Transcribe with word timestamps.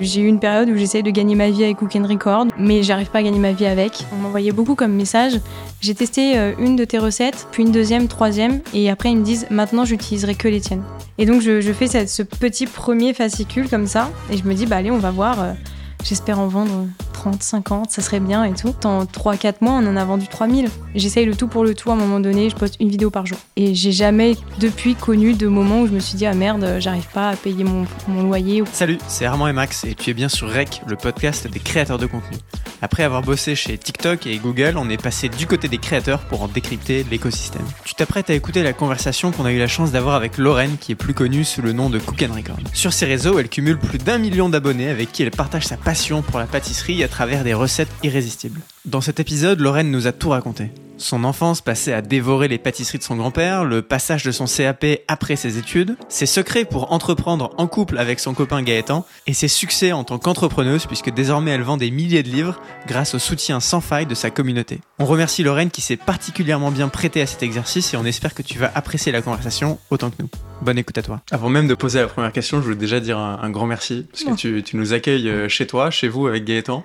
J'ai 0.00 0.20
eu 0.20 0.28
une 0.28 0.38
période 0.38 0.70
où 0.70 0.76
j'essayais 0.76 1.02
de 1.02 1.10
gagner 1.10 1.34
ma 1.34 1.50
vie 1.50 1.64
avec 1.64 1.78
Cook 1.78 1.96
and 1.96 2.06
Record, 2.06 2.46
mais 2.56 2.84
j'arrive 2.84 3.10
pas 3.10 3.18
à 3.18 3.22
gagner 3.24 3.40
ma 3.40 3.50
vie 3.50 3.66
avec. 3.66 4.04
On 4.12 4.16
m'envoyait 4.18 4.52
beaucoup 4.52 4.76
comme 4.76 4.92
message. 4.92 5.40
J'ai 5.80 5.92
testé 5.92 6.38
euh, 6.38 6.52
une 6.60 6.76
de 6.76 6.84
tes 6.84 6.98
recettes, 6.98 7.48
puis 7.50 7.64
une 7.64 7.72
deuxième, 7.72 8.06
troisième, 8.06 8.60
et 8.72 8.90
après 8.90 9.10
ils 9.10 9.16
me 9.16 9.24
disent 9.24 9.48
maintenant 9.50 9.84
j'utiliserai 9.84 10.36
que 10.36 10.46
les 10.46 10.60
tiennes. 10.60 10.84
Et 11.18 11.26
donc 11.26 11.40
je, 11.40 11.72
fais 11.72 12.06
ce 12.06 12.22
petit 12.22 12.68
premier 12.68 13.12
fascicule 13.12 13.68
comme 13.68 13.88
ça, 13.88 14.12
et 14.30 14.36
je 14.36 14.44
me 14.44 14.54
dis 14.54 14.66
bah 14.66 14.76
allez 14.76 14.92
on 14.92 14.98
va 14.98 15.10
voir. 15.10 15.56
J'espère 16.04 16.38
en 16.38 16.48
vendre 16.48 16.86
30, 17.12 17.42
50, 17.42 17.90
ça 17.90 18.00
serait 18.00 18.20
bien 18.20 18.44
et 18.44 18.54
tout. 18.54 18.74
En 18.84 19.04
3-4 19.04 19.54
mois, 19.60 19.72
on 19.72 19.86
en 19.86 19.96
a 19.96 20.04
vendu 20.04 20.28
3000. 20.28 20.68
J'essaye 20.94 21.26
le 21.26 21.34
tout 21.34 21.48
pour 21.48 21.64
le 21.64 21.74
tout 21.74 21.90
à 21.90 21.94
un 21.94 21.96
moment 21.96 22.20
donné, 22.20 22.48
je 22.48 22.56
poste 22.56 22.76
une 22.80 22.88
vidéo 22.88 23.10
par 23.10 23.26
jour. 23.26 23.38
Et 23.56 23.74
j'ai 23.74 23.92
jamais 23.92 24.36
depuis 24.60 24.94
connu 24.94 25.34
de 25.34 25.48
moment 25.48 25.80
où 25.80 25.86
je 25.86 25.92
me 25.92 26.00
suis 26.00 26.16
dit 26.16 26.26
ah 26.26 26.34
merde, 26.34 26.76
j'arrive 26.78 27.08
pas 27.12 27.30
à 27.30 27.36
payer 27.36 27.64
mon, 27.64 27.86
mon 28.06 28.22
loyer. 28.22 28.62
Salut, 28.72 28.98
c'est 29.08 29.24
Armand 29.24 29.48
et 29.48 29.52
Max 29.52 29.84
et 29.84 29.94
tu 29.94 30.10
es 30.10 30.14
bien 30.14 30.28
sur 30.28 30.48
Rec, 30.48 30.82
le 30.86 30.96
podcast 30.96 31.48
des 31.48 31.58
créateurs 31.60 31.98
de 31.98 32.06
contenu. 32.06 32.36
Après 32.80 33.02
avoir 33.02 33.22
bossé 33.22 33.56
chez 33.56 33.76
TikTok 33.76 34.26
et 34.28 34.36
Google, 34.38 34.74
on 34.76 34.88
est 34.88 35.02
passé 35.02 35.28
du 35.28 35.48
côté 35.48 35.66
des 35.66 35.78
créateurs 35.78 36.20
pour 36.20 36.42
en 36.42 36.48
décrypter 36.48 37.04
l'écosystème. 37.10 37.66
Tu 37.84 37.94
t'apprêtes 37.94 38.30
à 38.30 38.34
écouter 38.34 38.62
la 38.62 38.72
conversation 38.72 39.32
qu'on 39.32 39.44
a 39.44 39.52
eu 39.52 39.58
la 39.58 39.66
chance 39.66 39.90
d'avoir 39.90 40.14
avec 40.14 40.38
Lorraine, 40.38 40.76
qui 40.80 40.92
est 40.92 40.94
plus 40.94 41.14
connue 41.14 41.42
sous 41.42 41.60
le 41.60 41.72
nom 41.72 41.90
de 41.90 41.98
Cook 41.98 42.22
and 42.22 42.32
Record. 42.32 42.58
Sur 42.72 42.92
ses 42.92 43.06
réseaux, 43.06 43.40
elle 43.40 43.48
cumule 43.48 43.78
plus 43.78 43.98
d'un 43.98 44.18
million 44.18 44.48
d'abonnés 44.48 44.88
avec 44.90 45.10
qui 45.10 45.24
elle 45.24 45.32
partage 45.32 45.66
sa 45.66 45.76
passion 45.88 46.20
pour 46.20 46.38
la 46.38 46.44
pâtisserie 46.44 47.02
à 47.02 47.08
travers 47.08 47.44
des 47.44 47.54
recettes 47.54 47.88
irrésistibles. 48.02 48.60
Dans 48.88 49.02
cet 49.02 49.20
épisode, 49.20 49.60
Lorraine 49.60 49.90
nous 49.90 50.06
a 50.06 50.12
tout 50.12 50.30
raconté. 50.30 50.70
Son 50.96 51.22
enfance 51.22 51.60
passée 51.60 51.92
à 51.92 52.00
dévorer 52.00 52.48
les 52.48 52.56
pâtisseries 52.58 52.96
de 52.98 53.02
son 53.04 53.16
grand-père, 53.16 53.64
le 53.64 53.82
passage 53.82 54.24
de 54.24 54.32
son 54.32 54.46
CAP 54.46 54.84
après 55.08 55.36
ses 55.36 55.56
études, 55.58 55.96
ses 56.08 56.24
secrets 56.26 56.64
pour 56.64 56.90
entreprendre 56.90 57.52
en 57.58 57.68
couple 57.68 57.98
avec 57.98 58.18
son 58.18 58.32
copain 58.34 58.62
Gaëtan, 58.62 59.06
et 59.28 59.32
ses 59.34 59.46
succès 59.46 59.92
en 59.92 60.02
tant 60.04 60.18
qu'entrepreneuse 60.18 60.86
puisque 60.86 61.10
désormais 61.10 61.50
elle 61.52 61.62
vend 61.62 61.76
des 61.76 61.90
milliers 61.92 62.22
de 62.24 62.30
livres 62.30 62.60
grâce 62.88 63.14
au 63.14 63.18
soutien 63.20 63.60
sans 63.60 63.80
faille 63.80 64.06
de 64.06 64.14
sa 64.16 64.30
communauté. 64.30 64.80
On 64.98 65.04
remercie 65.04 65.44
Lorraine 65.44 65.70
qui 65.70 65.82
s'est 65.82 65.96
particulièrement 65.96 66.70
bien 66.72 66.88
prêtée 66.88 67.20
à 67.20 67.26
cet 67.26 67.42
exercice 67.44 67.92
et 67.94 67.96
on 67.98 68.04
espère 68.04 68.34
que 68.34 68.42
tu 68.42 68.58
vas 68.58 68.72
apprécier 68.74 69.12
la 69.12 69.22
conversation 69.22 69.78
autant 69.90 70.10
que 70.10 70.16
nous. 70.22 70.30
Bonne 70.62 70.78
écoute 70.78 70.98
à 70.98 71.02
toi. 71.02 71.20
Avant 71.30 71.48
même 71.50 71.68
de 71.68 71.74
poser 71.74 72.00
la 72.00 72.08
première 72.08 72.32
question, 72.32 72.58
je 72.58 72.64
voulais 72.64 72.74
déjà 72.74 72.98
dire 72.98 73.18
un, 73.18 73.38
un 73.40 73.50
grand 73.50 73.66
merci 73.66 74.06
parce 74.10 74.24
que 74.24 74.30
Oh. 74.30 74.34
tu, 74.34 74.62
tu 74.64 74.76
nous 74.76 74.92
accueilles 74.94 75.28
euh, 75.28 75.48
chez 75.48 75.68
toi, 75.68 75.92
chez 75.92 76.08
vous 76.08 76.26
avec 76.26 76.44
Gaëtan. 76.44 76.84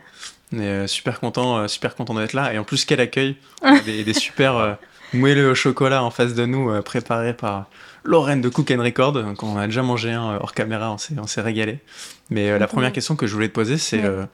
Euh, 0.54 0.88
super 0.88 1.20
content, 1.20 1.58
euh, 1.58 1.68
super 1.68 1.96
content 1.96 2.14
d'être 2.14 2.34
là 2.34 2.54
et 2.54 2.58
en 2.60 2.64
plus 2.64 2.86
quel 2.86 3.00
accueil, 3.00 3.38
des, 3.86 4.04
des 4.04 4.14
super 4.14 4.58
euh, 4.58 4.74
moelleux 5.14 5.52
au 5.52 5.56
chocolat 5.56 6.04
en 6.04 6.12
face 6.12 6.34
de 6.34 6.46
nous 6.46 6.82
préparés 6.84 7.34
par 7.34 7.68
Lorraine 8.04 8.42
de 8.42 8.50
Cook 8.50 8.72
and 8.72 8.82
Record. 8.82 9.14
Donc 9.14 9.44
on 9.44 9.58
a 9.58 9.66
déjà 9.66 9.82
mangé 9.82 10.12
un 10.12 10.34
euh, 10.34 10.40
hors 10.42 10.54
caméra, 10.54 10.94
on 10.94 11.28
s'est 11.28 11.42
régalé. 11.42 11.80
Mais 12.30 12.50
euh, 12.50 12.60
la 12.60 12.68
première 12.68 12.92
question 12.92 13.16
que 13.16 13.28
je 13.28 13.34
voulais 13.34 13.48
te 13.48 13.54
poser, 13.54 13.78
c'est 13.78 13.98
Ouais. 13.98 14.06
euh, 14.06 14.26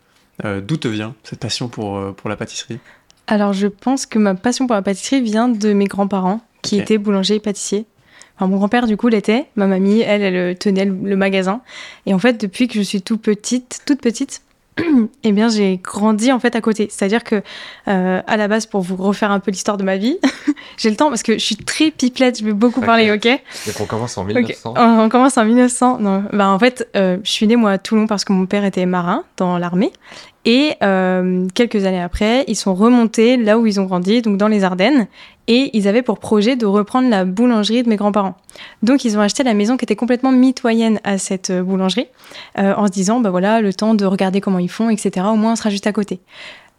euh, 0.46 0.62
d'où 0.62 0.78
te 0.78 0.88
vient 0.88 1.16
cette 1.24 1.40
passion 1.40 1.68
pour, 1.68 2.16
pour 2.16 2.30
la 2.30 2.36
pâtisserie? 2.36 2.80
Alors 3.28 3.54
je 3.54 3.68
pense 3.68 4.06
que 4.06 4.18
ma 4.18 4.36
passion 4.36 4.68
pour 4.68 4.76
la 4.76 4.82
pâtisserie 4.82 5.22
vient 5.22 5.50
de 5.50 5.74
mes 5.74 5.86
grands-parents 5.86 6.42
qui 6.62 6.80
étaient 6.80 6.98
boulangers 6.98 7.36
et 7.36 7.40
pâtissiers. 7.40 7.86
Enfin, 8.36 8.48
mon 8.48 8.58
grand-père 8.58 8.88
du 8.88 8.96
coup 8.96 9.10
l'était, 9.10 9.48
ma 9.56 9.68
mamie 9.68 10.00
elle 10.00 10.22
elle 10.22 10.58
tenait 10.58 10.86
le, 10.86 11.16
magasin 11.18 11.62
et 12.06 12.14
en 12.14 12.20
fait 12.20 12.40
depuis 12.40 12.68
que 12.70 12.76
je 12.76 12.82
suis 12.82 13.02
tout 13.02 13.18
petite, 13.18 13.82
toute 13.86 14.02
petite, 14.02 14.42
eh 15.24 15.32
bien 15.32 15.50
j'ai 15.50 15.80
grandi 15.84 16.32
en 16.32 16.40
fait 16.40 16.56
à 16.56 16.62
côté. 16.62 16.88
C'est-à-dire 16.90 17.24
que 17.24 17.42
euh, 17.88 18.22
à 18.26 18.38
la 18.38 18.48
base 18.48 18.66
pour 18.66 18.82
vous 18.82 18.96
refaire 18.96 19.32
un 19.32 19.40
peu 19.40 19.52
l'histoire 19.52 19.78
de 19.78 19.84
ma 19.84 19.98
vie, 19.98 20.18
j'ai 20.78 20.90
le 20.90 20.96
temps 20.96 21.10
parce 21.10 21.24
que 21.24 21.34
je 21.34 21.44
suis 21.46 21.56
très 21.58 21.92
pipelette, 21.92 22.40
je 22.40 22.46
vais 22.46 22.54
beaucoup 22.54 22.82
parler, 22.82 23.12
ok? 23.12 23.28
Donc 23.68 23.82
on 23.82 23.86
commence 23.86 24.18
en 24.18 24.24
Ok, 24.24 24.34
1900. 24.36 24.74
On, 24.78 25.00
on 25.02 25.10
commence 25.10 25.38
en 25.38 25.46
1900. 25.46 26.00
Non, 26.00 26.24
bah 26.34 26.50
en 26.50 26.60
fait, 26.60 26.88
euh, 26.96 27.18
je 27.24 27.32
suis 27.32 27.48
née 27.48 27.56
moi 27.56 27.72
à 27.72 27.78
Toulon 27.78 28.08
parce 28.08 28.26
que 28.26 28.34
mon 28.34 28.46
père 28.46 28.66
était 28.66 28.86
marin 28.86 29.24
dans 29.38 29.58
l'armée. 29.58 29.92
Et 30.46 30.74
euh, 30.84 31.48
quelques 31.54 31.86
années 31.86 32.02
après, 32.02 32.46
ils 32.48 32.56
sont 32.56 32.74
remontés 32.74 33.38
là 33.38 33.60
où 33.60 33.66
ils 33.66 33.80
ont 33.80 33.86
grandi, 33.86 34.22
donc 34.22 34.38
dans 34.38 34.48
les 34.48 34.64
Ardennes. 34.64 35.08
Et 35.48 35.72
ils 35.74 35.88
avaient 35.88 36.04
pour 36.04 36.20
projet 36.20 36.56
de 36.56 36.66
reprendre 36.66 37.10
la 37.10 37.26
boulangerie 37.26 37.84
de 37.84 37.90
mes 37.90 37.96
grands-parents. 37.96 38.36
Donc 38.84 39.04
ils 39.04 39.18
ont 39.18 39.22
acheté 39.22 39.44
la 39.44 39.54
maison 39.54 39.78
qui 39.78 39.86
était 39.86 39.96
complètement 39.96 40.32
mitoyenne 40.32 41.00
à 41.04 41.18
cette 41.18 41.50
euh, 41.50 41.64
boulangerie, 41.64 42.08
euh, 42.58 42.74
en 42.76 42.86
se 42.88 42.92
disant, 42.92 43.20
bah 43.20 43.32
voilà, 43.32 43.60
le 43.60 43.74
temps 43.74 43.96
de 43.96 44.06
regarder 44.06 44.42
comment 44.42 44.60
ils 44.60 44.70
font, 44.70 44.90
etc. 44.90 45.26
Au 45.30 45.36
moins, 45.36 45.54
on 45.54 45.56
sera 45.56 45.70
juste 45.70 45.88
à 45.88 45.92
côté. 45.92 46.20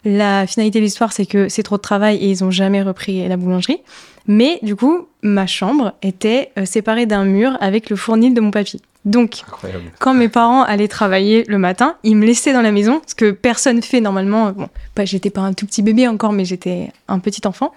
La 0.04 0.47
finalité 0.47 0.78
de 0.78 0.84
l'histoire, 0.84 1.12
c'est 1.12 1.26
que 1.26 1.49
c'est 1.49 1.62
trop 1.62 1.76
de 1.76 1.82
travail 1.82 2.16
et 2.16 2.31
ils 2.31 2.43
ont 2.43 2.50
jamais 2.50 2.82
repris 2.82 3.28
la 3.28 3.37
boulangerie. 3.37 3.81
Mais 4.26 4.59
du 4.62 4.76
coup, 4.76 5.09
ma 5.22 5.47
chambre 5.47 5.94
était 6.03 6.53
euh, 6.59 6.65
séparée 6.65 7.06
d'un 7.06 7.25
mur 7.25 7.59
avec 7.60 7.91
le 7.91 7.97
fournil 7.97 8.32
de 8.32 8.41
mon 8.41 8.50
papy. 8.50 8.81
Donc, 9.06 9.43
Incroyable. 9.47 9.84
quand 9.99 10.12
mes 10.12 10.28
parents 10.28 10.62
allaient 10.62 10.87
travailler 10.87 11.44
le 11.49 11.56
matin, 11.56 11.97
ils 12.03 12.16
me 12.16 12.27
laissaient 12.27 12.53
dans 12.53 12.61
la 12.61 12.71
maison, 12.71 13.00
ce 13.06 13.15
que 13.15 13.31
personne 13.31 13.81
fait 13.81 14.03
normalement. 14.03 14.53
Bon, 14.53 14.69
pas, 14.94 15.06
j'étais 15.06 15.31
pas 15.31 15.41
un 15.41 15.55
tout 15.55 15.65
petit 15.65 15.81
bébé 15.81 16.06
encore, 16.06 16.33
mais 16.33 16.44
j'étais 16.44 16.93
un 17.09 17.19
petit 17.19 17.41
enfant. 17.47 17.72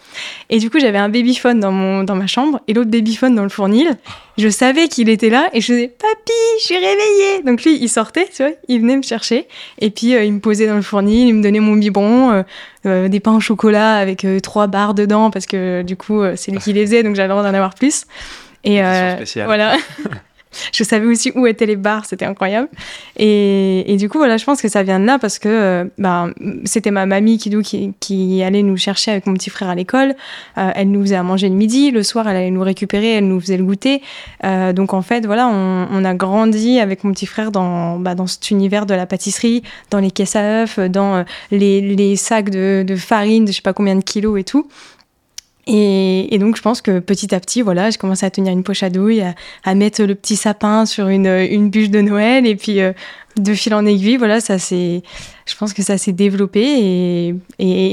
Et 0.49 0.59
du 0.59 0.69
coup, 0.69 0.79
j'avais 0.79 0.97
un 0.97 1.07
babyphone 1.07 1.61
dans, 1.61 1.71
mon, 1.71 2.03
dans 2.03 2.15
ma 2.15 2.27
chambre 2.27 2.59
et 2.67 2.73
l'autre 2.73 2.89
babyphone 2.89 3.35
dans 3.35 3.43
le 3.43 3.49
fournil. 3.49 3.97
Je 4.37 4.49
savais 4.49 4.89
qu'il 4.89 5.07
était 5.07 5.29
là 5.29 5.49
et 5.53 5.61
je 5.61 5.71
disais 5.71 5.87
Papy, 5.87 6.33
je 6.59 6.65
suis 6.65 6.75
réveillée 6.75 7.43
Donc 7.45 7.63
lui, 7.63 7.77
il 7.81 7.87
sortait, 7.87 8.27
tu 8.35 8.43
vois, 8.43 8.51
il 8.67 8.81
venait 8.81 8.97
me 8.97 9.03
chercher. 9.03 9.47
Et 9.79 9.91
puis, 9.91 10.15
euh, 10.15 10.25
il 10.25 10.33
me 10.33 10.39
posait 10.39 10.67
dans 10.67 10.75
le 10.75 10.81
fournil, 10.81 11.29
il 11.29 11.35
me 11.35 11.43
donnait 11.43 11.61
mon 11.61 11.77
biberon, 11.77 12.31
euh, 12.31 12.43
euh, 12.85 13.07
des 13.07 13.21
pains 13.21 13.35
au 13.35 13.39
chocolat 13.39 13.95
avec 13.95 14.25
trois 14.41 14.67
barres 14.67 14.93
dedans, 14.93 15.31
parce 15.31 15.45
que 15.45 15.83
du 15.83 15.95
coup, 15.95 16.21
c'est 16.35 16.51
lui 16.51 16.59
qui 16.59 16.73
les 16.73 16.85
faisait, 16.85 17.03
donc 17.03 17.15
j'avais 17.15 17.29
le 17.29 17.33
droit 17.33 17.43
d'en 17.43 17.55
avoir 17.55 17.75
plus. 17.75 18.05
Et 18.65 18.81
voilà. 19.45 19.77
je 20.73 20.83
savais 20.83 21.05
aussi 21.05 21.31
où 21.35 21.47
étaient 21.47 21.65
les 21.65 21.75
barres, 21.75 22.05
c'était 22.05 22.25
incroyable. 22.25 22.67
Et, 23.17 23.95
du 23.97 24.09
coup, 24.09 24.17
voilà, 24.17 24.37
je 24.37 24.45
pense 24.45 24.61
que 24.61 24.67
ça 24.67 24.83
vient 24.83 24.99
de 24.99 25.05
là 25.05 25.19
parce 25.19 25.39
que 25.39 25.49
euh, 25.49 25.85
ben, 25.97 26.33
c'était 26.65 26.91
ma 26.91 27.05
mamie 27.05 27.37
qui, 27.37 28.43
allait 28.43 28.63
nous 28.63 28.77
chercher 28.77 29.11
avec 29.11 29.27
mon 29.27 29.33
petit 29.33 29.49
frère 29.49 29.69
à 29.69 29.75
l'école. 29.75 30.15
Euh, 30.57 30.71
elle 30.75 30.91
nous 30.91 31.01
faisait 31.01 31.15
à 31.15 31.23
manger 31.23 31.49
le 31.49 31.55
midi. 31.55 31.91
Le 31.91 32.03
soir, 32.03 32.27
elle 32.27 32.37
allait 32.37 32.51
nous 32.51 32.61
récupérer, 32.61 33.13
elle 33.13 33.27
nous 33.27 33.39
faisait 33.39 33.57
le 33.57 33.63
goûter. 33.63 34.01
Euh, 34.43 34.73
donc, 34.73 34.93
en 34.93 35.01
fait, 35.01 35.25
voilà, 35.25 35.47
on, 35.47 36.03
a 36.03 36.13
grandi 36.15 36.79
avec 36.79 37.05
mon 37.05 37.13
petit 37.13 37.25
frère 37.25 37.51
dans, 37.51 37.97
bah, 37.97 38.13
dans 38.13 38.27
cet 38.27 38.51
univers 38.51 38.85
de 38.85 38.93
la 38.93 39.05
pâtisserie, 39.05 39.63
dans 39.89 39.99
les 39.99 40.11
caisses 40.11 40.35
à 40.35 40.63
œufs, 40.63 40.79
dans 40.79 41.23
les, 41.49 41.79
les 41.79 42.15
sacs 42.17 42.49
de, 42.49 42.83
de 42.85 42.95
farine 42.95 43.45
de 43.45 43.51
je 43.51 43.57
sais 43.57 43.61
pas 43.61 43.73
combien 43.73 43.95
de 43.95 44.03
kilos 44.03 44.39
et 44.39 44.43
tout. 44.43 44.67
Et, 45.65 46.33
et 46.35 46.39
donc, 46.39 46.57
je 46.57 46.61
pense 46.61 46.81
que 46.81 46.99
petit 46.99 47.33
à 47.33 47.39
petit, 47.39 47.61
voilà, 47.61 47.89
j'ai 47.89 47.97
commencé 47.97 48.25
à 48.25 48.29
tenir 48.29 48.51
une 48.51 48.63
poche 48.63 48.83
à 48.83 48.89
douille, 48.89 49.21
à, 49.21 49.33
à 49.63 49.75
mettre 49.75 50.03
le 50.03 50.13
petit 50.15 50.35
sapin 50.35 50.85
sur 50.85 51.07
une, 51.07 51.25
une 51.27 51.69
bûche 51.69 51.89
de 51.89 52.01
Noël. 52.01 52.45
Et 52.45 52.55
puis, 52.55 52.81
euh, 52.81 52.91
de 53.37 53.53
fil 53.53 53.73
en 53.73 53.85
aiguille, 53.85 54.17
voilà, 54.17 54.41
ça 54.41 54.59
s'est. 54.59 55.01
Je 55.45 55.55
pense 55.55 55.73
que 55.73 55.81
ça 55.81 55.97
s'est 55.97 56.11
développé. 56.11 56.61
Et, 56.61 57.35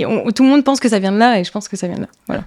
et 0.00 0.06
on- 0.06 0.30
tout 0.32 0.42
le 0.42 0.48
monde 0.48 0.64
pense 0.64 0.80
que 0.80 0.88
ça 0.88 0.98
vient 0.98 1.12
de 1.12 1.19
là. 1.19 1.38
Et 1.38 1.44
je 1.44 1.53
pense 1.53 1.69
que 1.69 1.76
ça 1.76 1.86
vient 1.86 1.97
de 1.97 2.03
là. 2.03 2.09
Voilà. 2.26 2.44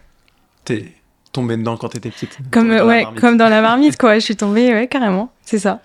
T'es 0.66 0.86
tombée 1.32 1.56
dedans 1.58 1.78
quand 1.78 1.90
t'étais 1.90 2.10
petite? 2.10 2.38
Comme, 2.52 2.72
euh, 2.72 2.86
ouais, 2.86 3.06
comme 3.20 3.38
dans 3.38 3.50
la 3.50 3.62
marmite, 3.70 3.98
quoi. 3.98 4.16
Je 4.16 4.20
suis 4.26 4.36
tombée, 4.36 4.74
ouais, 4.74 4.88
carrément. 4.88 5.32
C'est 5.46 5.60
ça. 5.60 5.82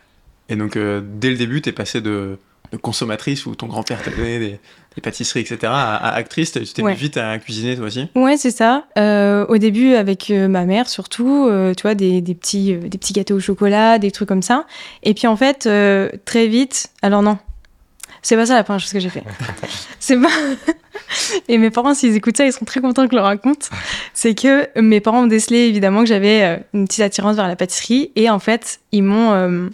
Et 0.48 0.56
donc, 0.56 0.76
euh, 0.76 1.00
dès 1.04 1.30
le 1.30 1.36
début, 1.36 1.62
t'es 1.62 1.72
passée 1.72 2.00
de, 2.00 2.38
de 2.72 2.76
consommatrice 2.76 3.46
où 3.46 3.54
ton 3.54 3.66
grand-père 3.66 4.02
t'a 4.02 4.10
donné 4.10 4.38
des, 4.38 4.60
des 4.94 5.00
pâtisseries, 5.02 5.40
etc., 5.40 5.58
à, 5.64 5.94
à 5.96 6.14
actrice. 6.14 6.52
Tu 6.52 6.64
t'es 6.64 6.82
Ouais. 6.82 6.92
mis 6.92 6.98
vite 6.98 7.16
à 7.16 7.38
cuisiner, 7.38 7.76
toi 7.76 7.86
aussi? 7.86 8.08
Ouais, 8.14 8.36
c'est 8.36 8.50
ça. 8.50 8.84
Euh, 8.98 9.46
au 9.48 9.58
début, 9.58 9.94
avec 9.94 10.30
euh, 10.30 10.48
ma 10.48 10.64
mère, 10.64 10.88
surtout, 10.88 11.46
euh, 11.48 11.72
tu 11.74 11.82
vois, 11.82 11.94
des, 11.94 12.20
des 12.20 12.34
petits, 12.34 12.74
euh, 12.74 12.78
des 12.80 12.98
petits 12.98 13.12
gâteaux 13.12 13.36
au 13.36 13.40
chocolat, 13.40 13.98
des 13.98 14.10
trucs 14.10 14.28
comme 14.28 14.42
ça. 14.42 14.64
Et 15.02 15.14
puis, 15.14 15.26
en 15.26 15.36
fait, 15.36 15.66
euh, 15.66 16.10
très 16.24 16.46
vite, 16.48 16.88
alors 17.02 17.22
non, 17.22 17.38
c'est 18.22 18.36
pas 18.36 18.46
ça 18.46 18.54
la 18.54 18.64
première 18.64 18.80
chose 18.80 18.92
que 18.92 19.00
j'ai 19.00 19.08
fait. 19.10 19.22
c'est 20.00 20.20
pas. 20.20 20.28
Et 21.48 21.56
mes 21.58 21.70
parents, 21.70 21.94
s'ils 21.94 22.14
écoutent 22.16 22.36
ça, 22.36 22.44
ils 22.44 22.52
seront 22.52 22.66
très 22.66 22.80
contents 22.80 23.04
que 23.06 23.12
je 23.12 23.16
le 23.16 23.22
raconte. 23.22 23.70
C'est 24.12 24.34
que 24.34 24.68
mes 24.78 25.00
parents 25.00 25.22
ont 25.22 25.26
décelé 25.26 25.60
évidemment 25.60 26.00
que 26.00 26.06
j'avais 26.06 26.62
une 26.74 26.86
petite 26.86 27.00
attirance 27.00 27.36
vers 27.36 27.48
la 27.48 27.56
pâtisserie. 27.56 28.10
Et 28.16 28.28
en 28.28 28.38
fait, 28.38 28.80
ils 28.92 29.02
m'ont 29.02 29.32
euh, 29.32 29.68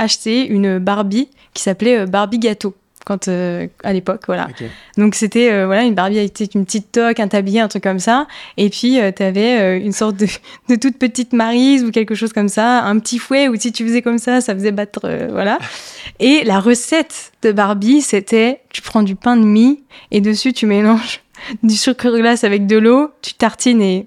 acheté 0.00 0.46
une 0.46 0.78
Barbie 0.78 1.28
qui 1.54 1.62
s'appelait 1.62 2.00
euh, 2.00 2.06
Barbie 2.06 2.38
Gâteau. 2.38 2.74
Quand, 3.06 3.28
euh, 3.28 3.66
à 3.82 3.94
l'époque, 3.94 4.24
voilà. 4.26 4.48
Donc 4.98 5.14
c'était 5.14 5.50
euh, 5.50 5.64
voilà 5.64 5.84
une 5.84 5.94
Barbie 5.94 6.18
avec 6.18 6.54
une 6.54 6.66
petite 6.66 6.92
toque, 6.92 7.18
un 7.18 7.28
tablier, 7.28 7.58
un 7.58 7.66
truc 7.66 7.82
comme 7.82 7.98
ça. 7.98 8.28
Et 8.58 8.68
puis 8.68 8.98
tu 9.16 9.22
avais 9.22 9.78
une 9.80 9.92
sorte 9.92 10.16
de, 10.16 10.26
de 10.68 10.74
toute 10.74 10.98
petite 10.98 11.32
marise 11.32 11.82
ou 11.82 11.90
quelque 11.92 12.14
chose 12.14 12.32
comme 12.32 12.50
ça, 12.50 12.82
un 12.82 12.98
petit 12.98 13.18
fouet 13.18 13.48
où 13.48 13.56
si 13.56 13.72
tu 13.72 13.84
faisais 13.84 14.02
comme 14.02 14.18
ça, 14.18 14.42
ça 14.42 14.54
faisait 14.54 14.70
battre 14.70 15.08
voilà. 15.30 15.58
Et 16.20 16.44
la 16.44 16.60
recette 16.60 17.32
de 17.40 17.52
Barbie, 17.52 18.02
c'était 18.02 18.60
tu 18.68 18.82
prends 18.82 19.02
du 19.02 19.16
pain 19.16 19.36
de 19.36 19.44
mie 19.44 19.82
et 20.10 20.20
dessus 20.20 20.52
tu 20.52 20.66
mélanges 20.66 21.22
du 21.62 21.76
sucre 21.76 22.10
glace 22.10 22.44
avec 22.44 22.66
de 22.66 22.76
l'eau, 22.76 23.10
tu 23.22 23.32
tartines 23.32 23.80
et 23.80 24.06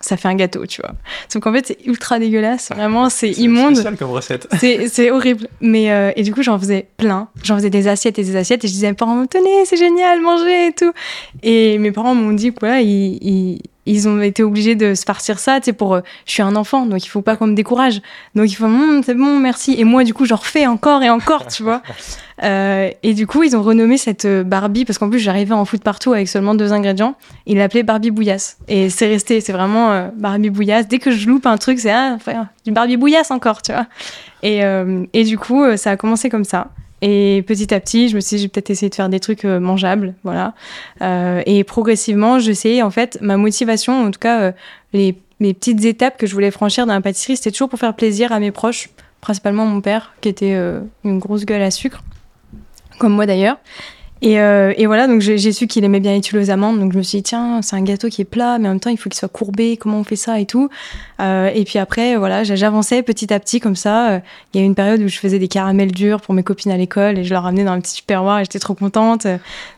ça 0.00 0.16
fait 0.16 0.28
un 0.28 0.34
gâteau, 0.34 0.64
tu 0.66 0.80
vois. 0.80 0.92
Sauf 1.28 1.42
qu'en 1.42 1.52
fait, 1.52 1.66
c'est 1.66 1.86
ultra 1.86 2.18
dégueulasse, 2.18 2.70
vraiment, 2.70 3.10
c'est 3.10 3.30
immonde. 3.32 3.74
spécial 3.74 3.96
comme 3.96 4.10
recette. 4.10 4.48
C'est 4.58 4.88
c'est 4.88 5.10
horrible. 5.10 5.46
Mais, 5.60 5.92
euh, 5.92 6.12
et 6.16 6.22
du 6.22 6.32
coup, 6.32 6.42
j'en 6.42 6.58
faisais 6.58 6.88
plein. 6.96 7.28
J'en 7.42 7.56
faisais 7.56 7.70
des 7.70 7.86
assiettes 7.86 8.18
et 8.18 8.24
des 8.24 8.36
assiettes. 8.36 8.64
Et 8.64 8.68
je 8.68 8.72
disais 8.72 8.86
à 8.86 8.90
mes 8.90 8.96
parents, 8.96 9.26
tenez, 9.26 9.64
c'est 9.64 9.76
génial, 9.76 10.20
mangez 10.20 10.68
et 10.68 10.72
tout. 10.72 10.92
Et 11.42 11.78
mes 11.78 11.92
parents 11.92 12.14
m'ont 12.14 12.32
dit, 12.32 12.52
voilà, 12.58 12.80
ils, 12.80 13.18
ils, 13.22 13.62
ils 13.90 14.08
ont 14.08 14.20
été 14.20 14.42
obligés 14.42 14.76
de 14.76 14.94
se 14.94 15.04
farcir 15.04 15.38
ça, 15.38 15.58
tu 15.60 15.66
sais, 15.66 15.72
pour, 15.72 15.94
euh, 15.94 16.00
je 16.26 16.32
suis 16.32 16.42
un 16.42 16.54
enfant, 16.56 16.86
donc 16.86 17.04
il 17.04 17.08
faut 17.08 17.22
pas 17.22 17.36
qu'on 17.36 17.48
me 17.48 17.54
décourage. 17.54 18.00
Donc 18.34 18.50
il 18.50 18.54
faut, 18.54 18.66
Hum, 18.66 19.02
c'est 19.04 19.14
bon, 19.14 19.38
merci. 19.38 19.74
Et 19.78 19.84
moi, 19.84 20.04
du 20.04 20.14
coup, 20.14 20.24
j'en 20.24 20.36
refais 20.36 20.66
encore 20.66 21.02
et 21.02 21.10
encore, 21.10 21.46
tu 21.46 21.62
vois. 21.62 21.82
Euh, 22.42 22.90
et 23.02 23.12
du 23.12 23.26
coup, 23.26 23.42
ils 23.42 23.54
ont 23.54 23.62
renommé 23.62 23.98
cette 23.98 24.24
euh, 24.24 24.42
Barbie, 24.42 24.86
parce 24.86 24.98
qu'en 24.98 25.10
plus, 25.10 25.18
j'arrivais 25.18 25.52
en 25.52 25.66
foot 25.66 25.82
partout 25.82 26.14
avec 26.14 26.26
seulement 26.26 26.54
deux 26.54 26.72
ingrédients. 26.72 27.14
Ils 27.44 27.58
l'appelaient 27.58 27.82
Barbie 27.82 28.10
Bouillasse. 28.10 28.56
Et 28.66 28.88
c'est 28.88 29.08
resté, 29.08 29.42
c'est 29.42 29.52
vraiment 29.52 29.90
euh, 29.90 30.08
Barbie 30.16 30.48
Bouillasse. 30.48 30.88
Dès 30.88 30.98
que 31.00 31.10
je 31.10 31.28
loupe 31.28 31.44
un 31.44 31.58
truc, 31.58 31.78
c'est 31.78 31.90
ah, 31.90 32.12
enfin, 32.14 32.48
du 32.64 32.72
Barbie 32.72 32.96
Bouillasse 32.96 33.30
encore, 33.30 33.60
tu 33.60 33.72
vois. 33.72 33.84
Et, 34.42 34.62
et 35.12 35.24
du 35.24 35.36
coup, 35.36 35.62
ça 35.76 35.90
a 35.90 35.96
commencé 35.98 36.30
comme 36.30 36.44
ça. 36.44 36.68
Et 37.02 37.42
petit 37.46 37.72
à 37.72 37.80
petit, 37.80 38.08
je 38.08 38.16
me 38.16 38.20
suis 38.20 38.36
dit, 38.36 38.42
je 38.42 38.46
vais 38.46 38.50
peut-être 38.50 38.70
essayer 38.70 38.90
de 38.90 38.94
faire 38.94 39.08
des 39.08 39.20
trucs 39.20 39.44
euh, 39.44 39.58
mangeables, 39.58 40.14
voilà. 40.22 40.54
Euh, 41.00 41.42
et 41.46 41.64
progressivement, 41.64 42.38
j'essayais, 42.38 42.82
en 42.82 42.90
fait, 42.90 43.18
ma 43.22 43.36
motivation, 43.36 44.04
en 44.04 44.10
tout 44.10 44.20
cas, 44.20 44.40
euh, 44.40 44.52
les, 44.92 45.16
les 45.40 45.54
petites 45.54 45.84
étapes 45.84 46.18
que 46.18 46.26
je 46.26 46.34
voulais 46.34 46.50
franchir 46.50 46.86
dans 46.86 46.92
la 46.92 47.00
pâtisserie, 47.00 47.36
c'était 47.36 47.50
toujours 47.50 47.70
pour 47.70 47.78
faire 47.78 47.94
plaisir 47.94 48.32
à 48.32 48.38
mes 48.38 48.50
proches, 48.50 48.90
principalement 49.20 49.64
mon 49.66 49.80
père, 49.80 50.12
qui 50.20 50.28
était 50.28 50.54
euh, 50.54 50.80
une 51.04 51.18
grosse 51.18 51.46
gueule 51.46 51.62
à 51.62 51.70
sucre, 51.70 52.02
comme 52.98 53.14
moi 53.14 53.26
d'ailleurs. 53.26 53.58
Et, 54.22 54.38
euh, 54.38 54.74
et 54.76 54.84
voilà, 54.86 55.06
donc 55.06 55.20
j'ai 55.22 55.52
su 55.52 55.66
qu'il 55.66 55.82
aimait 55.84 55.98
bien 56.00 56.12
les 56.12 56.20
tuiles 56.20 56.40
aux 56.40 56.50
amandes, 56.50 56.78
donc 56.78 56.92
je 56.92 56.98
me 56.98 57.02
suis 57.02 57.18
dit, 57.18 57.22
tiens, 57.22 57.62
c'est 57.62 57.74
un 57.76 57.82
gâteau 57.82 58.08
qui 58.08 58.20
est 58.20 58.26
plat, 58.26 58.58
mais 58.58 58.68
en 58.68 58.72
même 58.72 58.80
temps, 58.80 58.90
il 58.90 58.98
faut 58.98 59.08
qu'il 59.08 59.18
soit 59.18 59.30
courbé, 59.30 59.78
comment 59.78 59.98
on 60.00 60.04
fait 60.04 60.14
ça 60.16 60.38
et 60.38 60.44
tout. 60.44 60.68
Euh, 61.20 61.50
et 61.54 61.64
puis 61.64 61.78
après, 61.78 62.16
voilà, 62.16 62.44
j'a- 62.44 62.54
j'avançais 62.54 63.02
petit 63.02 63.32
à 63.32 63.40
petit 63.40 63.60
comme 63.60 63.76
ça. 63.76 64.10
Euh, 64.10 64.18
Il 64.52 64.58
y 64.58 64.60
a 64.60 64.64
eu 64.64 64.66
une 64.66 64.74
période 64.74 65.00
où 65.00 65.08
je 65.08 65.18
faisais 65.18 65.38
des 65.38 65.48
caramels 65.48 65.92
durs 65.92 66.20
pour 66.20 66.34
mes 66.34 66.42
copines 66.42 66.70
à 66.70 66.76
l'école 66.76 67.18
et 67.18 67.24
je 67.24 67.32
leur 67.32 67.44
ramenais 67.44 67.64
dans 67.64 67.72
un 67.72 67.80
petit 67.80 67.94
tupperware 67.96 68.40
et 68.40 68.44
j'étais 68.44 68.58
trop 68.58 68.74
contente. 68.74 69.26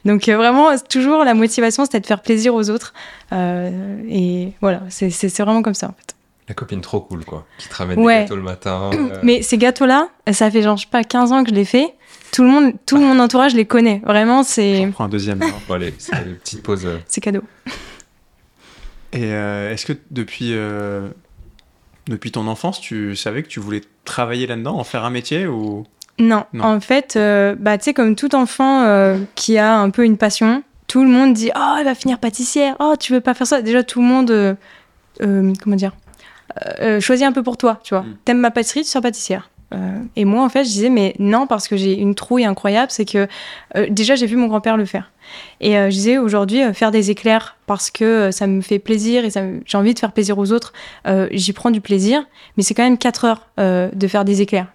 Donc 0.05 0.29
euh, 0.29 0.37
vraiment, 0.37 0.71
toujours 0.89 1.23
la 1.25 1.35
motivation, 1.35 1.85
c'était 1.85 2.01
de 2.01 2.07
faire 2.07 2.21
plaisir 2.23 2.53
aux 2.55 2.69
autres. 2.69 2.95
Et 4.09 4.49
voilà, 4.61 4.83
c'est 4.89 5.09
vraiment 5.43 5.63
comme 5.63 5.75
ça 5.75 5.87
en 5.87 5.95
fait. 5.97 6.15
La 6.49 6.55
copine 6.55 6.81
trop 6.81 7.01
cool, 7.01 7.25
quoi. 7.25 7.47
Qui 7.59 7.69
te 7.69 7.75
ramène 7.77 7.99
Ouais. 8.01 8.17
des 8.17 8.21
gâteaux 8.25 8.37
le 8.37 8.43
matin. 8.43 8.91
Mais 9.23 9.43
ces 9.43 9.57
gâteaux-là, 9.59 10.09
ça 10.33 10.51
fait 10.51 10.61
genre, 10.63 10.77
je 10.77 10.83
sais 10.83 10.89
pas, 10.91 11.05
15 11.05 11.31
ans 11.33 11.45
que 11.45 11.51
je 11.51 11.55
les 11.55 11.65
fais. 11.65 11.95
Tout 12.33 12.43
le 12.43 12.49
monde, 12.49 12.73
tout 12.87 12.97
mon 12.99 13.19
entourage 13.21 13.55
les 13.55 13.67
connaît. 13.67 14.01
Vraiment, 14.05 14.43
c'est 14.43 14.83
J'en 14.85 14.91
prends 14.91 15.05
un 15.05 15.09
deuxième. 15.09 15.39
Bon, 15.69 15.75
allez, 15.75 15.95
c'est 15.99 16.17
une 16.17 16.35
petite 16.37 16.63
pause. 16.63 16.85
euh, 16.87 16.99
c'est 17.07 17.21
cadeau. 17.21 17.43
Et 19.13 19.25
euh, 19.33 19.71
est-ce 19.73 19.85
que 19.85 19.93
depuis, 20.11 20.55
euh, 20.55 21.09
depuis 22.07 22.33
ton 22.33 22.47
enfance, 22.49 22.81
tu 22.81 23.15
savais 23.17 23.43
que 23.43 23.49
tu 23.49 23.61
voulais 23.61 23.83
travailler 24.07 24.47
là-dedans, 24.47 24.79
en 24.79 24.85
faire 24.85 25.05
un 25.05 25.11
métier 25.11 25.47
ou? 25.47 25.85
Non, 26.19 26.45
Non. 26.55 26.65
en 26.65 26.81
fait, 26.81 27.15
euh, 27.17 27.55
bah, 27.59 27.77
tu 27.79 27.85
sais, 27.85 27.95
comme 27.95 28.17
tout 28.17 28.35
enfant 28.35 28.85
euh, 28.85 29.19
qui 29.35 29.59
a 29.59 29.77
un 29.79 29.91
peu 29.91 30.05
une 30.05 30.17
passion, 30.17 30.63
tout 30.89 31.03
le 31.05 31.11
monde 31.11 31.35
dit 31.35 31.51
Oh, 31.55 31.75
elle 31.79 31.85
va 31.85 31.95
finir 31.95 32.19
pâtissière. 32.19 32.77
Oh, 32.81 32.95
tu 32.99 33.13
veux 33.13 33.21
pas 33.21 33.35
faire 33.35 33.47
ça 33.47 33.61
Déjà, 33.61 33.83
tout 33.83 34.01
le 34.01 34.07
monde, 34.07 34.31
euh, 34.31 34.55
euh, 35.21 35.53
comment 35.63 35.77
dire, 35.77 35.93
choisit 37.01 37.27
un 37.27 37.33
peu 37.33 37.43
pour 37.43 37.59
toi, 37.59 37.79
tu 37.85 37.93
vois. 37.95 38.03
Mm. 38.05 38.17
T'aimes 38.25 38.41
ma 38.41 38.51
pâtisserie, 38.51 38.83
tu 38.83 38.89
seras 38.89 39.03
pâtissière. 39.03 39.51
Euh, 39.73 39.99
et 40.17 40.25
moi, 40.25 40.45
en 40.45 40.49
fait, 40.49 40.65
je 40.65 40.69
disais 40.71 40.91
Mais 40.91 41.15
non, 41.19 41.47
parce 41.47 41.69
que 41.69 41.77
j'ai 41.77 41.99
une 41.99 42.15
trouille 42.15 42.45
incroyable, 42.45 42.91
c'est 42.91 43.05
que 43.05 43.27
euh, 43.77 43.87
déjà, 43.91 44.15
j'ai 44.15 44.27
vu 44.27 44.37
mon 44.37 44.47
grand-père 44.49 44.77
le 44.77 44.85
faire. 44.85 45.11
Et 45.61 45.79
euh, 45.79 45.87
je 45.89 45.95
disais 45.95 46.19
aujourd'hui, 46.19 46.61
faire 46.75 46.91
des 46.91 47.11
éclairs 47.11 47.57
parce 47.67 47.91
que 47.91 48.31
ça 48.31 48.47
me 48.47 48.61
fait 48.61 48.79
plaisir 48.79 49.25
et 49.25 49.41
me- 49.41 49.61
j'ai 49.65 49.79
envie 49.79 49.95
de 49.95 49.99
faire 49.99 50.13
plaisir 50.13 50.37
aux 50.39 50.53
autres, 50.53 50.73
j'y 51.31 51.53
prends 51.53 51.71
du 51.71 51.81
plaisir, 51.81 52.23
mais 52.57 52.63
c'est 52.63 52.75
quand 52.75 52.83
même 52.83 52.99
4 52.99 53.25
heures 53.25 53.47
de 53.57 54.07
faire 54.09 54.25
des 54.25 54.43
éclairs. 54.43 54.67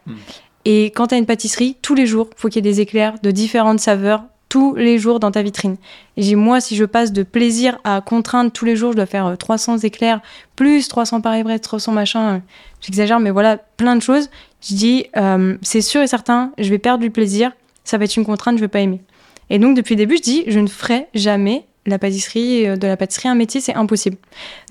Et 0.65 0.85
quand 0.85 1.07
tu 1.07 1.15
as 1.15 1.17
une 1.17 1.25
pâtisserie, 1.25 1.77
tous 1.81 1.95
les 1.95 2.05
jours, 2.07 2.29
faut 2.35 2.47
qu'il 2.49 2.65
y 2.65 2.67
ait 2.67 2.71
des 2.73 2.81
éclairs 2.81 3.15
de 3.21 3.31
différentes 3.31 3.79
saveurs, 3.79 4.23
tous 4.49 4.75
les 4.75 4.97
jours 4.97 5.19
dans 5.19 5.29
ta 5.31 5.41
vitrine. 5.41 5.75
Et 6.15 6.21
j'ai 6.23 6.35
moi, 6.35 6.59
si 6.61 6.75
je 6.77 6.85
passe 6.85 7.11
de 7.11 7.23
plaisir 7.23 7.79
à 7.83 7.99
contrainte 8.01 8.53
tous 8.53 8.63
les 8.65 8.75
jours, 8.77 8.91
je 8.93 8.95
dois 8.97 9.05
faire 9.05 9.25
euh, 9.27 9.35
300 9.35 9.79
éclairs, 9.79 10.21
plus 10.55 10.87
300 10.87 11.19
paris 11.21 11.43
bread, 11.43 11.59
300 11.61 11.91
machin, 11.91 12.41
j'exagère, 12.81 13.19
mais 13.19 13.29
voilà, 13.31 13.57
plein 13.57 13.95
de 13.97 14.01
choses. 14.01 14.29
Je 14.61 14.75
dis, 14.75 15.05
euh, 15.17 15.57
c'est 15.61 15.81
sûr 15.81 16.01
et 16.01 16.07
certain, 16.07 16.51
je 16.57 16.69
vais 16.69 16.79
perdre 16.79 17.01
du 17.03 17.11
plaisir, 17.11 17.51
ça 17.83 17.97
va 17.97 18.05
être 18.05 18.15
une 18.15 18.25
contrainte, 18.25 18.57
je 18.57 18.61
vais 18.61 18.67
pas 18.67 18.79
aimer. 18.79 19.01
Et 19.49 19.59
donc, 19.59 19.77
depuis 19.77 19.95
le 19.95 19.99
début, 19.99 20.17
je 20.17 20.21
dis, 20.21 20.43
je 20.47 20.59
ne 20.59 20.67
ferai 20.67 21.07
jamais 21.13 21.65
la 21.85 21.99
pâtisserie, 21.99 22.67
euh, 22.67 22.75
de 22.75 22.85
la 22.85 22.97
pâtisserie 22.97 23.29
un 23.29 23.35
métier, 23.35 23.61
c'est 23.61 23.75
impossible. 23.75 24.17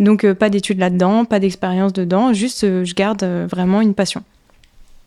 Donc, 0.01 0.25
euh, 0.25 0.35
pas 0.35 0.51
d'études 0.51 0.79
là-dedans, 0.79 1.25
pas 1.25 1.39
d'expérience 1.39 1.93
dedans, 1.95 2.33
juste, 2.35 2.65
euh, 2.65 2.85
je 2.85 2.95
garde 2.95 3.25
vraiment 3.25 3.81
une 3.81 3.95
passion. 3.95 4.23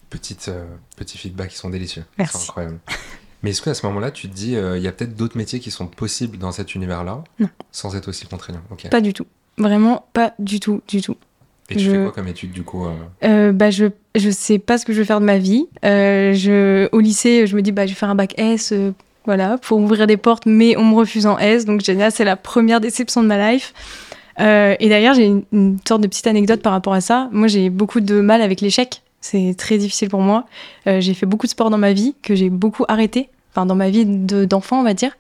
petites, 0.09 0.47
euh, 0.47 0.65
petits 0.95 1.19
feedbacks 1.19 1.49
qui 1.49 1.57
sont 1.57 1.69
délicieux. 1.69 2.03
Merci. 2.17 2.37
C'est 2.37 2.43
incroyable. 2.45 2.79
Mais 3.43 3.51
est-ce 3.51 3.61
qu'à 3.61 3.75
ce 3.75 3.85
moment-là, 3.85 4.09
tu 4.09 4.27
te 4.27 4.33
dis, 4.33 4.53
il 4.53 4.81
y 4.81 4.87
a 4.87 4.91
peut-être 4.91 5.15
d'autres 5.15 5.37
métiers 5.37 5.59
qui 5.59 5.71
sont 5.71 5.87
possibles 5.87 6.37
dans 6.37 6.51
cet 6.51 6.73
univers-là? 6.75 7.23
Sans 7.71 7.95
être 7.95 8.07
aussi 8.07 8.25
contraignant? 8.25 8.61
Pas 8.89 9.01
du 9.01 9.13
tout. 9.13 9.27
Vraiment, 9.57 10.07
pas 10.13 10.33
du 10.39 10.59
tout, 10.59 10.81
du 10.87 11.01
tout. 11.01 11.15
Et 11.71 11.75
tu 11.75 11.85
je- 11.85 11.91
fais 11.91 11.97
quoi 12.03 12.11
comme 12.11 12.27
étude 12.27 12.51
du 12.51 12.63
coup 12.63 12.85
euh, 12.85 12.91
Euh, 13.23 13.51
bah, 13.51 13.69
je, 13.71 13.85
je 14.15 14.29
sais 14.29 14.59
pas 14.59 14.77
ce 14.77 14.85
que 14.85 14.93
je 14.93 14.99
vais 14.99 15.05
faire 15.05 15.19
de 15.19 15.25
ma 15.25 15.37
vie. 15.37 15.67
Euh, 15.85 16.33
je, 16.33 16.87
au 16.91 16.99
lycée, 16.99 17.45
je 17.47 17.55
me 17.55 17.61
dis, 17.61 17.71
bah, 17.71 17.85
je 17.85 17.91
vais 17.91 17.95
faire 17.95 18.09
un 18.09 18.15
bac 18.15 18.33
S, 18.37 18.71
euh, 18.71 18.91
voilà, 19.25 19.57
pour 19.59 19.77
ouvrir 19.79 20.07
des 20.07 20.17
portes, 20.17 20.45
mais 20.45 20.75
on 20.77 20.83
me 20.85 20.95
refuse 20.95 21.25
en 21.27 21.37
S. 21.37 21.65
Donc, 21.65 21.81
génial, 21.81 22.11
c'est 22.11 22.23
la 22.25 22.35
première 22.35 22.79
déception 22.81 23.21
de 23.21 23.27
ma 23.27 23.51
life. 23.51 23.73
Et 24.39 24.87
d'ailleurs, 24.89 25.13
j'ai 25.15 25.25
une, 25.25 25.43
une 25.51 25.77
sorte 25.85 26.01
de 26.01 26.07
petite 26.07 26.25
anecdote 26.25 26.61
par 26.61 26.71
rapport 26.71 26.93
à 26.93 27.01
ça. 27.01 27.27
Moi, 27.33 27.47
j'ai 27.47 27.69
beaucoup 27.69 27.99
de 27.99 28.21
mal 28.21 28.41
avec 28.41 28.61
l'échec. 28.61 29.01
C'est 29.19 29.53
très 29.57 29.77
difficile 29.77 30.07
pour 30.09 30.21
moi. 30.21 30.45
J'ai 30.85 31.13
fait 31.13 31.25
beaucoup 31.25 31.45
de 31.45 31.51
sport 31.51 31.69
dans 31.69 31.77
ma 31.77 31.91
vie, 31.91 32.15
que 32.23 32.35
j'ai 32.35 32.49
beaucoup 32.49 32.85
arrêté, 32.87 33.27
enfin, 33.51 33.65
dans 33.65 33.75
ma 33.75 33.89
vie 33.89 34.05
de- 34.05 34.45
d'enfant, 34.45 34.79
on 34.79 34.83
va 34.83 34.93
dire. 34.93 35.11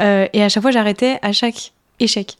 Et 0.00 0.42
à 0.42 0.48
chaque 0.48 0.62
fois, 0.62 0.70
j'arrêtais 0.72 1.18
à 1.20 1.32
chaque 1.32 1.72
échec. 2.00 2.38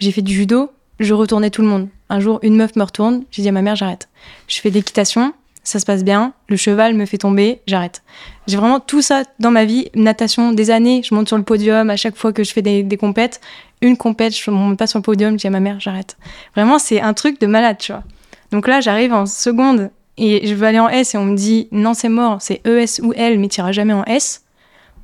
J'ai 0.00 0.10
fait 0.10 0.20
du 0.22 0.34
judo, 0.34 0.70
je 0.98 1.14
retournais 1.14 1.50
tout 1.50 1.62
le 1.62 1.68
monde. 1.68 1.88
Un 2.12 2.20
jour, 2.20 2.40
une 2.42 2.56
meuf 2.56 2.76
me 2.76 2.82
retourne, 2.82 3.24
j'ai 3.30 3.40
dit 3.40 3.48
à 3.48 3.52
ma 3.52 3.62
mère, 3.62 3.74
j'arrête. 3.74 4.10
Je 4.46 4.60
fais 4.60 4.68
l'équitation, 4.68 5.32
ça 5.64 5.78
se 5.78 5.86
passe 5.86 6.04
bien, 6.04 6.34
le 6.50 6.58
cheval 6.58 6.92
me 6.92 7.06
fait 7.06 7.16
tomber, 7.16 7.62
j'arrête. 7.66 8.02
J'ai 8.46 8.58
vraiment 8.58 8.80
tout 8.80 9.00
ça 9.00 9.22
dans 9.38 9.50
ma 9.50 9.64
vie, 9.64 9.88
natation, 9.94 10.52
des 10.52 10.70
années, 10.70 11.00
je 11.02 11.14
monte 11.14 11.28
sur 11.28 11.38
le 11.38 11.42
podium 11.42 11.88
à 11.88 11.96
chaque 11.96 12.14
fois 12.14 12.34
que 12.34 12.44
je 12.44 12.52
fais 12.52 12.60
des, 12.60 12.96
compètes. 12.98 13.40
Une 13.80 13.96
compète, 13.96 14.36
je 14.36 14.50
monte 14.50 14.78
pas 14.78 14.86
sur 14.86 14.98
le 14.98 15.02
podium, 15.02 15.32
je 15.32 15.38
dis 15.38 15.46
à 15.46 15.50
ma 15.50 15.60
mère, 15.60 15.80
j'arrête. 15.80 16.18
Vraiment, 16.54 16.78
c'est 16.78 17.00
un 17.00 17.14
truc 17.14 17.40
de 17.40 17.46
malade, 17.46 17.78
tu 17.78 17.92
vois. 17.92 18.02
Donc 18.50 18.68
là, 18.68 18.82
j'arrive 18.82 19.14
en 19.14 19.24
seconde 19.24 19.90
et 20.18 20.46
je 20.46 20.54
veux 20.54 20.66
aller 20.66 20.80
en 20.80 20.90
S 20.90 21.14
et 21.14 21.16
on 21.16 21.24
me 21.24 21.34
dit, 21.34 21.68
non, 21.72 21.94
c'est 21.94 22.10
mort, 22.10 22.42
c'est 22.42 22.60
ES 22.66 23.00
ou 23.02 23.14
L, 23.14 23.38
mais 23.38 23.48
tu 23.48 23.60
iras 23.60 23.72
jamais 23.72 23.94
en 23.94 24.04
S. 24.04 24.42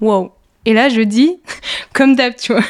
Wow. 0.03 0.33
Et 0.67 0.75
là, 0.75 0.91
je 0.91 1.01
dis, 1.01 1.41
comme 1.95 2.17
d'hab, 2.17 2.37
tu 2.37 2.53
vois. 2.53 2.65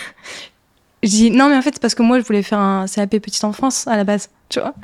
Dis, 1.02 1.30
non, 1.30 1.48
mais 1.48 1.56
en 1.56 1.62
fait, 1.62 1.70
c'est 1.74 1.80
parce 1.80 1.94
que 1.94 2.02
moi, 2.02 2.18
je 2.18 2.24
voulais 2.24 2.42
faire 2.42 2.58
un 2.58 2.86
CAP 2.86 3.18
petite 3.18 3.44
enfance 3.44 3.86
à 3.86 3.96
la 3.96 4.04
base, 4.04 4.30
tu 4.48 4.60
vois. 4.60 4.74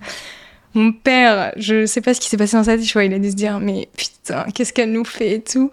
Mon 0.75 0.93
père, 0.93 1.53
je 1.57 1.87
sais 1.87 2.01
pas 2.01 2.15
ce 2.15 2.21
qui 2.21 2.29
s'est 2.29 2.37
passé 2.37 2.57
dans 2.57 2.65
sa 2.65 2.77
tête, 2.77 2.85
tu 2.85 2.93
vois, 2.93 3.05
il 3.05 3.15
a 3.15 3.19
dû 3.19 3.31
se 3.31 3.37
dire, 3.37 3.61
mais 3.61 3.89
putain, 3.97 4.45
qu'est-ce 4.55 4.73
qu'elle 4.73 4.93
nous 4.93 5.05
fait 5.05 5.35
et 5.35 5.41
tout. 5.41 5.71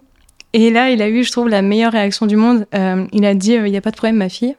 Et 0.53 0.69
là, 0.69 0.89
il 0.89 1.01
a 1.01 1.09
eu, 1.09 1.23
je 1.23 1.31
trouve, 1.31 1.47
la 1.47 1.61
meilleure 1.61 1.91
réaction 1.91 2.25
du 2.25 2.35
monde. 2.35 2.67
Euh, 2.75 3.05
il 3.13 3.25
a 3.25 3.33
dit, 3.33 3.53
il 3.53 3.63
n'y 3.63 3.77
a 3.77 3.81
pas 3.81 3.91
de 3.91 3.95
problème, 3.95 4.17
ma 4.17 4.29
fille. 4.29 4.55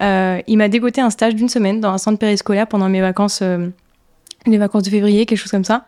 Euh, 0.00 0.40
il 0.46 0.56
m'a 0.56 0.68
dégoté 0.68 1.00
un 1.00 1.10
stage 1.10 1.34
d'une 1.34 1.48
semaine 1.48 1.80
dans 1.80 1.92
un 1.92 1.98
centre 1.98 2.18
périscolaire 2.18 2.66
pendant 2.66 2.88
mes 2.88 3.00
vacances, 3.00 3.40
euh, 3.42 3.68
les 4.46 4.58
vacances 4.58 4.84
de 4.84 4.90
février, 4.90 5.26
quelque 5.26 5.38
chose 5.38 5.50
comme 5.50 5.64
ça. 5.64 5.86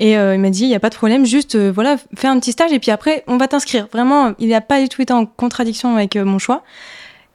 Et 0.00 0.16
euh, 0.16 0.34
il 0.34 0.40
m'a 0.40 0.48
dit, 0.48 0.62
il 0.62 0.68
n'y 0.68 0.74
a 0.74 0.80
pas 0.80 0.88
de 0.88 0.94
problème, 0.94 1.26
juste, 1.26 1.54
euh, 1.56 1.70
voilà, 1.70 1.96
fais 2.16 2.26
un 2.26 2.40
petit 2.40 2.52
stage 2.52 2.72
et 2.72 2.78
puis 2.78 2.90
après, 2.90 3.22
on 3.26 3.36
va 3.36 3.48
t'inscrire. 3.48 3.86
Vraiment, 3.92 4.32
il 4.38 4.48
n'a 4.48 4.62
pas 4.62 4.80
du 4.80 4.88
tout 4.88 5.02
été 5.02 5.12
en 5.12 5.26
contradiction 5.26 5.94
avec 5.94 6.16
euh, 6.16 6.24
mon 6.24 6.38
choix. 6.38 6.64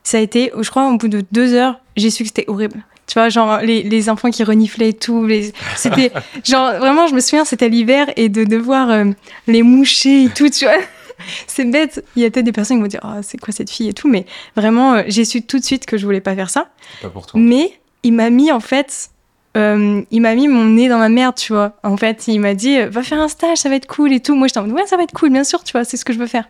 Ça 0.06 0.20
a 0.20 0.22
été, 0.22 0.52
je 0.58 0.70
crois, 0.70 0.88
au 0.88 0.98
bout 0.98 1.08
de 1.08 1.26
deux 1.32 1.54
heures, 1.56 1.80
j'ai 1.98 2.12
su 2.12 2.24
que 2.24 2.30
c'était 2.30 2.46
horrible. 2.48 2.86
Tu 3.08 3.16
vois, 3.16 3.30
genre, 3.30 3.58
les, 3.58 3.82
les 3.82 4.10
enfants 4.10 4.30
qui 4.30 4.44
reniflaient 4.44 4.90
et 4.90 4.94
tout. 4.94 5.26
Les... 5.26 5.52
C'était, 5.76 6.12
genre, 6.44 6.74
vraiment, 6.78 7.08
je 7.08 7.16
me 7.16 7.20
souviens, 7.20 7.44
c'était 7.44 7.70
l'hiver 7.70 8.08
et 8.16 8.30
de 8.30 8.44
devoir 8.44 8.92
euh, 8.92 9.06
les 9.48 9.64
moucher 9.64 10.26
et 10.26 10.30
tout, 10.30 10.50
tu 10.50 10.66
vois. 10.66 10.78
C'est 11.48 11.66
bête. 11.66 12.06
Il 12.16 12.22
y 12.22 12.26
a 12.26 12.30
peut-être 12.30 12.46
des 12.46 12.52
personnes 12.52 12.78
qui 12.78 12.82
vont 12.82 12.88
dire, 12.88 13.02
oh, 13.04 13.22
c'est 13.22 13.40
quoi 13.40 13.54
cette 13.54 13.72
fille 13.72 13.88
et 13.88 13.94
tout. 13.94 14.10
Mais 14.10 14.26
vraiment, 14.56 14.96
euh, 14.96 15.04
j'ai 15.08 15.26
su 15.26 15.42
tout 15.42 15.58
de 15.58 15.64
suite 15.64 15.86
que 15.86 15.98
je 15.98 16.06
voulais 16.06 16.22
pas 16.22 16.36
faire 16.36 16.50
ça. 16.50 16.68
Pas 17.02 17.10
pour 17.10 17.26
toi. 17.26 17.40
Mais 17.40 17.80
il 18.04 18.14
m'a 18.14 18.30
mis, 18.30 18.52
en 18.52 18.60
fait, 18.60 19.10
euh, 19.56 20.02
il 20.12 20.22
m'a 20.22 20.36
mis 20.36 20.50
mon 20.50 20.66
nez 20.66 20.90
dans 20.90 20.98
ma 20.98 21.08
merde, 21.08 21.36
tu 21.36 21.54
vois. 21.54 21.78
En 21.84 21.96
fait, 21.96 22.28
il 22.28 22.40
m'a 22.42 22.54
dit, 22.54 22.80
va 22.82 23.02
faire 23.02 23.20
un 23.20 23.30
stage, 23.30 23.60
ça 23.60 23.70
va 23.70 23.76
être 23.76 23.88
cool 23.88 24.12
et 24.12 24.20
tout. 24.20 24.36
Moi, 24.36 24.48
j'étais 24.48 24.60
en 24.60 24.64
mode, 24.64 24.74
ouais, 24.74 24.86
ça 24.88 24.98
va 24.98 25.04
être 25.04 25.14
cool, 25.14 25.30
bien 25.30 25.46
sûr, 25.46 25.64
tu 25.64 25.72
vois, 25.72 25.86
c'est 25.86 25.96
ce 25.96 26.04
que 26.04 26.12
je 26.12 26.20
veux 26.20 26.28
faire. 26.28 26.50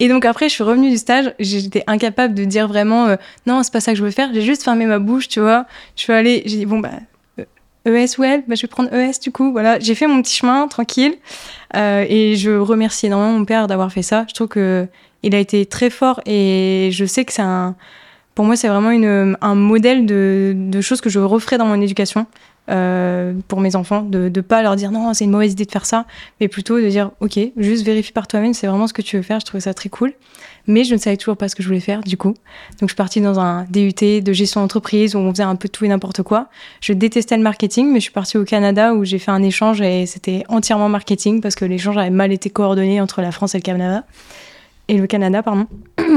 Et 0.00 0.08
donc 0.08 0.24
après, 0.24 0.48
je 0.48 0.54
suis 0.54 0.64
revenue 0.64 0.90
du 0.90 0.96
stage, 0.96 1.32
j'étais 1.38 1.84
incapable 1.86 2.34
de 2.34 2.44
dire 2.44 2.66
vraiment, 2.66 3.06
euh, 3.06 3.16
non, 3.46 3.62
c'est 3.62 3.72
pas 3.72 3.80
ça 3.80 3.92
que 3.92 3.98
je 3.98 4.04
veux 4.04 4.10
faire. 4.10 4.30
J'ai 4.34 4.42
juste 4.42 4.64
fermé 4.64 4.86
ma 4.86 4.98
bouche, 4.98 5.28
tu 5.28 5.40
vois. 5.40 5.66
Je 5.96 6.02
suis 6.02 6.12
allée, 6.12 6.42
j'ai 6.44 6.56
dit, 6.56 6.66
bon, 6.66 6.80
bah, 6.80 6.90
euh, 7.38 7.44
ES 7.86 8.18
ou 8.18 8.24
L, 8.24 8.42
bah, 8.48 8.54
je 8.56 8.62
vais 8.62 8.68
prendre 8.68 8.92
ES 8.92 9.20
du 9.22 9.30
coup. 9.30 9.52
Voilà, 9.52 9.78
j'ai 9.78 9.94
fait 9.94 10.06
mon 10.06 10.20
petit 10.22 10.34
chemin, 10.34 10.66
tranquille. 10.66 11.14
Euh, 11.76 12.04
et 12.08 12.36
je 12.36 12.50
remercie 12.50 13.06
énormément 13.06 13.38
mon 13.38 13.44
père 13.44 13.68
d'avoir 13.68 13.92
fait 13.92 14.02
ça. 14.02 14.24
Je 14.28 14.34
trouve 14.34 14.48
que 14.48 14.88
il 15.22 15.36
a 15.36 15.38
été 15.38 15.66
très 15.66 15.88
fort 15.88 16.20
et 16.26 16.88
je 16.92 17.04
sais 17.04 17.24
que 17.24 17.32
c'est 17.32 17.42
un. 17.42 17.76
Pour 18.34 18.44
moi, 18.44 18.56
c'est 18.56 18.66
vraiment 18.66 19.36
un 19.40 19.54
modèle 19.54 20.06
de, 20.06 20.54
de 20.56 20.80
choses 20.80 21.00
que 21.02 21.10
je 21.10 21.20
referai 21.20 21.58
dans 21.58 21.66
mon 21.66 21.80
éducation. 21.80 22.26
Euh, 22.70 23.34
pour 23.48 23.60
mes 23.60 23.74
enfants, 23.74 24.02
de 24.02 24.30
ne 24.34 24.40
pas 24.40 24.62
leur 24.62 24.76
dire 24.76 24.92
non, 24.92 25.12
c'est 25.14 25.24
une 25.24 25.30
mauvaise 25.30 25.52
idée 25.52 25.64
de 25.64 25.70
faire 25.70 25.86
ça, 25.86 26.06
mais 26.40 26.48
plutôt 26.48 26.80
de 26.80 26.88
dire 26.88 27.10
ok, 27.20 27.38
juste 27.56 27.84
vérifie 27.84 28.12
par 28.12 28.26
toi-même, 28.26 28.54
c'est 28.54 28.66
vraiment 28.66 28.86
ce 28.86 28.92
que 28.92 29.02
tu 29.02 29.16
veux 29.16 29.22
faire. 29.22 29.40
Je 29.40 29.46
trouvais 29.46 29.60
ça 29.60 29.74
très 29.74 29.88
cool. 29.88 30.12
Mais 30.68 30.84
je 30.84 30.94
ne 30.94 30.98
savais 31.00 31.16
toujours 31.16 31.36
pas 31.36 31.48
ce 31.48 31.56
que 31.56 31.62
je 31.62 31.68
voulais 31.68 31.80
faire 31.80 32.02
du 32.02 32.16
coup. 32.16 32.34
Donc 32.78 32.82
je 32.82 32.86
suis 32.86 32.94
partie 32.94 33.20
dans 33.20 33.40
un 33.40 33.64
DUT 33.64 34.22
de 34.22 34.32
gestion 34.32 34.60
d'entreprise 34.60 35.16
où 35.16 35.18
on 35.18 35.32
faisait 35.32 35.42
un 35.42 35.56
peu 35.56 35.68
tout 35.68 35.84
et 35.84 35.88
n'importe 35.88 36.22
quoi. 36.22 36.48
Je 36.80 36.92
détestais 36.92 37.36
le 37.36 37.42
marketing, 37.42 37.88
mais 37.88 37.98
je 37.98 38.04
suis 38.04 38.12
partie 38.12 38.38
au 38.38 38.44
Canada 38.44 38.94
où 38.94 39.04
j'ai 39.04 39.18
fait 39.18 39.32
un 39.32 39.42
échange 39.42 39.80
et 39.80 40.06
c'était 40.06 40.44
entièrement 40.48 40.88
marketing 40.88 41.40
parce 41.40 41.56
que 41.56 41.64
l'échange 41.64 41.98
avait 41.98 42.10
mal 42.10 42.32
été 42.32 42.48
coordonné 42.48 43.00
entre 43.00 43.22
la 43.22 43.32
France 43.32 43.56
et 43.56 43.58
le 43.58 43.62
Canada 43.62 44.04
et 44.88 44.98
le 44.98 45.06
Canada, 45.06 45.42
pardon. 45.42 45.66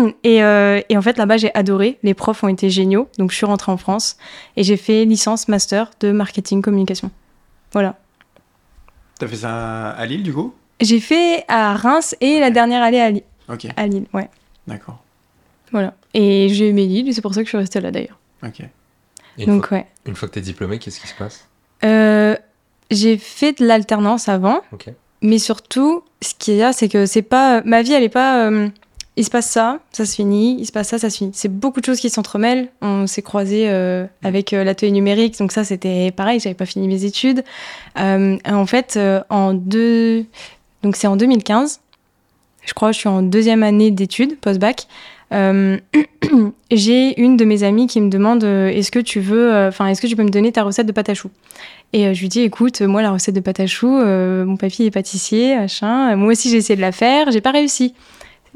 Et, 0.24 0.44
euh, 0.44 0.82
et 0.90 0.98
en 0.98 1.02
fait, 1.02 1.18
là-bas, 1.18 1.38
j'ai 1.38 1.54
adoré. 1.54 1.98
Les 2.04 2.14
profs 2.14 2.44
ont 2.44 2.48
été 2.48 2.70
géniaux. 2.70 3.08
Donc, 3.18 3.32
je 3.32 3.36
suis 3.38 3.46
rentrée 3.46 3.72
en 3.72 3.78
France 3.78 4.18
et 4.58 4.64
j'ai 4.64 4.78
fait 4.78 5.06
licence 5.06 5.48
master 5.48 5.92
de 6.00 6.12
marketing 6.12 6.62
communication. 6.62 7.12
Voilà. 7.72 7.96
T'as 9.20 9.28
fait 9.28 9.36
ça 9.38 9.90
à 9.92 10.06
Lille, 10.06 10.24
du 10.24 10.34
coup? 10.34 10.54
J'ai 10.82 11.00
fait 11.00 11.46
à 11.48 11.74
Reims 11.76 12.16
et 12.22 12.40
la 12.40 12.50
dernière 12.52 12.84
année 12.84 13.02
à, 13.02 13.10
Lille. 13.12 13.24
Ok, 13.48 13.68
à 13.78 13.88
Lille. 13.88 14.06
Ouais. 14.14 14.30
d'accord. 14.68 15.02
Voilà. 15.72 15.94
Et 16.14 16.50
j'ai 16.50 16.70
aimé 16.70 16.86
Lille 16.86 17.08
et 17.10 17.14
c'est 17.14 17.22
pour 17.22 17.34
ça 17.34 17.42
que 17.42 17.46
je 17.46 17.50
suis 17.50 17.58
restée 17.58 17.80
là 17.82 17.92
d'ailleurs. 17.92 18.20
Ok. 18.44 18.62
Et 19.38 19.46
Donc, 19.46 19.68
fois, 19.68 19.78
ouais. 19.78 19.88
une 20.06 20.16
fois 20.16 20.28
que 20.28 20.34
t'es 20.34 20.42
diplômé, 20.42 20.80
qu'est-ce 20.80 21.00
qui 21.00 21.08
se 21.08 21.16
passe? 21.16 21.48
Euh, 21.84 22.36
j'ai 22.92 23.18
fait 23.18 23.60
de 23.60 23.66
l'alternance 23.66 24.30
avant. 24.30 24.62
Ok. 24.72 24.90
Mais 25.22 25.40
surtout, 25.40 26.04
ce 26.22 26.34
qu'il 26.38 26.56
y 26.56 26.64
a, 26.64 26.72
c'est 26.74 26.88
que 26.90 27.06
c'est 27.06 27.22
pas. 27.22 27.62
Ma 27.64 27.82
vie, 27.82 27.94
elle 27.94 28.04
est 28.04 28.10
pas. 28.10 28.46
euh, 28.50 28.68
il 29.18 29.24
se 29.24 29.30
passe 29.30 29.50
ça, 29.50 29.80
ça 29.92 30.06
se 30.06 30.16
finit, 30.16 30.58
il 30.60 30.66
se 30.66 30.72
passe 30.72 30.90
ça, 30.90 31.00
ça 31.00 31.10
se 31.10 31.18
finit. 31.18 31.32
C'est 31.34 31.50
beaucoup 31.50 31.80
de 31.80 31.86
choses 31.86 32.00
qui 32.00 32.10
s'entremêlent. 32.10 32.68
On 32.82 33.08
s'est 33.08 33.22
croisés 33.22 33.70
euh, 33.70 34.06
avec 34.24 34.52
euh, 34.52 34.64
l'atelier 34.64 34.92
numérique, 34.92 35.38
donc 35.40 35.52
ça, 35.52 35.64
c'était 35.64 36.12
pareil, 36.12 36.40
j'avais 36.40 36.56
pas 36.56 36.66
fini 36.66 36.88
mes 36.88 37.06
études. 37.06 37.44
Euh, 37.98 38.38
en 38.46 38.66
fait, 38.66 39.00
en 39.30 39.54
deux. 39.54 40.26
Donc 40.84 40.96
c'est 40.98 41.08
en 41.08 41.16
2015. 41.16 41.80
Je 42.66 42.74
crois 42.74 42.90
que 42.90 42.96
je 42.96 43.00
suis 43.00 43.10
en 43.10 43.22
deuxième 43.22 43.64
année 43.64 43.92
d'études, 43.92 44.38
post-bac. 44.40 44.88
J'ai 46.72 47.22
une 47.22 47.38
de 47.38 47.46
mes 47.46 47.64
amies 47.64 47.88
qui 47.88 48.00
me 48.00 48.10
demande 48.10 48.44
est-ce 48.44 48.92
que 48.92 49.00
tu 49.00 49.20
veux, 49.20 49.68
enfin, 49.68 49.88
est-ce 49.88 50.02
que 50.02 50.08
tu 50.08 50.16
peux 50.16 50.24
me 50.24 50.30
donner 50.30 50.52
ta 50.52 50.64
recette 50.64 50.88
de 50.88 50.92
pâte 50.92 51.10
à 51.10 51.14
choux? 51.14 51.30
Et 51.94 52.14
je 52.14 52.20
lui 52.20 52.30
dis 52.30 52.42
écoute, 52.42 52.82
moi 52.82 53.02
la 53.02 53.12
recette 53.12 53.36
de 53.36 53.40
pâte 53.40 53.60
à 53.60 53.68
choux, 53.68 53.98
euh, 53.98 54.44
mon 54.44 54.58
papy 54.58 54.84
est 54.84 54.92
pâtissier, 54.92 55.56
machin. 55.56 56.16
Moi 56.16 56.34
aussi 56.34 56.50
j'ai 56.50 56.58
essayé 56.58 56.76
de 56.76 56.82
la 56.82 56.92
faire, 56.92 57.32
j'ai 57.32 57.42
pas 57.42 57.52
réussi. 57.52 57.94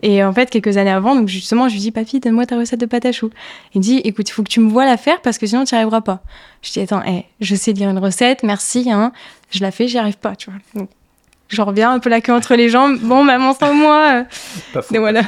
Et 0.01 0.23
en 0.23 0.33
fait, 0.33 0.49
quelques 0.49 0.77
années 0.77 0.91
avant, 0.91 1.15
donc 1.15 1.27
justement, 1.27 1.67
je 1.67 1.73
lui 1.73 1.81
dis 1.81 1.91
papy, 1.91 2.19
donne-moi 2.19 2.45
ta 2.45 2.57
recette 2.57 2.79
de 2.79 2.85
pâte 2.85 3.05
à 3.05 3.11
choux. 3.11 3.29
Il 3.73 3.79
me 3.79 3.83
dit 3.83 3.97
écoute, 4.03 4.29
il 4.29 4.31
faut 4.31 4.43
que 4.43 4.49
tu 4.49 4.59
me 4.59 4.69
vois 4.69 4.85
la 4.85 4.97
faire 4.97 5.21
parce 5.21 5.37
que 5.37 5.45
sinon 5.45 5.65
tu 5.65 5.75
n'y 5.75 5.77
arriveras 5.77 6.01
pas. 6.01 6.21
Je 6.61 6.71
dis 6.71 6.79
attends, 6.79 7.01
eh, 7.05 7.25
je 7.41 7.55
sais 7.55 7.73
lire 7.73 7.89
une 7.89 7.99
recette, 7.99 8.43
merci, 8.43 8.89
hein. 8.91 9.11
Je 9.51 9.61
la 9.61 9.71
fais, 9.71 9.87
j'y 9.87 9.97
arrive 9.97 10.17
pas, 10.17 10.35
tu 10.35 10.49
vois. 10.49 10.59
Donc, 10.75 10.89
je 11.49 11.61
reviens 11.61 11.91
un 11.91 11.99
peu 11.99 12.09
la 12.09 12.21
queue 12.21 12.33
entre 12.33 12.55
les 12.55 12.69
jambes. 12.69 12.99
Bon, 13.01 13.23
maman, 13.23 13.53
sans 13.53 13.73
moi. 13.73 14.25
Pas 14.71 14.81
et 14.93 14.99
voilà. 14.99 15.23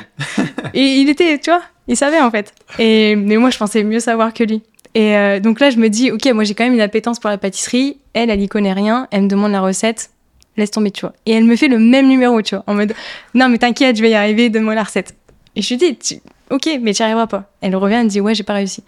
et 0.73 0.81
il 0.81 1.09
était, 1.09 1.39
tu 1.39 1.49
vois, 1.49 1.63
il 1.87 1.97
savait 1.97 2.21
en 2.21 2.31
fait. 2.31 2.53
Et 2.79 3.15
mais 3.15 3.37
moi, 3.37 3.49
je 3.49 3.57
pensais 3.57 3.83
mieux 3.83 3.99
savoir 3.99 4.33
que 4.33 4.43
lui. 4.43 4.61
Et 4.93 5.15
euh, 5.15 5.39
donc 5.39 5.59
là, 5.59 5.69
je 5.69 5.77
me 5.77 5.89
dis, 5.89 6.11
ok, 6.11 6.25
moi 6.33 6.43
j'ai 6.43 6.53
quand 6.53 6.63
même 6.63 6.73
une 6.73 6.81
appétence 6.81 7.19
pour 7.19 7.29
la 7.29 7.37
pâtisserie. 7.37 7.97
Elle, 8.13 8.29
elle 8.29 8.41
y 8.41 8.47
connaît 8.47 8.73
rien. 8.73 9.07
Elle 9.11 9.23
me 9.23 9.27
demande 9.27 9.51
la 9.51 9.61
recette. 9.61 10.11
Laisse 10.57 10.71
tomber, 10.71 10.91
tu 10.91 11.01
vois. 11.01 11.13
Et 11.25 11.31
elle 11.31 11.45
me 11.45 11.55
fait 11.55 11.67
le 11.67 11.79
même 11.79 12.07
numéro, 12.07 12.41
tu 12.41 12.55
vois, 12.55 12.63
en 12.67 12.73
mode, 12.73 12.93
non 13.33 13.49
mais 13.49 13.57
t'inquiète, 13.57 13.95
je 13.95 14.01
vais 14.01 14.11
y 14.11 14.15
arriver. 14.15 14.49
Donne-moi 14.49 14.75
la 14.75 14.83
recette. 14.83 15.15
Et 15.55 15.61
je 15.61 15.73
lui 15.73 15.77
dis, 15.77 16.21
ok, 16.49 16.79
mais 16.81 16.93
tu 16.93 17.01
n'y 17.01 17.05
arriveras 17.05 17.27
pas. 17.27 17.49
Elle 17.61 17.75
revient, 17.75 17.95
elle 17.95 18.05
me 18.05 18.09
dit, 18.09 18.21
ouais, 18.21 18.35
j'ai 18.35 18.43
pas 18.43 18.53
réussi. 18.53 18.83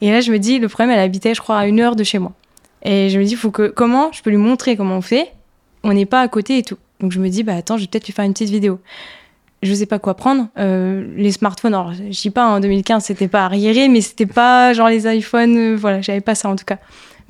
Et 0.00 0.10
là, 0.10 0.20
je 0.20 0.32
me 0.32 0.38
dis, 0.38 0.58
le 0.58 0.68
problème, 0.68 0.90
elle 0.90 1.00
habitait, 1.02 1.34
je 1.34 1.40
crois, 1.40 1.58
à 1.58 1.66
une 1.66 1.80
heure 1.80 1.96
de 1.96 2.04
chez 2.04 2.18
moi. 2.18 2.32
Et 2.82 3.08
je 3.08 3.18
me 3.18 3.24
dis, 3.24 3.36
faut 3.36 3.50
que, 3.50 3.68
comment 3.68 4.10
je 4.12 4.22
peux 4.22 4.30
lui 4.30 4.36
montrer 4.36 4.76
comment 4.76 4.96
on 4.96 5.02
fait? 5.02 5.32
On 5.84 5.92
n'est 5.92 6.06
pas 6.06 6.20
à 6.20 6.28
côté 6.28 6.58
et 6.58 6.62
tout. 6.62 6.78
Donc 7.00 7.12
je 7.12 7.20
me 7.20 7.28
dis, 7.28 7.42
bah 7.42 7.54
attends, 7.54 7.76
je 7.76 7.82
vais 7.82 7.88
peut-être 7.88 8.06
lui 8.06 8.12
faire 8.12 8.24
une 8.24 8.32
petite 8.32 8.50
vidéo 8.50 8.80
je 9.62 9.74
sais 9.74 9.86
pas 9.86 9.98
quoi 9.98 10.14
prendre. 10.14 10.48
Euh, 10.58 11.06
les 11.16 11.32
smartphones, 11.32 11.74
alors 11.74 11.92
je 11.92 12.20
dis 12.20 12.30
pas 12.30 12.46
en 12.46 12.60
2015 12.60 13.04
c'était 13.04 13.28
pas 13.28 13.44
arriéré, 13.44 13.88
mais 13.88 14.00
c'était 14.00 14.26
pas 14.26 14.72
genre 14.72 14.88
les 14.88 15.06
iPhones, 15.16 15.56
euh, 15.56 15.76
voilà, 15.76 16.00
j'avais 16.00 16.20
pas 16.20 16.34
ça 16.34 16.48
en 16.48 16.56
tout 16.56 16.64
cas. 16.64 16.78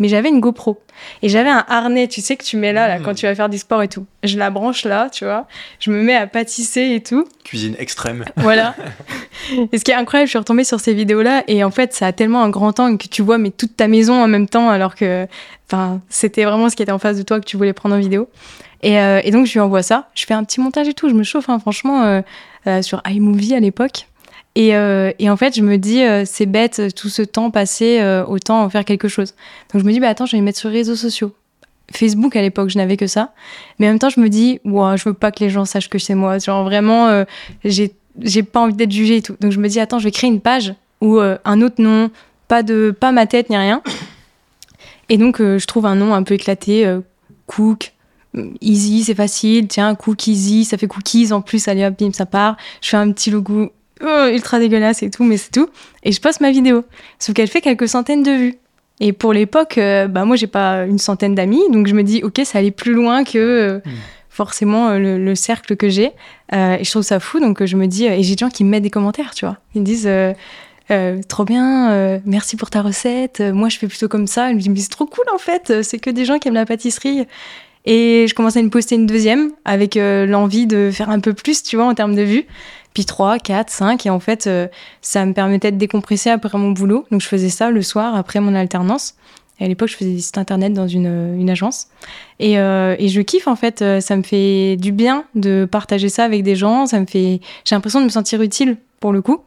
Mais 0.03 0.09
j'avais 0.09 0.31
une 0.31 0.41
GoPro 0.41 0.81
et 1.23 1.29
j'avais 1.29 1.49
un 1.49 1.65
harnais, 1.69 2.09
tu 2.09 2.21
sais 2.21 2.37
que 2.37 2.43
tu 2.43 2.57
mets 2.57 2.73
là, 2.73 2.89
là 2.89 2.99
Mmh. 2.99 3.03
quand 3.05 3.15
tu 3.15 3.27
vas 3.27 3.35
faire 3.37 3.49
du 3.49 3.57
sport 3.59 3.83
et 3.85 3.89
tout. 3.89 4.05
Je 4.25 4.37
la 4.37 4.51
branche 4.51 4.85
là, 4.85 5.09
tu 5.11 5.25
vois. 5.25 5.47
Je 5.79 5.93
me 5.93 6.03
mets 6.03 6.17
à 6.17 6.27
pâtisser 6.27 6.95
et 6.97 7.01
tout. 7.01 7.25
Cuisine 7.45 7.77
extrême. 7.79 8.25
Voilà. 8.37 8.75
et 9.71 9.79
ce 9.79 9.85
qui 9.85 9.93
est 9.93 9.95
incroyable, 9.95 10.27
je 10.27 10.31
suis 10.31 10.39
retombée 10.39 10.65
sur 10.65 10.81
ces 10.81 10.93
vidéos-là 10.93 11.45
et 11.47 11.63
en 11.63 11.71
fait, 11.71 11.95
ça 11.95 12.09
a 12.09 12.13
tellement 12.13 12.43
un 12.43 12.51
grand 12.51 12.81
angle 12.81 12.99
que 12.99 13.07
tu 13.07 13.23
vois 13.23 13.39
mais 13.39 13.51
toute 13.51 13.77
ta 13.77 13.87
maison 13.87 14.21
en 14.21 14.27
même 14.27 14.49
temps 14.49 14.69
alors 14.71 14.97
que 14.97 15.29
enfin, 15.71 16.01
c'était 16.09 16.45
vraiment 16.45 16.69
ce 16.69 16.75
qui 16.75 16.83
était 16.83 16.91
en 16.93 16.99
face 16.99 17.17
de 17.17 17.23
toi 17.23 17.39
que 17.39 17.45
tu 17.47 17.57
voulais 17.57 17.73
prendre 17.73 17.95
en 17.95 17.99
vidéo. 18.01 18.29
Et, 18.83 18.99
euh, 18.99 19.21
et 19.23 19.31
donc, 19.31 19.47
je 19.47 19.53
lui 19.53 19.61
envoie 19.61 19.85
ça. 19.85 20.09
Je 20.15 20.27
fais 20.27 20.35
un 20.35 20.43
petit 20.43 20.61
montage 20.61 20.89
et 20.89 20.93
tout. 20.95 21.09
Je 21.09 21.15
me 21.15 21.23
chauffe, 21.23 21.49
hein, 21.49 21.61
franchement, 21.61 22.03
euh, 22.03 22.21
euh, 22.67 22.83
sur 22.83 23.01
iMovie 23.07 23.55
à 23.55 23.61
l'époque. 23.61 24.09
Et, 24.55 24.77
euh, 24.77 25.13
et 25.19 25.31
en 25.31 25.37
fait, 25.37 25.57
je 25.57 25.63
me 25.63 25.79
dis, 25.79 26.03
euh, 26.03 26.25
c'est 26.27 26.47
bête, 26.47 26.79
euh, 26.79 26.91
tout 26.91 27.09
ce 27.09 27.23
temps 27.23 27.51
passé, 27.51 28.03
autant 28.29 28.63
en 28.63 28.71
faire 28.71 28.85
quelque 28.85 29.09
chose. 29.09 29.35
Donc, 29.73 29.83
je 29.83 29.87
me 29.87 29.93
dis, 29.93 30.01
bah 30.01 30.09
attends, 30.09 30.27
je 30.27 30.37
vais 30.37 30.41
me 30.41 30.45
mettre 30.45 30.59
sur 30.59 30.69
les 30.69 30.79
réseaux 30.79 30.97
sociaux. 30.97 31.35
Facebook 31.91 32.37
à 32.37 32.43
l'époque, 32.43 32.71
je 32.71 32.79
n'avais 32.79 32.97
que 32.97 33.07
ça. 33.07 33.33
Mais 33.79 33.87
en 33.87 33.91
même 33.91 33.99
temps, 33.99 34.09
je 34.09 34.21
me 34.21 34.29
dis, 34.29 34.61
ouah, 34.65 34.97
je 34.97 35.05
veux 35.05 35.15
pas 35.15 35.31
que 35.31 35.41
les 35.41 35.51
gens 35.51 35.65
sachent 35.65 35.89
que 35.89 35.99
c'est 35.99 36.15
moi. 36.15 36.39
Genre, 36.39 36.65
vraiment, 36.65 37.25
j'ai 37.65 37.93
j'ai 38.21 38.43
pas 38.43 38.61
envie 38.61 38.75
d'être 38.75 38.93
jugée 38.93 39.17
et 39.17 39.23
tout. 39.23 39.37
Donc, 39.41 39.53
je 39.53 39.59
me 39.59 39.69
dis, 39.69 39.81
attends, 39.81 39.99
je 39.99 40.05
vais 40.05 40.11
créer 40.11 40.29
une 40.29 40.41
page 40.41 40.75
euh, 41.03 41.39
un 41.45 41.63
autre 41.63 41.83
nom, 41.83 42.11
pas, 42.47 42.63
de, 42.63 42.95
pas 42.99 43.11
ma 43.11 43.27
tête 43.27 43.49
ni 43.51 43.57
rien. 43.57 43.83
Et 45.09 45.17
donc, 45.17 45.39
je 45.39 45.67
trouve 45.67 45.87
un 45.87 45.97
nom 45.97 46.15
un 46.15 46.23
peu 46.23 46.35
éclaté, 46.35 46.91
Cook, 47.47 47.93
Easy, 48.61 49.05
c'est 49.05 49.15
facile. 49.15 49.69
Tiens, 49.69 49.95
Cook 49.95 50.27
Easy, 50.27 50.65
ça 50.65 50.79
fait 50.79 50.87
cookies 50.87 51.33
en 51.33 51.43
plus. 51.43 51.69
Allez 51.69 51.85
hop, 51.85 51.99
bim, 51.99 52.13
ça 52.13 52.27
part. 52.27 52.57
Je 52.81 52.91
fais 52.91 52.97
un 52.97 53.11
petit 53.13 53.31
logo 53.31 53.73
oh, 54.05 54.29
ultra 54.33 54.59
dégueulasse 54.59 55.03
et 55.03 55.11
tout, 55.11 55.25
mais 55.25 55.37
c'est 55.37 55.51
tout. 55.51 55.69
Et 56.03 56.13
je 56.13 56.21
poste 56.21 56.41
ma 56.41 56.51
vidéo. 56.51 56.85
Sauf 57.19 57.35
qu'elle 57.35 57.49
fait 57.49 57.61
quelques 57.61 57.89
centaines 57.89 58.23
de 58.23 58.33
vues. 58.33 58.55
Et 59.01 59.13
pour 59.13 59.33
l'époque, 59.33 59.79
euh, 59.79 60.07
bah 60.07 60.25
moi 60.25 60.37
j'ai 60.37 60.47
pas 60.47 60.85
une 60.85 60.99
centaine 60.99 61.35
d'amis, 61.35 61.63
donc 61.71 61.89
je 61.89 61.95
me 61.95 62.03
dis 62.03 62.23
ok, 62.23 62.41
ça 62.45 62.59
allait 62.59 62.71
plus 62.71 62.93
loin 62.93 63.25
que 63.25 63.39
euh, 63.39 63.79
Mm. 63.79 63.91
forcément 64.29 64.91
euh, 64.91 64.99
le, 64.99 65.19
le 65.19 65.35
cercle 65.35 65.75
que 65.77 65.89
j'ai. 65.89 66.13
Euh, 66.53 66.77
et 66.79 66.85
je 66.85 66.91
trouve 66.91 67.03
ça 67.03 67.19
fou, 67.19 67.41
donc 67.41 67.65
je 67.65 67.77
me 67.77 67.87
dis, 67.87 68.05
et 68.05 68.23
j'ai 68.23 68.37
des 68.37 68.39
gens 68.39 68.49
qui 68.51 68.63
me 68.63 68.71
mettent 68.71 68.85
des 68.85 68.91
commentaires, 68.91 69.35
tu 69.35 69.45
vois. 69.45 69.59
Ils 69.75 69.81
me 69.81 69.87
disent 69.87 70.09
trop 71.29 71.45
bien, 71.45 72.21
merci 72.27 72.57
pour 72.57 72.69
ta 72.69 72.83
recette. 72.83 73.41
Moi 73.41 73.71
je 73.71 73.79
fais 73.79 73.89
plutôt 73.89 74.09
comme 74.09 74.27
ça. 74.27 74.51
Je 74.51 74.55
me 74.55 74.61
dis 74.61 74.69
mais 74.69 74.79
c'est 74.79 74.91
trop 74.91 75.07
cool 75.07 75.25
en 75.35 75.39
fait. 75.39 75.83
C'est 75.83 75.99
que 75.99 76.11
des 76.11 76.25
gens 76.25 76.39
qui 76.39 76.49
aiment 76.49 76.55
la 76.55 76.67
pâtisserie. 76.67 77.27
Et 77.85 78.27
je 78.29 78.35
commence 78.35 78.57
à 78.57 78.63
me 78.63 78.69
poster 78.69 78.95
une 78.95 79.07
deuxième 79.07 79.51
avec 79.65 79.97
l'envie 79.97 80.67
de 80.67 80.91
faire 80.93 81.09
un 81.09 81.19
peu 81.19 81.33
plus, 81.33 81.63
tu 81.63 81.77
vois, 81.77 81.87
en 81.87 81.95
termes 81.95 82.15
de 82.15 82.23
vues. 82.23 82.45
Puis 82.95 83.05
3, 83.05 83.39
4, 83.39 83.71
5. 83.71 84.07
Et 84.07 84.11
en 84.11 84.21
fait, 84.21 84.47
euh, 84.47 84.69
ça 85.01 85.25
me 85.25 85.33
permettait 85.33 85.73
de 85.73 85.77
décompresser 85.77 86.31
après 86.31 86.57
mon 86.59 86.73
boulot. 86.73 87.07
Donc 87.11 87.21
je 87.21 87.29
faisais 87.29 87.49
ça 87.49 87.71
le 87.71 87.83
soir 87.83 88.15
après 88.15 88.41
mon 88.41 88.55
alternance. 88.55 89.15
Et 89.61 89.65
à 89.65 89.69
l'époque, 89.69 89.89
je 89.89 89.97
faisais 89.97 90.13
des 90.13 90.21
sites 90.21 90.39
internet 90.39 90.73
dans 90.73 90.89
une, 90.89 91.07
euh, 91.07 91.37
une 91.37 91.51
agence. 91.51 91.89
Et, 92.41 92.59
euh, 92.59 92.97
et 92.99 93.09
je 93.09 93.21
kiffe 93.21 93.47
en 93.47 93.57
fait. 93.57 93.85
Ça 94.01 94.17
me 94.17 94.23
fait 94.23 94.77
du 94.77 94.93
bien 94.93 95.25
de 95.35 95.67
partager 95.71 96.09
ça 96.09 96.25
avec 96.25 96.43
des 96.43 96.57
gens. 96.57 96.87
Ça 96.87 97.01
me 97.01 97.07
fait. 97.07 97.41
J'ai 97.65 97.75
l'impression 97.75 98.01
de 98.01 98.07
me 98.07 98.11
sentir 98.11 98.43
utile 98.43 98.77
pour 99.01 99.13
le 99.13 99.23
coup. 99.23 99.41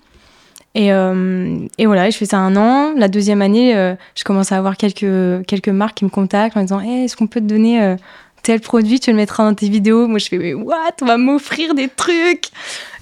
Et, 0.77 0.87
et 0.87 1.85
voilà, 1.85 2.09
je 2.09 2.17
fais 2.17 2.25
ça 2.25 2.37
un 2.37 2.57
an. 2.57 2.93
La 2.97 3.07
deuxième 3.07 3.41
année, 3.41 3.73
je 4.13 4.23
commence 4.25 4.51
à 4.51 4.57
avoir 4.57 4.75
quelques, 4.75 5.45
quelques 5.45 5.69
marques 5.69 5.95
qui 5.95 6.03
me 6.03 6.09
contactent 6.09 6.57
en 6.57 6.59
me 6.59 6.65
disant 6.65 6.81
hey, 6.81 7.05
Est-ce 7.05 7.15
qu'on 7.15 7.27
peut 7.27 7.39
te 7.39 7.45
donner 7.45 7.95
tel 8.43 8.59
produit? 8.59 8.99
Tu 8.99 9.09
le 9.09 9.15
mettras 9.15 9.49
dans 9.49 9.55
tes 9.55 9.69
vidéos 9.69 10.05
Moi, 10.07 10.19
je 10.19 10.27
fais 10.27 10.37
Mais 10.37 10.53
what? 10.53 10.91
On 11.01 11.05
va 11.05 11.15
m'offrir 11.15 11.75
des 11.75 11.87
trucs 11.87 12.51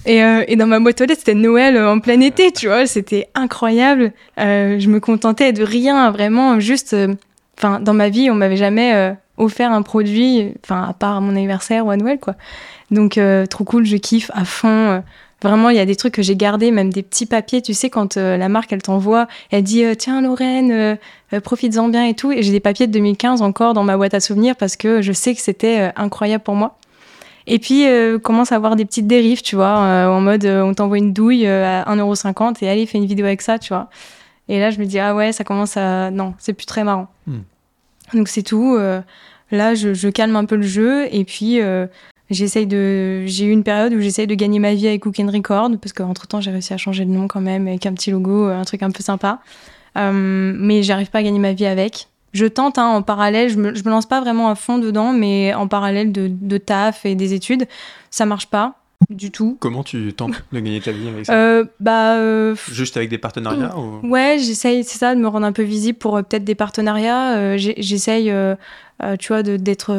et, 0.06 0.22
euh, 0.22 0.44
et 0.48 0.56
dans 0.56 0.66
ma 0.66 0.80
boîte 0.80 1.00
aux 1.00 1.04
lettres, 1.04 1.20
c'était 1.20 1.34
Noël 1.34 1.76
euh, 1.76 1.92
en 1.92 2.00
plein 2.00 2.20
été, 2.20 2.52
tu 2.52 2.66
vois. 2.68 2.86
C'était 2.86 3.28
incroyable. 3.34 4.12
Euh, 4.38 4.78
je 4.78 4.88
me 4.88 5.00
contentais 5.00 5.52
de 5.52 5.62
rien, 5.64 6.10
vraiment, 6.10 6.60
juste. 6.60 6.92
euh, 6.94 7.14
Enfin, 7.56 7.78
dans 7.78 7.94
ma 7.94 8.08
vie, 8.08 8.30
on 8.32 8.34
m'avait 8.34 8.56
jamais 8.56 8.94
euh, 8.94 9.12
offert 9.36 9.70
un 9.70 9.82
produit, 9.82 10.54
enfin, 10.64 10.82
à 10.88 10.92
part 10.92 11.16
à 11.16 11.20
mon 11.20 11.30
anniversaire 11.30 11.86
ou 11.86 11.90
à 11.92 11.96
Noël, 11.96 12.18
quoi. 12.18 12.34
Donc, 12.90 13.16
euh, 13.16 13.46
trop 13.46 13.62
cool, 13.62 13.86
je 13.86 13.96
kiffe 13.96 14.28
à 14.34 14.44
fond. 14.44 15.04
Vraiment, 15.40 15.70
il 15.70 15.76
y 15.76 15.78
a 15.78 15.86
des 15.86 15.94
trucs 15.94 16.14
que 16.14 16.22
j'ai 16.22 16.34
gardés, 16.34 16.72
même 16.72 16.92
des 16.92 17.04
petits 17.04 17.26
papiers, 17.26 17.62
tu 17.62 17.72
sais, 17.72 17.90
quand 17.90 18.16
la 18.16 18.48
marque, 18.48 18.72
elle 18.72 18.82
t'envoie, 18.82 19.28
elle 19.52 19.62
dit 19.62 19.84
Tiens, 19.96 20.20
Lorraine, 20.20 20.98
profites-en 21.44 21.88
bien 21.88 22.06
et 22.06 22.14
tout. 22.14 22.32
Et 22.32 22.42
j'ai 22.42 22.50
des 22.50 22.58
papiers 22.58 22.88
de 22.88 22.92
2015 22.92 23.40
encore 23.40 23.72
dans 23.72 23.84
ma 23.84 23.96
boîte 23.96 24.14
à 24.14 24.20
souvenirs 24.20 24.56
parce 24.56 24.74
que 24.74 25.00
je 25.00 25.12
sais 25.12 25.32
que 25.32 25.40
c'était 25.40 25.92
incroyable 25.94 26.42
pour 26.42 26.56
moi. 26.56 26.76
Et 27.46 27.58
puis, 27.58 27.86
euh, 27.86 28.18
commence 28.18 28.52
à 28.52 28.56
avoir 28.56 28.74
des 28.76 28.84
petites 28.84 29.06
dérives, 29.06 29.42
tu 29.42 29.54
vois, 29.56 29.78
euh, 29.78 30.08
en 30.08 30.20
mode 30.20 30.44
euh, 30.46 30.62
on 30.62 30.72
t'envoie 30.74 30.98
une 30.98 31.12
douille 31.12 31.46
euh, 31.46 31.82
à 31.84 31.94
1,50€ 31.94 32.64
et 32.64 32.68
allez, 32.68 32.86
fais 32.86 32.98
une 32.98 33.04
vidéo 33.06 33.26
avec 33.26 33.42
ça, 33.42 33.58
tu 33.58 33.68
vois. 33.68 33.90
Et 34.48 34.58
là, 34.58 34.70
je 34.70 34.78
me 34.78 34.86
dis 34.86 34.98
Ah 34.98 35.14
ouais, 35.14 35.32
ça 35.32 35.44
commence 35.44 35.76
à. 35.76 36.10
Non, 36.10 36.34
c'est 36.38 36.52
plus 36.54 36.66
très 36.66 36.84
marrant. 36.84 37.08
Hmm. 37.26 37.40
Donc, 38.14 38.28
c'est 38.28 38.42
tout. 38.42 38.76
euh, 38.78 39.00
là, 39.50 39.74
je, 39.74 39.92
je 39.94 40.08
calme 40.08 40.36
un 40.36 40.44
peu 40.44 40.56
le 40.56 40.62
jeu 40.62 41.06
et 41.14 41.24
puis. 41.24 41.60
euh, 41.60 41.86
J'essaye 42.30 42.66
de. 42.66 43.24
J'ai 43.26 43.44
eu 43.44 43.50
une 43.50 43.62
période 43.62 43.92
où 43.92 44.00
j'essaye 44.00 44.26
de 44.26 44.34
gagner 44.34 44.58
ma 44.58 44.72
vie 44.72 44.88
avec 44.88 45.02
Cook 45.02 45.20
and 45.20 45.30
Record 45.30 45.70
parce 45.78 45.92
qu'entre 45.92 46.26
temps 46.26 46.40
j'ai 46.40 46.50
réussi 46.50 46.72
à 46.72 46.78
changer 46.78 47.04
de 47.04 47.10
nom 47.10 47.28
quand 47.28 47.42
même 47.42 47.68
avec 47.68 47.84
un 47.84 47.92
petit 47.92 48.10
logo, 48.10 48.46
un 48.46 48.64
truc 48.64 48.82
un 48.82 48.90
peu 48.90 49.02
sympa. 49.02 49.40
Euh, 49.98 50.10
mais 50.56 50.82
j'arrive 50.82 51.10
pas 51.10 51.18
à 51.18 51.22
gagner 51.22 51.38
ma 51.38 51.52
vie 51.52 51.66
avec. 51.66 52.08
Je 52.34 52.44
tente 52.46 52.78
hein, 52.78 52.86
en 52.86 53.02
parallèle, 53.02 53.48
je 53.48 53.56
me, 53.56 53.74
je 53.74 53.82
me 53.84 53.90
lance 53.90 54.06
pas 54.06 54.20
vraiment 54.20 54.50
à 54.50 54.54
fond 54.54 54.78
dedans, 54.78 55.12
mais 55.12 55.54
en 55.54 55.68
parallèle 55.68 56.12
de, 56.12 56.28
de 56.28 56.58
taf 56.58 57.06
et 57.06 57.14
des 57.14 57.32
études, 57.32 57.66
ça 58.10 58.26
marche 58.26 58.48
pas 58.48 58.74
du 59.10 59.30
tout. 59.30 59.56
Comment 59.60 59.82
tu 59.82 60.12
tentes 60.14 60.42
de 60.52 60.60
gagner 60.60 60.80
ta 60.80 60.92
vie 60.92 61.08
avec 61.08 61.26
ça? 61.26 61.34
Euh, 61.34 61.64
bah, 61.80 62.16
euh, 62.16 62.54
Juste 62.70 62.96
avec 62.96 63.10
des 63.10 63.18
partenariats 63.18 63.76
ou... 63.78 64.06
Ouais, 64.06 64.36
j'essaye, 64.38 64.82
c'est 64.84 64.98
ça, 64.98 65.14
de 65.14 65.20
me 65.20 65.28
rendre 65.28 65.46
un 65.46 65.52
peu 65.52 65.62
visible 65.62 65.98
pour 65.98 66.16
euh, 66.16 66.22
peut-être 66.22 66.44
des 66.44 66.54
partenariats. 66.54 67.56
J'essaye, 67.56 68.32
tu 69.18 69.28
vois, 69.28 69.42
d'être 69.42 69.94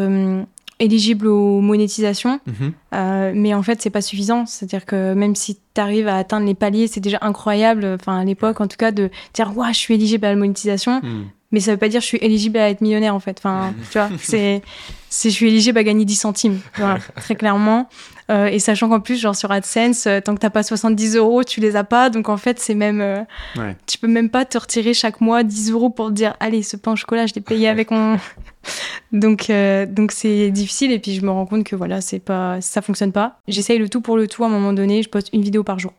éligible 0.79 1.27
aux 1.27 1.61
monétisations. 1.61 2.39
Mhm. 2.45 2.73
Euh, 2.93 3.31
mais 3.35 3.53
en 3.53 3.63
fait, 3.63 3.81
c'est 3.81 3.89
pas 3.89 4.01
suffisant. 4.01 4.45
C'est-à-dire 4.45 4.85
que 4.85 5.13
même 5.13 5.35
si 5.35 5.57
tu 5.73 5.81
arrives 5.81 6.07
à 6.07 6.17
atteindre 6.17 6.45
les 6.45 6.55
paliers, 6.55 6.87
c'est 6.87 6.99
déjà 6.99 7.19
incroyable. 7.21 7.85
Enfin, 7.99 8.19
à 8.19 8.23
l'époque, 8.23 8.61
en 8.61 8.67
tout 8.67 8.77
cas, 8.77 8.91
de 8.91 9.09
dire, 9.33 9.55
ouais, 9.57 9.73
je 9.73 9.79
suis 9.79 9.93
éligible 9.93 10.25
à 10.25 10.29
la 10.29 10.35
monétisation. 10.35 11.01
Hmm. 11.01 11.25
Mais 11.51 11.59
ça 11.59 11.71
veut 11.71 11.77
pas 11.77 11.87
dire 11.87 12.01
je 12.01 12.07
suis 12.07 12.17
éligible 12.17 12.57
à 12.57 12.69
être 12.69 12.81
millionnaire, 12.81 13.15
en 13.15 13.19
fait. 13.19 13.37
Enfin, 13.37 13.73
tu 13.91 13.97
vois, 13.97 14.09
c'est, 14.19 14.61
c'est 15.09 15.29
je 15.29 15.35
suis 15.35 15.47
éligible 15.47 15.77
à 15.77 15.83
gagner 15.83 16.03
10 16.03 16.15
centimes. 16.15 16.59
Voilà, 16.75 16.97
très 17.15 17.35
clairement. 17.35 17.87
Euh, 18.31 18.47
et 18.47 18.57
sachant 18.57 18.89
qu'en 18.89 18.99
plus, 19.01 19.17
genre 19.19 19.35
sur 19.35 19.51
AdSense, 19.51 20.07
euh, 20.07 20.19
tant 20.19 20.33
que 20.33 20.39
t'as 20.39 20.49
pas 20.49 20.63
70 20.63 21.15
euros, 21.15 21.43
tu 21.43 21.59
les 21.59 21.75
as 21.75 21.83
pas. 21.83 22.09
Donc 22.09 22.27
en 22.27 22.37
fait, 22.37 22.59
c'est 22.59 22.73
même. 22.73 22.99
euh, 23.01 23.21
Ouais. 23.55 23.75
Tu 23.85 23.97
peux 23.99 24.07
même 24.07 24.29
pas 24.29 24.45
te 24.45 24.57
retirer 24.57 24.93
chaque 24.95 25.21
mois 25.21 25.43
10 25.43 25.71
euros 25.71 25.89
pour 25.91 26.07
te 26.07 26.13
dire 26.13 26.35
allez, 26.39 26.63
ce 26.63 26.75
pain 26.75 26.93
au 26.93 26.95
chocolat, 26.95 27.27
je 27.27 27.33
l'ai 27.35 27.41
payé 27.41 27.67
avec 27.67 27.91
mon. 27.91 28.17
donc 29.11 29.51
donc 29.89 30.11
c'est 30.11 30.49
difficile. 30.51 30.91
Et 30.91 30.99
puis 30.99 31.13
je 31.13 31.21
me 31.21 31.29
rends 31.29 31.45
compte 31.45 31.63
que 31.65 31.75
voilà, 31.75 32.01
c'est 32.01 32.19
pas, 32.19 32.59
ça 32.61 32.81
fonctionne 32.81 33.11
pas. 33.11 33.39
J'essaye 33.47 33.77
le 33.77 33.89
tout 33.89 34.01
pour 34.01 34.17
le 34.17 34.27
tout. 34.27 34.43
À 34.43 34.47
un 34.47 34.49
moment 34.49 34.73
donné, 34.73 35.03
je 35.03 35.09
poste 35.09 35.29
une 35.33 35.41
vidéo 35.41 35.63
par 35.63 35.77
jour. 35.79 35.93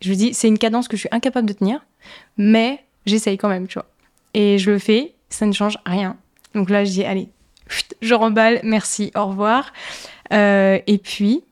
Je 0.00 0.10
me 0.10 0.14
dis, 0.14 0.34
c'est 0.34 0.48
une 0.48 0.58
cadence 0.58 0.86
que 0.86 0.96
je 0.96 1.00
suis 1.00 1.08
incapable 1.12 1.48
de 1.48 1.54
tenir, 1.54 1.84
mais 2.36 2.84
j'essaye 3.06 3.38
quand 3.38 3.48
même, 3.48 3.66
tu 3.66 3.74
vois. 3.74 3.86
Et 4.34 4.58
je 4.58 4.70
le 4.70 4.78
fais, 4.78 5.14
ça 5.30 5.46
ne 5.46 5.52
change 5.52 5.78
rien. 5.86 6.16
Donc 6.54 6.68
là, 6.70 6.84
je 6.84 6.90
dis 6.90 7.04
allez, 7.04 7.28
je 8.02 8.14
remballe, 8.14 8.60
merci, 8.62 9.10
au 9.16 9.26
revoir. 9.26 9.72
Euh, 10.32 10.78
et 10.86 10.98
puis, 10.98 11.42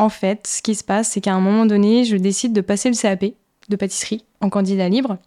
en 0.00 0.08
fait, 0.08 0.46
ce 0.46 0.62
qui 0.62 0.74
se 0.74 0.82
passe, 0.84 1.08
c'est 1.10 1.20
qu'à 1.20 1.34
un 1.34 1.40
moment 1.40 1.66
donné, 1.66 2.04
je 2.04 2.16
décide 2.16 2.52
de 2.52 2.60
passer 2.60 2.88
le 2.90 2.96
CAP 2.96 3.24
de 3.68 3.76
pâtisserie 3.76 4.24
en 4.40 4.48
candidat 4.50 4.88
libre. 4.88 5.18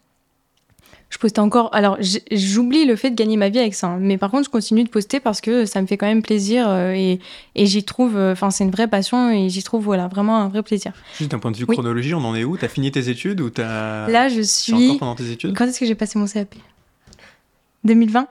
Je 1.10 1.20
postais 1.20 1.40
encore. 1.42 1.70
Alors, 1.76 1.98
j'oublie 2.32 2.86
le 2.86 2.96
fait 2.96 3.12
de 3.12 3.16
gagner 3.16 3.38
ma 3.38 3.50
vie 3.50 3.60
avec 3.60 3.76
ça. 3.76 3.86
hein. 3.88 3.98
Mais 4.02 4.18
par 4.18 4.32
contre, 4.32 4.46
je 4.46 4.50
continue 4.50 4.84
de 4.84 4.90
poster 4.90 5.20
parce 5.20 5.42
que 5.42 5.66
ça 5.66 5.80
me 5.80 5.86
fait 5.86 5.96
quand 5.96 6.08
même 6.08 6.24
plaisir 6.24 6.68
euh, 6.68 6.92
et, 6.94 7.20
et 7.54 7.66
j'y 7.68 7.84
trouve. 7.84 8.18
euh, 8.18 8.32
Enfin, 8.32 8.50
c'est 8.50 8.64
une 8.64 8.72
vraie 8.72 8.88
passion 8.88 9.30
et 9.30 9.48
j'y 9.48 9.62
trouve, 9.62 9.84
voilà, 9.84 10.08
vraiment 10.08 10.38
un 10.38 10.48
vrai 10.50 10.64
plaisir. 10.64 10.92
Juste 11.20 11.30
d'un 11.30 11.38
point 11.38 11.52
de 11.52 11.58
vue 11.58 11.66
Oui. 11.68 11.76
chronologie, 11.76 12.16
on 12.16 12.26
en 12.26 12.34
est 12.36 12.44
où? 12.44 12.58
T'as 12.58 12.68
fini 12.68 12.90
tes 12.92 13.10
études 13.10 13.42
ou 13.42 13.52
t'as. 13.52 14.08
Là, 14.10 14.28
je 14.28 14.40
encore 14.40 14.80
suis. 14.82 14.98
pendant 14.98 15.14
tes 15.16 15.30
études? 15.32 15.56
Quand 15.56 15.66
est-ce 15.66 15.80
que 15.80 15.86
j'ai 15.86 15.94
passé 15.96 16.18
mon 16.18 16.26
CAP 16.26 16.56
2020 17.84 18.28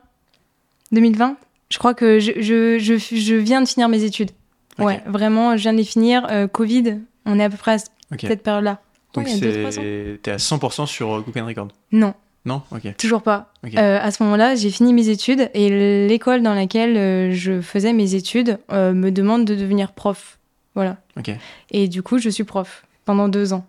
2020 0.91 1.37
Je 1.71 1.79
crois 1.79 1.95
que 1.95 2.19
je, 2.19 2.33
je, 2.41 2.79
je, 2.81 2.97
je 2.99 3.35
viens 3.37 3.63
de 3.63 3.69
finir 3.69 3.89
mes 3.89 4.03
études. 4.03 4.31
Ouais, 4.79 5.03
vraiment, 5.07 5.57
je 5.57 5.63
viens 5.63 5.73
de 5.73 5.79
les 5.79 5.85
finir. 5.85 6.27
Euh, 6.31 6.47
Covid, 6.47 6.99
on 7.27 7.39
est 7.39 7.45
à 7.45 7.51
peu 7.51 7.57
près 7.57 7.73
à 7.73 7.77
Ok. 8.13 8.21
cette 8.23 8.43
période-là. 8.43 8.81
Donc 9.15 9.27
Ouais, 9.27 9.33
c'est... 9.71 10.19
t'es 10.23 10.31
à 10.31 10.37
100% 10.37 10.87
sur 10.87 11.15
euh, 11.17 11.21
Cook 11.23 11.37
and 11.37 11.47
Record 11.47 11.69
Non, 11.93 12.15
Non? 12.47 12.63
Ok. 12.71 12.97
toujours 12.97 13.23
pas. 13.23 13.53
Ok. 13.65 13.77
Euh, 13.77 13.99
à 14.01 14.11
ce 14.11 14.23
moment-là, 14.23 14.55
j'ai 14.55 14.71
fini 14.71 14.93
mes 14.95 15.09
études 15.09 15.51
et 15.55 16.07
l'école 16.09 16.43
dans 16.43 16.55
laquelle 16.55 17.33
je 17.33 17.61
faisais 17.61 17.93
mes 17.93 18.15
études 18.15 18.59
euh, 18.73 18.93
me 18.95 19.11
demande 19.11 19.45
de 19.45 19.55
devenir 19.55 19.93
prof. 19.93 20.39
Voilà. 20.75 20.97
Ok. 21.19 21.31
Et 21.71 21.89
du 21.89 22.03
coup, 22.03 22.17
je 22.19 22.31
suis 22.31 22.45
prof 22.45 22.85
pendant 23.05 23.29
deux 23.29 23.53
ans. 23.53 23.67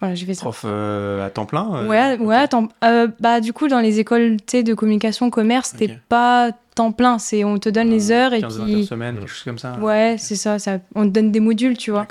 Voilà, 0.00 0.14
j'ai 0.14 0.24
fait 0.26 0.34
ça. 0.34 0.40
Prof 0.42 0.62
euh, 0.64 1.24
à 1.24 1.30
temps 1.30 1.44
plein 1.46 1.86
Ouais, 1.86 2.16
ouais, 2.18 2.46
euh, 2.84 3.08
bah, 3.20 3.40
du 3.40 3.52
coup, 3.52 3.68
dans 3.68 3.80
les 3.80 4.00
écoles 4.00 4.38
de 4.38 4.74
communication, 4.74 5.28
commerce, 5.30 5.74
t'es 5.76 5.98
pas 6.08 6.50
temps 6.80 6.92
plein. 6.92 7.18
C'est 7.18 7.44
on 7.44 7.58
te 7.58 7.68
donne 7.68 7.90
les 7.90 8.10
Euh, 8.10 8.14
heures 8.14 8.32
et 8.34 8.40
15 8.40 8.52
heures 8.58 8.66
par 8.66 8.74
puis. 8.74 8.84
semaine, 8.86 9.16
quelque 9.18 9.28
chose 9.28 9.42
comme 9.44 9.58
ça. 9.58 9.78
Ouais, 9.80 10.16
c'est 10.18 10.36
ça, 10.36 10.58
ça. 10.58 10.78
On 10.94 11.04
te 11.04 11.08
donne 11.10 11.30
des 11.30 11.40
modules, 11.40 11.76
tu 11.76 11.90
vois. 11.90 12.06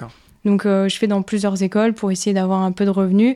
Donc, 0.46 0.66
euh, 0.66 0.88
je 0.88 0.98
fais 0.98 1.08
dans 1.08 1.22
plusieurs 1.22 1.62
écoles 1.64 1.94
pour 1.94 2.12
essayer 2.12 2.34
d'avoir 2.34 2.62
un 2.62 2.72
peu 2.72 2.86
de 2.86 2.90
revenus. 2.90 3.36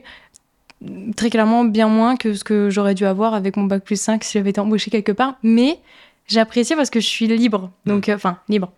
Très 1.16 1.30
clairement, 1.30 1.64
bien 1.64 1.88
moins 1.88 2.16
que 2.16 2.34
ce 2.34 2.44
que 2.44 2.68
j'aurais 2.70 2.94
dû 2.94 3.06
avoir 3.06 3.34
avec 3.34 3.56
mon 3.56 3.64
bac 3.64 3.82
plus 3.84 4.00
5 4.00 4.22
si 4.24 4.38
j'avais 4.38 4.50
été 4.50 4.60
embauchée 4.60 4.90
quelque 4.90 5.12
part. 5.12 5.34
Mais 5.42 5.78
j'apprécie 6.26 6.74
parce 6.76 6.90
que 6.90 7.00
je 7.00 7.06
suis 7.06 7.26
libre. 7.26 7.70
Donc, 7.86 8.08
euh, 8.08 8.14
enfin, 8.16 8.38
libre. 8.48 8.70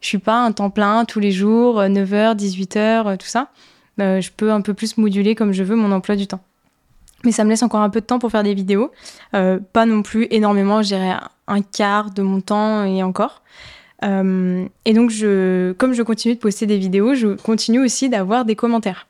Je 0.00 0.06
suis 0.08 0.18
pas 0.18 0.38
un 0.44 0.52
temps 0.52 0.70
plein 0.70 1.04
tous 1.04 1.20
les 1.20 1.30
jours, 1.32 1.80
9h, 1.80 2.34
18h, 2.34 3.18
tout 3.18 3.26
ça. 3.26 3.48
Je 3.98 4.30
peux 4.34 4.50
un 4.50 4.62
peu 4.62 4.72
plus 4.72 4.96
moduler 4.96 5.34
comme 5.34 5.52
je 5.52 5.62
veux 5.62 5.76
mon 5.76 5.92
emploi 5.92 6.16
du 6.16 6.26
temps. 6.26 6.40
Mais 7.24 7.32
ça 7.32 7.44
me 7.44 7.50
laisse 7.50 7.62
encore 7.62 7.82
un 7.82 7.90
peu 7.90 8.00
de 8.00 8.06
temps 8.06 8.18
pour 8.18 8.30
faire 8.30 8.42
des 8.42 8.54
vidéos. 8.54 8.90
Euh, 9.34 9.58
pas 9.74 9.84
non 9.84 10.00
plus 10.02 10.26
énormément, 10.30 10.80
je 10.80 10.88
dirais 10.88 11.14
un- 11.50 11.62
quart 11.62 12.10
de 12.10 12.22
mon 12.22 12.40
temps 12.40 12.84
et 12.84 13.02
encore. 13.02 13.42
Euh, 14.04 14.64
et 14.84 14.92
donc, 14.94 15.10
je, 15.10 15.72
comme 15.72 15.92
je 15.92 16.02
continue 16.02 16.34
de 16.34 16.40
poster 16.40 16.66
des 16.66 16.78
vidéos, 16.78 17.14
je 17.14 17.28
continue 17.36 17.80
aussi 17.84 18.08
d'avoir 18.08 18.44
des 18.44 18.56
commentaires. 18.56 19.06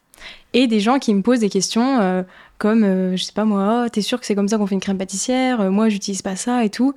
Et 0.53 0.66
des 0.66 0.81
gens 0.81 0.98
qui 0.98 1.14
me 1.14 1.22
posent 1.22 1.38
des 1.40 1.48
questions 1.48 2.00
euh, 2.00 2.22
comme, 2.59 2.83
euh, 2.85 3.16
je 3.16 3.22
sais 3.22 3.33
pas 3.33 3.44
moi, 3.44 3.85
oh, 3.85 3.88
t'es 3.88 4.03
sûr 4.03 4.18
que 4.18 4.26
c'est 4.26 4.35
comme 4.35 4.48
ça 4.48 4.59
qu'on 4.59 4.66
fait 4.66 4.74
une 4.74 4.81
crème 4.81 4.98
pâtissière? 4.98 5.61
Euh, 5.61 5.70
Moi, 5.70 5.88
j'utilise 5.88 6.22
pas 6.22 6.35
ça 6.37 6.64
et 6.64 6.70
tout. 6.70 6.92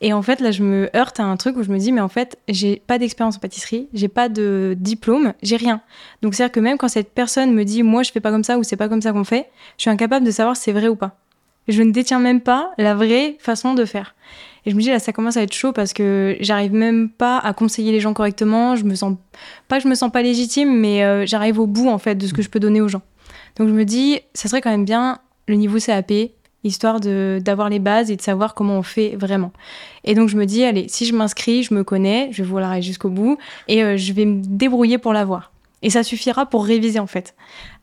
Et 0.00 0.12
en 0.12 0.22
fait, 0.22 0.40
là, 0.40 0.50
je 0.50 0.62
me 0.64 0.88
heurte 0.96 1.20
à 1.20 1.24
un 1.24 1.36
truc 1.36 1.56
où 1.56 1.62
je 1.62 1.70
me 1.70 1.78
dis, 1.78 1.92
mais 1.92 2.00
en 2.00 2.08
fait, 2.08 2.36
j'ai 2.48 2.82
pas 2.86 2.98
d'expérience 2.98 3.36
en 3.36 3.40
pâtisserie, 3.40 3.88
j'ai 3.92 4.08
pas 4.08 4.28
de 4.28 4.74
diplôme, 4.78 5.32
j'ai 5.42 5.56
rien. 5.56 5.80
Donc, 6.22 6.34
c'est-à-dire 6.34 6.52
que 6.52 6.60
même 6.60 6.76
quand 6.76 6.88
cette 6.88 7.12
personne 7.12 7.52
me 7.54 7.64
dit, 7.64 7.82
moi, 7.84 8.02
je 8.02 8.10
fais 8.10 8.18
pas 8.20 8.30
comme 8.32 8.42
ça 8.42 8.58
ou 8.58 8.64
c'est 8.64 8.76
pas 8.76 8.88
comme 8.88 9.02
ça 9.02 9.12
qu'on 9.12 9.22
fait, 9.24 9.48
je 9.76 9.82
suis 9.82 9.90
incapable 9.90 10.26
de 10.26 10.30
savoir 10.32 10.56
si 10.56 10.64
c'est 10.64 10.72
vrai 10.72 10.88
ou 10.88 10.96
pas. 10.96 11.16
Je 11.68 11.82
ne 11.82 11.92
détiens 11.92 12.18
même 12.18 12.40
pas 12.40 12.72
la 12.78 12.94
vraie 12.96 13.36
façon 13.38 13.74
de 13.74 13.84
faire. 13.84 14.16
Et 14.64 14.70
je 14.70 14.76
me 14.76 14.80
dis, 14.80 14.88
là, 14.88 14.98
ça 14.98 15.12
commence 15.12 15.36
à 15.36 15.42
être 15.42 15.52
chaud 15.52 15.72
parce 15.72 15.92
que 15.92 16.36
j'arrive 16.40 16.72
même 16.72 17.10
pas 17.10 17.38
à 17.38 17.52
conseiller 17.52 17.90
les 17.90 18.00
gens 18.00 18.12
correctement. 18.12 18.76
Je 18.76 18.84
me 18.84 18.94
sens, 18.94 19.16
pas 19.68 19.78
que 19.78 19.82
je 19.82 19.88
me 19.88 19.94
sens 19.94 20.10
pas 20.12 20.22
légitime, 20.22 20.72
mais 20.78 21.02
euh, 21.02 21.26
j'arrive 21.26 21.58
au 21.58 21.66
bout, 21.66 21.88
en 21.88 21.98
fait, 21.98 22.14
de 22.14 22.26
ce 22.26 22.32
que 22.32 22.42
je 22.42 22.48
peux 22.48 22.60
donner 22.60 22.80
aux 22.80 22.88
gens. 22.88 23.02
Donc, 23.56 23.68
je 23.68 23.72
me 23.72 23.84
dis, 23.84 24.20
ça 24.34 24.48
serait 24.48 24.60
quand 24.60 24.70
même 24.70 24.84
bien 24.84 25.18
le 25.48 25.56
niveau 25.56 25.78
CAP, 25.78 26.12
histoire 26.64 27.00
d'avoir 27.00 27.68
les 27.68 27.80
bases 27.80 28.10
et 28.10 28.16
de 28.16 28.22
savoir 28.22 28.54
comment 28.54 28.78
on 28.78 28.82
fait 28.82 29.16
vraiment. 29.16 29.52
Et 30.04 30.14
donc, 30.14 30.28
je 30.28 30.36
me 30.36 30.46
dis, 30.46 30.62
allez, 30.64 30.86
si 30.88 31.06
je 31.06 31.14
m'inscris, 31.14 31.64
je 31.64 31.74
me 31.74 31.82
connais, 31.82 32.28
je 32.30 32.42
vais 32.42 32.48
vouloir 32.48 32.70
aller 32.70 32.82
jusqu'au 32.82 33.10
bout 33.10 33.38
et 33.66 33.82
euh, 33.82 33.96
je 33.96 34.12
vais 34.12 34.24
me 34.24 34.42
débrouiller 34.44 34.98
pour 34.98 35.12
l'avoir. 35.12 35.52
Et 35.82 35.90
ça 35.90 36.04
suffira 36.04 36.46
pour 36.46 36.64
réviser, 36.64 37.00
en 37.00 37.08
fait. 37.08 37.34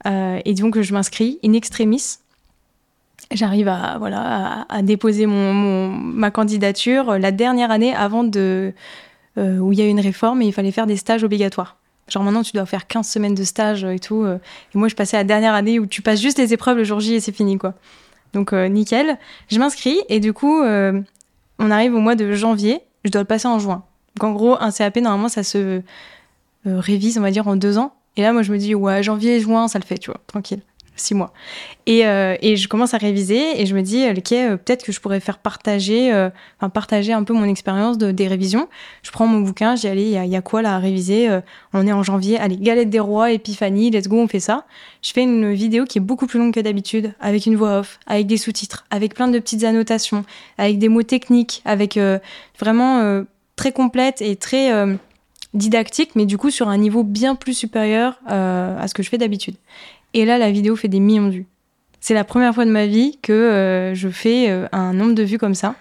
Euh, 0.05 0.39
et 0.45 0.53
donc, 0.53 0.79
je 0.79 0.93
m'inscris 0.93 1.39
in 1.43 1.51
extremis. 1.51 2.19
J'arrive 3.31 3.67
à, 3.67 3.97
voilà, 3.99 4.65
à, 4.69 4.81
déposer 4.81 5.27
mon, 5.27 5.53
mon- 5.53 5.89
ma 5.89 6.31
candidature 6.31 7.11
euh, 7.11 7.17
la 7.19 7.31
dernière 7.31 7.69
année 7.69 7.93
avant 7.93 8.23
de, 8.23 8.73
euh, 9.37 9.57
où 9.59 9.71
il 9.71 9.77
y 9.77 9.81
a 9.83 9.85
eu 9.85 9.89
une 9.89 9.99
réforme 9.99 10.41
et 10.41 10.47
il 10.47 10.53
fallait 10.53 10.71
faire 10.71 10.87
des 10.87 10.97
stages 10.97 11.23
obligatoires. 11.23 11.77
Genre 12.07 12.23
maintenant, 12.23 12.41
tu 12.41 12.53
dois 12.53 12.65
faire 12.65 12.87
15 12.87 13.07
semaines 13.07 13.35
de 13.35 13.43
stage 13.43 13.83
et 13.83 13.99
tout. 13.99 14.23
euh, 14.23 14.39
Et 14.73 14.77
moi, 14.79 14.87
je 14.87 14.95
passais 14.95 15.15
la 15.15 15.23
dernière 15.23 15.53
année 15.53 15.77
où 15.77 15.85
tu 15.85 16.01
passes 16.01 16.19
juste 16.19 16.39
les 16.39 16.53
épreuves 16.53 16.77
le 16.77 16.83
jour 16.83 16.99
J 16.99 17.13
et 17.15 17.19
c'est 17.19 17.31
fini, 17.31 17.59
quoi. 17.59 17.75
Donc, 18.33 18.51
euh, 18.51 18.67
nickel. 18.67 19.19
Je 19.49 19.59
m'inscris 19.59 19.99
et 20.09 20.19
du 20.19 20.33
coup, 20.33 20.63
euh, 20.63 20.99
on 21.59 21.69
arrive 21.69 21.93
au 21.93 21.99
mois 21.99 22.15
de 22.15 22.33
janvier. 22.33 22.79
Je 23.05 23.11
dois 23.11 23.21
le 23.21 23.27
passer 23.27 23.47
en 23.47 23.59
juin. 23.59 23.83
Donc, 24.15 24.23
en 24.27 24.33
gros, 24.33 24.55
un 24.59 24.71
CAP, 24.71 24.97
normalement, 24.97 25.29
ça 25.29 25.43
se 25.43 25.57
euh, 25.57 25.81
révise, 26.79 27.19
on 27.19 27.21
va 27.21 27.29
dire, 27.29 27.47
en 27.47 27.55
deux 27.55 27.77
ans. 27.77 27.93
Et 28.17 28.23
là, 28.23 28.33
moi, 28.33 28.41
je 28.41 28.51
me 28.51 28.57
dis, 28.57 28.73
ouais, 28.73 29.03
janvier, 29.03 29.39
juin, 29.39 29.67
ça 29.67 29.77
le 29.77 29.85
fait, 29.85 29.99
tu 29.99 30.09
vois, 30.09 30.19
tranquille. 30.25 30.61
Six 30.99 31.15
mois. 31.15 31.31
Et, 31.85 32.05
euh, 32.05 32.35
et 32.41 32.57
je 32.57 32.67
commence 32.67 32.93
à 32.93 32.97
réviser 32.97 33.61
et 33.61 33.65
je 33.65 33.73
me 33.73 33.81
dis, 33.81 34.03
ok, 34.05 34.31
euh, 34.33 34.57
peut-être 34.57 34.83
que 34.83 34.91
je 34.91 34.99
pourrais 34.99 35.19
faire 35.21 35.37
partager, 35.37 36.13
euh, 36.13 36.29
enfin, 36.59 36.69
partager 36.69 37.13
un 37.13 37.23
peu 37.23 37.33
mon 37.33 37.45
expérience 37.45 37.97
de, 37.97 38.11
des 38.11 38.27
révisions. 38.27 38.67
Je 39.01 39.11
prends 39.11 39.25
mon 39.27 39.39
bouquin, 39.39 39.75
dis, 39.75 39.87
allez, 39.87 40.03
il 40.11 40.25
y, 40.29 40.35
a- 40.35 40.41
quoi 40.41 40.61
là 40.61 40.75
à 40.75 40.79
réviser 40.79 41.29
Euh, 41.29 41.39
On 41.73 41.87
est 41.87 41.93
en 41.93 42.03
janvier, 42.03 42.37
allez, 42.37 42.57
galette 42.57 42.89
des 42.89 42.99
rois, 42.99 43.31
épiphanie, 43.31 43.89
let's 43.91 44.07
go, 44.07 44.17
on 44.17 44.27
fait 44.27 44.39
ça. 44.41 44.65
Je 45.01 45.11
fais 45.13 45.23
une 45.23 45.53
vidéo 45.53 45.85
qui 45.85 45.97
est 45.99 46.01
beaucoup 46.01 46.27
plus 46.27 46.37
longue 46.39 46.53
que 46.53 46.59
d'habitude, 46.59 47.13
avec 47.21 47.45
une 47.45 47.55
voix 47.55 47.79
off, 47.79 47.99
avec 48.05 48.27
des 48.27 48.37
sous-titres, 48.37 48.85
avec 48.91 49.15
plein 49.15 49.29
de 49.29 49.39
petites 49.39 49.63
annotations, 49.63 50.25
avec 50.57 50.79
des 50.79 50.89
mots 50.89 51.03
techniques, 51.03 51.61
avec 51.65 51.95
euh, 51.95 52.19
vraiment 52.59 52.99
euh, 52.99 53.23
très 53.55 53.71
complète 53.71 54.21
et 54.21 54.35
très 54.35 54.71
euh, 54.73 54.95
didactique, 55.53 56.11
mais 56.15 56.25
du 56.25 56.37
coup 56.37 56.51
sur 56.51 56.67
un 56.69 56.77
niveau 56.77 57.03
bien 57.03 57.35
plus 57.35 57.53
supérieur 57.53 58.19
euh, 58.29 58.77
à 58.79 58.87
ce 58.87 58.93
que 58.93 59.01
je 59.01 59.09
fais 59.09 59.17
d'habitude. 59.17 59.55
Et 60.13 60.25
là, 60.25 60.37
la 60.37 60.51
vidéo 60.51 60.75
fait 60.75 60.87
des 60.87 60.99
millions 60.99 61.27
de 61.27 61.33
vues. 61.33 61.47
C'est 61.99 62.13
la 62.13 62.23
première 62.23 62.53
fois 62.55 62.65
de 62.65 62.71
ma 62.71 62.85
vie 62.85 63.19
que 63.21 63.33
euh, 63.33 63.93
je 63.93 64.09
fais 64.09 64.49
euh, 64.49 64.67
un 64.71 64.93
nombre 64.93 65.13
de 65.13 65.23
vues 65.23 65.37
comme 65.37 65.55
ça. 65.55 65.75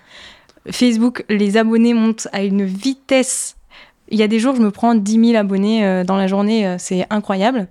Facebook, 0.70 1.24
les 1.28 1.56
abonnés 1.56 1.94
montent 1.94 2.28
à 2.32 2.42
une 2.42 2.64
vitesse. 2.64 3.56
Il 4.10 4.18
y 4.18 4.22
a 4.22 4.28
des 4.28 4.38
jours, 4.38 4.56
je 4.56 4.60
me 4.60 4.70
prends 4.70 4.94
10 4.94 5.26
000 5.26 5.36
abonnés 5.36 5.84
euh, 5.84 6.04
dans 6.04 6.16
la 6.16 6.26
journée, 6.26 6.76
c'est 6.78 7.06
incroyable. 7.10 7.68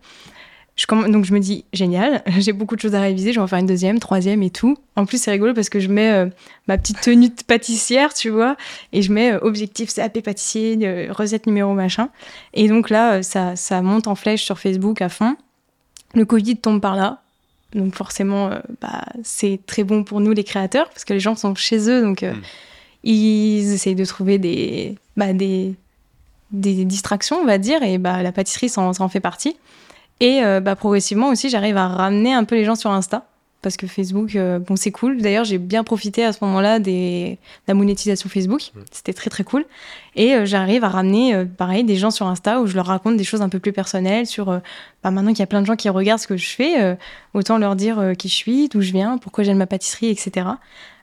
Je 0.76 0.86
donc 0.86 1.26
je 1.26 1.34
me 1.34 1.40
dis, 1.40 1.66
génial, 1.74 2.24
j'ai 2.38 2.54
beaucoup 2.54 2.76
de 2.76 2.82
choses 2.82 2.94
à 2.94 3.02
réviser, 3.02 3.34
je 3.34 3.40
vais 3.40 3.44
en 3.44 3.48
faire 3.48 3.58
une 3.58 3.66
deuxième, 3.66 4.00
troisième 4.00 4.44
et 4.44 4.52
tout. 4.52 4.78
En 4.96 5.06
plus, 5.06 5.22
c'est 5.22 5.32
rigolo 5.32 5.54
parce 5.56 5.70
que 5.70 5.80
je 5.80 5.90
mets 5.90 6.26
ma 6.68 6.78
petite 6.78 7.02
tenue 7.02 7.30
de 7.30 7.44
pâtissière, 7.46 8.14
tu 8.14 8.30
vois, 8.30 8.56
et 8.94 9.02
je 9.02 9.12
mets 9.12 9.34
objectif 9.42 9.94
CAP 9.94 10.22
pâtissier, 10.22 11.10
recette 11.10 11.48
numéro 11.48 11.74
machin. 11.74 12.10
Et 12.54 12.68
donc 12.68 12.92
là, 12.92 13.24
ça, 13.24 13.56
ça 13.56 13.82
monte 13.82 14.08
en 14.08 14.14
flèche 14.16 14.44
sur 14.44 14.60
Facebook 14.60 15.02
à 15.02 15.10
fond. 15.10 15.36
Le 16.14 16.26
Covid 16.26 16.58
tombe 16.58 16.82
par 16.82 16.96
là. 16.96 17.22
Donc 17.74 17.96
forcément, 17.96 18.50
euh, 18.50 18.60
bah, 18.82 19.04
c'est 19.24 19.60
très 19.66 19.84
bon 19.84 20.04
pour 20.04 20.22
nous 20.22 20.32
les 20.32 20.44
créateurs 20.44 20.88
parce 20.90 21.04
que 21.04 21.14
les 21.14 21.20
gens 21.20 21.36
sont 21.36 21.54
chez 21.56 21.90
eux, 21.90 22.02
donc 22.02 22.24
euh, 22.24 22.34
Mm. 22.34 22.42
ils 23.04 23.74
essayent 23.74 23.96
de 23.96 24.06
trouver 24.06 24.38
des, 24.38 24.96
bah, 25.18 25.34
des, 25.34 25.76
des 26.52 26.86
distractions, 26.86 27.38
on 27.38 27.46
va 27.46 27.58
dire, 27.58 27.84
et 27.84 27.98
bah, 27.98 28.24
la 28.24 28.32
pâtisserie 28.32 28.70
s'en 28.70 28.94
s'en 28.94 29.10
fait 29.10 29.20
partie. 29.20 29.58
Et 30.20 30.44
euh, 30.44 30.60
bah, 30.60 30.76
progressivement 30.76 31.30
aussi, 31.30 31.50
j'arrive 31.50 31.78
à 31.78 31.88
ramener 31.88 32.34
un 32.34 32.44
peu 32.44 32.56
les 32.56 32.66
gens 32.66 32.76
sur 32.76 32.92
Insta. 32.92 33.26
Parce 33.64 33.76
que 33.76 33.88
Facebook, 33.88 34.36
euh, 34.36 34.60
bon, 34.60 34.76
c'est 34.76 34.92
cool. 34.92 35.20
D'ailleurs, 35.20 35.44
j'ai 35.44 35.58
bien 35.58 35.84
profité 35.84 36.24
à 36.24 36.32
ce 36.32 36.44
moment-là 36.46 36.80
des... 36.80 37.32
de 37.32 37.68
la 37.68 37.74
monétisation 37.74 38.30
Facebook. 38.30 38.62
Mm. 38.76 38.80
C'était 38.92 39.14
très, 39.14 39.32
très 39.32 39.44
cool. 39.44 39.66
Et 40.16 40.36
euh, 40.36 40.46
j'arrive 40.46 40.84
à 40.84 40.90
ramener, 40.90 41.34
euh, 41.34 41.46
pareil, 41.46 41.84
des 41.84 41.96
gens 41.96 42.12
sur 42.12 42.28
Insta 42.28 42.62
où 42.62 42.68
je 42.68 42.76
leur 42.76 42.86
raconte 42.86 43.18
des 43.18 43.24
choses 43.24 43.42
un 43.42 43.50
peu 43.50 43.60
plus 43.60 43.74
personnelles 43.74 44.28
sur, 44.28 44.46
bah, 44.46 45.12
maintenant 45.12 45.32
qu'il 45.32 45.40
y 45.40 45.44
a 45.44 45.48
plein 45.48 45.62
de 45.62 45.66
gens 45.66 45.76
qui 45.76 45.90
regardent 45.90 46.20
ce 46.20 46.28
que 46.28 46.38
je 46.38 46.50
fais, 46.50 46.98
autant 47.34 47.58
leur 47.58 47.76
dire 47.76 48.14
qui 48.18 48.30
je 48.30 48.36
suis, 48.36 48.70
d'où 48.70 48.82
je 48.82 48.92
viens, 48.92 49.18
pourquoi 49.18 49.44
j'aime 49.44 49.58
ma 49.58 49.68
pâtisserie, 49.68 50.10
etc. 50.10 50.48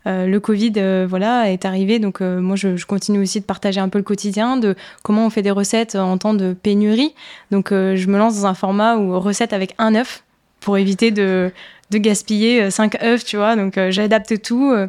Le 0.07 0.39
Covid, 0.39 1.05
voilà, 1.09 1.51
est 1.51 1.65
arrivé, 1.65 1.99
donc 1.99 2.21
moi 2.21 2.57
je, 2.57 2.77
je 2.77 2.87
continue 2.87 3.21
aussi 3.21 3.41
de 3.41 3.45
partager 3.45 3.81
un 3.81 3.89
peu 3.89 3.99
le 3.99 4.05
quotidien, 4.05 4.57
de 4.57 4.75
comment 5.03 5.27
on 5.27 5.31
fait 5.31 5.43
des 5.43 5.51
recettes 5.51 5.95
en 5.95 6.19
temps 6.19 6.35
de 6.35 6.53
pénurie. 6.53 7.15
Donc 7.51 7.71
je 7.71 8.07
me 8.07 8.19
lance 8.19 8.37
dans 8.37 8.47
un 8.47 8.55
format 8.55 8.97
où 8.97 9.19
recette 9.19 9.53
avec 9.53 9.75
un 9.79 9.95
œuf 9.95 10.25
pour 10.61 10.79
éviter 10.79 11.11
de, 11.11 11.53
de 11.91 11.99
gaspiller 11.99 12.71
5 12.71 13.03
œufs, 13.03 13.25
tu 13.25 13.37
vois. 13.37 13.57
Donc 13.57 13.79
euh, 13.79 13.91
j'adapte 13.91 14.41
tout. 14.43 14.71
euh, 14.73 14.87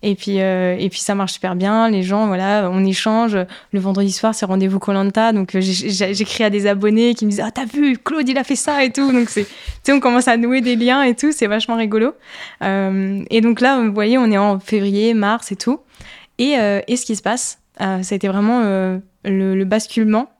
et 0.00 0.14
puis, 0.14 0.40
euh, 0.40 0.76
et 0.78 0.88
puis 0.90 1.00
ça 1.00 1.16
marche 1.16 1.32
super 1.32 1.56
bien. 1.56 1.90
Les 1.90 2.04
gens, 2.04 2.28
voilà, 2.28 2.70
on 2.72 2.84
échange. 2.84 3.36
Le 3.72 3.80
vendredi 3.80 4.12
soir, 4.12 4.32
c'est 4.32 4.46
rendez-vous 4.46 4.78
Colanta. 4.78 5.32
Donc 5.32 5.56
euh, 5.56 5.60
j'écris 5.60 6.44
à 6.44 6.50
des 6.50 6.68
abonnés 6.68 7.14
qui 7.14 7.26
me 7.26 7.30
disent 7.30 7.42
Ah, 7.44 7.50
t'as 7.50 7.64
vu, 7.64 7.98
Claude, 7.98 8.28
il 8.28 8.38
a 8.38 8.44
fait 8.44 8.54
ça 8.54 8.84
et 8.84 8.92
tout. 8.92 9.10
Donc 9.12 9.26
tu 9.28 9.44
sais, 9.82 9.92
on 9.92 9.98
commence 9.98 10.28
à 10.28 10.36
nouer 10.36 10.60
des 10.60 10.76
liens 10.76 11.02
et 11.02 11.16
tout. 11.16 11.32
C'est 11.32 11.48
vachement 11.48 11.76
rigolo. 11.76 12.12
Euh, 12.62 13.22
et 13.30 13.40
donc 13.40 13.60
là, 13.60 13.80
vous 13.82 13.92
voyez, 13.92 14.18
on 14.18 14.30
est 14.30 14.38
en 14.38 14.60
février, 14.60 15.14
mars 15.14 15.50
et 15.50 15.56
tout. 15.56 15.80
Et, 16.38 16.56
euh, 16.58 16.80
et 16.86 16.96
ce 16.96 17.04
qui 17.04 17.16
se 17.16 17.22
passe, 17.22 17.58
euh, 17.80 18.02
ça 18.04 18.14
a 18.14 18.16
été 18.16 18.28
vraiment 18.28 18.62
euh, 18.64 18.98
le, 19.24 19.56
le 19.56 19.64
basculement 19.64 20.30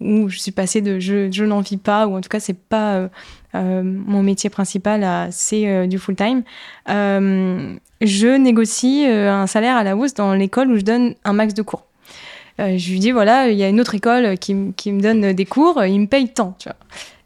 où 0.00 0.28
je 0.28 0.38
suis 0.40 0.50
passée 0.50 0.80
de 0.80 0.98
je, 0.98 1.30
je 1.30 1.44
n'en 1.44 1.60
vis 1.60 1.76
pas, 1.76 2.08
ou 2.08 2.16
en 2.16 2.20
tout 2.20 2.28
cas, 2.28 2.40
c'est 2.40 2.58
pas 2.58 2.94
euh, 2.94 3.02
euh, 3.04 3.08
mon 3.54 4.22
métier 4.22 4.50
principal, 4.50 5.28
c'est 5.30 5.66
euh, 5.68 5.86
du 5.86 5.98
full-time. 5.98 6.42
Euh, 6.88 7.74
je 8.00 8.28
négocie 8.28 9.06
euh, 9.06 9.32
un 9.32 9.46
salaire 9.46 9.76
à 9.76 9.84
la 9.84 9.96
hausse 9.96 10.14
dans 10.14 10.34
l'école 10.34 10.70
où 10.70 10.76
je 10.76 10.82
donne 10.82 11.14
un 11.24 11.32
max 11.32 11.54
de 11.54 11.62
cours. 11.62 11.84
Euh, 12.60 12.76
je 12.76 12.90
lui 12.90 12.98
dis, 12.98 13.12
voilà, 13.12 13.48
il 13.48 13.56
y 13.56 13.62
a 13.64 13.68
une 13.68 13.80
autre 13.80 13.94
école 13.94 14.36
qui, 14.38 14.54
me 14.54 15.00
donne 15.00 15.32
des 15.32 15.46
cours, 15.46 15.78
euh, 15.78 15.88
il 15.88 16.00
me 16.00 16.06
paye 16.06 16.28
tant, 16.28 16.54
tu 16.58 16.68
vois. 16.68 16.76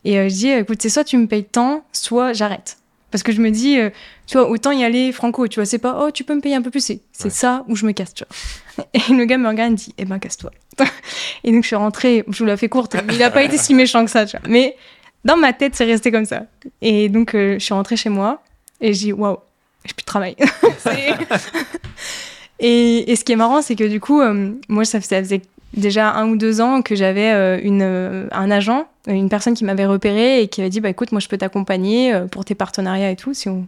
Et 0.04 0.18
euh, 0.18 0.28
je 0.28 0.34
dis, 0.34 0.48
écoute, 0.48 0.80
c'est 0.80 0.88
soit 0.88 1.04
tu 1.04 1.16
me 1.16 1.26
payes 1.26 1.44
tant, 1.44 1.82
soit 1.92 2.32
j'arrête. 2.32 2.78
Parce 3.10 3.22
que 3.22 3.32
je 3.32 3.40
me 3.40 3.50
dis, 3.50 3.78
euh, 3.78 3.90
tu 4.26 4.36
vois, 4.36 4.48
autant 4.48 4.70
y 4.72 4.84
aller 4.84 5.10
franco, 5.12 5.48
tu 5.48 5.56
vois, 5.58 5.64
c'est 5.64 5.78
pas, 5.78 6.04
oh, 6.04 6.10
tu 6.10 6.22
peux 6.22 6.34
me 6.34 6.40
payer 6.40 6.54
un 6.54 6.62
peu 6.62 6.70
plus, 6.70 6.84
c'est 6.84 7.00
Ouais. 7.24 7.30
ça 7.30 7.64
ou 7.68 7.74
je 7.74 7.86
me 7.86 7.92
casse, 7.92 8.14
tu 8.14 8.24
vois. 8.76 8.86
Et 8.94 9.12
le 9.12 9.24
gars 9.24 9.38
me 9.38 9.48
regarde 9.48 9.68
et 9.68 9.72
me 9.72 9.76
dit, 9.76 9.94
eh 9.98 10.04
ben, 10.04 10.18
casse-toi. 10.18 10.50
et 11.44 11.50
donc, 11.52 11.62
je 11.62 11.66
suis 11.68 11.76
rentrée, 11.76 12.24
je 12.28 12.38
vous 12.38 12.44
la 12.44 12.56
fais 12.56 12.68
courte, 12.68 12.94
mais 13.06 13.14
il 13.14 13.22
a 13.22 13.30
pas 13.30 13.42
été 13.42 13.56
si 13.56 13.72
méchant 13.74 14.04
que 14.04 14.10
ça, 14.10 14.26
tu 14.26 14.36
vois. 14.36 14.46
Mais 14.48 14.76
dans 15.26 15.36
ma 15.36 15.52
tête, 15.52 15.74
c'est 15.74 15.84
resté 15.84 16.12
comme 16.12 16.24
ça. 16.24 16.44
Et 16.80 17.08
donc, 17.08 17.34
euh, 17.34 17.54
je 17.54 17.64
suis 17.64 17.74
rentrée 17.74 17.96
chez 17.96 18.08
moi 18.08 18.42
et 18.80 18.94
je 18.94 18.98
dis, 18.98 19.12
waouh, 19.12 19.38
j'ai 19.84 19.92
plus 19.92 20.02
de 20.02 20.06
travail. 20.06 20.36
Et, 22.58 23.12
et 23.12 23.16
ce 23.16 23.22
qui 23.22 23.32
est 23.32 23.36
marrant, 23.36 23.60
c'est 23.60 23.76
que 23.76 23.84
du 23.84 24.00
coup, 24.00 24.22
euh, 24.22 24.52
moi, 24.70 24.86
ça, 24.86 24.98
ça 25.02 25.18
faisait 25.18 25.42
déjà 25.74 26.12
un 26.12 26.30
ou 26.30 26.36
deux 26.36 26.62
ans 26.62 26.80
que 26.80 26.94
j'avais 26.94 27.30
euh, 27.30 27.60
une, 27.62 28.30
un 28.32 28.50
agent, 28.50 28.86
une 29.06 29.28
personne 29.28 29.52
qui 29.52 29.62
m'avait 29.66 29.84
repéré 29.84 30.40
et 30.40 30.48
qui 30.48 30.62
avait 30.62 30.70
dit, 30.70 30.80
bah 30.80 30.88
écoute, 30.88 31.12
moi, 31.12 31.20
je 31.20 31.28
peux 31.28 31.36
t'accompagner 31.36 32.18
pour 32.30 32.46
tes 32.46 32.54
partenariats 32.54 33.10
et 33.10 33.16
tout, 33.16 33.34
si, 33.34 33.50
on, 33.50 33.66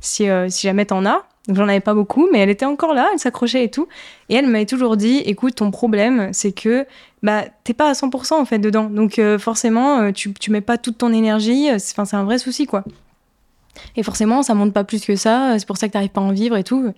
si, 0.00 0.26
si 0.48 0.66
jamais 0.66 0.86
t'en 0.86 1.04
as. 1.04 1.22
Donc, 1.48 1.56
j'en 1.56 1.68
avais 1.68 1.80
pas 1.80 1.94
beaucoup, 1.94 2.28
mais 2.30 2.38
elle 2.38 2.50
était 2.50 2.66
encore 2.66 2.92
là, 2.92 3.08
elle 3.12 3.18
s'accrochait 3.18 3.64
et 3.64 3.70
tout. 3.70 3.88
Et 4.28 4.34
elle 4.34 4.46
m'avait 4.46 4.66
toujours 4.66 4.96
dit, 4.96 5.18
écoute, 5.18 5.56
ton 5.56 5.70
problème, 5.70 6.28
c'est 6.32 6.52
que 6.52 6.86
bah, 7.22 7.44
t'es 7.64 7.72
pas 7.72 7.88
à 7.88 7.92
100% 7.92 8.34
en 8.34 8.44
fait 8.44 8.58
dedans. 8.58 8.84
Donc, 8.90 9.18
euh, 9.18 9.38
forcément, 9.38 10.00
euh, 10.00 10.12
tu, 10.12 10.34
tu 10.34 10.50
mets 10.50 10.60
pas 10.60 10.76
toute 10.76 10.98
ton 10.98 11.12
énergie. 11.12 11.70
euh, 11.70 11.76
Enfin, 11.76 12.04
c'est 12.04 12.16
un 12.16 12.24
vrai 12.24 12.38
souci, 12.38 12.66
quoi. 12.66 12.84
Et 13.96 14.02
forcément, 14.02 14.42
ça 14.42 14.54
monte 14.54 14.74
pas 14.74 14.84
plus 14.84 15.04
que 15.04 15.16
ça. 15.16 15.58
C'est 15.58 15.66
pour 15.66 15.78
ça 15.78 15.88
que 15.88 15.94
t'arrives 15.94 16.10
pas 16.10 16.20
à 16.20 16.24
en 16.24 16.32
vivre 16.32 16.56
et 16.56 16.64
tout. 16.64 16.92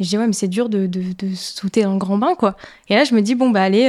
Et 0.00 0.04
je 0.04 0.08
dis, 0.08 0.18
ouais, 0.18 0.26
mais 0.26 0.32
c'est 0.32 0.48
dur 0.48 0.68
de, 0.68 0.86
de, 0.86 1.34
sauter 1.34 1.84
dans 1.84 1.92
le 1.92 1.98
grand 1.98 2.18
bain, 2.18 2.34
quoi. 2.34 2.56
Et 2.88 2.96
là, 2.96 3.04
je 3.04 3.14
me 3.14 3.22
dis, 3.22 3.36
bon, 3.36 3.50
bah, 3.50 3.62
allez, 3.62 3.88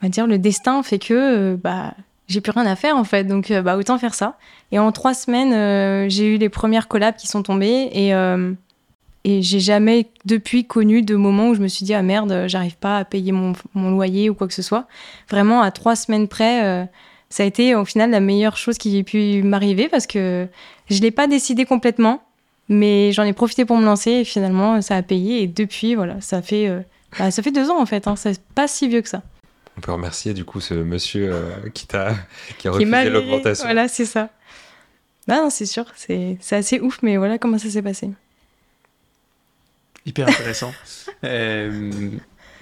on 0.00 0.06
va 0.06 0.08
dire, 0.08 0.26
le 0.26 0.38
destin 0.38 0.82
fait 0.82 0.98
que, 0.98 1.54
bah, 1.56 1.92
j'ai 2.28 2.40
plus 2.40 2.52
rien 2.52 2.64
à 2.64 2.76
faire, 2.76 2.96
en 2.96 3.04
fait. 3.04 3.24
Donc, 3.24 3.52
bah, 3.52 3.76
autant 3.76 3.98
faire 3.98 4.14
ça. 4.14 4.38
Et 4.72 4.78
en 4.78 4.90
trois 4.92 5.12
semaines, 5.12 6.08
j'ai 6.08 6.34
eu 6.34 6.38
les 6.38 6.48
premières 6.48 6.88
collabs 6.88 7.16
qui 7.16 7.26
sont 7.26 7.42
tombées. 7.42 7.90
Et, 7.92 8.14
et 9.28 9.42
j'ai 9.42 9.58
jamais, 9.58 10.06
depuis, 10.24 10.66
connu 10.66 11.02
de 11.02 11.16
moment 11.16 11.48
où 11.48 11.54
je 11.56 11.60
me 11.60 11.66
suis 11.66 11.84
dit, 11.84 11.94
ah 11.94 12.02
merde, 12.02 12.44
j'arrive 12.46 12.76
pas 12.76 12.98
à 12.98 13.04
payer 13.04 13.32
mon, 13.32 13.54
mon 13.74 13.90
loyer 13.90 14.30
ou 14.30 14.34
quoi 14.34 14.46
que 14.46 14.54
ce 14.54 14.62
soit. 14.62 14.86
Vraiment, 15.28 15.62
à 15.62 15.72
trois 15.72 15.96
semaines 15.96 16.28
près, 16.28 16.64
euh, 16.64 16.84
ça 17.28 17.42
a 17.42 17.46
été, 17.46 17.74
au 17.74 17.84
final, 17.84 18.12
la 18.12 18.20
meilleure 18.20 18.56
chose 18.56 18.78
qui 18.78 18.96
ait 18.96 19.02
pu 19.02 19.42
m'arriver 19.42 19.88
parce 19.88 20.06
que 20.06 20.46
je 20.88 21.00
l'ai 21.00 21.10
pas 21.10 21.26
décidé 21.26 21.64
complètement. 21.64 22.22
Mais 22.68 23.10
j'en 23.10 23.24
ai 23.24 23.32
profité 23.32 23.64
pour 23.64 23.76
me 23.78 23.84
lancer 23.84 24.10
et 24.10 24.24
finalement 24.24 24.80
ça 24.80 24.96
a 24.96 25.02
payé 25.02 25.40
et 25.40 25.46
depuis 25.46 25.94
voilà 25.94 26.20
ça 26.20 26.42
fait 26.42 26.66
euh, 26.66 26.80
bah, 27.16 27.30
ça 27.30 27.40
fait 27.40 27.52
deux 27.52 27.70
ans 27.70 27.80
en 27.80 27.86
fait 27.86 28.08
hein, 28.08 28.16
c'est 28.16 28.42
pas 28.56 28.66
si 28.66 28.88
vieux 28.88 29.02
que 29.02 29.08
ça. 29.08 29.22
On 29.78 29.80
peut 29.80 29.92
remercier 29.92 30.34
du 30.34 30.44
coup 30.44 30.60
ce 30.60 30.74
monsieur 30.74 31.32
euh, 31.32 31.68
qui 31.72 31.86
t'a 31.86 32.10
qui 32.58 32.66
a 32.66 32.72
Qui 32.72 32.84
refusé 32.84 33.08
l'augmentation. 33.08 33.66
Voilà 33.66 33.86
c'est 33.86 34.04
ça. 34.04 34.30
Bah 35.28 35.48
c'est 35.48 35.64
sûr 35.64 35.84
c'est 35.94 36.38
assez 36.50 36.80
ouf 36.80 36.98
mais 37.02 37.18
voilà 37.18 37.38
comment 37.38 37.56
ça 37.56 37.70
s'est 37.70 37.82
passé. 37.82 38.10
Hyper 40.06 40.28
intéressant. 40.28 40.72
Euh, 41.24 42.10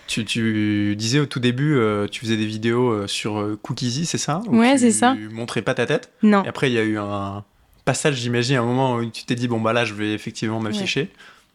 tu, 0.06 0.24
tu 0.24 0.94
disais 0.96 1.18
au 1.18 1.26
tout 1.26 1.40
début, 1.40 1.74
euh, 1.76 2.06
tu 2.06 2.20
faisais 2.20 2.36
des 2.36 2.46
vidéos 2.46 2.90
euh, 2.90 3.06
sur 3.08 3.56
Cookiesy, 3.62 4.06
c'est 4.06 4.16
ça? 4.16 4.42
Où 4.46 4.58
Ouais, 4.58 4.74
tu 4.74 4.78
c'est 4.78 4.90
ça. 4.92 5.16
montrais 5.32 5.60
pas 5.62 5.74
ta 5.74 5.86
tête? 5.86 6.12
Non 6.22 6.44
Et 6.44 6.48
après, 6.48 6.70
il 6.70 6.74
y 6.74 6.78
a 6.78 6.82
eu 6.84 6.96
un 6.98 7.42
passage, 7.84 8.14
j'imagine, 8.14 8.56
un 8.56 8.62
moment 8.64 8.94
où 8.96 9.04
tu 9.10 9.24
t'es 9.24 9.34
dit, 9.34 9.48
bon, 9.48 9.60
bah 9.60 9.72
là, 9.72 9.84
je 9.84 9.92
vais 9.94 10.12
effectivement 10.14 10.60
m'afficher. 10.60 11.10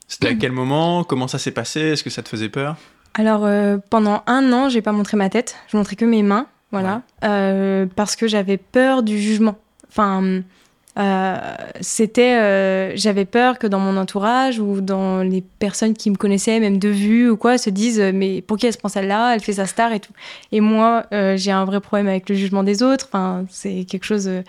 C'était 0.07 0.27
à 0.27 0.33
quel 0.35 0.51
moment? 0.51 1.03
Comment 1.05 1.27
ça 1.29 1.37
s'est 1.39 1.51
passé? 1.51 1.79
Est-ce 1.79 2.03
que 2.03 2.09
ça 2.09 2.21
te 2.21 2.29
faisait 2.29 2.49
peur? 2.49 2.75
Alors 3.13 3.45
euh, 3.45 3.77
pendant 3.89 4.23
un 4.27 4.51
an, 4.51 4.67
j'ai 4.69 4.81
pas 4.81 4.91
montré 4.91 5.15
ma 5.15 5.29
tête, 5.29 5.55
je 5.71 5.77
montrais 5.77 5.95
que 5.95 6.05
mes 6.05 6.21
mains, 6.23 6.47
voilà, 6.71 7.01
Euh, 7.23 7.85
parce 7.95 8.15
que 8.15 8.27
j'avais 8.27 8.57
peur 8.57 9.03
du 9.03 9.19
jugement. 9.19 9.57
Enfin, 9.89 10.21
euh, 10.23 10.41
c'était, 11.81 12.35
euh, 12.35 12.95
j'avais 12.95 13.25
peur 13.25 13.57
que 13.57 13.67
dans 13.67 13.79
mon 13.79 13.97
entourage 13.97 14.59
ou 14.59 14.81
dans 14.81 15.21
les 15.21 15.41
personnes 15.41 15.93
qui 15.93 16.09
me 16.09 16.15
connaissaient, 16.15 16.59
même 16.59 16.77
de 16.77 16.89
vue 16.89 17.29
ou 17.29 17.37
quoi, 17.37 17.57
se 17.57 17.69
disent 17.69 17.99
euh, 17.99 18.11
mais 18.13 18.41
pour 18.41 18.57
qui 18.57 18.65
elle 18.65 18.73
se 18.73 18.77
prend 18.77 18.89
celle-là? 18.89 19.33
Elle 19.33 19.41
fait 19.41 19.53
sa 19.53 19.65
star 19.65 19.93
et 19.93 19.99
tout. 19.99 20.13
Et 20.51 20.61
moi, 20.61 21.05
euh, 21.13 21.37
j'ai 21.37 21.51
un 21.51 21.65
vrai 21.65 21.79
problème 21.79 22.07
avec 22.07 22.27
le 22.29 22.35
jugement 22.35 22.63
des 22.63 22.83
autres. 22.83 23.07
Enfin, 23.11 23.45
c'est 23.49 23.85
quelque 23.85 24.03
chose 24.03 24.27
euh, 24.27 24.41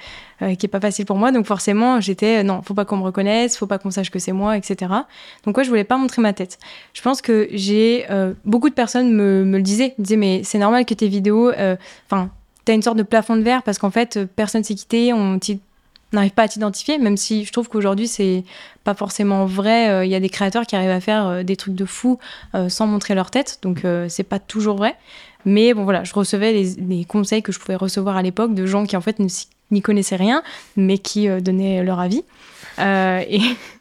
euh, 0.42 0.54
qui 0.54 0.66
est 0.66 0.70
pas 0.70 0.80
facile 0.80 1.04
pour 1.04 1.16
moi. 1.16 1.32
Donc 1.32 1.46
forcément, 1.46 2.00
j'étais 2.00 2.38
euh, 2.38 2.42
non, 2.42 2.62
faut 2.62 2.74
pas 2.74 2.86
qu'on 2.86 2.96
me 2.96 3.02
reconnaisse, 3.02 3.58
faut 3.58 3.66
pas 3.66 3.78
qu'on 3.78 3.90
sache 3.90 4.10
que 4.10 4.18
c'est 4.18 4.32
moi, 4.32 4.56
etc. 4.56 4.90
Donc 5.44 5.56
ouais, 5.58 5.64
je 5.64 5.68
voulais 5.68 5.84
pas 5.84 5.98
montrer 5.98 6.22
ma 6.22 6.32
tête. 6.32 6.58
Je 6.94 7.02
pense 7.02 7.20
que 7.20 7.48
j'ai 7.52 8.06
euh, 8.10 8.32
beaucoup 8.44 8.70
de 8.70 8.74
personnes 8.74 9.12
me, 9.12 9.44
le 9.44 9.62
disaient, 9.62 9.94
me 9.98 10.04
disaient 10.04 10.16
mais 10.16 10.40
c'est 10.42 10.58
normal 10.58 10.86
que 10.86 10.94
tes 10.94 11.08
vidéos, 11.08 11.50
euh, 11.50 11.76
enfin, 12.06 12.30
t'as 12.64 12.74
une 12.74 12.82
sorte 12.82 12.96
de 12.96 13.02
plafond 13.02 13.36
de 13.36 13.42
verre 13.42 13.62
parce 13.62 13.78
qu'en 13.78 13.90
fait 13.90 14.16
euh, 14.16 14.26
personne 14.34 14.64
s'est 14.64 14.74
quitté, 14.74 15.12
on 15.12 15.38
n'arrive 16.12 16.32
pas 16.32 16.42
à 16.42 16.48
t'identifier, 16.48 16.98
même 16.98 17.16
si 17.16 17.44
je 17.44 17.52
trouve 17.52 17.68
qu'aujourd'hui 17.68 18.08
c'est 18.08 18.44
pas 18.84 18.94
forcément 18.94 19.46
vrai. 19.46 19.88
Euh, 19.90 20.04
Il 20.04 20.10
y 20.10 20.14
a 20.14 20.20
des 20.20 20.28
créateurs 20.28 20.66
qui 20.66 20.76
arrivent 20.76 20.90
à 20.90 21.00
faire 21.00 21.26
euh, 21.26 21.42
des 21.42 21.56
trucs 21.56 21.74
de 21.74 21.84
fou 21.84 22.18
euh, 22.54 22.68
sans 22.68 22.86
montrer 22.86 23.14
leur 23.14 23.30
tête, 23.30 23.58
donc 23.62 23.84
euh, 23.84 24.06
c'est 24.08 24.24
pas 24.24 24.38
toujours 24.38 24.76
vrai. 24.76 24.96
Mais 25.44 25.72
bon 25.72 25.84
voilà, 25.84 26.04
je 26.04 26.12
recevais 26.12 26.52
les, 26.52 26.74
les 26.74 27.04
conseils 27.04 27.42
que 27.42 27.52
je 27.52 27.58
pouvais 27.58 27.76
recevoir 27.76 28.16
à 28.16 28.22
l'époque 28.22 28.54
de 28.54 28.66
gens 28.66 28.84
qui 28.84 28.96
en 28.96 29.00
fait 29.00 29.18
n'y 29.70 29.82
connaissaient 29.82 30.16
rien, 30.16 30.42
mais 30.76 30.98
qui 30.98 31.28
donnaient 31.40 31.82
leur 31.82 31.98
avis. 31.98 32.24
Et 32.78 33.40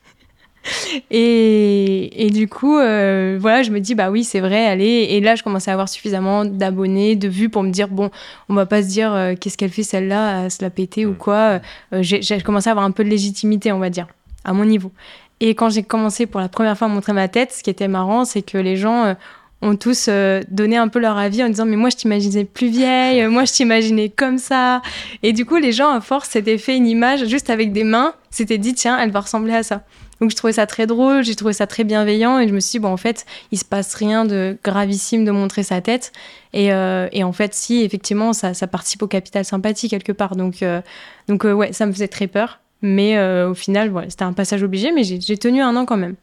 et, 1.12 2.26
et 2.26 2.30
du 2.30 2.48
coup, 2.48 2.78
euh, 2.78 3.38
voilà, 3.40 3.64
je 3.64 3.72
me 3.72 3.80
dis, 3.80 3.96
bah 3.96 4.10
oui, 4.10 4.24
c'est 4.24 4.40
vrai, 4.40 4.66
allez. 4.66 5.08
Et 5.10 5.22
là, 5.22 5.36
je 5.36 5.44
commençais 5.44 5.72
à 5.72 5.74
avoir 5.74 5.90
suffisamment 5.90 6.46
d'abonnés, 6.46 7.16
de 7.16 7.28
vues 7.28 7.50
pour 7.50 7.64
me 7.64 7.72
dire, 7.72 7.88
bon, 7.88 8.10
on 8.50 8.54
va 8.54 8.66
pas 8.66 8.82
se 8.84 8.88
dire, 8.88 9.14
euh, 9.14 9.36
qu'est-ce 9.40 9.58
qu'elle 9.58 9.72
fait 9.72 9.84
celle-là, 9.84 10.44
à 10.44 10.50
se 10.50 10.62
la 10.62 10.70
péter 10.70 11.06
ou 11.06 11.12
Mm. 11.12 11.18
quoi. 11.18 11.60
Euh, 11.94 12.02
j'ai 12.02 12.42
commencé 12.42 12.70
à 12.70 12.72
avoir 12.72 12.86
un 12.86 12.92
peu 12.92 13.04
de 13.04 13.10
légitimité, 13.10 13.72
on 13.72 13.80
va 13.80 13.90
dire, 13.90 14.08
à 14.44 14.54
mon 14.54 14.66
niveau. 14.66 14.92
Et 15.40 15.56
quand 15.56 15.70
j'ai 15.70 15.84
commencé 15.84 16.26
pour 16.26 16.42
la 16.42 16.50
première 16.50 16.78
fois 16.78 16.88
à 16.88 16.90
montrer 16.90 17.14
ma 17.14 17.28
tête, 17.28 17.54
ce 17.54 17.64
qui 17.64 17.70
était 17.70 17.88
marrant, 17.88 18.26
c'est 18.26 18.42
que 18.42 18.58
les 18.58 18.76
gens 18.76 19.16
ont 19.62 19.76
tous 19.76 20.06
euh, 20.08 20.42
donné 20.50 20.78
un 20.78 20.88
peu 20.88 21.00
leur 21.00 21.18
avis 21.18 21.44
en 21.44 21.50
disant, 21.50 21.66
mais 21.66 21.76
moi, 21.76 21.90
je 21.90 21.98
t'imaginais 21.98 22.46
plus 22.46 22.70
vieille, 22.70 23.26
moi, 23.28 23.46
je 23.46 23.54
t'imaginais 23.54 24.10
comme 24.10 24.38
ça. 24.38 24.82
Et 25.24 25.34
du 25.34 25.46
coup, 25.46 25.58
les 25.58 25.72
gens, 25.72 25.92
à 25.92 26.02
force, 26.02 26.30
s'étaient 26.30 26.58
fait 26.58 26.78
une 26.78 26.88
image 26.88 27.26
juste 27.26 27.50
avec 27.50 27.72
des 27.74 27.84
mains, 27.84 28.14
s'étaient 28.30 28.58
dit, 28.58 28.74
tiens, 28.74 28.98
elle 29.00 29.12
va 29.12 29.22
ressembler 29.22 29.54
à 29.54 29.64
ça. 29.64 29.84
Donc 30.22 30.32
je 30.32 30.36
trouvais 30.36 30.54
ça 30.54 30.66
très 30.66 30.86
drôle, 30.86 31.24
j'ai 31.24 31.36
trouvé 31.36 31.54
ça 31.54 31.68
très 31.68 31.84
bienveillant 31.84 32.40
et 32.40 32.48
je 32.48 32.54
me 32.54 32.60
suis 32.60 32.72
dit, 32.72 32.80
bon, 32.80 32.90
en 32.90 32.98
fait, 32.98 33.26
il 33.52 33.58
se 33.58 33.66
passe 33.66 33.94
rien 33.96 34.26
de 34.26 34.58
gravissime 34.64 35.24
de 35.24 35.32
montrer 35.32 35.64
sa 35.64 35.82
tête. 35.82 36.12
Et, 36.54 36.74
euh, 36.74 37.08
et 37.12 37.24
en 37.24 37.32
fait, 37.32 37.54
si, 37.54 37.82
effectivement, 37.82 38.34
ça, 38.34 38.54
ça 38.54 38.68
participe 38.68 39.02
au 39.02 39.08
capital 39.08 39.46
sympathie 39.46 39.90
quelque 39.90 40.12
part. 40.12 40.36
Donc, 40.36 40.62
euh, 40.62 40.82
donc 41.28 41.46
euh, 41.46 41.54
ouais, 41.54 41.74
ça 41.74 41.86
me 41.86 41.92
faisait 41.92 42.08
très 42.08 42.28
peur. 42.28 42.60
Mais 42.82 43.18
euh, 43.18 43.50
au 43.50 43.54
final, 43.54 43.90
voilà, 43.90 44.10
c'était 44.10 44.24
un 44.24 44.34
passage 44.34 44.64
obligé, 44.64 44.92
mais 44.92 45.04
j'ai 45.04 45.38
tenu 45.38 45.62
un 45.62 45.76
an 45.76 45.86
quand 45.86 45.98
même. 45.98 46.16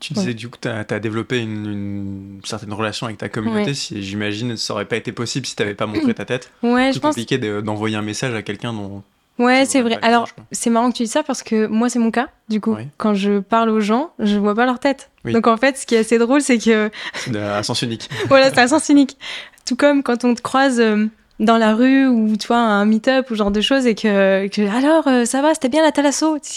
Tu 0.00 0.14
disais 0.14 0.34
du 0.34 0.48
coup, 0.48 0.58
tu 0.60 0.68
as, 0.68 0.84
développé 1.00 1.38
une, 1.38 1.66
une, 1.66 2.40
certaine 2.44 2.72
relation 2.72 3.06
avec 3.06 3.18
ta 3.18 3.28
communauté. 3.28 3.74
Si 3.74 4.00
J'imagine 4.02 4.56
ça 4.56 4.74
aurait 4.74 4.84
pas 4.84 4.96
été 4.96 5.10
possible 5.10 5.44
si 5.44 5.56
tu 5.56 5.62
n'avais 5.62 5.74
pas 5.74 5.86
montré 5.86 6.14
ta 6.14 6.24
tête. 6.24 6.52
Ouais, 6.62 6.92
je 6.92 7.00
pense. 7.00 7.16
compliqué 7.16 7.38
d'envoyer 7.38 7.96
un 7.96 8.02
message 8.02 8.32
à 8.34 8.42
quelqu'un 8.42 8.72
dont. 8.72 9.02
Ouais, 9.38 9.64
c'est 9.66 9.82
vrai. 9.82 9.98
Alors, 10.02 10.28
c'est 10.50 10.70
marrant 10.70 10.90
que 10.90 10.96
tu 10.96 11.04
dis 11.04 11.08
ça 11.08 11.22
parce 11.22 11.42
que 11.42 11.66
moi, 11.66 11.88
c'est 11.88 11.98
mon 11.98 12.10
cas. 12.10 12.28
Du 12.48 12.60
coup, 12.60 12.76
quand 12.96 13.14
je 13.14 13.38
parle 13.38 13.70
aux 13.70 13.80
gens, 13.80 14.10
je 14.18 14.36
vois 14.36 14.54
pas 14.54 14.66
leur 14.66 14.78
tête. 14.78 15.10
Donc, 15.24 15.46
en 15.46 15.56
fait, 15.56 15.76
ce 15.76 15.86
qui 15.86 15.94
est 15.94 15.98
assez 15.98 16.18
drôle, 16.18 16.40
c'est 16.40 16.58
que. 16.58 16.90
C'est 17.14 17.36
un 17.36 17.62
sens 17.62 17.82
unique. 17.82 18.08
voilà, 18.28 18.50
c'est 18.50 18.60
un 18.60 18.68
sens 18.68 18.88
unique. 18.88 19.16
Tout 19.66 19.76
comme 19.76 20.02
quand 20.02 20.24
on 20.24 20.34
te 20.34 20.42
croise. 20.42 20.80
Euh, 20.80 21.06
dans 21.40 21.56
la 21.56 21.76
rue 21.76 22.08
ou 22.08 22.36
tu 22.36 22.48
vois 22.48 22.56
un 22.56 22.84
meet-up 22.84 23.30
ou 23.30 23.36
genre 23.36 23.52
de 23.52 23.60
choses 23.60 23.86
et 23.86 23.94
que, 23.94 24.48
que 24.48 24.76
alors 24.76 25.06
euh, 25.06 25.24
ça 25.24 25.40
va 25.40 25.54
c'était 25.54 25.68
bien 25.68 25.84
la 25.84 25.92
thalasso? 25.92 26.36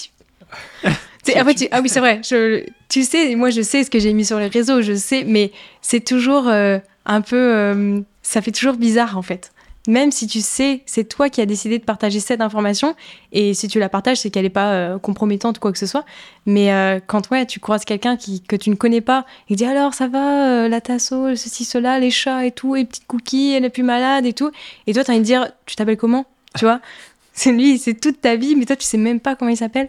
Ah 1.36 1.44
oui, 1.46 1.89
c'est 1.89 2.00
vrai. 2.00 2.22
Je, 2.24 2.65
tu 2.89 3.04
sais, 3.04 3.36
moi, 3.36 3.50
je 3.50 3.62
sais 3.62 3.84
ce 3.84 3.91
que 3.91 4.00
j'ai 4.00 4.13
mis 4.13 4.26
sur 4.26 4.39
les 4.39 4.48
réseaux, 4.48 4.82
je 4.82 4.96
sais, 4.96 5.24
mais 5.26 5.52
c'est 5.82 6.04
toujours 6.04 6.48
euh, 6.48 6.80
un 7.06 7.22
peu. 7.22 7.38
Euh, 7.38 8.00
ça 8.22 8.41
fait 8.41 8.52
toujours 8.52 8.76
bizarre, 8.76 9.17
en 9.17 9.22
fait. 9.22 9.52
Même 9.88 10.12
si 10.12 10.28
tu 10.28 10.41
sais, 10.41 10.82
c'est 10.86 11.06
toi 11.06 11.30
qui 11.30 11.41
as 11.41 11.46
décidé 11.46 11.80
de 11.80 11.84
partager 11.84 12.20
cette 12.20 12.41
information, 12.41 12.96
et 13.32 13.54
si 13.54 13.67
tu 13.67 13.80
la 13.80 13.89
partages, 13.89 14.17
c'est 14.17 14.30
qu'elle 14.30 14.44
n'est 14.44 14.50
pas 14.50 14.74
euh, 14.74 15.00
compromettante 15.00 15.58
ou 15.58 15.60
quoi 15.60 15.72
que 15.72 15.80
ce 15.80 15.88
soit. 15.88 16.06
Mais 16.46 16.70
quand 17.08 17.30
ouais, 17.32 17.46
tu 17.46 17.60
croises 17.60 17.86
quelqu'un 17.86 18.17
que 18.48 18.56
tu 18.56 18.70
ne 18.70 18.76
connais 18.76 19.02
pas, 19.02 19.26
et 19.50 19.56
dit 19.56 19.65
alors 19.65 19.94
ça 19.94 20.08
va, 20.08 20.67
la 20.67 20.82
tasso, 20.82 21.36
ceci, 21.36 21.65
cela, 21.65 22.00
les 22.00 22.12
chats 22.12 22.46
et 22.46 22.52
tout, 22.52 22.76
et 22.76 22.86
petites 22.86 23.08
cookies, 23.08 23.54
elle 23.54 23.65
est 23.65 23.70
plus 23.70 23.84
malade 23.84 24.26
et 24.26 24.34
tout. 24.34 24.52
Et 24.88 24.94
toi, 24.94 25.04
tu 25.04 25.12
as 25.12 25.13
envie 25.13 25.22
de 25.22 25.26
dire, 25.26 25.52
tu 25.65 25.76
t'appelles 25.76 25.98
comment? 25.98 26.26
Tu 26.58 26.65
vois? 26.65 26.80
C'est 27.34 27.54
lui, 27.54 27.78
c'est 27.78 27.94
toute 27.94 28.20
ta 28.20 28.36
vie, 28.36 28.58
mais 28.58 28.65
toi, 28.65 28.76
tu 28.76 28.84
sais 28.84 28.98
même 28.98 29.22
pas 29.22 29.38
comment 29.38 29.50
il 29.50 29.58
s'appelle. 29.58 29.88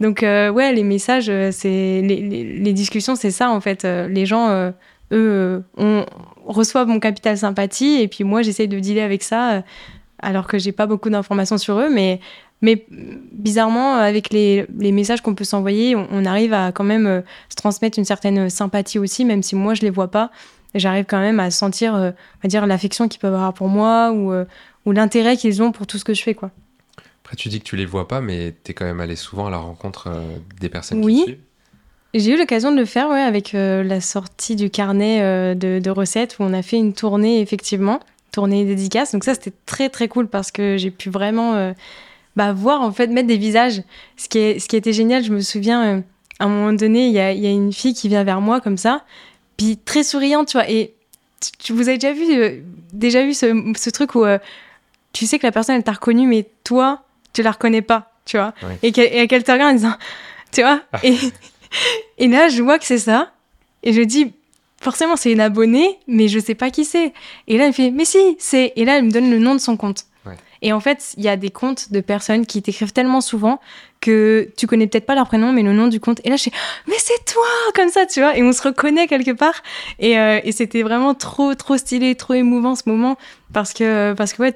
Donc, 0.00 0.22
euh, 0.22 0.50
ouais, 0.50 0.72
les 0.72 0.84
messages, 0.84 1.28
euh, 1.28 1.50
c'est 1.50 2.02
les, 2.02 2.72
discussions, 2.72 3.16
c'est 3.16 3.30
ça 3.30 3.50
en 3.50 3.60
fait. 3.60 3.84
Euh, 3.84 4.08
les 4.08 4.26
gens, 4.26 4.72
eux, 5.12 5.62
on 5.76 6.04
reçoivent 6.46 6.88
mon 6.88 7.00
capital 7.00 7.36
sympathie 7.36 8.00
et 8.00 8.08
puis 8.08 8.24
moi, 8.24 8.42
j'essaye 8.42 8.68
de 8.68 8.78
dealer 8.78 9.02
avec 9.02 9.22
ça 9.22 9.62
alors 10.18 10.46
que 10.46 10.58
j'ai 10.58 10.72
pas 10.72 10.86
beaucoup 10.86 11.10
d'informations 11.10 11.58
sur 11.58 11.78
eux. 11.78 11.90
Mais, 11.90 12.20
mais 12.62 12.86
bizarrement, 13.32 13.94
avec 13.96 14.30
les, 14.30 14.66
les 14.78 14.92
messages 14.92 15.20
qu'on 15.20 15.34
peut 15.34 15.44
s'envoyer, 15.44 15.94
on, 15.96 16.24
arrive 16.24 16.52
à 16.52 16.72
quand 16.72 16.84
même 16.84 17.22
se 17.48 17.56
transmettre 17.56 17.98
une 17.98 18.04
certaine 18.04 18.48
sympathie 18.48 18.98
aussi, 18.98 19.24
même 19.24 19.42
si 19.42 19.54
moi, 19.56 19.74
je 19.74 19.82
les 19.82 19.90
vois 19.90 20.10
pas. 20.10 20.30
J'arrive 20.74 21.04
quand 21.06 21.20
même 21.20 21.40
à 21.40 21.50
sentir, 21.50 21.94
on 21.94 22.12
va 22.42 22.48
dire, 22.48 22.66
l'affection 22.66 23.08
qu'ils 23.08 23.20
peuvent 23.20 23.34
avoir 23.34 23.54
pour 23.54 23.68
moi 23.68 24.12
ou, 24.12 24.32
ou 24.84 24.92
l'intérêt 24.92 25.36
qu'ils 25.36 25.62
ont 25.62 25.72
pour 25.72 25.86
tout 25.86 25.98
ce 25.98 26.04
que 26.04 26.14
je 26.14 26.22
fais, 26.22 26.34
quoi. 26.34 26.50
Après, 27.26 27.34
tu 27.34 27.48
dis 27.48 27.58
que 27.58 27.64
tu 27.64 27.74
les 27.74 27.86
vois 27.86 28.06
pas, 28.06 28.20
mais 28.20 28.54
tu 28.62 28.70
es 28.70 28.74
quand 28.74 28.84
même 28.84 29.00
allé 29.00 29.16
souvent 29.16 29.48
à 29.48 29.50
la 29.50 29.56
rencontre 29.56 30.06
euh, 30.06 30.36
des 30.60 30.68
personnes 30.68 31.04
oui. 31.04 31.16
qui 31.16 31.22
suivent. 31.24 31.38
J'ai 32.18 32.32
eu 32.32 32.38
l'occasion 32.38 32.72
de 32.72 32.76
le 32.76 32.84
faire 32.84 33.08
ouais, 33.08 33.20
avec 33.20 33.54
euh, 33.54 33.82
la 33.82 34.00
sortie 34.00 34.56
du 34.56 34.70
carnet 34.70 35.20
euh, 35.22 35.54
de, 35.54 35.90
recettes 35.90 36.36
où 36.38 36.44
on 36.44 36.52
a 36.52 36.62
fait 36.62 36.76
une 36.76 36.94
tournée, 36.94 37.40
effectivement, 37.40 38.00
tournée 38.32 38.64
dédicace. 38.64 39.12
Donc 39.12 39.24
ça, 39.24 39.34
c'était 39.34 39.52
très 39.66 39.88
très 39.88 40.08
cool 40.08 40.28
parce 40.28 40.50
que 40.50 40.76
j'ai 40.76 40.90
pu 40.90 41.10
vraiment 41.10 41.72
bah, 42.34 42.52
voir, 42.52 42.82
en 42.82 42.92
fait, 42.92 43.08
mettre 43.08 43.28
des 43.28 43.36
visages. 43.36 43.82
Ce 44.16 44.28
qui, 44.28 44.38
est, 44.38 44.58
ce 44.58 44.68
qui 44.68 44.76
était 44.76 44.92
génial, 44.92 45.24
je 45.24 45.32
me 45.32 45.40
souviens, 45.40 46.02
à 46.38 46.44
un 46.44 46.48
moment 46.48 46.72
donné, 46.72 47.06
il 47.06 47.12
y 47.12 47.20
a, 47.20 47.32
y 47.32 47.46
a, 47.46 47.50
une 47.50 47.72
fille 47.72 47.94
qui 47.94 48.08
vient 48.08 48.24
vers 48.24 48.40
moi 48.40 48.60
comme 48.60 48.78
ça, 48.78 49.04
puis 49.56 49.76
très 49.76 50.02
souriante, 50.02 50.48
tu 50.48 50.56
vois. 50.56 50.70
Et 50.70 50.94
tu, 51.58 51.72
vous 51.72 51.88
avez 51.88 51.98
déjà 51.98 52.12
vu, 52.12 52.64
déjà 52.92 53.22
vu 53.24 53.34
ce, 53.34 53.72
ce 53.76 53.90
truc 53.90 54.14
où 54.14 54.24
tu 55.12 55.26
sais 55.26 55.38
que 55.38 55.46
la 55.46 55.52
personne, 55.52 55.76
elle 55.76 55.84
t'a 55.84 55.92
reconnu, 55.92 56.26
mais 56.26 56.46
toi, 56.64 57.02
tu 57.32 57.42
la 57.42 57.52
reconnais 57.52 57.82
pas, 57.82 58.12
tu 58.24 58.36
vois. 58.36 58.54
Et 58.82 58.92
qu'elle 58.92 59.44
te 59.44 59.52
regarde 59.52 59.72
en 59.72 59.76
disant, 59.76 59.96
tu 60.52 60.62
vois. 60.62 60.80
Et, 61.02 61.16
et 62.18 62.28
là, 62.28 62.48
je 62.48 62.62
vois 62.62 62.78
que 62.78 62.84
c'est 62.84 62.98
ça. 62.98 63.32
Et 63.82 63.92
je 63.92 64.02
dis, 64.02 64.32
forcément, 64.80 65.16
c'est 65.16 65.32
une 65.32 65.40
abonnée, 65.40 65.98
mais 66.06 66.28
je 66.28 66.38
sais 66.38 66.54
pas 66.54 66.70
qui 66.70 66.84
c'est. 66.84 67.12
Et 67.48 67.58
là, 67.58 67.64
elle 67.64 67.70
me 67.70 67.74
fait, 67.74 67.90
mais 67.90 68.04
si, 68.04 68.36
c'est. 68.38 68.72
Et 68.76 68.84
là, 68.84 68.98
elle 68.98 69.04
me 69.04 69.10
donne 69.10 69.30
le 69.30 69.38
nom 69.38 69.54
de 69.54 69.60
son 69.60 69.76
compte. 69.76 70.06
Et 70.62 70.72
en 70.72 70.80
fait, 70.80 71.14
il 71.16 71.24
y 71.24 71.28
a 71.28 71.36
des 71.36 71.50
comptes 71.50 71.92
de 71.92 72.00
personnes 72.00 72.46
qui 72.46 72.62
t'écrivent 72.62 72.92
tellement 72.92 73.20
souvent 73.20 73.60
que 74.00 74.50
tu 74.56 74.66
connais 74.66 74.86
peut-être 74.86 75.06
pas 75.06 75.14
leur 75.14 75.26
prénom, 75.26 75.52
mais 75.52 75.62
le 75.62 75.72
nom 75.72 75.88
du 75.88 76.00
compte. 76.00 76.20
Et 76.24 76.30
là, 76.30 76.36
je 76.36 76.42
suis, 76.42 76.52
mais 76.88 76.94
c'est 76.98 77.24
toi, 77.24 77.44
comme 77.74 77.88
ça, 77.88 78.06
tu 78.06 78.20
vois. 78.20 78.36
Et 78.36 78.42
on 78.42 78.52
se 78.52 78.62
reconnaît 78.62 79.06
quelque 79.06 79.32
part. 79.32 79.62
Et, 79.98 80.18
euh, 80.18 80.40
et 80.44 80.52
c'était 80.52 80.82
vraiment 80.82 81.14
trop, 81.14 81.54
trop 81.54 81.76
stylé, 81.76 82.14
trop 82.14 82.34
émouvant 82.34 82.74
ce 82.74 82.82
moment. 82.86 83.16
Parce 83.52 83.72
que, 83.72 84.12
parce 84.14 84.32
que 84.32 84.42
ouais, 84.42 84.52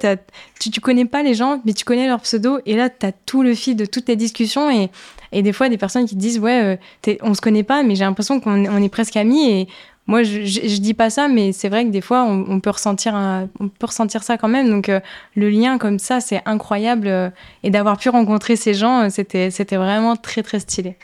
tu, 0.59 0.71
tu 0.71 0.81
connais 0.81 1.05
pas 1.05 1.23
les 1.23 1.33
gens, 1.33 1.61
mais 1.65 1.73
tu 1.73 1.85
connais 1.85 2.07
leur 2.07 2.21
pseudo. 2.21 2.59
Et 2.65 2.75
là, 2.75 2.89
tu 2.89 3.05
as 3.05 3.11
tout 3.11 3.43
le 3.43 3.55
fil 3.55 3.75
de 3.75 3.85
toutes 3.85 4.07
les 4.07 4.15
discussions. 4.15 4.69
Et, 4.69 4.89
et 5.31 5.41
des 5.41 5.53
fois, 5.53 5.69
des 5.69 5.77
personnes 5.77 6.05
qui 6.05 6.15
disent, 6.15 6.39
ouais, 6.39 6.77
euh, 7.07 7.15
on 7.21 7.33
se 7.33 7.41
connaît 7.41 7.63
pas, 7.63 7.83
mais 7.83 7.95
j'ai 7.95 8.03
l'impression 8.03 8.39
qu'on 8.39 8.65
on 8.65 8.81
est 8.81 8.89
presque 8.89 9.15
amis. 9.15 9.49
Et 9.49 9.67
moi, 10.07 10.23
je, 10.23 10.43
je, 10.43 10.77
dis 10.79 10.93
pas 10.93 11.09
ça, 11.09 11.27
mais 11.27 11.53
c'est 11.53 11.69
vrai 11.69 11.85
que 11.85 11.89
des 11.89 12.01
fois, 12.01 12.23
on, 12.23 12.59
peut 12.59 12.71
ressentir, 12.71 13.13
on 13.59 13.69
peut 13.69 13.85
ressentir 13.85 14.23
ça 14.23 14.37
quand 14.37 14.47
même. 14.47 14.69
Donc, 14.69 14.89
euh, 14.89 14.99
le 15.35 15.49
lien 15.49 15.77
comme 15.77 15.99
ça, 15.99 16.19
c'est 16.19 16.41
incroyable. 16.45 17.07
Euh, 17.07 17.29
et 17.63 17.69
d'avoir 17.69 17.97
pu 17.97 18.09
rencontrer 18.09 18.55
ces 18.55 18.73
gens, 18.73 19.03
euh, 19.03 19.09
c'était, 19.09 19.51
c'était 19.51 19.77
vraiment 19.77 20.15
très, 20.15 20.43
très 20.43 20.59
stylé. 20.59 20.97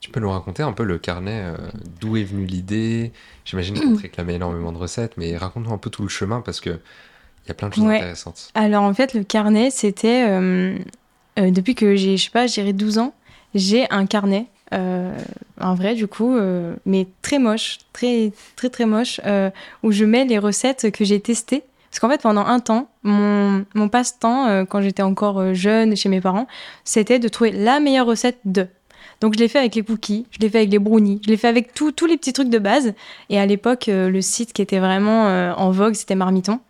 Tu 0.00 0.10
peux 0.10 0.20
nous 0.20 0.30
raconter 0.30 0.62
un 0.62 0.72
peu 0.72 0.84
le 0.84 0.98
carnet, 0.98 1.42
d'où 2.00 2.16
est 2.16 2.22
venue 2.22 2.44
l'idée? 2.44 3.12
J'imagine 3.44 3.78
qu'on 3.78 3.96
te 3.96 4.02
réclamait 4.02 4.34
énormément 4.34 4.70
de 4.70 4.78
recettes, 4.78 5.14
mais 5.16 5.36
raconte-nous 5.36 5.72
un 5.72 5.78
peu 5.78 5.90
tout 5.90 6.02
le 6.02 6.08
chemin 6.08 6.42
parce 6.42 6.60
que 6.60 6.70
il 6.70 7.48
y 7.48 7.50
a 7.50 7.54
plein 7.54 7.68
de 7.68 7.74
choses 7.74 7.84
intéressantes. 7.84 8.50
Alors, 8.54 8.84
en 8.84 8.94
fait, 8.94 9.14
le 9.14 9.24
carnet, 9.24 9.70
c'était 9.70 10.28
depuis 11.36 11.74
que 11.74 11.96
j'ai, 11.96 12.16
je 12.18 12.24
sais 12.24 12.30
pas, 12.30 12.46
j'ai 12.46 12.72
12 12.72 12.98
ans, 12.98 13.14
j'ai 13.56 13.86
un 13.90 14.06
carnet 14.06 14.46
euh, 14.74 15.16
un 15.58 15.74
vrai 15.74 15.94
du 15.94 16.08
coup, 16.08 16.34
euh, 16.34 16.74
mais 16.86 17.06
très 17.22 17.38
moche, 17.38 17.78
très 17.92 18.32
très 18.56 18.68
très 18.68 18.84
moche, 18.84 19.20
euh, 19.24 19.50
où 19.82 19.92
je 19.92 20.04
mets 20.04 20.24
les 20.24 20.38
recettes 20.38 20.90
que 20.90 21.04
j'ai 21.04 21.20
testées. 21.20 21.62
Parce 21.90 22.00
qu'en 22.00 22.08
fait, 22.10 22.20
pendant 22.20 22.44
un 22.44 22.60
temps, 22.60 22.88
mon, 23.04 23.64
mon 23.74 23.88
passe-temps, 23.88 24.66
quand 24.66 24.82
j'étais 24.82 25.02
encore 25.02 25.54
jeune 25.54 25.96
chez 25.96 26.10
mes 26.10 26.20
parents, 26.20 26.46
c'était 26.84 27.18
de 27.18 27.28
trouver 27.28 27.52
la 27.52 27.80
meilleure 27.80 28.06
recette 28.06 28.38
de. 28.44 28.66
Donc 29.22 29.32
je 29.32 29.38
l'ai 29.38 29.48
fait 29.48 29.60
avec 29.60 29.74
les 29.74 29.82
cookies, 29.82 30.26
je 30.30 30.38
l'ai 30.40 30.50
fait 30.50 30.58
avec 30.58 30.70
les 30.70 30.78
brownies, 30.78 31.22
je 31.24 31.30
l'ai 31.30 31.38
fait 31.38 31.48
avec 31.48 31.72
tous 31.72 31.94
les 32.06 32.18
petits 32.18 32.34
trucs 32.34 32.50
de 32.50 32.58
base. 32.58 32.92
Et 33.30 33.38
à 33.40 33.46
l'époque, 33.46 33.86
le 33.86 34.20
site 34.20 34.52
qui 34.52 34.60
était 34.60 34.78
vraiment 34.78 35.24
en 35.56 35.70
vogue, 35.70 35.94
c'était 35.94 36.16
Marmiton. 36.16 36.60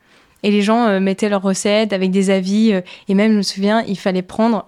Et 0.44 0.52
les 0.52 0.62
gens 0.62 1.00
mettaient 1.00 1.28
leurs 1.28 1.42
recettes 1.42 1.92
avec 1.92 2.12
des 2.12 2.30
avis. 2.30 2.80
et 3.08 3.14
même, 3.14 3.32
je 3.32 3.36
me 3.38 3.42
souviens, 3.42 3.82
il 3.88 3.98
fallait 3.98 4.22
prendre 4.22 4.64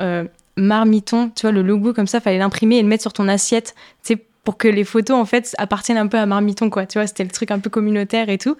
marmiton, 0.58 1.30
tu 1.34 1.42
vois, 1.42 1.52
le 1.52 1.62
logo 1.62 1.92
comme 1.92 2.06
ça, 2.06 2.20
fallait 2.20 2.38
l'imprimer 2.38 2.78
et 2.78 2.82
le 2.82 2.88
mettre 2.88 3.02
sur 3.02 3.12
ton 3.12 3.28
assiette, 3.28 3.74
tu 4.04 4.14
sais, 4.14 4.24
pour 4.44 4.56
que 4.56 4.68
les 4.68 4.84
photos, 4.84 5.14
en 5.14 5.26
fait, 5.26 5.54
appartiennent 5.58 5.98
un 5.98 6.06
peu 6.06 6.16
à 6.16 6.24
marmiton, 6.24 6.70
quoi. 6.70 6.86
Tu 6.86 6.98
vois, 6.98 7.06
c'était 7.06 7.24
le 7.24 7.30
truc 7.30 7.50
un 7.50 7.58
peu 7.58 7.68
communautaire 7.68 8.30
et 8.30 8.38
tout. 8.38 8.56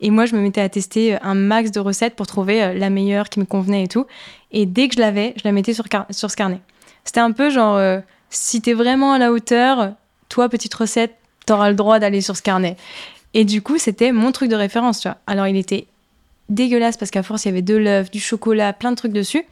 Et 0.00 0.10
moi, 0.10 0.26
je 0.26 0.36
me 0.36 0.40
mettais 0.42 0.60
à 0.60 0.68
tester 0.68 1.14
euh, 1.14 1.18
un 1.22 1.34
max 1.34 1.70
de 1.70 1.80
recettes 1.80 2.14
pour 2.14 2.26
trouver 2.26 2.62
euh, 2.62 2.74
la 2.74 2.90
meilleure 2.90 3.30
qui 3.30 3.40
me 3.40 3.46
convenait 3.46 3.84
et 3.84 3.88
tout. 3.88 4.06
Et 4.52 4.66
dès 4.66 4.88
que 4.88 4.96
je 4.96 5.00
l'avais, 5.00 5.32
je 5.36 5.42
la 5.44 5.52
mettais 5.52 5.72
sur, 5.72 5.86
ce 6.10 6.36
carnet. 6.36 6.60
C'était 7.04 7.20
un 7.20 7.32
peu 7.32 7.48
genre, 7.48 7.76
euh, 7.76 8.00
si 8.28 8.60
t'es 8.60 8.74
vraiment 8.74 9.14
à 9.14 9.18
la 9.18 9.32
hauteur, 9.32 9.94
toi, 10.28 10.50
petite 10.50 10.74
recette, 10.74 11.14
t'auras 11.46 11.70
le 11.70 11.76
droit 11.76 11.98
d'aller 11.98 12.20
sur 12.20 12.36
ce 12.36 12.42
carnet. 12.42 12.76
Et 13.32 13.46
du 13.46 13.62
coup, 13.62 13.78
c'était 13.78 14.12
mon 14.12 14.32
truc 14.32 14.50
de 14.50 14.56
référence, 14.56 15.00
tu 15.00 15.08
vois. 15.08 15.16
Alors, 15.26 15.46
il 15.46 15.56
était 15.56 15.86
dégueulasse 16.50 16.98
parce 16.98 17.10
qu'à 17.10 17.22
force, 17.22 17.44
il 17.44 17.48
y 17.48 17.50
avait 17.50 17.62
de 17.62 17.76
l'œuf, 17.76 18.10
du 18.10 18.20
chocolat, 18.20 18.74
plein 18.74 18.90
de 18.90 18.96
trucs 18.96 19.12
dessus. 19.12 19.44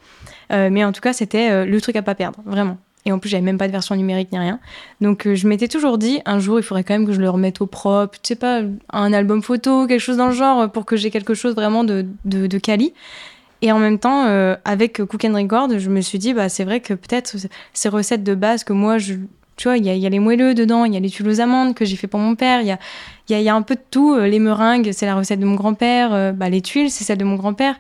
Euh, 0.53 0.69
mais 0.71 0.85
en 0.85 0.93
tout 0.93 1.01
cas, 1.01 1.13
c'était 1.13 1.51
euh, 1.51 1.65
le 1.65 1.81
truc 1.81 1.97
à 1.97 2.03
pas 2.03 2.15
perdre, 2.15 2.39
vraiment. 2.45 2.79
Et 3.05 3.13
en 3.13 3.19
plus, 3.19 3.29
j'avais 3.29 3.43
même 3.43 3.59
pas 3.59 3.67
de 3.67 3.73
version 3.73 3.95
numérique 3.95 4.33
ni 4.33 4.39
rien. 4.39 4.59
Donc, 5.01 5.27
euh, 5.27 5.35
je 5.35 5.47
m'étais 5.49 5.69
toujours 5.69 5.99
dit, 5.99 6.21
un 6.27 6.39
jour, 6.39 6.59
il 6.59 6.63
faudrait 6.63 6.85
quand 6.85 6.95
même 6.95 7.07
que 7.07 7.13
je 7.13 7.21
le 7.21 7.31
remette 7.31 7.61
au 7.61 7.67
propre. 7.67 8.19
Tu 8.23 8.29
sais 8.29 8.37
pas, 8.37 8.63
un 8.93 9.13
album 9.13 9.43
photo, 9.43 9.87
quelque 9.87 10.01
chose 10.01 10.17
dans 10.17 10.27
le 10.27 10.33
genre, 10.33 10.71
pour 10.71 10.85
que 10.85 10.97
j'ai 10.97 11.11
quelque 11.11 11.35
chose 11.35 11.55
vraiment 11.55 11.85
de, 11.85 12.07
de, 12.25 12.59
quali. 12.59 12.93
Et 13.61 13.73
en 13.73 13.79
même 13.79 13.99
temps, 13.99 14.25
avec 14.65 15.05
Cook 15.05 15.25
and 15.25 15.35
Record, 15.35 15.79
je 15.79 15.91
me 15.91 16.01
suis 16.01 16.19
dit, 16.19 16.33
bah, 16.33 16.49
c'est 16.49 16.65
vrai 16.65 16.79
que 16.81 16.95
peut-être 16.95 17.35
ces 17.73 17.89
recettes 17.89 18.23
de 18.23 18.35
base 18.37 18.63
que 18.63 18.73
moi, 18.73 18.99
tu 18.99 19.19
vois, 19.65 19.79
il 19.79 19.85
y, 19.85 20.07
a, 20.07 20.09
les 20.09 20.19
moelleux 20.21 20.55
dedans, 20.55 20.85
il 20.85 20.95
y 20.95 20.97
a 20.97 21.01
les 21.01 21.11
tuiles 21.11 21.29
aux 21.29 21.41
amandes 21.41 21.75
que 21.75 21.85
j'ai 21.85 21.97
fait 21.97 22.07
pour 22.07 22.21
mon 22.21 22.37
père, 22.37 22.61
il 22.61 22.69
y 22.69 22.71
a, 22.71 22.79
y, 23.29 23.43
y 23.43 23.49
a, 23.49 23.55
un 23.55 23.63
peu 23.63 23.75
de 23.75 23.81
tout. 23.91 24.17
Les 24.17 24.39
meringues, 24.39 24.91
c'est 24.93 25.07
la 25.07 25.17
recette 25.17 25.41
de 25.41 25.47
mon 25.47 25.57
grand-père, 25.57 26.35
bah, 26.35 26.49
les 26.49 26.63
tuiles, 26.63 26.91
c'est 26.91 27.03
celle 27.03 27.19
de 27.19 27.25
mon 27.25 27.37
grand-père. 27.37 27.75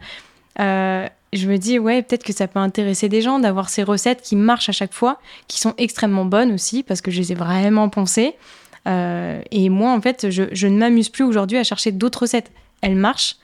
Je 1.32 1.48
me 1.48 1.58
dis, 1.58 1.78
ouais, 1.78 2.02
peut-être 2.02 2.24
que 2.24 2.32
ça 2.32 2.48
peut 2.48 2.58
intéresser 2.58 3.08
des 3.08 3.20
gens 3.20 3.38
d'avoir 3.38 3.68
ces 3.68 3.82
recettes 3.82 4.22
qui 4.22 4.36
marchent 4.36 4.68
à 4.68 4.72
chaque 4.72 4.94
fois, 4.94 5.20
qui 5.46 5.60
sont 5.60 5.74
extrêmement 5.78 6.24
bonnes 6.24 6.52
aussi, 6.52 6.82
parce 6.82 7.00
que 7.00 7.10
je 7.10 7.18
les 7.18 7.32
ai 7.32 7.34
vraiment 7.34 7.88
pensées. 7.88 8.34
Euh, 8.86 9.40
et 9.50 9.68
moi, 9.68 9.92
en 9.92 10.00
fait, 10.00 10.30
je, 10.30 10.66
ne 10.66 10.78
m'amuse 10.78 11.10
plus 11.10 11.24
aujourd'hui 11.24 11.58
à 11.58 11.64
chercher 11.64 11.92
d'autres 11.92 12.22
recettes. 12.22 12.50
Elles 12.80 12.96
marchent, 12.96 13.36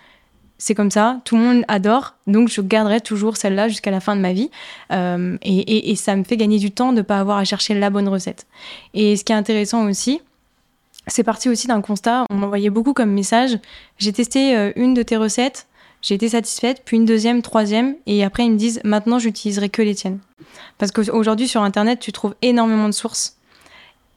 c'est 0.56 0.74
comme 0.74 0.90
ça, 0.90 1.20
tout 1.24 1.36
le 1.36 1.42
monde 1.42 1.64
adore, 1.68 2.14
donc 2.26 2.48
je 2.48 2.60
garderai 2.62 3.00
toujours 3.00 3.36
celle-là 3.36 3.68
jusqu'à 3.68 3.90
la 3.90 4.00
fin 4.00 4.16
de 4.16 4.20
ma 4.20 4.32
vie. 4.32 4.50
Euh, 4.92 5.36
et, 5.42 5.58
et, 5.58 5.90
et, 5.90 5.96
ça 5.96 6.16
me 6.16 6.24
fait 6.24 6.36
gagner 6.36 6.58
du 6.58 6.70
temps 6.70 6.92
de 6.92 6.98
ne 6.98 7.02
pas 7.02 7.18
avoir 7.18 7.36
à 7.36 7.44
chercher 7.44 7.74
la 7.74 7.90
bonne 7.90 8.08
recette. 8.08 8.46
Et 8.94 9.16
ce 9.16 9.24
qui 9.24 9.32
est 9.32 9.36
intéressant 9.36 9.86
aussi, 9.86 10.22
c'est 11.06 11.24
parti 11.24 11.48
aussi 11.48 11.66
d'un 11.66 11.82
constat, 11.82 12.24
on 12.30 12.36
m'envoyait 12.36 12.70
beaucoup 12.70 12.94
comme 12.94 13.10
message, 13.10 13.58
j'ai 13.98 14.12
testé 14.12 14.56
euh, 14.56 14.72
une 14.76 14.94
de 14.94 15.02
tes 15.02 15.16
recettes, 15.16 15.66
j'ai 16.04 16.16
été 16.16 16.28
satisfaite, 16.28 16.82
puis 16.84 16.98
une 16.98 17.06
deuxième, 17.06 17.40
troisième, 17.40 17.96
et 18.04 18.24
après 18.24 18.44
ils 18.44 18.52
me 18.52 18.58
disent 18.58 18.78
maintenant 18.84 19.18
j'utiliserai 19.18 19.70
que 19.70 19.80
les 19.80 19.94
tiennes. 19.94 20.18
Parce 20.76 20.92
qu'aujourd'hui 20.92 21.48
sur 21.48 21.62
Internet, 21.62 21.98
tu 21.98 22.12
trouves 22.12 22.34
énormément 22.42 22.88
de 22.88 22.94
sources, 22.94 23.38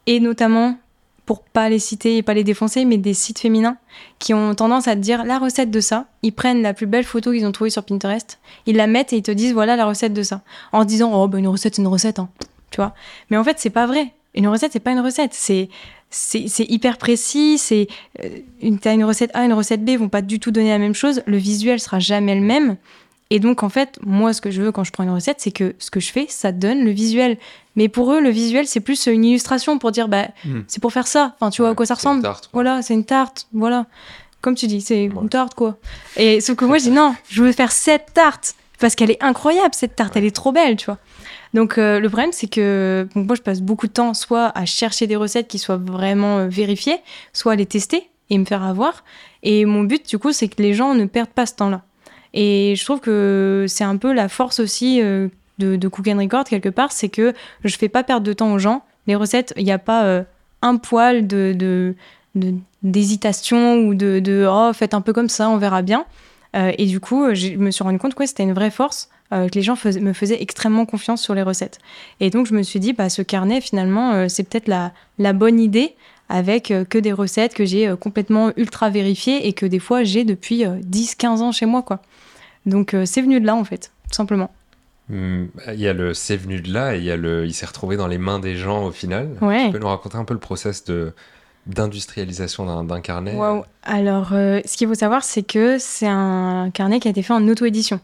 et 0.05 0.19
notamment 0.19 0.77
pour 1.25 1.43
pas 1.43 1.69
les 1.69 1.79
citer 1.79 2.17
et 2.17 2.23
pas 2.23 2.33
les 2.33 2.43
défoncer, 2.43 2.83
mais 2.83 2.97
des 2.97 3.13
sites 3.13 3.39
féminins 3.39 3.77
qui 4.19 4.33
ont 4.33 4.53
tendance 4.53 4.89
à 4.89 4.95
te 4.95 4.99
dire 4.99 5.23
la 5.23 5.39
recette 5.39 5.71
de 5.71 5.79
ça. 5.79 6.07
Ils 6.23 6.33
prennent 6.33 6.61
la 6.61 6.73
plus 6.73 6.87
belle 6.87 7.05
photo 7.05 7.31
qu'ils 7.31 7.45
ont 7.45 7.53
trouvée 7.53 7.69
sur 7.69 7.83
Pinterest, 7.83 8.37
ils 8.65 8.75
la 8.75 8.87
mettent 8.87 9.13
et 9.13 9.17
ils 9.17 9.23
te 9.23 9.31
disent 9.31 9.53
voilà 9.53 9.77
la 9.77 9.85
recette 9.85 10.13
de 10.13 10.23
ça. 10.23 10.41
En 10.73 10.83
disant 10.83 11.13
oh 11.13 11.29
bah 11.29 11.39
une 11.39 11.47
recette 11.47 11.75
c'est 11.75 11.81
une 11.81 11.87
recette, 11.87 12.19
hein. 12.19 12.27
tu 12.69 12.81
vois. 12.81 12.93
Mais 13.29 13.37
en 13.37 13.45
fait 13.45 13.59
c'est 13.59 13.69
pas 13.69 13.85
vrai. 13.85 14.13
Une 14.35 14.49
recette 14.49 14.73
c'est 14.73 14.81
pas 14.81 14.91
une 14.91 14.99
recette. 14.99 15.33
C'est 15.33 15.69
c'est 16.09 16.69
hyper 16.69 16.97
précis. 16.97 17.57
C'est 17.57 17.87
euh, 18.23 18.29
une, 18.61 18.79
as 18.85 18.93
une 18.93 19.03
recette 19.03 19.31
A, 19.33 19.43
une 19.43 19.53
recette 19.53 19.83
B, 19.83 19.91
vont 19.91 20.09
pas 20.09 20.21
du 20.21 20.39
tout 20.39 20.51
donner 20.51 20.69
la 20.69 20.79
même 20.79 20.95
chose. 20.95 21.21
Le 21.25 21.37
visuel 21.37 21.79
sera 21.79 21.99
jamais 21.99 22.35
le 22.35 22.41
même. 22.41 22.77
Et 23.29 23.39
donc, 23.39 23.63
en 23.63 23.69
fait, 23.69 23.99
moi, 24.03 24.31
ce 24.31 24.39
que 24.39 24.51
je 24.51 24.61
veux 24.61 24.71
quand 24.71 24.85
je 24.85 24.91
prends 24.91 25.03
une 25.03 25.09
recette, 25.09 25.37
c'est 25.39 25.51
que 25.51 25.75
ce 25.79 25.91
que 25.91 25.99
je 25.99 26.11
fais, 26.11 26.27
ça 26.29 26.51
donne 26.51 26.85
le 26.85 26.91
visuel. 26.91 27.37
Mais 27.75 27.89
pour 27.89 28.13
eux, 28.13 28.21
le 28.21 28.29
visuel, 28.29 28.67
c'est 28.67 28.79
plus 28.79 29.07
une 29.07 29.25
illustration 29.25 29.77
pour 29.79 29.91
dire, 29.91 30.07
bah, 30.07 30.29
hmm. 30.45 30.61
c'est 30.67 30.81
pour 30.81 30.93
faire 30.93 31.07
ça. 31.07 31.35
Enfin, 31.35 31.49
tu 31.49 31.61
vois 31.61 31.71
à 31.71 31.75
quoi 31.75 31.85
ça 31.85 31.95
ressemble. 31.95 32.21
Tarte, 32.21 32.49
voilà, 32.53 32.81
c'est 32.81 32.93
une 32.93 33.03
tarte. 33.03 33.47
Voilà. 33.51 33.85
Comme 34.39 34.55
tu 34.55 34.67
dis, 34.67 34.81
c'est 34.81 35.05
une 35.05 35.29
tarte, 35.29 35.55
quoi. 35.55 35.77
Et 36.15 36.39
sauf 36.39 36.55
que 36.55 36.63
moi, 36.63 36.77
je 36.77 36.85
dis, 36.85 36.91
non, 36.91 37.15
je 37.27 37.43
veux 37.43 37.51
faire 37.51 37.71
cette 37.71 38.13
tarte. 38.13 38.55
Parce 38.79 38.95
qu'elle 38.95 39.11
est 39.11 39.23
incroyable, 39.23 39.73
cette 39.73 39.95
tarte. 39.95 40.15
Elle 40.15 40.25
est 40.25 40.35
trop 40.35 40.51
belle, 40.51 40.75
tu 40.75 40.85
vois. 40.85 40.97
Donc, 41.53 41.77
euh, 41.77 41.99
le 41.99 42.09
problème, 42.09 42.31
c'est 42.31 42.47
que 42.47 43.07
moi, 43.15 43.35
je 43.35 43.41
passe 43.41 43.61
beaucoup 43.61 43.87
de 43.87 43.91
temps 43.91 44.13
soit 44.13 44.51
à 44.55 44.65
chercher 44.65 45.07
des 45.07 45.15
recettes 45.15 45.47
qui 45.47 45.59
soient 45.59 45.77
vraiment 45.77 46.39
euh, 46.39 46.47
vérifiées, 46.47 46.99
soit 47.33 47.53
à 47.53 47.55
les 47.55 47.65
tester 47.65 48.09
et 48.29 48.37
me 48.37 48.45
faire 48.45 48.63
avoir. 48.63 49.03
Et 49.43 49.65
mon 49.65 49.83
but, 49.83 50.07
du 50.07 50.19
coup, 50.19 50.31
c'est 50.31 50.47
que 50.47 50.61
les 50.61 50.73
gens 50.73 50.93
ne 50.93 51.05
perdent 51.05 51.29
pas 51.29 51.45
ce 51.45 51.55
temps-là. 51.55 51.83
Et 52.33 52.75
je 52.77 52.83
trouve 52.83 52.99
que 52.99 53.65
c'est 53.67 53.83
un 53.83 53.97
peu 53.97 54.13
la 54.13 54.29
force 54.29 54.59
aussi 54.59 55.01
euh, 55.01 55.29
de, 55.57 55.75
de, 55.75 55.87
Record 55.87 56.43
quelque 56.43 56.69
part, 56.69 56.91
c'est 56.91 57.09
que 57.09 57.33
je 57.63 57.75
fais 57.77 57.89
pas 57.89 58.03
perdre 58.03 58.25
de 58.25 58.33
temps 58.33 58.51
aux 58.51 58.59
gens. 58.59 58.83
Les 59.07 59.15
recettes, 59.15 59.53
il 59.57 59.63
n'y 59.63 59.71
a 59.71 59.79
pas 59.79 60.23
un 60.61 60.75
poil 60.75 61.25
de, 61.25 61.95
d'hésitation 62.83 63.79
ou 63.79 63.95
de, 63.95 64.19
de 64.19 64.45
oh 64.47 64.71
faites 64.73 64.93
un 64.93 65.01
peu 65.01 65.13
comme 65.13 65.29
ça, 65.29 65.49
on 65.49 65.57
verra 65.57 65.81
bien. 65.81 66.05
Euh, 66.57 66.71
et 66.77 66.85
du 66.85 66.99
coup, 66.99 67.33
je 67.33 67.55
me 67.55 67.71
suis 67.71 67.83
rendu 67.83 67.99
compte 67.99 68.15
que 68.15 68.25
c'était 68.25 68.43
une 68.43 68.53
vraie 68.53 68.71
force, 68.71 69.09
que 69.29 69.53
les 69.53 69.61
gens 69.61 69.75
me 70.01 70.13
faisaient 70.13 70.41
extrêmement 70.41 70.85
confiance 70.85 71.21
sur 71.21 71.35
les 71.35 71.41
recettes. 71.41 71.79
Et 72.21 72.29
donc 72.29 72.47
je 72.47 72.53
me 72.53 72.63
suis 72.63 72.79
dit, 72.79 72.93
bah, 72.93 73.09
ce 73.09 73.21
carnet 73.21 73.59
finalement, 73.59 74.29
c'est 74.29 74.43
peut-être 74.43 74.69
la, 74.69 74.93
la 75.19 75.33
bonne 75.33 75.59
idée 75.59 75.95
avec 76.29 76.73
que 76.89 76.97
des 76.97 77.11
recettes 77.11 77.53
que 77.53 77.65
j'ai 77.65 77.93
complètement 77.99 78.53
ultra 78.55 78.89
vérifiées 78.89 79.45
et 79.45 79.51
que 79.51 79.65
des 79.65 79.79
fois 79.79 80.05
j'ai 80.05 80.23
depuis 80.23 80.63
10-15 80.63 81.27
ans 81.41 81.51
chez 81.51 81.65
moi. 81.65 81.81
quoi. 81.81 81.99
Donc 82.67 82.93
euh, 82.93 83.05
c'est 83.05 83.21
venu 83.21 83.39
de 83.39 83.45
là 83.45 83.55
en 83.55 83.63
fait, 83.63 83.91
tout 84.09 84.15
simplement. 84.15 84.51
Hmm, 85.09 85.45
il 85.73 85.79
y 85.79 85.87
a 85.87 85.93
le 85.93 86.13
c'est 86.13 86.35
venu 86.35 86.59
de 86.61 86.71
là 86.71 86.95
et 86.95 86.99
il 86.99 87.05
y 87.05 87.11
a 87.11 87.15
le 87.15 87.45
il 87.45 87.53
s'est 87.53 87.65
retrouvé 87.65 87.95
dans 87.95 88.07
les 88.07 88.17
mains 88.17 88.39
des 88.39 88.57
gens 88.57 88.85
au 88.85 88.91
final. 88.91 89.29
Tu 89.39 89.71
peux 89.71 89.79
nous 89.79 89.87
raconter 89.87 90.17
un 90.17 90.25
peu 90.25 90.33
le 90.33 90.39
process 90.39 90.83
de 90.83 91.13
d'industrialisation 91.67 92.83
d'un 92.83 93.01
carnet 93.01 93.33
Waouh 93.35 93.63
Alors, 93.83 94.29
euh, 94.33 94.61
ce 94.65 94.77
qu'il 94.77 94.87
faut 94.87 94.95
savoir, 94.95 95.23
c'est 95.23 95.43
que 95.43 95.77
c'est 95.79 96.07
un 96.07 96.69
carnet 96.73 96.99
qui 96.99 97.07
a 97.07 97.11
été 97.11 97.21
fait 97.21 97.33
en 97.33 97.47
auto-édition. 97.47 97.99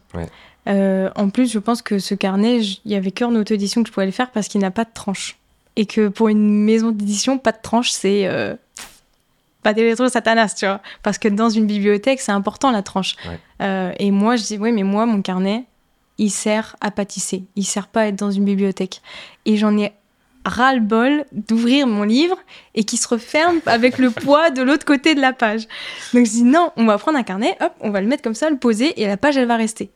Euh, 0.68 1.10
en 1.16 1.30
plus, 1.30 1.52
je 1.52 1.60
pense 1.60 1.82
que 1.82 2.00
ce 2.00 2.16
carnet, 2.16 2.60
il 2.62 2.92
y 2.92 2.96
avait 2.96 3.12
qu'en 3.12 3.34
auto-édition 3.36 3.84
que 3.84 3.90
je 3.90 3.94
pouvais 3.94 4.06
le 4.06 4.12
faire 4.12 4.32
parce 4.32 4.48
qu'il 4.48 4.62
n'a 4.62 4.72
pas 4.72 4.86
de 4.86 4.94
tranche. 4.94 5.38
Et 5.76 5.86
que 5.86 6.08
pour 6.08 6.30
une 6.30 6.64
maison 6.64 6.92
d'édition, 6.92 7.38
pas 7.38 7.52
de 7.52 7.62
tranche, 7.62 7.90
c'est 7.90 8.28
pas 9.64 9.74
des 9.74 9.90
rétros 9.90 10.10
satanas, 10.10 10.54
tu 10.56 10.66
vois. 10.66 10.82
Parce 11.02 11.18
que 11.18 11.28
dans 11.28 11.50
une 11.50 11.66
bibliothèque, 11.66 12.20
c'est 12.20 12.32
important 12.32 12.70
la 12.70 12.84
tranche. 12.84 13.16
Euh, 13.62 13.92
et 13.98 14.12
moi, 14.12 14.36
je 14.36 14.44
dis, 14.44 14.58
oui, 14.58 14.72
mais 14.72 14.84
moi, 14.84 15.06
mon 15.06 15.22
carnet, 15.22 15.64
il 16.20 16.30
sert 16.30 16.76
à 16.82 16.92
pâtisser. 16.92 17.46
Il 17.56 17.66
sert 17.66 17.88
pas 17.88 18.02
à 18.02 18.06
être 18.08 18.18
dans 18.18 18.30
une 18.30 18.46
bibliothèque. 18.46 19.02
Et 19.46 19.58
j'en 19.58 19.76
ai 19.78 19.94
ras-le-bol 20.46 21.26
d'ouvrir 21.32 21.88
mon 21.88 22.04
livre 22.04 22.38
et 22.76 22.84
qui 22.84 22.98
se 22.98 23.08
referme 23.08 23.60
avec 23.66 23.98
le 23.98 24.12
poids 24.12 24.50
de 24.50 24.62
l'autre 24.62 24.86
côté 24.86 25.16
de 25.16 25.22
la 25.22 25.34
page. 25.34 25.68
Donc 26.14 26.26
je 26.26 26.32
dis 26.32 26.44
non, 26.44 26.72
on 26.76 26.86
va 26.86 26.98
prendre 26.98 27.18
un 27.18 27.24
carnet, 27.24 27.56
hop, 27.62 27.74
on 27.80 27.90
va 27.90 28.02
le 28.02 28.08
mettre 28.08 28.24
comme 28.24 28.34
ça, 28.34 28.50
le 28.50 28.58
poser 28.58 29.02
et 29.02 29.08
la 29.08 29.18
page 29.18 29.38
elle 29.38 29.48
va 29.48 29.58
rester. 29.58 29.92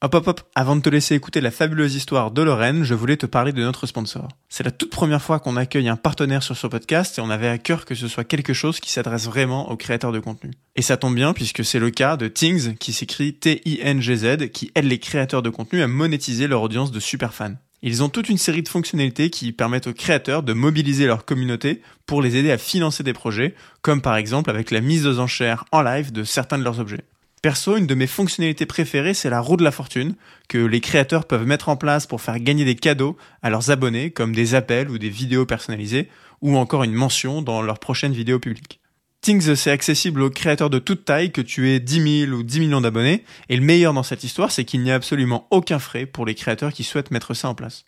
Hop 0.00 0.14
hop 0.14 0.28
hop, 0.28 0.40
avant 0.54 0.76
de 0.76 0.80
te 0.80 0.88
laisser 0.88 1.16
écouter 1.16 1.40
la 1.40 1.50
fabuleuse 1.50 1.96
histoire 1.96 2.30
de 2.30 2.40
Lorraine, 2.40 2.84
je 2.84 2.94
voulais 2.94 3.16
te 3.16 3.26
parler 3.26 3.52
de 3.52 3.62
notre 3.62 3.84
sponsor. 3.86 4.28
C'est 4.48 4.62
la 4.62 4.70
toute 4.70 4.90
première 4.90 5.20
fois 5.20 5.40
qu'on 5.40 5.56
accueille 5.56 5.88
un 5.88 5.96
partenaire 5.96 6.44
sur 6.44 6.56
ce 6.56 6.68
podcast 6.68 7.18
et 7.18 7.20
on 7.20 7.30
avait 7.30 7.48
à 7.48 7.58
cœur 7.58 7.84
que 7.84 7.96
ce 7.96 8.06
soit 8.06 8.22
quelque 8.22 8.52
chose 8.52 8.78
qui 8.78 8.92
s'adresse 8.92 9.24
vraiment 9.24 9.72
aux 9.72 9.76
créateurs 9.76 10.12
de 10.12 10.20
contenu. 10.20 10.52
Et 10.76 10.82
ça 10.82 10.96
tombe 10.96 11.16
bien 11.16 11.32
puisque 11.32 11.64
c'est 11.64 11.80
le 11.80 11.90
cas 11.90 12.16
de 12.16 12.28
Things 12.28 12.76
qui 12.76 12.92
s'écrit 12.92 13.34
T-I-N-G-Z 13.34 14.50
qui 14.52 14.70
aide 14.76 14.84
les 14.84 15.00
créateurs 15.00 15.42
de 15.42 15.50
contenu 15.50 15.82
à 15.82 15.88
monétiser 15.88 16.46
leur 16.46 16.62
audience 16.62 16.92
de 16.92 17.00
super 17.00 17.34
fans. 17.34 17.56
Ils 17.80 18.02
ont 18.02 18.08
toute 18.08 18.28
une 18.28 18.38
série 18.38 18.64
de 18.64 18.68
fonctionnalités 18.68 19.30
qui 19.30 19.52
permettent 19.52 19.86
aux 19.86 19.92
créateurs 19.92 20.42
de 20.42 20.52
mobiliser 20.52 21.06
leur 21.06 21.24
communauté 21.24 21.80
pour 22.06 22.22
les 22.22 22.36
aider 22.36 22.50
à 22.50 22.58
financer 22.58 23.04
des 23.04 23.12
projets, 23.12 23.54
comme 23.82 24.02
par 24.02 24.16
exemple 24.16 24.50
avec 24.50 24.72
la 24.72 24.80
mise 24.80 25.06
aux 25.06 25.20
enchères 25.20 25.64
en 25.70 25.82
live 25.82 26.10
de 26.10 26.24
certains 26.24 26.58
de 26.58 26.64
leurs 26.64 26.80
objets. 26.80 27.04
Perso, 27.40 27.76
une 27.76 27.86
de 27.86 27.94
mes 27.94 28.08
fonctionnalités 28.08 28.66
préférées, 28.66 29.14
c'est 29.14 29.30
la 29.30 29.38
roue 29.38 29.56
de 29.56 29.62
la 29.62 29.70
fortune, 29.70 30.16
que 30.48 30.58
les 30.58 30.80
créateurs 30.80 31.24
peuvent 31.24 31.46
mettre 31.46 31.68
en 31.68 31.76
place 31.76 32.08
pour 32.08 32.20
faire 32.20 32.40
gagner 32.40 32.64
des 32.64 32.74
cadeaux 32.74 33.16
à 33.42 33.50
leurs 33.50 33.70
abonnés, 33.70 34.10
comme 34.10 34.34
des 34.34 34.56
appels 34.56 34.90
ou 34.90 34.98
des 34.98 35.08
vidéos 35.08 35.46
personnalisées, 35.46 36.08
ou 36.40 36.56
encore 36.56 36.82
une 36.82 36.94
mention 36.94 37.42
dans 37.42 37.62
leurs 37.62 37.78
prochaines 37.78 38.12
vidéos 38.12 38.40
publiques. 38.40 38.77
Things, 39.20 39.54
c'est 39.56 39.70
accessible 39.70 40.22
aux 40.22 40.30
créateurs 40.30 40.70
de 40.70 40.78
toute 40.78 41.04
taille, 41.04 41.32
que 41.32 41.40
tu 41.40 41.70
aies 41.70 41.80
10 41.80 42.26
000 42.26 42.32
ou 42.32 42.42
10 42.42 42.60
millions 42.60 42.80
d'abonnés, 42.80 43.24
et 43.48 43.56
le 43.56 43.62
meilleur 43.62 43.92
dans 43.92 44.02
cette 44.02 44.24
histoire, 44.24 44.52
c'est 44.52 44.64
qu'il 44.64 44.82
n'y 44.82 44.92
a 44.92 44.94
absolument 44.94 45.46
aucun 45.50 45.78
frais 45.78 46.06
pour 46.06 46.24
les 46.24 46.34
créateurs 46.34 46.72
qui 46.72 46.84
souhaitent 46.84 47.10
mettre 47.10 47.34
ça 47.34 47.48
en 47.48 47.54
place. 47.54 47.84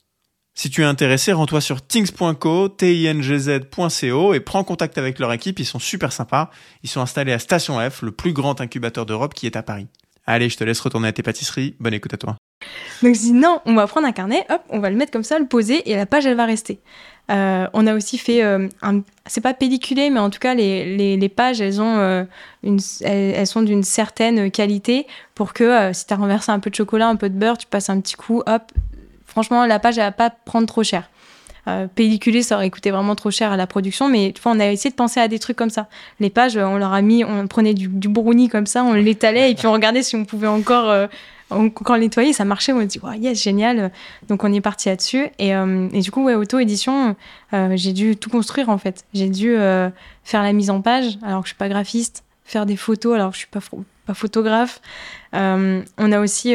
Si 0.55 0.69
tu 0.69 0.83
es 0.83 0.85
intéressé, 0.85 1.33
rends-toi 1.33 1.61
sur 1.61 1.81
things.co, 1.81 2.69
tingz.co 2.69 4.35
et 4.35 4.40
prends 4.40 4.64
contact 4.64 4.99
avec 4.99 5.19
leur 5.19 5.33
équipe, 5.33 5.61
ils 5.61 5.64
sont 5.64 5.79
super 5.79 6.12
sympas. 6.12 6.51
Ils 6.83 6.90
sont 6.90 7.01
installés 7.01 7.33
à 7.33 7.38
Station 7.38 7.79
F, 7.88 8.03
le 8.03 8.11
plus 8.11 8.33
grand 8.33 8.61
incubateur 8.61 9.07
d'Europe 9.07 9.33
qui 9.33 9.47
est 9.47 9.57
à 9.57 9.62
Paris. 9.62 9.87
Allez, 10.27 10.49
je 10.49 10.57
te 10.57 10.64
laisse 10.64 10.81
retourner 10.81 11.09
à 11.09 11.12
tes 11.12 11.23
pâtisseries. 11.23 11.77
Bonne 11.81 11.95
écoute 11.95 12.12
à 12.14 12.16
toi. 12.16 12.37
Donc 13.03 13.14
je 13.14 13.21
dis 13.21 13.33
non, 13.33 13.61
on 13.64 13.75
va 13.75 13.87
prendre 13.87 14.07
un 14.07 14.12
carnet, 14.12 14.45
hop, 14.51 14.61
on 14.69 14.81
va 14.81 14.90
le 14.90 14.97
mettre 14.97 15.12
comme 15.12 15.23
ça, 15.23 15.38
le 15.38 15.47
poser 15.47 15.90
et 15.90 15.97
la 15.97 16.05
page 16.05 16.27
elle 16.27 16.37
va 16.37 16.45
rester. 16.45 16.81
Euh, 17.31 17.66
on 17.75 17.87
a 17.87 17.95
aussi 17.95 18.19
fait 18.19 18.43
euh, 18.43 18.69
c'est 19.27 19.40
pas 19.40 19.55
pelliculé, 19.55 20.11
mais 20.11 20.19
en 20.19 20.31
tout 20.31 20.40
cas 20.40 20.55
les, 20.55 21.33
pages 21.35 21.61
elles 21.61 21.81
ont 21.81 21.99
euh, 21.99 22.25
elles, 22.64 23.47
sont 23.47 23.62
d'une 23.62 23.85
certaine 23.85 24.51
qualité 24.51 25.07
pour 25.37 25.53
que 25.53 25.93
si 25.93 26.07
tu 26.07 26.12
as 26.12 26.16
renversé 26.16 26.51
un 26.51 26.59
peu 26.59 26.71
de 26.71 26.75
chocolat, 26.75 27.09
un 27.09 27.16
peu 27.16 27.29
de 27.29 27.38
beurre, 27.38 27.57
tu 27.57 27.66
passes 27.66 27.88
un 27.88 28.01
petit 28.01 28.14
coup, 28.14 28.43
hop, 28.47 28.62
Franchement, 29.27 29.64
la 29.64 29.79
page, 29.79 29.97
elle 29.97 30.05
va 30.05 30.11
pas 30.11 30.29
prendre 30.29 30.66
trop 30.66 30.83
cher. 30.83 31.09
Pelliculer, 31.95 32.43
ça 32.43 32.57
aurait 32.57 32.69
coûté 32.69 32.90
vraiment 32.90 33.14
trop 33.14 33.31
cher 33.31 33.53
à 33.53 33.57
la 33.57 33.69
production, 33.69 34.09
mais 34.09 34.35
on 34.45 34.59
a 34.59 34.66
essayé 34.73 34.90
de 34.90 34.97
penser 34.97 35.21
à 35.21 35.29
des 35.29 35.38
trucs 35.38 35.57
comme 35.57 35.71
ça. 35.71 35.87
Les 36.19 36.31
pages, 36.31 36.57
on 36.57 36.79
leur 36.79 36.93
a 36.93 37.01
mis, 37.01 37.23
on 37.23 37.47
prenait 37.47 37.75
du, 37.75 37.87
du 37.87 38.09
brownie 38.09 38.49
comme 38.49 38.66
ça, 38.66 38.83
on 38.83 38.93
l'étalait 38.93 39.53
et 39.53 39.55
puis 39.55 39.69
on 39.69 39.73
regardait 39.73 40.03
si 40.03 40.16
on 40.16 40.25
pouvait 40.25 40.49
encore, 40.49 41.09
euh, 41.52 41.54
encore 41.54 41.98
nettoyer. 41.98 42.32
Ça 42.32 42.44
marchait, 42.44 42.72
on 42.72 42.82
dit, 42.82 42.98
ouais, 43.02 43.18
yes, 43.18 43.42
génial. 43.42 43.90
Donc 44.28 44.44
on 44.44 44.52
est 44.52 44.60
parti 44.60 44.88
là-dessus. 44.88 45.28
Et, 45.38 45.54
euh, 45.54 45.88
du 45.88 46.10
coup, 46.10 46.28
auto-édition, 46.28 47.16
euh, 47.52 47.72
j'ai 47.76 47.92
dû 47.92 48.16
tout 48.16 48.30
construire 48.30 48.68
en 48.68 48.78
fait. 48.78 49.04
J'ai 49.14 49.28
dû 49.28 49.56
euh, 49.56 49.90
faire 50.24 50.42
la 50.42 50.52
mise 50.52 50.70
en 50.70 50.80
page 50.80 51.18
alors 51.22 51.42
que 51.42 51.46
je 51.46 51.52
suis 51.52 51.58
pas 51.58 51.68
graphiste, 51.68 52.24
faire 52.44 52.66
des 52.66 52.76
photos 52.76 53.14
alors 53.14 53.30
que 53.30 53.34
je 53.34 53.40
suis 53.40 53.48
pas, 53.48 53.60
pas 54.06 54.14
photographe. 54.14 54.80
on 55.32 56.12
a 56.12 56.20
aussi 56.20 56.54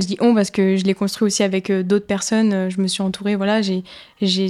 je 0.00 0.06
dis 0.06 0.16
on 0.20 0.34
parce 0.34 0.50
que 0.50 0.76
je 0.76 0.84
l'ai 0.84 0.94
construit 0.94 1.26
aussi 1.26 1.42
avec 1.42 1.70
euh, 1.70 1.82
d'autres 1.82 2.06
personnes. 2.06 2.52
Euh, 2.52 2.70
je 2.70 2.80
me 2.80 2.86
suis 2.86 3.02
entourée, 3.02 3.36
voilà, 3.36 3.60
j'ai 3.62 3.82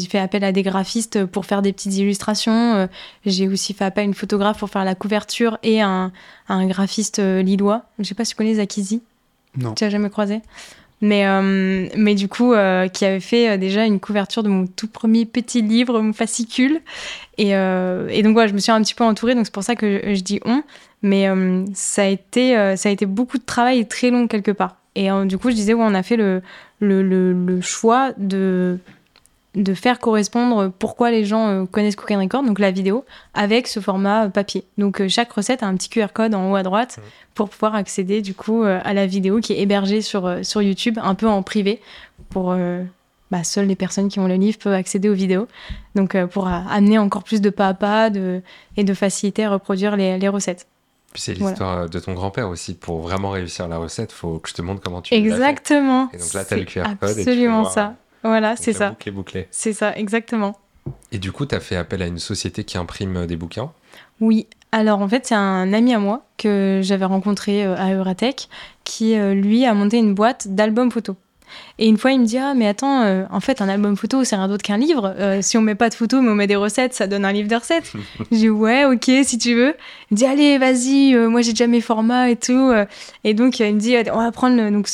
fait 0.01 0.19
appel 0.19 0.45
à 0.45 0.53
des 0.53 0.63
graphistes 0.63 1.25
pour 1.27 1.47
faire 1.47 1.63
des 1.63 1.73
petites 1.73 1.97
illustrations. 1.97 2.75
Euh, 2.75 2.87
j'ai 3.27 3.49
aussi 3.49 3.75
fait 3.75 3.85
appel 3.85 4.03
à 4.03 4.05
une 4.05 4.15
photographe 4.15 4.59
pour 4.59 4.71
faire 4.71 4.85
la 4.85 4.95
couverture 4.95 5.59
et 5.63 5.81
un, 5.81 6.13
un 6.49 6.67
graphiste 6.67 7.19
lillois. 7.19 7.85
Je 7.99 8.05
sais 8.05 8.15
pas 8.15 8.25
si 8.25 8.33
tu 8.33 8.37
connais 8.37 8.55
Zakizi. 8.55 9.03
Non. 9.57 9.75
Tu 9.75 9.85
as 9.85 9.91
jamais 9.91 10.11
croisé? 10.11 10.41
Mais, 11.05 11.27
mais 11.97 12.15
du 12.15 12.29
coup, 12.29 12.53
qui 12.93 13.05
avait 13.05 13.19
fait 13.19 13.59
déjà 13.59 13.85
une 13.85 13.99
couverture 13.99 14.45
de 14.45 14.49
mon 14.49 14.69
tout 14.69 14.87
premier 14.87 15.27
petit 15.27 15.61
livre, 15.61 16.01
mon 16.01 16.13
fascicule. 16.13 16.81
Et, 17.39 17.49
et 17.51 18.23
donc, 18.23 18.35
voilà, 18.35 18.47
je 18.47 18.55
me 18.55 18.61
suis 18.61 18.71
un 18.71 18.81
petit 18.81 18.95
peu 18.95 19.03
entourée, 19.03 19.35
donc 19.35 19.45
c'est 19.45 19.53
pour 19.53 19.65
ça 19.65 19.75
que 19.75 20.15
je, 20.15 20.21
dis 20.21 20.39
on. 20.45 20.63
Mais 21.03 21.27
ça, 21.75 22.03
a 22.03 22.07
été, 22.07 22.55
ça 22.77 22.89
a 22.89 22.93
été 22.93 23.05
beaucoup 23.05 23.39
de 23.39 23.45
travail 23.45 23.81
et 23.81 23.85
très 23.85 24.11
long 24.11 24.29
quelque 24.29 24.53
part. 24.53 24.77
Et 24.95 25.11
euh, 25.11 25.25
du 25.25 25.39
coup, 25.39 25.51
je 25.51 25.55
disais, 25.55 25.75
ouais, 25.75 25.85
on 25.85 25.95
a 25.95 26.03
fait 26.03 26.17
le, 26.17 26.43
le, 26.81 27.03
le, 27.03 27.61
choix 27.61 28.13
de, 28.19 28.79
de 29.55 29.75
faire 29.75 29.99
correspondre 29.99 30.71
pourquoi 30.79 31.11
les 31.11 31.25
gens 31.25 31.49
euh, 31.49 31.65
connaissent 31.65 31.97
Cook 31.97 32.11
Record, 32.11 32.43
donc 32.43 32.59
la 32.59 32.71
vidéo, 32.71 33.05
avec 33.35 33.69
ce 33.69 33.81
format 33.81 34.29
papier. 34.29 34.65
Donc 34.77 35.01
euh, 35.01 35.09
chaque 35.09 35.33
recette 35.33 35.63
a 35.63 35.67
un 35.67 35.77
petit 35.77 35.89
QR 35.89 36.09
code 36.13 36.35
en 36.35 36.51
haut 36.51 36.57
à 36.57 36.63
droite 36.63 36.99
pour 37.35 37.49
pouvoir 37.49 37.75
accéder 37.75 38.21
du 38.21 38.35
coup 38.35 38.63
à 38.63 38.93
la 38.93 39.07
vidéo 39.07 39.41
qui 39.41 39.55
est 39.55 39.61
hébergée 39.61 40.03
sur, 40.03 40.41
sur 40.43 40.61
YouTube, 40.61 40.99
un 41.03 41.15
peu 41.15 41.27
en 41.27 41.43
privé, 41.43 41.81
pour 42.29 42.55
bah, 43.31 43.43
seules 43.43 43.69
les 43.69 43.75
personnes 43.75 44.11
qui 44.11 44.21
ont 44.21 44.29
le 44.29 44.35
livre 44.35 44.59
peuvent 44.59 44.75
accéder 44.75 45.09
aux 45.09 45.15
vidéos. 45.15 45.49
Donc 45.95 46.15
pour 46.27 46.47
amener 46.47 46.99
encore 46.99 47.25
plus 47.25 47.41
de 47.41 47.49
pas 47.49 47.69
à 47.69 47.75
pas 47.75 48.11
de, 48.11 48.43
et 48.77 48.85
de 48.85 48.93
faciliter 48.93 49.45
à 49.47 49.51
reproduire 49.51 49.97
les, 49.97 50.19
les 50.19 50.29
recettes. 50.29 50.67
Puis 51.13 51.23
c'est 51.23 51.35
l'histoire 51.35 51.89
de 51.89 51.99
ton 51.99 52.15
grand-père 52.15 52.49
aussi. 52.49 52.75
Pour 52.75 53.01
vraiment 53.01 53.31
réussir 53.31 53.69
la 53.69 53.79
recette, 53.79 54.13
il 54.13 54.15
faut 54.15 54.39
que 54.39 54.49
je 54.49 54.55
te 54.55 54.63
montre 54.63 54.81
comment 54.83 55.03
tu 55.03 55.15
Exactement. 55.15 56.09
Et 56.13 56.19
donc 56.19 56.33
là, 56.33 56.45
tu 56.45 56.55
as 56.55 56.57
le 56.57 56.65
QR 56.65 56.85
code. 56.99 57.19
Absolument 57.19 57.65
ça. 57.65 57.95
Voilà, 58.23 58.57
c'est 58.57 58.73
ça. 58.73 58.97
C'est 59.51 59.73
ça, 59.73 59.97
exactement. 59.97 60.57
Et 61.13 61.19
du 61.19 61.33
coup, 61.33 61.47
tu 61.47 61.55
as 61.55 61.61
fait 61.61 61.77
appel 61.77 62.03
à 62.03 62.07
une 62.07 62.19
société 62.19 62.65
qui 62.65 62.79
imprime 62.79 63.27
des 63.27 63.37
bouquins? 63.37 63.73
Oui. 64.21 64.47
Alors 64.73 65.01
en 65.01 65.09
fait, 65.09 65.27
c'est 65.27 65.35
un 65.35 65.73
ami 65.75 65.93
à 65.93 65.99
moi 65.99 66.25
que 66.39 66.81
j'avais 66.83 67.05
rencontré 67.05 67.65
euh, 67.65 67.77
à 67.77 67.93
Euratech 67.93 68.49
qui, 68.85 69.19
euh, 69.19 69.35
lui, 69.35 69.67
a 69.67 69.75
monté 69.75 69.99
une 69.99 70.15
boîte 70.15 70.49
d'albums 70.49 70.91
photos. 70.91 71.17
Et 71.79 71.89
une 71.89 71.97
fois, 71.99 72.13
il 72.13 72.21
me 72.21 72.27
dit 72.27 72.39
Ah, 72.39 72.55
mais 72.55 72.67
attends, 72.69 73.03
euh, 73.03 73.25
en 73.31 73.41
fait, 73.41 73.61
un 73.61 73.69
album 73.69 73.97
photo, 73.97 74.25
c'est 74.25 74.37
rien 74.37 74.49
d'autre 74.49 74.63
qu'un 74.63 74.77
livre. 74.77 75.15
Euh, 75.19 75.39
si 75.43 75.57
on 75.57 75.63
met 75.63 75.75
pas 75.75 75.89
de 75.89 75.95
photos, 75.95 76.23
mais 76.23 76.29
on 76.31 76.35
met 76.35 76.47
des 76.47 76.57
recettes, 76.57 76.95
ça 76.95 77.07
donne 77.07 77.25
un 77.25 77.33
livre 77.33 77.49
de 77.49 77.55
recettes. 77.57 77.93
J'ai 78.31 78.39
dit 78.39 78.51
Ouais, 78.51 78.85
ok, 78.85 79.11
si 79.25 79.39
tu 79.39 79.55
veux. 79.55 79.75
Il 80.11 80.15
me 80.15 80.17
dit 80.17 80.27
Allez, 80.27 80.59
vas-y, 80.59 81.15
euh, 81.15 81.29
moi 81.29 81.41
j'ai 81.43 81.53
déjà 81.53 81.67
mes 81.67 81.81
formats 81.81 82.29
et 82.31 82.37
tout. 82.37 82.73
Et 83.25 83.35
donc, 83.35 83.59
il 83.61 83.75
me 83.75 83.81
dit 83.81 83.97
On 84.13 84.19
va 84.19 84.31
prendre. 84.33 84.57
le- 84.57 84.71
donc, 84.71 84.89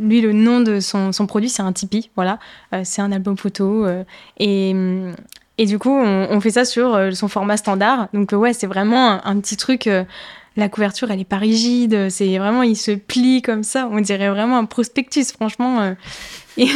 lui, 0.00 0.20
le 0.20 0.32
nom 0.32 0.60
de 0.60 0.80
son, 0.80 1.12
son 1.12 1.26
produit, 1.26 1.48
c'est 1.48 1.62
un 1.62 1.72
Tipeee. 1.72 2.10
Voilà. 2.16 2.38
C'est 2.84 3.02
un 3.02 3.12
album 3.12 3.36
photo. 3.36 3.86
et. 4.38 4.74
et 5.58 5.64
du 5.66 5.78
coup, 5.78 5.90
on, 5.90 6.28
on 6.30 6.40
fait 6.40 6.50
ça 6.50 6.64
sur 6.66 6.98
son 7.14 7.28
format 7.28 7.56
standard. 7.56 8.08
Donc, 8.12 8.32
ouais, 8.32 8.52
c'est 8.52 8.66
vraiment 8.66 9.12
un, 9.12 9.20
un 9.24 9.40
petit 9.40 9.56
truc. 9.56 9.88
La 10.56 10.68
couverture, 10.68 11.10
elle 11.10 11.20
est 11.20 11.24
pas 11.24 11.36
rigide. 11.38 12.08
C'est 12.10 12.38
vraiment, 12.38 12.62
il 12.62 12.76
se 12.76 12.92
plie 12.92 13.42
comme 13.42 13.62
ça. 13.62 13.88
On 13.92 14.00
dirait 14.00 14.28
vraiment 14.30 14.58
un 14.58 14.64
prospectus, 14.64 15.32
franchement. 15.32 15.80
euh. 15.82 15.94
Et- 16.56 16.68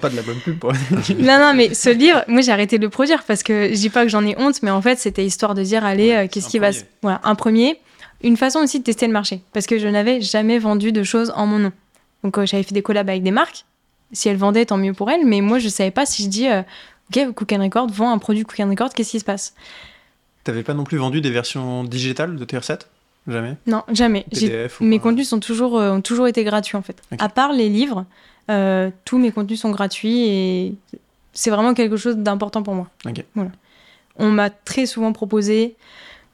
Pas 0.00 0.10
de 0.10 0.16
la 0.16 0.22
bonne 0.22 0.38
pub 0.40 0.58
pour 0.58 0.72
non, 1.18 1.38
non, 1.38 1.52
mais 1.54 1.72
ce 1.74 1.90
livre, 1.90 2.22
moi, 2.28 2.42
j'ai 2.42 2.52
arrêté 2.52 2.78
de 2.78 2.82
le 2.84 2.90
produire 2.90 3.24
parce 3.24 3.42
que 3.42 3.68
je 3.70 3.74
dis 3.74 3.90
pas 3.90 4.02
que 4.04 4.08
j'en 4.10 4.24
ai 4.26 4.36
honte, 4.38 4.62
mais 4.62 4.70
en 4.70 4.82
fait, 4.82 4.98
c'était 4.98 5.24
histoire 5.24 5.54
de 5.54 5.62
dire, 5.62 5.84
allez, 5.84 6.10
Ouais, 6.10 6.16
euh, 6.24 6.28
qu'est-ce 6.30 6.48
qui 6.48 6.58
va 6.58 6.72
se. 6.72 6.80
premier. 6.80 6.90
Voilà, 7.02 7.20
un 7.24 7.34
premier. 7.34 7.80
Une 8.22 8.36
façon 8.36 8.58
aussi 8.60 8.78
de 8.78 8.84
tester 8.84 9.06
le 9.06 9.12
marché 9.14 9.40
parce 9.54 9.66
que 9.66 9.78
je 9.78 9.88
n'avais 9.88 10.20
jamais 10.20 10.58
vendu 10.58 10.92
de 10.92 11.02
choses 11.02 11.32
en 11.34 11.46
mon 11.46 11.58
nom. 11.58 11.72
Donc, 12.22 12.36
euh, 12.36 12.44
j'avais 12.44 12.62
fait 12.62 12.74
des 12.74 12.82
collabs 12.82 13.08
avec 13.08 13.22
des 13.22 13.30
marques. 13.30 13.64
Si 14.12 14.28
elles 14.28 14.36
vendaient, 14.36 14.66
tant 14.66 14.76
mieux 14.76 14.92
pour 14.92 15.10
elles. 15.10 15.24
Mais 15.24 15.40
moi, 15.40 15.58
je 15.58 15.68
savais 15.68 15.90
pas 15.90 16.04
si 16.04 16.24
je 16.24 16.28
dis, 16.28 16.46
euh, 16.48 16.60
OK, 17.16 17.32
Cook 17.34 17.52
and 17.54 17.62
Record 17.62 17.88
vend 17.90 18.12
un 18.12 18.18
produit 18.18 18.44
Cook 18.44 18.60
and 18.60 18.68
Record, 18.68 18.90
qu'est-ce 18.92 19.12
qui 19.12 19.20
se 19.20 19.24
passe? 19.24 19.54
T'avais 20.44 20.62
pas 20.62 20.74
non 20.74 20.84
plus 20.84 20.96
vendu 20.98 21.20
des 21.20 21.30
versions 21.30 21.84
digitales 21.84 22.36
de 22.36 22.44
TR7 22.44 22.80
Jamais? 23.28 23.56
Non, 23.66 23.82
jamais. 23.92 24.24
J'ai 24.32 24.48
PDF 24.48 24.80
ou 24.80 24.84
Mes 24.84 24.98
contenus 24.98 25.28
sont 25.28 25.40
toujours, 25.40 25.78
euh, 25.78 25.92
ont 25.92 26.00
toujours 26.00 26.26
été 26.26 26.42
gratuits 26.42 26.76
en 26.76 26.82
fait. 26.82 27.00
À 27.18 27.28
part 27.28 27.52
les 27.52 27.68
livres, 27.68 28.06
euh, 28.50 28.90
tous 29.04 29.18
mes 29.18 29.30
contenus 29.30 29.60
sont 29.60 29.70
gratuits 29.70 30.24
et 30.26 30.74
c'est 31.34 31.50
vraiment 31.50 31.74
quelque 31.74 31.96
chose 31.98 32.16
d'important 32.16 32.62
pour 32.62 32.74
moi. 32.74 32.88
Ok. 33.06 33.22
Voilà. 33.34 33.50
On 34.16 34.30
m'a 34.30 34.48
très 34.50 34.86
souvent 34.86 35.12
proposé 35.12 35.76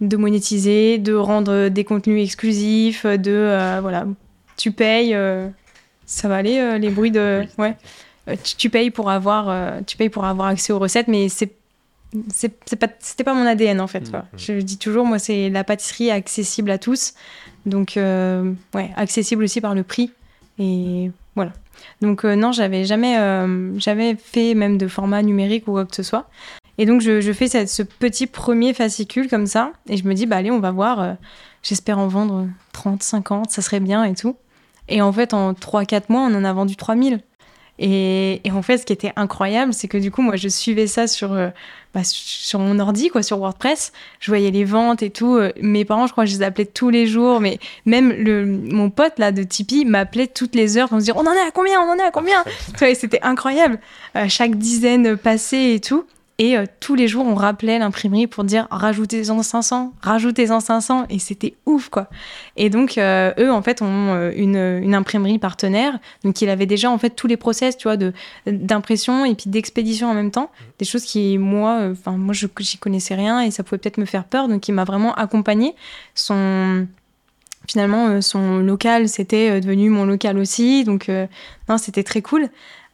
de 0.01 0.17
monétiser, 0.17 0.99
de 0.99 1.15
rendre 1.15 1.69
des 1.69 1.85
contenus 1.85 2.23
exclusifs, 2.23 3.05
de 3.05 3.31
euh, 3.33 3.81
voilà, 3.83 4.07
tu 4.57 4.71
payes, 4.71 5.15
euh, 5.15 5.49
ça 6.07 6.29
va 6.29 6.37
aller 6.37 6.59
euh, 6.59 6.79
les 6.79 6.91
bruits 6.91 7.11
de, 7.11 7.41
Oui. 7.43 7.65
ouais, 7.65 7.77
Euh, 8.29 8.37
tu, 8.43 8.57
tu 8.57 8.71
payes 8.71 8.91
pour 8.91 9.11
avoir, 9.11 9.49
euh, 9.49 9.81
tu 9.87 9.97
payes 9.97 10.09
pour 10.09 10.25
avoir 10.25 10.49
accès 10.49 10.73
aux 10.73 10.79
recettes, 10.79 11.09
mais 11.09 11.29
c'est 11.29 11.51
c'est 12.33 12.77
pas 12.79 12.89
c'était 13.01 13.25
pas 13.25 13.35
mon 13.35 13.47
ADN 13.47 13.81
en 13.81 13.87
fait. 13.87 14.01
Mhm. 14.01 14.11
voilà. 14.11 14.27
Je 14.37 14.53
dis 14.55 14.79
toujours, 14.79 15.05
moi 15.07 15.19
c'est 15.19 15.51
la 15.51 15.65
pâtisserie 15.65 16.11
accessible 16.11 16.71
à 16.71 16.79
tous, 16.79 17.15
donc 17.67 17.97
euh, 17.97 18.53
ouais, 18.75 18.91
accessible 18.97 19.45
aussi 19.45 19.61
par 19.61 19.75
le 19.75 19.83
prix 19.83 20.13
et 20.59 21.11
voilà. 21.35 21.53
Donc 22.01 22.25
euh, 22.25 22.35
non, 22.37 22.53
j'avais 22.53 22.85
jamais 22.85 23.19
euh, 23.19 23.79
jamais 23.79 24.17
fait 24.17 24.55
même 24.55 24.79
de 24.79 24.89
format 24.89 25.23
numérique 25.23 25.69
ou 25.69 25.73
quoi 25.73 25.85
que 25.85 25.95
ce 25.95 26.03
soit. 26.03 26.29
Et 26.79 26.87
donc 26.87 27.01
je, 27.01 27.21
je 27.21 27.33
fais 27.33 27.49
cette- 27.49 27.69
ce 27.71 27.83
petit 27.83 28.27
premier 28.27 28.75
fascicule 28.75 29.29
comme 29.29 29.47
ça 29.47 29.73
et 29.89 29.97
je 29.97 30.05
me 30.05 30.15
dis 30.15 30.27
bah 30.27 30.37
allez 30.37 30.51
on 30.51 30.61
va 30.61 30.71
voir. 30.71 31.17
J'espère 31.63 31.99
en 31.99 32.07
vendre 32.07 32.47
30, 32.73 33.03
50, 33.03 33.51
ça 33.51 33.61
serait 33.61 33.81
bien 33.81 34.05
et 34.05 34.15
tout. 34.15 34.37
Et 34.89 35.03
en 35.03 35.13
fait 35.13 35.35
en 35.35 35.53
3-4 35.53 36.03
mois 36.11 36.21
on 36.23 36.35
en 36.35 36.45
a 36.45 36.53
vendu 36.53 36.77
3000. 36.77 37.21
Et, 37.79 38.41
et 38.45 38.51
en 38.53 38.63
fait, 38.63 38.79
ce 38.79 38.87
qui 38.87 38.93
était 38.93 39.13
incroyable, 39.17 39.75
c'est 39.75 39.89
que 39.89 39.99
du 39.99 40.11
coup, 40.11 40.23
moi, 40.23 40.37
je 40.37 40.49
suivais 40.49 40.87
ça 40.87 41.07
sur, 41.07 41.33
euh, 41.33 41.49
bah, 41.95 42.01
sur 42.05 42.59
mon 42.59 42.79
ordi, 42.79 43.09
quoi, 43.09 43.23
sur 43.23 43.39
WordPress. 43.39 43.93
Je 44.21 44.31
voyais 44.31 44.51
les 44.51 44.65
ventes 44.65 45.03
et 45.03 45.11
tout. 45.11 45.37
Euh, 45.37 45.53
Mes 45.61 45.85
parents, 45.85 46.07
je 46.07 46.13
crois, 46.13 46.25
je 46.25 46.33
les 46.37 46.43
appelais 46.43 46.65
tous 46.67 46.89
les 46.91 47.07
jours. 47.07 47.41
Mais 47.41 47.59
même 47.85 48.13
le, 48.13 48.47
mon 48.47 48.89
pote 48.91 49.19
là 49.19 49.31
de 49.33 49.43
Tipeee 49.43 49.85
m'appelait 49.85 50.27
toutes 50.27 50.55
les 50.55 50.79
heures 50.79 50.89
pour 50.89 50.97
me 50.97 51.03
dire 51.03 51.17
on 51.17 51.27
en 51.27 51.33
est 51.33 51.47
à 51.47 51.51
combien, 51.53 51.81
on 51.81 51.91
en 51.93 51.97
est 51.97 52.07
à 52.07 52.11
combien? 52.11 52.43
Tu 52.45 52.79
vois, 52.79 52.91
et 52.91 52.95
C'était 52.95 53.21
incroyable. 53.23 53.79
Euh, 54.17 54.27
chaque 54.29 54.57
dizaine 54.57 55.17
passée 55.17 55.73
et 55.75 55.81
tout. 55.81 56.05
Et 56.39 56.57
euh, 56.57 56.67
tous 56.81 56.95
les 56.95 57.09
jours, 57.09 57.25
on 57.25 57.35
rappelait 57.35 57.79
l'imprimerie 57.79 58.27
pour 58.27 58.45
dire 58.45 58.67
rajoutez-en 58.71 59.43
500, 59.43 59.95
rajoutez-en 60.03 60.61
500. 60.61 61.07
Et 61.09 61.19
c'était 61.19 61.55
ouf, 61.65 61.89
quoi. 61.89 62.09
Et 62.57 62.69
donc, 62.69 62.99
euh, 62.99 63.33
eux, 63.39 63.51
en 63.51 63.63
fait, 63.63 63.81
ont 63.81 64.15
euh, 64.15 64.33
une, 64.37 64.57
une 64.57 64.95
imprimerie 64.95 65.39
partenaire. 65.39 65.99
Donc, 66.25 66.43
il 66.43 66.51
avait 66.51 66.67
déjà, 66.67 66.91
en 66.91 66.99
fait, 66.99 67.11
tous 67.11 67.27
les 67.27 67.39
process, 67.39 67.77
tu 67.79 67.85
vois, 67.85 67.97
de, 67.97 68.13
d'impression 68.47 69.25
et 69.25 69.35
puis 69.35 69.49
d'expédition 69.49 70.11
en 70.11 70.15
même 70.15 70.31
temps. 70.31 70.51
Des 70.79 70.85
choses 70.85 71.05
qui, 71.05 71.39
moi, 71.39 71.89
enfin, 71.93 72.13
moi, 72.13 72.35
je, 72.35 72.47
j'y 72.61 72.77
connaissais 72.77 73.15
rien 73.15 73.41
et 73.41 73.51
ça 73.51 73.63
pouvait 73.63 73.79
peut-être 73.79 73.99
me 73.99 74.05
faire 74.05 74.25
peur. 74.25 74.49
Donc, 74.49 74.69
il 74.69 74.73
m'a 74.73 74.85
vraiment 74.85 75.15
accompagné. 75.15 75.75
Son. 76.15 76.87
Finalement, 77.69 78.21
son 78.21 78.59
local, 78.59 79.09
c'était 79.09 79.61
devenu 79.61 79.91
mon 79.91 80.05
local 80.05 80.39
aussi. 80.39 80.85
Donc, 80.85 81.09
euh, 81.09 81.27
non, 81.69 81.79
c'était 81.79 82.05
très 82.05 82.23
cool. 82.23 82.49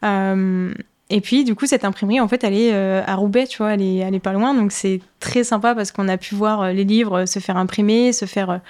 Euh, 0.05 0.73
et 1.15 1.21
puis, 1.21 1.45
du 1.45 1.55
coup, 1.55 1.67
cette 1.67 1.85
imprimerie, 1.85 2.21
en 2.21 2.27
fait, 2.27 2.43
elle 2.43 2.55
est 2.55 2.73
euh, 2.73 3.03
à 3.07 3.17
Roubaix, 3.17 3.47
tu 3.47 3.59
vois, 3.59 3.75
elle 3.75 3.83
est, 3.83 4.19
pas 4.19 4.33
loin. 4.33 4.55
Donc, 4.55 4.73
c'est 4.73 5.03
très 5.21 5.45
sympa 5.45 5.75
parce 5.75 5.93
qu'on 5.93 6.09
a 6.09 6.17
pu 6.17 6.35
voir 6.35 6.63
euh, 6.63 6.73
les 6.73 6.85
livres 6.85 7.19
euh, 7.19 7.27
se 7.27 7.39
faire 7.39 7.59
imprimer, 7.59 8.15
se 8.15 8.25
faire 8.25 8.61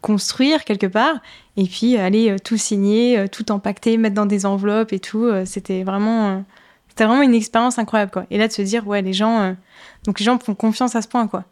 construire 0.00 0.62
quelque 0.62 0.86
part. 0.86 1.16
Et 1.56 1.64
puis, 1.64 1.96
aller 1.96 2.36
tout 2.44 2.56
signer, 2.56 3.26
tout 3.32 3.50
empaqueter, 3.50 3.96
mettre 3.96 4.14
dans 4.14 4.26
des 4.26 4.46
enveloppes 4.46 4.92
et 4.92 5.00
tout. 5.00 5.28
c'était 5.44 5.82
vraiment, 5.82 6.44
c'était 6.88 7.04
vraiment 7.04 7.22
une 7.22 7.34
expérience 7.34 7.80
incroyable, 7.80 8.12
quoi. 8.12 8.26
Et 8.30 8.38
là, 8.38 8.46
de 8.46 8.52
se 8.52 8.62
dire, 8.62 8.86
ouais, 8.86 9.02
les 9.02 9.12
gens, 9.12 9.56
donc 10.04 10.20
les 10.20 10.24
gens 10.24 10.38
font 10.38 10.54
confiance 10.54 10.94
à 10.94 11.02
ce 11.02 11.08
point, 11.08 11.26
quoi. 11.26 11.42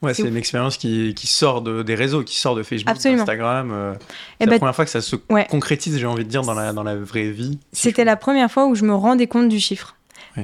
Ouais, 0.00 0.14
C'est 0.14 0.22
une 0.28 0.36
expérience 0.36 0.76
qui, 0.76 1.12
qui 1.14 1.26
sort 1.26 1.60
de, 1.60 1.82
des 1.82 1.94
réseaux, 1.96 2.22
qui 2.22 2.36
sort 2.38 2.54
de 2.54 2.62
Facebook, 2.62 2.94
d'Instagram. 3.02 3.70
euh, 3.72 3.94
Eh 3.94 4.00
c'est 4.40 4.46
la 4.46 4.50
ben, 4.52 4.58
première 4.58 4.74
fois 4.76 4.84
que 4.84 4.90
ça 4.92 5.00
se 5.00 5.16
ouais. 5.28 5.46
concrétise, 5.50 5.98
j'ai 5.98 6.06
envie 6.06 6.24
de 6.24 6.28
dire, 6.30 6.42
dans 6.42 6.54
la, 6.54 6.72
dans 6.72 6.84
la 6.84 6.94
vraie 6.96 7.30
vie. 7.30 7.58
C'était 7.72 8.04
la 8.04 8.14
première 8.16 8.50
fois 8.50 8.66
où 8.66 8.74
je 8.76 8.84
me 8.84 8.94
rendais 8.94 9.26
compte 9.26 9.48
du 9.48 9.58
chiffre. 9.60 9.94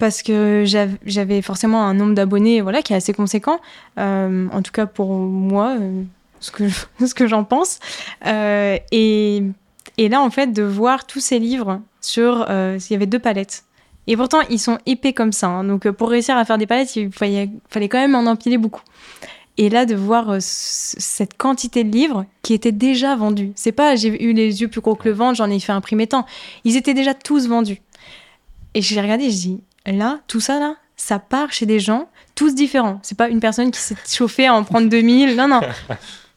Parce 0.00 0.22
que 0.22 0.64
j'av- 0.66 0.96
j'avais 1.06 1.40
forcément 1.40 1.84
un 1.86 1.94
nombre 1.94 2.14
d'abonnés 2.14 2.60
voilà, 2.62 2.82
qui 2.82 2.92
est 2.92 2.96
assez 2.96 3.12
conséquent, 3.12 3.60
euh, 3.96 4.48
en 4.50 4.60
tout 4.60 4.72
cas 4.72 4.86
pour 4.86 5.12
moi, 5.12 5.76
euh, 5.80 6.02
ce 6.40 6.50
que 6.50 6.64
ce 7.06 7.14
que 7.14 7.28
j'en 7.28 7.44
pense. 7.44 7.78
Euh, 8.26 8.76
et, 8.90 9.44
et 9.98 10.08
là, 10.08 10.20
en 10.20 10.30
fait, 10.30 10.48
de 10.52 10.64
voir 10.64 11.06
tous 11.06 11.20
ces 11.20 11.38
livres 11.38 11.80
sur... 12.00 12.44
il 12.50 12.80
y 12.90 12.94
avait 12.94 13.06
deux 13.06 13.20
palettes. 13.20 13.62
Et 14.08 14.16
pourtant, 14.16 14.40
ils 14.50 14.58
sont 14.58 14.78
épais 14.84 15.12
comme 15.12 15.30
ça. 15.32 15.46
hein. 15.46 15.62
Donc, 15.64 15.88
pour 15.92 16.10
réussir 16.10 16.36
à 16.36 16.44
faire 16.44 16.58
des 16.58 16.66
palettes, 16.66 16.96
il 16.96 17.12
fallait, 17.12 17.48
fallait 17.70 17.88
quand 17.88 17.98
même 17.98 18.16
en 18.16 18.26
empiler 18.26 18.58
beaucoup. 18.58 18.82
Et 19.56 19.68
là, 19.68 19.86
de 19.86 19.94
voir 19.94 20.30
euh, 20.30 20.38
cette 20.40 21.36
quantité 21.36 21.84
de 21.84 21.92
livres 21.92 22.26
qui 22.42 22.54
étaient 22.54 22.72
déjà 22.72 23.14
vendus. 23.14 23.52
C'est 23.54 23.72
pas 23.72 23.94
j'ai 23.94 24.24
eu 24.24 24.32
les 24.32 24.60
yeux 24.60 24.68
plus 24.68 24.80
gros 24.80 24.96
que 24.96 25.08
le 25.08 25.14
ventre, 25.14 25.36
j'en 25.36 25.50
ai 25.50 25.60
fait 25.60 25.72
imprimer 25.72 26.06
tant. 26.06 26.26
Ils 26.64 26.76
étaient 26.76 26.94
déjà 26.94 27.14
tous 27.14 27.46
vendus. 27.46 27.80
Et 28.74 28.82
j'ai 28.82 29.00
regardé, 29.00 29.30
je 29.30 29.36
dis 29.36 29.60
là, 29.86 30.20
tout 30.26 30.40
ça 30.40 30.58
là, 30.58 30.76
ça 30.96 31.18
part 31.18 31.52
chez 31.52 31.66
des 31.66 31.80
gens, 31.80 32.08
tous 32.34 32.54
différents. 32.54 32.98
C'est 33.02 33.16
pas 33.16 33.28
une 33.28 33.40
personne 33.40 33.70
qui 33.70 33.80
s'est 33.80 33.96
chauffée 34.08 34.46
à 34.46 34.54
en 34.54 34.64
prendre 34.64 34.88
2000. 34.88 35.36
Non, 35.36 35.48
non. 35.48 35.60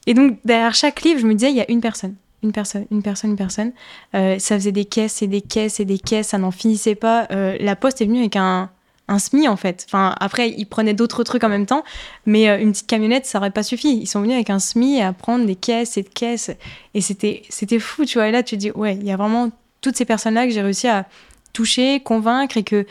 Et 0.06 0.14
donc, 0.14 0.38
derrière 0.44 0.74
chaque 0.74 1.02
livre, 1.02 1.20
je 1.20 1.26
me 1.26 1.34
disais, 1.34 1.50
il 1.50 1.56
y 1.56 1.60
a 1.60 1.70
une 1.70 1.80
personne. 1.80 2.14
Une 2.42 2.52
personne, 2.52 2.86
une 2.90 3.02
personne, 3.02 3.30
une 3.30 3.36
personne. 3.36 3.72
Euh, 4.14 4.38
ça 4.38 4.54
faisait 4.54 4.72
des 4.72 4.84
caisses 4.84 5.22
et 5.22 5.26
des 5.26 5.40
caisses 5.40 5.80
et 5.80 5.84
des 5.84 5.98
caisses, 5.98 6.28
ça 6.28 6.38
n'en 6.38 6.52
finissait 6.52 6.94
pas. 6.94 7.26
Euh, 7.32 7.56
la 7.60 7.74
poste 7.74 8.00
est 8.00 8.06
venue 8.06 8.20
avec 8.20 8.36
un, 8.36 8.70
un 9.08 9.18
SMI 9.18 9.48
en 9.48 9.56
fait. 9.56 9.84
Enfin, 9.88 10.14
après, 10.20 10.50
ils 10.50 10.66
prenaient 10.66 10.94
d'autres 10.94 11.24
trucs 11.24 11.42
en 11.42 11.48
même 11.48 11.66
temps, 11.66 11.82
mais 12.26 12.48
euh, 12.48 12.60
une 12.60 12.72
petite 12.72 12.86
camionnette, 12.86 13.26
ça 13.26 13.38
aurait 13.38 13.50
pas 13.50 13.62
suffi. 13.62 13.98
Ils 13.98 14.06
sont 14.06 14.20
venus 14.20 14.34
avec 14.34 14.50
un 14.50 14.58
SMI 14.58 15.02
à 15.02 15.12
prendre 15.12 15.46
des 15.46 15.56
caisses 15.56 15.96
et 15.96 16.02
des 16.02 16.10
caisses. 16.10 16.50
Et 16.94 17.00
c'était, 17.00 17.42
fou, 17.78 18.04
tu 18.04 18.18
vois. 18.18 18.28
Et 18.28 18.32
là, 18.32 18.42
tu 18.42 18.56
te 18.56 18.60
dis, 18.60 18.70
ouais, 18.70 18.96
il 18.96 19.04
y 19.04 19.10
a 19.10 19.16
vraiment 19.16 19.50
toutes 19.80 19.96
ces 19.96 20.04
personnes-là 20.04 20.46
que 20.46 20.52
j'ai 20.52 20.62
réussi 20.62 20.88
à 20.88 21.06
toucher, 21.52 22.00
convaincre 22.00 22.56
et 22.56 22.62
que 22.62 22.86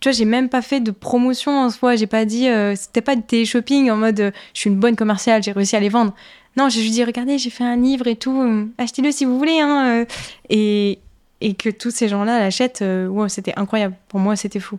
tu 0.00 0.08
vois, 0.08 0.12
j'ai 0.12 0.24
même 0.24 0.48
pas 0.48 0.62
fait 0.62 0.80
de 0.80 0.90
promotion 0.90 1.60
en 1.60 1.70
soi. 1.70 1.94
J'ai 1.94 2.08
pas 2.08 2.24
dit, 2.24 2.48
euh, 2.48 2.74
c'était 2.74 3.00
pas 3.00 3.14
du 3.14 3.22
télé-shopping 3.22 3.90
en 3.90 3.96
mode, 3.96 4.20
euh, 4.20 4.30
je 4.54 4.60
suis 4.60 4.70
une 4.70 4.80
bonne 4.80 4.96
commerciale, 4.96 5.42
j'ai 5.42 5.52
réussi 5.52 5.76
à 5.76 5.80
les 5.80 5.88
vendre. 5.88 6.12
Non, 6.56 6.68
j'ai 6.68 6.82
juste 6.82 6.94
dit, 6.94 7.04
regardez, 7.04 7.38
j'ai 7.38 7.50
fait 7.50 7.64
un 7.64 7.76
livre 7.76 8.08
et 8.08 8.16
tout, 8.16 8.68
achetez-le 8.76 9.10
si 9.12 9.24
vous 9.24 9.38
voulez. 9.38 9.60
Hein, 9.60 10.04
et, 10.50 10.98
et 11.40 11.54
que 11.54 11.70
tous 11.70 11.90
ces 11.90 12.08
gens-là 12.08 12.40
l'achètent, 12.40 12.84
wow, 12.84 13.28
c'était 13.28 13.54
incroyable. 13.56 13.94
Pour 14.08 14.20
moi, 14.20 14.36
c'était 14.36 14.60
fou. 14.60 14.78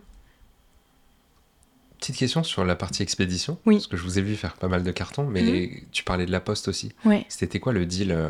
Petite 2.04 2.18
question 2.18 2.42
sur 2.42 2.66
la 2.66 2.76
partie 2.76 3.02
expédition. 3.02 3.56
Oui. 3.64 3.76
Parce 3.76 3.86
que 3.86 3.96
je 3.96 4.02
vous 4.02 4.18
ai 4.18 4.22
vu 4.22 4.36
faire 4.36 4.52
pas 4.56 4.68
mal 4.68 4.82
de 4.82 4.90
cartons, 4.90 5.24
mais 5.24 5.70
tu 5.90 6.04
parlais 6.04 6.26
de 6.26 6.30
la 6.32 6.40
poste 6.40 6.68
aussi. 6.68 6.92
Ouais. 7.06 7.24
C'était 7.30 7.60
quoi 7.60 7.72
le 7.72 7.86
deal 7.86 8.12
euh, 8.12 8.28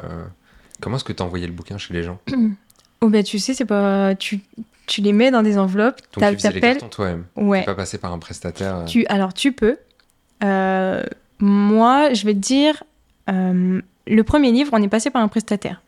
Comment 0.80 0.94
est-ce 0.94 1.02
que 1.02 1.12
tu 1.12 1.24
envoyais 1.24 1.48
le 1.48 1.52
bouquin 1.52 1.76
chez 1.76 1.92
les 1.92 2.04
gens 2.04 2.20
Oh, 3.00 3.08
bah, 3.08 3.24
tu 3.24 3.40
sais, 3.40 3.52
c'est 3.52 3.64
pas. 3.64 4.14
Tu, 4.14 4.38
tu 4.86 5.00
les 5.00 5.12
mets 5.12 5.32
dans 5.32 5.42
des 5.42 5.58
enveloppes, 5.58 6.00
Donc 6.12 6.24
tu 6.24 6.34
faisais 6.36 6.52
les 6.52 6.60
cartons 6.60 6.88
toi-même. 6.88 7.24
Ouais. 7.34 7.62
T'es 7.62 7.66
pas 7.66 7.74
passé 7.74 7.98
par 7.98 8.12
un 8.12 8.20
prestataire. 8.20 8.76
euh, 8.76 8.84
Tu, 8.84 9.04
alors, 9.06 9.34
tu 9.34 9.50
peux. 9.50 9.76
Euh, 10.44 11.02
moi, 11.40 12.14
je 12.14 12.26
vais 12.26 12.34
te 12.34 12.38
dire, 12.38 12.84
euh, 13.28 13.82
le 14.06 14.22
premier 14.22 14.52
livre, 14.52 14.70
on 14.72 14.80
est 14.84 14.88
passé 14.88 15.10
par 15.10 15.20
un 15.20 15.26
prestataire. 15.26 15.82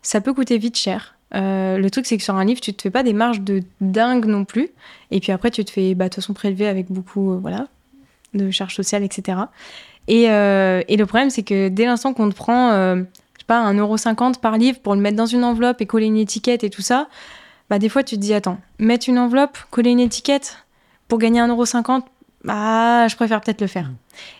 Ça 0.00 0.20
peut 0.20 0.32
coûter 0.32 0.58
vite 0.58 0.76
cher. 0.76 1.16
Euh, 1.34 1.78
le 1.78 1.90
truc, 1.90 2.06
c'est 2.06 2.16
que 2.16 2.22
sur 2.22 2.34
un 2.36 2.44
livre, 2.44 2.60
tu 2.60 2.74
te 2.74 2.82
fais 2.82 2.90
pas 2.90 3.02
des 3.02 3.12
marges 3.12 3.40
de 3.40 3.62
dingue 3.80 4.26
non 4.26 4.44
plus. 4.44 4.70
Et 5.10 5.20
puis 5.20 5.32
après, 5.32 5.50
tu 5.50 5.64
te 5.64 5.70
fais, 5.70 5.94
bah, 5.94 6.04
de 6.04 6.08
toute 6.10 6.22
façon, 6.22 6.34
prélever 6.34 6.66
avec 6.66 6.90
beaucoup, 6.90 7.32
euh, 7.32 7.38
voilà, 7.40 7.68
de 8.34 8.50
charges 8.50 8.74
sociales, 8.74 9.02
etc. 9.02 9.38
Et, 10.08 10.30
euh, 10.30 10.82
et 10.88 10.96
le 10.96 11.06
problème, 11.06 11.30
c'est 11.30 11.42
que 11.42 11.68
dès 11.68 11.86
l'instant 11.86 12.12
qu'on 12.12 12.28
te 12.28 12.34
prend, 12.34 12.72
je 12.72 13.04
sais 13.38 13.46
pas, 13.46 13.72
1,50€ 13.72 14.40
par 14.40 14.56
livre 14.58 14.78
pour 14.80 14.94
le 14.94 15.00
mettre 15.00 15.16
dans 15.16 15.26
une 15.26 15.44
enveloppe 15.44 15.80
et 15.80 15.86
coller 15.86 16.06
une 16.06 16.16
étiquette 16.16 16.64
et 16.64 16.70
tout 16.70 16.82
ça, 16.82 17.08
bah, 17.70 17.78
des 17.78 17.88
fois, 17.88 18.02
tu 18.02 18.16
te 18.16 18.20
dis, 18.20 18.34
attends, 18.34 18.58
mettre 18.78 19.08
une 19.08 19.18
enveloppe, 19.18 19.56
coller 19.70 19.90
une 19.90 20.00
étiquette 20.00 20.58
pour 21.08 21.18
gagner 21.18 21.40
1,50€, 21.40 22.02
bah, 22.44 23.06
je 23.06 23.14
préfère 23.14 23.40
peut-être 23.40 23.60
le 23.60 23.68
faire. 23.68 23.90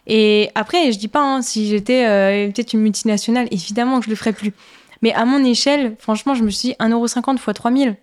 Et 0.06 0.50
après, 0.54 0.90
je 0.90 0.98
dis 0.98 1.08
pas, 1.08 1.22
hein, 1.22 1.42
si 1.42 1.68
j'étais 1.68 2.04
peut-être 2.52 2.72
une 2.72 2.80
multinationale, 2.80 3.46
évidemment 3.50 4.00
que 4.00 4.06
je 4.06 4.10
le 4.10 4.16
ferais 4.16 4.32
plus. 4.32 4.52
Mais 5.02 5.12
à 5.12 5.24
mon 5.24 5.44
échelle, 5.44 5.96
franchement, 5.98 6.34
je 6.34 6.44
me 6.44 6.50
suis 6.50 6.70
dit 6.70 6.74
1,50€ 6.78 7.34
x 7.34 7.44
3000. 7.54 7.96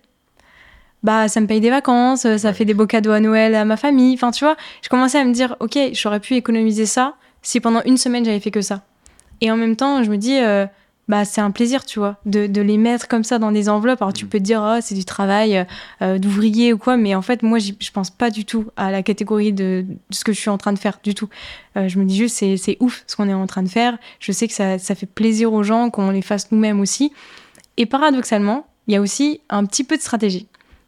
Bah, 1.02 1.28
ça 1.28 1.40
me 1.40 1.46
paye 1.46 1.60
des 1.60 1.70
vacances, 1.70 2.26
ça 2.36 2.52
fait 2.52 2.66
des 2.66 2.74
beaux 2.74 2.86
cadeaux 2.86 3.12
à 3.12 3.20
Noël 3.20 3.54
à 3.54 3.64
ma 3.64 3.78
famille. 3.78 4.14
Enfin, 4.14 4.30
tu 4.30 4.44
vois, 4.44 4.56
je 4.82 4.88
commençais 4.90 5.18
à 5.18 5.24
me 5.24 5.32
dire, 5.32 5.56
ok, 5.60 5.78
j'aurais 5.92 6.20
pu 6.20 6.34
économiser 6.34 6.84
ça 6.84 7.14
si 7.42 7.58
pendant 7.60 7.82
une 7.84 7.96
semaine 7.96 8.24
j'avais 8.24 8.40
fait 8.40 8.50
que 8.50 8.60
ça. 8.60 8.82
Et 9.40 9.50
en 9.50 9.56
même 9.56 9.76
temps, 9.76 10.02
je 10.02 10.10
me 10.10 10.18
dis, 10.18 10.38
euh, 10.38 10.66
bah, 11.10 11.24
c'est 11.24 11.40
un 11.40 11.50
plaisir, 11.50 11.84
tu 11.84 11.98
vois, 11.98 12.18
de, 12.24 12.46
de, 12.46 12.62
les 12.62 12.78
mettre 12.78 13.08
comme 13.08 13.24
ça 13.24 13.40
dans 13.40 13.50
des 13.50 13.68
enveloppes. 13.68 14.00
Alors, 14.00 14.12
tu 14.12 14.26
mm. 14.26 14.28
peux 14.28 14.38
te 14.38 14.44
dire, 14.44 14.62
oh, 14.64 14.78
c'est 14.80 14.94
du 14.94 15.04
travail 15.04 15.56
euh, 15.56 15.64
euh, 16.02 16.18
d'ouvrier 16.18 16.72
ou 16.72 16.78
quoi, 16.78 16.96
mais 16.96 17.16
en 17.16 17.20
fait, 17.20 17.42
moi, 17.42 17.58
je 17.58 17.90
pense 17.90 18.10
pas 18.10 18.30
du 18.30 18.44
tout 18.44 18.66
à 18.76 18.92
la 18.92 19.02
catégorie 19.02 19.52
de, 19.52 19.84
ce 20.10 20.22
que 20.22 20.32
je 20.32 20.38
suis 20.38 20.50
en 20.50 20.56
train 20.56 20.72
de 20.72 20.78
faire, 20.78 21.00
du 21.02 21.16
tout. 21.16 21.28
Euh, 21.76 21.88
je 21.88 21.98
me 21.98 22.04
dis 22.04 22.16
juste, 22.16 22.36
c'est 22.36 22.76
ouf 22.78 23.02
ce 23.08 23.16
qu'on 23.16 23.28
est 23.28 23.34
en 23.34 23.48
train 23.48 23.64
de 23.64 23.68
faire. 23.68 23.98
Je 24.20 24.30
sais 24.30 24.46
que 24.46 24.54
ça, 24.54 24.78
ça 24.78 24.94
fait 24.94 25.06
plaisir 25.06 25.52
aux 25.52 25.64
gens, 25.64 25.90
qu'on 25.90 26.12
les 26.12 26.22
fasse 26.22 26.52
nous-mêmes 26.52 26.78
aussi. 26.78 27.12
Et 27.76 27.86
paradoxalement, 27.86 28.68
il 28.86 28.94
y 28.94 28.96
a 28.96 29.00
aussi 29.00 29.40
un 29.50 29.64
petit 29.64 29.82
peu 29.82 29.96
de 29.96 30.02
stratégie 30.02 30.46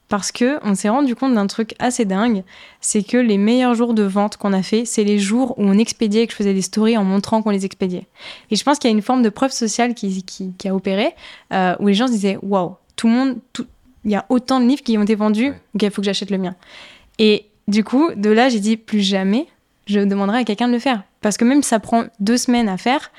parce 0.08 0.30
que 0.30 0.58
on 0.62 0.74
s'est 0.74 0.88
rendu 0.88 1.14
compte 1.14 1.34
d'un 1.34 1.46
truc 1.46 1.74
assez 1.78 2.04
dingue, 2.04 2.44
c'est 2.80 3.02
que 3.02 3.16
les 3.16 3.38
meilleurs 3.38 3.74
jours 3.74 3.94
de 3.94 4.02
vente 4.02 4.36
qu'on 4.36 4.52
a 4.52 4.62
fait, 4.62 4.84
c'est 4.84 5.04
les 5.04 5.18
jours 5.18 5.58
où 5.58 5.64
on 5.64 5.78
expédiait 5.78 6.22
et 6.22 6.26
que 6.26 6.32
je 6.32 6.36
faisais 6.36 6.52
des 6.52 6.62
stories 6.62 6.98
en 6.98 7.04
montrant 7.04 7.42
qu'on 7.42 7.50
les 7.50 7.64
expédiait. 7.64 8.06
Et 8.50 8.56
je 8.56 8.62
pense 8.62 8.78
qu'il 8.78 8.90
y 8.90 8.92
a 8.92 8.96
une 8.96 9.02
forme 9.02 9.22
de 9.22 9.30
preuve 9.30 9.52
sociale 9.52 9.94
qui, 9.94 10.22
qui, 10.22 10.68
a 10.68 10.74
opéré, 10.74 11.14
euh, 11.52 11.74
où 11.80 11.86
les 11.86 11.94
gens 11.94 12.08
se 12.08 12.12
disaient 12.12 12.38
waouh, 12.42 12.76
tout 12.96 13.08
le 13.08 13.14
monde, 13.14 13.38
il 14.04 14.10
y 14.10 14.14
a 14.14 14.26
autant 14.28 14.60
de 14.60 14.66
livres 14.66 14.82
qui 14.82 14.98
ont 14.98 15.02
été 15.02 15.14
vendus, 15.14 15.54
ok, 15.74 15.82
il 15.82 15.90
faut 15.90 16.02
que 16.02 16.06
j'achète 16.06 16.30
le 16.30 16.38
mien. 16.38 16.54
Et 17.18 17.46
du 17.68 17.84
coup, 17.84 18.10
de 18.14 18.30
là, 18.30 18.48
j'ai 18.48 18.60
dit 18.60 18.76
plus 18.76 19.00
jamais, 19.00 19.46
je 19.86 20.00
demanderai 20.00 20.38
à 20.38 20.44
quelqu'un 20.44 20.68
de 20.68 20.72
le 20.72 20.78
faire, 20.78 21.04
parce 21.20 21.36
que 21.36 21.44
même 21.44 21.62
si 21.62 21.70
ça 21.70 21.80
prend 21.80 22.04
deux 22.20 22.36
semaines 22.36 22.68
à 22.68 22.76
faire, 22.76 23.10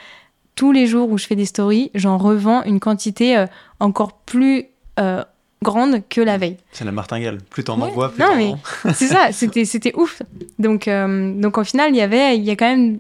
tous 0.56 0.72
les 0.72 0.86
jours 0.86 1.10
où 1.10 1.18
je 1.18 1.26
fais 1.26 1.36
des 1.36 1.46
stories, 1.46 1.92
j'en 1.96 2.18
revends 2.18 2.64
une 2.64 2.80
quantité 2.80 3.38
euh, 3.38 3.48
encore 3.80 4.14
plus 4.14 4.66
euh, 5.00 5.24
grande 5.64 6.08
que 6.08 6.22
la 6.22 6.38
veille. 6.38 6.58
C'est 6.72 6.86
la 6.86 6.92
martingale. 6.92 7.40
Plus 7.50 7.64
t'en 7.64 7.82
envoies, 7.82 8.12
plus 8.12 8.22
Non, 8.22 8.36
mais 8.36 8.54
c'est 8.94 9.08
ça, 9.08 9.32
c'était, 9.32 9.66
c'était 9.66 9.94
ouf. 9.96 10.22
Donc, 10.60 10.88
euh, 10.88 11.34
donc, 11.34 11.58
au 11.58 11.64
final, 11.64 11.90
il 11.90 11.98
y 11.98 12.02
avait, 12.02 12.38
il 12.38 12.44
y 12.44 12.52
a 12.52 12.56
quand 12.56 12.70
même 12.70 13.00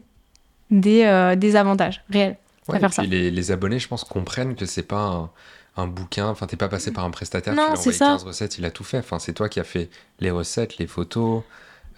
des, 0.71 1.03
euh, 1.03 1.35
des 1.35 1.55
avantages 1.55 2.03
réels 2.09 2.37
à 2.67 2.79
faire 2.79 2.93
ça. 2.93 3.03
Les, 3.03 3.29
les, 3.29 3.51
abonnés, 3.51 3.79
je 3.79 3.87
pense, 3.87 4.03
comprennent 4.03 4.55
que 4.55 4.65
c'est 4.65 4.83
pas 4.83 5.29
un, 5.77 5.87
bouquin. 5.87 6.27
Enfin, 6.27 6.47
t'es 6.47 6.57
pas 6.57 6.69
passé 6.69 6.91
par 6.91 7.05
un 7.05 7.11
prestataire 7.11 7.53
non, 7.53 7.73
qui 7.73 7.89
a 7.89 7.91
15 7.91 8.23
recettes, 8.23 8.57
il 8.57 8.65
a 8.65 8.71
tout 8.71 8.83
fait. 8.83 8.99
Enfin, 8.99 9.19
c'est 9.19 9.33
toi 9.33 9.49
qui 9.49 9.59
as 9.59 9.63
fait 9.63 9.89
les 10.19 10.31
recettes, 10.31 10.77
les 10.77 10.87
photos, 10.87 11.43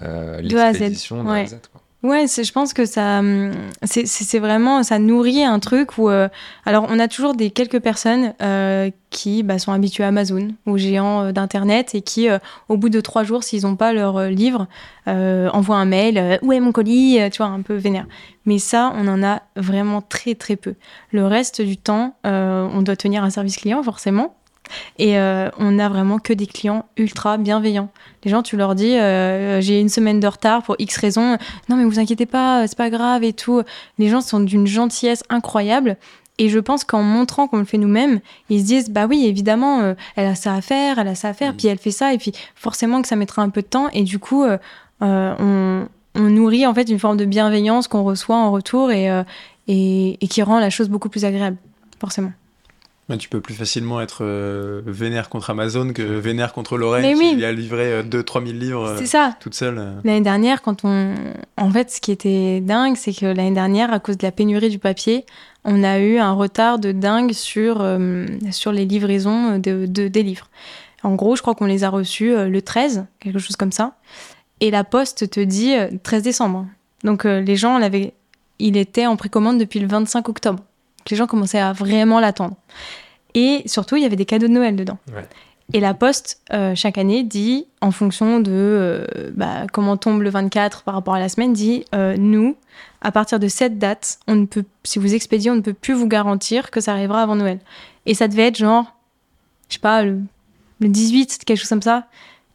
euh, 0.02 0.42
l'expédition 0.42 1.24
de 1.24 1.30
A 1.30 1.46
Z. 1.46 1.58
Ouais, 2.06 2.28
je 2.28 2.52
pense 2.52 2.74
que 2.74 2.86
ça, 2.86 3.18
hum, 3.18 3.52
c'est 3.84 4.38
vraiment, 4.38 4.84
ça 4.84 5.00
nourrit 5.00 5.44
un 5.44 5.58
truc 5.58 5.98
où, 5.98 6.08
euh, 6.08 6.30
alors 6.64 6.86
on 6.88 7.00
a 7.00 7.08
toujours 7.08 7.34
des 7.34 7.50
quelques 7.50 7.80
personnes 7.80 8.36
euh, 8.44 8.92
qui 9.10 9.42
bah, 9.42 9.58
sont 9.58 9.72
habituées 9.72 10.04
à 10.04 10.10
Amazon, 10.10 10.50
aux 10.68 10.78
géants 10.78 11.24
euh, 11.24 11.32
d'internet, 11.32 11.96
et 11.96 12.02
qui, 12.02 12.28
au 12.70 12.78
bout 12.78 12.90
de 12.90 13.02
trois 13.02 13.24
jours, 13.24 13.44
s'ils 13.44 13.64
n'ont 13.64 13.76
pas 13.76 13.92
leur 13.92 14.28
livre, 14.30 14.68
envoient 15.08 15.78
un 15.78 15.86
mail, 15.86 16.38
où 16.44 16.54
est 16.54 16.60
mon 16.60 16.72
colis, 16.72 17.18
tu 17.32 17.38
vois, 17.38 17.48
un 17.48 17.64
peu 17.64 17.74
vénère. 17.74 18.06
Mais 18.46 18.60
ça, 18.60 18.94
on 18.96 19.08
en 19.08 19.24
a 19.24 19.42
vraiment 19.56 20.04
très 20.04 20.36
très 20.36 20.58
peu. 20.58 20.76
Le 21.12 21.26
reste 21.26 21.64
du 21.64 21.76
temps, 21.76 22.18
on 22.24 22.84
doit 22.84 22.96
tenir 22.96 23.24
un 23.24 23.32
service 23.32 23.58
client 23.58 23.82
forcément. 23.82 24.36
Et 24.98 25.18
euh, 25.18 25.50
on 25.58 25.72
n'a 25.72 25.90
vraiment 25.90 26.20
que 26.20 26.34
des 26.34 26.48
clients 26.48 26.86
ultra 26.98 27.38
bienveillants. 27.38 27.90
Les 28.24 28.32
gens, 28.32 28.44
tu 28.44 28.58
leur 28.58 28.76
dis, 28.76 28.96
euh, 28.98 29.62
j'ai 29.62 29.80
une 29.80 29.90
semaine 29.90 30.20
de 30.20 30.28
retard 30.28 30.64
pour 30.64 30.76
X 30.80 30.98
raisons. 30.98 31.38
Non, 31.70 31.76
mais 31.76 31.84
vous 31.86 32.00
inquiétez 32.00 32.26
pas, 32.26 32.68
c'est 32.68 32.78
pas 32.78 32.90
grave 32.90 33.24
et 33.24 33.34
tout. 33.34 33.62
Les 33.98 34.10
gens 34.10 34.22
sont 34.22 34.40
d'une 34.40 34.68
gentillesse 34.68 35.24
incroyable. 35.30 35.98
Et 36.38 36.50
je 36.50 36.60
pense 36.60 36.84
qu'en 36.84 37.02
montrant 37.02 37.48
qu'on 37.48 37.58
le 37.58 37.66
fait 37.66 37.78
nous-mêmes, 37.78 38.20
ils 38.50 38.60
se 38.60 38.66
disent, 38.66 38.90
bah 38.90 39.06
oui, 39.08 39.26
évidemment, 39.26 39.80
euh, 39.82 39.94
elle 40.18 40.28
a 40.28 40.36
ça 40.36 40.54
à 40.54 40.62
faire, 40.62 41.00
elle 41.00 41.08
a 41.08 41.16
ça 41.16 41.30
à 41.30 41.34
faire, 41.34 41.54
mmh. 41.54 41.58
puis 41.58 41.68
elle 41.68 41.78
fait 41.78 41.92
ça, 41.92 42.14
et 42.14 42.18
puis 42.18 42.34
forcément 42.56 43.02
que 43.02 43.08
ça 43.08 43.16
mettra 43.16 43.42
un 43.42 43.50
peu 43.50 43.62
de 43.62 43.68
temps. 43.68 43.90
Et 43.94 44.04
du 44.04 44.20
coup, 44.20 44.44
on, 45.00 45.86
nourrit 46.16 46.66
en 46.66 46.74
fait 46.74 46.90
une 46.90 47.00
forme 47.00 47.18
de 47.18 47.26
bienveillance 47.26 47.88
qu'on 47.88 48.04
reçoit 48.04 48.36
en 48.36 48.52
retour 48.52 48.92
et, 48.92 49.10
et 49.68 50.28
qui 50.30 50.42
rend 50.44 50.60
la 50.60 50.70
chose 50.70 50.90
beaucoup 50.90 51.10
plus 51.10 51.24
agréable, 51.24 51.58
forcément 52.00 52.32
tu 53.20 53.30
peux 53.30 53.40
plus 53.40 53.54
facilement 53.54 54.02
être 54.02 54.20
euh, 54.22 54.82
vénère 54.86 55.30
contre 55.30 55.52
Amazon 55.52 55.94
que 55.94 56.02
vénère 56.02 56.54
contre 56.54 56.78
Lorraine 56.78 57.18
qui 57.18 57.46
a 57.46 57.52
livré 57.52 58.02
2-3 58.02 58.46
000 58.46 58.58
livres 58.58 58.88
euh, 58.88 59.06
ça. 59.06 59.36
toute 59.40 59.54
seule. 59.54 59.76
L'année 60.04 60.22
dernière, 60.22 60.64
quand 60.64 60.84
on... 60.84 61.14
En 61.58 61.70
fait, 61.70 61.92
ce 61.92 62.02
qui 62.02 62.12
était 62.12 62.62
dingue, 62.62 62.96
c'est 62.96 63.14
que 63.14 63.28
l'année 63.28 63.54
dernière, 63.54 63.94
à 63.94 64.00
cause 64.00 64.18
de 64.18 64.26
la 64.26 64.32
pénurie 64.32 64.70
du 64.70 64.80
papier, 64.80 65.26
on 65.64 65.84
a 65.84 66.00
eu 66.00 66.18
un 66.18 66.34
retard 66.34 66.80
de 66.80 66.92
dingue 66.92 67.34
sur, 67.34 67.78
euh, 67.82 68.26
sur 68.52 68.72
les 68.72 68.86
livraisons 68.86 69.60
de, 69.60 69.86
des 69.86 70.24
livres. 70.24 70.50
En 71.04 71.14
gros, 71.14 71.36
je 71.36 71.44
crois 71.44 71.54
qu'on 71.54 71.66
les 71.66 71.84
a 71.84 71.90
reçus 71.90 72.34
le 72.36 72.62
13, 72.62 73.06
quelque 73.20 73.38
chose 73.38 73.56
comme 73.56 73.72
ça. 73.72 73.96
Et 74.62 74.72
la 74.72 74.84
poste 74.84 75.30
te 75.30 75.40
dit 75.40 75.76
13 76.02 76.24
décembre. 76.24 76.66
Donc 77.04 77.26
les 77.26 77.56
gens 77.56 77.78
l'avaient... 77.78 78.14
Il 78.58 78.78
était 78.78 79.06
en 79.06 79.16
précommande 79.16 79.60
depuis 79.60 79.80
le 79.80 79.88
25 79.88 80.30
octobre 80.30 80.64
les 81.14 81.18
gens 81.18 81.28
commençaient 81.28 81.60
à 81.60 81.74
vraiment 81.74 82.20
l'attendre. 82.20 82.56
Et 83.34 83.64
surtout, 83.66 83.98
il 83.98 84.04
y 84.04 84.06
avait 84.06 84.16
des 84.16 84.26
cadeaux 84.26 84.48
de 84.48 84.54
Noël 84.54 84.76
dedans. 84.76 84.98
Et 85.74 85.80
la 85.80 85.94
Poste, 85.94 86.42
euh, 86.54 86.76
chaque 86.76 86.98
année, 86.98 87.24
dit, 87.24 87.68
en 87.82 87.92
fonction 87.92 88.40
de 88.40 88.52
euh, 88.52 89.32
bah, 89.34 89.66
comment 89.72 89.98
tombe 89.98 90.22
le 90.22 90.30
24 90.30 90.84
par 90.84 90.94
rapport 90.94 91.16
à 91.16 91.20
la 91.20 91.28
semaine, 91.28 91.54
dit 91.54 91.86
euh, 91.96 92.16
nous, 92.18 92.56
à 93.02 93.12
partir 93.12 93.40
de 93.40 93.48
cette 93.48 93.80
date, 93.80 94.20
on 94.28 94.36
ne 94.36 94.46
peut, 94.46 94.64
si 94.84 95.00
vous 95.00 95.16
expédiez, 95.16 95.52
on 95.52 95.56
ne 95.56 95.62
peut 95.62 95.74
plus 95.74 95.94
vous 95.94 96.08
garantir 96.08 96.70
que 96.70 96.80
ça 96.82 96.92
arrivera 96.92 97.24
avant 97.24 97.36
Noël. 97.36 97.60
Et 98.06 98.14
ça 98.14 98.28
devait 98.28 98.48
être 98.48 98.58
genre, 98.58 98.96
je 99.70 99.76
sais 99.76 99.80
pas, 99.80 100.04
le, 100.04 100.22
18, 100.82 101.44
quelque 101.46 101.58
chose 101.58 101.70
comme 101.70 101.82
ça, 101.82 102.06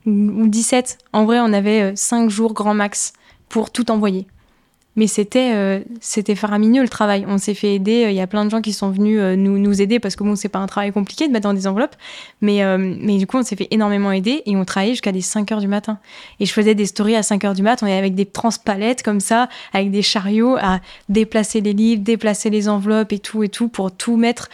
ou 0.07 0.47
17. 0.47 0.99
En 1.13 1.25
vrai, 1.25 1.41
on 1.41 1.53
avait 1.53 1.97
5 1.97 2.31
jours 2.31 2.53
grand 2.53 2.75
max 2.75 3.13
pour 3.49 3.71
tout 3.71 3.91
envoyer. 3.91 4.27
Mais 4.97 5.07
c'était 5.07 5.53
euh, 5.55 5.81
c'était 6.01 6.35
faramineux 6.35 6.83
le 6.83 6.89
travail. 6.89 7.25
On 7.29 7.39
s'est 7.39 7.55
fait 7.55 7.75
aider. 7.75 8.09
Il 8.11 8.15
y 8.15 8.21
a 8.21 8.27
plein 8.27 8.45
de 8.45 8.51
gens 8.51 8.61
qui 8.61 8.73
sont 8.73 8.91
venus 8.91 9.21
euh, 9.21 9.37
nous, 9.37 9.57
nous 9.59 9.81
aider 9.81 10.01
parce 10.01 10.17
que 10.17 10.25
bon, 10.25 10.35
c'est 10.35 10.49
pas 10.49 10.59
un 10.59 10.67
travail 10.67 10.91
compliqué 10.91 11.29
de 11.29 11.33
mettre 11.33 11.45
dans 11.45 11.55
des 11.55 11.69
enveloppes. 11.69 11.95
Mais, 12.41 12.65
euh, 12.65 12.77
mais 12.77 13.17
du 13.19 13.27
coup, 13.29 13.39
on 13.39 13.45
s'est 13.45 13.55
fait 13.55 13.69
énormément 13.71 14.11
aider 14.11 14.43
et 14.47 14.57
on 14.57 14.65
travaillait 14.65 14.95
jusqu'à 14.95 15.13
des 15.13 15.21
5 15.21 15.53
heures 15.53 15.61
du 15.61 15.69
matin. 15.69 15.99
Et 16.41 16.47
je 16.47 16.53
faisais 16.53 16.75
des 16.75 16.87
stories 16.87 17.15
à 17.15 17.23
5 17.23 17.45
heures 17.45 17.55
du 17.55 17.63
matin. 17.63 17.87
On 17.87 17.91
est 17.91 17.97
avec 17.97 18.17
des 18.17 18.27
transpalettes 18.27 19.05
comme 19.05 19.21
ça, 19.21 19.49
avec 19.73 19.93
des 19.93 20.03
chariots 20.03 20.57
à 20.61 20.81
déplacer 21.09 21.61
les 21.61 21.73
livres, 21.73 22.03
déplacer 22.03 22.51
les 22.51 22.69
enveloppes 22.69 23.13
et 23.13 23.21
tout 23.21 23.45
et 23.45 23.49
tout 23.49 23.69
pour 23.69 23.93
tout 23.93 24.17
mettre 24.17 24.49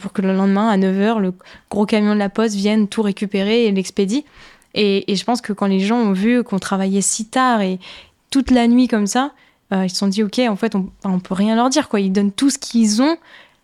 pour 0.00 0.12
que 0.12 0.22
le 0.22 0.34
lendemain, 0.34 0.68
à 0.68 0.76
9 0.76 1.00
heures, 1.00 1.20
le 1.20 1.32
gros 1.70 1.86
camion 1.86 2.14
de 2.14 2.18
la 2.18 2.28
poste 2.28 2.56
vienne 2.56 2.88
tout 2.88 3.02
récupérer 3.02 3.66
et 3.66 3.72
l'expédie. 3.72 4.24
Et 4.74 5.04
je 5.14 5.24
pense 5.24 5.40
que 5.40 5.52
quand 5.52 5.66
les 5.66 5.80
gens 5.80 5.98
ont 5.98 6.12
vu 6.12 6.42
qu'on 6.42 6.58
travaillait 6.58 7.00
si 7.00 7.26
tard 7.26 7.62
et 7.62 7.78
toute 8.30 8.50
la 8.50 8.66
nuit 8.66 8.88
comme 8.88 9.06
ça, 9.06 9.32
euh, 9.72 9.84
ils 9.84 9.90
se 9.90 9.96
sont 9.96 10.08
dit, 10.08 10.22
OK, 10.22 10.38
en 10.38 10.56
fait, 10.56 10.74
on, 10.74 10.90
on 11.04 11.20
peut 11.20 11.34
rien 11.34 11.56
leur 11.56 11.68
dire, 11.68 11.88
quoi. 11.88 12.00
Ils 12.00 12.12
donnent 12.12 12.32
tout 12.32 12.50
ce 12.50 12.58
qu'ils 12.58 13.02
ont. 13.02 13.16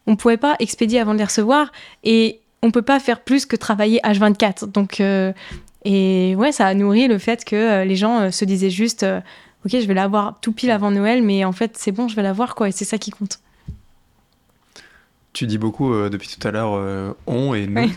On 0.07 0.17
pouvait 0.17 0.37
pas 0.37 0.57
expédier 0.59 1.01
avant 1.01 1.15
de 1.15 1.19
les 1.19 1.25
recevoir 1.25 1.73
et 2.03 2.41
on 2.63 2.71
peut 2.71 2.83
pas 2.83 3.01
faire 3.01 3.21
plus 3.21 3.47
que 3.47 3.57
travailler 3.57 4.01
H24. 4.05 4.71
Donc, 4.71 5.01
euh, 5.01 5.33
et 5.85 6.35
ouais, 6.37 6.53
ça 6.53 6.67
a 6.67 6.75
nourri 6.75 7.09
le 7.09 7.19
fait 7.19 7.45
que 7.45 7.57
euh, 7.57 7.85
les 7.85 7.97
gens 7.97 8.31
se 8.31 8.45
disaient 8.45 8.71
juste, 8.71 9.05
OK, 9.65 9.73
je 9.73 9.87
vais 9.87 9.95
l'avoir 9.95 10.39
tout 10.41 10.53
pile 10.53 10.71
avant 10.71 10.91
Noël, 10.91 11.23
mais 11.23 11.45
en 11.45 11.53
fait, 11.53 11.77
c'est 11.79 11.93
bon, 11.93 12.09
je 12.09 12.17
vais 12.17 12.23
l'avoir, 12.23 12.55
quoi. 12.55 12.69
Et 12.69 12.73
c'est 12.73 12.85
ça 12.85 12.99
qui 12.99 13.11
compte. 13.11 13.41
Tu 15.33 15.47
dis 15.47 15.59
beaucoup 15.59 15.93
depuis 16.09 16.29
tout 16.29 16.47
à 16.47 16.51
l'heure 16.51 17.15
on 17.27 17.55
et 17.55 17.67
nous. 17.67 17.91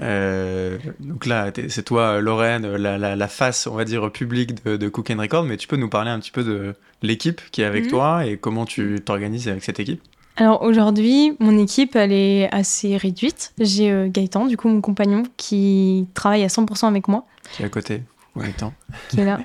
Euh, 0.00 0.78
donc 1.00 1.26
là, 1.26 1.50
c'est 1.68 1.82
toi, 1.82 2.20
Lorraine, 2.20 2.66
la, 2.66 3.28
face, 3.28 3.66
on 3.66 3.74
va 3.74 3.84
dire, 3.84 4.10
publique 4.12 4.64
de, 4.64 4.88
Cook 4.88 5.10
and 5.10 5.20
Record, 5.20 5.44
mais 5.44 5.56
tu 5.56 5.66
peux 5.66 5.76
nous 5.76 5.88
parler 5.88 6.10
un 6.10 6.20
petit 6.20 6.30
peu 6.30 6.44
de 6.44 6.74
l'équipe 7.02 7.40
qui 7.50 7.62
est 7.62 7.64
avec 7.64 7.84
mhm. 7.84 7.90
toi 7.90 8.26
et 8.26 8.36
comment 8.36 8.64
tu 8.64 9.00
t'organises 9.04 9.48
avec 9.48 9.64
cette 9.64 9.80
équipe? 9.80 10.02
Alors 10.36 10.62
aujourd'hui, 10.62 11.36
mon 11.40 11.58
équipe, 11.58 11.96
elle 11.96 12.12
est 12.12 12.48
assez 12.54 12.96
réduite. 12.96 13.52
J'ai 13.58 13.90
euh, 13.90 14.08
Gaëtan, 14.08 14.46
du 14.46 14.56
coup, 14.56 14.68
mon 14.68 14.80
compagnon, 14.80 15.24
qui 15.36 16.06
travaille 16.14 16.44
à 16.44 16.46
100% 16.46 16.86
avec 16.86 17.08
moi. 17.08 17.26
Qui 17.52 17.62
est 17.62 17.66
à 17.66 17.68
côté, 17.68 18.02
Gaëtan. 18.36 18.72
Qui 19.08 19.20
est 19.20 19.24
là. 19.24 19.40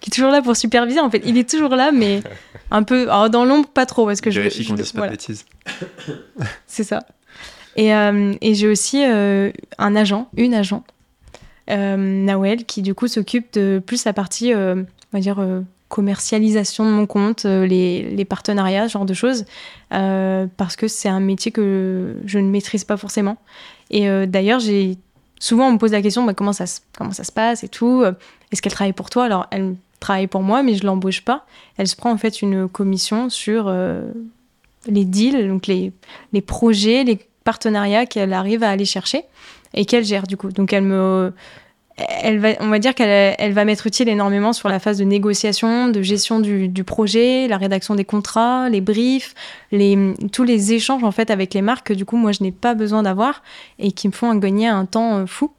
qui 0.00 0.10
est 0.10 0.12
toujours 0.12 0.30
là 0.30 0.42
pour 0.42 0.56
superviser. 0.56 1.00
En 1.00 1.10
fait, 1.10 1.22
il 1.24 1.38
est 1.38 1.48
toujours 1.48 1.70
là, 1.70 1.90
mais 1.90 2.22
un 2.70 2.82
peu. 2.82 3.10
Alors, 3.10 3.30
dans 3.30 3.46
l'ombre, 3.46 3.68
pas 3.68 3.86
trop. 3.86 4.04
Parce 4.04 4.20
que 4.20 4.30
je 4.30 4.40
vérifie 4.40 4.66
qu'on 4.66 4.74
dise 4.74 4.92
pas 4.92 5.06
de 5.06 5.12
bêtises. 5.12 5.46
C'est 6.66 6.84
ça. 6.84 7.06
Et, 7.80 7.88
et 7.88 8.54
j'ai 8.54 8.68
aussi 8.68 9.02
un 9.02 9.96
agent, 9.96 10.28
une 10.36 10.52
agent, 10.52 10.84
Nawel, 11.66 12.66
qui 12.66 12.82
du 12.82 12.94
coup 12.94 13.08
s'occupe 13.08 13.54
de 13.54 13.82
plus 13.84 14.04
la 14.04 14.12
partie, 14.12 14.52
on 14.54 14.84
va 15.14 15.20
dire, 15.20 15.42
commercialisation 15.88 16.84
de 16.84 16.90
mon 16.90 17.06
compte, 17.06 17.44
les, 17.44 18.26
partenariats, 18.28 18.86
ce 18.86 18.92
genre 18.92 19.06
de 19.06 19.14
choses, 19.14 19.46
parce 19.88 20.76
que 20.76 20.88
c'est 20.88 21.08
un 21.08 21.20
métier 21.20 21.52
que 21.52 22.16
je 22.26 22.38
ne 22.38 22.50
maîtrise 22.50 22.84
pas 22.84 22.98
forcément. 22.98 23.38
Et 23.90 24.26
d'ailleurs, 24.26 24.60
souvent 25.38 25.68
on 25.68 25.72
me 25.72 25.78
pose 25.78 25.92
la 25.92 26.02
question 26.02 26.24
bah, 26.24 26.34
comment, 26.34 26.52
ça, 26.52 26.66
comment 26.98 27.12
ça 27.12 27.24
se 27.24 27.32
passe 27.32 27.64
et 27.64 27.68
tout. 27.68 28.04
Est-ce 28.52 28.60
qu'elle 28.60 28.72
travaille 28.72 28.92
pour 28.92 29.08
toi? 29.08 29.24
Alors, 29.24 29.46
elle 29.50 29.76
travaille 30.00 30.26
pour 30.26 30.42
moi, 30.42 30.62
mais 30.62 30.74
je 30.74 30.84
l'embauche 30.84 31.22
pas. 31.22 31.46
Elle 31.76 31.86
se 31.86 31.96
prend 31.96 32.10
en 32.10 32.18
fait 32.18 32.42
une 32.42 32.68
commission 32.68 33.30
sur 33.30 33.66
euh, 33.68 34.10
les 34.86 35.04
deals, 35.04 35.48
donc 35.48 35.66
les, 35.66 35.92
les 36.32 36.40
projets, 36.40 37.04
les 37.04 37.20
partenariats 37.50 38.06
qu'elle 38.06 38.32
arrive 38.32 38.62
à 38.62 38.70
aller 38.70 38.84
chercher 38.84 39.24
et 39.74 39.84
qu'elle 39.84 40.04
gère 40.04 40.26
du 40.32 40.36
coup. 40.36 40.52
Donc 40.52 40.72
elle 40.72 40.84
me, 40.84 41.32
elle 41.96 42.38
va, 42.38 42.50
on 42.60 42.68
va 42.68 42.78
dire 42.78 42.94
qu'elle 42.94 43.34
elle 43.38 43.52
va 43.52 43.64
m'être 43.64 43.88
utile 43.88 44.08
énormément 44.08 44.52
sur 44.52 44.68
la 44.68 44.78
phase 44.78 44.98
de 44.98 45.04
négociation, 45.04 45.88
de 45.88 46.00
gestion 46.00 46.38
du, 46.38 46.84
projet, 46.84 47.48
la 47.48 47.56
rédaction 47.56 47.96
des 47.96 48.04
contrats, 48.04 48.68
les 48.68 48.80
briefs, 48.80 49.34
les, 49.72 50.14
tous 50.30 50.44
les 50.44 50.72
échanges 50.72 51.02
en 51.02 51.10
fait 51.10 51.28
avec 51.28 51.52
les 51.52 51.62
marques 51.62 51.88
que 51.88 51.92
du 51.92 52.04
coup 52.04 52.16
moi 52.16 52.30
je 52.30 52.44
n'ai 52.44 52.52
pas 52.52 52.74
besoin 52.74 53.02
d'avoir 53.02 53.42
et 53.80 53.90
qui 53.90 54.06
me 54.06 54.12
font 54.12 54.32
gagner 54.36 54.68
un 54.68 54.84
temps 54.84 55.18
euh, 55.18 55.26
fou. 55.26 55.50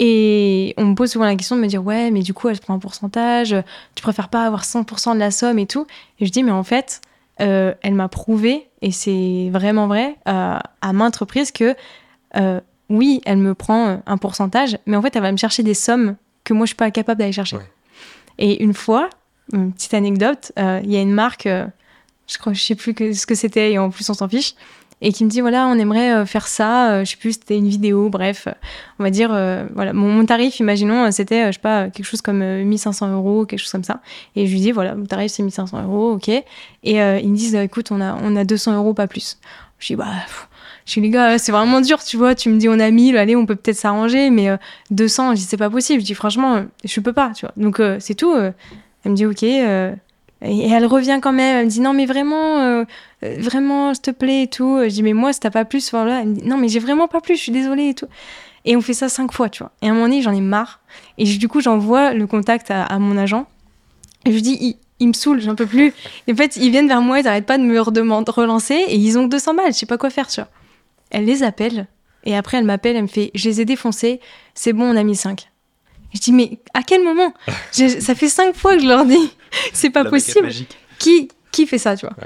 Et 0.00 0.74
on 0.78 0.86
me 0.86 0.94
pose 0.96 1.12
souvent 1.12 1.26
la 1.26 1.36
question 1.36 1.54
de 1.54 1.60
me 1.60 1.68
dire 1.68 1.84
ouais 1.84 2.10
mais 2.10 2.22
du 2.22 2.34
coup 2.34 2.48
elle 2.48 2.58
prend 2.58 2.74
un 2.74 2.80
pourcentage, 2.80 3.54
tu 3.94 4.02
préfères 4.02 4.30
pas 4.30 4.46
avoir 4.46 4.64
100% 4.64 5.14
de 5.14 5.20
la 5.20 5.30
somme 5.30 5.60
et 5.60 5.66
tout. 5.66 5.86
Et 6.18 6.26
je 6.26 6.32
dis 6.32 6.42
mais 6.42 6.50
en 6.50 6.64
fait 6.64 7.00
euh, 7.40 7.74
elle 7.82 7.94
m'a 7.94 8.08
prouvé 8.08 8.68
et 8.82 8.92
c'est 8.92 9.50
vraiment 9.52 9.86
vrai 9.86 10.16
euh, 10.28 10.58
à 10.80 10.92
maintes 10.92 11.16
reprises 11.16 11.52
que 11.52 11.74
euh, 12.36 12.60
oui, 12.88 13.20
elle 13.24 13.38
me 13.38 13.54
prend 13.54 14.02
un 14.04 14.18
pourcentage, 14.18 14.76
mais 14.86 14.96
en 14.96 15.02
fait, 15.02 15.14
elle 15.14 15.22
va 15.22 15.32
me 15.32 15.36
chercher 15.36 15.62
des 15.62 15.74
sommes 15.74 16.16
que 16.42 16.52
moi, 16.52 16.66
je 16.66 16.70
suis 16.70 16.76
pas 16.76 16.90
capable 16.90 17.20
d'aller 17.20 17.32
chercher. 17.32 17.58
Et 18.38 18.62
une 18.64 18.74
fois, 18.74 19.08
une 19.52 19.72
petite 19.72 19.94
anecdote, 19.94 20.50
il 20.56 20.90
y 20.90 20.96
a 20.96 21.00
une 21.00 21.12
marque, 21.12 21.46
je 21.46 22.38
crois, 22.38 22.52
je 22.52 22.60
sais 22.60 22.74
plus 22.74 23.14
ce 23.14 23.26
que 23.26 23.36
c'était, 23.36 23.72
et 23.72 23.78
en 23.78 23.90
plus, 23.90 24.10
on 24.10 24.14
s'en 24.14 24.28
fiche, 24.28 24.54
et 25.00 25.12
qui 25.12 25.24
me 25.24 25.30
dit 25.30 25.40
voilà, 25.40 25.66
on 25.66 25.74
aimerait 25.78 26.26
faire 26.26 26.46
ça, 26.46 27.04
je 27.04 27.10
sais 27.10 27.16
plus, 27.16 27.32
c'était 27.32 27.56
une 27.56 27.68
vidéo, 27.68 28.08
bref, 28.08 28.48
on 28.98 29.04
va 29.04 29.10
dire, 29.10 29.30
voilà, 29.74 29.92
mon, 29.92 30.24
tarif, 30.26 30.60
imaginons, 30.60 31.10
c'était, 31.10 31.46
je 31.46 31.52
sais 31.52 31.58
pas, 31.58 31.88
quelque 31.88 32.04
chose 32.04 32.20
comme 32.20 32.38
1500 32.42 33.12
euros, 33.14 33.46
quelque 33.46 33.60
chose 33.60 33.72
comme 33.72 33.84
ça. 33.84 34.00
Et 34.36 34.46
je 34.46 34.52
lui 34.52 34.60
dis 34.60 34.72
voilà, 34.72 34.94
mon 34.94 35.06
tarif, 35.06 35.32
c'est 35.32 35.42
1500 35.42 35.84
euros, 35.84 36.12
ok. 36.12 36.28
Et 36.28 36.44
ils 36.84 37.30
me 37.30 37.36
disent 37.36 37.54
écoute, 37.54 37.90
on 37.90 38.00
a, 38.00 38.18
on 38.22 38.36
a 38.36 38.44
200 38.44 38.76
euros, 38.76 38.94
pas 38.94 39.06
plus. 39.06 39.38
Je 39.78 39.86
dis 39.88 39.96
bah. 39.96 40.06
Je 40.90 40.94
dis, 40.94 41.00
les 41.02 41.10
gars, 41.10 41.38
c'est 41.38 41.52
vraiment 41.52 41.80
dur, 41.80 42.02
tu 42.02 42.16
vois. 42.16 42.34
Tu 42.34 42.48
me 42.48 42.58
dis, 42.58 42.68
on 42.68 42.80
a 42.80 42.90
1000, 42.90 43.16
allez, 43.16 43.36
on 43.36 43.46
peut 43.46 43.54
peut-être 43.54 43.76
s'arranger, 43.76 44.30
mais 44.30 44.48
200, 44.90 45.22
euh, 45.22 45.30
je 45.30 45.36
dis, 45.36 45.42
c'est 45.42 45.56
pas 45.56 45.70
possible. 45.70 46.00
Je 46.00 46.06
dis, 46.06 46.14
franchement, 46.14 46.64
je 46.84 47.00
peux 47.00 47.12
pas, 47.12 47.30
tu 47.34 47.46
vois. 47.46 47.54
Donc, 47.56 47.78
euh, 47.78 47.98
c'est 48.00 48.14
tout. 48.14 48.32
Euh. 48.32 48.50
elle 49.04 49.12
me 49.12 49.16
dit, 49.16 49.26
ok. 49.26 49.44
Et 50.42 50.68
elle 50.68 50.86
revient 50.86 51.18
quand 51.22 51.32
même. 51.32 51.58
Elle 51.58 51.64
me 51.66 51.70
dit, 51.70 51.80
non, 51.80 51.92
mais 51.92 52.06
vraiment, 52.06 52.84
vraiment, 53.22 53.94
s'il 53.94 54.02
te 54.02 54.10
plaît 54.10 54.44
et 54.44 54.46
tout. 54.46 54.80
Je 54.82 54.88
dis, 54.88 55.02
mais 55.02 55.12
moi, 55.12 55.32
si 55.32 55.40
t'as 55.40 55.50
pas 55.50 55.64
plus, 55.64 55.90
voilà. 55.90 56.20
Elle 56.20 56.28
me 56.28 56.34
dit, 56.34 56.46
non, 56.46 56.56
mais 56.56 56.68
j'ai 56.68 56.78
vraiment 56.78 57.08
pas 57.08 57.20
plus, 57.20 57.36
je 57.36 57.42
suis 57.42 57.52
désolée 57.52 57.88
et 57.90 57.94
tout. 57.94 58.06
Et 58.64 58.76
on 58.76 58.80
fait 58.80 58.94
ça 58.94 59.08
cinq 59.08 59.32
fois, 59.32 59.48
tu 59.48 59.62
vois. 59.62 59.72
Et 59.82 59.86
à 59.86 59.90
un 59.90 59.94
moment 59.94 60.06
donné, 60.06 60.22
j'en 60.22 60.32
ai 60.32 60.40
marre. 60.40 60.80
Et 61.18 61.24
du 61.24 61.48
coup, 61.48 61.60
j'envoie 61.60 62.12
le 62.12 62.26
contact 62.26 62.70
à, 62.70 62.98
mon 62.98 63.16
agent. 63.16 63.46
Et 64.26 64.32
je 64.32 64.38
dis, 64.40 64.76
il, 64.98 65.08
me 65.08 65.12
saoule, 65.12 65.40
j'en 65.40 65.54
peux 65.54 65.66
plus. 65.66 65.92
Et 66.26 66.32
en 66.32 66.36
fait, 66.36 66.56
ils 66.56 66.70
viennent 66.70 66.88
vers 66.88 67.02
moi, 67.02 67.20
ils 67.20 67.24
n'arrêtent 67.24 67.46
pas 67.46 67.58
de 67.58 67.62
me 67.62 67.80
redemander, 67.80 68.30
relancer, 68.30 68.74
et 68.74 68.96
ils 68.96 69.18
ont 69.18 69.26
200 69.26 69.54
balles, 69.54 69.72
je 69.72 69.78
sais 69.78 69.86
pas 69.86 69.98
quoi 69.98 70.10
faire, 70.10 70.28
tu 70.28 70.40
vois. 70.40 70.48
Elle 71.10 71.24
les 71.24 71.42
appelle 71.42 71.86
et 72.24 72.36
après 72.36 72.58
elle 72.58 72.64
m'appelle, 72.64 72.96
elle 72.96 73.02
me 73.02 73.08
fait 73.08 73.30
Je 73.34 73.48
les 73.48 73.60
ai 73.60 73.64
défoncés, 73.64 74.20
c'est 74.54 74.72
bon, 74.72 74.84
on 74.84 74.96
a 74.96 75.02
mis 75.02 75.16
5. 75.16 75.48
Je 76.14 76.20
dis 76.20 76.32
Mais 76.32 76.58
à 76.74 76.82
quel 76.82 77.02
moment 77.04 77.32
Ça 77.72 78.14
fait 78.14 78.28
5 78.28 78.54
fois 78.54 78.76
que 78.76 78.82
je 78.82 78.88
leur 78.88 79.04
dis 79.04 79.32
C'est 79.72 79.90
pas 79.90 80.04
possible. 80.04 80.50
Qui, 80.98 81.28
qui 81.50 81.66
fait 81.66 81.78
ça, 81.78 81.96
tu 81.96 82.06
vois 82.06 82.16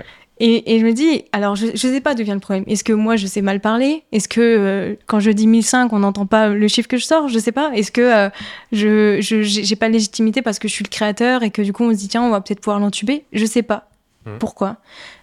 et, 0.40 0.74
et, 0.74 0.80
je 0.80 0.84
me 0.84 0.92
dis, 0.92 1.24
alors 1.30 1.54
je, 1.54 1.66
ne 1.66 1.76
sais 1.76 2.00
pas 2.00 2.14
d'où 2.14 2.24
vient 2.24 2.34
le 2.34 2.40
problème. 2.40 2.64
Est-ce 2.66 2.82
que 2.82 2.92
moi 2.92 3.14
je 3.14 3.28
sais 3.28 3.40
mal 3.40 3.60
parler 3.60 4.02
Est-ce 4.10 4.26
que 4.26 4.40
euh, 4.40 4.96
quand 5.06 5.20
je 5.20 5.30
dis 5.30 5.46
1005, 5.46 5.92
on 5.92 6.00
n'entend 6.00 6.26
pas 6.26 6.48
le 6.48 6.66
chiffre 6.66 6.88
que 6.88 6.96
je 6.96 7.04
sors 7.04 7.28
Je 7.28 7.38
sais 7.38 7.52
pas. 7.52 7.70
Est-ce 7.72 7.92
que 7.92 8.00
euh, 8.00 8.30
je 8.72 9.18
j'ai 9.20 9.76
pas 9.76 9.86
de 9.86 9.92
légitimité 9.92 10.42
parce 10.42 10.58
que 10.58 10.66
je 10.66 10.72
suis 10.72 10.82
le 10.82 10.88
créateur 10.88 11.44
et 11.44 11.52
que 11.52 11.62
du 11.62 11.72
coup 11.72 11.84
on 11.84 11.90
se 11.90 11.98
dit 11.98 12.08
tiens, 12.08 12.22
on 12.22 12.30
va 12.30 12.40
peut-être 12.40 12.58
pouvoir 12.58 12.80
l'entuber 12.80 13.24
Je 13.32 13.46
sais 13.46 13.62
pas 13.62 13.90
mmh. 14.26 14.38
pourquoi? 14.40 14.78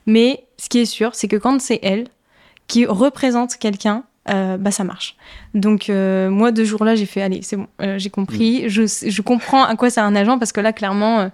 Mais 0.05 0.45
ce 0.57 0.70
qui 0.70 0.80
est 0.80 0.86
sûr, 0.86 1.14
c'est 1.14 1.28
que 1.28 1.36
quand 1.36 1.59
c'est 1.59 1.80
elle, 1.84 2.07
qui 2.68 2.86
représente 2.86 3.57
quelqu'un, 3.57 4.05
euh, 4.30 4.57
bah 4.57 4.69
ça 4.69 4.84
marche. 4.84 5.15
Donc 5.55 5.89
euh, 5.89 6.30
moi 6.30 6.51
deux 6.51 6.63
jours 6.63 6.86
là 6.86 6.93
j'ai 6.95 7.07
fait 7.07 7.24
allez 7.24 7.41
c'est 7.41 7.55
bon 7.57 7.67
euh, 7.82 7.97
j'ai 7.97 8.11
compris. 8.11 8.63
Mm. 8.65 8.67
je, 8.67 9.09
je, 9.09 9.22
comprends 9.24 9.63
à 9.63 9.76
quoi 9.76 9.89
c'est 9.89 9.99
un 9.99 10.15
agent 10.15 10.38
parce 10.38 10.51
que 10.51 10.61
là 10.61 10.74
clairement 10.74 11.32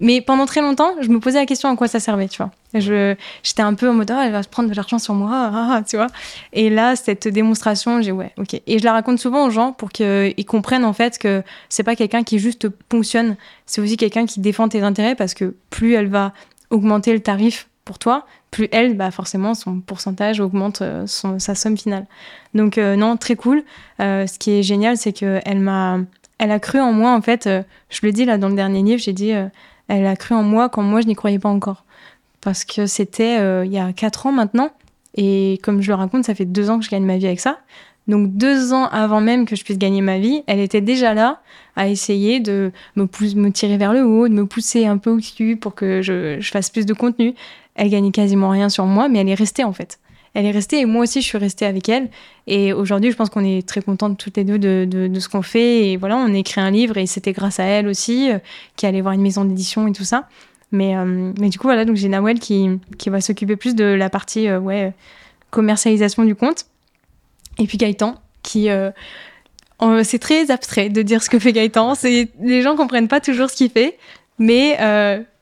mais 0.00 0.22
pendant 0.22 0.46
très 0.46 0.62
longtemps 0.62 0.92
je 1.02 1.08
me 1.08 1.20
posais 1.20 1.38
la 1.38 1.44
question 1.44 1.68
à 1.68 1.76
quoi 1.76 1.86
ça 1.86 2.00
servait 2.00 2.28
tu 2.28 2.38
vois. 2.38 2.50
Je 2.72 3.14
j'étais 3.42 3.60
un 3.60 3.74
peu 3.74 3.90
en 3.90 3.92
mode 3.92 4.10
ah, 4.10 4.22
elle 4.24 4.32
va 4.32 4.42
se 4.42 4.48
prendre 4.48 4.70
de 4.70 4.74
l'argent 4.74 4.98
sur 4.98 5.12
moi 5.12 5.30
ah, 5.32 5.68
ah, 5.72 5.82
tu 5.82 5.96
vois. 5.96 6.06
Et 6.54 6.70
là 6.70 6.96
cette 6.96 7.28
démonstration 7.28 8.00
j'ai 8.00 8.12
ouais 8.12 8.32
ok. 8.38 8.54
Et 8.66 8.78
je 8.78 8.84
la 8.84 8.92
raconte 8.92 9.18
souvent 9.18 9.46
aux 9.46 9.50
gens 9.50 9.72
pour 9.72 9.90
qu'ils 9.90 10.46
comprennent 10.46 10.86
en 10.86 10.94
fait 10.94 11.18
que 11.18 11.42
c'est 11.68 11.82
pas 11.82 11.94
quelqu'un 11.94 12.22
qui 12.22 12.38
juste 12.38 12.70
ponctionne. 12.70 13.36
C'est 13.66 13.82
aussi 13.82 13.98
quelqu'un 13.98 14.24
qui 14.24 14.40
défend 14.40 14.66
tes 14.68 14.80
intérêts 14.80 15.14
parce 15.14 15.34
que 15.34 15.54
plus 15.68 15.92
elle 15.92 16.08
va 16.08 16.32
augmenter 16.70 17.12
le 17.12 17.20
tarif 17.20 17.68
pour 17.84 17.98
toi, 17.98 18.24
plus 18.50 18.68
elle, 18.72 18.96
bah 18.96 19.10
forcément, 19.10 19.54
son 19.54 19.80
pourcentage 19.80 20.40
augmente 20.40 20.82
euh, 20.82 21.06
sa 21.06 21.54
somme 21.54 21.76
finale. 21.76 22.06
Donc 22.54 22.78
euh, 22.78 22.96
non, 22.96 23.16
très 23.16 23.36
cool. 23.36 23.62
Euh, 24.00 24.26
ce 24.26 24.38
qui 24.38 24.52
est 24.52 24.62
génial, 24.62 24.96
c'est 24.96 25.12
qu'elle 25.12 25.60
m'a, 25.60 25.98
elle 26.38 26.50
a 26.50 26.58
cru 26.58 26.80
en 26.80 26.92
moi, 26.92 27.14
en 27.14 27.22
fait, 27.22 27.48
je 27.88 28.00
le 28.02 28.12
dis 28.12 28.24
là 28.24 28.38
dans 28.38 28.48
le 28.48 28.56
dernier 28.56 28.82
livre, 28.82 29.00
j'ai 29.00 29.12
dit, 29.12 29.32
elle 29.88 30.06
a 30.06 30.16
cru 30.16 30.34
en 30.34 30.42
moi 30.42 30.68
quand 30.68 30.82
moi, 30.82 31.00
je 31.00 31.06
n'y 31.06 31.14
croyais 31.14 31.38
pas 31.38 31.48
encore. 31.48 31.84
Parce 32.40 32.64
que 32.64 32.86
c'était 32.86 33.64
il 33.64 33.72
y 33.72 33.78
a 33.78 33.92
quatre 33.92 34.26
ans 34.26 34.32
maintenant, 34.32 34.70
et 35.16 35.58
comme 35.62 35.82
je 35.82 35.90
le 35.90 35.96
raconte, 35.96 36.24
ça 36.24 36.34
fait 36.34 36.46
deux 36.46 36.70
ans 36.70 36.78
que 36.78 36.84
je 36.84 36.90
gagne 36.90 37.04
ma 37.04 37.18
vie 37.18 37.26
avec 37.26 37.40
ça. 37.40 37.58
Donc 38.10 38.32
deux 38.32 38.72
ans 38.72 38.86
avant 38.86 39.20
même 39.20 39.46
que 39.46 39.54
je 39.54 39.62
puisse 39.62 39.78
gagner 39.78 40.00
ma 40.00 40.18
vie, 40.18 40.42
elle 40.46 40.58
était 40.58 40.80
déjà 40.80 41.14
là 41.14 41.40
à 41.76 41.88
essayer 41.88 42.40
de 42.40 42.72
me, 42.96 43.04
me 43.36 43.50
tirer 43.50 43.76
vers 43.76 43.92
le 43.92 44.04
haut, 44.04 44.28
de 44.28 44.34
me 44.34 44.46
pousser 44.46 44.86
un 44.86 44.98
peu 44.98 45.10
au-dessus 45.10 45.56
pour 45.56 45.74
que 45.74 46.02
je, 46.02 46.40
fasse 46.42 46.70
plus 46.70 46.86
de 46.86 46.92
contenu 46.92 47.34
elle 47.80 47.88
gagnait 47.88 48.10
quasiment 48.10 48.50
rien 48.50 48.68
sur 48.68 48.84
moi, 48.84 49.08
mais 49.08 49.20
elle 49.20 49.28
est 49.30 49.34
restée 49.34 49.64
en 49.64 49.72
fait. 49.72 49.98
Elle 50.34 50.44
est 50.44 50.50
restée 50.50 50.80
et 50.80 50.84
moi 50.84 51.04
aussi 51.04 51.22
je 51.22 51.26
suis 51.26 51.38
restée 51.38 51.64
avec 51.64 51.88
elle. 51.88 52.10
Et 52.46 52.74
aujourd'hui, 52.74 53.10
je 53.10 53.16
pense 53.16 53.30
qu'on 53.30 53.42
est 53.42 53.66
très 53.66 53.80
contentes 53.80 54.18
toutes 54.18 54.36
les 54.36 54.44
deux 54.44 54.58
de, 54.58 54.86
de, 54.86 55.18
ce 55.18 55.30
qu'on 55.30 55.40
fait. 55.40 55.88
Et 55.88 55.96
voilà, 55.96 56.18
on 56.18 56.34
a 56.34 56.36
écrit 56.36 56.60
un 56.60 56.70
livre 56.70 56.98
et 56.98 57.06
c'était 57.06 57.32
grâce 57.32 57.58
à 57.58 57.64
elle 57.64 57.88
aussi, 57.88 58.30
euh, 58.30 58.38
qui 58.76 58.84
allait 58.84 59.00
voir 59.00 59.14
une 59.14 59.22
maison 59.22 59.46
d'édition 59.46 59.88
et 59.88 59.92
tout 59.92 60.04
ça. 60.04 60.28
Mais, 60.72 60.94
euh, 60.94 61.32
mais 61.40 61.48
du 61.48 61.58
coup, 61.58 61.68
voilà, 61.68 61.86
donc 61.86 61.96
j'ai 61.96 62.10
Nawel 62.10 62.38
qui, 62.38 62.68
qui 62.98 63.08
va 63.08 63.22
s'occuper 63.22 63.56
plus 63.56 63.74
de 63.74 63.84
la 63.84 64.10
partie 64.10 64.46
euh, 64.46 64.60
ouais, 64.60 64.92
commercialisation 65.50 66.26
du 66.26 66.34
compte. 66.34 66.66
Et 67.58 67.66
puis 67.66 67.78
Gaëtan, 67.78 68.16
qui. 68.42 68.68
c'est 70.02 70.18
très 70.18 70.50
abstrait 70.50 70.90
de 70.90 71.00
dire 71.00 71.22
ce 71.22 71.30
que 71.30 71.38
fait 71.38 71.54
Gaëtan. 71.54 71.94
Les 72.42 72.60
gens 72.60 72.76
comprennent 72.76 73.08
pas 73.08 73.20
toujours 73.20 73.48
ce 73.48 73.56
qu'il 73.56 73.70
fait. 73.70 73.96
Mais 74.38 74.78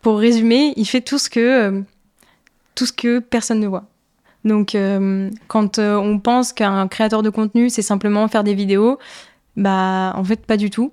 pour 0.02 0.18
résumer, 0.18 0.72
il 0.76 0.86
fait 0.86 1.00
tout 1.00 1.18
ce 1.18 1.28
que 1.28 1.82
tout 2.78 2.86
ce 2.86 2.92
que 2.92 3.18
personne 3.18 3.58
ne 3.58 3.66
voit. 3.66 3.86
Donc, 4.44 4.76
euh, 4.76 5.30
quand 5.48 5.80
euh, 5.80 5.96
on 5.96 6.20
pense 6.20 6.52
qu'un 6.52 6.86
créateur 6.86 7.24
de 7.24 7.28
contenu, 7.28 7.70
c'est 7.70 7.82
simplement 7.82 8.28
faire 8.28 8.44
des 8.44 8.54
vidéos, 8.54 9.00
bah, 9.56 10.12
en 10.14 10.22
fait, 10.22 10.46
pas 10.46 10.56
du 10.56 10.70
tout. 10.70 10.92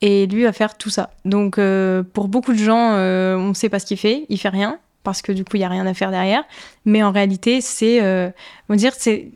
Et 0.00 0.26
lui 0.26 0.44
va 0.44 0.54
faire 0.54 0.78
tout 0.78 0.88
ça. 0.88 1.10
Donc, 1.26 1.58
euh, 1.58 2.02
pour 2.02 2.28
beaucoup 2.28 2.54
de 2.54 2.58
gens, 2.58 2.94
on 2.94 3.48
ne 3.48 3.54
sait 3.54 3.68
pas 3.68 3.78
ce 3.80 3.84
qu'il 3.84 3.98
fait. 3.98 4.24
Il 4.30 4.38
fait 4.38 4.48
rien 4.48 4.78
parce 5.04 5.20
que 5.20 5.30
du 5.30 5.44
coup, 5.44 5.56
il 5.56 5.60
y 5.60 5.64
a 5.64 5.68
rien 5.68 5.86
à 5.86 5.92
faire 5.92 6.10
derrière. 6.10 6.42
Mais 6.86 7.02
en 7.02 7.12
réalité, 7.12 7.60
c'est, 7.60 8.00
on 8.02 8.32
va 8.70 8.76
dire, 8.76 8.92
c'est, 8.96 9.28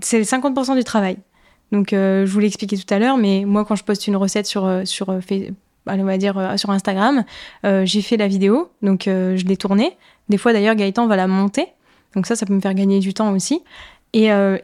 c'est 0.00 0.20
50% 0.22 0.76
du 0.76 0.84
travail. 0.84 1.18
Donc, 1.72 1.88
je 1.90 2.24
vous 2.24 2.38
l'ai 2.38 2.46
expliqué 2.46 2.78
tout 2.78 2.94
à 2.94 3.00
l'heure, 3.00 3.16
mais 3.16 3.44
moi, 3.44 3.64
quand 3.64 3.74
je 3.74 3.82
poste 3.82 4.06
une 4.06 4.16
recette 4.16 4.46
sur 4.46 4.82
sur 4.84 5.20
on 5.88 6.04
va 6.04 6.18
dire 6.18 6.54
sur 6.56 6.70
Instagram, 6.70 7.24
j'ai 7.64 8.02
fait 8.02 8.16
la 8.16 8.28
vidéo, 8.28 8.70
donc 8.82 9.02
je 9.06 9.44
l'ai 9.44 9.56
tournée. 9.56 9.96
Des 10.28 10.38
fois, 10.38 10.52
d'ailleurs, 10.52 10.74
Gaëtan 10.74 11.06
va 11.06 11.16
la 11.16 11.26
monter. 11.26 11.66
Donc 12.14 12.26
ça, 12.26 12.36
ça 12.36 12.46
peut 12.46 12.54
me 12.54 12.60
faire 12.60 12.74
gagner 12.74 13.00
du 13.00 13.14
temps 13.14 13.32
aussi. 13.32 13.62
Et, 14.12 14.32
euh, 14.32 14.56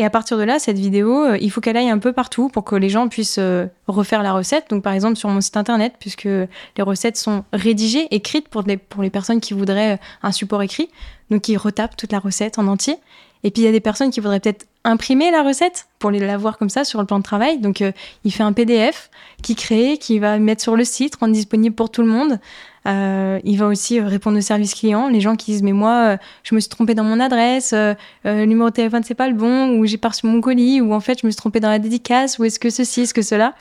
à 0.00 0.10
partir 0.10 0.38
de 0.38 0.44
là, 0.44 0.60
cette 0.60 0.78
vidéo, 0.78 1.24
euh, 1.24 1.38
il 1.40 1.50
faut 1.50 1.60
qu'elle 1.60 1.76
aille 1.76 1.90
un 1.90 1.98
peu 1.98 2.12
partout 2.12 2.48
pour 2.48 2.62
que 2.62 2.76
les 2.76 2.88
gens 2.88 3.08
puissent 3.08 3.38
euh, 3.40 3.66
refaire 3.88 4.22
la 4.22 4.32
recette. 4.32 4.70
Donc 4.70 4.84
par 4.84 4.92
exemple 4.92 5.16
sur 5.16 5.28
mon 5.28 5.40
site 5.40 5.56
internet, 5.56 5.94
puisque 5.98 6.24
les 6.24 6.48
recettes 6.78 7.16
sont 7.16 7.44
rédigées, 7.52 8.06
écrites 8.14 8.48
pour 8.48 8.62
les, 8.62 8.76
pour 8.76 9.02
les 9.02 9.10
personnes 9.10 9.40
qui 9.40 9.54
voudraient 9.54 9.98
un 10.22 10.30
support 10.30 10.62
écrit. 10.62 10.88
Donc 11.30 11.48
ils 11.48 11.56
retapent 11.56 11.96
toute 11.96 12.12
la 12.12 12.20
recette 12.20 12.60
en 12.60 12.68
entier. 12.68 12.96
Et 13.42 13.50
puis 13.50 13.62
il 13.62 13.64
y 13.64 13.68
a 13.68 13.72
des 13.72 13.80
personnes 13.80 14.10
qui 14.10 14.20
voudraient 14.20 14.38
peut-être 14.38 14.67
imprimer 14.84 15.30
la 15.30 15.42
recette 15.42 15.88
pour 15.98 16.10
l'avoir 16.10 16.58
comme 16.58 16.70
ça 16.70 16.84
sur 16.84 17.00
le 17.00 17.06
plan 17.06 17.18
de 17.18 17.24
travail. 17.24 17.58
Donc, 17.58 17.82
euh, 17.82 17.92
il 18.24 18.32
fait 18.32 18.42
un 18.42 18.52
PDF 18.52 19.10
qui 19.42 19.54
crée, 19.54 19.98
qui 19.98 20.18
va 20.18 20.38
mettre 20.38 20.62
sur 20.62 20.76
le 20.76 20.84
site, 20.84 21.16
rendre 21.16 21.32
disponible 21.32 21.74
pour 21.74 21.90
tout 21.90 22.02
le 22.02 22.08
monde. 22.08 22.38
Euh, 22.86 23.38
il 23.44 23.58
va 23.58 23.66
aussi 23.66 24.00
répondre 24.00 24.38
aux 24.38 24.42
services 24.42 24.74
clients. 24.74 25.08
Les 25.08 25.20
gens 25.20 25.36
qui 25.36 25.52
disent 25.52 25.62
mais 25.62 25.72
moi 25.72 26.16
je 26.42 26.54
me 26.54 26.60
suis 26.60 26.70
trompé 26.70 26.94
dans 26.94 27.04
mon 27.04 27.20
adresse, 27.20 27.74
le 27.74 28.44
numéro 28.46 28.70
de 28.70 28.74
téléphone 28.74 29.02
c'est 29.04 29.14
pas 29.14 29.28
le 29.28 29.34
bon, 29.34 29.78
ou 29.78 29.84
j'ai 29.84 29.98
pas 29.98 30.08
reçu 30.08 30.26
mon 30.26 30.40
colis, 30.40 30.80
ou 30.80 30.94
en 30.94 31.00
fait 31.00 31.20
je 31.20 31.26
me 31.26 31.30
suis 31.30 31.36
trompé 31.36 31.60
dans 31.60 31.68
la 31.68 31.78
dédicace, 31.78 32.38
ou 32.38 32.44
est-ce 32.44 32.58
que 32.58 32.70
ceci, 32.70 33.02
est-ce 33.02 33.12
que 33.12 33.20
cela. 33.20 33.54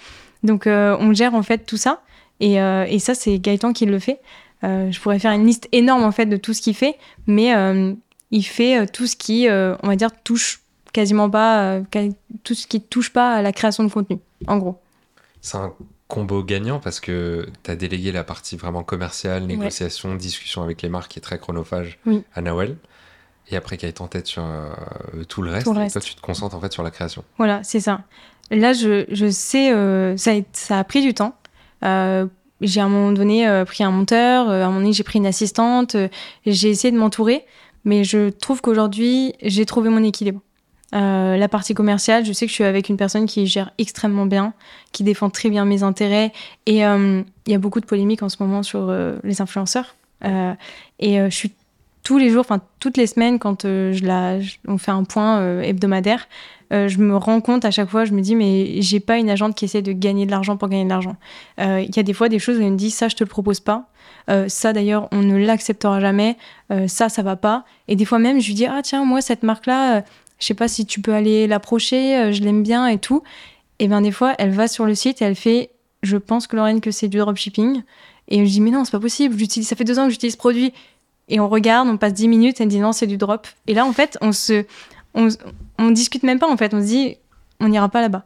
Donc 0.43 0.63
on 0.65 1.13
gère 1.13 1.35
en 1.35 1.43
fait 1.43 1.65
tout 1.65 1.77
ça. 1.77 2.01
Et 2.39 2.55
ça 2.99 3.15
c'est 3.15 3.37
Gaëtan 3.37 3.73
qui 3.73 3.85
le 3.85 3.99
fait. 3.99 4.21
je 4.63 4.97
pourrais 5.01 5.19
faire 5.19 5.33
une 5.33 5.45
liste 5.45 5.67
énorme 5.73 6.05
en 6.05 6.11
fait 6.11 6.27
de 6.27 6.37
tout 6.37 6.53
ce 6.53 6.61
qu'il 6.61 6.75
fait, 6.75 6.95
mais 7.25 7.53
il 8.31 8.43
fait 8.43 8.87
tout 8.87 9.07
ce 9.07 9.17
qui, 9.17 9.47
on 9.49 9.87
va 9.87 9.95
dire, 9.97 10.11
touche 10.23 10.61
quasiment 10.97 11.29
pas 11.29 11.75
euh, 11.75 11.83
tout 12.43 12.55
ce 12.55 12.65
qui 12.65 12.81
touche 12.81 13.13
pas 13.13 13.35
à 13.35 13.43
la 13.43 13.51
création 13.51 13.83
de 13.83 13.91
contenu, 13.91 14.17
en 14.47 14.57
gros. 14.57 14.79
C'est 15.41 15.57
un 15.57 15.71
combo 16.07 16.41
gagnant 16.41 16.79
parce 16.79 16.99
que 16.99 17.47
tu 17.61 17.69
as 17.69 17.75
délégué 17.75 18.11
la 18.11 18.23
partie 18.23 18.57
vraiment 18.57 18.81
commerciale, 18.81 19.43
négociation, 19.43 20.15
discussion 20.15 20.63
avec 20.63 20.81
les 20.81 20.89
marques 20.89 21.11
qui 21.11 21.19
est 21.19 21.21
très 21.21 21.37
chronophage 21.37 21.99
à 22.33 22.41
Nawel. 22.41 22.77
Et 23.49 23.55
après, 23.55 23.77
qui 23.77 23.85
a 23.85 23.89
été 23.89 24.01
en 24.01 24.07
tête 24.07 24.25
sur 24.25 24.43
euh, 24.43 25.23
tout 25.29 25.43
le 25.43 25.51
reste, 25.51 25.65
toi, 25.65 26.01
tu 26.01 26.15
te 26.15 26.21
concentres 26.21 26.55
en 26.55 26.59
fait 26.59 26.73
sur 26.73 26.81
la 26.81 26.89
création. 26.89 27.23
Voilà, 27.37 27.63
c'est 27.63 27.79
ça. 27.79 28.01
Là, 28.49 28.73
je, 28.73 29.05
je 29.09 29.29
sais, 29.29 29.71
euh, 29.71 30.17
ça, 30.17 30.31
a, 30.31 30.41
ça, 30.51 30.79
a, 30.79 30.83
pris 30.83 31.03
du 31.03 31.13
temps. 31.13 31.35
j'ai 31.83 32.81
à 32.81 32.85
un 32.85 32.89
moment 32.89 33.11
donné 33.11 33.63
pris 33.67 33.83
un 33.83 33.91
monteur, 33.91 34.49
à 34.49 34.55
un 34.55 34.65
moment 34.65 34.79
donné, 34.79 34.93
j'ai 34.93 35.03
pris 35.03 35.19
une 35.19 35.27
assistante, 35.27 35.95
j'ai 36.47 36.69
essayé 36.69 36.91
de 36.91 36.97
m'entourer, 36.97 37.45
mais 37.85 38.03
je 38.03 38.29
trouve 38.29 38.61
qu'aujourd'hui, 38.61 39.35
j'ai 39.43 39.67
trouvé 39.67 39.89
mon 39.89 40.03
équilibre. 40.03 40.41
Euh, 40.95 41.35
la 41.35 41.49
partie 41.49 41.73
commerciale, 41.73 42.25
je 42.25 42.31
sais 42.31 42.45
que 42.45 42.49
je 42.49 42.55
suis 42.55 42.63
avec 42.63 42.89
une 42.89 42.97
personne 42.97 43.25
qui 43.25 43.45
gère 43.45 43.71
extrêmement 43.77 44.25
bien, 44.25 44.53
qui 44.91 45.03
défend 45.03 45.29
très 45.29 45.49
bien 45.49 45.65
mes 45.65 45.83
intérêts. 45.83 46.31
Et 46.65 46.85
euh, 46.85 47.21
il 47.45 47.51
y 47.51 47.55
a 47.55 47.59
beaucoup 47.59 47.81
de 47.81 47.85
polémiques 47.85 48.23
en 48.23 48.29
ce 48.29 48.37
moment 48.39 48.63
sur 48.63 48.87
euh, 48.89 49.17
les 49.23 49.41
influenceurs. 49.41 49.95
et 50.23 51.17
je 51.17 51.35
suis 51.35 51.53
tous 52.03 52.17
les 52.17 52.29
jours, 52.29 52.41
enfin 52.41 52.61
toutes 52.79 52.95
les 52.95 53.05
semaines, 53.05 53.37
quand 53.37 53.63
je 53.63 54.05
la, 54.05 54.37
on 54.67 54.77
fait 54.77 54.91
un 54.91 55.03
point 55.03 55.61
hebdomadaire, 55.61 56.27
je 56.71 56.97
me 56.97 57.17
rends 57.17 57.41
compte 57.41 57.65
à 57.65 57.71
chaque 57.71 57.89
fois, 57.89 58.05
je 58.05 58.13
me 58.13 58.21
dis, 58.21 58.33
mais 58.33 58.81
j'ai 58.81 59.01
pas 59.01 59.17
une 59.17 59.29
agente 59.29 59.55
qui 59.55 59.65
essaie 59.65 59.81
de 59.81 59.91
gagner 59.91 60.25
de 60.25 60.31
l'argent 60.31 60.55
pour 60.55 60.69
gagner 60.69 60.85
de 60.85 60.89
l'argent. 60.89 61.17
Il 61.57 61.93
y 61.93 61.99
a 61.99 62.03
des 62.03 62.13
fois 62.13 62.29
des 62.29 62.39
choses 62.39 62.57
où 62.57 62.61
elle 62.61 62.71
me 62.71 62.77
dit, 62.77 62.91
ça, 62.91 63.09
je 63.09 63.15
te 63.15 63.25
le 63.25 63.29
propose 63.29 63.59
pas. 63.59 63.89
ça, 64.47 64.71
d'ailleurs, 64.71 65.09
on 65.11 65.21
ne 65.21 65.37
l'acceptera 65.37 65.99
jamais. 65.99 66.37
ça, 66.87 67.09
ça 67.09 67.21
va 67.23 67.35
pas. 67.35 67.65
Et 67.89 67.97
des 67.97 68.05
fois 68.05 68.19
même, 68.19 68.39
je 68.39 68.47
lui 68.47 68.53
dis, 68.53 68.65
ah 68.65 68.79
tiens, 68.81 69.03
moi, 69.03 69.19
cette 69.19 69.43
marque-là 69.43 70.03
je 70.39 70.45
sais 70.45 70.53
pas 70.53 70.67
si 70.67 70.85
tu 70.85 71.01
peux 71.01 71.13
aller 71.13 71.47
l'approcher, 71.47 72.17
euh, 72.17 72.31
je 72.31 72.41
l'aime 72.41 72.63
bien 72.63 72.87
et 72.87 72.97
tout. 72.97 73.23
Et 73.79 73.87
bien 73.87 74.01
des 74.01 74.11
fois, 74.11 74.35
elle 74.39 74.51
va 74.51 74.67
sur 74.67 74.85
le 74.85 74.95
site 74.95 75.21
et 75.21 75.25
elle 75.25 75.35
fait, 75.35 75.71
je 76.03 76.17
pense 76.17 76.47
que 76.47 76.55
Lorraine 76.55 76.81
que 76.81 76.91
c'est 76.91 77.07
du 77.07 77.17
dropshipping. 77.17 77.83
Et 78.29 78.45
je 78.45 78.51
dis 78.51 78.61
mais 78.61 78.71
non, 78.71 78.85
c'est 78.85 78.91
pas 78.91 78.99
possible. 78.99 79.37
J'utilise, 79.37 79.67
ça 79.67 79.75
fait 79.75 79.83
deux 79.83 79.99
ans 79.99 80.05
que 80.05 80.11
j'utilise 80.11 80.33
ce 80.33 80.37
produit. 80.37 80.73
Et 81.29 81.39
on 81.39 81.49
regarde, 81.49 81.87
on 81.89 81.97
passe 81.97 82.13
dix 82.13 82.27
minutes, 82.27 82.61
elle 82.61 82.69
dit 82.69 82.79
non, 82.79 82.91
c'est 82.91 83.07
du 83.07 83.17
drop. 83.17 83.47
Et 83.67 83.73
là 83.73 83.85
en 83.85 83.93
fait, 83.93 84.17
on 84.21 84.31
se, 84.31 84.65
on, 85.13 85.27
on 85.79 85.91
discute 85.91 86.23
même 86.23 86.39
pas 86.39 86.49
en 86.49 86.57
fait. 86.57 86.73
On 86.73 86.81
se 86.81 86.87
dit, 86.87 87.17
on 87.59 87.69
n'ira 87.69 87.89
pas 87.89 88.01
là-bas. 88.01 88.25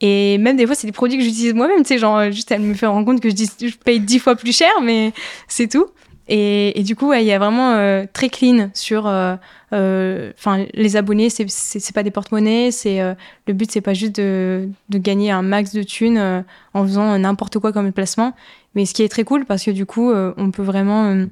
Et 0.00 0.38
même 0.38 0.56
des 0.56 0.66
fois, 0.66 0.74
c'est 0.74 0.86
des 0.86 0.92
produits 0.92 1.18
que 1.18 1.24
j'utilise 1.24 1.52
moi-même, 1.52 1.82
tu 1.82 1.88
sais, 1.88 1.98
genre, 1.98 2.30
juste 2.30 2.50
elle 2.50 2.62
me 2.62 2.72
fait 2.72 2.86
rendre 2.86 3.04
compte 3.04 3.20
que 3.20 3.28
je, 3.28 3.34
dis, 3.34 3.50
je 3.60 3.76
paye 3.76 4.00
dix 4.00 4.18
fois 4.18 4.34
plus 4.34 4.56
cher, 4.56 4.70
mais 4.82 5.12
c'est 5.46 5.68
tout. 5.68 5.86
Et, 6.32 6.84
du 6.84 6.94
coup, 6.94 7.12
il 7.12 7.24
y 7.24 7.32
a 7.32 7.40
vraiment 7.40 7.72
euh, 7.72 8.06
très 8.12 8.28
clean 8.28 8.70
sur. 8.72 9.08
Euh, 9.08 9.34
euh, 9.72 10.30
enfin, 10.38 10.64
les 10.74 10.96
abonnés, 10.96 11.28
c'est 11.28 11.92
pas 11.92 12.04
des 12.04 12.12
porte-monnaies. 12.12 12.70
C'est 12.70 13.00
le 13.46 13.52
but, 13.52 13.70
c'est 13.70 13.80
pas 13.80 13.94
juste 13.94 14.14
de, 14.16 14.68
gagner 14.90 15.32
un 15.32 15.42
max 15.42 15.72
de 15.72 15.82
thunes 15.82 16.44
en 16.72 16.84
faisant 16.84 17.18
n'importe 17.18 17.58
quoi 17.58 17.72
comme 17.72 17.92
placement. 17.92 18.32
Mais 18.76 18.86
ce 18.86 18.94
qui 18.94 19.02
est 19.02 19.08
très 19.08 19.24
cool, 19.24 19.44
parce 19.44 19.64
que 19.64 19.72
du 19.72 19.86
coup, 19.86 20.12
on 20.12 20.50
peut 20.52 20.62
vraiment 20.62 21.26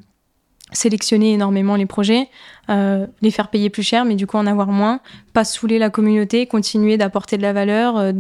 sélectionner 0.73 1.33
énormément 1.33 1.77
les 1.77 1.87
projets, 1.87 2.29
les 2.69 3.31
faire 3.31 3.51
payer 3.51 3.71
plus 3.71 3.85
cher, 3.85 4.05
mais 4.05 4.17
du 4.17 4.27
coup 4.27 4.37
en 4.37 4.47
avoir 4.47 4.69
moins, 4.69 5.01
pas 5.33 5.45
saouler 5.45 5.79
la 5.79 5.91
communauté, 5.91 6.47
continuer 6.47 6.97
d'apporter 6.97 7.37
de 7.37 7.43
la 7.43 7.53
valeur, 7.53 8.13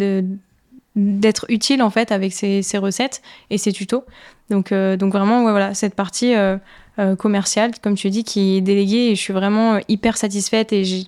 d'être 0.94 1.46
utile 1.48 1.82
en 1.82 1.90
fait 1.90 2.12
avec 2.12 2.32
ces, 2.32 2.62
recettes 2.78 3.22
et 3.50 3.58
ces 3.58 3.72
tutos. 3.72 4.04
Donc, 4.50 4.72
euh, 4.72 4.96
donc 4.96 5.12
vraiment, 5.12 5.42
voilà, 5.42 5.74
cette 5.74 5.94
partie 5.94 6.34
euh, 6.34 6.56
euh, 6.98 7.16
commerciale, 7.16 7.72
comme 7.82 7.94
tu 7.94 8.10
dis, 8.10 8.24
qui 8.24 8.56
est 8.56 8.60
déléguée 8.60 9.10
et 9.10 9.14
je 9.14 9.20
suis 9.20 9.32
vraiment 9.32 9.78
hyper 9.88 10.16
satisfaite 10.16 10.72
et 10.72 10.84
j'ai 10.84 11.04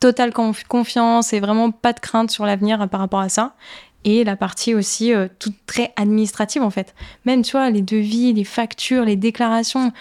totale 0.00 0.32
confiance 0.32 1.32
et 1.32 1.40
vraiment 1.40 1.70
pas 1.70 1.92
de 1.92 2.00
crainte 2.00 2.30
sur 2.30 2.46
l'avenir 2.46 2.88
par 2.88 3.00
rapport 3.00 3.20
à 3.20 3.28
ça. 3.28 3.54
Et 4.04 4.22
la 4.22 4.36
partie 4.36 4.74
aussi 4.74 5.12
toute 5.40 5.56
très 5.66 5.92
administrative 5.96 6.62
en 6.62 6.70
fait. 6.70 6.94
Même, 7.24 7.42
tu 7.42 7.52
vois, 7.52 7.68
les 7.70 7.82
devis, 7.82 8.32
les 8.32 8.44
factures, 8.44 9.04
les 9.04 9.16
déclarations, 9.16 9.92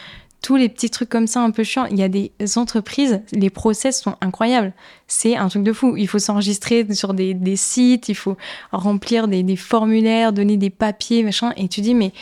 tous 0.41 0.55
les 0.55 0.69
petits 0.69 0.89
trucs 0.89 1.09
comme 1.09 1.27
ça 1.27 1.41
un 1.41 1.51
peu 1.51 1.63
chiants. 1.63 1.85
Il 1.85 1.97
y 1.97 2.03
a 2.03 2.09
des 2.09 2.31
entreprises, 2.55 3.21
les 3.31 3.49
process 3.49 4.01
sont 4.01 4.15
incroyables. 4.21 4.73
C'est 5.07 5.35
un 5.35 5.47
truc 5.49 5.63
de 5.63 5.73
fou. 5.73 5.97
Il 5.97 6.07
faut 6.07 6.19
s'enregistrer 6.19 6.85
sur 6.93 7.13
des, 7.13 7.55
sites, 7.55 8.09
il 8.09 8.15
faut 8.15 8.37
remplir 8.71 9.27
des, 9.27 9.55
formulaires, 9.55 10.33
donner 10.33 10.57
des 10.57 10.69
papiers, 10.69 11.23
machin. 11.23 11.53
Et 11.57 11.67
tu 11.67 11.81
dis, 11.81 11.95
mais 11.95 12.13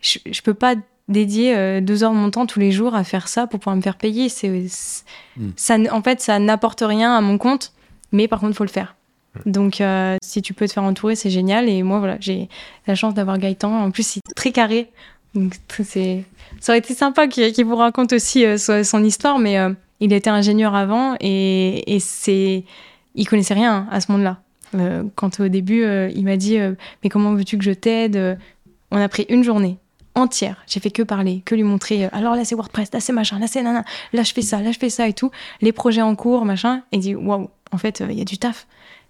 je, 0.00 0.18
je 0.30 0.42
peux 0.42 0.54
pas 0.54 0.74
dédier 1.08 1.56
euh, 1.56 1.80
deux 1.80 2.04
heures 2.04 2.12
de 2.12 2.16
mon 2.16 2.30
temps 2.30 2.46
tous 2.46 2.60
les 2.60 2.70
jours 2.70 2.94
à 2.94 3.02
faire 3.02 3.28
ça 3.28 3.46
pour 3.46 3.58
pouvoir 3.60 3.76
me 3.76 3.82
faire 3.82 3.96
payer. 3.96 4.28
C'est, 4.28 4.66
hmm. 5.36 5.50
ça, 5.56 5.76
en 5.90 6.02
fait, 6.02 6.20
ça 6.20 6.38
n'apporte 6.38 6.82
rien 6.86 7.14
à 7.14 7.20
mon 7.20 7.38
compte, 7.38 7.72
mais 8.12 8.28
par 8.28 8.40
contre, 8.40 8.52
il 8.52 8.56
faut 8.56 8.64
le 8.64 8.70
faire. 8.70 8.94
Hmm. 9.34 9.50
Donc, 9.50 9.80
euh, 9.80 10.16
si 10.22 10.42
tu 10.42 10.54
peux 10.54 10.68
te 10.68 10.72
faire 10.72 10.84
entourer, 10.84 11.16
c'est 11.16 11.30
génial. 11.30 11.68
Et 11.68 11.82
moi, 11.82 11.98
voilà, 11.98 12.18
j'ai 12.20 12.48
la 12.86 12.94
chance 12.94 13.14
d'avoir 13.14 13.38
Gaëtan. 13.38 13.84
En 13.84 13.90
plus, 13.90 14.16
il 14.16 14.18
est 14.18 14.34
très 14.34 14.52
carré. 14.52 14.90
Ça 16.60 16.72
aurait 16.72 16.78
été 16.78 16.94
sympa 16.94 17.28
qu'il 17.28 17.64
vous 17.64 17.76
raconte 17.76 18.12
aussi 18.12 18.44
euh, 18.44 18.56
son, 18.56 19.04
histoire, 19.04 19.38
mais 19.38 19.58
euh, 19.58 19.72
il 20.00 20.12
était 20.12 20.30
ingénieur 20.30 20.74
avant 20.74 21.16
et, 21.20 21.94
et 21.94 22.00
c'est, 22.00 22.64
il 23.14 23.28
connaissait 23.28 23.54
rien 23.54 23.86
à 23.90 24.00
ce 24.00 24.10
monde-là. 24.12 24.38
Euh, 24.74 25.04
quand 25.14 25.40
au 25.40 25.48
début, 25.48 25.82
il 26.14 26.24
m'a 26.24 26.36
dit 26.36 26.58
Mais 27.02 27.08
comment 27.08 27.32
veux-tu 27.34 27.56
que 27.58 27.64
je 27.64 27.70
t'aide? 27.70 28.38
On 28.90 28.98
a 28.98 29.08
pris 29.08 29.26
une 29.28 29.44
journée 29.44 29.78
entière. 30.14 30.62
J'ai 30.66 30.80
fait 30.80 30.90
que 30.90 31.02
parler, 31.02 31.42
que 31.44 31.54
lui 31.54 31.62
montrer 31.62 32.06
Alors 32.06 32.34
là, 32.34 32.44
c'est 32.44 32.54
WordPress, 32.54 32.92
là, 32.92 33.00
c'est 33.00 33.12
machin, 33.12 33.38
là, 33.38 33.46
c'est 33.46 33.62
nana, 33.62 33.84
là, 34.12 34.22
je 34.22 34.32
fais 34.32 34.42
ça, 34.42 34.60
là, 34.60 34.72
je 34.72 34.78
fais 34.78 34.90
ça 34.90 35.08
et 35.08 35.12
tout. 35.12 35.30
Les 35.60 35.72
projets 35.72 36.02
en 36.02 36.14
cours, 36.16 36.44
machin. 36.44 36.82
Et 36.92 36.96
il 36.96 37.00
dit 37.00 37.14
Waouh, 37.14 37.48
en 37.72 37.78
fait, 37.78 38.02
il 38.08 38.18
y 38.18 38.20
a 38.20 38.24
du 38.24 38.38
taf. 38.38 38.66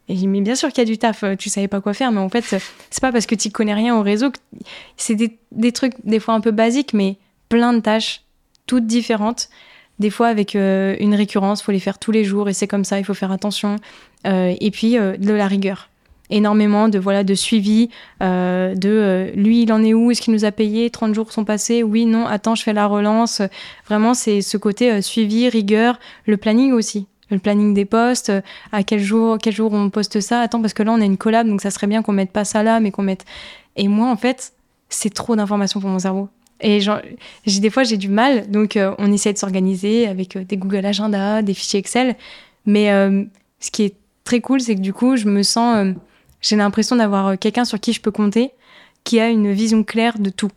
Et 0.09 0.15
j'ai 0.15 0.21
dit, 0.21 0.29
mais 0.29 0.41
bien 0.41 0.55
sûr 0.55 0.71
qu'il 0.71 0.79
y 0.79 0.83
a 0.83 0.85
du 0.87 0.97
taf, 0.97 1.23
tu 1.39 1.51
savais 1.51 1.69
pas 1.69 1.81
quoi 1.81 1.93
faire, 1.93 2.13
mais 2.13 2.21
en 2.21 2.29
fait, 2.31 2.43
c'est 2.43 3.01
pas 3.01 3.13
parce 3.13 3.27
que 3.27 3.35
tu 3.35 3.51
connais 3.51 3.75
rien 3.75 3.95
au 3.95 4.03
réseau 4.03 4.31
c'est 4.97 5.15
des, 5.15 5.73
trucs 5.73 5.95
des 6.05 6.21
fois 6.21 6.35
un 6.35 6.41
peu 6.41 6.51
basiques, 6.51 6.93
mais 6.93 7.17
plein 7.49 7.73
de 7.73 7.81
tâches, 7.81 8.23
toutes 8.67 8.87
différentes. 8.87 9.49
Des 9.99 10.11
fois 10.11 10.29
avec 10.29 10.55
euh, 10.55 10.97
une 11.01 11.15
récurrence, 11.15 11.63
faut 11.63 11.73
les 11.73 11.81
faire 11.81 11.99
tous 11.99 12.13
les 12.13 12.25
jours 12.25 12.49
et 12.49 12.53
c'est 12.53 12.69
comme 12.69 12.85
ça, 12.85 12.99
il 12.99 13.05
faut 13.05 13.15
faire 13.15 13.33
attention. 13.33 13.77
Euh, 14.27 14.55
et 14.61 14.71
puis 14.71 14.97
euh, 14.97 15.17
de 15.17 15.33
la 15.33 15.49
rigueur, 15.49 15.91
énormément 16.31 16.89
de 16.89 16.99
voilà 16.99 17.25
de 17.25 17.35
suivi, 17.35 17.91
de 18.21 19.33
lui 19.35 19.63
il 19.63 19.73
en 19.73 19.83
est 19.83 19.95
où, 19.95 20.11
est-ce 20.11 20.23
qu'il 20.23 20.35
nous 20.35 20.45
a 20.45 20.53
payé, 20.53 20.91
30 20.91 21.15
jours 21.15 21.33
sont 21.33 21.45
passés, 21.45 21.83
oui 21.83 22.05
non, 22.07 22.27
attends 22.27 22.55
je 22.55 22.63
fais 22.63 22.73
la 22.73 22.87
relance. 22.87 23.43
Vraiment 23.89 24.15
c'est 24.15 24.41
ce 24.41 24.57
côté 24.57 25.03
suivi, 25.03 25.49
rigueur, 25.49 25.99
le 26.27 26.37
planning 26.37 26.73
aussi 26.73 27.07
le 27.31 27.39
planning 27.39 27.75
des 27.75 27.85
postes, 27.85 28.33
à 28.73 28.83
quel 28.83 29.01
jour, 29.01 29.39
quel 29.41 29.55
jour 29.55 29.73
on 29.73 29.91
poste 29.91 30.21
ça. 30.21 30.41
Attends, 30.41 30.61
parce 30.61 30.75
que 30.75 30.83
là, 30.83 30.93
on 30.93 31.01
a 31.01 31.05
une 31.05 31.19
collab, 31.19 31.47
donc 31.47 31.61
ça 31.61 31.71
serait 31.71 31.87
bien 31.87 32.03
qu'on 32.03 32.13
mette 32.13 32.33
pas 32.33 32.45
ça 32.45 32.63
là, 32.63 32.81
mais 32.81 32.91
qu'on 32.91 33.03
mette. 33.03 33.25
Et 33.77 33.89
moi, 33.89 34.11
en 34.11 34.17
fait, 34.17 34.53
c'est 34.89 35.13
trop 35.13 35.37
d'informations 35.37 35.81
pour 35.81 35.91
mon 35.91 35.99
cerveau. 35.99 36.29
Et 36.61 36.81
j'ai 36.81 37.61
des 37.61 37.71
fois, 37.71 37.85
j'ai 37.85 37.97
du 37.97 38.09
mal. 38.09 38.51
Donc, 38.51 38.77
euh, 38.77 38.95
on 38.99 39.13
essaie 39.13 39.33
de 39.33 39.39
s'organiser 39.39 40.09
avec 40.09 40.37
euh, 40.37 40.45
des 40.45 40.57
Google 40.57 40.85
Agenda, 40.85 41.43
des 41.43 41.55
fichiers 41.55 41.79
Excel. 41.79 42.17
Mais 42.67 42.91
euh, 42.91 43.25
ce 43.61 43.71
qui 43.71 43.85
est 43.85 43.95
très 44.25 44.41
cool, 44.41 44.61
c'est 44.61 44.75
que 44.75 44.81
du 44.81 44.93
coup, 44.93 45.17
je 45.17 45.27
me 45.27 45.43
sens. 45.43 45.95
j'ai 46.41 46.57
l'impression 46.57 46.97
d'avoir 46.97 47.39
quelqu'un 47.39 47.65
sur 47.65 47.79
qui 47.79 47.93
je 47.93 48.01
peux 48.01 48.11
compter, 48.11 48.51
qui 49.05 49.21
a 49.21 49.29
une 49.29 49.53
vision 49.53 49.85
claire 49.85 50.19
de 50.19 50.31
tout. 50.31 50.51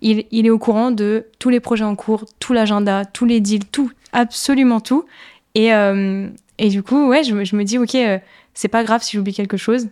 Il, 0.00 0.24
il 0.30 0.46
est 0.46 0.50
au 0.50 0.58
courant 0.58 0.90
de 0.90 1.26
tous 1.38 1.50
les 1.50 1.60
projets 1.60 1.84
en 1.84 1.96
cours, 1.96 2.24
tout 2.38 2.52
l'agenda, 2.52 3.04
tous 3.04 3.24
les 3.24 3.40
deals, 3.40 3.66
tout, 3.66 3.90
absolument 4.12 4.80
tout. 4.80 5.04
Et, 5.54 5.70
et 6.58 6.68
du 6.68 6.82
coup, 6.82 7.08
ouais, 7.08 7.22
je, 7.22 7.44
je 7.44 7.56
me 7.56 7.64
dis, 7.64 7.78
ok, 7.78 7.96
c'est 8.54 8.68
pas 8.68 8.82
grave 8.84 9.02
si 9.02 9.16
j'oublie 9.16 9.34
quelque 9.34 9.56
chose 9.56 9.88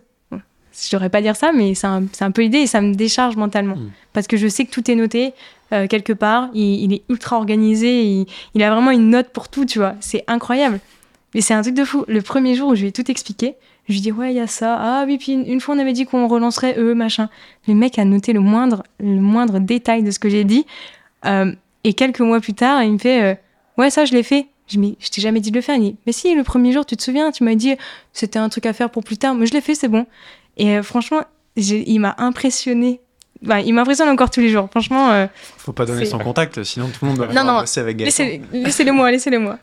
je 0.73 0.91
devrais 0.91 1.09
pas 1.09 1.21
dire 1.21 1.35
ça, 1.35 1.51
mais 1.51 1.75
c'est 1.75 1.87
un, 1.87 2.03
un, 2.19 2.31
peu 2.31 2.41
l'idée 2.41 2.59
et 2.59 2.67
ça 2.67 2.81
me 2.81 2.93
décharge 2.93 3.35
mentalement. 3.35 3.75
Mm. 3.75 3.91
Parce 4.11 4.27
que 4.27 4.37
je 4.37 4.47
sais 4.47 4.65
que 4.65 4.71
tout 4.71 4.89
est 4.89 4.95
noté 4.95 5.33
euh, 5.71 5.87
quelque 5.87 6.13
part, 6.13 6.49
il, 6.53 6.83
il, 6.83 6.93
est 6.93 7.03
ultra 7.09 7.37
organisé, 7.37 8.03
il, 8.03 8.25
il, 8.53 8.63
a 8.63 8.71
vraiment 8.71 8.91
une 8.91 9.09
note 9.09 9.29
pour 9.29 9.49
tout, 9.49 9.65
tu 9.65 9.79
vois. 9.79 9.95
C'est 9.99 10.23
incroyable. 10.27 10.79
Mais 11.33 11.41
c'est 11.41 11.53
un 11.53 11.61
truc 11.61 11.75
de 11.75 11.83
fou. 11.83 12.05
Le 12.07 12.21
premier 12.21 12.55
jour 12.55 12.69
où 12.69 12.75
je 12.75 12.81
lui 12.81 12.89
ai 12.89 12.91
tout 12.91 13.09
expliqué, 13.09 13.55
je 13.87 13.93
lui 13.93 14.01
dis 14.01 14.11
ouais, 14.11 14.33
il 14.33 14.37
y 14.37 14.39
a 14.39 14.47
ça. 14.47 14.77
Ah 14.79 15.03
oui, 15.05 15.17
puis 15.17 15.33
une, 15.33 15.61
fois 15.61 15.75
on 15.75 15.79
avait 15.79 15.93
dit 15.93 16.05
qu'on 16.05 16.27
relancerait 16.27 16.75
eux, 16.77 16.95
machin. 16.95 17.29
Le 17.67 17.73
mec 17.73 17.99
a 17.99 18.05
noté 18.05 18.33
le 18.33 18.39
moindre, 18.39 18.83
le 18.99 19.21
moindre 19.21 19.59
détail 19.59 20.03
de 20.03 20.11
ce 20.11 20.19
que 20.19 20.29
j'ai 20.29 20.43
dit. 20.43 20.65
Euh, 21.25 21.53
et 21.83 21.93
quelques 21.93 22.21
mois 22.21 22.39
plus 22.39 22.53
tard, 22.53 22.83
il 22.83 22.93
me 22.93 22.97
fait 22.97 23.23
euh, 23.23 23.35
ouais, 23.77 23.89
ça 23.89 24.05
je 24.05 24.13
l'ai 24.13 24.23
fait. 24.23 24.47
Je 24.67 24.79
je 24.99 25.09
t'ai 25.09 25.21
jamais 25.21 25.39
dit 25.41 25.51
de 25.51 25.55
le 25.55 25.61
faire. 25.61 25.75
Il 25.75 25.81
dit, 25.81 25.95
mais 26.05 26.13
si, 26.13 26.33
le 26.33 26.43
premier 26.43 26.71
jour, 26.71 26.85
tu 26.85 26.95
te 26.95 27.03
souviens, 27.03 27.31
tu 27.31 27.43
m'as 27.43 27.55
dit, 27.55 27.75
c'était 28.13 28.39
un 28.39 28.49
truc 28.49 28.65
à 28.65 28.73
faire 28.73 28.89
pour 28.89 29.03
plus 29.03 29.17
tard. 29.17 29.35
Mais 29.35 29.45
je 29.45 29.53
l'ai 29.53 29.61
fait, 29.61 29.75
c'est 29.75 29.89
bon. 29.89 30.05
Et 30.57 30.77
euh, 30.77 30.83
franchement, 30.83 31.21
il 31.55 31.99
m'a 31.99 32.15
impressionné. 32.17 33.01
Il 33.65 33.73
m'impressionne 33.73 34.07
encore 34.07 34.31
tous 34.31 34.39
les 34.39 34.49
jours. 34.49 34.69
Franchement. 34.71 35.11
Euh, 35.11 35.27
Faut 35.57 35.73
pas 35.73 35.85
donner 35.85 36.05
son 36.05 36.17
contact, 36.17 36.63
sinon 36.63 36.87
tout 36.87 37.03
le 37.03 37.11
monde 37.11 37.19
va 37.19 37.43
non, 37.43 37.59
bosser 37.59 37.81
avec 37.81 37.97
Gaëtan. 37.97 38.23
Laissez-le 38.53 38.93
moi, 38.93 39.11
laissez-le 39.11 39.39
moi. 39.39 39.59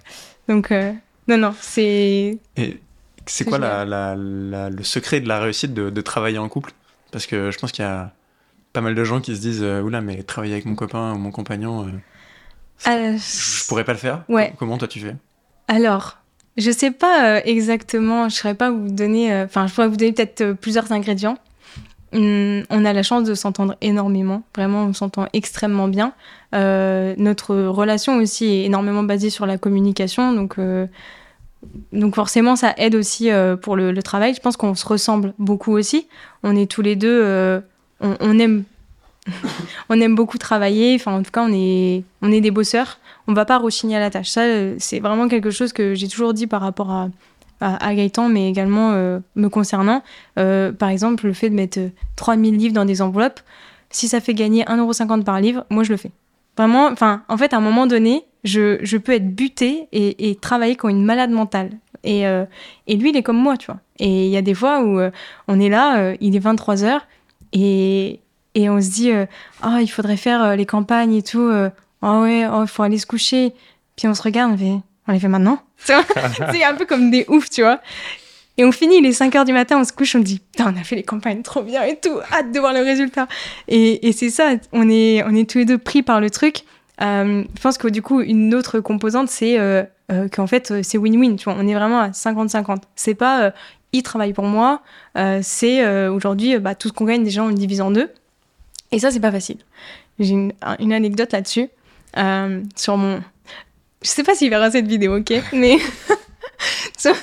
Donc, 0.48 0.70
euh, 0.70 0.92
non, 1.28 1.38
non, 1.38 1.54
c'est. 1.60 2.38
Et 2.56 2.80
c'est 3.24 3.44
quoi 3.44 3.58
la, 3.58 3.86
la, 3.86 4.16
le 4.16 4.82
secret 4.84 5.20
de 5.20 5.28
la 5.28 5.40
réussite 5.40 5.72
de, 5.72 5.88
de 5.88 6.00
travailler 6.02 6.38
en 6.38 6.48
couple? 6.48 6.72
Parce 7.10 7.26
que 7.26 7.50
je 7.50 7.58
pense 7.58 7.72
qu'il 7.72 7.84
y 7.84 7.88
a 7.88 8.12
pas 8.74 8.82
mal 8.82 8.94
de 8.94 9.02
gens 9.02 9.20
qui 9.20 9.34
se 9.34 9.40
disent 9.40 9.62
Oula, 9.62 10.00
mais 10.02 10.22
travailler 10.24 10.52
avec 10.52 10.66
mon 10.66 10.74
copain 10.74 11.14
ou 11.14 11.18
mon 11.18 11.30
compagnon. 11.30 11.86
Euh, 11.86 11.90
je 12.84 13.68
pourrais 13.68 13.84
pas 13.84 13.92
le 13.92 13.98
faire. 13.98 14.24
Ouais. 14.28 14.54
Comment 14.58 14.78
toi 14.78 14.88
tu 14.88 15.00
fais? 15.00 15.16
Alors, 15.68 16.18
je 16.56 16.70
sais 16.70 16.90
pas 16.90 17.36
euh, 17.36 17.40
exactement. 17.44 18.28
Je 18.28 18.36
saurais 18.36 18.54
pas 18.54 18.70
vous 18.70 18.88
donner. 18.88 19.32
Euh, 19.32 19.44
enfin, 19.44 19.66
je 19.66 19.74
pourrais 19.74 19.88
vous 19.88 19.96
donner 19.96 20.12
peut-être 20.12 20.52
plusieurs 20.54 20.90
ingrédients. 20.92 21.38
Hum, 22.12 22.64
on 22.70 22.84
a 22.84 22.92
la 22.92 23.02
chance 23.02 23.24
de 23.24 23.34
s'entendre 23.34 23.76
énormément. 23.80 24.42
Vraiment, 24.56 24.84
on 24.84 24.92
s'entend 24.92 25.26
extrêmement 25.32 25.88
bien. 25.88 26.12
notre 26.52 27.54
relation 27.54 28.16
aussi 28.16 28.46
est 28.46 28.64
énormément 28.64 29.02
basée 29.02 29.30
sur 29.30 29.46
la 29.46 29.58
communication, 29.58 30.32
donc. 30.32 30.56
Donc 31.92 32.14
forcément, 32.14 32.56
ça 32.56 32.72
aide 32.78 32.94
aussi 32.94 33.28
pour 33.60 33.76
le, 33.76 34.02
travail. 34.02 34.34
Je 34.34 34.40
pense 34.40 34.56
qu'on 34.56 34.74
se 34.74 34.86
ressemble 34.86 35.34
beaucoup 35.38 35.72
aussi. 35.72 36.08
On 36.42 36.56
est 36.56 36.68
tous 36.68 36.80
les 36.80 36.96
deux, 36.96 37.62
on, 38.00 38.16
on, 38.18 38.38
aime 38.38 38.64
on 39.88 40.00
aime 40.00 40.14
beaucoup 40.14 40.38
travailler. 40.38 40.94
Enfin, 40.94 41.18
en 41.18 41.22
tout 41.22 41.30
cas, 41.30 41.44
on 41.44 41.52
est, 41.52 42.40
des 42.40 42.50
bosseurs. 42.50 42.98
On 43.26 43.32
va 43.32 43.44
pas 43.44 43.58
rechigner 43.58 43.96
à 43.96 44.00
la 44.00 44.10
tâche. 44.10 44.28
Ça, 44.28 44.42
euh, 44.42 44.74
c'est 44.78 45.00
vraiment 45.00 45.28
quelque 45.28 45.50
chose 45.50 45.72
que 45.72 45.94
j'ai 45.94 46.08
toujours 46.08 46.34
dit 46.34 46.46
par 46.46 46.60
rapport 46.60 46.90
à, 46.90 47.08
Gaëtan, 47.94 48.28
mais 48.28 48.48
également 48.48 48.92
euh, 48.92 49.20
me 49.36 49.48
concernant. 49.48 50.02
Euh, 50.38 50.72
par 50.72 50.88
exemple, 50.88 51.26
le 51.26 51.34
fait 51.34 51.50
de 51.50 51.54
mettre 51.54 51.78
3000 52.16 52.56
livres 52.56 52.74
dans 52.74 52.86
des 52.86 53.02
enveloppes, 53.02 53.40
si 53.90 54.08
ça 54.08 54.20
fait 54.20 54.34
gagner 54.34 54.64
1,50€ 54.64 55.24
par 55.24 55.40
livre, 55.40 55.66
moi, 55.68 55.82
je 55.82 55.90
le 55.90 55.96
fais. 55.98 56.10
Vraiment, 56.56 56.86
enfin, 56.86 57.22
en 57.28 57.36
fait, 57.36 57.52
à 57.52 57.58
un 57.58 57.60
moment 57.60 57.86
donné, 57.86 58.24
je, 58.44 58.96
peux 58.96 59.12
être 59.12 59.34
butée 59.34 59.88
et, 59.92 60.30
et, 60.30 60.36
travailler 60.36 60.76
comme 60.76 60.90
une 60.90 61.04
malade 61.04 61.30
mentale. 61.30 61.70
Et, 62.02 62.22
et 62.22 62.96
lui, 62.96 63.10
il 63.10 63.16
est 63.16 63.22
comme 63.22 63.36
moi, 63.36 63.58
tu 63.58 63.66
vois. 63.66 63.80
Et 63.98 64.26
il 64.26 64.30
y 64.30 64.36
a 64.38 64.42
des 64.42 64.54
fois 64.54 64.82
où 64.82 64.98
on 65.48 65.60
est 65.60 65.68
là, 65.68 66.14
il 66.20 66.34
est 66.34 66.44
23h, 66.44 67.00
et, 67.52 68.20
et 68.54 68.68
on 68.68 68.80
se 68.80 68.90
dit, 68.90 69.12
oh, 69.64 69.76
il 69.80 69.88
faudrait 69.88 70.16
faire 70.16 70.42
euh, 70.42 70.56
les 70.56 70.66
campagnes 70.66 71.14
et 71.14 71.22
tout. 71.22 71.50
oh 72.02 72.22
ouais, 72.22 72.46
oh, 72.52 72.62
il 72.62 72.68
faut 72.68 72.82
aller 72.82 72.98
se 72.98 73.06
coucher. 73.06 73.52
Puis 73.96 74.08
on 74.08 74.14
se 74.14 74.22
regarde, 74.22 74.52
on, 74.52 74.58
fait, 74.58 74.80
on 75.08 75.12
les 75.12 75.20
fait 75.20 75.28
maintenant. 75.28 75.62
c'est 75.78 76.64
un 76.64 76.74
peu 76.74 76.86
comme 76.86 77.10
des 77.10 77.24
oufs, 77.28 77.50
tu 77.50 77.62
vois. 77.62 77.80
Et 78.56 78.64
on 78.64 78.72
finit, 78.72 79.00
les 79.00 79.12
5 79.12 79.34
heures 79.36 79.44
du 79.44 79.52
matin, 79.52 79.78
on 79.80 79.84
se 79.84 79.92
couche, 79.92 80.14
on 80.16 80.18
dit, 80.18 80.42
on 80.58 80.76
a 80.76 80.84
fait 80.84 80.96
les 80.96 81.02
campagnes 81.02 81.42
trop 81.42 81.62
bien 81.62 81.82
et 81.84 81.96
tout, 81.96 82.18
hâte 82.32 82.52
de 82.52 82.60
voir 82.60 82.74
le 82.74 82.80
résultat. 82.80 83.26
Et, 83.68 84.06
et 84.08 84.12
c'est 84.12 84.28
ça, 84.28 84.50
on 84.72 84.90
est, 84.90 85.22
on 85.24 85.34
est 85.34 85.48
tous 85.48 85.58
les 85.58 85.64
deux 85.64 85.78
pris 85.78 86.02
par 86.02 86.20
le 86.20 86.28
truc. 86.28 86.64
je 86.98 87.44
pense 87.62 87.78
que 87.78 87.88
du 87.88 88.02
coup, 88.02 88.20
une 88.20 88.54
autre 88.54 88.80
composante, 88.80 89.28
c'est 89.28 89.58
euh, 89.58 89.84
qu'en 90.30 90.46
fait, 90.46 90.82
c'est 90.82 90.98
win-win, 90.98 91.36
tu 91.36 91.44
vois. 91.44 91.56
On 91.58 91.66
est 91.66 91.74
vraiment 91.74 92.00
à 92.00 92.08
50-50. 92.10 92.82
C'est 92.96 93.14
pas, 93.14 93.54
il 93.92 94.02
travaille 94.02 94.34
pour 94.34 94.44
moi, 94.44 94.82
c'est 95.40 96.06
aujourd'hui, 96.08 96.58
bah, 96.58 96.74
tout 96.74 96.88
ce 96.88 96.92
qu'on 96.92 97.06
gagne, 97.06 97.24
déjà, 97.24 97.42
on 97.42 97.48
le 97.48 97.54
divise 97.54 97.80
en 97.80 97.90
deux. 97.90 98.10
Et 98.92 98.98
ça, 98.98 99.10
c'est 99.10 99.20
pas 99.20 99.32
facile. 99.32 99.58
J'ai 100.18 100.34
une, 100.34 100.52
anecdote 100.92 101.32
là-dessus. 101.32 101.68
Euh, 102.16 102.62
sur 102.76 102.96
mon. 102.96 103.20
Je 104.02 104.08
sais 104.08 104.22
pas 104.22 104.34
s'il 104.34 104.50
verra 104.50 104.70
cette 104.70 104.86
vidéo, 104.86 105.18
ok 105.18 105.32
Mais. 105.52 105.78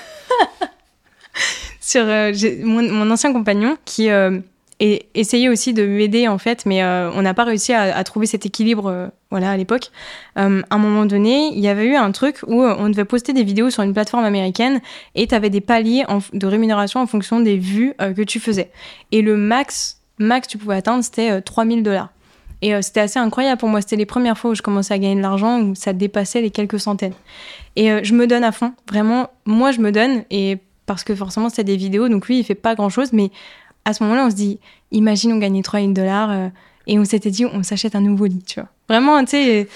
sur, 1.81 2.03
euh, 2.03 2.33
mon, 2.63 3.11
ancien 3.11 3.31
compagnon 3.33 3.77
qui 3.85 4.09
euh, 4.09 4.39
essayait 4.79 5.49
aussi 5.49 5.73
de 5.73 5.85
m'aider, 5.85 6.27
en 6.27 6.37
fait, 6.37 6.65
mais 6.65 6.83
on 6.83 7.21
n'a 7.21 7.33
pas 7.33 7.43
réussi 7.43 7.73
à, 7.73 8.03
trouver 8.03 8.25
cet 8.27 8.45
équilibre 8.45 9.11
voilà, 9.29 9.51
à 9.51 9.57
l'époque. 9.57 9.91
à 10.35 10.45
un 10.45 10.77
moment 10.77 11.05
donné, 11.05 11.51
il 11.53 11.59
y 11.59 11.67
avait 11.67 11.85
eu 11.85 11.95
un 11.95 12.11
truc 12.11 12.37
où 12.47 12.63
on 12.63 12.89
devait 12.89 13.05
poster 13.05 13.33
des 13.33 13.43
vidéos 13.43 13.69
sur 13.69 13.83
une 13.83 13.93
plateforme 13.93 14.23
américaine 14.23 14.81
et 15.15 15.27
tu 15.27 15.35
avais 15.35 15.49
des 15.49 15.61
paliers 15.61 16.05
de 16.33 16.47
rémunération 16.47 16.99
en 16.99 17.07
fonction 17.07 17.39
des 17.39 17.57
vues 17.57 17.93
que 17.97 18.21
tu 18.21 18.39
faisais. 18.39 18.71
Et 19.11 19.23
le 19.23 19.35
max 19.35 19.96
max 20.19 20.47
tu 20.47 20.57
pouvais 20.57 20.75
atteindre, 20.75 21.03
c'était 21.03 21.41
3000 21.41 21.79
euh, 21.79 21.81
dollars. 21.81 22.09
Et 22.61 22.73
euh, 22.73 22.81
c'était 22.81 23.01
assez 23.01 23.19
incroyable 23.19 23.59
pour 23.59 23.69
moi. 23.69 23.81
C'était 23.81 23.95
les 23.95 24.05
premières 24.05 24.37
fois 24.37 24.51
où 24.51 24.55
je 24.55 24.61
commençais 24.61 24.93
à 24.93 24.97
gagner 24.97 25.15
de 25.15 25.21
l'argent, 25.21 25.61
où 25.61 25.75
ça 25.75 25.93
dépassait 25.93 26.41
les 26.41 26.49
quelques 26.49 26.79
centaines. 26.79 27.13
Et 27.75 27.91
euh, 27.91 27.99
je 28.03 28.13
me 28.13 28.25
donne 28.25 28.43
à 28.43 28.51
fond. 28.51 28.73
Vraiment, 28.89 29.29
moi, 29.45 29.71
je 29.71 29.79
me 29.79 29.91
donne. 29.91 30.23
Et 30.31 30.57
parce 30.85 31.03
que 31.03 31.13
forcément, 31.15 31.49
c'était 31.49 31.63
des 31.63 31.77
vidéos, 31.77 32.09
donc 32.09 32.27
lui, 32.27 32.39
il 32.39 32.43
fait 32.43 32.55
pas 32.55 32.73
grand-chose. 32.73 33.13
Mais 33.13 33.29
à 33.85 33.93
ce 33.93 34.03
moment-là, 34.03 34.25
on 34.25 34.29
se 34.31 34.35
dit, 34.35 34.59
imagine, 34.91 35.33
on 35.33 35.37
gagnait 35.37 35.61
3000 35.61 35.93
dollars. 35.93 36.51
et 36.87 36.97
on 36.97 37.05
s'était 37.05 37.31
dit, 37.31 37.45
on 37.45 37.63
s'achète 37.63 37.95
un 37.95 38.01
nouveau 38.01 38.25
lit, 38.25 38.43
tu 38.43 38.59
vois. 38.59 38.69
Vraiment, 38.89 39.23
tu 39.23 39.31
sais, 39.31 39.67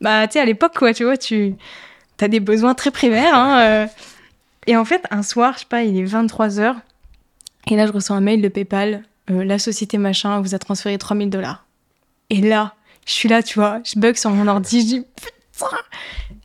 bah, 0.00 0.26
à 0.32 0.44
l'époque, 0.44 0.74
quoi, 0.78 0.94
tu 0.94 1.04
vois, 1.04 1.16
tu 1.16 1.54
as 2.20 2.28
des 2.28 2.40
besoins 2.40 2.74
très 2.74 2.90
primaires. 2.90 3.34
Hein, 3.34 3.88
et 4.66 4.76
en 4.76 4.84
fait, 4.84 5.02
un 5.10 5.22
soir, 5.22 5.54
je 5.54 5.60
sais 5.60 5.66
pas, 5.68 5.82
il 5.82 5.98
est 5.98 6.04
23h. 6.04 6.76
Et 7.70 7.76
là, 7.76 7.86
je 7.86 7.92
reçois 7.92 8.16
un 8.16 8.20
mail 8.20 8.42
de 8.42 8.48
PayPal 8.48 9.02
euh, 9.30 9.44
la 9.44 9.58
société 9.58 9.98
machin 9.98 10.40
vous 10.40 10.54
a 10.54 10.58
transféré 10.58 10.98
3000 10.98 11.30
dollars. 11.30 11.64
Et 12.30 12.40
là, 12.40 12.74
je 13.06 13.12
suis 13.12 13.28
là, 13.28 13.42
tu 13.42 13.58
vois, 13.58 13.80
je 13.84 13.98
bug 13.98 14.16
sur 14.16 14.30
mon 14.30 14.46
ordi, 14.46 14.80
je 14.82 14.86
dis 14.86 15.06
putain 15.16 15.76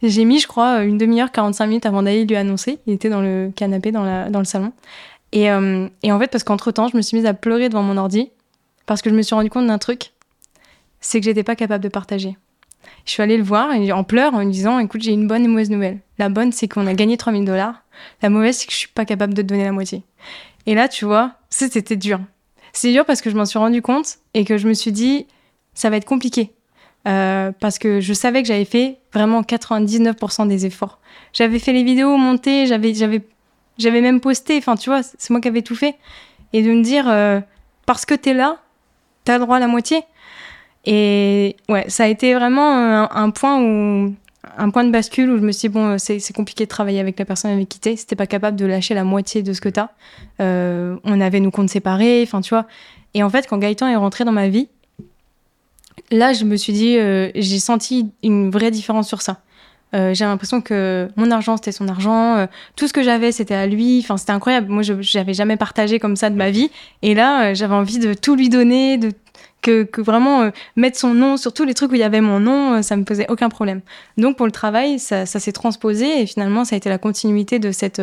J'ai 0.02 0.26
mis, 0.26 0.40
je 0.40 0.48
crois, 0.48 0.84
une 0.84 0.98
demi-heure, 0.98 1.32
45 1.32 1.68
minutes 1.68 1.86
avant 1.86 2.04
d'aller 2.04 2.26
lui 2.26 2.36
annoncer. 2.36 2.80
Il 2.88 2.94
était 2.94 3.10
dans 3.10 3.22
le 3.22 3.52
canapé, 3.56 3.92
dans, 3.92 4.04
la, 4.04 4.30
dans 4.30 4.40
le 4.40 4.46
salon. 4.46 4.72
Et, 5.32 5.52
euh, 5.52 5.88
et 6.04 6.12
en 6.12 6.20
fait, 6.20 6.28
parce 6.28 6.44
qu'entre-temps, 6.44 6.88
je 6.88 6.98
me 6.98 7.02
suis 7.02 7.18
mise 7.18 7.26
à 7.26 7.34
pleurer 7.34 7.70
devant 7.70 7.84
mon 7.84 7.98
ordi, 7.98 8.32
parce 8.86 9.02
que 9.02 9.10
je 9.10 9.16
me 9.16 9.22
suis 9.22 9.36
rendu 9.36 9.50
compte 9.50 9.68
d'un 9.68 9.78
truc, 9.78 10.14
c'est 11.02 11.20
que 11.20 11.26
j'étais 11.26 11.44
pas 11.44 11.56
capable 11.56 11.84
de 11.84 11.90
partager. 11.90 12.38
Je 13.06 13.12
suis 13.12 13.24
allée 13.24 13.38
le 13.38 13.44
voir 13.44 13.70
en 13.72 14.04
pleurs 14.04 14.34
en 14.34 14.40
lui 14.40 14.52
disant 14.52 14.80
écoute, 14.80 15.02
j'ai 15.02 15.12
une 15.12 15.28
bonne 15.28 15.44
et 15.44 15.48
mauvaise 15.48 15.70
nouvelle. 15.70 16.00
La 16.18 16.30
bonne, 16.30 16.52
c'est 16.52 16.68
qu'on 16.68 16.88
a 16.88 16.94
gagné 16.94 17.18
3000 17.18 17.46
dollars. 17.46 17.84
La 18.22 18.30
mauvaise, 18.30 18.58
c'est 18.58 18.68
que 18.68 18.72
je 18.72 18.78
suis 18.78 18.88
pas 18.88 19.06
capable 19.06 19.34
de 19.34 19.42
te 19.42 19.48
donner 19.48 19.64
la 19.64 19.72
moitié. 19.72 20.04
Et 20.66 20.76
là, 20.76 20.88
tu 20.88 21.06
vois, 21.06 21.34
c'était 21.50 21.96
dur. 21.96 22.20
C'est 22.74 22.92
dur 22.92 23.06
parce 23.06 23.22
que 23.22 23.30
je 23.30 23.36
m'en 23.36 23.46
suis 23.46 23.60
rendu 23.60 23.82
compte 23.82 24.18
et 24.34 24.46
que 24.46 24.58
je 24.58 24.68
me 24.68 24.74
suis 24.74 24.92
dit, 24.92 25.28
ça 25.74 25.90
va 25.90 25.98
être 25.98 26.06
compliqué. 26.06 26.52
Euh, 27.08 27.52
parce 27.60 27.80
que 27.80 28.00
je 28.00 28.14
savais 28.14 28.42
que 28.42 28.48
j'avais 28.48 28.66
fait 28.66 28.98
vraiment 29.14 29.42
99% 29.42 30.48
des 30.48 30.66
efforts. 30.66 31.00
J'avais 31.34 31.60
fait 31.60 31.74
les 31.74 31.84
vidéos 31.84 32.18
montées, 32.18 32.66
j'avais, 32.66 32.94
j'avais, 32.94 33.22
j'avais 33.78 34.02
même 34.02 34.22
posté, 34.22 34.58
enfin 34.58 34.76
tu 34.76 34.90
vois, 34.90 35.04
c'est 35.04 35.30
moi 35.30 35.42
qui 35.42 35.48
avais 35.48 35.62
tout 35.62 35.76
fait. 35.76 35.96
Et 36.54 36.64
de 36.64 36.72
me 36.72 36.82
dire, 36.82 37.08
euh, 37.08 37.42
parce 37.86 38.06
que 38.06 38.16
t'es 38.16 38.34
là, 38.34 38.58
t'as 39.24 39.38
droit 39.38 39.58
à 39.58 39.60
la 39.60 39.68
moitié. 39.68 40.02
Et 40.86 41.56
ouais, 41.70 41.86
ça 41.90 42.06
a 42.06 42.08
été 42.08 42.34
vraiment 42.34 43.08
un 43.10 43.30
point 43.30 43.62
où 43.62 44.14
un 44.58 44.70
point 44.70 44.84
de 44.84 44.91
bascule 44.91 45.30
où 45.30 45.38
je 45.38 45.41
me 45.41 45.52
suis 45.52 45.70
dit, 45.70 45.74
bon, 45.74 45.98
c'est 45.98 46.34
compliqué 46.34 46.66
de 46.66 46.70
travailler 46.70 47.00
avec 47.00 47.18
la 47.18 47.26
personne 47.26 47.52
avec 47.52 47.70
qui 47.70 47.80
t'es, 47.80 47.96
si 47.96 48.06
t'es 48.06 48.16
pas 48.16 48.28
capable 48.28 48.58
de 48.58 48.66
lâcher 48.66 48.94
la 48.94 49.04
moitié 49.04 49.41
de 49.41 49.54
ce 49.54 49.62
que 49.62 49.70
t'as. 49.70 49.89
Euh, 50.41 50.98
on 51.04 51.22
avait 51.22 51.39
nos 51.39 51.52
comptes 51.52 51.70
séparés, 51.70 52.22
enfin, 52.24 52.41
tu 52.41 52.50
vois. 52.50 52.66
Et 53.14 53.24
en 53.24 53.30
fait, 53.30 53.48
quand 53.48 53.58
Gaëtan 53.58 53.88
est 53.88 53.96
rentré 53.96 54.26
dans 54.26 54.32
ma 54.32 54.50
vie, 54.50 54.68
là, 56.12 56.34
je 56.34 56.44
me 56.46 56.56
suis 56.56 56.74
dit, 56.74 56.98
euh, 56.98 57.32
j'ai 57.36 57.60
senti 57.60 58.12
une 58.22 58.52
vraie 58.52 58.72
différence 58.72 59.08
sur 59.08 59.22
ça. 59.22 59.39
Euh, 59.96 60.14
j'ai 60.16 60.26
l'impression 60.26 60.60
que 60.60 61.08
mon 61.16 61.30
argent, 61.30 61.56
c'était 61.56 61.72
son 61.72 61.88
argent. 61.88 62.48
tout 62.76 62.88
ce 62.88 62.94
que 62.94 63.04
j'avais, 63.04 63.32
c'était 63.32 63.54
à 63.54 63.68
lui. 63.68 64.00
Enfin, 64.04 64.18
c'était 64.18 64.32
incroyable. 64.32 64.70
Moi, 64.70 64.82
je 64.82 64.94
n'avais 65.18 65.34
jamais 65.34 65.56
partagé 65.56 66.00
comme 66.00 66.16
ça 66.16 66.30
de 66.30 66.36
ma 66.36 66.50
vie. 66.50 66.70
Et 67.02 67.14
là, 67.14 67.54
j'avais 67.54 67.76
envie 67.76 68.00
de 68.00 68.14
tout 68.14 68.36
lui 68.36 68.50
donner, 68.50 68.98
de 68.98 69.12
que, 69.64 69.89
vraiment 70.01 70.43
euh, 70.43 70.51
mettre 70.76 70.99
son 70.99 71.14
nom 71.14 71.38
sur 71.38 71.53
tous 71.53 71.64
les 71.64 71.74
trucs 71.74 71.91
où 71.91 71.95
il 71.95 72.01
y 72.01 72.03
avait 72.03 72.22
mon 72.22 72.39
nom, 72.39 72.76
euh, 72.76 72.82
ça 72.84 72.95
me 72.95 73.03
posait 73.03 73.26
aucun 73.30 73.49
problème. 73.49 73.82
Donc 74.18 74.38
pour 74.38 74.45
le 74.45 74.51
travail, 74.51 74.99
ça, 74.99 75.26
s'est 75.26 75.51
transposé 75.51 76.22
et 76.22 76.26
finalement 76.28 76.66
ça 76.66 76.76
a 76.76 76.78
été 76.78 76.89
la 76.89 76.99
continuité 76.99 77.57
de 77.57 77.72
cette, 77.72 78.01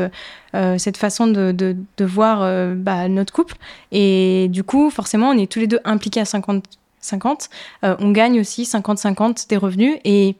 euh, 0.56 0.78
cette 0.78 0.96
façon 0.96 1.28
de, 1.28 1.52
de, 1.52 2.04
voir 2.04 2.40
bah, 2.74 3.08
notre 3.08 3.32
couple. 3.32 3.56
Et 3.92 4.48
du 4.50 4.64
coup, 4.64 4.90
forcément, 4.90 5.28
on 5.28 5.38
est 5.38 5.50
tous 5.50 5.60
les 5.60 5.66
deux 5.66 5.80
impliqués 5.84 6.20
à 6.20 6.24
50-50. 6.24 7.48
on 7.82 8.10
gagne 8.10 8.40
aussi 8.40 8.64
50-50 8.64 9.48
des 9.48 9.56
revenus 9.56 9.98
et 10.04 10.34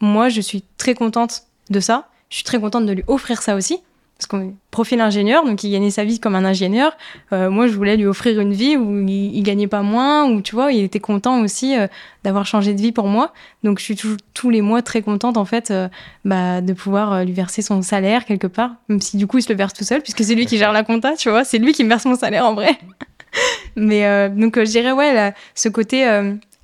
moi, 0.00 0.28
je 0.28 0.40
suis 0.40 0.62
très 0.76 0.94
contente 0.94 1.44
de 1.70 1.80
ça. 1.80 2.08
Je 2.28 2.36
suis 2.36 2.44
très 2.44 2.60
contente 2.60 2.86
de 2.86 2.92
lui 2.92 3.04
offrir 3.08 3.42
ça 3.42 3.56
aussi 3.56 3.80
parce 4.18 4.26
qu'on 4.26 4.54
profil 4.72 5.00
ingénieur, 5.00 5.44
donc 5.44 5.62
il 5.62 5.70
gagnait 5.70 5.92
sa 5.92 6.02
vie 6.02 6.18
comme 6.18 6.34
un 6.34 6.44
ingénieur. 6.44 6.96
Euh, 7.32 7.50
moi, 7.50 7.68
je 7.68 7.74
voulais 7.74 7.96
lui 7.96 8.06
offrir 8.06 8.40
une 8.40 8.52
vie 8.52 8.76
où 8.76 9.06
il, 9.06 9.42
gagnait 9.44 9.68
pas 9.68 9.82
moins, 9.82 10.28
où 10.28 10.42
tu 10.42 10.56
vois, 10.56 10.72
il 10.72 10.82
était 10.82 10.98
content 10.98 11.40
aussi 11.40 11.78
euh, 11.78 11.86
d'avoir 12.24 12.44
changé 12.44 12.74
de 12.74 12.80
vie 12.80 12.90
pour 12.90 13.06
moi. 13.06 13.32
Donc, 13.62 13.78
je 13.78 13.84
suis 13.84 13.96
tous 14.34 14.50
les 14.50 14.60
mois 14.60 14.82
très 14.82 15.02
contente 15.02 15.36
en 15.36 15.44
fait 15.44 15.70
euh, 15.70 15.88
bah, 16.24 16.60
de 16.60 16.72
pouvoir 16.72 17.24
lui 17.24 17.32
verser 17.32 17.62
son 17.62 17.80
salaire 17.80 18.24
quelque 18.24 18.48
part, 18.48 18.72
même 18.88 19.00
si 19.00 19.18
du 19.18 19.28
coup 19.28 19.38
il 19.38 19.42
se 19.42 19.52
le 19.52 19.56
verse 19.56 19.72
tout 19.72 19.84
seul, 19.84 20.02
puisque 20.02 20.24
c'est 20.24 20.34
lui 20.34 20.46
qui 20.46 20.58
gère 20.58 20.72
la 20.72 20.82
compta, 20.82 21.14
tu 21.14 21.30
vois, 21.30 21.44
c'est 21.44 21.58
lui 21.58 21.72
qui 21.72 21.84
me 21.84 21.88
verse 21.88 22.04
mon 22.04 22.16
salaire 22.16 22.44
en 22.44 22.54
vrai. 22.54 22.76
Mais 23.76 24.28
donc, 24.30 24.58
je 24.58 24.70
dirais 24.70 24.90
ouais, 24.90 25.32
ce 25.54 25.68
côté 25.68 26.02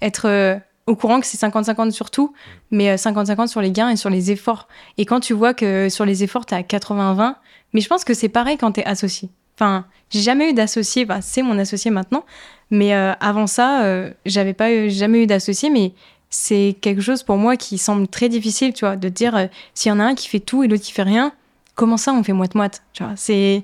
être 0.00 0.60
au 0.86 0.96
courant 0.96 1.20
que 1.20 1.26
c'est 1.26 1.40
50-50 1.40 1.92
sur 1.92 2.10
tout, 2.10 2.32
mais 2.70 2.96
50-50 2.96 3.46
sur 3.46 3.60
les 3.60 3.70
gains 3.70 3.90
et 3.90 3.96
sur 3.96 4.10
les 4.10 4.30
efforts. 4.30 4.68
Et 4.98 5.06
quand 5.06 5.20
tu 5.20 5.32
vois 5.32 5.54
que 5.54 5.88
sur 5.88 6.04
les 6.04 6.24
efforts, 6.24 6.46
tu 6.46 6.54
as 6.54 6.62
80-20, 6.62 7.36
mais 7.74 7.82
je 7.82 7.88
pense 7.88 8.04
que 8.04 8.14
c'est 8.14 8.30
pareil 8.30 8.56
quand 8.56 8.72
tu 8.72 8.80
es 8.80 8.86
associé. 8.86 9.28
Enfin, 9.56 9.84
j'ai 10.10 10.20
jamais 10.20 10.50
eu 10.50 10.54
d'associé, 10.54 11.06
c'est 11.20 11.42
mon 11.42 11.58
associé 11.58 11.90
maintenant, 11.90 12.24
mais 12.70 12.92
avant 12.92 13.46
ça, 13.46 13.84
j'avais 14.26 14.52
pas 14.54 14.88
jamais 14.88 15.22
eu 15.22 15.26
d'associé, 15.26 15.70
mais 15.70 15.92
c'est 16.34 16.76
quelque 16.80 17.00
chose 17.00 17.22
pour 17.22 17.36
moi 17.36 17.56
qui 17.56 17.78
semble 17.78 18.08
très 18.08 18.28
difficile, 18.28 18.72
tu 18.72 18.84
vois, 18.84 18.96
de 18.96 19.08
dire 19.08 19.36
euh, 19.36 19.46
s'il 19.72 19.90
y 19.90 19.92
en 19.92 20.00
a 20.00 20.04
un 20.04 20.14
qui 20.16 20.28
fait 20.28 20.40
tout 20.40 20.64
et 20.64 20.68
l'autre 20.68 20.82
qui 20.82 20.90
fait 20.90 21.04
rien, 21.04 21.32
comment 21.76 21.96
ça 21.96 22.12
on 22.12 22.24
fait 22.24 22.32
moite-moite, 22.32 22.82
tu 22.92 23.04
vois, 23.04 23.12
c'est... 23.16 23.62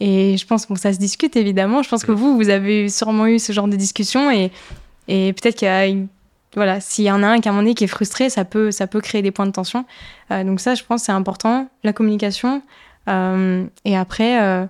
Et 0.00 0.36
je 0.36 0.44
pense 0.44 0.66
que 0.66 0.74
ça 0.74 0.92
se 0.92 0.98
discute 0.98 1.36
évidemment. 1.36 1.84
Je 1.84 1.88
pense 1.88 2.02
que 2.02 2.10
vous, 2.10 2.34
vous 2.34 2.48
avez 2.48 2.88
sûrement 2.88 3.28
eu 3.28 3.38
ce 3.38 3.52
genre 3.52 3.68
de 3.68 3.76
discussion 3.76 4.32
et, 4.32 4.50
et 5.06 5.32
peut-être 5.32 5.54
qu'il 5.54 5.68
y. 5.68 6.08
Voilà, 6.56 6.80
s'il 6.80 7.04
y 7.04 7.10
en 7.12 7.22
a 7.22 7.28
un 7.28 7.40
qui 7.40 7.48
à 7.48 7.52
un 7.52 7.54
moment 7.54 7.62
donné 7.62 7.76
qui 7.76 7.84
est 7.84 7.86
frustré, 7.86 8.28
ça 8.28 8.44
peut, 8.44 8.72
ça 8.72 8.88
peut 8.88 9.00
créer 9.00 9.22
des 9.22 9.30
points 9.30 9.46
de 9.46 9.52
tension. 9.52 9.84
Euh, 10.32 10.42
donc 10.42 10.58
ça, 10.58 10.74
je 10.74 10.82
pense, 10.82 11.04
c'est 11.04 11.12
important. 11.12 11.68
La 11.84 11.92
communication. 11.92 12.62
Euh, 13.08 13.64
et 13.84 13.96
après, 13.96 14.68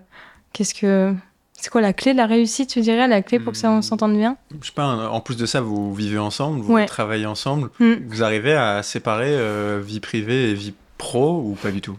qu'est-ce 0.52 0.74
que... 0.74 1.14
C'est 1.62 1.70
quoi 1.70 1.80
la 1.80 1.92
clé 1.92 2.12
de 2.12 2.18
la 2.18 2.26
réussite, 2.26 2.70
tu 2.70 2.80
dirais, 2.80 3.06
la 3.06 3.22
clé 3.22 3.38
pour 3.38 3.52
que 3.52 3.58
ça 3.58 3.70
on 3.70 3.78
hmm. 3.78 3.82
s'entende 3.82 4.16
bien? 4.16 4.36
Je 4.60 4.66
sais 4.66 4.72
pas, 4.72 5.08
en 5.08 5.20
plus 5.20 5.36
de 5.36 5.46
ça, 5.46 5.60
vous 5.60 5.94
vivez 5.94 6.18
ensemble, 6.18 6.60
vous 6.60 6.84
travaillez 6.86 7.26
ensemble, 7.26 7.70
hmm. 7.78 7.94
vous 8.08 8.24
arrivez 8.24 8.54
à 8.54 8.82
séparer 8.82 9.28
euh, 9.30 9.80
vie 9.80 10.00
privée 10.00 10.50
et 10.50 10.54
vie 10.54 10.74
pro 10.98 11.40
ou 11.40 11.54
pas 11.54 11.70
du 11.70 11.80
tout? 11.80 11.96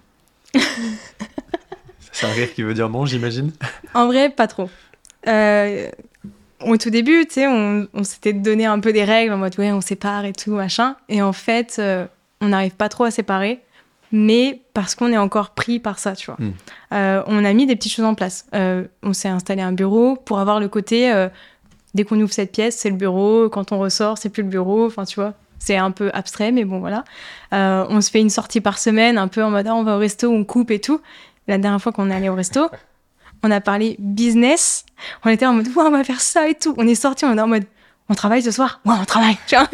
C'est 2.11 2.25
un 2.25 2.33
rire 2.33 2.53
qui 2.53 2.61
veut 2.61 2.73
dire 2.73 2.89
non, 2.89 3.05
j'imagine 3.05 3.53
En 3.93 4.07
vrai, 4.07 4.29
pas 4.29 4.47
trop. 4.47 4.69
Euh, 5.29 5.89
au 6.59 6.75
tout 6.75 6.89
début, 6.89 7.25
tu 7.25 7.35
sais, 7.35 7.47
on, 7.47 7.87
s'était 8.03 8.33
donné 8.33 8.65
un 8.65 8.81
peu 8.81 8.91
des 8.91 9.05
règles 9.05 9.31
en 9.31 9.37
mode 9.37 9.57
ouais, 9.57 9.71
on 9.71 9.79
sépare 9.79 10.25
et 10.25 10.33
tout, 10.33 10.51
machin. 10.51 10.97
Et 11.07 11.21
en 11.21 11.31
fait, 11.31 11.77
euh, 11.79 12.05
on 12.41 12.49
n'arrive 12.49 12.75
pas 12.75 12.89
trop 12.89 13.05
à 13.05 13.11
séparer 13.11 13.61
mais 14.13 14.61
parce 14.75 14.93
qu'on 14.93 15.11
est 15.11 15.17
encore 15.17 15.49
pris 15.49 15.79
par 15.79 15.97
ça, 15.97 16.15
tu 16.15 16.27
vois. 16.27 16.37
Hmm. 16.39 16.53
Euh, 16.93 17.23
on 17.25 17.43
a 17.43 17.51
mis 17.51 17.65
des 17.65 17.75
petites 17.75 17.93
choses 17.93 18.05
en 18.05 18.13
place. 18.13 18.45
Euh, 18.53 18.85
on 19.01 19.11
s'est 19.11 19.27
installé 19.27 19.63
un 19.63 19.71
bureau 19.71 20.15
pour 20.15 20.39
avoir 20.39 20.59
le 20.59 20.69
côté, 20.69 21.11
euh, 21.11 21.29
dès 21.95 22.03
qu'on 22.03 22.21
ouvre 22.21 22.31
cette 22.31 22.51
pièce, 22.51 22.77
c'est 22.77 22.91
le 22.91 22.95
bureau, 22.95 23.49
quand 23.49 23.71
on 23.71 23.79
ressort, 23.79 24.19
c'est 24.19 24.29
plus 24.29 24.43
le 24.43 24.49
bureau, 24.49 24.85
enfin, 24.85 25.03
tu 25.03 25.19
vois. 25.19 25.33
C'est 25.57 25.77
un 25.77 25.89
peu 25.89 26.11
abstrait, 26.13 26.51
mais 26.51 26.63
bon, 26.63 26.79
voilà. 26.79 27.03
on 27.51 28.01
se 28.01 28.11
fait 28.11 28.21
une 28.21 28.29
sortie 28.29 28.61
par 28.61 28.77
semaine, 28.77 29.17
un 29.17 29.27
peu 29.27 29.43
en 29.43 29.49
mode, 29.49 29.65
ah, 29.67 29.75
on 29.75 29.83
va 29.83 29.95
au 29.95 29.99
resto, 29.99 30.29
on 30.29 30.43
coupe 30.43 30.69
et 30.69 30.79
tout. 30.79 31.01
La 31.47 31.57
dernière 31.57 31.81
fois 31.81 31.91
qu'on 31.91 32.11
est 32.11 32.15
allé 32.15 32.29
au 32.29 32.35
resto, 32.35 32.69
on 33.41 33.49
a 33.49 33.61
parlé 33.61 33.95
business. 33.97 34.85
On 35.25 35.29
était 35.29 35.45
en 35.45 35.53
mode, 35.53 35.67
ouais, 35.67 35.83
on 35.83 35.91
va 35.91 36.03
faire 36.03 36.21
ça 36.21 36.47
et 36.47 36.53
tout. 36.53 36.75
On 36.77 36.87
est 36.87 36.95
sorti, 36.95 37.25
on 37.25 37.35
est 37.35 37.41
en 37.41 37.47
mode, 37.47 37.65
on 38.09 38.13
travaille 38.13 38.43
ce 38.43 38.51
soir? 38.51 38.79
Ouais, 38.85 38.93
on 38.99 39.05
travaille. 39.05 39.37
Tu 39.47 39.55
vois 39.55 39.67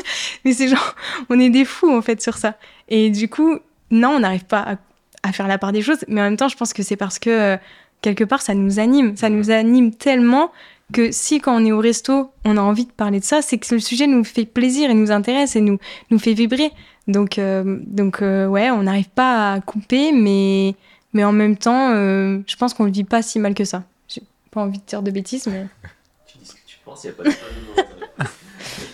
Mais 0.46 0.54
c'est 0.54 0.70
genre, 0.70 0.96
on 1.30 1.40
est 1.40 1.50
des 1.50 1.66
fous 1.66 1.92
en 1.92 2.02
fait 2.02 2.22
sur 2.22 2.38
ça. 2.38 2.56
Et 2.88 3.10
du 3.10 3.28
coup, 3.28 3.60
non, 3.92 4.10
on 4.10 4.20
n'arrive 4.20 4.46
pas 4.46 4.78
à, 5.24 5.32
faire 5.32 5.48
la 5.48 5.58
part 5.58 5.72
des 5.72 5.82
choses, 5.82 6.06
mais 6.08 6.22
en 6.22 6.26
même 6.26 6.38
temps, 6.38 6.48
je 6.48 6.58
pense 6.58 6.74
que 6.74 6.84
c'est 6.84 6.96
parce 6.96 7.20
que 7.20 7.30
euh, 7.30 7.58
quelque 8.02 8.24
part, 8.24 8.42
ça 8.42 8.54
nous 8.54 8.80
anime. 8.80 9.16
Ça 9.18 9.30
nous 9.30 9.52
anime 9.52 9.94
tellement 9.94 10.52
que 10.94 11.12
si, 11.12 11.40
quand 11.40 11.56
on 11.62 11.66
est 11.66 11.72
au 11.72 11.80
resto, 11.80 12.32
on 12.46 12.58
a 12.58 12.62
envie 12.62 12.86
de 12.86 12.92
parler 12.92 13.20
de 13.20 13.26
ça, 13.26 13.42
c'est 13.42 13.58
que 13.58 13.76
le 13.76 13.80
sujet 13.80 14.08
nous 14.08 14.24
fait 14.24 14.46
plaisir 14.46 14.90
et 14.90 14.94
nous 14.94 15.12
intéresse 15.12 15.56
et 15.56 15.62
nous, 15.62 15.78
nous 16.10 16.20
fait 16.20 16.34
vibrer. 16.34 16.72
Donc, 17.08 17.38
euh, 17.38 17.80
donc 17.86 18.22
euh, 18.22 18.48
ouais, 18.48 18.70
on 18.72 18.84
n'arrive 18.84 19.10
pas 19.10 19.54
à 19.54 19.62
couper, 19.62 20.12
mais, 20.12 20.76
mais 21.14 21.24
en 21.24 21.32
même 21.32 21.58
temps, 21.58 21.92
je 21.92 22.56
pense 22.56 22.74
qu'on 22.74 22.86
ne 22.86 22.92
vit 22.92 23.04
pas 23.04 23.22
si 23.22 23.40
mal 23.40 23.54
que 23.54 23.66
ça. 23.66 23.84
J'ai 24.08 24.22
pas 24.52 24.62
envie 24.62 24.80
de 24.80 24.86
dire 24.86 25.02
de 25.02 25.12
bêtises, 25.12 25.48
mais. 25.48 25.68
tu 26.28 26.38
dis 26.38 26.46
ce 26.46 26.54
que 26.54 26.60
tu 26.66 26.78
penses, 26.84 27.04
il 27.04 27.08
n'y 27.08 27.14
a 27.14 27.16
pas 27.16 27.24
de 27.24 28.28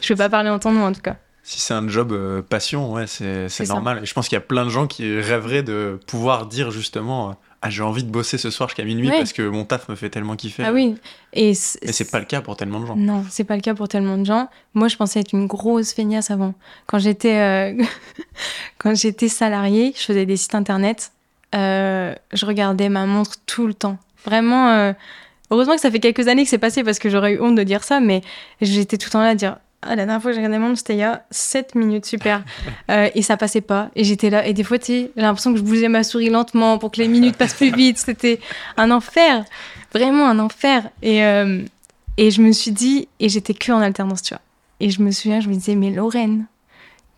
Je 0.02 0.14
vais 0.14 0.18
pas 0.18 0.30
parler 0.30 0.50
en 0.50 0.60
ton 0.60 0.72
nom, 0.72 0.86
en 0.86 0.92
tout 0.92 1.02
cas 1.02 1.18
si 1.46 1.62
c'est 1.62 1.76
un 1.76 1.88
job 1.88 2.12
euh, 2.12 2.42
passion, 2.42 2.92
ouais, 2.92 3.06
c'est 3.06 3.68
normal. 3.68 4.00
Et 4.02 4.06
je 4.08 4.14
pense 4.16 4.28
qu'il 4.28 4.36
y 4.36 4.38
a 4.38 4.42
plein 4.42 4.66
de 4.66 4.72
gens 4.72 4.88
qui 4.88 5.20
rêveraient 5.20 5.62
de 5.62 6.00
pouvoir 6.08 6.48
dire 6.48 6.72
justement 6.72 7.30
euh, 7.30 7.34
Ah, 7.62 7.70
j'ai 7.70 7.84
envie 7.84 8.04
de 8.04 8.10
bosser 8.10 8.40
ce 8.40 8.50
soir 8.50 8.68
jusqu'à 8.68 8.84
minuit 8.84 9.10
parce 9.10 9.32
que 9.32 9.44
mon 9.44 9.64
taf 9.64 9.88
me 9.88 9.96
fait 9.96 10.10
tellement 10.10 10.36
kiffer. 10.36 10.64
Ah 10.66 10.74
oui. 10.74 10.96
Et 11.34 11.54
Mais 11.84 11.92
c'est 11.92 12.10
pas 12.10 12.18
le 12.18 12.26
cas 12.26 12.42
pour 12.42 12.58
tellement 12.58 12.80
de 12.80 12.88
gens. 12.88 12.96
Non, 12.96 13.24
c'est 13.30 13.44
pas 13.44 13.56
le 13.56 13.62
cas 13.62 13.76
pour 13.76 13.88
tellement 13.88 14.18
de 14.18 14.26
gens. 14.26 14.50
Moi, 14.74 14.88
je 14.88 14.96
pensais 14.96 15.20
être 15.20 15.34
une 15.34 15.46
grosse 15.46 15.94
feignasse 15.94 16.32
avant. 16.32 16.56
Quand 16.88 16.98
j'étais 16.98 17.38
euh, 17.38 17.84
quand 18.80 18.96
j'étais 18.96 19.30
salariée, 19.30 19.94
je 19.96 20.02
faisais 20.02 20.26
des 20.26 20.38
sites 20.38 20.56
internet. 20.56 21.12
je 21.54 22.46
regardais 22.46 22.90
ma 22.90 23.06
montre 23.06 23.34
tout 23.46 23.68
le 23.68 23.76
temps. 23.76 24.00
Vraiment. 24.26 24.96
Heureusement 25.52 25.76
que 25.76 25.82
ça 25.82 25.92
fait 25.92 26.00
quelques 26.00 26.28
années 26.28 26.44
que 26.44 26.50
c'est 26.50 26.58
passé 26.58 26.84
parce 26.84 26.98
que 26.98 27.12
j'aurais 27.12 27.34
eu 27.34 27.40
honte 27.40 27.54
de 27.54 27.62
dire 27.62 27.84
ça, 27.84 28.00
mais 28.00 28.22
j'étais 28.62 28.98
tout 28.98 29.10
le 29.10 29.12
temps 29.12 29.22
là 29.22 29.30
à 29.30 29.36
dire 29.36 29.58
la 29.90 29.96
dernière 29.98 30.22
fois 30.22 30.32
que 30.32 30.36
j'ai 30.36 30.44
regardé 30.44 30.60
Monde, 30.60 30.78
c'était 30.78 30.96
il 30.96 31.00
y 31.00 31.04
a 31.04 31.24
7 31.32 31.76
minutes, 31.76 32.06
super. 32.06 32.44
Euh, 32.92 33.10
et 33.16 33.24
ça 33.24 33.36
passait 33.36 33.62
pas. 33.62 33.90
Et 33.96 34.04
j'étais 34.04 34.30
là. 34.30 34.46
Et 34.46 34.54
des 34.54 34.64
fois, 34.64 34.78
j'ai 34.86 35.12
l'impression 35.16 35.52
que 35.52 35.58
je 35.58 35.64
bougeais 35.64 35.90
ma 35.90 36.04
souris 36.04 36.30
lentement 36.30 36.78
pour 36.78 36.92
que 36.92 37.02
les 37.02 37.08
minutes 37.08 37.36
passent 37.36 37.56
plus 37.56 37.72
vite. 37.72 37.98
C'était 37.98 38.40
un 38.78 38.92
enfer. 38.92 39.44
Vraiment 39.92 40.30
un 40.30 40.38
enfer. 40.38 40.88
Et, 41.02 41.26
euh, 41.26 41.62
et 42.18 42.30
je 42.30 42.44
me 42.44 42.52
suis 42.52 42.72
dit, 42.72 43.08
et 43.20 43.28
j'étais 43.28 43.56
que 43.56 43.72
en 43.72 43.82
alternance, 43.82 44.22
tu 44.22 44.36
vois. 44.36 44.42
Et 44.80 44.92
je 44.92 45.02
me 45.02 45.10
souviens, 45.12 45.40
je 45.40 45.50
me 45.50 45.56
disais, 45.56 45.74
mais 45.74 45.90
Lorraine, 45.90 46.46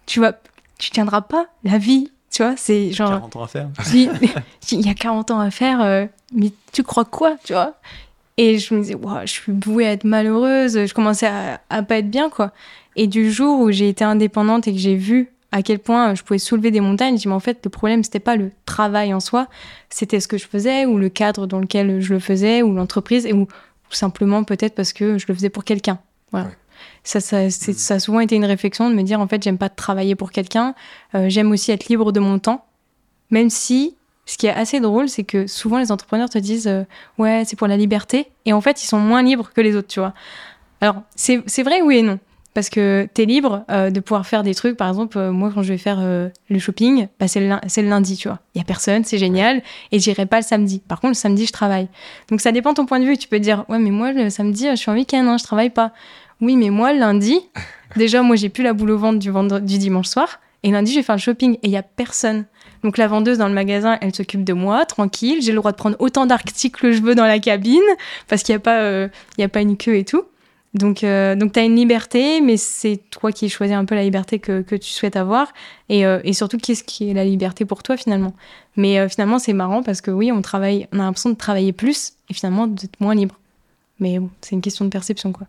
tu 0.05 0.21
vas, 0.21 0.33
tu 0.77 0.89
tiendras 0.89 1.21
pas 1.21 1.47
la 1.63 1.77
vie. 1.77 2.11
Tu 2.31 2.43
vois, 2.43 2.55
c'est 2.55 2.91
genre. 2.91 3.09
40 3.09 3.35
ans 3.35 3.43
à 3.43 3.47
faire. 3.47 3.69
Il 4.71 4.85
y 4.85 4.89
a 4.89 4.93
40 4.93 5.31
ans 5.31 5.39
à 5.39 5.51
faire, 5.51 5.81
euh, 5.81 6.05
mais 6.33 6.51
tu 6.71 6.83
crois 6.83 7.05
quoi, 7.05 7.35
tu 7.43 7.53
vois? 7.53 7.73
Et 8.37 8.59
je 8.59 8.73
me 8.73 8.81
disais, 8.81 8.95
wow, 8.95 9.21
je 9.21 9.31
suis 9.31 9.53
vouée 9.65 9.87
à 9.87 9.91
être 9.91 10.03
malheureuse, 10.03 10.85
je 10.85 10.93
commençais 10.93 11.27
à, 11.27 11.59
à 11.69 11.83
pas 11.83 11.97
être 11.97 12.09
bien, 12.09 12.29
quoi. 12.29 12.51
Et 12.95 13.07
du 13.07 13.31
jour 13.31 13.59
où 13.59 13.71
j'ai 13.71 13.89
été 13.89 14.03
indépendante 14.03 14.67
et 14.67 14.73
que 14.73 14.79
j'ai 14.79 14.95
vu 14.95 15.31
à 15.51 15.61
quel 15.61 15.79
point 15.79 16.13
je 16.13 16.23
pouvais 16.23 16.39
soulever 16.39 16.71
des 16.71 16.81
montagnes, 16.81 17.15
je 17.15 17.21
dis, 17.21 17.27
mais 17.27 17.33
en 17.33 17.39
fait, 17.39 17.59
le 17.63 17.69
problème, 17.69 18.03
c'était 18.03 18.19
pas 18.19 18.35
le 18.35 18.51
travail 18.65 19.13
en 19.13 19.19
soi, 19.19 19.47
c'était 19.89 20.19
ce 20.19 20.27
que 20.27 20.37
je 20.37 20.47
faisais, 20.47 20.85
ou 20.85 20.97
le 20.97 21.09
cadre 21.09 21.47
dans 21.47 21.59
lequel 21.59 22.01
je 22.01 22.13
le 22.13 22.19
faisais, 22.19 22.61
ou 22.61 22.73
l'entreprise, 22.73 23.27
ou 23.33 23.45
tout 23.45 23.95
simplement 23.95 24.43
peut-être 24.43 24.75
parce 24.75 24.93
que 24.93 25.17
je 25.17 25.25
le 25.27 25.33
faisais 25.33 25.49
pour 25.49 25.63
quelqu'un. 25.63 25.99
Voilà. 26.31 26.49
Ça, 27.03 27.21
ça, 27.21 27.49
ça, 27.49 27.93
a 27.95 27.99
souvent 27.99 28.19
été 28.19 28.35
une 28.35 28.45
réflexion 28.45 28.89
de 28.89 28.95
me 28.95 29.01
dire, 29.03 29.19
en 29.19 29.27
fait, 29.27 29.41
j'aime 29.41 29.57
pas 29.57 29.69
travailler 29.69 30.15
pour 30.15 30.31
quelqu'un, 30.31 30.75
euh, 31.15 31.29
j'aime 31.29 31.51
aussi 31.51 31.71
être 31.71 31.87
libre 31.87 32.11
de 32.11 32.19
mon 32.19 32.39
temps, 32.39 32.65
même 33.31 33.49
si 33.49 33.95
ce 34.27 34.37
qui 34.37 34.45
est 34.45 34.51
assez 34.51 34.79
drôle, 34.79 35.09
c'est 35.09 35.23
que 35.23 35.47
souvent 35.47 35.79
les 35.79 35.91
entrepreneurs 35.91 36.29
te 36.29 36.37
disent 36.37 36.67
euh, 36.67 36.83
ouais, 37.17 37.43
c'est 37.45 37.55
pour 37.55 37.67
la 37.67 37.77
liberté, 37.77 38.27
et 38.45 38.53
en 38.53 38.61
fait, 38.61 38.83
ils 38.83 38.85
sont 38.85 38.99
moins 38.99 39.23
libres 39.23 39.49
que 39.55 39.61
les 39.61 39.75
autres, 39.75 39.87
tu 39.87 39.99
vois. 39.99 40.13
Alors, 40.81 40.97
c'est 41.15 41.63
vrai, 41.63 41.81
oui 41.81 41.97
et 41.97 42.01
non. 42.03 42.19
Parce 42.53 42.69
que 42.69 43.07
tu 43.13 43.21
es 43.21 43.25
libre 43.25 43.63
euh, 43.71 43.89
de 43.89 43.99
pouvoir 43.99 44.25
faire 44.25 44.43
des 44.43 44.53
trucs. 44.53 44.77
Par 44.77 44.89
exemple, 44.89 45.17
euh, 45.17 45.31
moi, 45.31 45.51
quand 45.53 45.63
je 45.63 45.69
vais 45.69 45.77
faire 45.77 45.99
le 46.01 46.59
shopping, 46.59 47.07
bah, 47.19 47.27
c'est 47.27 47.39
le, 47.39 47.47
le, 47.47 47.89
lundi, 47.89 48.17
tu 48.17 48.27
vois. 48.27 48.39
Il 48.53 48.57
y 48.57 48.61
a 48.61 48.63
personne, 48.63 49.03
c'est 49.03 49.17
génial. 49.17 49.61
Et 49.91 49.99
j'irai 49.99 50.25
pas 50.25 50.37
le 50.37 50.43
samedi. 50.43 50.81
Par 50.87 50.99
contre, 50.99 51.11
le 51.11 51.15
samedi, 51.15 51.45
je 51.45 51.51
travaille. 51.51 51.87
Donc, 52.29 52.41
ça 52.41 52.51
dépend 52.51 52.71
de 52.71 52.75
ton 52.75 52.85
point 52.85 52.99
de 52.99 53.05
vue. 53.05 53.17
Tu 53.17 53.27
peux 53.27 53.39
dire, 53.39 53.63
ouais, 53.69 53.79
mais 53.79 53.91
moi, 53.91 54.11
le 54.11 54.29
samedi, 54.29 54.67
je 54.71 54.75
suis 54.75 54.91
en 54.91 54.95
week-end, 54.95 55.25
hein, 55.27 55.37
je 55.37 55.43
travaille 55.43 55.69
pas. 55.69 55.93
Oui, 56.41 56.55
mais 56.57 56.69
moi, 56.69 56.93
le 56.93 56.99
lundi, 56.99 57.39
déjà, 57.95 58.21
moi, 58.23 58.35
j'ai 58.35 58.49
plus 58.49 58.63
la 58.63 58.73
boule 58.73 58.91
au 58.91 58.97
ventre 58.97 59.19
du, 59.19 59.31
du 59.61 59.77
dimanche 59.77 60.07
soir. 60.07 60.39
Et 60.63 60.71
lundi, 60.71 60.91
je 60.91 60.97
vais 60.97 61.03
faire 61.03 61.15
le 61.15 61.21
shopping 61.21 61.55
et 61.55 61.67
il 61.67 61.71
y 61.71 61.77
a 61.77 61.83
personne. 61.83 62.45
Donc 62.87 62.97
la 62.97 63.09
vendeuse 63.09 63.37
dans 63.37 63.49
le 63.49 63.53
magasin, 63.53 63.97
elle 63.99 64.15
s'occupe 64.15 64.45
de 64.45 64.53
moi, 64.53 64.85
tranquille. 64.85 65.41
J'ai 65.41 65.51
le 65.51 65.57
droit 65.57 65.73
de 65.73 65.75
prendre 65.75 65.97
autant 65.99 66.25
d'articles 66.25 66.79
que 66.79 66.93
je 66.93 67.01
veux 67.01 67.15
dans 67.15 67.25
la 67.25 67.37
cabine 67.37 67.83
parce 68.29 68.43
qu'il 68.43 68.53
n'y 68.53 68.57
a, 68.57 68.61
pas, 68.61 68.79
euh, 68.79 69.09
il 69.37 69.41
y 69.41 69.43
a 69.43 69.49
pas 69.49 69.59
une 69.59 69.75
queue 69.75 69.97
et 69.97 70.05
tout. 70.05 70.23
Donc, 70.73 71.03
euh, 71.03 71.35
donc 71.35 71.51
tu 71.51 71.59
as 71.59 71.65
une 71.65 71.75
liberté, 71.75 72.39
mais 72.39 72.55
c'est 72.55 73.01
toi 73.11 73.33
qui 73.33 73.49
choisis 73.49 73.75
un 73.75 73.83
peu 73.83 73.93
la 73.93 74.03
liberté 74.03 74.39
que, 74.39 74.61
que 74.61 74.77
tu 74.77 74.89
souhaites 74.89 75.17
avoir. 75.17 75.51
Et, 75.89 76.05
euh, 76.05 76.21
et 76.23 76.31
surtout, 76.31 76.57
qu'est-ce 76.57 76.85
qui 76.85 77.09
est 77.09 77.13
la 77.13 77.25
liberté 77.25 77.65
pour 77.65 77.83
toi 77.83 77.97
finalement? 77.97 78.33
Mais 78.77 79.09
finalement, 79.09 79.37
c'est 79.37 79.51
marrant 79.51 79.83
parce 79.83 79.99
que 79.99 80.09
oui, 80.09 80.31
on, 80.31 80.41
travaille, 80.41 80.87
on 80.93 81.01
a 81.01 81.03
l'impression 81.03 81.31
de 81.31 81.35
travailler 81.35 81.73
plus 81.73 82.13
et 82.29 82.33
finalement 82.33 82.67
d'être 82.67 83.01
moins 83.01 83.15
libre. 83.15 83.37
Mais 83.99 84.17
bon, 84.17 84.29
c'est 84.39 84.55
une 84.55 84.61
question 84.61 84.85
de 84.85 84.91
perception, 84.91 85.33
quoi. 85.33 85.47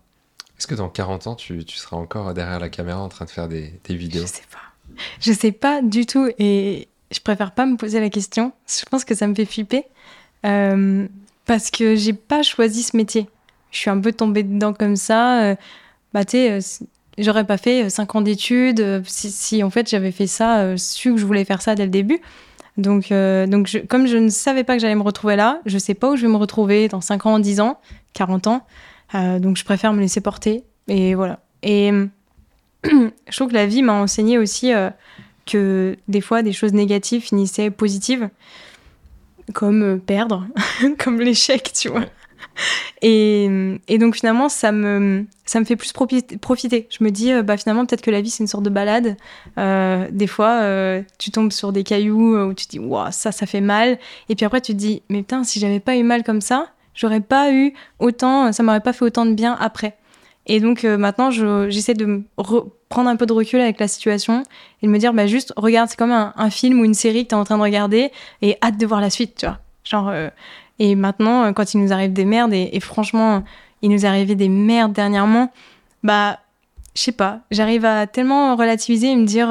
Est-ce 0.57 0.67
que 0.67 0.75
dans 0.75 0.89
40 0.89 1.27
ans, 1.27 1.35
tu, 1.35 1.63
tu, 1.63 1.77
seras 1.77 1.95
encore 1.95 2.33
derrière 2.33 2.59
la 2.59 2.67
caméra 2.67 2.99
en 2.99 3.07
train 3.07 3.23
de 3.23 3.29
faire 3.29 3.47
des, 3.47 3.79
des 3.85 3.95
vidéos? 3.95 4.23
Je 4.23 4.27
sais 4.27 4.43
pas. 4.51 5.05
Je 5.21 5.31
sais 5.31 5.53
pas 5.53 5.81
du 5.81 6.05
tout. 6.05 6.29
Et, 6.37 6.89
je 7.11 7.19
préfère 7.19 7.51
pas 7.51 7.65
me 7.65 7.75
poser 7.75 7.99
la 7.99 8.09
question. 8.09 8.51
Je 8.67 8.85
pense 8.85 9.03
que 9.03 9.15
ça 9.15 9.27
me 9.27 9.33
fait 9.33 9.45
flipper. 9.45 9.85
Euh, 10.45 11.07
parce 11.45 11.71
que 11.71 11.95
j'ai 11.95 12.13
pas 12.13 12.43
choisi 12.43 12.83
ce 12.83 12.95
métier. 12.95 13.27
Je 13.71 13.79
suis 13.79 13.89
un 13.89 13.99
peu 13.99 14.11
tombée 14.11 14.43
dedans 14.43 14.73
comme 14.73 14.95
ça. 14.95 15.41
Euh, 15.43 15.55
bah, 16.13 16.23
tu 16.23 16.31
sais, 16.31 16.51
euh, 16.51 16.85
j'aurais 17.17 17.45
pas 17.45 17.57
fait 17.57 17.89
5 17.89 18.15
ans 18.15 18.21
d'études 18.21 19.03
si, 19.05 19.63
en 19.63 19.69
fait 19.69 19.89
j'avais 19.89 20.11
fait 20.11 20.27
ça, 20.27 20.77
su 20.77 21.13
que 21.13 21.17
je 21.17 21.25
voulais 21.25 21.45
faire 21.45 21.61
ça 21.61 21.75
dès 21.75 21.83
le 21.83 21.91
début. 21.91 22.21
Donc, 22.77 23.09
donc 23.11 23.83
comme 23.89 24.07
je 24.07 24.15
ne 24.15 24.29
savais 24.29 24.63
pas 24.63 24.75
que 24.75 24.81
j'allais 24.81 24.95
me 24.95 25.03
retrouver 25.03 25.35
là, 25.35 25.59
je 25.65 25.77
sais 25.77 25.95
pas 25.95 26.11
où 26.11 26.15
je 26.15 26.21
vais 26.21 26.31
me 26.31 26.37
retrouver 26.37 26.87
dans 26.87 27.01
5 27.01 27.25
ans, 27.25 27.39
10 27.39 27.59
ans, 27.59 27.79
40 28.13 28.47
ans. 28.47 28.65
donc 29.13 29.57
je 29.57 29.65
préfère 29.65 29.91
me 29.91 29.99
laisser 29.99 30.21
porter. 30.21 30.63
Et 30.87 31.13
voilà. 31.13 31.41
Et 31.61 31.91
je 32.85 33.35
trouve 33.35 33.49
que 33.49 33.53
la 33.53 33.65
vie 33.65 33.83
m'a 33.83 33.93
enseigné 33.93 34.37
aussi 34.37 34.71
que 35.49 35.97
des 36.07 36.21
fois 36.21 36.43
des 36.43 36.53
choses 36.53 36.73
négatives 36.73 37.21
finissaient 37.21 37.71
positives, 37.71 38.29
comme 39.53 39.83
euh, 39.83 39.97
perdre, 39.97 40.47
comme 40.97 41.19
l'échec, 41.19 41.71
tu 41.73 41.89
vois. 41.89 42.05
et, 43.01 43.49
et, 43.87 43.97
donc 43.97 44.15
finalement, 44.15 44.49
ça 44.49 44.71
me, 44.71 45.25
ça 45.45 45.59
me 45.59 45.65
fait 45.65 45.75
plus 45.75 45.91
profiter. 45.93 46.87
Je 46.89 47.03
me 47.03 47.09
dis, 47.09 47.31
bah 47.41 47.57
finalement, 47.57 47.85
peut-être 47.85 48.01
que 48.01 48.11
la 48.11 48.21
vie, 48.21 48.29
c'est 48.29 48.43
une 48.43 48.47
sorte 48.47 48.63
de 48.63 48.69
balade. 48.69 49.17
Euh, 49.57 50.07
des 50.11 50.27
fois, 50.27 50.61
euh, 50.61 51.01
tu 51.17 51.31
tombes 51.31 51.51
sur 51.51 51.71
des 51.71 51.83
cailloux 51.83 52.37
où 52.37 52.53
tu 52.53 52.65
te 52.65 52.71
dis, 52.71 52.79
waouh, 52.79 53.11
ça, 53.11 53.31
ça 53.31 53.45
fait 53.45 53.61
mal. 53.61 53.97
Et 54.29 54.35
puis 54.35 54.45
après, 54.45 54.61
tu 54.61 54.73
te 54.73 54.77
dis, 54.77 55.01
mais 55.09 55.19
putain, 55.19 55.43
si 55.43 55.59
j'avais 55.59 55.79
pas 55.79 55.95
eu 55.95 56.03
mal 56.03 56.23
comme 56.23 56.41
ça, 56.41 56.67
j'aurais 56.93 57.21
pas 57.21 57.51
eu 57.51 57.73
autant, 57.99 58.51
ça 58.51 58.63
m'aurait 58.63 58.81
pas 58.81 58.93
fait 58.93 59.05
autant 59.05 59.25
de 59.25 59.33
bien 59.33 59.57
après. 59.59 59.97
Et 60.49 60.59
donc 60.59 60.83
euh, 60.83 60.97
maintenant, 60.97 61.29
j'essaie 61.69 61.93
de 61.93 62.23
prendre 62.89 63.07
un 63.07 63.15
peu 63.15 63.27
de 63.27 63.33
recul 63.33 63.61
avec 63.61 63.79
la 63.79 63.87
situation 63.87 64.43
et 64.81 64.87
de 64.87 64.91
me 64.91 64.97
dire, 64.97 65.13
bah 65.13 65.27
juste, 65.27 65.53
regarde, 65.55 65.89
c'est 65.89 65.95
comme 65.97 66.11
un, 66.11 66.49
film 66.49 66.81
ou 66.81 66.85
une 66.85 66.95
série 66.95 67.23
que 67.23 67.29
tu 67.29 67.35
es 67.35 67.37
en 67.37 67.45
train 67.45 67.57
de 67.57 67.61
regarder 67.61 68.11
et 68.41 68.57
hâte 68.63 68.77
de 68.77 68.85
voir 68.85 68.99
la 68.99 69.11
suite, 69.11 69.35
tu 69.37 69.45
vois. 69.45 69.59
Genre, 69.83 70.09
euh, 70.09 70.29
et 70.79 70.95
maintenant, 70.95 71.43
euh, 71.43 71.51
quand 71.51 71.75
il 71.75 71.81
nous 71.81 71.93
arrive 71.93 72.13
des 72.13 72.25
merdes, 72.25 72.53
et, 72.53 72.79
franchement, 72.79 73.43
il 73.83 73.91
nous 73.91 74.07
arrivé 74.07 74.33
des 74.33 74.49
merdes 74.49 74.91
dernièrement, 74.91 75.51
bah, 76.01 76.39
je 76.95 77.03
sais 77.03 77.11
pas, 77.11 77.41
j'arrive 77.51 77.85
à 77.85 78.07
tellement 78.07 78.55
relativiser 78.55 79.11
et 79.11 79.15
me 79.15 79.25
dire, 79.25 79.49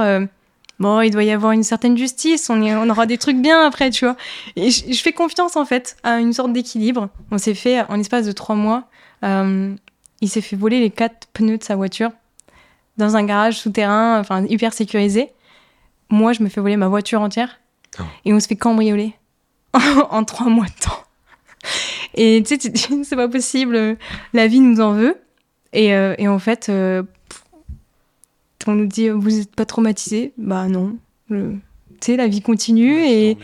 bon, 0.80 1.01
il 1.01 1.11
doit 1.11 1.22
y 1.22 1.30
avoir 1.30 1.53
une 1.53 1.62
certaine 1.62 1.96
justice, 1.96 2.51
on, 2.51 2.61
on 2.61 2.90
aura 2.90 3.07
des 3.07 3.18
trucs 3.18 3.40
bien 3.40 3.64
après, 3.64 3.90
tu 3.90 4.05
vois. 4.05 4.16
Et 4.57 4.70
je, 4.70 5.01
fais 5.01 5.12
confiance 5.12 5.55
en 5.55 5.64
fait 5.64 5.96
à 6.03 6.18
une 6.18 6.32
sorte 6.32 6.53
d'équilibre. 6.53 7.09
On 7.30 7.38
s'est 7.38 7.55
fait 7.55 7.82
en 7.88 8.01
espace 8.01 8.26
de 8.26 8.32
trois 8.32 8.57
mois 8.57 8.88
il 10.20 10.28
s'est 10.28 10.40
fait 10.40 10.56
voler 10.56 10.80
les 10.80 10.90
quatre 10.90 11.28
pneus 11.32 11.58
de 11.58 11.64
sa 11.64 11.76
voiture 11.76 12.10
dans 12.96 13.16
un 13.16 13.24
garage 13.24 13.58
souterrain, 13.58 14.18
enfin 14.18 14.44
hyper 14.46 14.72
sécurisé. 14.72 15.30
Moi, 16.10 16.32
je 16.32 16.42
me 16.42 16.48
fais 16.48 16.60
voler 16.60 16.76
ma 16.76 16.88
voiture 16.88 17.20
entière 17.20 17.60
oh. 18.00 18.02
et 18.24 18.34
on 18.34 18.40
se 18.40 18.48
fait 18.48 18.56
cambrioler 18.56 19.14
en 20.10 20.24
trois 20.24 20.48
mois 20.48 20.66
de 20.66 20.84
temps. 20.84 21.04
Et 22.14 22.42
tu 22.44 22.58
sais, 22.58 22.72
c'est 23.04 23.16
pas 23.16 23.28
possible, 23.28 23.96
la 24.32 24.46
vie 24.46 24.60
nous 24.60 24.80
en 24.80 24.92
veut. 24.92 25.16
Et, 25.72 25.94
euh, 25.94 26.14
en 26.26 26.38
fait, 26.38 26.68
euh, 26.68 27.02
on 28.66 28.74
nous 28.74 28.86
dit, 28.86 29.08
vous 29.08 29.30
n'êtes 29.30 29.54
pas 29.54 29.64
traumatisé 29.64 30.32
Bah 30.36 30.68
non. 30.68 30.96
Tu 31.28 31.60
sais, 32.00 32.16
la 32.16 32.26
vie 32.26 32.42
continue 32.42 33.04
et, 33.04 33.38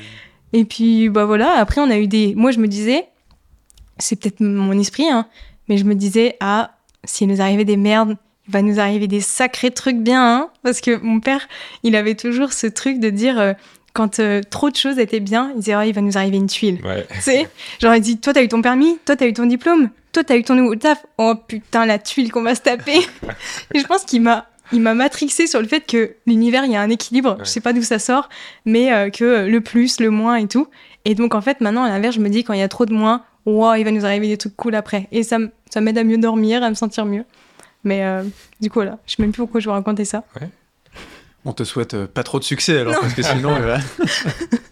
et 0.52 0.64
puis, 0.64 1.08
bah 1.08 1.24
voilà, 1.24 1.52
après, 1.52 1.80
on 1.80 1.90
a 1.90 1.98
eu 1.98 2.06
des. 2.06 2.34
Moi, 2.34 2.50
je 2.50 2.60
me 2.60 2.68
disais, 2.68 3.06
c'est 3.98 4.16
peut-être 4.16 4.40
mon 4.40 4.78
esprit, 4.78 5.08
hein, 5.08 5.26
mais 5.68 5.76
je 5.76 5.84
me 5.84 5.94
disais, 5.94 6.36
ah, 6.40 6.72
s'il 7.04 7.28
nous 7.28 7.40
arrivait 7.40 7.64
des 7.64 7.76
merdes, 7.76 8.16
il 8.46 8.52
va 8.52 8.62
nous 8.62 8.80
arriver 8.80 9.06
des 9.06 9.20
sacrés 9.20 9.70
trucs 9.70 9.98
bien, 9.98 10.22
hein 10.22 10.50
Parce 10.62 10.80
que 10.80 10.96
mon 10.98 11.20
père, 11.20 11.48
il 11.82 11.96
avait 11.96 12.14
toujours 12.14 12.52
ce 12.52 12.66
truc 12.66 13.00
de 13.00 13.10
dire, 13.10 13.38
euh, 13.38 13.52
quand 13.94 14.18
euh, 14.18 14.40
trop 14.48 14.70
de 14.70 14.76
choses 14.76 14.98
étaient 14.98 15.20
bien, 15.20 15.52
il 15.54 15.60
disait, 15.60 15.76
oh, 15.76 15.82
il 15.82 15.94
va 15.94 16.00
nous 16.00 16.18
arriver 16.18 16.36
une 16.36 16.48
tuile. 16.48 16.80
Ouais. 16.84 17.06
Tu 17.14 17.20
sais 17.20 17.48
Genre, 17.80 17.94
il 17.94 18.00
dit, 18.00 18.18
toi, 18.18 18.32
t'as 18.32 18.42
eu 18.42 18.48
ton 18.48 18.60
permis, 18.60 18.98
toi, 19.04 19.16
t'as 19.16 19.26
eu 19.26 19.32
ton 19.32 19.46
diplôme, 19.46 19.90
toi, 20.12 20.24
t'as 20.24 20.36
eu 20.36 20.42
ton 20.42 20.54
nouveau 20.54 20.76
taf? 20.76 21.04
Oh 21.18 21.34
putain, 21.34 21.86
la 21.86 21.98
tuile 21.98 22.30
qu'on 22.30 22.42
va 22.42 22.54
se 22.54 22.60
taper. 22.60 22.98
et 23.74 23.78
je 23.78 23.86
pense 23.86 24.04
qu'il 24.04 24.22
m'a 24.22 24.46
il 24.72 24.80
m'a 24.80 24.94
matrixé 24.94 25.46
sur 25.46 25.60
le 25.60 25.68
fait 25.68 25.82
que 25.82 26.16
l'univers, 26.26 26.64
il 26.64 26.72
y 26.72 26.76
a 26.76 26.80
un 26.80 26.90
équilibre. 26.90 27.36
Je 27.40 27.44
sais 27.44 27.60
pas 27.60 27.72
d'où 27.72 27.82
ça 27.82 27.98
sort, 27.98 28.28
mais 28.64 28.92
euh, 28.92 29.10
que 29.10 29.46
le 29.46 29.60
plus, 29.60 30.00
le 30.00 30.10
moins 30.10 30.36
et 30.36 30.48
tout. 30.48 30.68
Et 31.04 31.14
donc, 31.14 31.34
en 31.34 31.40
fait, 31.40 31.60
maintenant, 31.60 31.84
à 31.84 31.88
l'inverse, 31.88 32.14
je 32.16 32.20
me 32.20 32.28
dis, 32.28 32.44
quand 32.44 32.54
il 32.54 32.60
y 32.60 32.62
a 32.62 32.68
trop 32.68 32.86
de 32.86 32.94
moins, 32.94 33.22
wow, 33.46 33.74
il 33.74 33.84
va 33.84 33.90
nous 33.90 34.04
arriver 34.04 34.28
des 34.28 34.36
trucs 34.36 34.56
cool 34.56 34.74
après. 34.74 35.08
Et 35.12 35.22
ça, 35.22 35.38
ça 35.70 35.80
m'aide 35.80 35.98
à 35.98 36.04
mieux 36.04 36.18
dormir, 36.18 36.62
à 36.62 36.70
me 36.70 36.74
sentir 36.74 37.04
mieux. 37.04 37.24
Mais 37.84 38.04
euh, 38.04 38.24
du 38.60 38.70
coup, 38.70 38.78
voilà, 38.78 38.98
je 39.06 39.14
sais 39.14 39.22
même 39.22 39.32
plus 39.32 39.42
pourquoi 39.42 39.60
je 39.60 39.66
vous 39.66 39.72
raconter 39.72 40.04
ça. 40.04 40.24
On 41.44 41.52
te 41.52 41.64
souhaite 41.64 41.94
euh, 41.94 42.06
pas 42.06 42.22
trop 42.22 42.38
de 42.38 42.44
succès 42.44 42.78
alors, 42.78 42.98
parce 43.00 43.14
que 43.14 43.22
sinon. 43.22 43.54
Euh, 43.60 43.78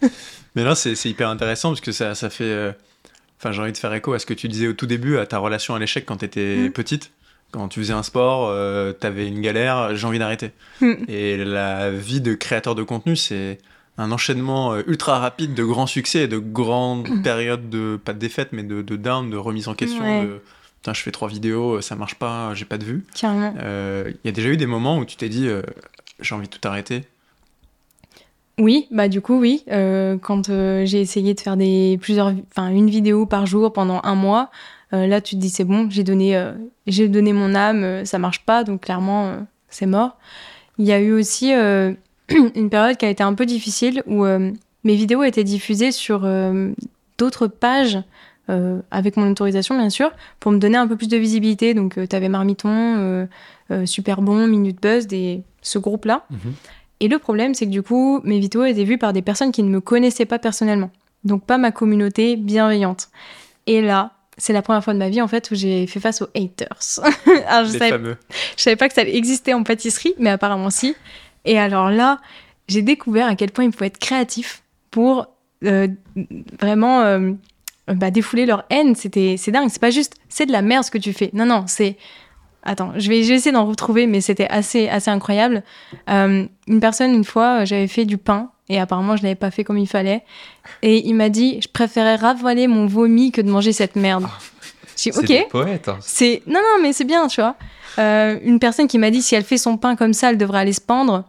mais 0.55 0.63
là, 0.63 0.75
c'est 0.75 1.05
hyper 1.05 1.29
intéressant 1.29 1.69
parce 1.69 1.81
que 1.81 1.91
ça, 1.91 2.15
ça 2.15 2.29
fait. 2.29 2.75
Enfin, 3.39 3.51
j'ai 3.51 3.61
envie 3.61 3.71
de 3.71 3.77
faire 3.77 3.93
écho 3.93 4.13
à 4.13 4.19
ce 4.19 4.25
que 4.25 4.33
tu 4.33 4.47
disais 4.47 4.67
au 4.67 4.73
tout 4.73 4.87
début, 4.87 5.17
à 5.17 5.25
ta 5.25 5.37
relation 5.37 5.75
à 5.75 5.79
l'échec 5.79 6.05
quand 6.05 6.17
tu 6.17 6.25
étais 6.25 6.57
mm. 6.57 6.71
petite. 6.71 7.11
Quand 7.51 7.67
tu 7.67 7.79
faisais 7.81 7.93
un 7.93 8.01
sport, 8.01 8.51
tu 8.99 9.05
avais 9.05 9.27
une 9.27 9.41
galère, 9.41 9.95
j'ai 9.95 10.07
envie 10.07 10.17
d'arrêter. 10.17 10.51
Mm. 10.81 10.93
Et 11.07 11.37
la 11.37 11.91
vie 11.91 12.19
de 12.19 12.33
créateur 12.33 12.73
de 12.73 12.81
contenu, 12.81 13.15
c'est 13.15 13.59
un 13.97 14.11
enchaînement 14.11 14.73
euh, 14.73 14.83
ultra 14.87 15.19
rapide 15.19 15.53
de 15.53 15.63
grands 15.63 15.87
succès 15.87 16.23
et 16.23 16.27
de 16.27 16.39
grandes 16.39 17.07
périodes 17.23 17.69
de, 17.69 17.99
pas 18.03 18.13
de 18.13 18.19
défaite, 18.19 18.49
mais 18.51 18.63
de, 18.63 18.81
de 18.81 18.95
down, 18.95 19.29
de 19.29 19.37
remise 19.37 19.67
en 19.67 19.75
question. 19.75 20.23
De, 20.23 20.41
Putain, 20.81 20.93
je 20.93 21.01
fais 21.01 21.11
trois 21.11 21.29
vidéos, 21.29 21.79
ça 21.79 21.95
marche 21.95 22.15
pas, 22.15 22.53
j'ai 22.55 22.65
pas 22.65 22.77
de 22.77 22.83
vue. 22.83 23.05
Il 23.21 23.25
euh, 23.25 24.11
y 24.25 24.27
a 24.27 24.33
déjà 24.33 24.49
eu 24.49 24.57
des 24.57 24.65
moments 24.65 24.97
où 24.97 25.05
tu 25.05 25.15
t'es 25.15 25.29
dit, 25.29 25.47
euh, 25.47 25.61
j'ai 26.19 26.35
envie 26.35 26.47
de 26.47 26.53
tout 26.53 26.67
arrêter 26.67 27.03
oui, 28.59 28.87
bah 28.91 29.07
du 29.07 29.19
coup 29.19 29.39
oui. 29.39 29.63
quand 30.21 30.43
j'ai 30.45 31.01
essayé 31.01 31.33
de 31.33 31.39
faire 31.39 31.57
des 31.57 31.97
plusieurs, 31.99 32.31
enfin 32.51 32.69
une 32.69 32.87
vidéo 32.87 33.25
par 33.25 33.47
jour 33.47 33.73
pendant 33.73 33.99
un 34.03 34.13
mois, 34.13 34.51
là 34.91 35.21
tu 35.21 35.33
te 35.33 35.41
dis 35.41 35.49
c'est 35.49 35.63
bon, 35.63 35.89
j'ai 35.89 36.03
donné, 36.03 36.51
j'ai 36.85 37.07
donné 37.07 37.33
mon 37.33 37.55
âme, 37.55 38.05
ça 38.05 38.19
marche 38.19 38.45
pas, 38.45 38.63
donc 38.63 38.81
clairement 38.81 39.37
c'est 39.69 39.87
mort. 39.87 40.19
Il 40.77 40.85
y 40.85 40.91
a 40.91 40.99
eu 40.99 41.13
aussi 41.13 41.51
une 42.55 42.69
période 42.69 42.97
qui 42.97 43.05
a 43.05 43.09
été 43.09 43.23
un 43.23 43.33
peu 43.33 43.45
difficile 43.45 44.03
où 44.05 44.25
euh, 44.25 44.51
mes 44.83 44.95
vidéos 44.95 45.23
étaient 45.23 45.43
diffusées 45.43 45.91
sur 45.91 46.25
euh, 46.25 46.71
d'autres 47.17 47.47
pages, 47.47 47.99
euh, 48.49 48.79
avec 48.91 49.17
mon 49.17 49.29
autorisation 49.31 49.77
bien 49.77 49.89
sûr, 49.89 50.11
pour 50.39 50.51
me 50.51 50.57
donner 50.57 50.77
un 50.77 50.87
peu 50.87 50.95
plus 50.95 51.07
de 51.07 51.17
visibilité. 51.17 51.73
Donc 51.73 51.97
tu 52.09 52.15
avais 52.15 52.29
Marmiton, 52.29 53.27
Super 53.85 54.21
Bon, 54.21 54.47
Minute 54.47 54.81
Buzz, 54.81 55.07
des... 55.07 55.43
ce 55.61 55.79
groupe-là. 55.79 56.25
Mhm. 56.29 56.53
Et 56.99 57.07
le 57.07 57.19
problème, 57.19 57.53
c'est 57.53 57.65
que 57.65 57.71
du 57.71 57.81
coup, 57.81 58.21
mes 58.23 58.39
vidéos 58.39 58.63
étaient 58.63 58.85
vues 58.85 58.97
par 58.97 59.11
des 59.11 59.21
personnes 59.21 59.51
qui 59.51 59.63
ne 59.63 59.69
me 59.69 59.81
connaissaient 59.81 60.25
pas 60.25 60.39
personnellement. 60.39 60.91
Donc 61.25 61.45
pas 61.45 61.57
ma 61.57 61.71
communauté 61.71 62.37
bienveillante. 62.37 63.09
Et 63.67 63.81
là, 63.81 64.13
c'est 64.37 64.53
la 64.53 64.61
première 64.61 64.83
fois 64.83 64.93
de 64.93 64.99
ma 64.99 65.09
vie 65.09 65.21
en 65.21 65.27
fait 65.27 65.51
où 65.51 65.55
j'ai 65.55 65.87
fait 65.87 65.99
face 65.99 66.21
aux 66.21 66.27
haters. 66.35 66.99
Alors, 67.47 67.65
je, 67.65 67.77
savais, 67.77 68.15
je 68.57 68.61
savais 68.61 68.75
pas 68.75 68.87
que 68.87 68.93
ça 68.93 69.03
existait 69.03 69.53
en 69.53 69.63
pâtisserie, 69.63 70.13
mais 70.17 70.29
apparemment 70.29 70.69
si. 70.69 70.95
Et 71.45 71.59
alors 71.59 71.89
là, 71.89 72.19
j'ai 72.67 72.81
découvert 72.81 73.27
à 73.27 73.35
quel 73.35 73.51
point 73.51 73.65
il 73.65 73.71
faut 73.71 73.83
être 73.83 73.97
créatif 73.97 74.63
pour 74.91 75.27
euh, 75.65 75.87
vraiment 76.59 77.01
euh, 77.01 77.31
bah, 77.87 78.11
défouler 78.11 78.45
leur 78.45 78.65
haine. 78.69 78.95
C'était, 78.95 79.35
c'est 79.37 79.51
dingue. 79.51 79.69
C'est 79.69 79.81
pas 79.81 79.89
juste, 79.89 80.15
c'est 80.29 80.45
de 80.45 80.51
la 80.51 80.61
merde 80.61 80.83
ce 80.83 80.91
que 80.91 80.97
tu 80.97 81.13
fais. 81.13 81.29
Non, 81.33 81.45
non, 81.45 81.65
c'est. 81.67 81.97
Attends, 82.65 82.93
je 82.95 83.09
vais, 83.09 83.19
essayer 83.19 83.51
d'en 83.51 83.65
retrouver, 83.65 84.07
mais 84.07 84.21
c'était 84.21 84.47
assez, 84.47 84.87
assez 84.87 85.11
incroyable. 85.11 85.63
Euh, 86.09 86.45
une 86.67 86.79
personne, 86.79 87.13
une 87.13 87.25
fois, 87.25 87.65
j'avais 87.65 87.87
fait 87.87 88.05
du 88.05 88.17
pain 88.17 88.51
et 88.69 88.79
apparemment, 88.79 89.17
je 89.17 89.23
l'avais 89.23 89.35
pas 89.35 89.51
fait 89.51 89.65
comme 89.65 89.77
il 89.77 89.87
fallait. 89.87 90.23
Et 90.81 91.05
il 91.05 91.13
m'a 91.13 91.27
dit, 91.27 91.59
je 91.61 91.67
préférais 91.67 92.15
ravaler 92.15 92.67
mon 92.67 92.85
vomi 92.85 93.33
que 93.33 93.41
de 93.41 93.49
manger 93.49 93.73
cette 93.73 93.97
merde. 93.97 94.27
J'ai 95.03 95.11
dit, 95.11 95.39
ok. 95.41 95.47
Poète. 95.49 95.89
Hein. 95.89 95.97
C'est 96.01 96.41
non, 96.47 96.59
non, 96.59 96.81
mais 96.81 96.93
c'est 96.93 97.03
bien, 97.03 97.27
tu 97.27 97.41
vois. 97.41 97.55
une 97.97 98.59
personne 98.59 98.87
qui 98.87 98.97
m'a 98.97 99.11
dit, 99.11 99.21
si 99.21 99.35
elle 99.35 99.43
fait 99.43 99.57
son 99.57 99.77
pain 99.77 99.95
comme 99.95 100.13
ça, 100.13 100.29
elle 100.29 100.37
devrait 100.37 100.59
aller 100.59 100.73
se 100.73 100.81
pendre. 100.81 101.25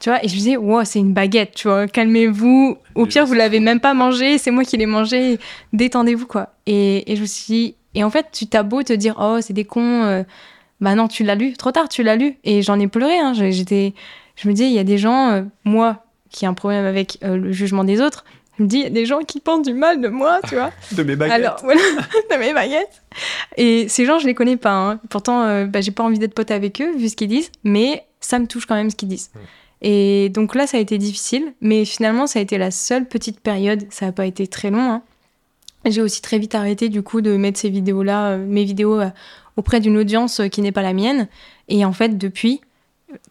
Tu 0.00 0.10
vois, 0.10 0.22
et 0.24 0.28
je 0.28 0.34
me 0.34 0.38
disais, 0.38 0.56
wow, 0.56 0.84
c'est 0.84 0.98
une 0.98 1.12
baguette, 1.12 1.54
tu 1.54 1.68
vois, 1.68 1.86
calmez-vous. 1.86 2.76
Au 2.94 3.06
pire, 3.06 3.24
vous 3.24 3.34
l'avez 3.34 3.60
même 3.60 3.80
pas 3.80 3.94
mangé, 3.94 4.38
c'est 4.38 4.50
moi 4.50 4.64
qui 4.64 4.76
l'ai 4.76 4.86
mangé, 4.86 5.38
détendez-vous, 5.72 6.26
quoi. 6.26 6.50
Et, 6.66 7.10
et, 7.10 7.16
je 7.16 7.22
me 7.22 7.26
suis 7.26 7.44
dit, 7.46 7.74
et 7.94 8.04
en 8.04 8.10
fait, 8.10 8.26
tu 8.32 8.46
t'as 8.46 8.62
beau 8.62 8.82
te 8.82 8.92
dire, 8.92 9.14
oh, 9.18 9.38
c'est 9.40 9.52
des 9.52 9.64
cons, 9.64 10.02
euh, 10.02 10.22
bah 10.80 10.94
non, 10.94 11.08
tu 11.08 11.24
l'as 11.24 11.36
lu, 11.36 11.54
trop 11.54 11.70
tard, 11.70 11.88
tu 11.88 12.02
l'as 12.02 12.16
lu. 12.16 12.36
Et 12.44 12.60
j'en 12.60 12.78
ai 12.80 12.88
pleuré, 12.88 13.18
hein. 13.18 13.32
j'étais, 13.34 13.94
je 14.36 14.48
me 14.48 14.52
disais, 14.52 14.66
il 14.66 14.74
y 14.74 14.78
a 14.78 14.84
des 14.84 14.98
gens, 14.98 15.30
euh, 15.30 15.42
moi, 15.64 16.04
qui 16.30 16.44
ai 16.44 16.48
un 16.48 16.54
problème 16.54 16.84
avec 16.84 17.18
euh, 17.22 17.36
le 17.36 17.52
jugement 17.52 17.84
des 17.84 18.00
autres, 18.00 18.24
je 18.58 18.62
me 18.62 18.68
dis, 18.68 18.76
il 18.78 18.82
y 18.82 18.86
a 18.86 18.90
des 18.90 19.06
gens 19.06 19.20
qui 19.20 19.40
pensent 19.40 19.66
du 19.66 19.74
mal 19.74 20.00
de 20.00 20.08
moi, 20.08 20.40
tu 20.48 20.54
vois. 20.54 20.70
de 20.92 21.02
mes 21.02 21.16
baguettes. 21.16 21.34
Alors, 21.34 21.56
voilà, 21.62 21.80
de 22.30 22.36
mes 22.36 22.52
baguettes. 22.52 23.02
Et 23.56 23.88
ces 23.88 24.04
gens, 24.06 24.18
je 24.18 24.26
les 24.26 24.34
connais 24.34 24.56
pas. 24.56 24.74
Hein. 24.74 25.00
Pourtant, 25.10 25.64
bah, 25.66 25.80
j'ai 25.80 25.90
pas 25.90 26.04
envie 26.04 26.18
d'être 26.18 26.34
pote 26.34 26.50
avec 26.50 26.80
eux, 26.80 26.96
vu 26.96 27.08
ce 27.08 27.16
qu'ils 27.16 27.28
disent, 27.28 27.50
mais 27.64 28.04
ça 28.20 28.38
me 28.38 28.46
touche 28.46 28.66
quand 28.66 28.74
même 28.74 28.90
ce 28.90 28.96
qu'ils 28.96 29.08
disent. 29.08 29.30
Et 29.82 30.30
donc 30.30 30.54
là, 30.54 30.66
ça 30.66 30.78
a 30.78 30.80
été 30.80 30.96
difficile, 30.96 31.52
mais 31.60 31.84
finalement, 31.84 32.26
ça 32.26 32.38
a 32.38 32.42
été 32.42 32.56
la 32.56 32.70
seule 32.70 33.06
petite 33.06 33.40
période. 33.40 33.84
Ça 33.90 34.06
n'a 34.06 34.12
pas 34.12 34.26
été 34.26 34.46
très 34.46 34.70
long. 34.70 34.90
Hein. 34.90 35.02
J'ai 35.86 36.00
aussi 36.00 36.22
très 36.22 36.38
vite 36.38 36.54
arrêté 36.54 36.88
du 36.88 37.02
coup 37.02 37.20
de 37.20 37.36
mettre 37.36 37.60
ces 37.60 37.68
vidéos-là, 37.68 38.30
euh, 38.30 38.38
mes 38.38 38.64
vidéos 38.64 39.00
euh, 39.00 39.10
auprès 39.56 39.80
d'une 39.80 39.98
audience 39.98 40.40
euh, 40.40 40.48
qui 40.48 40.62
n'est 40.62 40.72
pas 40.72 40.82
la 40.82 40.94
mienne. 40.94 41.28
Et 41.68 41.84
en 41.84 41.92
fait, 41.92 42.16
depuis, 42.16 42.62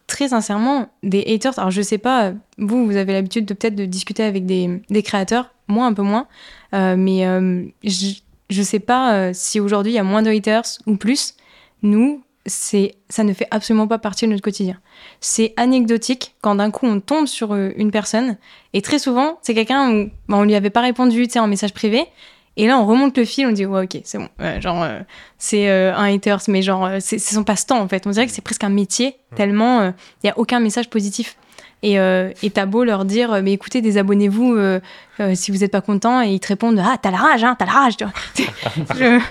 très 0.06 0.28
sincèrement, 0.28 0.88
des 1.02 1.24
haters. 1.26 1.58
Alors 1.58 1.70
je 1.70 1.82
sais 1.82 1.98
pas, 1.98 2.32
vous, 2.58 2.86
vous 2.86 2.96
avez 2.96 3.12
l'habitude 3.12 3.46
de 3.46 3.54
peut-être 3.54 3.74
de 3.74 3.84
discuter 3.84 4.22
avec 4.22 4.46
des, 4.46 4.82
créateurs, 5.02 5.50
moi 5.68 5.86
un 5.86 5.92
peu 5.92 6.02
moins, 6.02 6.26
mais 6.72 7.24
je, 7.84 8.14
je 8.50 8.62
sais 8.62 8.80
pas 8.80 9.32
si 9.32 9.60
aujourd'hui 9.60 9.92
il 9.92 9.96
y 9.96 9.98
a 9.98 10.04
moins 10.04 10.22
de 10.22 10.30
haters 10.30 10.78
ou 10.86 10.96
plus. 10.96 11.34
Nous, 11.82 12.22
c'est 12.46 12.94
ça 13.08 13.24
ne 13.24 13.32
fait 13.32 13.46
absolument 13.50 13.86
pas 13.86 13.98
partie 13.98 14.26
de 14.26 14.30
notre 14.30 14.42
quotidien. 14.42 14.78
C'est 15.20 15.54
anecdotique 15.56 16.34
quand 16.42 16.56
d'un 16.56 16.70
coup 16.70 16.86
on 16.86 17.00
tombe 17.00 17.26
sur 17.26 17.52
euh, 17.52 17.70
une 17.76 17.90
personne 17.90 18.36
et 18.72 18.82
très 18.82 18.98
souvent 18.98 19.38
c'est 19.42 19.54
quelqu'un 19.54 19.90
où 19.90 20.10
bah, 20.28 20.36
on 20.36 20.44
lui 20.44 20.54
avait 20.54 20.70
pas 20.70 20.82
répondu 20.82 21.26
en 21.36 21.46
message 21.46 21.72
privé 21.72 22.06
et 22.56 22.66
là 22.66 22.78
on 22.78 22.86
remonte 22.86 23.16
le 23.16 23.24
fil 23.24 23.46
on 23.46 23.52
dit 23.52 23.66
ouais 23.66 23.84
ok 23.84 24.00
c'est 24.04 24.18
bon 24.18 24.28
genre 24.60 24.82
euh, 24.82 25.00
c'est 25.38 25.68
euh, 25.68 25.94
un 25.94 26.14
haters 26.14 26.42
mais 26.48 26.62
genre 26.62 26.88
c'est 27.00 27.18
son 27.18 27.44
passe-temps 27.44 27.80
en 27.80 27.88
fait 27.88 28.06
on 28.06 28.10
dirait 28.10 28.26
que 28.26 28.32
c'est 28.32 28.42
presque 28.42 28.64
un 28.64 28.68
métier 28.68 29.16
tellement 29.36 29.92
il 30.22 30.26
y 30.26 30.30
a 30.30 30.38
aucun 30.38 30.60
message 30.60 30.88
positif 30.90 31.36
et 31.82 31.96
t'as 32.54 32.66
beau 32.66 32.84
leur 32.84 33.04
dire 33.04 33.42
mais 33.42 33.52
écoutez 33.52 33.80
désabonnez-vous 33.80 34.56
si 35.34 35.50
vous 35.50 35.64
êtes 35.64 35.72
pas 35.72 35.80
content 35.82 36.22
et 36.22 36.28
ils 36.28 36.40
te 36.40 36.48
répondent 36.48 36.80
ah 36.82 36.96
t'as 37.00 37.10
la 37.10 37.18
rage 37.18 37.44
hein 37.44 37.56
t'as 37.58 37.66
la 37.66 37.72
rage 37.72 37.96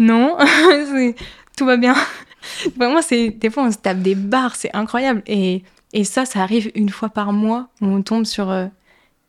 Non, 0.00 0.38
tout 1.56 1.66
va 1.66 1.76
bien. 1.76 1.94
Vraiment, 2.76 3.02
c'est 3.02 3.28
des 3.28 3.50
fois 3.50 3.64
on 3.64 3.70
se 3.70 3.76
tape 3.76 4.00
des 4.00 4.14
barres, 4.14 4.56
c'est 4.56 4.74
incroyable. 4.74 5.22
Et, 5.26 5.62
et, 5.92 6.04
ça, 6.04 6.24
ça 6.24 6.40
arrive 6.40 6.72
une 6.74 6.88
fois 6.88 7.10
par 7.10 7.32
mois 7.32 7.68
où 7.82 7.86
on 7.86 8.02
tombe 8.02 8.24
sur 8.24 8.50
euh, 8.50 8.66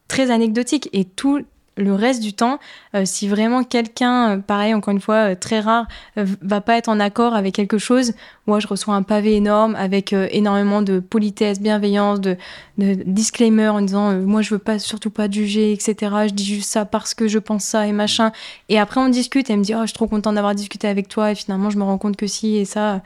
très 0.07 0.31
anecdotique. 0.31 0.89
Et 0.93 1.03
tout 1.03 1.45
le 1.77 1.93
reste 1.93 2.21
du 2.21 2.33
temps, 2.33 2.59
euh, 2.95 3.03
si 3.05 3.27
vraiment 3.27 3.63
quelqu'un, 3.63 4.31
euh, 4.31 4.37
pareil, 4.37 4.73
encore 4.73 4.93
une 4.93 4.99
fois, 4.99 5.35
très 5.35 5.59
rare, 5.59 5.87
va 6.15 6.61
pas 6.61 6.77
être 6.77 6.89
en 6.89 6.99
accord 6.99 7.33
avec 7.33 7.55
quelque 7.55 7.77
chose, 7.77 8.13
moi 8.45 8.59
je 8.59 8.67
reçois 8.67 8.95
un 8.95 9.03
pavé 9.03 9.35
énorme 9.35 9.75
avec 9.75 10.13
énormément 10.13 10.81
de 10.81 10.99
politesse, 10.99 11.61
bienveillance, 11.61 12.19
de, 12.19 12.35
de 12.77 12.95
disclaimer 13.05 13.69
en 13.69 13.81
disant 13.81 14.13
moi 14.13 14.41
je 14.41 14.49
veux 14.49 14.59
pas 14.59 14.79
surtout 14.79 15.09
pas 15.09 15.29
juger, 15.29 15.71
etc. 15.71 15.95
Je 16.27 16.33
dis 16.33 16.45
juste 16.45 16.69
ça 16.69 16.85
parce 16.85 17.13
que 17.13 17.27
je 17.27 17.39
pense 17.39 17.63
ça 17.63 17.87
et 17.87 17.91
machin. 17.91 18.31
Et 18.67 18.79
après 18.79 18.99
on 18.99 19.09
discute 19.09 19.49
et 19.49 19.53
elle 19.53 19.59
me 19.59 19.63
dit 19.63 19.75
oh 19.75 19.81
je 19.81 19.87
suis 19.87 19.93
trop 19.93 20.07
content 20.07 20.33
d'avoir 20.33 20.55
discuté 20.55 20.87
avec 20.87 21.07
toi 21.07 21.31
et 21.31 21.35
finalement 21.35 21.69
je 21.69 21.77
me 21.77 21.83
rends 21.83 21.97
compte 21.97 22.17
que 22.17 22.27
si 22.27 22.57
et 22.57 22.65
ça. 22.65 23.01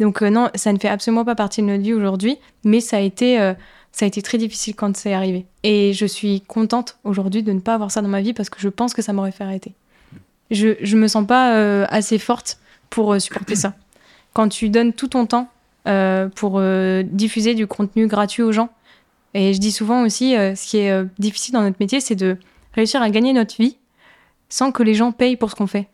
Donc 0.00 0.22
non, 0.22 0.48
ça 0.54 0.72
ne 0.72 0.78
fait 0.78 0.88
absolument 0.88 1.24
pas 1.24 1.34
partie 1.34 1.60
de 1.60 1.66
notre 1.66 1.82
vie 1.82 1.92
aujourd'hui, 1.92 2.38
mais 2.64 2.80
ça 2.80 2.96
a 2.96 3.00
été 3.00 3.54
ça 3.92 4.04
a 4.04 4.08
été 4.08 4.22
très 4.22 4.38
difficile 4.38 4.74
quand 4.74 4.96
c'est 4.96 5.12
arrivé. 5.12 5.46
Et 5.62 5.92
je 5.92 6.06
suis 6.06 6.42
contente 6.42 6.98
aujourd'hui 7.04 7.42
de 7.42 7.52
ne 7.52 7.60
pas 7.60 7.74
avoir 7.74 7.90
ça 7.90 8.02
dans 8.02 8.08
ma 8.08 8.20
vie 8.20 8.32
parce 8.32 8.48
que 8.48 8.60
je 8.60 8.68
pense 8.68 8.94
que 8.94 9.02
ça 9.02 9.12
m'aurait 9.12 9.32
fait 9.32 9.44
arrêter. 9.44 9.74
Je, 10.50 10.76
je 10.80 10.96
me 10.96 11.06
sens 11.08 11.26
pas 11.26 11.54
euh, 11.54 11.86
assez 11.90 12.18
forte 12.18 12.58
pour 12.88 13.12
euh, 13.12 13.18
supporter 13.18 13.56
ça. 13.56 13.74
Quand 14.32 14.48
tu 14.48 14.68
donnes 14.68 14.92
tout 14.92 15.08
ton 15.08 15.26
temps 15.26 15.48
euh, 15.86 16.28
pour 16.28 16.60
diffuser 17.04 17.54
du 17.54 17.66
contenu 17.66 18.06
gratuit 18.06 18.42
aux 18.42 18.52
gens, 18.52 18.70
et 19.34 19.54
je 19.54 19.60
dis 19.60 19.72
souvent 19.72 20.02
aussi, 20.02 20.32
ce 20.32 20.68
qui 20.68 20.78
est 20.78 21.04
difficile 21.18 21.54
dans 21.54 21.62
notre 21.62 21.76
métier, 21.78 22.00
c'est 22.00 22.16
de 22.16 22.36
réussir 22.74 23.00
à 23.00 23.10
gagner 23.10 23.32
notre 23.32 23.56
vie 23.56 23.76
sans 24.48 24.72
que 24.72 24.82
les 24.82 24.94
gens 24.94 25.12
payent 25.12 25.36
pour 25.36 25.50
ce 25.50 25.54
qu'on 25.54 25.68
fait. 25.68 25.88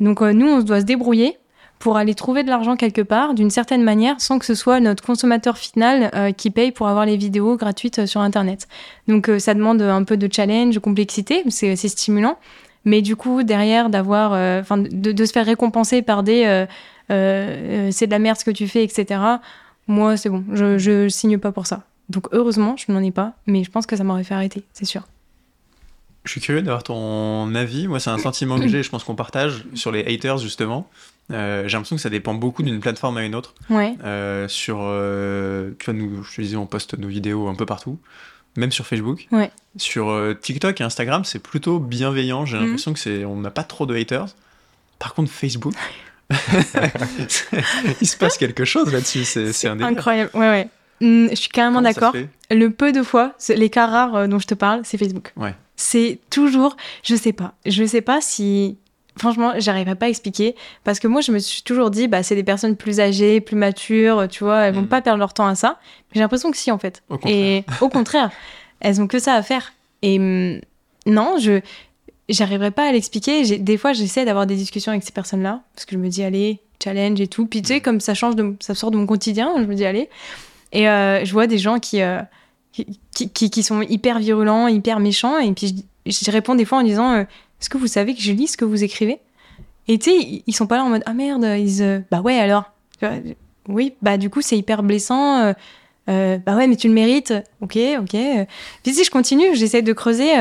Donc 0.00 0.20
nous, 0.20 0.48
on 0.48 0.60
doit 0.60 0.80
se 0.80 0.84
débrouiller 0.84 1.38
pour 1.84 1.98
aller 1.98 2.14
trouver 2.14 2.44
de 2.44 2.48
l'argent 2.48 2.76
quelque 2.76 3.02
part, 3.02 3.34
d'une 3.34 3.50
certaine 3.50 3.82
manière, 3.82 4.18
sans 4.18 4.38
que 4.38 4.46
ce 4.46 4.54
soit 4.54 4.80
notre 4.80 5.04
consommateur 5.04 5.58
final 5.58 6.10
euh, 6.14 6.32
qui 6.32 6.48
paye 6.48 6.72
pour 6.72 6.88
avoir 6.88 7.04
les 7.04 7.18
vidéos 7.18 7.58
gratuites 7.58 7.98
euh, 7.98 8.06
sur 8.06 8.22
Internet. 8.22 8.68
Donc 9.06 9.28
euh, 9.28 9.38
ça 9.38 9.52
demande 9.52 9.82
un 9.82 10.02
peu 10.02 10.16
de 10.16 10.26
challenge, 10.32 10.74
de 10.74 10.78
complexité, 10.78 11.44
c'est 11.50 11.76
stimulant. 11.76 12.38
Mais 12.86 13.02
du 13.02 13.16
coup, 13.16 13.42
derrière, 13.42 13.90
d'avoir, 13.90 14.32
enfin, 14.62 14.78
de, 14.78 15.24
se 15.26 15.32
faire 15.32 15.44
récompenser 15.44 16.00
par 16.00 16.22
des 16.22 16.66
c'est 17.10 18.06
de 18.06 18.10
la 18.10 18.18
merde 18.18 18.38
ce 18.38 18.46
que 18.46 18.50
tu 18.50 18.66
fais, 18.66 18.82
etc. 18.82 19.20
Moi, 19.86 20.16
c'est 20.16 20.30
bon, 20.30 20.42
je, 20.52 20.78
je 20.78 21.08
signe 21.10 21.36
pas 21.36 21.52
pour 21.52 21.66
ça. 21.66 21.82
Donc 22.08 22.28
heureusement, 22.32 22.76
je 22.78 22.90
n'en 22.92 23.02
ai 23.02 23.10
pas, 23.10 23.34
mais 23.46 23.62
je 23.62 23.70
pense 23.70 23.84
que 23.84 23.96
ça 23.96 24.04
m'aurait 24.04 24.24
fait 24.24 24.34
arrêter, 24.34 24.64
c'est 24.72 24.86
sûr. 24.86 25.02
Je 26.24 26.30
suis 26.30 26.40
curieux 26.40 26.62
d'avoir 26.62 26.82
ton 26.82 27.54
avis. 27.54 27.88
Moi, 27.88 28.00
c'est 28.00 28.08
un 28.08 28.16
sentiment 28.16 28.58
que 28.58 28.68
j'ai, 28.68 28.82
je 28.82 28.88
pense 28.88 29.04
qu'on 29.04 29.14
partage 29.14 29.66
sur 29.74 29.92
les 29.92 30.00
haters, 30.00 30.38
justement. 30.38 30.88
Euh, 31.32 31.66
j'ai 31.66 31.76
l'impression 31.76 31.96
que 31.96 32.02
ça 32.02 32.10
dépend 32.10 32.34
beaucoup 32.34 32.62
d'une 32.62 32.80
plateforme 32.80 33.16
à 33.16 33.24
une 33.24 33.34
autre. 33.34 33.54
Ouais. 33.70 33.96
Euh, 34.04 34.46
sur, 34.48 34.78
euh, 34.80 35.70
tu 35.78 35.86
vois, 35.86 35.94
nous, 35.94 36.22
je 36.22 36.36
te 36.36 36.42
disais, 36.42 36.56
on 36.56 36.66
poste 36.66 36.98
nos 36.98 37.08
vidéos 37.08 37.48
un 37.48 37.54
peu 37.54 37.66
partout, 37.66 37.98
même 38.56 38.72
sur 38.72 38.86
Facebook. 38.86 39.26
Ouais. 39.32 39.50
Sur 39.76 40.34
TikTok 40.40 40.80
et 40.80 40.84
Instagram, 40.84 41.24
c'est 41.24 41.38
plutôt 41.38 41.78
bienveillant. 41.78 42.44
J'ai 42.44 42.58
mhm. 42.58 42.64
l'impression 42.64 42.92
que 42.92 42.98
c'est, 42.98 43.24
on 43.24 43.36
n'a 43.36 43.50
pas 43.50 43.64
trop 43.64 43.86
de 43.86 43.94
haters. 43.94 44.28
Par 44.98 45.14
contre, 45.14 45.30
Facebook, 45.30 45.74
il 46.30 48.06
se 48.06 48.16
passe 48.16 48.38
quelque 48.38 48.64
chose 48.64 48.92
là-dessus. 48.92 49.24
C'est, 49.24 49.68
un 49.68 49.80
Incroyable. 49.80 50.30
Ouais, 50.34 50.48
ouais. 50.48 50.68
Mm, 51.00 51.30
je 51.30 51.34
suis 51.34 51.48
carrément 51.48 51.82
d'accord. 51.82 52.14
Le 52.50 52.68
peu 52.68 52.92
de 52.92 53.02
fois, 53.02 53.34
les 53.48 53.70
cas 53.70 53.86
rares 53.86 54.28
dont 54.28 54.38
je 54.38 54.46
te 54.46 54.54
parle, 54.54 54.82
c'est 54.84 54.98
Facebook. 54.98 55.32
Ouais. 55.36 55.54
C'est 55.76 56.20
toujours, 56.30 56.76
je 57.02 57.16
sais 57.16 57.32
pas, 57.32 57.54
je 57.66 57.84
sais 57.84 58.00
pas 58.00 58.20
si, 58.20 58.78
franchement, 59.16 59.54
j'arriverai 59.58 59.94
pas 59.94 60.06
à 60.06 60.08
expliquer 60.08 60.54
parce 60.82 60.98
que 60.98 61.06
moi, 61.06 61.20
je 61.20 61.32
me 61.32 61.38
suis 61.38 61.62
toujours 61.62 61.90
dit, 61.90 62.08
bah, 62.08 62.22
c'est 62.22 62.34
des 62.34 62.44
personnes 62.44 62.76
plus 62.76 63.00
âgées, 63.00 63.40
plus 63.40 63.56
matures, 63.56 64.26
tu 64.28 64.44
vois, 64.44 64.62
elles 64.62 64.74
vont 64.74 64.82
mm. 64.82 64.88
pas 64.88 65.02
perdre 65.02 65.18
leur 65.18 65.34
temps 65.34 65.46
à 65.46 65.54
ça. 65.54 65.78
J'ai 66.14 66.20
l'impression 66.20 66.50
que 66.50 66.56
si, 66.56 66.70
en 66.70 66.78
fait. 66.78 67.02
Et 67.26 67.64
au 67.80 67.88
contraire, 67.88 68.30
elles 68.80 69.00
ont 69.00 69.06
que 69.06 69.18
ça 69.18 69.34
à 69.34 69.42
faire. 69.42 69.72
Et 70.02 70.18
mm, 70.18 70.60
non, 71.06 71.38
je, 71.38 71.60
j'arriverai 72.28 72.70
pas 72.70 72.88
à 72.88 72.92
l'expliquer. 72.92 73.58
Des 73.58 73.76
fois, 73.76 73.92
j'essaie 73.92 74.24
d'avoir 74.24 74.46
des 74.46 74.56
discussions 74.56 74.92
avec 74.92 75.04
ces 75.04 75.12
personnes-là 75.12 75.62
parce 75.74 75.84
que 75.86 75.94
je 75.94 76.00
me 76.00 76.08
dis, 76.08 76.22
allez, 76.22 76.60
challenge 76.82 77.20
et 77.20 77.28
tout. 77.28 77.46
Puis 77.46 77.62
tu 77.62 77.68
sais, 77.68 77.78
mm. 77.78 77.82
comme 77.82 78.00
ça 78.00 78.14
change, 78.14 78.36
de, 78.36 78.56
ça 78.60 78.74
sort 78.74 78.90
de 78.90 78.96
mon 78.96 79.06
quotidien, 79.06 79.52
je 79.56 79.64
me 79.64 79.74
dis, 79.74 79.84
allez. 79.84 80.08
Et 80.72 80.88
euh, 80.88 81.24
je 81.24 81.32
vois 81.32 81.46
des 81.46 81.58
gens 81.58 81.78
qui, 81.78 82.02
euh, 82.02 82.20
qui, 82.72 83.30
qui, 83.30 83.62
sont 83.62 83.80
hyper 83.82 84.18
virulents, 84.18 84.66
hyper 84.66 84.98
méchants. 84.98 85.38
Et 85.38 85.52
puis 85.52 85.84
je, 86.04 86.12
je 86.12 86.30
réponds 86.30 86.56
des 86.56 86.64
fois 86.64 86.78
en 86.78 86.82
disant 86.82 87.12
euh, 87.12 87.24
Est-ce 87.60 87.68
que 87.68 87.78
vous 87.78 87.86
savez 87.86 88.14
que 88.14 88.20
je 88.20 88.32
lis 88.32 88.48
ce 88.48 88.56
que 88.56 88.64
vous 88.64 88.84
écrivez 88.84 89.20
Et 89.88 89.98
tu 89.98 90.10
sais, 90.10 90.42
ils 90.46 90.54
sont 90.54 90.66
pas 90.66 90.76
là 90.76 90.84
en 90.84 90.88
mode 90.88 91.02
Ah 91.06 91.14
merde, 91.14 91.44
ils, 91.58 92.04
bah 92.10 92.20
ouais, 92.20 92.38
alors. 92.38 92.70
Oui, 93.68 93.94
bah 94.02 94.18
du 94.18 94.30
coup, 94.30 94.42
c'est 94.42 94.58
hyper 94.58 94.82
blessant. 94.82 95.38
Euh, 95.38 95.52
euh, 96.10 96.38
bah 96.38 96.54
ouais, 96.56 96.66
mais 96.66 96.76
tu 96.76 96.88
le 96.88 96.94
mérites. 96.94 97.32
Ok, 97.60 97.78
ok. 97.98 98.16
Puis 98.82 98.94
si 98.94 99.04
je 99.04 99.10
continue, 99.10 99.54
j'essaie 99.54 99.82
de 99.82 99.92
creuser. 99.92 100.32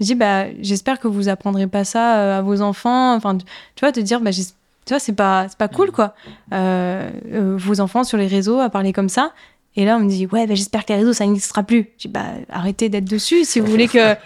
je 0.00 0.04
dis 0.04 0.14
Bah 0.14 0.46
j'espère 0.60 0.98
que 0.98 1.08
vous 1.08 1.28
apprendrez 1.28 1.66
pas 1.66 1.84
ça 1.84 2.38
à 2.38 2.42
vos 2.42 2.62
enfants. 2.62 3.14
Enfin, 3.14 3.36
tu 3.36 3.44
vois, 3.80 3.92
te 3.92 4.00
dire 4.00 4.20
Bah 4.20 4.30
tu 4.32 4.94
vois, 4.94 4.98
c'est 4.98 5.12
pas, 5.12 5.46
pas 5.58 5.68
cool, 5.68 5.90
quoi. 5.90 6.14
vos 6.50 7.80
enfants 7.80 8.04
sur 8.04 8.16
les 8.16 8.26
réseaux 8.26 8.58
à 8.58 8.70
parler 8.70 8.92
comme 8.92 9.10
ça. 9.10 9.32
Et 9.76 9.84
là, 9.84 9.96
on 9.96 10.00
me 10.00 10.08
dit, 10.08 10.26
ouais, 10.26 10.46
bah, 10.46 10.54
j'espère 10.54 10.84
que 10.84 10.92
les 10.92 10.98
réseaux, 10.98 11.12
ça 11.12 11.24
n'existera 11.26 11.62
plus. 11.62 11.90
Je 11.96 12.08
dis, 12.08 12.12
bah, 12.12 12.24
arrêtez 12.48 12.88
d'être 12.88 13.04
dessus 13.04 13.44
si 13.44 13.60
vous 13.60 13.66
voulez 13.66 13.88
que. 13.88 14.14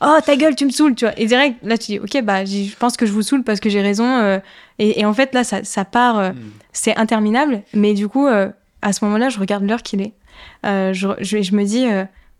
Oh, 0.00 0.18
ta 0.24 0.36
gueule, 0.36 0.54
tu 0.54 0.64
me 0.64 0.70
saoules, 0.70 0.94
tu 0.94 1.04
vois. 1.04 1.18
Et 1.18 1.26
direct, 1.26 1.56
là, 1.62 1.78
tu 1.78 1.92
dis, 1.92 1.98
ok, 1.98 2.22
bah, 2.22 2.44
je 2.44 2.74
pense 2.76 2.96
que 2.96 3.06
je 3.06 3.12
vous 3.12 3.22
saoule 3.22 3.42
parce 3.42 3.60
que 3.60 3.68
j'ai 3.68 3.80
raison. 3.80 4.04
Euh. 4.04 4.38
et, 4.78 5.04
en 5.04 5.14
fait, 5.14 5.34
là, 5.34 5.44
ça, 5.44 5.64
ça 5.64 5.84
part, 5.84 6.18
euh, 6.18 6.30
hmm. 6.32 6.50
c'est 6.72 6.96
interminable. 6.96 7.62
Mais 7.72 7.94
du 7.94 8.08
coup, 8.08 8.26
euh, 8.26 8.50
à 8.82 8.92
ce 8.92 9.04
moment-là, 9.04 9.28
je 9.28 9.38
regarde 9.38 9.64
l'heure 9.64 9.82
qu'il 9.82 10.02
est. 10.02 10.12
je, 10.64 11.14
je, 11.20 11.42
je, 11.42 11.54
me 11.54 11.64
dis, 11.64 11.86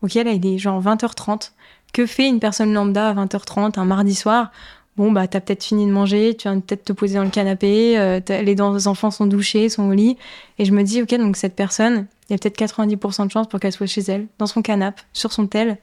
ok, 0.02 0.14
là, 0.14 0.32
il 0.32 0.46
est 0.46 0.58
genre 0.58 0.82
20h30. 0.82 1.52
Que 1.92 2.06
fait 2.06 2.28
une 2.28 2.40
personne 2.40 2.72
lambda 2.72 3.10
à 3.10 3.14
20h30 3.14 3.78
un 3.78 3.84
mardi 3.84 4.14
soir? 4.14 4.50
Bon, 4.96 5.10
bah, 5.10 5.26
t'as 5.26 5.40
peut-être 5.40 5.64
fini 5.64 5.86
de 5.86 5.90
manger, 5.90 6.36
tu 6.36 6.48
viens 6.48 6.60
peut-être 6.60 6.84
te 6.84 6.92
poser 6.92 7.14
dans 7.14 7.24
le 7.24 7.30
canapé, 7.30 8.20
les 8.28 8.60
enfants 8.60 9.10
sont 9.10 9.26
douchés, 9.26 9.68
sont 9.68 9.88
au 9.88 9.92
lit. 9.92 10.16
Et 10.58 10.64
je 10.64 10.72
me 10.72 10.82
dis, 10.82 11.02
ok, 11.02 11.14
donc 11.16 11.36
cette 11.36 11.56
personne, 11.56 12.06
il 12.28 12.32
y 12.32 12.34
a 12.34 12.38
peut-être 12.38 12.58
90% 12.58 13.26
de 13.26 13.30
chances 13.30 13.48
pour 13.48 13.60
qu'elle 13.60 13.72
soit 13.72 13.86
chez 13.86 14.02
elle, 14.02 14.26
dans 14.38 14.46
son 14.46 14.62
canapé, 14.62 15.02
sur 15.12 15.32
son 15.32 15.46
tel. 15.46 15.78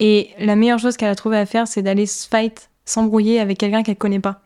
Et 0.00 0.30
la 0.38 0.56
meilleure 0.56 0.78
chose 0.78 0.96
qu'elle 0.96 1.10
a 1.10 1.14
trouvé 1.14 1.38
à 1.38 1.46
faire, 1.46 1.68
c'est 1.68 1.82
d'aller 1.82 2.06
se 2.06 2.28
fight, 2.28 2.70
s'embrouiller 2.84 3.40
avec 3.40 3.58
quelqu'un 3.58 3.82
qu'elle 3.82 3.96
connaît 3.96 4.20
pas. 4.20 4.40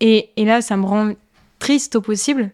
Et, 0.00 0.30
et, 0.36 0.44
là, 0.44 0.62
ça 0.62 0.76
me 0.76 0.86
rend 0.86 1.12
triste 1.58 1.96
au 1.96 2.00
possible 2.00 2.50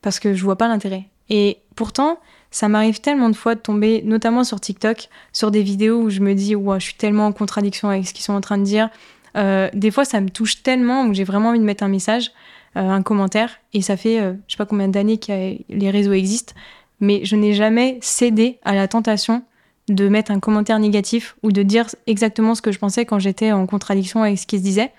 parce 0.00 0.18
que 0.18 0.34
je 0.34 0.42
vois 0.42 0.56
pas 0.56 0.68
l'intérêt. 0.68 1.04
Et 1.28 1.58
pourtant, 1.74 2.18
ça 2.50 2.68
m'arrive 2.68 3.00
tellement 3.00 3.28
de 3.28 3.36
fois 3.36 3.54
de 3.54 3.60
tomber, 3.60 4.02
notamment 4.04 4.42
sur 4.42 4.58
TikTok, 4.58 5.08
sur 5.32 5.50
des 5.50 5.62
vidéos 5.62 6.00
où 6.00 6.10
je 6.10 6.20
me 6.20 6.34
dis, 6.34 6.54
ouais, 6.54 6.80
je 6.80 6.86
suis 6.86 6.94
tellement 6.94 7.26
en 7.26 7.32
contradiction 7.32 7.90
avec 7.90 8.06
ce 8.06 8.14
qu'ils 8.14 8.24
sont 8.24 8.32
en 8.32 8.40
train 8.40 8.56
de 8.56 8.64
dire. 8.64 8.88
Euh, 9.36 9.68
des 9.74 9.90
fois, 9.90 10.06
ça 10.06 10.20
me 10.20 10.30
touche 10.30 10.62
tellement 10.62 11.04
où 11.04 11.12
j'ai 11.12 11.24
vraiment 11.24 11.50
envie 11.50 11.58
de 11.58 11.64
mettre 11.64 11.82
un 11.82 11.88
message. 11.88 12.32
Euh, 12.76 12.90
un 12.90 13.02
commentaire. 13.02 13.58
Et 13.72 13.80
ça 13.80 13.96
fait, 13.96 14.20
euh, 14.20 14.34
je 14.46 14.52
sais 14.52 14.58
pas 14.58 14.66
combien 14.66 14.88
d'années 14.88 15.16
que 15.16 15.56
les 15.70 15.90
réseaux 15.90 16.12
existent, 16.12 16.52
mais 17.00 17.24
je 17.24 17.34
n'ai 17.34 17.54
jamais 17.54 17.98
cédé 18.02 18.58
à 18.64 18.74
la 18.74 18.86
tentation 18.86 19.42
de 19.88 20.08
mettre 20.08 20.30
un 20.30 20.40
commentaire 20.40 20.78
négatif 20.78 21.36
ou 21.42 21.52
de 21.52 21.62
dire 21.62 21.86
exactement 22.06 22.54
ce 22.54 22.62
que 22.62 22.72
je 22.72 22.78
pensais 22.78 23.04
quand 23.04 23.18
j'étais 23.18 23.52
en 23.52 23.66
contradiction 23.66 24.22
avec 24.22 24.38
ce 24.38 24.46
qui 24.46 24.58
se 24.58 24.62
disait. 24.62 24.92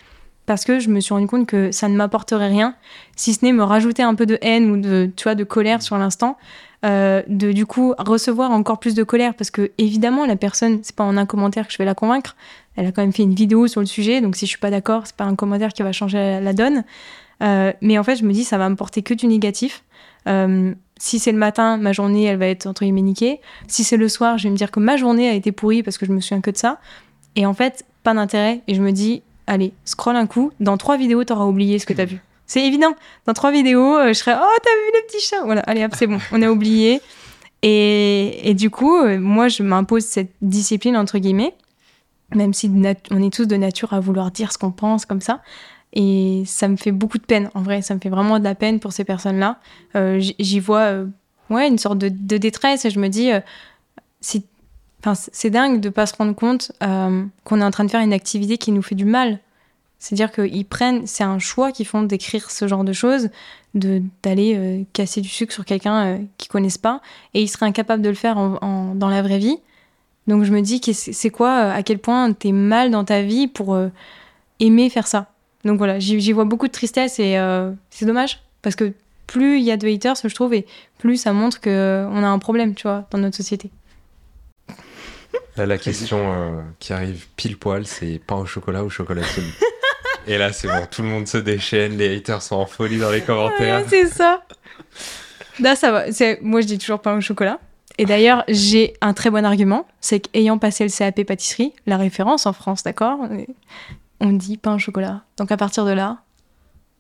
Parce 0.45 0.63
que 0.63 0.79
je 0.79 0.89
me 0.89 1.01
suis 1.01 1.13
rendu 1.13 1.27
compte 1.27 1.45
que 1.45 1.71
ça 1.71 1.89
ne 1.89 1.95
m'apporterait 1.95 2.47
rien, 2.47 2.75
si 3.17 3.33
ce 3.33 3.43
n'est 3.43 3.51
me 3.51 3.63
rajouter 3.63 4.01
un 4.01 4.15
peu 4.15 4.25
de 4.25 4.37
haine 4.41 4.71
ou 4.71 4.77
de, 4.77 5.11
tu 5.15 5.23
vois, 5.23 5.35
de 5.35 5.43
colère 5.43 5.81
sur 5.81 5.97
l'instant. 5.97 6.37
Euh, 6.85 7.23
de 7.27 7.53
du 7.53 7.65
coup 7.65 7.95
recevoir 7.97 8.51
encore 8.51 8.79
plus 8.79 8.93
de 8.93 9.01
colère 9.01 9.33
parce 9.33 9.49
que 9.49 9.71
évidemment 9.79 10.27
la 10.27 10.35
personne 10.35 10.81
c'est 10.83 10.95
pas 10.95 11.03
en 11.03 11.17
un 11.17 11.25
commentaire 11.25 11.65
que 11.65 11.73
je 11.73 11.79
vais 11.79 11.85
la 11.85 11.95
convaincre 11.95 12.35
elle 12.75 12.85
a 12.85 12.91
quand 12.91 13.01
même 13.01 13.13
fait 13.13 13.23
une 13.23 13.33
vidéo 13.33 13.65
sur 13.65 13.79
le 13.79 13.87
sujet 13.87 14.21
donc 14.21 14.35
si 14.35 14.45
je 14.45 14.51
suis 14.51 14.59
pas 14.59 14.69
d'accord 14.69 15.07
c'est 15.07 15.15
pas 15.15 15.23
un 15.23 15.33
commentaire 15.33 15.73
qui 15.73 15.81
va 15.81 15.91
changer 15.91 16.39
la 16.39 16.53
donne 16.53 16.83
euh, 17.43 17.73
mais 17.81 17.97
en 17.97 18.03
fait, 18.03 18.15
je 18.15 18.23
me 18.23 18.33
dis, 18.33 18.43
ça 18.43 18.57
va 18.57 18.69
me 18.69 18.75
porter 18.75 19.03
que 19.03 19.13
du 19.13 19.27
négatif. 19.27 19.83
Euh, 20.27 20.73
si 20.99 21.19
c'est 21.19 21.31
le 21.31 21.37
matin, 21.37 21.77
ma 21.77 21.93
journée, 21.93 22.25
elle 22.25 22.37
va 22.37 22.47
être 22.47 22.65
entre 22.67 22.83
guillemets 22.83 23.01
niquée. 23.01 23.39
Si 23.67 23.83
c'est 23.83 23.97
le 23.97 24.09
soir, 24.09 24.37
je 24.37 24.43
vais 24.43 24.49
me 24.49 24.55
dire 24.55 24.71
que 24.71 24.79
ma 24.79 24.97
journée 24.97 25.29
a 25.29 25.33
été 25.33 25.51
pourrie 25.51 25.83
parce 25.83 25.97
que 25.97 26.05
je 26.05 26.11
me 26.11 26.19
souviens 26.21 26.41
que 26.41 26.51
de 26.51 26.57
ça. 26.57 26.79
Et 27.35 27.45
en 27.45 27.53
fait, 27.53 27.85
pas 28.03 28.13
d'intérêt. 28.13 28.61
Et 28.67 28.75
je 28.75 28.81
me 28.81 28.91
dis, 28.91 29.21
allez, 29.45 29.73
scroll 29.85 30.15
un 30.15 30.27
coup. 30.27 30.51
Dans 30.59 30.77
trois 30.77 30.97
vidéos, 30.97 31.23
t'auras 31.23 31.45
oublié 31.45 31.79
ce 31.79 31.85
que 31.85 31.93
t'as 31.93 32.05
vu. 32.05 32.19
C'est 32.45 32.65
évident. 32.65 32.95
Dans 33.25 33.33
trois 33.33 33.51
vidéos, 33.51 33.97
euh, 33.97 34.07
je 34.09 34.13
serai, 34.13 34.33
oh, 34.33 34.57
t'as 34.63 34.69
vu 34.69 34.91
le 34.93 35.07
petit 35.07 35.25
chat? 35.25 35.43
Voilà, 35.43 35.61
allez 35.61 35.83
hop, 35.83 35.93
c'est 35.93 36.07
bon, 36.07 36.17
on 36.31 36.41
a 36.41 36.49
oublié. 36.49 37.01
Et, 37.61 38.49
et 38.49 38.53
du 38.53 38.69
coup, 38.69 39.05
moi, 39.17 39.49
je 39.49 39.63
m'impose 39.63 40.05
cette 40.05 40.31
discipline, 40.41 40.95
entre 40.95 41.17
guillemets, 41.17 41.53
même 42.33 42.53
si 42.53 42.71
on 43.11 43.21
est 43.21 43.33
tous 43.33 43.47
de 43.47 43.55
nature 43.57 43.91
à 43.93 43.99
vouloir 43.99 44.31
dire 44.31 44.53
ce 44.53 44.57
qu'on 44.57 44.71
pense 44.71 45.05
comme 45.05 45.19
ça. 45.19 45.41
Et 45.93 46.43
ça 46.45 46.67
me 46.67 46.75
fait 46.75 46.91
beaucoup 46.91 47.17
de 47.17 47.23
peine, 47.23 47.49
en 47.53 47.61
vrai, 47.61 47.81
ça 47.81 47.95
me 47.95 47.99
fait 47.99 48.09
vraiment 48.09 48.39
de 48.39 48.43
la 48.43 48.55
peine 48.55 48.79
pour 48.79 48.91
ces 48.91 49.03
personnes-là. 49.03 49.59
Euh, 49.95 50.19
j'y 50.19 50.59
vois 50.59 50.81
euh, 50.81 51.05
ouais, 51.49 51.67
une 51.67 51.77
sorte 51.77 51.97
de, 51.97 52.37
détresse 52.37 52.85
et 52.85 52.89
je 52.89 52.99
me 52.99 53.07
dis, 53.07 53.31
euh, 53.31 53.39
c'est 54.21 55.49
dingue 55.49 55.79
de 55.79 55.89
pas 55.89 56.05
se 56.05 56.15
rendre 56.15 56.35
compte 56.35 56.71
qu'on 56.81 57.61
est 57.61 57.63
en 57.63 57.71
train 57.71 57.85
de 57.85 57.91
faire 57.91 58.01
une 58.01 58.13
activité 58.13 58.57
qui 58.57 58.71
nous 58.71 58.81
fait 58.81 58.95
du 58.95 59.05
mal. 59.05 59.39
C'est-à-dire 59.99 60.31
qu'ils 60.31 60.65
prennent, 60.65 61.07
c'est 61.07 61.23
un 61.23 61.39
choix 61.39 61.71
qu'ils 61.71 61.87
font 61.87 62.03
d'écrire 62.03 62.51
ce 62.51 62.67
genre 62.67 62.83
de 62.83 62.93
choses, 62.93 63.29
d'aller 63.73 64.85
casser 64.93 65.21
du 65.21 65.29
sucre 65.29 65.53
sur 65.53 65.65
quelqu'un 65.65 66.19
qu'ils 66.37 66.51
connaissent 66.51 66.77
pas, 66.77 67.01
et 67.33 67.41
ils 67.41 67.47
seraient 67.47 67.65
incapables 67.65 68.03
de 68.03 68.09
le 68.09 68.15
faire 68.15 68.37
en, 68.37 68.93
dans 68.93 69.09
la 69.09 69.23
vraie 69.23 69.39
vie. 69.39 69.57
Donc 70.27 70.43
je 70.43 70.51
me 70.51 70.61
dis 70.61 70.79
c'est 70.93 71.29
quoi, 71.29 71.71
à 71.71 71.81
quel 71.81 71.97
point 71.97 72.33
t'es 72.33 72.51
mal 72.51 72.91
dans 72.91 73.05
ta 73.05 73.21
vie 73.23 73.47
pour 73.47 73.79
aimer 74.59 74.89
faire 74.91 75.07
ça? 75.07 75.31
Donc 75.65 75.77
voilà, 75.77 75.99
j'y 75.99 76.31
vois 76.31 76.45
beaucoup 76.45 76.67
de 76.67 76.71
tristesse 76.71 77.19
et 77.19 77.37
c'est 77.89 78.05
dommage 78.05 78.41
parce 78.61 78.75
que 78.75 78.93
plus 79.25 79.59
il 79.59 79.65
y 79.65 79.71
a 79.71 79.77
de 79.77 79.87
haters, 79.87 80.15
je 80.23 80.33
trouve, 80.33 80.53
et 80.53 80.65
plus 80.97 81.17
ça 81.17 81.33
montre 81.33 81.59
qu'on 81.59 81.69
a 82.23 82.27
un 82.27 82.39
problème, 82.39 82.73
tu 82.73 82.83
vois, 82.83 83.05
dans 83.11 83.17
notre 83.17 83.35
société. 83.35 83.69
Là, 85.57 85.65
la 85.65 85.77
question 85.77 86.63
qui 86.79 86.93
arrive 86.93 87.25
pile 87.35 87.57
poil, 87.57 87.85
c'est 87.85 88.21
pain 88.25 88.35
au 88.35 88.45
chocolat 88.45 88.83
ou 88.83 88.89
chocolat 88.89 89.23
semi 89.23 89.51
Et 90.27 90.37
là, 90.37 90.51
c'est 90.51 90.67
bon, 90.67 90.85
tout 90.91 91.01
le 91.01 91.07
monde 91.07 91.27
se 91.27 91.37
déchaîne, 91.37 91.97
les 91.97 92.17
haters 92.17 92.41
sont 92.41 92.57
en 92.57 92.65
folie 92.65 92.99
dans 92.99 93.09
les 93.09 93.21
commentaires. 93.21 93.83
c'est 93.87 94.07
ça. 94.07 94.43
Là, 95.59 95.75
ça 95.75 95.91
va. 95.91 96.05
Moi, 96.41 96.61
je 96.61 96.67
dis 96.67 96.77
toujours 96.77 96.99
pain 96.99 97.17
au 97.17 97.21
chocolat. 97.21 97.59
Et 97.97 98.05
d'ailleurs, 98.05 98.43
j'ai 98.47 98.93
un 99.01 99.13
très 99.13 99.31
bon 99.31 99.43
argument, 99.43 99.87
c'est 100.01 100.19
qu'ayant 100.19 100.59
passé 100.59 100.83
le 100.83 100.91
CAP 100.91 101.23
pâtisserie, 101.23 101.73
la 101.87 101.97
référence 101.97 102.45
en 102.45 102.53
France, 102.53 102.83
d'accord 102.83 103.19
On 104.19 104.33
dit 104.33 104.57
pain 104.57 104.75
au 104.75 104.79
chocolat. 104.79 105.23
Donc 105.37 105.51
à 105.51 105.57
partir 105.57 105.85
de 105.85 105.91
là, 105.91 106.19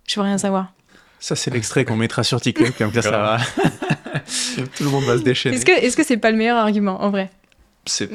je 0.07 0.19
veux 0.19 0.25
rien 0.25 0.37
savoir. 0.37 0.73
Ça, 1.19 1.35
c'est 1.35 1.51
l'extrait 1.51 1.83
qu'on 1.83 1.95
mettra 1.95 2.23
sur 2.23 2.39
TikTok, 2.39 2.77
comme 2.77 2.93
ça, 2.93 3.01
ça 3.01 3.11
va. 3.11 3.37
Tout 4.75 4.83
le 4.83 4.89
monde 4.89 5.03
va 5.05 5.17
se 5.17 5.23
déchaîner. 5.23 5.55
Est-ce 5.55 5.65
que 5.65 5.95
que 5.95 6.03
c'est 6.03 6.17
pas 6.17 6.31
le 6.31 6.37
meilleur 6.37 6.57
argument, 6.57 7.01
en 7.01 7.09
vrai? 7.09 7.31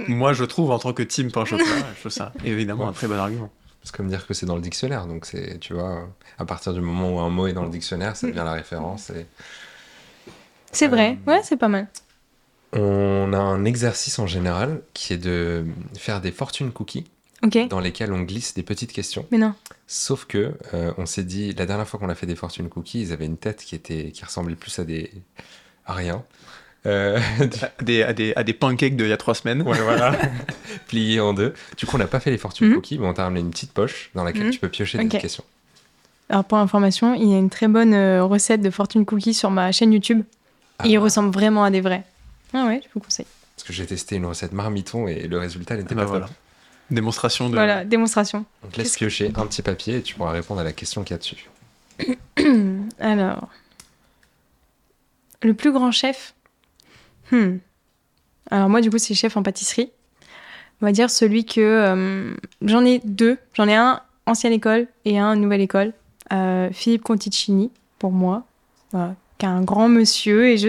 Moi, 0.08 0.32
je 0.32 0.44
trouve, 0.44 0.70
en 0.70 0.78
tant 0.78 0.92
que 0.92 1.02
team 1.02 1.32
pain 1.32 1.42
au 1.42 1.44
chocolat, 1.44 1.66
je 1.94 2.00
trouve 2.00 2.12
ça 2.12 2.32
évidemment 2.44 2.88
un 2.88 2.92
très 2.92 3.08
bon 3.08 3.16
argument. 3.16 3.50
C'est 3.82 3.94
comme 3.96 4.08
dire 4.08 4.26
que 4.26 4.34
c'est 4.34 4.46
dans 4.46 4.54
le 4.54 4.62
dictionnaire. 4.62 5.06
Donc, 5.06 5.26
c'est, 5.26 5.58
tu 5.58 5.74
vois, 5.74 6.08
à 6.38 6.44
partir 6.44 6.72
du 6.72 6.80
moment 6.80 7.16
où 7.16 7.20
un 7.20 7.30
mot 7.30 7.48
est 7.48 7.52
dans 7.52 7.64
le 7.64 7.70
dictionnaire, 7.70 8.16
ça 8.16 8.28
devient 8.28 8.42
la 8.44 8.52
référence. 8.52 9.10
Et... 9.10 9.26
C'est 10.70 10.86
vrai, 10.86 11.18
euh, 11.26 11.32
ouais, 11.32 11.40
c'est 11.42 11.56
pas 11.56 11.68
mal. 11.68 11.88
On 12.74 13.32
a 13.32 13.38
un 13.38 13.64
exercice 13.64 14.18
en 14.18 14.26
général 14.26 14.82
qui 14.94 15.12
est 15.12 15.18
de 15.18 15.64
faire 15.98 16.20
des 16.20 16.30
fortune 16.30 16.70
cookies. 16.70 17.10
Dans 17.68 17.80
lesquels 17.80 18.12
on 18.12 18.22
glisse 18.22 18.54
des 18.54 18.62
petites 18.62 18.92
questions. 18.92 19.26
Mais 19.32 19.38
non. 19.38 19.54
Sauf 19.88 20.26
que 20.26 20.54
euh, 20.74 20.92
on 20.96 21.06
s'est 21.06 21.24
dit 21.24 21.52
la 21.54 21.66
dernière 21.66 21.88
fois 21.88 21.98
qu'on 21.98 22.08
a 22.08 22.14
fait 22.14 22.26
des 22.26 22.36
fortune 22.36 22.68
cookies, 22.68 23.02
ils 23.02 23.12
avaient 23.12 23.26
une 23.26 23.36
tête 23.36 23.64
qui 23.64 23.74
était 23.74 24.12
qui 24.12 24.24
ressemblait 24.24 24.54
plus 24.54 24.78
à 24.78 24.84
des 24.84 25.10
à 25.84 25.94
rien. 25.94 26.22
Euh, 26.86 27.18
à, 27.78 27.82
des, 27.82 28.02
à, 28.02 28.12
des, 28.12 28.32
à, 28.34 28.42
des, 28.42 28.52
pancakes 28.52 28.96
d'il 28.96 29.08
y 29.08 29.12
a 29.12 29.16
trois 29.16 29.34
semaines. 29.34 29.62
Ouais, 29.62 29.80
voilà. 29.80 30.16
Pliés 30.88 31.20
en 31.20 31.32
deux. 31.32 31.54
Du 31.76 31.86
coup, 31.86 31.96
on 31.96 31.98
n'a 31.98 32.06
pas 32.06 32.20
fait 32.20 32.30
les 32.30 32.38
fortune 32.38 32.68
mhm. 32.68 32.74
cookies, 32.74 32.98
mais 32.98 33.06
on 33.06 33.14
t'a 33.14 33.24
ramené 33.24 33.40
une 33.40 33.50
petite 33.50 33.72
poche 33.72 34.10
dans 34.14 34.24
laquelle 34.24 34.46
mhm. 34.46 34.50
tu 34.50 34.58
peux 34.58 34.68
piocher 34.68 34.98
des 34.98 35.08
questions. 35.08 35.44
Alors, 36.28 36.44
pour 36.44 36.58
information, 36.58 37.14
il 37.14 37.28
y 37.28 37.34
a 37.34 37.38
une 37.38 37.50
très 37.50 37.68
bonne 37.68 37.94
euh, 37.94 38.24
recette 38.24 38.62
de 38.62 38.70
fortune 38.70 39.04
cookies 39.04 39.34
sur 39.34 39.50
ma 39.50 39.70
chaîne 39.70 39.92
YouTube. 39.92 40.22
Et 40.84 40.88
il 40.88 40.96
ah. 40.96 41.00
ressemble 41.00 41.30
vraiment 41.30 41.62
à 41.62 41.70
des 41.70 41.80
vrais. 41.80 42.04
Ah 42.52 42.66
ouais, 42.66 42.80
je 42.82 42.88
vous 42.94 43.00
conseille. 43.00 43.26
Parce 43.56 43.66
que 43.66 43.72
j'ai 43.72 43.86
testé 43.86 44.16
une 44.16 44.26
recette 44.26 44.52
marmiton 44.52 45.06
et 45.06 45.28
le 45.28 45.38
résultat 45.38 45.76
n'était 45.76 45.94
bah 45.94 46.02
pas 46.02 46.08
voilà. 46.08 46.28
Démonstration 46.92 47.48
de. 47.48 47.54
Voilà, 47.54 47.84
démonstration. 47.84 48.44
Donc 48.62 48.76
laisse 48.76 48.96
piocher 48.96 49.32
un 49.34 49.46
petit 49.46 49.62
papier 49.62 49.96
et 49.96 50.02
tu 50.02 50.14
pourras 50.14 50.32
répondre 50.32 50.60
à 50.60 50.64
la 50.64 50.72
question 50.72 51.02
qu'il 51.02 51.14
y 51.14 51.14
a 51.14 51.18
dessus. 51.18 51.48
Alors. 53.00 53.48
Le 55.42 55.54
plus 55.54 55.72
grand 55.72 55.90
chef 55.90 56.34
Hmm. 57.32 57.56
Alors 58.50 58.68
moi, 58.68 58.80
du 58.80 58.90
coup, 58.90 58.98
c'est 58.98 59.14
chef 59.14 59.36
en 59.36 59.42
pâtisserie. 59.42 59.90
On 60.80 60.86
va 60.86 60.92
dire 60.92 61.10
celui 61.10 61.44
que... 61.44 61.60
Euh, 61.60 62.34
j'en 62.60 62.84
ai 62.84 63.00
deux. 63.04 63.38
J'en 63.54 63.66
ai 63.66 63.74
un 63.74 64.00
ancienne 64.26 64.52
école 64.52 64.86
et 65.04 65.18
un 65.18 65.34
nouvelle 65.34 65.62
école. 65.62 65.92
Euh, 66.32 66.68
Philippe 66.72 67.02
Conticini, 67.02 67.70
pour 67.98 68.12
moi, 68.12 68.44
qui 68.90 69.46
est 69.46 69.48
un 69.48 69.62
grand 69.62 69.88
monsieur. 69.88 70.48
Et 70.48 70.58
je, 70.58 70.68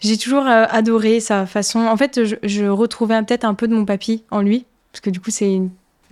j'ai 0.00 0.18
toujours 0.18 0.46
euh, 0.46 0.64
adoré 0.68 1.20
sa 1.20 1.46
façon. 1.46 1.80
En 1.80 1.96
fait, 1.96 2.24
je, 2.24 2.36
je 2.42 2.64
retrouvais 2.64 3.22
peut-être 3.22 3.44
un 3.44 3.54
peu 3.54 3.68
de 3.68 3.74
mon 3.74 3.84
papy 3.84 4.24
en 4.30 4.40
lui. 4.40 4.64
Parce 4.92 5.00
que 5.00 5.10
du 5.10 5.20
coup, 5.20 5.30
c'est 5.30 5.60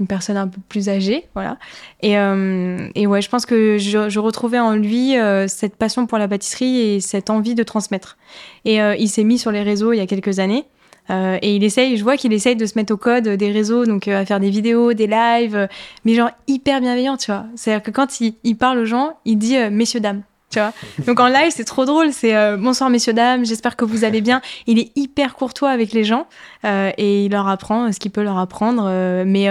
une 0.00 0.06
personne 0.06 0.36
un 0.36 0.48
peu 0.48 0.60
plus 0.68 0.88
âgée, 0.88 1.26
voilà. 1.34 1.58
Et, 2.02 2.18
euh, 2.18 2.88
et 2.94 3.06
ouais, 3.06 3.20
je 3.20 3.28
pense 3.28 3.46
que 3.46 3.78
je, 3.78 4.08
je 4.08 4.18
retrouvais 4.20 4.58
en 4.58 4.74
lui 4.76 5.18
euh, 5.18 5.48
cette 5.48 5.76
passion 5.76 6.06
pour 6.06 6.18
la 6.18 6.28
pâtisserie 6.28 6.80
et 6.80 7.00
cette 7.00 7.30
envie 7.30 7.54
de 7.54 7.62
transmettre. 7.62 8.16
Et 8.64 8.80
euh, 8.80 8.94
il 8.96 9.08
s'est 9.08 9.24
mis 9.24 9.38
sur 9.38 9.50
les 9.50 9.62
réseaux 9.62 9.92
il 9.92 9.96
y 9.98 10.00
a 10.00 10.06
quelques 10.06 10.38
années. 10.38 10.64
et 11.10 11.56
il 11.56 11.64
essaye, 11.64 11.96
je 11.96 12.04
vois 12.04 12.16
qu'il 12.16 12.32
essaye 12.32 12.54
de 12.54 12.66
se 12.66 12.74
mettre 12.76 12.92
au 12.92 12.96
code 12.96 13.28
des 13.28 13.50
réseaux, 13.50 13.86
donc 13.86 14.08
à 14.08 14.24
faire 14.26 14.40
des 14.40 14.50
vidéos, 14.50 14.92
des 14.92 15.06
lives, 15.06 15.68
mais 16.04 16.14
genre 16.14 16.30
hyper 16.46 16.80
bienveillant, 16.80 17.16
tu 17.16 17.30
vois. 17.30 17.46
C'est-à-dire 17.56 17.82
que 17.82 17.90
quand 17.90 18.20
il, 18.20 18.34
il, 18.44 18.56
parle 18.56 18.78
aux 18.78 18.84
gens, 18.84 19.16
il 19.24 19.38
dit 19.38 19.56
messieurs, 19.70 20.00
dames. 20.00 20.22
Tu 20.50 20.58
vois 20.58 20.72
Donc 21.06 21.20
en 21.20 21.28
live, 21.28 21.50
c'est 21.50 21.64
trop 21.64 21.84
drôle. 21.84 22.12
C'est 22.12 22.56
bonsoir 22.56 22.88
messieurs 22.88 23.12
dames, 23.12 23.44
j'espère 23.44 23.76
que 23.76 23.84
vous 23.84 24.04
allez 24.04 24.20
bien. 24.20 24.40
Il 24.66 24.78
est 24.78 24.90
hyper 24.96 25.34
courtois 25.34 25.70
avec 25.70 25.92
les 25.92 26.04
gens 26.04 26.26
et 26.64 27.24
il 27.24 27.32
leur 27.32 27.48
apprend 27.48 27.92
ce 27.92 27.98
qu'il 27.98 28.10
peut 28.10 28.22
leur 28.22 28.38
apprendre. 28.38 28.84
mais 29.26 29.48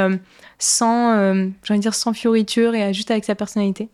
sans, 0.59 1.13
euh, 1.13 1.47
j'ai 1.63 1.77
dire, 1.77 1.93
sans 1.93 2.13
fioriture 2.13 2.75
et 2.75 2.93
juste 2.93 3.11
avec 3.11 3.25
sa 3.25 3.35
personnalité. 3.35 3.89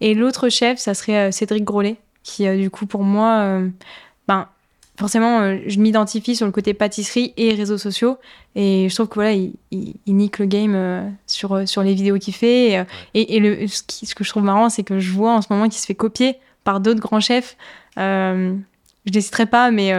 Et 0.00 0.14
l'autre 0.14 0.48
chef, 0.48 0.78
ça 0.78 0.94
serait 0.94 1.28
euh, 1.28 1.30
Cédric 1.30 1.64
Grolet, 1.64 1.96
qui, 2.22 2.46
euh, 2.46 2.56
du 2.56 2.70
coup, 2.70 2.86
pour 2.86 3.02
moi, 3.02 3.60
ben, 4.26 4.48
forcément, 4.98 5.56
je 5.66 5.78
m'identifie 5.78 6.34
sur 6.34 6.46
le 6.46 6.52
côté 6.52 6.74
pâtisserie 6.74 7.34
et 7.36 7.54
réseaux 7.54 7.78
sociaux. 7.78 8.18
Et 8.54 8.88
je 8.88 8.94
trouve 8.94 9.08
que 9.08 9.14
voilà, 9.14 9.32
il, 9.32 9.94
nique 10.06 10.38
le 10.38 10.46
game 10.46 11.14
sur, 11.26 11.68
sur 11.68 11.82
les 11.82 11.94
vidéos 11.94 12.18
qu'il 12.18 12.34
fait. 12.34 12.86
Et, 13.14 13.36
et, 13.36 13.40
le, 13.40 13.66
ce, 13.68 13.82
ce, 13.88 14.14
que 14.14 14.24
je 14.24 14.30
trouve 14.30 14.42
marrant, 14.42 14.70
c'est 14.70 14.82
que 14.82 14.98
je 14.98 15.12
vois 15.12 15.34
en 15.34 15.42
ce 15.42 15.48
moment 15.50 15.64
qu'il 15.64 15.80
se 15.80 15.86
fait 15.86 15.94
copier 15.94 16.36
par 16.66 16.80
d'autres 16.80 17.00
grands 17.00 17.20
chefs. 17.20 17.56
je 17.96 18.02
ne 18.02 19.12
les 19.12 19.20
citerai 19.22 19.46
pas, 19.46 19.70
mais 19.70 19.94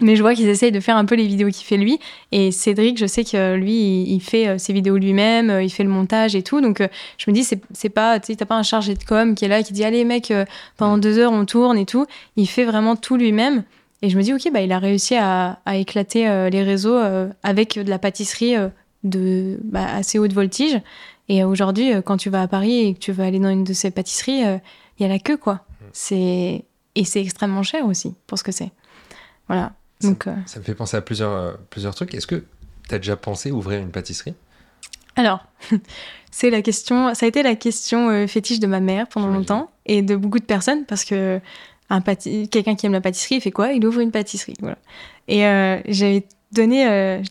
mais 0.00 0.14
je 0.16 0.22
vois 0.22 0.34
qu'ils 0.34 0.48
essayent 0.48 0.72
de 0.72 0.80
faire 0.80 0.96
un 0.96 1.04
peu 1.04 1.14
les 1.14 1.26
vidéos 1.26 1.48
qu'il 1.48 1.66
fait 1.66 1.76
lui. 1.76 1.98
Et 2.30 2.52
Cédric, 2.52 2.98
je 2.98 3.06
sais 3.06 3.24
que 3.24 3.56
lui, 3.56 4.02
il, 4.02 4.20
fait 4.20 4.48
euh, 4.48 4.58
ses 4.58 4.72
vidéos 4.72 4.96
lui-même, 4.96 5.50
euh, 5.50 5.62
il 5.62 5.70
fait 5.70 5.82
le 5.82 5.88
montage 5.88 6.36
et 6.36 6.42
tout. 6.42 6.60
Donc 6.60 6.80
euh, 6.80 6.88
je 7.16 7.30
me 7.30 7.34
dis, 7.34 7.44
c'est 7.44 7.88
pas, 7.88 8.20
tu 8.20 8.36
t'as 8.36 8.44
pas 8.44 8.56
un 8.56 8.62
chargé 8.62 8.94
de 8.94 9.02
com 9.02 9.34
qui 9.34 9.44
est 9.44 9.48
là, 9.48 9.62
qui 9.62 9.72
dit, 9.72 9.84
allez 9.84 10.04
mec, 10.04 10.32
pendant 10.76 10.98
deux 10.98 11.18
heures 11.18 11.32
on 11.32 11.44
tourne 11.44 11.78
et 11.78 11.86
tout. 11.86 12.06
Il 12.36 12.46
fait 12.48 12.64
vraiment 12.64 12.96
tout 12.96 13.16
lui-même. 13.16 13.64
Et 14.00 14.10
je 14.10 14.16
me 14.16 14.22
dis, 14.22 14.32
ok, 14.32 14.52
bah, 14.52 14.60
il 14.60 14.70
a 14.70 14.78
réussi 14.78 15.16
à, 15.16 15.58
à 15.66 15.76
éclater 15.76 16.48
les 16.52 16.62
réseaux 16.62 16.98
avec 17.42 17.76
de 17.76 17.90
la 17.90 17.98
pâtisserie 17.98 18.54
de 19.02 19.58
bah, 19.64 19.86
assez 19.92 20.20
haute 20.20 20.32
voltige. 20.32 20.80
Et 21.28 21.42
aujourd'hui, 21.42 21.90
quand 22.04 22.16
tu 22.16 22.30
vas 22.30 22.42
à 22.42 22.46
Paris 22.46 22.86
et 22.86 22.94
que 22.94 23.00
tu 23.00 23.10
veux 23.10 23.24
aller 23.24 23.40
dans 23.40 23.50
une 23.50 23.64
de 23.64 23.72
ces 23.72 23.90
pâtisseries, 23.90 24.44
il 24.98 25.02
y 25.02 25.06
a 25.06 25.08
la 25.08 25.18
queue, 25.18 25.36
quoi. 25.36 25.64
C'est 25.92 26.64
et 26.98 27.04
c'est 27.04 27.20
extrêmement 27.20 27.62
cher 27.62 27.86
aussi 27.86 28.14
pour 28.26 28.38
ce 28.38 28.44
que 28.44 28.50
c'est. 28.50 28.72
Voilà. 29.46 29.72
Euh, 30.04 30.14
ça, 30.46 30.58
me 30.58 30.64
fait 30.64 30.74
penser 30.74 30.96
à 30.96 31.00
plusieurs, 31.00 31.32
euh, 31.32 31.52
plusieurs 31.70 31.94
trucs. 31.94 32.12
Est-ce 32.14 32.26
que 32.26 32.44
tu 32.88 32.94
as 32.94 32.98
déjà 32.98 33.16
pensé 33.16 33.52
ouvrir 33.52 33.80
une 33.80 33.90
pâtisserie? 33.90 34.34
Alors, 35.14 35.44
c'est 36.32 36.50
la 36.50 36.60
question, 36.60 37.14
ça 37.14 37.26
a 37.26 37.28
été 37.28 37.42
la 37.44 37.54
question 37.54 38.10
euh, 38.10 38.26
fétiche 38.26 38.58
de 38.58 38.66
ma 38.66 38.80
mère 38.80 39.06
pendant 39.08 39.28
longtemps 39.28 39.70
et 39.86 40.02
de 40.02 40.16
beaucoup 40.16 40.40
de 40.40 40.44
personnes 40.44 40.86
parce 40.86 41.04
que 41.04 41.40
un 41.90 42.00
quelqu'un 42.00 42.74
qui 42.74 42.86
aime 42.86 42.92
la 42.92 43.00
pâtisserie, 43.00 43.36
il 43.36 43.40
fait 43.40 43.52
quoi? 43.52 43.72
Il 43.72 43.86
ouvre 43.86 44.00
une 44.00 44.10
pâtisserie. 44.10 44.56
Voilà. 44.60 44.76
Et 45.26 45.40
j'avais 45.90 46.26
donné, 46.52 47.22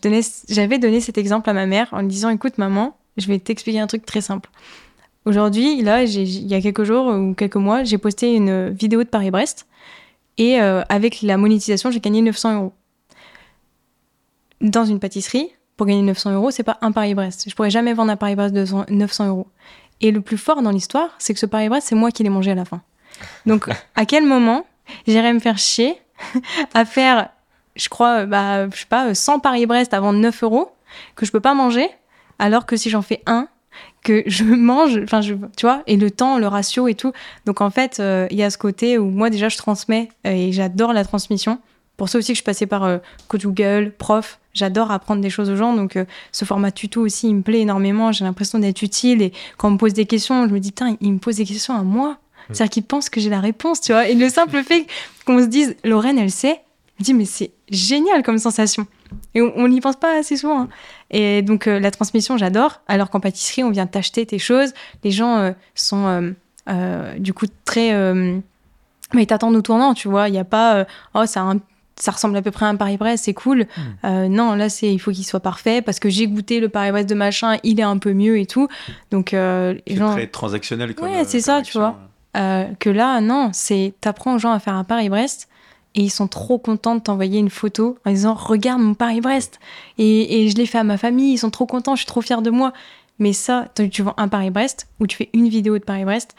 j'avais 0.50 0.80
donné 0.80 1.00
cet 1.00 1.20
exemple 1.20 1.48
à 1.50 1.54
ma 1.54 1.68
mère 1.68 1.90
en 1.92 2.02
lui 2.02 2.08
disant 2.08 2.30
écoute, 2.30 2.58
maman, 2.58 2.98
je 3.18 3.28
vais 3.28 3.38
t'expliquer 3.38 3.80
un 3.80 3.86
truc 3.86 4.04
très 4.04 4.22
simple. 4.22 4.50
Aujourd'hui, 5.28 5.82
là, 5.82 6.04
il 6.04 6.48
y 6.48 6.54
a 6.54 6.62
quelques 6.62 6.86
jours 6.86 7.08
ou 7.08 7.34
quelques 7.34 7.58
mois, 7.58 7.84
j'ai 7.84 7.98
posté 7.98 8.34
une 8.34 8.70
vidéo 8.70 9.04
de 9.04 9.10
Paris-Brest 9.10 9.68
et 10.38 10.62
euh, 10.62 10.84
avec 10.88 11.22
la 11.22 11.36
monétisation, 11.36 11.92
j'ai 11.92 12.00
gagné 12.00 12.22
900 12.22 12.56
euros. 12.56 12.74
Dans 14.62 14.86
une 14.86 15.02
pâtisserie, 15.02 15.50
pour 15.76 15.86
gagner 15.86 16.02
900 16.02 16.32
euros, 16.32 16.50
c'est 16.50 16.64
pas 16.64 16.78
un 16.80 16.94
Paris-Brest. 16.94 17.50
Je 17.50 17.56
pourrais 17.56 17.70
jamais 17.70 17.94
vendre 17.94 18.10
un 18.10 18.16
Paris-Brest 18.16 18.56
de 18.56 18.66
900 18.90 19.28
euros. 19.28 19.48
Et 20.00 20.12
le 20.12 20.22
plus 20.22 20.38
fort 20.38 20.62
dans 20.62 20.72
l'histoire, 20.72 21.10
c'est 21.18 21.34
que 21.34 21.42
ce 21.42 21.46
Paris-Brest, 21.46 21.88
c'est 21.90 21.96
moi 21.96 22.10
qui 22.12 22.24
l'ai 22.24 22.30
mangé 22.30 22.52
à 22.52 22.56
la 22.56 22.64
fin. 22.64 22.82
Donc, 23.46 23.68
à 23.96 24.06
quel 24.06 24.24
moment 24.24 24.66
j'irais 25.08 25.34
me 25.34 25.40
faire 25.40 25.58
chier 25.58 26.00
à 26.74 26.86
faire, 26.86 27.28
je 27.76 27.90
crois, 27.90 28.26
bah, 28.26 28.70
je 28.70 28.78
sais 28.78 28.86
pas, 28.86 29.14
100 29.14 29.42
Paris-Brest 29.42 29.94
à 29.94 30.00
vendre 30.00 30.20
9 30.20 30.44
euros 30.44 30.72
que 31.18 31.26
je 31.26 31.34
peux 31.34 31.42
pas 31.42 31.54
manger, 31.54 31.90
alors 32.40 32.66
que 32.66 32.78
si 32.78 32.90
j'en 32.90 33.02
fais 33.02 33.24
un, 33.26 33.50
que 34.04 34.24
je 34.26 34.44
mange, 34.44 35.00
enfin, 35.04 35.22
tu 35.22 35.38
vois, 35.62 35.84
et 35.88 35.98
le 35.98 36.12
temps, 36.12 36.38
le 36.38 36.48
ratio 36.48 36.88
et 36.88 36.96
tout. 36.96 37.12
Donc, 37.46 37.62
en 37.62 37.70
fait, 37.70 38.00
euh, 38.00 38.28
il 38.32 38.38
y 38.38 38.44
a 38.44 38.50
ce 38.50 38.58
côté 38.58 38.98
où 38.98 39.10
moi, 39.10 39.30
déjà, 39.30 39.50
je 39.50 39.58
transmets 39.58 40.10
euh, 40.26 40.32
et 40.32 40.52
j'adore 40.52 40.94
la 40.94 41.04
transmission. 41.04 41.60
Pour 41.98 42.10
ça 42.10 42.20
aussi 42.20 42.28
que 42.28 42.34
je 42.34 42.42
suis 42.42 42.44
passée 42.44 42.68
par 42.68 42.84
euh, 42.84 42.98
Coach 43.28 43.44
Google, 43.44 43.92
prof, 43.98 44.40
j'adore 44.54 44.92
apprendre 44.92 45.22
des 45.22 45.30
choses 45.30 45.50
aux 45.50 45.56
gens. 45.56 45.74
Donc, 45.74 45.98
ce 46.32 46.46
format 46.46 46.72
tuto 46.72 47.02
aussi, 47.02 47.28
il 47.28 47.36
me 47.36 47.42
plaît 47.42 47.62
énormément. 47.62 48.12
J'ai 48.12 48.24
l'impression 48.24 48.60
d'être 48.60 48.82
utile. 48.82 49.22
Et 49.22 49.34
quand 49.58 49.70
on 49.70 49.72
me 49.72 49.78
pose 49.78 49.94
des 49.94 50.06
questions, 50.06 50.48
je 50.48 50.54
me 50.54 50.60
dis, 50.60 50.72
putain, 50.72 50.96
il 51.02 51.14
me 51.14 51.20
pose 51.20 51.38
des 51.38 51.46
questions 51.46 51.76
à 51.76 51.84
moi. 51.84 52.12
Mmh. 52.12 52.54
C'est-à-dire 52.54 52.70
qu'il 52.70 52.84
pense 52.84 53.10
que 53.10 53.20
j'ai 53.20 53.30
la 53.30 53.40
réponse, 53.42 53.82
tu 53.82 53.92
vois. 53.92 54.08
Et 54.08 54.16
le 54.16 54.30
simple 54.30 54.64
fait 54.68 54.88
qu'on 55.26 55.40
se 55.40 55.46
dise, 55.46 55.76
Lorraine, 55.84 56.20
elle 56.20 56.32
sait, 56.32 56.62
je 56.98 57.04
me 57.04 57.06
dis, 57.06 57.14
mais 57.14 57.26
c'est 57.26 57.52
génial 57.70 58.24
comme 58.24 58.38
sensation. 58.38 58.88
Et 59.34 59.42
on 59.42 59.68
n'y 59.68 59.82
pense 59.82 59.96
pas 59.96 60.18
assez 60.18 60.38
souvent. 60.38 60.62
Hein. 60.62 60.70
Et 61.12 61.42
donc, 61.42 61.66
la 61.66 61.92
transmission, 61.92 62.38
j'adore. 62.38 62.82
Alors 62.88 63.10
qu'en 63.10 63.20
pâtisserie, 63.20 63.64
on 63.64 63.72
vient 63.72 63.88
t'acheter 63.88 64.26
tes 64.26 64.40
choses. 64.40 64.74
Les 65.04 65.12
gens 65.12 65.54
sont 65.76 66.34
du 67.18 67.34
coup 67.34 67.46
très. 67.66 67.94
mais 69.14 69.26
t'attendent 69.26 69.56
au 69.56 69.62
tournant, 69.62 69.94
tu 69.94 70.08
vois. 70.08 70.30
Il 70.30 70.32
n'y 70.32 70.40
a 70.40 70.46
pas. 70.46 70.86
oh, 71.14 71.26
ça 71.26 71.42
un 71.42 71.60
ça 72.00 72.12
ressemble 72.12 72.38
à 72.38 72.42
peu 72.42 72.52
près 72.52 72.66
à 72.66 72.70
un 72.70 72.76
Paris-Brest, 72.76 73.26
c'est 73.26 73.34
cool. 73.34 73.62
Hmm. 73.62 73.82
Euh, 74.06 74.28
non, 74.28 74.56
là, 74.56 74.70
c'est 74.70 74.92
il 74.92 75.00
faut 75.00 75.12
qu'il 75.12 75.26
soit 75.26 75.40
parfait 75.40 75.82
parce 75.82 76.00
que 76.00 76.10
j'ai 76.10 76.28
goûté 76.28 76.60
le 76.60 76.70
Paris-Brest 76.70 77.10
de 77.10 77.16
machin, 77.16 77.58
il 77.64 77.80
est 77.80 77.84
un 77.84 77.98
peu 77.98 78.14
mieux 78.14 78.40
et 78.40 78.46
tout. 78.46 78.68
Donc, 79.12 79.34
euh, 79.34 79.76
c'est 79.88 79.96
très 79.96 80.28
transactionnel. 80.28 80.94
Comme, 80.96 81.10
ouais, 81.10 81.24
c'est 81.26 81.42
ça, 81.42 81.62
tu 81.62 81.78
vois. 81.78 81.98
Euh, 82.36 82.66
que 82.80 82.90
là, 82.90 83.20
non, 83.20 83.50
c'est 83.54 83.96
t'apprends 84.00 84.36
aux 84.36 84.40
gens 84.40 84.52
à 84.52 84.60
faire 84.60 84.76
un 84.76 84.84
Paris-Brest 84.84 85.50
et 85.96 86.02
ils 86.02 86.10
sont 86.10 86.28
trop 86.28 86.58
contents 86.58 86.96
de 86.96 87.02
t'envoyer 87.02 87.40
une 87.40 87.50
photo 87.50 87.98
en 88.06 88.12
disant 88.12 88.34
regarde 88.34 88.82
mon 88.82 88.94
Paris-Brest 88.94 89.60
et, 89.98 90.42
et, 90.44 90.50
je 90.50 90.56
l'ai 90.56 90.66
fait 90.66 90.78
à 90.78 90.84
ma 90.84 90.98
famille, 90.98 91.34
ils 91.34 91.38
sont 91.38 91.50
trop 91.50 91.66
contents, 91.66 91.96
je 91.96 92.02
suis 92.02 92.08
trop 92.08 92.22
fière 92.22 92.42
de 92.42 92.50
moi. 92.50 92.74
Mais 93.20 93.34
ça, 93.34 93.68
tu 93.92 94.04
vends 94.04 94.14
un 94.18 94.28
Paris-Brest 94.28 94.88
ou 95.00 95.08
tu 95.08 95.18
fais 95.18 95.30
une 95.34 95.50
vidéo 95.50 95.80
de 95.80 95.84
Paris-Brest, 95.84 96.36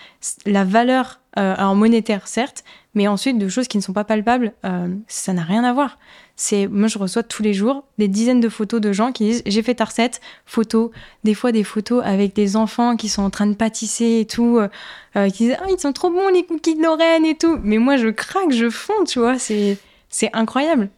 la 0.47 0.65
valeur, 0.65 1.21
euh, 1.37 1.55
alors 1.57 1.75
monétaire 1.75 2.29
certes, 2.29 2.63
mais 2.95 3.09
ensuite 3.09 3.39
de 3.39 3.49
choses 3.49 3.67
qui 3.67 3.79
ne 3.79 3.83
sont 3.83 3.93
pas 3.93 4.05
palpables, 4.05 4.53
euh, 4.65 4.95
ça 5.09 5.33
n'a 5.33 5.43
rien 5.43 5.65
à 5.65 5.73
voir. 5.73 5.99
C'est 6.41 6.69
moi 6.69 6.89
je 6.89 6.99
reçois 6.99 7.23
tous 7.23 7.43
les 7.43 7.53
jours 7.53 7.85
des 7.99 8.09
dizaines 8.09 8.41
de 8.41 8.49
photos 8.49 8.81
de 8.81 8.93
gens 8.93 9.13
qui 9.13 9.25
disent 9.25 9.43
j'ai 9.45 9.63
fait 9.63 9.75
ta 9.75 9.85
recette, 9.85 10.21
photos, 10.47 10.91
des 11.25 11.35
fois 11.35 11.53
des 11.53 11.65
photos 11.65 12.03
avec 12.05 12.35
des 12.35 12.57
enfants 12.57 12.97
qui 12.97 13.09
sont 13.09 13.23
en 13.23 13.31
train 13.31 13.47
de 13.47 13.55
pâtisser 13.55 14.21
et 14.21 14.25
tout, 14.25 14.59
euh, 14.59 15.29
qui 15.31 15.49
disent 15.49 15.57
ah 15.61 15.67
ils 15.69 15.79
sont 15.79 15.93
trop 15.93 16.11
bons 16.11 16.29
les 16.29 16.45
cookies 16.45 16.77
de 16.77 16.83
Lorraine 16.83 17.27
et 17.27 17.37
tout. 17.37 17.59
Mais 17.63 17.79
moi 17.79 17.97
je 17.97 18.09
craque, 18.09 18.53
je 18.53 18.71
fonds, 18.71 19.05
tu 19.05 19.19
vois, 19.19 19.39
c'est 19.39 19.77
c'est 20.09 20.31
incroyable. 20.33 20.89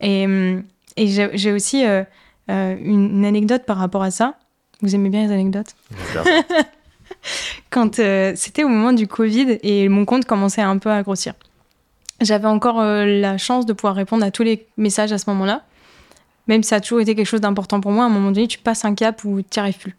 Et, 0.00 0.24
et 0.96 1.06
j'ai 1.06 1.52
aussi 1.52 1.84
une 2.48 3.24
anecdote 3.24 3.64
par 3.64 3.78
rapport 3.78 4.02
à 4.02 4.10
ça. 4.10 4.36
Vous 4.82 4.94
aimez 4.94 5.08
bien 5.08 5.26
les 5.26 5.32
anecdotes? 5.32 5.74
Quand 7.70 7.98
euh, 7.98 8.32
c'était 8.34 8.64
au 8.64 8.68
moment 8.68 8.92
du 8.92 9.06
Covid 9.06 9.58
et 9.62 9.88
mon 9.88 10.04
compte 10.04 10.24
commençait 10.24 10.62
un 10.62 10.78
peu 10.78 10.90
à 10.90 11.02
grossir. 11.02 11.34
J'avais 12.22 12.48
encore 12.48 12.80
euh, 12.80 13.04
la 13.04 13.38
chance 13.38 13.66
de 13.66 13.72
pouvoir 13.72 13.94
répondre 13.94 14.24
à 14.24 14.30
tous 14.30 14.42
les 14.42 14.66
messages 14.76 15.12
à 15.12 15.18
ce 15.18 15.28
moment-là. 15.30 15.62
Même 16.48 16.62
si 16.62 16.70
ça 16.70 16.76
a 16.76 16.80
toujours 16.80 17.00
été 17.00 17.14
quelque 17.14 17.26
chose 17.26 17.40
d'important 17.40 17.80
pour 17.80 17.92
moi, 17.92 18.04
à 18.04 18.06
un 18.06 18.10
moment 18.10 18.30
donné, 18.32 18.48
tu 18.48 18.58
passes 18.58 18.84
un 18.84 18.94
cap 18.94 19.22
où 19.24 19.42
tu 19.42 19.58
n'y 19.58 19.60
arrives 19.60 19.78
plus 19.78 19.96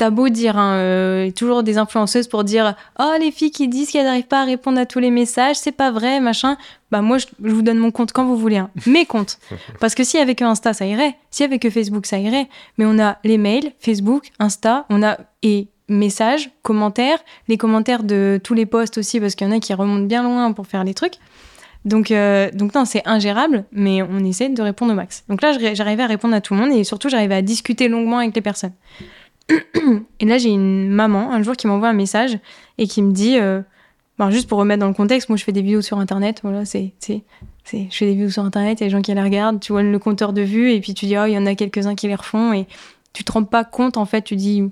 t'as 0.00 0.08
beau 0.08 0.30
dire, 0.30 0.56
hein, 0.56 0.76
euh, 0.76 1.30
toujours 1.30 1.62
des 1.62 1.76
influenceuses 1.76 2.26
pour 2.26 2.42
dire 2.42 2.74
Oh, 2.98 3.12
les 3.20 3.30
filles 3.30 3.50
qui 3.50 3.68
disent 3.68 3.90
qu'elles 3.90 4.06
n'arrivent 4.06 4.26
pas 4.26 4.40
à 4.40 4.44
répondre 4.46 4.80
à 4.80 4.86
tous 4.86 4.98
les 4.98 5.10
messages, 5.10 5.56
c'est 5.56 5.72
pas 5.72 5.90
vrai, 5.90 6.20
machin. 6.20 6.56
Bah, 6.90 7.02
moi, 7.02 7.18
je, 7.18 7.26
vous 7.40 7.60
donne 7.60 7.76
mon 7.76 7.90
compte 7.90 8.12
quand 8.12 8.24
vous 8.24 8.38
voulez, 8.38 8.56
hein. 8.56 8.70
mes 8.86 9.04
comptes. 9.04 9.38
Parce 9.78 9.94
que 9.94 10.02
si 10.02 10.16
avec 10.16 10.40
Insta, 10.40 10.72
ça 10.72 10.86
irait. 10.86 11.16
Si 11.30 11.44
avec 11.44 11.68
Facebook, 11.68 12.06
ça 12.06 12.16
irait. 12.16 12.48
Mais 12.78 12.86
on 12.86 12.98
a 12.98 13.18
les 13.24 13.36
mails, 13.36 13.72
Facebook, 13.78 14.30
Insta, 14.38 14.86
on 14.88 15.02
a. 15.02 15.18
Et 15.42 15.68
messages, 15.88 16.50
commentaires, 16.62 17.18
les 17.48 17.58
commentaires 17.58 18.02
de 18.02 18.40
tous 18.42 18.54
les 18.54 18.64
posts 18.64 18.96
aussi, 18.96 19.20
parce 19.20 19.34
qu'il 19.34 19.46
y 19.46 19.50
en 19.50 19.52
a 19.54 19.60
qui 19.60 19.74
remontent 19.74 20.06
bien 20.06 20.22
loin 20.22 20.52
pour 20.52 20.66
faire 20.66 20.82
les 20.82 20.94
trucs. 20.94 21.16
Donc, 21.84 22.10
euh, 22.10 22.50
donc 22.52 22.74
non, 22.74 22.84
c'est 22.84 23.06
ingérable, 23.06 23.64
mais 23.72 24.02
on 24.02 24.18
essaie 24.24 24.48
de 24.48 24.62
répondre 24.62 24.92
au 24.92 24.94
max. 24.94 25.24
Donc 25.28 25.40
là, 25.40 25.52
j'arrivais 25.72 26.02
à 26.02 26.06
répondre 26.06 26.34
à 26.34 26.40
tout 26.40 26.54
le 26.54 26.60
monde 26.60 26.72
et 26.72 26.84
surtout, 26.84 27.08
j'arrivais 27.08 27.36
à 27.36 27.42
discuter 27.42 27.88
longuement 27.88 28.18
avec 28.18 28.34
les 28.34 28.42
personnes 28.42 28.72
et 30.20 30.24
là, 30.24 30.38
j'ai 30.38 30.50
une 30.50 30.88
maman 30.88 31.32
un 31.32 31.42
jour 31.42 31.56
qui 31.56 31.66
m'envoie 31.66 31.88
un 31.88 31.94
message 31.94 32.38
et 32.78 32.86
qui 32.86 33.02
me 33.02 33.12
dit, 33.12 33.38
euh, 33.38 33.62
juste 34.28 34.48
pour 34.48 34.58
remettre 34.58 34.80
dans 34.80 34.88
le 34.88 34.94
contexte, 34.94 35.28
moi 35.28 35.36
je 35.36 35.44
fais 35.44 35.52
des 35.52 35.62
vidéos 35.62 35.82
sur 35.82 35.98
internet, 35.98 36.40
voilà, 36.42 36.64
c'est, 36.64 36.92
c'est, 36.98 37.22
je 37.64 37.86
fais 37.90 38.06
des 38.06 38.12
vidéos 38.12 38.30
sur 38.30 38.44
internet, 38.44 38.80
il 38.80 38.84
y 38.84 38.86
a 38.86 38.88
des 38.88 38.90
gens 38.90 39.02
qui 39.02 39.14
les 39.14 39.22
regardent, 39.22 39.60
tu 39.60 39.72
vois 39.72 39.82
le 39.82 39.98
compteur 39.98 40.32
de 40.32 40.42
vues 40.42 40.72
et 40.72 40.80
puis 40.80 40.94
tu 40.94 41.06
dis, 41.06 41.16
oh, 41.16 41.24
il 41.26 41.32
y 41.32 41.38
en 41.38 41.46
a 41.46 41.54
quelques-uns 41.54 41.94
qui 41.94 42.08
les 42.08 42.14
refont 42.14 42.52
et 42.52 42.66
tu 43.12 43.24
te 43.24 43.32
rends 43.32 43.44
pas 43.44 43.64
compte 43.64 43.96
en 43.96 44.04
fait, 44.04 44.22
tu 44.22 44.36
dis, 44.36 44.62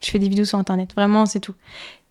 je 0.00 0.10
fais 0.10 0.18
des 0.18 0.28
vidéos 0.28 0.44
sur 0.44 0.58
internet, 0.58 0.90
vraiment, 0.94 1.26
c'est 1.26 1.40
tout. 1.40 1.54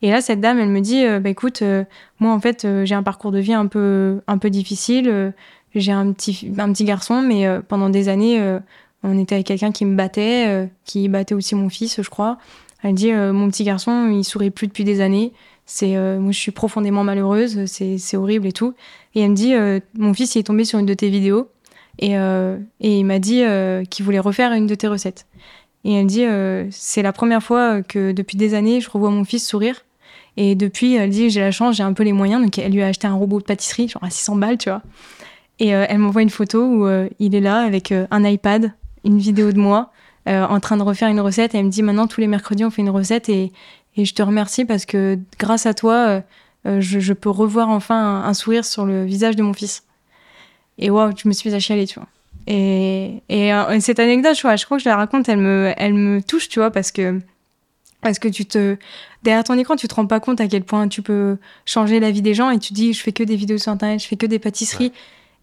Et 0.01 0.09
là, 0.09 0.21
cette 0.21 0.41
dame, 0.41 0.59
elle 0.59 0.69
me 0.69 0.81
dit, 0.81 1.05
euh, 1.05 1.19
bah 1.19 1.29
écoute, 1.29 1.61
euh, 1.61 1.83
moi 2.19 2.33
en 2.33 2.39
fait, 2.39 2.67
j'ai 2.85 2.95
un 2.95 3.03
parcours 3.03 3.31
de 3.31 3.39
vie 3.39 3.53
un 3.53 3.67
peu, 3.67 4.21
un 4.27 4.37
peu 4.37 4.49
difficile, 4.49 5.33
j'ai 5.75 5.91
un 5.91 6.11
petit, 6.11 6.51
un 6.57 6.71
petit 6.71 6.85
garçon, 6.85 7.21
mais 7.21 7.47
pendant 7.67 7.89
des 7.89 8.09
années, 8.09 8.59
on 9.03 9.17
était 9.17 9.35
avec 9.35 9.47
quelqu'un 9.47 9.71
qui 9.71 9.85
me 9.85 9.95
battait, 9.95 10.47
euh, 10.47 10.67
qui 10.85 11.07
battait 11.09 11.33
aussi 11.33 11.55
mon 11.55 11.69
fils, 11.69 12.01
je 12.01 12.09
crois. 12.09 12.37
Elle 12.83 12.95
dit 12.95 13.11
euh, 13.11 13.33
Mon 13.33 13.49
petit 13.49 13.63
garçon, 13.63 14.09
il 14.11 14.23
sourit 14.23 14.51
plus 14.51 14.67
depuis 14.67 14.83
des 14.83 15.01
années. 15.01 15.33
C'est, 15.65 15.95
euh, 15.95 16.19
moi, 16.19 16.31
je 16.31 16.39
suis 16.39 16.51
profondément 16.51 17.03
malheureuse, 17.03 17.65
c'est, 17.65 18.17
horrible 18.17 18.47
et 18.47 18.51
tout. 18.51 18.73
Et 19.15 19.21
elle 19.21 19.31
me 19.31 19.35
dit 19.35 19.53
Mon 19.95 20.13
fils, 20.13 20.35
il 20.35 20.39
est 20.39 20.43
tombé 20.43 20.65
sur 20.65 20.79
une 20.79 20.85
de 20.85 20.93
tes 20.93 21.09
vidéos 21.09 21.49
et, 21.99 22.13
et 22.13 22.99
il 22.99 23.03
m'a 23.03 23.19
dit 23.19 23.43
qu'il 23.89 24.05
voulait 24.05 24.19
refaire 24.19 24.53
une 24.53 24.67
de 24.67 24.75
tes 24.75 24.87
recettes. 24.87 25.27
Et 25.83 25.93
elle 25.93 26.05
me 26.05 26.09
dit 26.09 26.71
C'est 26.71 27.01
la 27.01 27.13
première 27.13 27.43
fois 27.43 27.81
que 27.81 28.11
depuis 28.11 28.37
des 28.37 28.53
années, 28.53 28.81
je 28.81 28.89
revois 28.89 29.11
mon 29.11 29.23
fils 29.23 29.47
sourire. 29.47 29.83
Et 30.37 30.55
depuis, 30.55 30.95
elle 30.95 31.09
dit 31.09 31.29
J'ai 31.29 31.41
la 31.41 31.51
chance, 31.51 31.75
j'ai 31.75 31.83
un 31.83 31.93
peu 31.93 32.03
les 32.03 32.13
moyens. 32.13 32.41
Donc, 32.41 32.57
elle 32.57 32.71
lui 32.71 32.81
a 32.81 32.87
acheté 32.87 33.07
un 33.07 33.15
robot 33.15 33.39
de 33.39 33.45
pâtisserie, 33.45 33.87
genre 33.87 34.03
à 34.03 34.09
600 34.09 34.35
balles, 34.37 34.57
tu 34.57 34.69
vois. 34.69 34.81
Et 35.59 35.67
elle 35.67 35.99
m'envoie 35.99 36.23
une 36.23 36.31
photo 36.31 36.63
où 36.63 36.89
il 37.19 37.35
est 37.35 37.39
là 37.39 37.59
avec 37.59 37.91
un 37.91 38.23
iPad 38.23 38.73
une 39.03 39.19
vidéo 39.19 39.51
de 39.51 39.59
moi 39.59 39.91
euh, 40.27 40.45
en 40.45 40.59
train 40.59 40.77
de 40.77 40.83
refaire 40.83 41.09
une 41.09 41.19
recette. 41.19 41.55
Et 41.55 41.57
elle 41.57 41.65
me 41.65 41.69
dit 41.69 41.83
maintenant 41.83 42.07
tous 42.07 42.21
les 42.21 42.27
mercredis 42.27 42.65
on 42.65 42.69
fait 42.69 42.81
une 42.81 42.89
recette 42.89 43.29
et, 43.29 43.51
et 43.97 44.05
je 44.05 44.13
te 44.13 44.21
remercie 44.21 44.65
parce 44.65 44.85
que 44.85 45.17
grâce 45.39 45.65
à 45.65 45.73
toi 45.73 45.93
euh, 45.93 46.21
euh, 46.67 46.81
je, 46.81 46.99
je, 46.99 47.13
peux 47.13 47.29
revoir 47.29 47.69
enfin 47.69 48.23
un, 48.23 48.33
sourire 48.33 48.65
sur 48.65 48.85
le 48.85 49.03
visage 49.05 49.35
de 49.35 49.43
mon 49.43 49.53
fils. 49.53 49.83
Et 50.77 50.89
waouh, 50.89 51.11
je 51.17 51.27
me 51.27 51.33
suis 51.33 51.53
à 51.53 51.59
chialer, 51.59 51.87
tu 51.87 51.99
vois. 51.99 52.07
Et, 52.47 53.21
et, 53.29 53.51
cette 53.81 53.99
anecdote, 53.99 54.35
je, 54.35 54.41
vois, 54.41 54.55
je 54.55 54.65
crois 54.65 54.77
que 54.77 54.83
je 54.83 54.89
la 54.89 54.95
raconte, 54.95 55.29
elle 55.29 55.37
me, 55.37 55.73
elle 55.77 55.93
me 55.93 56.21
touche, 56.21 56.49
tu 56.49 56.59
vois, 56.59 56.71
parce 56.71 56.91
que 56.91 57.19
parce 58.01 58.17
que 58.17 58.27
tu 58.27 58.45
te 58.45 58.77
derrière 59.23 59.43
ton 59.43 59.57
écran, 59.57 59.75
tu 59.75 59.87
te 59.87 59.95
rends 59.95 60.07
pas 60.07 60.19
compte 60.19 60.41
à 60.41 60.47
quel 60.47 60.63
point 60.63 60.87
tu 60.87 61.01
peux 61.01 61.37
changer 61.65 61.99
la 61.99 62.11
vie 62.11 62.21
des 62.21 62.33
gens 62.33 62.49
et 62.49 62.59
tu 62.59 62.73
dis 62.73 62.93
je 62.93 63.01
fais 63.01 63.11
que 63.11 63.23
des 63.23 63.35
vidéos 63.35 63.57
sur 63.57 63.71
internet, 63.71 64.01
je 64.01 64.07
fais 64.07 64.17
que 64.17 64.25
des 64.25 64.39
pâtisseries. 64.39 64.91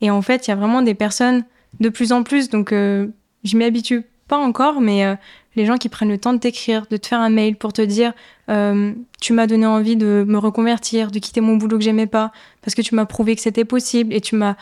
Et 0.01 0.11
en 0.11 0.23
fait, 0.23 0.47
il 0.47 0.51
y 0.51 0.53
a 0.53 0.57
vraiment 0.57 0.83
des 0.83 0.95
personnes 0.95 1.45
de 1.81 1.89
plus 1.89 2.13
en 2.13 2.23
plus. 2.23 2.49
Donc 2.49 2.73
je 2.73 3.57
m'y 3.57 3.65
habitue 3.65 4.05
pas 4.29 4.37
encore, 4.37 4.81
mais 4.81 5.05
euh, 5.05 5.15
les 5.57 5.65
gens 5.65 5.77
qui 5.77 5.89
prennent 5.89 6.11
le 6.11 6.19
temps 6.19 6.35
de 6.35 6.39
t'écrire, 6.39 6.87
de 6.89 6.97
te 6.97 7.07
faire 7.07 7.21
un 7.21 7.31
mail 7.31 7.57
pour 7.57 7.73
te 7.73 7.83
dire 7.83 8.13
euh, 8.51 8.93
tu 9.21 9.33
m'as 9.33 9.47
donné 9.47 9.67
envie 9.67 9.97
de 9.97 10.25
me 10.29 10.39
reconvertir, 10.39 11.11
de 11.11 11.19
quitter 11.19 11.41
mon 11.41 11.57
boulot 11.57 11.79
que 11.79 11.85
j'aimais 11.85 12.07
pas, 12.07 12.31
parce 12.63 12.75
que 12.75 12.83
tu 12.83 12.95
m'as 12.95 13.07
prouvé 13.07 13.35
que 13.35 13.43
c'était 13.43 13.65
possible 13.65 14.13
et 14.13 14.21
tu 14.21 14.37
m'as 14.37 14.55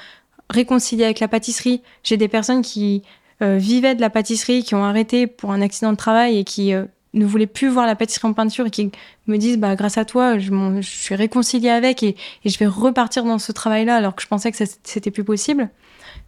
réconcilié 0.48 1.04
avec 1.04 1.20
la 1.20 1.28
pâtisserie. 1.28 1.82
J'ai 2.04 2.16
des 2.16 2.28
personnes 2.28 2.62
qui 2.62 3.02
euh, 3.42 3.58
vivaient 3.58 3.96
de 3.96 4.00
la 4.00 4.10
pâtisserie, 4.10 4.62
qui 4.62 4.74
ont 4.74 4.84
arrêté 4.84 5.26
pour 5.26 5.50
un 5.50 5.60
accident 5.60 5.90
de 5.90 5.96
travail 5.96 6.38
et 6.38 6.44
qui 6.44 6.72
ne 7.14 7.24
voulaient 7.24 7.46
plus 7.46 7.68
voir 7.68 7.86
la 7.86 7.96
pâtisserie 7.96 8.28
en 8.28 8.32
peinture 8.32 8.66
et 8.66 8.70
qui 8.70 8.90
me 9.26 9.38
disent 9.38 9.58
bah 9.58 9.74
grâce 9.74 9.96
à 9.96 10.04
toi 10.04 10.38
je, 10.38 10.50
suis 10.82 11.14
réconciliée 11.14 11.70
avec 11.70 12.02
et, 12.02 12.16
je 12.44 12.58
vais 12.58 12.66
repartir 12.66 13.24
dans 13.24 13.38
ce 13.38 13.52
travail 13.52 13.84
là 13.84 13.96
alors 13.96 14.14
que 14.14 14.22
je 14.22 14.28
pensais 14.28 14.52
que 14.52 14.58
c'était 14.82 15.10
plus 15.10 15.24
possible 15.24 15.70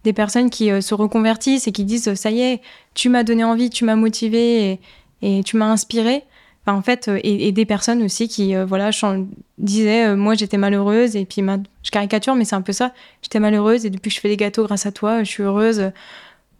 des 0.03 0.13
personnes 0.13 0.49
qui 0.49 0.71
euh, 0.71 0.81
se 0.81 0.93
reconvertissent 0.93 1.67
et 1.67 1.71
qui 1.71 1.83
disent 1.83 2.13
ça 2.13 2.31
y 2.31 2.41
est, 2.41 2.61
tu 2.93 3.09
m'as 3.09 3.23
donné 3.23 3.43
envie, 3.43 3.69
tu 3.69 3.85
m'as 3.85 3.95
motivé 3.95 4.79
et, 5.21 5.43
tu 5.43 5.57
m'as 5.57 5.65
inspiré. 5.65 6.23
Enfin, 6.65 6.77
en 6.77 6.81
fait, 6.81 7.07
euh, 7.07 7.19
et, 7.23 7.51
des 7.51 7.65
personnes 7.65 8.03
aussi 8.03 8.27
qui 8.27 8.55
euh, 8.55 8.65
voilà 8.65 8.91
disaient 9.57 10.15
moi 10.15 10.35
j'étais 10.35 10.57
malheureuse 10.57 11.15
et 11.15 11.25
puis 11.25 11.43
je 11.83 11.91
caricature 11.91 12.35
mais 12.35 12.45
c'est 12.45 12.55
un 12.55 12.61
peu 12.61 12.73
ça. 12.73 12.93
J'étais 13.21 13.39
malheureuse 13.39 13.85
et 13.85 13.89
depuis 13.89 14.09
que 14.09 14.15
je 14.15 14.21
fais 14.21 14.29
des 14.29 14.37
gâteaux 14.37 14.63
grâce 14.65 14.85
à 14.85 14.91
toi, 14.91 15.23
je 15.23 15.29
suis 15.29 15.43
heureuse. 15.43 15.91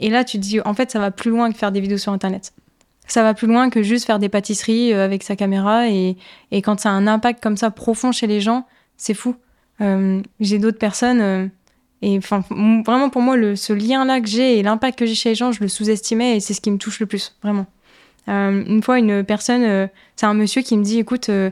Et 0.02 0.10
là, 0.10 0.24
tu 0.24 0.38
te 0.38 0.44
dis 0.44 0.62
en 0.62 0.74
fait 0.74 0.92
ça 0.92 1.00
va 1.00 1.12
plus 1.12 1.32
loin 1.32 1.52
que 1.52 1.58
faire 1.58 1.72
des 1.72 1.82
vidéos 1.82 1.98
sur 1.98 2.12
internet. 2.12 2.54
Ça 3.10 3.24
va 3.24 3.34
plus 3.34 3.48
loin 3.48 3.70
que 3.70 3.84
juste 3.84 4.06
faire 4.06 4.20
des 4.20 4.30
pâtisseries 4.30 4.94
avec 4.94 5.24
sa 5.24 5.36
caméra 5.36 5.90
et, 5.90 6.16
et 6.52 6.62
quand 6.62 6.80
ça 6.80 6.90
a 6.90 6.94
un 6.94 7.08
impact 7.08 7.44
comme 7.44 7.58
ça 7.58 7.72
profond 7.72 8.12
chez 8.12 8.28
les 8.28 8.40
gens, 8.40 8.66
c'est 8.98 9.14
fou. 9.14 9.36
J'ai 10.40 10.60
d'autres 10.60 10.78
personnes 10.78 11.52
et 12.02 12.18
enfin, 12.18 12.44
vraiment 12.86 13.10
pour 13.10 13.22
moi, 13.22 13.36
le, 13.36 13.56
ce 13.56 13.74
lien-là 13.74 14.22
que 14.22 14.28
j'ai 14.28 14.58
et 14.58 14.64
l'impact 14.64 15.00
que 15.00 15.06
j'ai 15.06 15.16
chez 15.16 15.30
les 15.30 15.36
gens, 15.36 15.52
je 15.52 15.62
le 15.62 15.68
sous-estimais 15.68 16.38
et 16.38 16.40
c'est 16.40 16.54
ce 16.54 16.62
qui 16.62 16.72
me 16.72 16.78
touche 16.78 17.00
le 17.00 17.06
plus, 17.06 17.36
vraiment. 17.44 17.66
Euh, 18.30 18.64
une 18.66 18.84
fois, 18.84 19.00
une 19.00 19.24
personne, 19.24 19.64
euh, 19.64 19.88
c'est 20.16 20.26
un 20.26 20.34
monsieur 20.34 20.62
qui 20.62 20.78
me 20.78 20.84
dit, 20.84 21.00
écoute, 21.00 21.30
euh, 21.30 21.50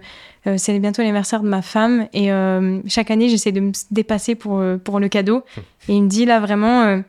c'est 0.58 0.78
bientôt 0.80 1.02
l'anniversaire 1.02 1.42
de 1.42 1.50
ma 1.50 1.62
femme 1.62 2.08
et 2.14 2.30
chaque 2.88 3.12
année, 3.12 3.28
j'essaie 3.28 3.52
de 3.52 3.60
me 3.60 3.72
dépasser 3.92 4.36
pour, 4.36 4.64
pour 4.84 5.00
le 5.02 5.10
cadeau. 5.10 5.44
Et 5.90 5.96
il 5.96 6.04
me 6.04 6.08
dit 6.08 6.24
là 6.24 6.40
vraiment, 6.40 7.02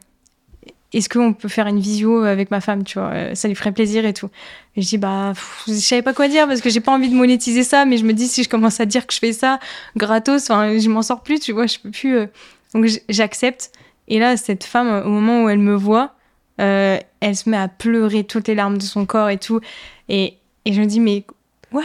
est-ce 0.93 1.09
qu'on 1.09 1.35
peut 1.35 1.49
faire 1.49 1.67
une 1.67 1.81
visio 1.81 2.25
avec 2.25 2.51
ma 2.51 2.61
femme, 2.61 2.85
tu 2.85 2.99
vois, 2.99 3.35
ça 3.35 3.49
lui 3.49 3.55
ferait 3.55 3.73
plaisir 3.73 4.07
et 4.07 4.15
tout. 4.15 4.31
Et 4.75 4.83
je 4.83 4.89
dis, 4.89 4.99
bah, 4.99 5.33
je 5.67 5.73
savais 5.75 6.03
pas 6.03 6.15
quoi 6.15 6.29
dire 6.29 6.47
parce 6.47 6.61
que 6.61 6.71
j'ai 6.71 6.81
pas 6.81 6.93
envie 6.93 7.11
de 7.11 7.15
monétiser 7.15 7.63
ça, 7.63 7.85
mais 7.85 7.99
je 7.99 8.05
me 8.05 8.13
dis, 8.13 8.27
si 8.27 8.43
je 8.43 8.49
commence 8.49 8.81
à 8.81 8.87
dire 8.87 9.07
que 9.07 9.13
je 9.13 9.19
fais 9.19 9.33
ça 9.33 9.59
gratos, 9.97 10.51
enfin, 10.51 10.79
je 10.79 10.89
m'en 10.89 11.03
sors 11.03 11.23
plus, 11.23 11.41
tu 11.41 11.53
vois, 11.53 11.67
je 11.67 11.79
peux 11.79 11.91
plus 11.91 12.29
donc 12.75 12.87
j'accepte. 13.09 13.73
Et 14.09 14.19
là, 14.19 14.37
cette 14.37 14.65
femme, 14.65 15.03
au 15.05 15.09
moment 15.09 15.45
où 15.45 15.49
elle 15.49 15.59
me 15.59 15.75
voit, 15.75 16.15
euh, 16.61 16.99
elle 17.21 17.37
se 17.37 17.49
met 17.49 17.57
à 17.57 17.69
pleurer 17.69 18.25
toutes 18.25 18.49
les 18.49 18.55
larmes 18.55 18.79
de 18.79 18.83
son 18.83 19.07
corps 19.07 19.29
et 19.29 19.39
tout. 19.39 19.61
Et, 20.09 20.39
et 20.65 20.73
je 20.73 20.81
me 20.81 20.87
dis, 20.87 21.01
mais 21.01 21.25
what? 21.73 21.83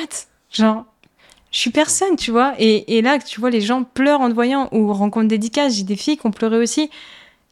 Genre, 0.51 0.85
je 1.51 1.59
suis 1.59 1.69
personne, 1.69 2.15
tu 2.15 2.31
vois. 2.31 2.53
Et, 2.59 2.97
et, 2.97 3.01
là, 3.01 3.19
tu 3.19 3.39
vois, 3.39 3.49
les 3.49 3.61
gens 3.61 3.84
pleurent 3.84 4.21
en 4.21 4.30
te 4.30 4.34
voyant 4.34 4.69
ou 4.71 4.91
rencontrent 4.93 5.27
dédicaces. 5.27 5.75
J'ai 5.75 5.84
des 5.84 5.95
filles 5.95 6.17
qui 6.17 6.25
ont 6.25 6.31
pleuré 6.31 6.57
aussi. 6.57 6.89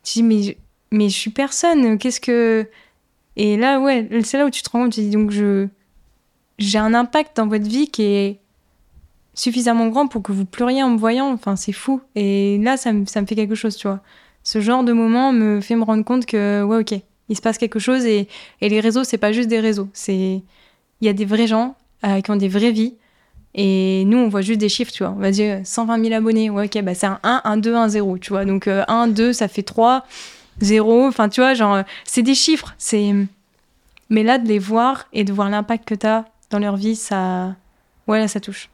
Tu 0.03 0.19
dis, 0.19 0.23
mais 0.23 0.57
mais 0.91 1.09
je 1.09 1.17
suis 1.17 1.31
personne. 1.31 1.97
Qu'est-ce 1.97 2.19
que. 2.21 2.67
Et 3.37 3.57
là, 3.57 3.79
ouais, 3.79 4.07
c'est 4.23 4.37
là 4.37 4.45
où 4.45 4.49
tu 4.49 4.61
te 4.61 4.69
rends 4.69 4.83
compte, 4.83 4.93
tu 4.93 5.01
dis 5.01 5.09
donc 5.09 5.31
je. 5.31 5.67
J'ai 6.57 6.77
un 6.77 6.93
impact 6.93 7.37
dans 7.37 7.47
votre 7.47 7.67
vie 7.67 7.87
qui 7.89 8.03
est 8.03 8.39
suffisamment 9.33 9.87
grand 9.87 10.07
pour 10.07 10.21
que 10.21 10.31
vous 10.31 10.45
pleuriez 10.45 10.83
en 10.83 10.89
me 10.89 10.97
voyant. 10.97 11.31
Enfin, 11.31 11.55
c'est 11.55 11.71
fou. 11.71 12.01
Et 12.15 12.59
là, 12.59 12.77
ça 12.77 12.93
me, 12.93 13.05
ça 13.05 13.21
me 13.21 13.25
fait 13.25 13.35
quelque 13.35 13.55
chose, 13.55 13.75
tu 13.75 13.87
vois. 13.87 14.01
Ce 14.43 14.59
genre 14.61 14.83
de 14.83 14.93
moment 14.93 15.31
me 15.33 15.61
fait 15.61 15.75
me 15.75 15.83
rendre 15.83 16.03
compte 16.03 16.25
que, 16.25 16.63
ouais, 16.63 16.77
ok, 16.77 16.99
il 17.29 17.35
se 17.35 17.41
passe 17.41 17.57
quelque 17.57 17.79
chose 17.79 18.05
et, 18.05 18.27
et 18.59 18.69
les 18.69 18.79
réseaux, 18.79 19.03
c'est 19.03 19.17
pas 19.17 19.31
juste 19.31 19.49
des 19.49 19.59
réseaux. 19.59 19.87
C'est. 19.93 20.41
Il 21.01 21.07
y 21.07 21.09
a 21.09 21.13
des 21.13 21.25
vrais 21.25 21.47
gens 21.47 21.75
euh, 22.05 22.21
qui 22.21 22.29
ont 22.29 22.35
des 22.35 22.47
vraies 22.47 22.71
vies. 22.71 22.95
Et 23.53 24.05
nous, 24.05 24.17
on 24.17 24.29
voit 24.29 24.41
juste 24.41 24.59
des 24.59 24.69
chiffres, 24.69 24.91
tu 24.91 25.03
vois. 25.03 25.13
On 25.17 25.19
va 25.19 25.31
dire 25.31 25.61
120 25.63 26.03
000 26.03 26.13
abonnés. 26.15 26.49
Ouais, 26.49 26.65
ok, 26.65 26.81
bah 26.83 26.93
c'est 26.93 27.07
un 27.07 27.19
1, 27.23 27.41
un 27.43 27.57
2, 27.57 27.75
un 27.75 27.87
0, 27.87 28.17
tu 28.17 28.29
vois. 28.29 28.45
Donc 28.45 28.67
1, 28.67 28.85
euh, 28.87 29.07
2, 29.07 29.33
ça 29.33 29.47
fait 29.47 29.63
3, 29.63 30.05
0. 30.61 31.07
Enfin, 31.07 31.29
tu 31.29 31.41
vois, 31.41 31.53
genre, 31.53 31.83
c'est 32.05 32.23
des 32.23 32.35
chiffres. 32.35 32.73
C'est. 32.77 33.13
Mais 34.09 34.23
là, 34.23 34.37
de 34.37 34.47
les 34.47 34.59
voir 34.59 35.07
et 35.13 35.23
de 35.23 35.33
voir 35.33 35.49
l'impact 35.49 35.87
que 35.87 35.95
tu 35.95 36.07
as 36.07 36.25
dans 36.49 36.59
leur 36.59 36.75
vie, 36.75 36.95
ça. 36.95 37.55
Ouais, 38.07 38.19
là, 38.19 38.27
ça 38.27 38.39
touche. 38.39 38.69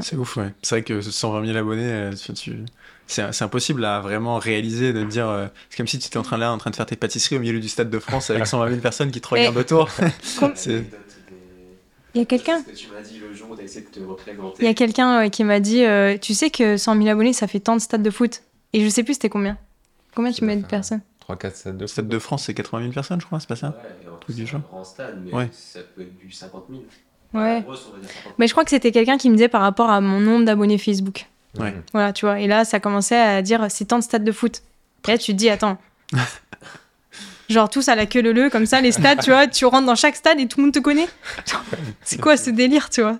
C'est 0.00 0.16
ouf, 0.16 0.36
ouais. 0.36 0.52
C'est 0.62 0.76
vrai 0.76 0.82
que 0.82 1.00
120 1.00 1.46
000 1.46 1.58
abonnés, 1.58 1.82
euh, 1.82 2.12
c'est 3.06 3.42
impossible 3.42 3.84
à 3.84 4.00
vraiment 4.00 4.38
réaliser 4.38 4.92
de 4.92 5.04
dire. 5.04 5.28
Euh, 5.28 5.46
c'est 5.68 5.76
comme 5.76 5.86
si 5.86 5.98
tu 5.98 6.06
étais 6.06 6.16
en 6.16 6.22
train 6.22 6.38
là, 6.38 6.52
en 6.52 6.58
train 6.58 6.70
de 6.70 6.76
faire 6.76 6.86
tes 6.86 6.96
pâtisseries 6.96 7.36
au 7.36 7.40
milieu 7.40 7.60
du 7.60 7.68
Stade 7.68 7.90
de 7.90 7.98
France 7.98 8.30
avec 8.30 8.46
120 8.46 8.68
000 8.68 8.80
personnes 8.80 9.10
qui 9.10 9.20
te 9.20 9.28
regardent 9.28 9.56
autour. 9.56 9.88
Il 12.14 12.18
y 12.18 12.22
a 12.22 12.26
quelqu'un. 12.26 12.62
Il 14.60 14.64
y 14.64 14.68
a 14.68 14.74
quelqu'un 14.74 15.30
qui 15.30 15.44
m'a 15.44 15.60
dit 15.60 15.84
euh, 15.84 16.16
Tu 16.18 16.34
sais 16.34 16.50
que 16.50 16.76
100 16.76 16.96
000 16.96 17.08
abonnés, 17.08 17.32
ça 17.32 17.46
fait 17.46 17.60
tant 17.60 17.74
de 17.74 17.80
stades 17.80 18.02
de 18.02 18.10
foot. 18.10 18.42
Et 18.72 18.84
je 18.84 18.88
sais 18.88 19.02
plus 19.02 19.14
c'était 19.14 19.28
combien. 19.28 19.58
Combien 20.14 20.32
tu 20.32 20.44
mets 20.44 20.56
de 20.56 20.64
personnes 20.66 21.00
3-4 21.28 21.54
stades 21.54 21.76
de 21.78 21.86
Stade 21.86 22.08
de 22.08 22.18
France, 22.18 22.44
c'est 22.44 22.54
80 22.54 22.82
000 22.82 22.92
personnes, 22.92 23.20
je 23.20 23.26
crois, 23.26 23.38
c'est 23.40 23.48
pas 23.48 23.56
ça 23.56 23.68
Ouais, 24.28 24.44
genre. 24.46 24.60
grand 24.60 24.84
stade, 24.84 25.22
mais 25.24 25.32
ouais. 25.32 25.48
ça 25.52 25.80
peut 25.94 26.02
être 26.02 26.18
du 26.18 26.30
50 26.32 26.64
000. 26.68 26.82
Ouais. 27.34 27.64
Mais 28.38 28.46
je 28.46 28.52
crois 28.52 28.64
que 28.64 28.70
c'était 28.70 28.92
quelqu'un 28.92 29.16
qui 29.18 29.30
me 29.30 29.36
disait 29.36 29.48
par 29.48 29.62
rapport 29.62 29.88
à 29.90 30.00
mon 30.00 30.20
nombre 30.20 30.44
d'abonnés 30.44 30.78
Facebook. 30.78 31.26
Ouais. 31.58 31.74
Voilà, 31.92 32.12
tu 32.12 32.26
vois. 32.26 32.40
Et 32.40 32.46
là, 32.46 32.64
ça 32.64 32.80
commençait 32.80 33.18
à 33.20 33.40
dire 33.40 33.66
c'est 33.70 33.86
tant 33.86 33.98
de 33.98 34.02
stades 34.04 34.24
de 34.24 34.32
foot. 34.32 34.62
Et 35.06 35.12
là, 35.12 35.18
tu 35.18 35.32
te 35.32 35.36
dis, 35.38 35.48
attends. 35.48 35.78
Genre 37.52 37.68
tous 37.68 37.88
à 37.88 37.94
la 37.94 38.06
queue 38.06 38.22
leu 38.22 38.50
comme 38.50 38.66
ça, 38.66 38.80
les 38.80 38.92
stades, 38.92 39.20
tu 39.22 39.30
vois, 39.30 39.46
tu 39.46 39.66
rentres 39.66 39.86
dans 39.86 39.94
chaque 39.94 40.16
stade 40.16 40.40
et 40.40 40.46
tout 40.46 40.58
le 40.58 40.64
monde 40.64 40.74
te 40.74 40.78
connaît. 40.78 41.08
C'est 42.02 42.20
quoi 42.20 42.36
ce 42.36 42.50
délire, 42.50 42.90
tu 42.90 43.02
vois? 43.02 43.18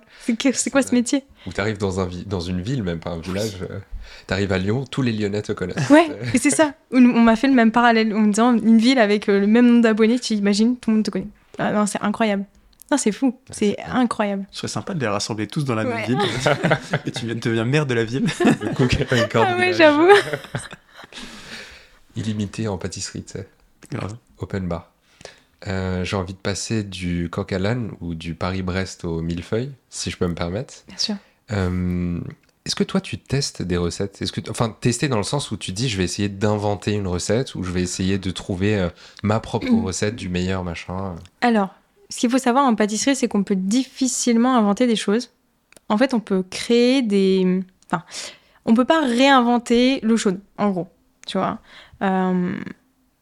C'est 0.53 0.69
quoi 0.69 0.81
ce 0.81 0.93
métier? 0.93 1.23
Ou 1.47 1.51
t'arrives 1.51 1.77
dans, 1.77 1.99
un 1.99 2.09
dans 2.25 2.39
une 2.39 2.61
ville, 2.61 2.83
même 2.83 2.99
pas 2.99 3.11
un 3.11 3.19
village, 3.19 3.57
euh, 3.69 3.79
t'arrives 4.27 4.51
à 4.51 4.57
Lyon, 4.57 4.85
tous 4.89 5.01
les 5.01 5.11
Lyonnais 5.11 5.41
te 5.41 5.51
connaissent. 5.51 5.89
Ouais, 5.89 6.07
et 6.33 6.37
c'est 6.37 6.49
ça. 6.49 6.73
On 6.91 6.99
m'a 6.99 7.35
fait 7.35 7.47
le 7.47 7.53
même 7.53 7.71
parallèle 7.71 8.13
en 8.13 8.19
me 8.19 8.31
disant 8.31 8.53
une 8.53 8.77
ville 8.77 8.99
avec 8.99 9.29
euh, 9.29 9.39
le 9.39 9.47
même 9.47 9.67
nombre 9.67 9.81
d'abonnés, 9.81 10.19
tu 10.19 10.33
imagines, 10.33 10.77
tout 10.77 10.89
le 10.89 10.97
monde 10.97 11.05
te 11.05 11.11
connaît. 11.11 11.27
Ah 11.59 11.71
non, 11.71 11.85
c'est 11.85 12.01
incroyable 12.01 12.45
c'est 12.97 13.11
fou, 13.11 13.37
c'est 13.49 13.77
incroyable. 13.85 14.45
Ce 14.51 14.59
serait 14.59 14.67
sympa 14.67 14.93
de 14.93 14.99
les 14.99 15.07
rassembler 15.07 15.47
tous 15.47 15.65
dans 15.65 15.75
la 15.75 15.83
même 15.83 16.05
ville. 16.05 16.19
et 17.05 17.11
tu 17.11 17.25
deviens 17.25 17.65
maire 17.65 17.85
de 17.85 17.93
la 17.93 18.03
ville. 18.03 18.25
ah 19.35 19.55
ouais, 19.57 19.73
j'avoue. 19.73 20.07
Illimité 22.15 22.67
en 22.67 22.77
pâtisserie, 22.77 23.23
tu 23.23 23.33
sais. 23.33 23.47
Open 24.39 24.67
bar. 24.67 24.91
Euh, 25.67 26.03
j'ai 26.03 26.17
envie 26.17 26.33
de 26.33 26.39
passer 26.39 26.83
du 26.83 27.29
coq 27.29 27.53
à 27.53 27.59
l'âne 27.59 27.91
ou 28.01 28.15
du 28.15 28.35
Paris-Brest 28.35 29.05
au 29.05 29.21
millefeuille, 29.21 29.71
si 29.89 30.11
je 30.11 30.17
peux 30.17 30.27
me 30.27 30.35
permettre. 30.35 30.73
Bien 30.87 30.97
sûr. 30.97 31.15
Euh, 31.51 32.19
est-ce 32.65 32.75
que 32.75 32.83
toi, 32.83 33.01
tu 33.01 33.17
testes 33.17 33.61
des 33.61 33.77
recettes? 33.77 34.21
Est-ce 34.21 34.31
que, 34.31 34.41
Enfin, 34.49 34.75
tester 34.79 35.07
dans 35.07 35.17
le 35.17 35.23
sens 35.23 35.51
où 35.51 35.57
tu 35.57 35.71
dis, 35.71 35.89
je 35.89 35.97
vais 35.97 36.03
essayer 36.03 36.29
d'inventer 36.29 36.93
une 36.93 37.07
recette 37.07 37.55
ou 37.55 37.63
je 37.63 37.71
vais 37.71 37.81
essayer 37.81 38.17
de 38.17 38.31
trouver 38.31 38.77
euh, 38.77 38.89
ma 39.21 39.39
propre 39.39 39.71
recette 39.71 40.15
du 40.15 40.29
meilleur 40.29 40.63
machin? 40.63 41.15
Alors, 41.41 41.73
ce 42.09 42.19
qu'il 42.19 42.29
faut 42.29 42.37
savoir 42.37 42.65
en 42.65 42.75
pâtisserie, 42.75 43.15
c'est 43.15 43.27
qu'on 43.27 43.43
peut 43.43 43.55
difficilement 43.55 44.57
inventer 44.57 44.87
des 44.87 44.95
choses. 44.95 45.31
En 45.89 45.97
fait, 45.97 46.13
on 46.13 46.19
peut 46.19 46.43
créer 46.49 47.01
des. 47.01 47.61
Enfin, 47.87 48.03
on 48.65 48.73
peut 48.73 48.85
pas 48.85 49.01
réinventer 49.01 49.99
l'eau 50.01 50.17
chaude, 50.17 50.39
en 50.57 50.69
gros. 50.71 50.87
Tu 51.25 51.37
vois. 51.37 51.59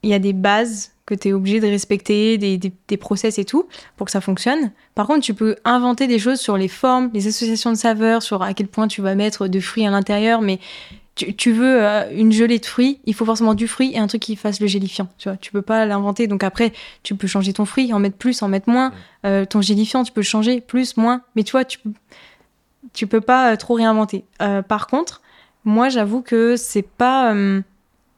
Il 0.03 0.09
y 0.09 0.13
a 0.13 0.19
des 0.19 0.33
bases 0.33 0.91
que 1.05 1.13
tu 1.13 1.29
es 1.29 1.33
obligé 1.33 1.59
de 1.59 1.67
respecter, 1.67 2.37
des, 2.37 2.57
des, 2.57 2.97
process 2.97 3.37
et 3.37 3.45
tout, 3.45 3.67
pour 3.97 4.05
que 4.05 4.11
ça 4.11 4.21
fonctionne. 4.21 4.71
Par 4.95 5.07
contre, 5.07 5.21
tu 5.21 5.33
peux 5.33 5.55
inventer 5.65 6.07
des 6.07 6.19
choses 6.19 6.39
sur 6.39 6.57
les 6.57 6.67
formes, 6.67 7.09
les 7.13 7.27
associations 7.27 7.71
de 7.71 7.77
saveurs, 7.77 8.23
sur 8.23 8.41
à 8.41 8.53
quel 8.53 8.67
point 8.67 8.87
tu 8.87 9.01
vas 9.01 9.15
mettre 9.15 9.47
de 9.47 9.59
fruits 9.59 9.85
à 9.85 9.91
l'intérieur, 9.91 10.41
mais 10.41 10.59
tu, 11.15 11.51
veux 11.51 11.83
euh, 11.83 12.09
une 12.15 12.31
gelée 12.31 12.59
de 12.59 12.65
fruits, 12.65 12.99
il 13.05 13.13
faut 13.13 13.25
forcément 13.25 13.53
du 13.53 13.67
fruit 13.67 13.91
et 13.93 13.99
un 13.99 14.07
truc 14.07 14.21
qui 14.21 14.35
fasse 14.35 14.59
le 14.59 14.67
gélifiant. 14.67 15.07
Tu 15.17 15.29
vois, 15.29 15.37
tu 15.37 15.51
peux 15.51 15.61
pas 15.61 15.85
l'inventer. 15.85 16.27
Donc 16.27 16.43
après, 16.43 16.71
tu 17.03 17.15
peux 17.15 17.27
changer 17.27 17.53
ton 17.53 17.65
fruit, 17.65 17.93
en 17.93 17.99
mettre 17.99 18.17
plus, 18.17 18.41
en 18.41 18.47
mettre 18.47 18.69
moins. 18.69 18.93
Euh, 19.25 19.45
ton 19.45 19.61
gélifiant, 19.61 20.03
tu 20.03 20.11
peux 20.11 20.21
le 20.21 20.25
changer 20.25 20.61
plus, 20.61 20.97
moins. 20.97 21.21
Mais 21.35 21.43
tu 21.43 21.51
vois, 21.51 21.65
tu 21.65 21.79
tu 22.93 23.07
peux 23.07 23.21
pas 23.21 23.53
euh, 23.53 23.55
trop 23.57 23.75
réinventer. 23.75 24.25
par 24.67 24.87
contre, 24.87 25.21
moi, 25.65 25.89
j'avoue 25.89 26.21
que 26.21 26.55
c'est 26.55 26.81
pas 26.81 27.35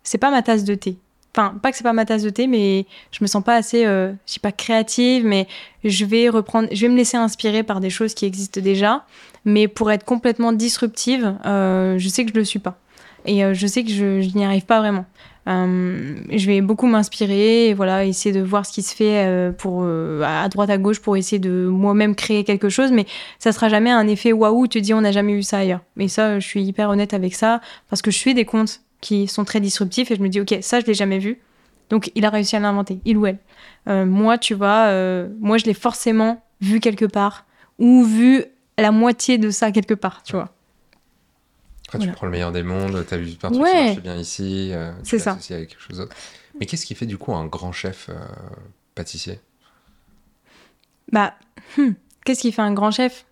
c'est 0.03 0.17
pas 0.17 0.31
ma 0.31 0.41
tasse 0.41 0.63
de 0.63 0.75
thé. 0.75 0.97
Enfin, 1.35 1.55
pas 1.61 1.71
que 1.71 1.77
c'est 1.77 1.83
pas 1.83 1.93
ma 1.93 2.05
tasse 2.05 2.21
de 2.21 2.29
thé, 2.29 2.47
mais 2.47 2.85
je 3.11 3.19
me 3.21 3.27
sens 3.27 3.43
pas 3.43 3.55
assez, 3.55 3.85
je 3.85 4.13
sais 4.25 4.39
pas 4.39 4.51
créative, 4.51 5.25
mais 5.25 5.47
je 5.83 6.05
vais 6.05 6.29
reprendre, 6.29 6.67
je 6.71 6.81
vais 6.85 6.91
me 6.91 6.97
laisser 6.97 7.17
inspirer 7.17 7.63
par 7.63 7.79
des 7.79 7.89
choses 7.89 8.13
qui 8.13 8.25
existent 8.25 8.61
déjà. 8.61 9.05
Mais 9.43 9.67
pour 9.67 9.91
être 9.91 10.05
complètement 10.05 10.53
disruptive, 10.53 11.35
je 11.43 12.07
sais 12.07 12.23
que 12.23 12.31
je 12.31 12.37
le 12.37 12.45
suis 12.45 12.59
pas. 12.59 12.77
Et 13.25 13.43
euh, 13.43 13.53
je 13.53 13.67
sais 13.67 13.83
que 13.83 13.91
je, 13.91 14.35
n'y 14.35 14.45
arrive 14.45 14.65
pas 14.65 14.79
vraiment. 14.79 15.05
Euh, 15.47 16.15
je 16.31 16.47
vais 16.47 16.61
beaucoup 16.61 16.87
m'inspirer 16.87 17.73
voilà 17.73 18.05
essayer 18.05 18.33
de 18.33 18.41
voir 18.41 18.65
ce 18.65 18.71
qui 18.71 18.81
se 18.81 18.95
fait 18.95 19.25
euh, 19.25 19.51
pour 19.51 19.85
à 19.85 20.47
droite 20.47 20.69
à 20.69 20.77
gauche 20.77 21.01
pour 21.01 21.17
essayer 21.17 21.37
de 21.37 21.67
moi-même 21.67 22.15
créer 22.15 22.45
quelque 22.45 22.69
chose 22.69 22.93
mais 22.93 23.05
ça 23.39 23.51
sera 23.51 23.67
jamais 23.67 23.91
un 23.91 24.07
effet 24.07 24.31
waouh 24.31 24.67
tu 24.67 24.79
dis 24.79 24.93
on 24.93 25.01
n'a 25.01 25.11
jamais 25.11 25.33
vu 25.33 25.43
ça 25.43 25.57
ailleurs 25.57 25.81
mais 25.97 26.07
ça 26.07 26.39
je 26.39 26.47
suis 26.47 26.63
hyper 26.63 26.89
honnête 26.89 27.13
avec 27.13 27.35
ça 27.35 27.59
parce 27.89 28.01
que 28.01 28.09
je 28.09 28.17
suis 28.17 28.33
des 28.33 28.45
comptes 28.45 28.83
qui 29.03 29.27
sont 29.27 29.43
très 29.43 29.59
disruptifs 29.59 30.09
et 30.09 30.15
je 30.15 30.21
me 30.21 30.29
dis 30.29 30.39
ok 30.39 30.57
ça 30.61 30.79
je 30.79 30.85
l'ai 30.85 30.93
jamais 30.93 31.19
vu. 31.19 31.39
Donc 31.89 32.11
il 32.15 32.25
a 32.25 32.29
réussi 32.29 32.55
à 32.55 32.59
l'inventer 32.59 32.99
il 33.05 33.17
ou 33.17 33.27
elle. 33.27 33.37
Moi 34.07 34.37
tu 34.37 34.53
vois 34.53 34.91
moi 35.39 35.57
je 35.57 35.65
l'ai 35.65 35.73
forcément 35.73 36.43
vu 36.61 36.79
quelque 36.79 37.05
part 37.05 37.45
ou 37.77 38.03
vu 38.03 38.45
la 38.77 38.91
moitié 38.91 39.37
de 39.37 39.49
ça 39.51 39.71
quelque 39.71 39.93
part 39.93 40.23
tu 40.23 40.33
vois. 40.33 40.53
Tu 41.99 42.11
prends 42.11 42.25
le 42.25 42.31
meilleur 42.31 42.51
des 42.51 42.63
mondes, 42.63 43.05
tu 43.07 43.13
as 43.13 43.17
vu 43.17 43.35
plein 43.35 43.51
de 43.51 43.91
trucs 43.91 44.03
bien 44.03 44.17
ici, 44.17 44.71
euh, 44.73 44.91
tu 45.03 45.19
ça. 45.19 45.31
avec 45.31 45.69
quelque 45.69 45.81
chose 45.81 45.97
d'autre. 45.97 46.15
Mais 46.59 46.65
qu'est-ce 46.65 46.85
qui 46.85 46.95
fait 46.95 47.05
du 47.05 47.17
coup 47.17 47.33
un 47.33 47.45
grand 47.45 47.71
chef 47.71 48.09
euh, 48.09 48.15
pâtissier? 48.95 49.39
Bah, 51.11 51.35
hmm, 51.77 51.91
qu'est-ce 52.25 52.41
qui 52.41 52.51
fait 52.51 52.61
un 52.61 52.73
grand 52.73 52.91
chef? 52.91 53.25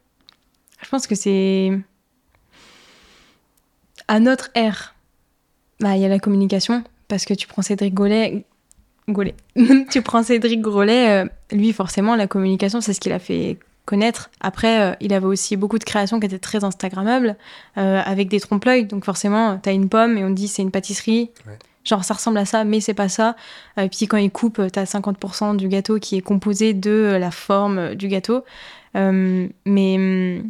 Je 0.82 0.90
pense 0.90 1.08
que 1.08 1.16
c'est. 1.16 1.72
À 4.08 4.20
notre 4.20 4.50
ère, 4.56 4.96
bah, 5.82 5.96
il 5.96 6.02
y 6.02 6.06
a 6.06 6.10
la 6.10 6.20
communication, 6.20 6.84
parce 7.08 7.26
que 7.26 7.34
tu 7.34 7.48
prends 7.48 7.62
Cédric 7.64 7.94
Gaulet. 7.94 8.46
Gaulet. 9.10 9.36
tu 9.90 10.02
prends 10.02 10.24
Cédric 10.24 10.62
Grolet, 10.62 11.24
euh, 11.24 11.26
lui, 11.52 11.74
forcément, 11.74 12.16
la 12.16 12.28
communication, 12.28 12.82
c'est 12.82 12.94
ce 12.94 13.00
qu'il 13.00 13.12
a 13.12 13.20
fait 13.20 13.58
connaître. 13.86 14.30
Après, 14.40 14.80
euh, 14.80 14.96
il 15.02 15.12
avait 15.12 15.26
aussi 15.26 15.58
beaucoup 15.58 15.80
de 15.80 15.84
créations 15.84 16.20
qui 16.20 16.28
étaient 16.28 16.40
très 16.40 16.64
Instagrammables, 16.64 17.36
euh, 17.78 18.02
avec 18.06 18.30
des 18.30 18.40
trompe-l'œil. 18.40 18.86
Donc 18.86 19.06
forcément, 19.06 19.58
tu 19.58 19.70
as 19.70 19.72
une 19.72 19.90
pomme 19.90 20.18
et 20.18 20.24
on 20.24 20.30
dit 20.30 20.48
c'est 20.48 20.62
une 20.62 20.72
pâtisserie. 20.72 21.32
Genre, 21.84 22.04
ça 22.04 22.14
ressemble 22.14 22.38
à 22.38 22.46
ça, 22.46 22.64
mais 22.64 22.80
c'est 22.80 22.94
pas 22.94 23.10
ça. 23.10 23.36
Et 23.76 23.90
puis 23.90 24.06
quand 24.06 24.18
il 24.18 24.30
coupe, 24.30 24.62
tu 24.72 24.80
as 24.80 24.86
50% 24.86 25.58
du 25.58 25.68
gâteau 25.68 25.98
qui 25.98 26.16
est 26.16 26.22
composé 26.22 26.76
de 26.76 27.18
la 27.20 27.32
forme 27.32 27.96
du 27.96 28.08
gâteau. 28.08 28.44
mais, 28.94 30.44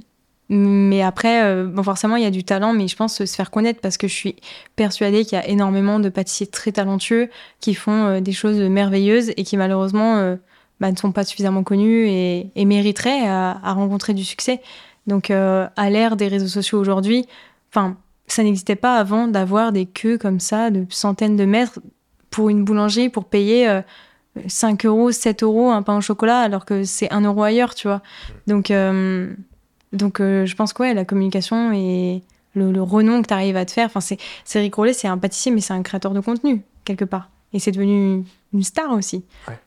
mais 0.53 1.02
après, 1.02 1.65
bon, 1.65 1.82
forcément, 1.82 2.18
il 2.18 2.23
y 2.23 2.26
a 2.26 2.32
du 2.32 2.44
talent, 2.44 2.73
mais 2.73 2.88
je 2.88 2.95
pense 2.98 3.23
se 3.23 3.36
faire 3.36 3.52
connaître 3.52 3.80
parce 3.80 3.98
que 3.98 4.07
je 4.07 4.14
suis 4.14 4.36
persuadée 4.76 5.23
qu'il 5.23 5.38
y 5.38 5.41
a 5.41 5.48
énormément 5.48 5.99
de 5.99 6.10
pâtissiers 6.10 6.48
très 6.48 6.73
talentueux 6.73 7.30
qui 7.61 7.73
font 7.73 8.19
des 8.19 8.34
choses 8.34 8.60
merveilleuses 8.60 9.32
et 9.38 9.44
qui 9.44 9.56
malheureusement 9.56 10.36
bah, 10.82 10.91
ne 10.91 10.98
sont 10.98 11.11
pas 11.11 11.23
suffisamment 11.23 11.61
connus 11.61 12.07
et, 12.07 12.65
mériteraient 12.65 13.28
à, 13.28 13.73
rencontrer 13.73 14.15
du 14.15 14.26
succès. 14.26 14.61
Donc, 15.06 15.30
euh, 15.30 15.68
à 15.76 15.90
l'ère 15.91 16.15
des 16.15 16.28
réseaux 16.28 16.48
sociaux 16.48 16.80
aujourd'hui, 16.80 17.28
enfin, 17.72 17.98
ça 18.26 18.41
n'existait 18.41 18.76
pas 18.76 18.98
avant 18.98 19.28
d'avoir 19.28 19.72
des 19.72 19.86
queues 19.86 20.18
comme 20.18 20.40
ça 20.40 20.72
de 20.72 20.88
centaines 20.90 21.38
de 21.38 21.45
mètres 21.45 21.80
pour 22.32 22.49
une 22.49 22.64
boulangerie 22.64 23.10
pour 23.10 23.26
payer 23.26 23.82
5 24.48 24.84
euh, 24.84 24.88
euros, 24.88 25.11
7 25.11 25.44
euros 25.44 25.69
un 25.69 25.84
pain 25.84 25.98
au 25.98 26.02
chocolat 26.02 26.40
alors 26.40 26.65
que 26.65 26.84
c'est 26.84 27.11
1 27.14 27.22
euro 27.22 27.44
ailleurs, 27.44 27.76
tu 27.76 27.88
vois. 27.88 28.02
Donc, 28.48 28.72
euh, 28.72 29.36
donc 29.93 30.19
je 30.19 30.55
pense 30.55 30.73
que 30.73 30.84
ouais, 30.84 30.93
la 30.93 31.05
communication 31.05 31.73
et 31.73 32.22
le, 32.55 32.81
renom 32.81 33.22
que 33.22 33.27
tu 33.27 33.34
arrives 33.34 33.57
à 33.57 33.65
te 33.65 33.72
faire, 33.72 33.88
enfin, 33.93 34.01
c'est, 34.01 34.59
Rick 34.59 34.76
Rollet, 34.76 34.93
c'est 34.93 35.07
un 35.07 35.18
pâtissier, 35.18 35.51
mais 35.51 35.61
c'est 35.61 35.73
un 35.73 35.84
créateur 35.84 36.13
de 36.13 36.19
contenu, 36.19 36.61
quelque 36.85 37.05
part. 37.05 37.30
Et 37.53 37.59
c'est 37.59 37.72
devenu 37.72 38.23
une 38.53 38.63
star 38.63 38.91
aussi. 38.91 39.23
Ouais. 39.47 39.59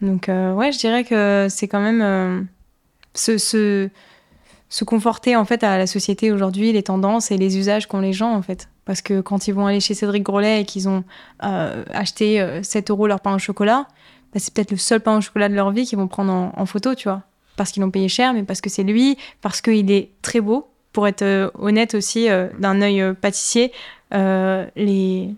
Donc, 0.00 0.28
euh, 0.28 0.52
ouais, 0.52 0.72
je 0.72 0.78
dirais 0.78 1.04
que 1.04 1.46
c'est 1.48 1.68
quand 1.68 1.80
même 1.80 2.02
euh, 2.02 2.42
se, 3.14 3.38
se, 3.38 4.84
conforter 4.84 5.36
en 5.36 5.44
fait 5.44 5.62
à 5.62 5.78
la 5.78 5.86
société 5.86 6.32
aujourd'hui, 6.32 6.72
les 6.72 6.82
tendances 6.82 7.30
et 7.30 7.38
les 7.38 7.56
usages 7.56 7.86
qu'ont 7.86 8.00
les 8.00 8.12
gens 8.12 8.34
en 8.34 8.42
fait. 8.42 8.68
Parce 8.84 9.00
que 9.00 9.20
quand 9.20 9.46
ils 9.46 9.54
vont 9.54 9.66
aller 9.66 9.78
chez 9.78 9.94
Cédric 9.94 10.24
Grolet 10.24 10.62
et 10.62 10.64
qu'ils 10.64 10.88
ont 10.88 11.04
euh, 11.44 11.84
acheté 11.92 12.44
7 12.64 12.90
euros 12.90 13.06
leur 13.06 13.20
pain 13.20 13.32
au 13.34 13.38
chocolat, 13.38 13.86
bah, 14.34 14.40
c'est 14.40 14.52
peut-être 14.52 14.72
le 14.72 14.76
seul 14.76 15.00
pain 15.00 15.16
au 15.16 15.20
chocolat 15.20 15.48
de 15.48 15.54
leur 15.54 15.70
vie 15.70 15.86
qu'ils 15.86 15.98
vont 15.98 16.08
prendre 16.08 16.52
en, 16.56 16.66
photo, 16.66 16.96
tu 16.96 17.08
vois. 17.08 17.22
Parce 17.56 17.72
qu'ils 17.72 17.82
l'ont 17.82 17.90
payé 17.90 18.08
cher, 18.08 18.32
mais 18.32 18.42
parce 18.42 18.60
que 18.60 18.70
c'est 18.70 18.82
lui, 18.82 19.16
parce 19.40 19.60
qu'il 19.60 19.90
est 19.90 20.10
très 20.22 20.40
beau. 20.40 20.68
Pour 20.92 21.06
être 21.08 21.52
honnête 21.58 21.94
aussi, 21.94 22.28
d'un 22.58 22.82
œil 22.82 23.14
pâtissier, 23.20 23.72
les, 24.10 25.30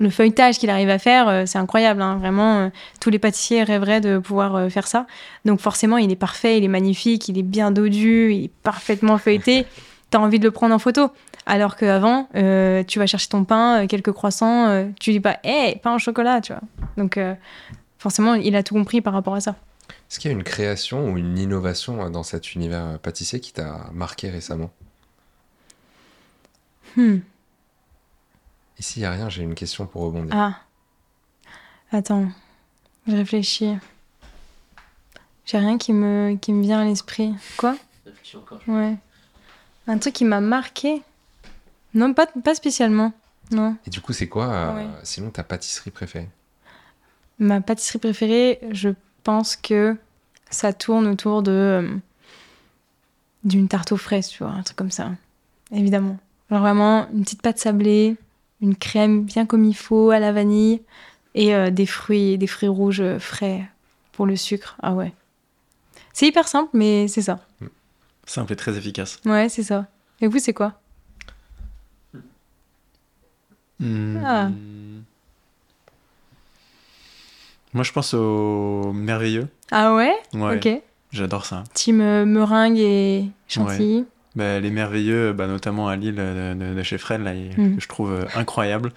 le 0.00 0.08
feuilletage 0.08 0.58
qu'il 0.58 0.70
arrive 0.70 0.88
à 0.88 0.98
faire, 0.98 1.28
euh, 1.28 1.44
c'est 1.46 1.58
incroyable. 1.58 2.02
Hein. 2.02 2.16
Vraiment, 2.16 2.58
euh, 2.58 2.68
tous 3.00 3.10
les 3.10 3.18
pâtissiers 3.18 3.62
rêveraient 3.62 4.00
de 4.00 4.18
pouvoir 4.18 4.56
euh, 4.56 4.68
faire 4.70 4.86
ça. 4.86 5.06
Donc 5.44 5.60
forcément, 5.60 5.98
il 5.98 6.10
est 6.10 6.16
parfait, 6.16 6.58
il 6.58 6.64
est 6.64 6.68
magnifique, 6.68 7.28
il 7.28 7.38
est 7.38 7.44
bien 7.44 7.70
dodu, 7.70 8.32
il 8.32 8.44
est 8.44 8.50
parfaitement 8.62 9.18
feuilleté. 9.18 9.66
tu 10.10 10.16
as 10.16 10.20
envie 10.20 10.38
de 10.38 10.44
le 10.44 10.50
prendre 10.50 10.74
en 10.74 10.78
photo. 10.78 11.10
Alors 11.46 11.76
qu'avant, 11.76 12.28
tu 12.34 12.98
vas 12.98 13.06
chercher 13.06 13.28
ton 13.28 13.44
pain, 13.44 13.86
quelques 13.88 14.12
croissants, 14.12 14.86
tu 15.00 15.10
dis 15.10 15.20
pas, 15.20 15.38
hé, 15.42 15.80
pain 15.82 15.94
au 15.94 15.98
chocolat, 15.98 16.40
tu 16.40 16.52
vois. 16.52 16.62
Donc 16.96 17.18
forcément, 17.98 18.34
il 18.34 18.54
a 18.54 18.62
tout 18.62 18.74
compris 18.74 19.00
par 19.00 19.14
rapport 19.14 19.34
à 19.34 19.40
ça. 19.40 19.56
Est-ce 20.08 20.18
qu'il 20.18 20.30
y 20.30 20.34
a 20.34 20.36
une 20.36 20.44
création 20.44 21.10
ou 21.10 21.18
une 21.18 21.38
innovation 21.38 22.10
dans 22.10 22.22
cet 22.22 22.54
univers 22.54 22.98
pâtissier 22.98 23.40
qui 23.40 23.52
t'a 23.52 23.88
marqué 23.92 24.30
récemment? 24.30 24.70
Hmm. 26.96 27.18
Et 28.78 28.82
s'il 28.82 29.02
n'y 29.02 29.06
a 29.06 29.12
rien, 29.12 29.28
j'ai 29.28 29.42
une 29.42 29.54
question 29.54 29.86
pour 29.86 30.02
rebondir. 30.02 30.34
Ah. 30.34 30.60
Attends, 31.92 32.30
je 33.06 33.14
réfléchis. 33.14 33.76
J'ai 35.44 35.58
rien 35.58 35.78
qui 35.78 35.92
me, 35.92 36.36
qui 36.36 36.52
me 36.52 36.62
vient 36.62 36.80
à 36.80 36.84
l'esprit. 36.84 37.34
Quoi? 37.56 37.76
Ouais. 38.66 38.96
Un 39.86 39.98
truc 39.98 40.14
qui 40.14 40.24
m'a 40.24 40.40
marqué? 40.40 41.02
Non, 41.94 42.14
pas, 42.14 42.26
pas 42.26 42.54
spécialement. 42.54 43.12
Non. 43.50 43.76
Et 43.86 43.90
du 43.90 44.00
coup, 44.00 44.12
c'est 44.12 44.28
quoi, 44.28 44.48
euh, 44.48 44.88
sinon, 45.02 45.30
ta 45.30 45.42
pâtisserie 45.42 45.90
préférée? 45.90 46.28
Ma 47.40 47.60
pâtisserie 47.60 47.98
préférée, 47.98 48.60
je 48.70 48.90
pense 49.22 49.56
que 49.56 49.96
ça 50.50 50.72
tourne 50.72 51.06
autour 51.06 51.42
de 51.42 51.50
euh, 51.50 51.96
d'une 53.44 53.68
tarte 53.68 53.92
aux 53.92 53.96
fraises, 53.96 54.28
tu 54.28 54.42
vois, 54.42 54.52
un 54.52 54.62
truc 54.62 54.76
comme 54.76 54.90
ça. 54.90 55.10
Évidemment. 55.72 56.18
Genre 56.50 56.60
vraiment 56.60 57.08
une 57.12 57.22
petite 57.22 57.42
pâte 57.42 57.58
sablée, 57.58 58.16
une 58.60 58.76
crème 58.76 59.22
bien 59.22 59.46
comme 59.46 59.64
il 59.64 59.76
faut 59.76 60.10
à 60.10 60.18
la 60.18 60.32
vanille 60.32 60.82
et 61.34 61.54
euh, 61.54 61.70
des 61.70 61.86
fruits, 61.86 62.38
des 62.38 62.46
fruits 62.46 62.68
rouges 62.68 63.18
frais 63.18 63.68
pour 64.12 64.26
le 64.26 64.36
sucre. 64.36 64.76
Ah 64.82 64.94
ouais. 64.94 65.12
C'est 66.12 66.26
hyper 66.26 66.48
simple, 66.48 66.70
mais 66.74 67.08
c'est 67.08 67.22
ça. 67.22 67.40
Simple 68.26 68.52
et 68.52 68.56
très 68.56 68.76
efficace. 68.76 69.20
Ouais, 69.24 69.48
c'est 69.48 69.62
ça. 69.62 69.86
Et 70.20 70.26
vous, 70.26 70.38
c'est 70.38 70.52
quoi? 70.52 70.80
Hmm. 73.78 74.18
ah. 74.24 74.50
Moi, 77.72 77.84
je 77.84 77.92
pense 77.92 78.14
au 78.14 78.92
merveilleux. 78.92 79.48
Ah 79.70 79.94
ouais? 79.94 80.14
Ouais. 80.34 80.56
Ok. 80.56 80.82
J'adore 81.12 81.44
ça. 81.44 81.64
Team 81.74 82.00
euh, 82.00 82.24
meringue 82.24 82.78
et 82.78 83.24
chantilly. 83.48 84.06
Bah, 84.36 84.60
les 84.60 84.70
merveilleux, 84.70 85.32
bah, 85.32 85.46
notamment 85.46 85.88
à 85.88 85.96
Lille 85.96 86.14
de, 86.14 86.82
chez 86.82 86.98
Fred, 86.98 87.22
là, 87.22 87.34
mm. 87.34 87.76
que 87.76 87.82
je 87.82 87.88
trouve 87.88 88.12
euh, 88.12 88.24
incroyable. 88.34 88.92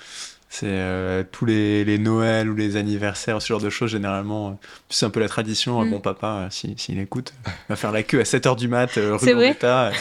C'est 0.49 0.67
euh, 0.67 1.23
tous 1.31 1.45
les, 1.45 1.83
les 1.83 1.97
Noëls 1.97 2.47
ou 2.47 2.55
les 2.55 2.75
anniversaires, 2.75 3.41
ce 3.41 3.47
genre 3.47 3.59
de 3.59 3.71
choses, 3.71 3.89
généralement. 3.89 4.49
Euh, 4.49 4.51
c'est 4.89 5.07
un 5.07 5.09
peu 5.09 5.19
la 5.19 5.27
tradition. 5.27 5.83
Mm. 5.83 5.89
Mon 5.89 5.99
papa, 5.99 6.47
s'il 6.51 6.79
si, 6.79 6.99
écoute, 6.99 7.33
va 7.69 7.75
faire 7.75 7.91
la 7.91 8.03
queue 8.03 8.19
à 8.19 8.23
7h 8.23 8.55
du 8.55 8.67
mat, 8.67 8.91
rue 8.95 9.25
Gambetta, 9.25 9.91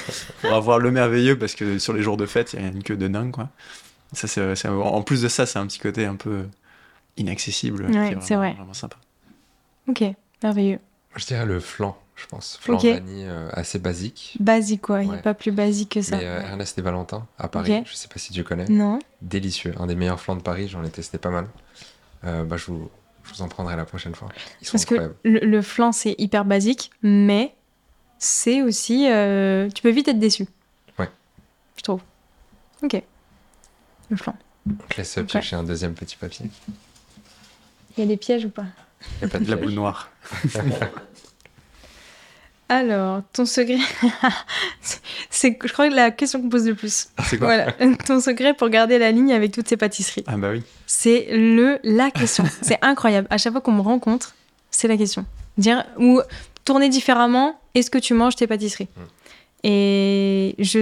pour 0.43 0.53
avoir 0.53 0.79
le 0.79 0.91
merveilleux, 0.91 1.39
parce 1.39 1.55
que 1.55 1.79
sur 1.79 1.95
les 1.95 2.03
jours 2.03 2.19
de 2.19 2.27
fête, 2.27 2.53
il 2.53 2.61
y 2.61 2.65
a 2.65 2.69
une 2.69 2.83
queue 2.83 2.97
de 2.97 3.09
dingue. 3.09 3.31
Quoi. 3.31 3.49
Ça, 4.13 4.29
c'est, 4.29 4.69
en 4.69 5.03
plus 5.03 5.23
de 5.23 5.29
ça, 5.29 5.47
c'est 5.47 5.59
un 5.59 5.67
petit 5.67 5.79
côté 5.79 6.05
un 6.05 6.17
peu 6.17 6.45
inaccessible. 7.17 7.89
c'est 8.21 8.37
vrai. 8.37 8.55
Vraiment 8.55 8.75
sympa. 8.75 8.97
Ok, 9.89 10.05
merveilleux. 10.43 10.79
Je 11.17 11.27
dirais 11.27 11.47
le 11.47 11.61
flan 11.61 11.97
je 12.23 12.27
pense. 12.27 12.59
Flan 12.61 12.77
vanille 12.77 13.25
euh, 13.27 13.49
assez 13.53 13.79
basique. 13.79 14.37
Basique, 14.39 14.83
quoi. 14.83 15.03
Il 15.03 15.11
n'y 15.11 15.17
a 15.17 15.19
pas 15.19 15.35
plus 15.35 15.51
basique 15.51 15.91
que 15.91 16.03
ça. 16.03 16.17
Mais 16.17 16.25
euh, 16.25 16.41
Ernest 16.43 16.79
et 16.79 16.83
Valentin, 16.83 17.27
à 17.39 17.49
Paris, 17.49 17.83
je 17.85 17.91
ne 17.91 17.97
sais 17.97 18.09
pas 18.09 18.19
si 18.19 18.33
tu 18.33 18.45
connais. 18.45 18.67
Non. 18.67 18.99
Délicieux. 19.21 19.75
Un 19.79 19.87
des 19.87 19.95
meilleurs 19.95 20.21
flans 20.21 20.37
de 20.37 20.43
Paris, 20.43 20.69
j'en 20.69 20.85
ai 20.85 20.91
testé 20.91 21.19
pas 21.19 21.31
mal. 21.31 21.47
Euh, 22.25 22.45
bah, 22.45 22.57
je, 22.57 22.67
vous, 22.67 22.91
je, 23.25 23.35
vous, 23.35 23.43
en 23.43 23.49
prendrai 23.49 23.77
la 23.77 23.85
prochaine 23.85 24.15
fois. 24.15 24.29
Ils 24.61 24.67
sont 24.67 24.73
Parce 24.73 24.85
que 24.85 25.15
le, 25.25 25.63
flan, 25.63 25.93
c'est 25.93 26.15
hyper 26.19 26.45
basique, 26.45 26.91
mais 27.03 27.55
c'est 28.19 28.63
aussi. 28.63 29.07
tu 29.75 29.83
peux 29.83 29.91
vite 29.91 30.09
être 30.09 30.21
déçu. 30.21 30.47
Ouais. 30.99 31.09
Je 31.77 31.83
trouve. 31.83 32.03
Ok. 32.83 33.03
Le 34.11 34.17
flan. 34.17 34.37
On 34.69 34.75
te 34.89 34.97
laisse 34.97 35.19
chercher 35.27 35.57
un 35.57 35.65
deuxième 35.65 35.95
petit 35.95 36.17
papier. 36.17 36.47
Il 37.97 38.01
y 38.01 38.05
a 38.05 38.07
des 38.07 38.17
pièges 38.17 38.45
ou 38.45 38.51
pas 38.51 38.67
Il 39.21 39.27
n'y 39.27 39.31
a 39.31 39.39
pas 39.39 39.39
de 39.39 39.51
la 39.51 39.57
boule 39.57 39.73
noire. 39.73 40.11
Alors, 42.73 43.23
ton 43.35 43.45
secret. 43.45 43.77
c'est, 45.31 45.59
je 45.63 45.73
crois 45.75 45.91
que 45.91 45.95
la 45.95 46.11
question 46.11 46.41
qu'on 46.41 46.49
pose 46.49 46.67
le 46.67 46.75
plus. 46.75 47.09
C'est 47.23 47.37
quoi 47.37 47.49
voilà. 47.49 47.73
Ton 48.07 48.19
secret 48.19 48.55
pour 48.55 48.71
garder 48.71 48.99
la 48.99 49.13
ligne 49.13 49.35
avec 49.35 49.53
toutes 49.53 49.69
ces 49.69 49.77
pâtisseries. 49.77 50.25
Ah 50.27 50.39
bah 50.39 50.53
oui. 50.53 50.63
C'est 50.87 51.27
le 51.33 51.81
la 51.85 52.11
question. 52.11 52.45
c'est 52.63 52.79
incroyable. 52.81 53.27
À 53.29 53.37
chaque 53.37 53.53
fois 53.53 53.61
qu'on 53.61 53.73
me 53.73 53.83
rencontre, 53.83 54.35
c'est 54.71 54.89
la 54.89 54.97
question. 54.97 55.27
Dire 55.59 55.85
ou 55.99 56.23
tourner 56.65 56.89
différemment. 56.89 57.61
Est-ce 57.75 57.91
que 57.91 57.99
tu 57.99 58.15
manges 58.15 58.37
tes 58.37 58.47
pâtisseries 58.47 58.89
hmm. 58.97 59.65
Et 59.65 60.55
je, 60.59 60.81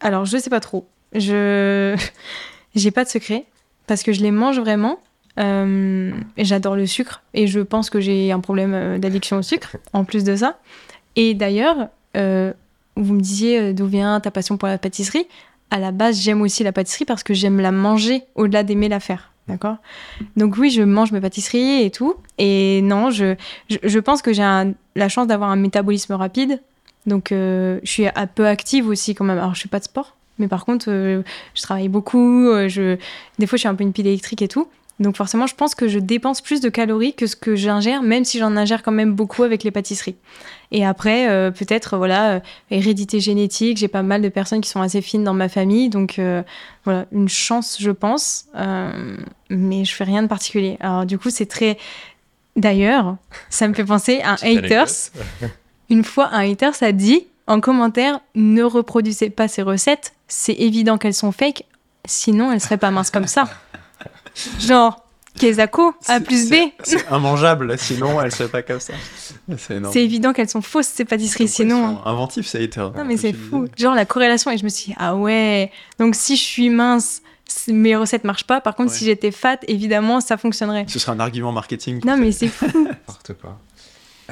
alors 0.00 0.24
je 0.24 0.38
sais 0.38 0.50
pas 0.50 0.60
trop. 0.60 0.88
Je, 1.14 1.96
j'ai 2.76 2.90
pas 2.92 3.04
de 3.04 3.08
secret 3.08 3.44
parce 3.88 4.04
que 4.04 4.12
je 4.12 4.20
les 4.20 4.30
mange 4.30 4.60
vraiment. 4.60 5.00
Euh, 5.38 6.10
j'adore 6.36 6.74
le 6.74 6.86
sucre 6.86 7.22
et 7.32 7.46
je 7.46 7.60
pense 7.60 7.90
que 7.90 8.00
j'ai 8.00 8.32
un 8.32 8.40
problème 8.40 8.74
euh, 8.74 8.98
d'addiction 8.98 9.38
au 9.38 9.42
sucre 9.42 9.76
en 9.92 10.04
plus 10.04 10.24
de 10.24 10.34
ça. 10.36 10.58
Et 11.16 11.34
d'ailleurs, 11.34 11.88
euh, 12.16 12.52
vous 12.96 13.14
me 13.14 13.20
disiez 13.20 13.72
d'où 13.72 13.86
vient 13.86 14.18
ta 14.20 14.30
passion 14.30 14.56
pour 14.56 14.68
la 14.68 14.78
pâtisserie. 14.78 15.26
À 15.70 15.78
la 15.78 15.92
base, 15.92 16.20
j'aime 16.20 16.42
aussi 16.42 16.64
la 16.64 16.72
pâtisserie 16.72 17.04
parce 17.04 17.22
que 17.22 17.34
j'aime 17.34 17.60
la 17.60 17.72
manger 17.72 18.22
au-delà 18.34 18.62
d'aimer 18.62 18.88
la 18.88 19.00
faire. 19.00 19.32
D'accord? 19.48 19.76
Donc 20.36 20.56
oui, 20.58 20.70
je 20.70 20.82
mange 20.82 21.12
mes 21.12 21.20
pâtisseries 21.20 21.82
et 21.82 21.90
tout. 21.90 22.14
Et 22.38 22.82
non, 22.82 23.10
je, 23.10 23.34
je, 23.70 23.98
pense 23.98 24.20
que 24.20 24.32
j'ai 24.32 24.42
la 24.42 25.08
chance 25.08 25.26
d'avoir 25.26 25.50
un 25.50 25.56
métabolisme 25.56 26.12
rapide. 26.14 26.60
Donc 27.06 27.32
euh, 27.32 27.80
je 27.82 27.90
suis 27.90 28.06
un 28.06 28.26
peu 28.26 28.46
active 28.46 28.88
aussi 28.88 29.14
quand 29.14 29.24
même. 29.24 29.38
Alors 29.38 29.54
je 29.54 29.62
fais 29.62 29.68
pas 29.68 29.78
de 29.78 29.84
sport, 29.84 30.16
mais 30.38 30.48
par 30.48 30.66
contre, 30.66 30.90
je 30.90 31.62
travaille 31.62 31.88
beaucoup. 31.88 32.44
je, 32.68 32.98
des 33.38 33.46
fois, 33.46 33.56
je 33.56 33.60
suis 33.60 33.68
un 33.68 33.74
peu 33.74 33.84
une 33.84 33.92
pile 33.92 34.06
électrique 34.06 34.42
et 34.42 34.48
tout. 34.48 34.68
Donc 35.00 35.16
forcément, 35.16 35.46
je 35.46 35.54
pense 35.54 35.74
que 35.74 35.86
je 35.86 35.98
dépense 35.98 36.40
plus 36.40 36.60
de 36.60 36.68
calories 36.68 37.14
que 37.14 37.26
ce 37.26 37.36
que 37.36 37.54
j'ingère, 37.54 38.02
même 38.02 38.24
si 38.24 38.38
j'en 38.38 38.56
ingère 38.56 38.82
quand 38.82 38.92
même 38.92 39.12
beaucoup 39.12 39.44
avec 39.44 39.62
les 39.62 39.70
pâtisseries. 39.70 40.16
Et 40.72 40.84
après, 40.84 41.28
euh, 41.28 41.50
peut-être, 41.50 41.96
voilà, 41.96 42.32
euh, 42.32 42.40
hérédité 42.70 43.20
génétique, 43.20 43.78
j'ai 43.78 43.88
pas 43.88 44.02
mal 44.02 44.22
de 44.22 44.28
personnes 44.28 44.60
qui 44.60 44.68
sont 44.68 44.82
assez 44.82 45.00
fines 45.00 45.22
dans 45.22 45.34
ma 45.34 45.48
famille, 45.48 45.88
donc 45.88 46.18
euh, 46.18 46.42
voilà, 46.84 47.06
une 47.12 47.28
chance, 47.28 47.78
je 47.80 47.90
pense, 47.90 48.46
mais 49.50 49.84
je 49.84 49.94
fais 49.94 50.04
rien 50.04 50.22
de 50.22 50.28
particulier. 50.28 50.76
Alors 50.80 51.06
du 51.06 51.18
coup, 51.18 51.30
c'est 51.30 51.46
très... 51.46 51.78
D'ailleurs, 52.56 53.16
ça 53.50 53.68
me 53.68 53.74
fait 53.74 53.84
penser 53.84 54.20
à 54.22 54.32
un 54.32 54.36
haters. 54.42 55.12
Une 55.90 56.02
fois, 56.02 56.28
un 56.32 56.50
haters 56.50 56.82
a 56.82 56.90
dit 56.90 57.28
en 57.46 57.60
commentaire, 57.60 58.20
ne 58.34 58.62
reproduisez 58.62 59.30
pas 59.30 59.48
ces 59.48 59.62
recettes, 59.62 60.12
c'est 60.26 60.54
évident 60.54 60.98
qu'elles 60.98 61.14
sont 61.14 61.32
fake, 61.32 61.64
sinon 62.04 62.52
elles 62.52 62.60
seraient 62.60 62.78
pas 62.78 62.90
minces 62.90 63.10
comme 63.10 63.28
ça. 63.28 63.48
Genre, 64.60 65.04
Kezako, 65.38 65.94
A 66.06 66.20
plus 66.20 66.50
B. 66.50 66.54
C'est 66.82 67.06
immangeable, 67.10 67.78
sinon 67.78 68.20
elle 68.20 68.32
serait 68.32 68.48
pas 68.48 68.62
comme 68.62 68.80
ça. 68.80 68.94
C'est 69.56 70.02
évident 70.02 70.32
qu'elles 70.32 70.48
sont 70.48 70.62
fausses 70.62 70.88
ces 70.88 71.04
pâtisseries, 71.04 71.48
sinon. 71.48 72.00
Inventif, 72.04 72.46
ça 72.46 72.58
a 72.58 72.60
été. 72.60 72.80
Non, 72.80 73.04
mais 73.06 73.16
c'est 73.16 73.32
fou. 73.32 73.66
Genre 73.76 73.94
la 73.94 74.04
corrélation, 74.04 74.50
et 74.50 74.58
je 74.58 74.64
me 74.64 74.68
suis 74.68 74.92
dit, 74.92 74.94
ah 74.98 75.14
ouais, 75.14 75.70
donc 75.98 76.14
si 76.14 76.36
je 76.36 76.42
suis 76.42 76.70
mince, 76.70 77.22
mes 77.68 77.96
recettes 77.96 78.24
marchent 78.24 78.46
pas. 78.46 78.60
Par 78.60 78.74
contre, 78.74 78.92
si 78.92 79.04
j'étais 79.04 79.30
fat, 79.30 79.58
évidemment, 79.68 80.20
ça 80.20 80.36
fonctionnerait. 80.36 80.86
Ce 80.88 80.98
serait 80.98 81.12
un 81.12 81.20
argument 81.20 81.52
marketing. 81.52 82.00
Non, 82.04 82.16
mais 82.16 82.32
c'est 82.32 82.48
fou. 82.48 82.66
N'importe 82.84 83.34
quoi. 83.40 83.58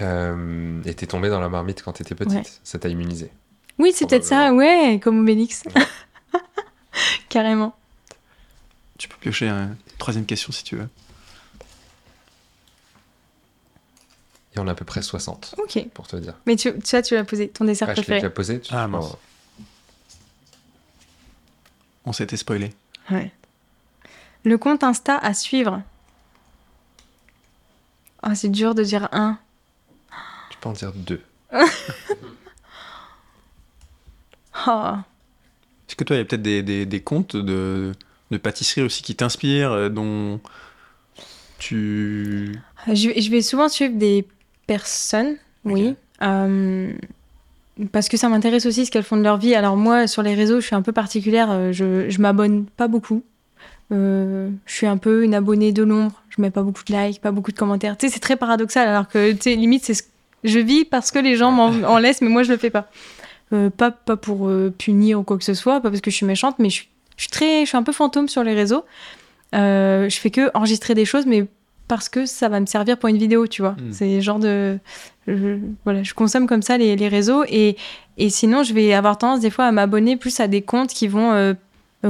Euh, 0.03 0.83
et 0.85 0.93
t'es 0.93 1.07
tombée 1.07 1.31
dans 1.31 1.41
la 1.41 1.49
marmite 1.49 1.83
quand 1.83 1.93
t'étais 1.93 2.15
petite. 2.15 2.61
Ça 2.65 2.79
t'a 2.79 2.89
immunisé. 2.89 3.31
Oui, 3.79 3.93
c'est 3.95 4.09
peut-être 4.09 4.25
ça, 4.25 4.53
ouais, 4.53 5.01
comme 5.03 5.21
Obélix. 5.21 5.63
Carrément. 7.29 7.75
Tu 8.99 9.09
peux 9.09 9.17
piocher 9.21 9.49
une 9.49 9.77
troisième 9.99 10.27
question 10.27 10.53
si 10.53 10.65
tu 10.65 10.77
veux. 10.77 10.89
Il 14.55 14.59
y 14.59 14.63
en 14.63 14.69
a 14.69 14.73
à 14.73 14.75
peu 14.75 14.87
près 14.87 15.03
60. 15.03 15.57
Ok. 15.59 15.87
Pour 15.93 16.07
te 16.07 16.17
dire. 16.17 16.35
Mais 16.47 16.57
tu, 16.57 16.73
tu 16.79 17.03
tu 17.03 17.15
l'as 17.15 17.25
posé, 17.25 17.49
ton 17.49 17.67
dessert 17.67 17.89
préféré. 17.93 18.07
Je 18.07 18.13
l'ai 18.13 18.21
déjà 18.21 18.31
posé. 18.31 18.61
Tu 18.61 18.75
ah, 18.75 18.89
mince. 18.89 19.17
On 22.07 22.13
s'était 22.13 22.39
spoilé. 22.39 22.73
Ouais. 23.11 23.33
Le 24.45 24.57
compte 24.57 24.83
Insta 24.85 25.19
à 25.19 25.35
suivre. 25.35 25.83
Ah, 28.23 28.35
c'est 28.35 28.49
dur 28.49 28.75
de 28.75 28.83
dire 28.83 29.09
un. 29.13 29.39
Tu 30.51 30.59
peux 30.59 30.69
en 30.69 30.73
dire 30.73 30.93
deux. 30.95 31.23
oh. 34.67 34.93
Est-ce 35.89 35.97
que 35.97 36.05
toi, 36.05 36.17
il 36.17 36.21
y 36.21 36.23
a 36.23 36.25
peut-être 36.25 36.43
des, 36.43 36.63
des, 36.63 36.87
des, 36.87 37.03
comptes 37.03 37.37
de, 37.37 37.93
de 38.31 38.39
pâtisserie 38.39 38.83
aussi 38.83 39.03
qui 39.03 39.15
t'inspirent, 39.15 39.91
dont 39.91 40.41
tu... 41.59 42.53
Je, 42.89 43.11
je, 43.17 43.31
vais 43.31 43.43
souvent 43.43 43.69
suivre 43.69 43.95
des 43.95 44.27
personnes, 44.67 45.37
oui. 45.65 45.95
parce 47.93 48.09
que 48.09 48.17
ça 48.17 48.29
m'intéresse 48.29 48.67
aussi 48.67 48.87
ce 48.87 48.91
qu'elles 48.91 49.05
font 49.05 49.17
de 49.17 49.23
leur 49.23 49.39
vie. 49.39 49.55
Alors 49.55 49.77
moi, 49.77 50.07
sur 50.07 50.23
les 50.23 50.35
réseaux, 50.35 50.61
je 50.61 50.67
suis 50.67 50.77
un 50.77 50.83
peu 50.83 50.93
particulière. 50.93 51.73
Je, 51.73 52.09
je 52.09 52.21
m'abonne 52.21 52.67
pas 52.67 52.89
beaucoup. 52.89 53.23
Euh, 53.93 54.51
je 54.67 54.75
suis 54.75 54.87
un 54.87 54.97
peu 54.97 55.25
une 55.25 55.35
abonnée 55.35 55.73
de 55.73 55.83
l'ombre. 55.83 56.23
Je 56.31 56.41
mets 56.41 56.51
pas 56.51 56.63
beaucoup 56.63 56.83
de 56.85 56.93
likes, 56.93 57.21
pas 57.21 57.31
beaucoup 57.31 57.53
de 57.53 57.59
commentaires. 57.59 57.97
Tu 57.97 58.07
sais, 58.07 58.13
c'est 58.13 58.21
très 58.21 58.37
paradoxal. 58.37 58.89
Alors 58.89 59.09
que, 59.09 59.33
tu 59.33 59.39
sais, 59.43 59.55
limite, 59.55 59.85
c'est 59.85 59.95
ce... 59.95 60.03
je 60.45 60.59
vis 60.59 60.85
parce 60.85 61.11
que 61.11 61.19
les 61.19 61.37
gens 61.37 61.51
m'en 61.51 61.99
laissent, 61.99 62.21
mais 62.21 62.29
moi, 62.29 62.43
je 62.43 62.53
le 62.53 62.59
fais 62.59 62.71
pas. 62.71 62.91
Euh, 63.53 63.71
pas, 63.71 63.93
pas 63.93 64.17
pour 64.17 64.49
euh, 64.49 64.75
punir 64.77 65.21
ou 65.21 65.23
quoi 65.23 65.39
que 65.39 65.45
ce 65.45 65.55
soit, 65.55 65.81
pas 65.81 65.91
parce 65.91 66.01
que 66.01 66.11
je 66.11 66.17
suis 66.17 66.27
méchante, 66.27 66.57
mais 66.59 66.69
je 66.69 66.75
suis, 66.75 66.89
je 67.17 67.23
suis 67.23 67.31
très, 67.31 67.63
je 67.63 67.69
suis 67.69 67.77
un 67.77 67.83
peu 67.83 67.93
fantôme 67.93 68.29
sur 68.29 68.45
les 68.45 68.55
réseaux. 68.55 68.85
je 69.53 70.17
fais 70.21 70.31
que 70.31 70.51
enregistrer 70.55 70.95
des 70.95 71.05
choses, 71.05 71.27
mais 71.27 71.47
parce 71.89 72.09
que 72.09 72.27
ça 72.27 72.49
va 72.49 72.59
me 72.59 72.67
servir 72.67 72.99
pour 72.99 73.09
une 73.09 73.17
vidéo, 73.17 73.47
tu 73.47 73.63
vois. 73.63 73.73
Hmm. 73.73 73.93
C'est 73.93 74.21
genre 74.21 74.41
de, 74.41 74.79
je, 75.29 75.59
voilà, 75.85 76.03
je 76.03 76.15
consomme 76.15 76.47
comme 76.47 76.63
ça 76.63 76.77
les, 76.79 76.97
les, 76.97 77.09
réseaux 77.09 77.45
et, 77.49 77.77
et 78.19 78.29
sinon, 78.29 78.65
je 78.65 78.75
vais 78.75 78.93
avoir 78.93 79.19
tendance 79.19 79.41
des 79.41 79.51
fois 79.51 79.67
à 79.67 79.73
m'abonner 79.73 80.17
plus 80.17 80.41
à 80.41 80.49
des 80.49 80.63
comptes 80.63 80.91
qui 80.91 81.07
vont 81.09 81.55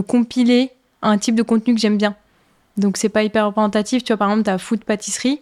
compiler 0.07 0.71
un 1.03 1.19
type 1.19 1.35
de 1.35 1.43
contenu 1.43 1.75
que 1.75 1.81
j'aime 1.81 1.99
bien. 1.99 2.17
Donc 2.77 2.97
c'est 2.97 3.09
pas 3.09 3.23
hyper 3.23 3.47
représentatif. 3.47 4.05
Tu 4.05 4.13
vois, 4.13 4.19
par 4.19 4.31
exemple, 4.31 4.45
tu 4.45 4.51
as 4.51 4.59
Food 4.59 4.85
Pâtisserie 4.85 5.41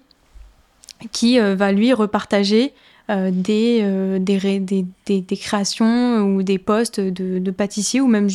qui 1.13 1.41
euh, 1.41 1.55
va 1.55 1.73
lui 1.73 1.93
repartager 1.93 2.73
euh, 3.11 3.31
des, 3.33 3.81
euh, 3.83 4.19
des, 4.19 4.61
des, 4.61 4.87
des, 5.21 5.37
créations 5.37 6.23
ou 6.23 6.43
des 6.43 6.59
posts 6.59 7.01
de, 7.01 7.39
de 7.39 7.51
pâtissiers 7.51 8.01
ou 8.01 8.07
même, 8.07 8.29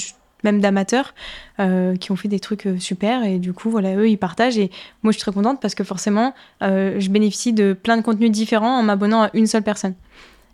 même 0.43 0.61
d'amateurs 0.61 1.13
qui 1.99 2.11
ont 2.11 2.15
fait 2.15 2.29
des 2.29 2.39
trucs 2.39 2.67
super. 2.79 3.23
Et 3.23 3.39
du 3.39 3.51
coup, 3.51 3.69
voilà, 3.69 3.95
eux, 3.95 4.09
ils 4.09 4.17
partagent. 4.17 4.57
Et 4.57 4.71
moi, 5.03 5.11
je 5.11 5.17
suis 5.17 5.21
très 5.21 5.33
contente 5.33 5.59
parce 5.61 5.75
que 5.75 5.83
forcément, 5.83 6.33
je 6.61 7.09
bénéficie 7.09 7.51
de 7.51 7.73
plein 7.73 7.97
de 7.97 8.01
contenus 8.01 8.31
différents 8.31 8.79
en 8.79 8.83
m'abonnant 8.83 9.23
à 9.23 9.29
une 9.33 9.47
seule 9.47 9.63
personne. 9.63 9.95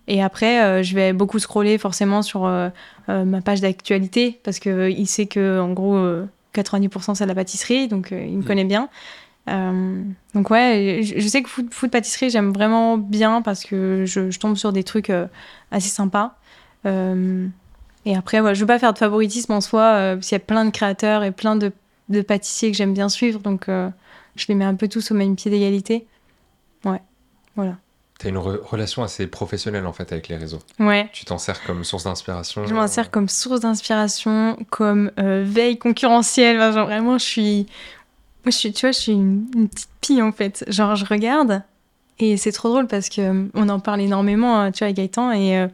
Et 0.08 0.24
après, 0.24 0.84
je 0.84 0.96
vais 0.96 1.14
beaucoup 1.14 1.38
scroller 1.38 1.78
forcément 1.78 2.24
sur 2.24 2.50
ma 3.08 3.42
page 3.42 3.62
d'actualité 3.62 4.40
parce 4.44 4.58
qu'il 4.58 5.08
sait 5.08 5.28
que, 5.28 5.60
en 5.60 5.74
gros, 5.74 6.26
90% 6.56 7.16
c'est 7.16 7.24
de 7.26 7.30
la 7.30 7.36
pâtisserie, 7.36 7.88
donc 7.88 8.12
euh, 8.12 8.26
il 8.26 8.38
me 8.38 8.42
mm. 8.42 8.46
connaît 8.46 8.64
bien. 8.64 8.90
Euh, 9.48 10.02
donc 10.34 10.50
ouais, 10.50 11.02
je, 11.04 11.28
sais 11.28 11.44
que 11.44 11.50
food, 11.50 11.72
food 11.72 11.92
pâtisserie, 11.92 12.30
j'aime 12.30 12.52
vraiment 12.52 12.98
bien 12.98 13.42
parce 13.42 13.64
que 13.64 14.04
je, 14.06 14.36
tombe 14.38 14.56
sur 14.56 14.74
des 14.74 14.84
trucs 14.84 15.10
euh, 15.10 15.28
assez 15.72 15.90
sympas. 15.90 16.36
Et 18.06 18.16
après, 18.16 18.40
ouais, 18.40 18.56
je 18.56 18.62
veux 18.62 18.68
pas 18.68 18.80
faire 18.80 18.94
de 18.94 18.98
favoritisme 18.98 19.52
en 19.54 19.62
soi, 19.62 20.14
parce 20.14 20.28
qu'il 20.28 20.36
y 20.36 20.42
a 20.42 20.46
plein 20.46 20.66
de 20.66 20.72
créateurs 20.72 21.24
et 21.24 21.32
plein 21.32 21.56
de, 21.56 21.72
de 22.10 22.22
pâtissiers 22.22 22.72
que 22.72 22.78
j'aime 22.78 22.94
bien 22.94 23.10
suivre, 23.10 23.40
donc 23.40 23.68
je 23.68 24.46
les 24.48 24.56
mets 24.56 24.66
un 24.66 24.76
peu 24.76 24.88
tous 24.88 25.12
au 25.12 25.16
même 25.16 25.36
pied 25.36 25.50
d'égalité. 25.50 26.06
Ouais, 26.84 27.02
voilà. 27.56 27.78
Tu 28.20 28.28
as 28.28 28.30
une 28.30 28.38
relation 28.38 29.04
assez 29.04 29.28
professionnelle 29.28 29.86
en 29.86 29.92
fait 29.92 30.12
avec 30.14 30.30
les 30.30 30.38
réseaux. 30.38 30.62
Ouais. 30.80 31.10
Tu 31.12 31.26
t'en 31.26 31.38
sers 31.38 31.62
comme 31.64 31.84
source 31.84 32.06
d'inspiration. 32.06 32.66
Je 32.66 32.74
m'en 32.74 32.88
sers 32.88 33.12
comme 33.12 33.28
source 33.28 33.60
d'inspiration, 33.60 34.58
comme 34.70 35.12
euh, 35.20 35.44
veille 35.46 35.78
concurrentielle. 35.78 36.58
genre 36.72 36.86
vraiment, 36.86 37.18
je 37.18 37.26
suis. 37.26 37.68
Je 38.46 38.52
suis, 38.52 38.72
tu 38.72 38.82
vois, 38.82 38.92
je 38.92 39.00
suis 39.00 39.12
une, 39.12 39.48
petite 39.68 39.90
pie 40.00 40.22
en 40.22 40.32
fait. 40.32 40.64
Genre, 40.68 40.96
je 40.96 41.06
regarde 41.06 41.64
et 42.20 42.38
c'est 42.38 42.52
trop 42.54 42.70
drôle 42.70 42.88
parce 42.88 43.10
que 43.10 43.22
euh, 43.22 43.48
on 43.54 43.68
en 43.68 43.80
parle 43.80 44.00
énormément, 44.00 44.60
hein, 44.60 44.72
tu 44.72 44.80
vois, 44.80 44.86
avec 44.86 44.98
Gaëtan. 44.98 45.32
Et, 45.32 45.58
euh, 45.58 45.68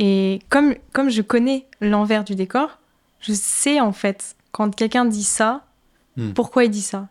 et 0.00 0.40
comme, 0.48 0.74
comme 0.92 1.10
je 1.10 1.20
connais 1.20 1.66
l'envers 1.82 2.24
du 2.24 2.34
décor, 2.34 2.78
je 3.20 3.34
sais 3.34 3.80
en 3.80 3.92
fait, 3.92 4.34
quand 4.50 4.74
quelqu'un 4.74 5.04
dit 5.04 5.22
ça, 5.22 5.62
hmm. 6.16 6.32
pourquoi 6.32 6.64
il 6.64 6.70
dit 6.70 6.80
ça. 6.80 7.06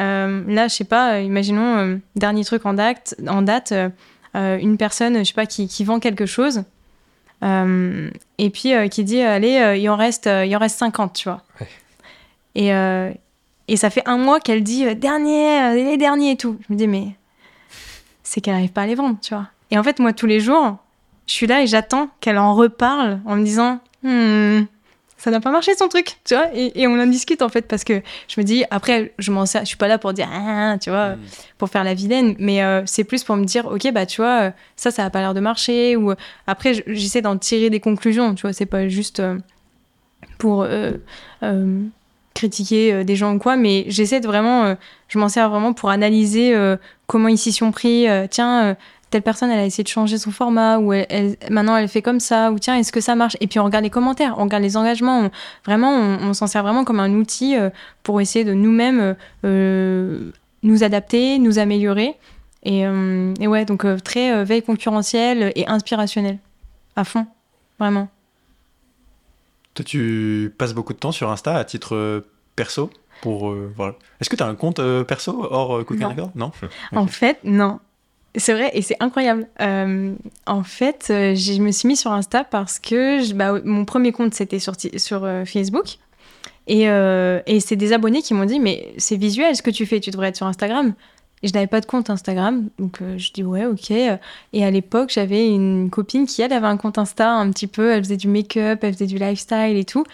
Euh, 0.00 0.42
là, 0.48 0.66
je 0.66 0.74
sais 0.74 0.84
pas, 0.84 1.16
euh, 1.16 1.20
imaginons, 1.20 1.76
euh, 1.76 1.96
dernier 2.16 2.42
truc 2.44 2.64
en 2.64 2.72
date, 2.72 3.14
en 3.28 3.42
date 3.42 3.74
une 4.34 4.78
personne, 4.78 5.18
je 5.18 5.24
sais 5.24 5.34
pas, 5.34 5.44
qui, 5.44 5.68
qui 5.68 5.84
vend 5.84 6.00
quelque 6.00 6.24
chose. 6.24 6.62
et 7.42 8.50
puis 8.50 8.72
qui 8.90 9.04
dit 9.04 9.20
allez 9.20 9.78
il 9.78 9.90
en 9.90 9.96
reste 9.96 10.26
il 10.26 10.56
en 10.56 10.60
reste 10.60 10.78
50 10.78 11.12
tu 11.12 11.28
vois 11.28 11.42
et, 12.54 12.68
et 12.68 13.76
ça 13.76 13.90
fait 13.90 14.04
un 14.06 14.16
mois 14.16 14.38
qu'elle 14.38 14.62
dit 14.62 14.94
dernier 14.94 15.74
les 15.74 15.96
derniers 15.96 16.30
et 16.30 16.36
tout 16.36 16.56
je 16.60 16.72
me 16.72 16.78
dis 16.78 16.86
mais 16.86 17.08
c'est 18.22 18.40
qu'elle 18.40 18.54
n'arrive 18.54 18.70
pas 18.70 18.82
à 18.82 18.86
les 18.86 18.94
vendre 18.94 19.18
tu 19.20 19.34
vois 19.34 19.48
et 19.72 19.76
en 19.76 19.82
fait 19.82 19.98
moi 19.98 20.12
tous 20.12 20.26
les 20.26 20.38
jours 20.38 20.76
je 21.26 21.32
suis 21.32 21.46
là 21.46 21.62
et 21.62 21.66
j'attends 21.66 22.08
qu'elle 22.20 22.38
en 22.38 22.54
reparle 22.54 23.20
en 23.24 23.36
me 23.36 23.44
disant 23.44 23.80
hmm, 24.02 24.62
ça 25.22 25.30
n'a 25.30 25.38
pas 25.38 25.52
marché 25.52 25.76
son 25.76 25.86
truc, 25.86 26.16
tu 26.24 26.34
vois. 26.34 26.48
Et, 26.52 26.84
on 26.88 26.98
en 26.98 27.06
discute 27.06 27.42
en 27.42 27.48
fait 27.48 27.68
parce 27.68 27.84
que 27.84 28.02
je 28.26 28.40
me 28.40 28.44
dis, 28.44 28.64
après, 28.72 29.14
je 29.20 29.30
m'en 29.30 29.44
je 29.44 29.64
suis 29.64 29.76
pas 29.76 29.86
là 29.86 29.96
pour 29.96 30.12
dire, 30.12 30.28
ah, 30.28 30.76
tu 30.80 30.90
vois, 30.90 31.10
mm. 31.10 31.20
pour 31.58 31.68
faire 31.68 31.84
la 31.84 31.94
vilaine, 31.94 32.34
mais 32.40 32.64
euh, 32.64 32.82
c'est 32.86 33.04
plus 33.04 33.22
pour 33.22 33.36
me 33.36 33.44
dire, 33.44 33.66
ok, 33.66 33.92
bah 33.92 34.04
tu 34.04 34.20
vois, 34.20 34.42
euh, 34.42 34.50
ça, 34.74 34.90
ça 34.90 35.04
a 35.04 35.10
pas 35.10 35.20
l'air 35.20 35.32
de 35.32 35.38
marcher. 35.38 35.94
Ou 35.94 36.12
après, 36.48 36.82
j'essaie 36.88 37.22
d'en 37.22 37.38
tirer 37.38 37.70
des 37.70 37.78
conclusions, 37.78 38.34
tu 38.34 38.42
vois, 38.42 38.52
c'est 38.52 38.66
pas 38.66 38.88
juste 38.88 39.20
euh, 39.20 39.38
pour 40.38 40.66
critiquer 42.34 43.04
des 43.04 43.14
gens 43.14 43.34
ou 43.34 43.38
quoi, 43.38 43.54
mais 43.54 43.84
j'essaie 43.86 44.18
de 44.18 44.26
vraiment, 44.26 44.74
je 45.06 45.18
m'en 45.20 45.28
sers 45.28 45.48
vraiment 45.48 45.72
pour 45.72 45.90
analyser 45.90 46.52
comment 47.06 47.28
ils 47.28 47.38
s'y 47.38 47.52
sont 47.52 47.70
pris. 47.70 48.06
tiens, 48.28 48.76
telle 49.12 49.22
personne, 49.22 49.50
elle 49.50 49.60
a 49.60 49.66
essayé 49.66 49.84
de 49.84 49.88
changer 49.88 50.18
son 50.18 50.30
format, 50.30 50.78
ou 50.78 50.92
elle, 50.92 51.36
maintenant 51.50 51.76
elle 51.76 51.86
fait 51.86 52.02
comme 52.02 52.18
ça, 52.18 52.50
ou 52.50 52.58
tiens, 52.58 52.76
est-ce 52.76 52.90
que 52.90 53.00
ça 53.00 53.14
marche? 53.14 53.36
Et 53.40 53.46
puis 53.46 53.60
on 53.60 53.64
regarde 53.64 53.84
les 53.84 53.90
commentaires, 53.90 54.34
on 54.38 54.44
regarde 54.44 54.62
les 54.62 54.76
engagements, 54.76 55.30
vraiment, 55.64 55.92
on, 55.92 56.32
s'en 56.32 56.46
sert 56.46 56.62
vraiment 56.62 56.84
comme 56.84 56.98
un 56.98 57.12
outil 57.12 57.56
euh, 57.56 57.70
pour 58.02 58.20
essayer 58.20 58.44
de 58.44 58.54
nous-mêmes 58.54 59.14
euh, 59.44 60.30
nous 60.62 60.82
adapter, 60.82 61.38
nous 61.38 61.58
améliorer. 61.58 62.16
Et, 62.64 62.86
euh, 62.86 63.34
ouais, 63.40 63.64
donc 63.64 63.84
très 64.02 64.44
veille 64.44 64.62
concurrentielle 64.62 65.52
et 65.56 65.68
inspirationnelle, 65.68 66.38
à 66.96 67.04
fond, 67.04 67.26
vraiment. 67.78 68.08
Toi, 69.74 69.84
tu 69.84 70.54
passes 70.58 70.74
beaucoup 70.74 70.94
de 70.94 70.98
temps 70.98 71.12
sur 71.12 71.30
Insta 71.30 71.54
à 71.56 71.64
titre 71.64 72.24
perso 72.56 72.90
pour 73.20 73.54
voilà. 73.76 73.94
Est-ce 74.20 74.30
que 74.30 74.36
tu 74.36 74.42
as 74.42 74.46
un 74.46 74.54
compte 74.54 74.80
perso 75.04 75.46
hors 75.50 75.84
Cooking 75.84 76.06
Record 76.06 76.30
Non? 76.34 76.50
En 76.94 77.06
fait, 77.06 77.38
non. 77.44 77.78
C'est 78.36 78.54
vrai, 78.54 78.70
et 78.72 78.80
c'est 78.80 78.96
incroyable. 79.00 79.46
Euh, 79.60 80.14
en 80.46 80.62
fait, 80.62 81.08
euh, 81.10 81.34
je 81.34 81.60
me 81.60 81.70
suis 81.70 81.86
mis 81.86 81.96
sur 81.96 82.12
Insta 82.12 82.44
parce 82.44 82.78
que 82.78 83.30
bah, 83.34 83.60
mon 83.64 83.84
premier 83.84 84.12
compte, 84.12 84.32
c'était 84.32 84.58
sur, 84.58 84.74
euh, 85.24 85.44
Facebook. 85.44 85.98
Et, 86.68 86.84
et 86.84 87.60
c'est 87.60 87.74
des 87.74 87.92
abonnés 87.92 88.22
qui 88.22 88.34
m'ont 88.34 88.44
dit, 88.44 88.60
mais 88.60 88.94
c'est 88.96 89.16
visuel 89.16 89.56
ce 89.56 89.62
que 89.62 89.70
tu 89.70 89.84
fais, 89.84 89.98
tu 89.98 90.10
devrais 90.10 90.28
être 90.28 90.36
sur 90.36 90.46
Instagram. 90.46 90.94
Et 91.42 91.48
je 91.48 91.52
n'avais 91.54 91.66
pas 91.66 91.80
de 91.80 91.86
compte 91.86 92.08
Instagram, 92.08 92.68
donc 92.78 93.00
je 93.16 93.32
dis 93.32 93.42
ouais, 93.42 93.66
ok. 93.66 93.90
Et 93.90 94.64
à 94.64 94.70
l'époque, 94.70 95.10
j'avais 95.12 95.48
une 95.48 95.90
copine 95.90 96.24
qui, 96.24 96.40
elle, 96.40 96.52
avait 96.52 96.68
un 96.68 96.76
compte 96.76 96.98
Insta 96.98 97.32
un 97.32 97.50
petit 97.50 97.66
peu, 97.66 97.90
elle 97.90 98.04
faisait 98.04 98.16
du 98.16 98.28
make-up, 98.28 98.78
elle 98.84 98.92
faisait 98.92 99.08
du 99.08 99.18
lifestyle 99.18 99.76
et 99.76 99.84
tout. 99.84 100.04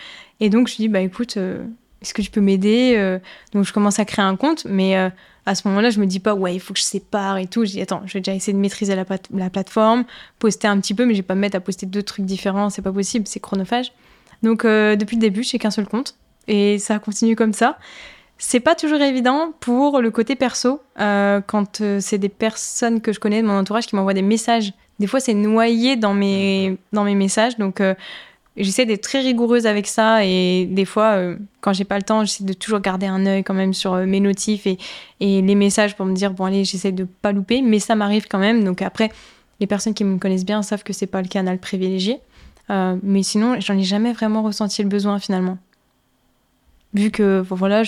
Et 0.40 0.48
donc, 0.48 0.68
je 0.68 0.76
lui 0.76 0.84
dis, 0.84 0.88
bah 0.88 1.00
écoute, 1.00 1.36
est-ce 1.36 2.14
que 2.14 2.22
tu 2.22 2.30
peux 2.30 2.40
m'aider 2.40 3.18
Donc, 3.52 3.64
je 3.64 3.72
commence 3.74 3.98
à 3.98 4.06
créer 4.06 4.24
un 4.24 4.36
compte, 4.36 4.64
mais 4.64 4.96
à 5.48 5.54
ce 5.54 5.66
moment-là, 5.68 5.88
je 5.88 5.98
me 5.98 6.04
dis 6.04 6.20
pas, 6.20 6.34
ouais, 6.34 6.54
il 6.54 6.60
faut 6.60 6.74
que 6.74 6.78
je 6.78 6.84
sépare 6.84 7.38
et 7.38 7.46
tout. 7.46 7.64
Je 7.64 7.70
dis, 7.70 7.80
attends, 7.80 8.02
je 8.04 8.12
vais 8.12 8.20
déjà 8.20 8.34
essayer 8.34 8.52
de 8.52 8.58
maîtriser 8.58 8.94
la, 8.94 9.04
la 9.34 9.48
plateforme, 9.48 10.04
poster 10.38 10.68
un 10.68 10.78
petit 10.78 10.92
peu, 10.92 11.06
mais 11.06 11.14
je 11.14 11.20
vais 11.20 11.26
pas 11.26 11.34
me 11.34 11.40
mettre 11.40 11.56
à 11.56 11.60
poster 11.60 11.86
deux 11.86 12.02
trucs 12.02 12.26
différents, 12.26 12.68
c'est 12.68 12.82
pas 12.82 12.92
possible, 12.92 13.26
c'est 13.26 13.40
chronophage. 13.40 13.92
Donc, 14.42 14.64
euh, 14.64 14.94
depuis 14.94 15.16
le 15.16 15.22
début, 15.22 15.42
j'ai 15.42 15.58
qu'un 15.58 15.70
seul 15.70 15.88
compte 15.88 16.16
et 16.48 16.78
ça 16.78 16.98
continue 16.98 17.34
comme 17.34 17.54
ça. 17.54 17.78
C'est 18.36 18.60
pas 18.60 18.74
toujours 18.74 19.00
évident 19.00 19.52
pour 19.58 20.00
le 20.00 20.10
côté 20.10 20.36
perso, 20.36 20.80
euh, 21.00 21.40
quand 21.40 21.80
euh, 21.80 21.98
c'est 22.00 22.18
des 22.18 22.28
personnes 22.28 23.00
que 23.00 23.12
je 23.14 23.18
connais 23.18 23.40
de 23.40 23.46
mon 23.46 23.58
entourage 23.58 23.86
qui 23.86 23.96
m'envoient 23.96 24.14
des 24.14 24.22
messages. 24.22 24.74
Des 24.98 25.06
fois, 25.06 25.18
c'est 25.18 25.34
noyé 25.34 25.96
dans 25.96 26.12
mes, 26.12 26.76
dans 26.92 27.04
mes 27.04 27.14
messages, 27.14 27.56
donc 27.56 27.80
j'essaie 28.58 28.86
d'être 28.86 29.02
très 29.02 29.20
rigoureuse 29.20 29.66
avec 29.66 29.86
ça 29.86 30.24
et 30.24 30.66
des 30.66 30.84
fois, 30.84 31.16
euh, 31.16 31.36
quand 31.60 31.72
j'ai 31.72 31.84
pas 31.84 31.96
le 31.96 32.02
temps, 32.02 32.24
j'essaie 32.24 32.44
de 32.44 32.52
toujours 32.52 32.80
garder 32.80 33.06
un 33.06 33.24
œil 33.26 33.44
quand 33.44 33.54
même 33.54 33.74
sur 33.74 33.94
euh, 33.94 34.06
mes 34.06 34.20
notifs 34.20 34.66
et, 34.66 34.78
les 35.20 35.54
messages 35.54 35.96
pour 35.96 36.06
me 36.06 36.14
dire 36.14 36.32
bon 36.32 36.44
allez, 36.44 36.64
j'essaie 36.64 36.92
de 36.92 37.04
pas 37.04 37.32
louper, 37.32 37.62
mais 37.62 37.78
ça 37.78 37.94
m'arrive 37.94 38.26
quand 38.28 38.38
même. 38.38 38.64
Donc 38.64 38.82
après, 38.82 39.10
les 39.60 39.66
personnes 39.66 39.94
qui 39.94 40.04
me 40.04 40.18
connaissent 40.18 40.44
bien 40.44 40.62
savent 40.62 40.82
que 40.82 40.92
c'est 40.92 41.06
pas 41.06 41.22
le 41.22 41.28
canal 41.28 41.58
privilégié, 41.58 42.20
euh, 42.70 42.96
mais 43.02 43.22
sinon, 43.22 43.58
j'en 43.60 43.76
ai 43.76 43.82
jamais 43.82 44.12
vraiment 44.12 44.42
ressenti 44.42 44.82
le 44.82 44.88
besoin 44.88 45.18
finalement. 45.18 45.58
Vu 46.94 47.10
que 47.10 47.44
voilà, 47.48 47.82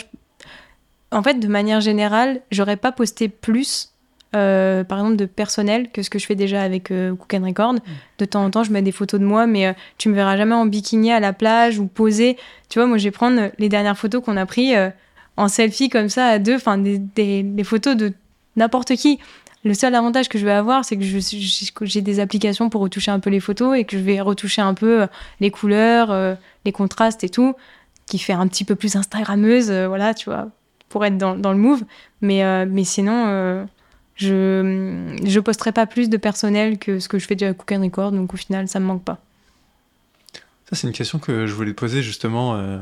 en 1.12 1.22
fait, 1.22 1.34
de 1.34 1.48
manière 1.48 1.80
générale, 1.80 2.42
j'aurais 2.50 2.76
pas 2.76 2.92
posté 2.92 3.28
plus 3.28 3.92
euh, 4.36 4.84
par 4.84 4.98
exemple 4.98 5.16
de 5.16 5.26
personnel 5.26 5.90
que 5.90 6.02
ce 6.02 6.10
que 6.10 6.20
je 6.20 6.26
fais 6.26 6.36
déjà 6.36 6.62
avec 6.62 6.92
euh, 6.92 7.16
Cook 7.16 7.34
and 7.34 7.44
Record. 7.44 7.74
Mm. 7.74 7.80
De 8.18 8.24
temps 8.24 8.44
en 8.44 8.50
temps, 8.50 8.62
je 8.62 8.70
mets 8.70 8.82
des 8.82 8.92
photos 8.92 9.18
de 9.18 9.24
moi, 9.24 9.48
mais 9.48 9.66
euh, 9.66 9.72
tu 9.98 10.08
me 10.08 10.14
verras 10.14 10.36
jamais 10.36 10.54
en 10.54 10.66
bikini 10.66 11.10
à 11.10 11.18
la 11.18 11.32
plage 11.32 11.80
ou 11.80 11.86
posée. 11.86 12.36
Tu 12.68 12.78
vois, 12.78 12.86
moi, 12.86 12.96
je 12.96 13.04
vais 13.04 13.10
prendre 13.10 13.50
les 13.58 13.68
dernières 13.68 13.98
photos 13.98 14.22
qu'on 14.22 14.36
a 14.36 14.46
prises 14.46 14.76
en 15.36 15.48
selfie 15.48 15.88
comme 15.88 16.08
ça 16.08 16.26
à 16.26 16.38
deux, 16.38 16.54
enfin 16.54 16.78
des, 16.78 16.98
des, 16.98 17.64
photos 17.64 17.96
de 17.96 18.12
n'importe 18.56 18.94
qui. 18.94 19.18
Le 19.64 19.74
seul 19.74 19.94
avantage 19.94 20.28
que 20.28 20.38
je 20.38 20.44
vais 20.44 20.52
avoir, 20.52 20.84
c'est 20.84 20.96
que 20.96 21.86
j'ai 21.86 22.00
des 22.00 22.20
applications 22.20 22.70
pour 22.70 22.82
retoucher 22.82 23.10
un 23.10 23.20
peu 23.20 23.30
les 23.30 23.40
photos 23.40 23.76
et 23.76 23.84
que 23.84 23.98
je 23.98 24.02
vais 24.02 24.20
retoucher 24.20 24.62
un 24.62 24.74
peu 24.74 25.06
les 25.40 25.50
couleurs, 25.50 26.36
les 26.64 26.72
contrastes 26.72 27.24
et 27.24 27.28
tout, 27.28 27.54
qui 28.06 28.18
fait 28.18 28.32
un 28.32 28.46
petit 28.46 28.64
peu 28.64 28.74
plus 28.74 28.96
Instagrammeuse, 28.96 29.70
voilà, 29.70 30.14
tu 30.14 30.26
vois, 30.26 30.48
pour 30.88 31.04
être 31.04 31.18
dans, 31.18 31.34
dans 31.36 31.52
le 31.52 31.58
move. 31.58 31.82
Mais, 32.20 32.66
mais 32.66 32.84
sinon, 32.84 33.66
je 34.20 35.16
je 35.24 35.40
posterai 35.40 35.72
pas 35.72 35.86
plus 35.86 36.08
de 36.08 36.16
personnel 36.16 36.78
que 36.78 36.98
ce 36.98 37.08
que 37.08 37.18
je 37.18 37.26
fais 37.26 37.34
déjà 37.36 37.50
à 37.50 37.54
Cook 37.54 37.72
and 37.72 37.82
Record, 37.82 38.12
donc 38.12 38.34
au 38.34 38.36
final, 38.36 38.68
ça 38.68 38.80
me 38.80 38.84
manque 38.84 39.04
pas. 39.04 39.18
Ça, 40.68 40.76
c'est 40.76 40.86
une 40.86 40.92
question 40.92 41.18
que 41.18 41.46
je 41.46 41.54
voulais 41.54 41.72
te 41.72 41.78
poser 41.78 42.02
justement. 42.02 42.54
Euh, 42.54 42.78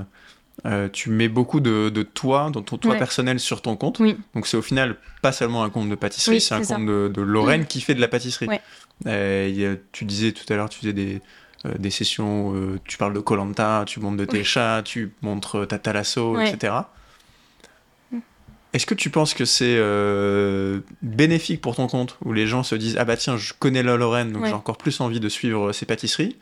euh, 0.67 0.89
tu 0.93 1.11
mets 1.11 1.29
beaucoup 1.29 1.61
de, 1.61 1.89
de 1.89 2.03
toi, 2.03 2.51
dans 2.53 2.63
ton 2.63 2.77
toi 2.77 2.97
personnel 2.97 3.39
sur 3.39 3.63
ton 3.63 3.77
compte. 3.77 4.01
Oui. 4.01 4.17
Donc 4.35 4.49
c'est 4.49 4.57
au 4.57 4.63
final 4.63 4.97
pas 5.23 5.31
seulement 5.31 5.63
un 5.63 5.71
compte 5.71 5.89
de 5.89 5.95
pâtisserie, 5.95 6.41
c'est 6.41 6.55
un 6.55 6.65
compte 6.65 6.85
de, 6.85 7.11
de, 7.15 7.23
Lorraine 7.23 7.65
qui 7.67 7.81
fait 7.81 7.95
de 7.95 8.01
la 8.01 8.09
pâtisserie. 8.09 8.49
Euh, 9.07 9.77
tu 9.93 10.05
disais 10.05 10.33
tout 10.33 10.53
à 10.53 10.57
l'heure, 10.57 10.69
tu 10.69 10.81
faisais 10.81 10.93
des, 10.93 11.23
des 11.79 11.91
sessions, 11.91 12.53
tu 12.85 12.99
parles 12.99 13.15
de 13.15 13.21
Colanta, 13.21 13.85
tu 13.87 14.01
montres 14.01 14.17
de 14.17 14.25
tes 14.25 14.43
chats, 14.43 14.83
tu 14.85 15.13
montres 15.23 15.67
ta 15.69 15.79
thalasso, 15.79 16.39
etc. 16.41 16.75
Est-ce 18.75 18.85
que 18.85 18.95
tu 18.95 19.09
penses 19.09 19.33
que 19.33 19.47
c'est 19.47 19.77
euh, 19.79 20.81
bénéfique 21.01 21.61
pour 21.63 21.75
ton 21.75 21.87
compte, 21.87 22.19
où 22.25 22.33
les 22.33 22.47
gens 22.47 22.63
se 22.63 22.75
disent 22.75 22.97
Ah 22.99 23.05
bah 23.05 23.17
tiens, 23.17 23.37
je 23.37 23.55
connais 23.59 23.83
la 23.83 23.97
Lorraine, 23.97 24.33
donc 24.33 24.45
j'ai 24.45 24.53
encore 24.53 24.77
plus 24.77 25.01
envie 25.01 25.21
de 25.21 25.29
suivre 25.29 25.73
ses 25.73 25.87
pâtisseries? 25.87 26.37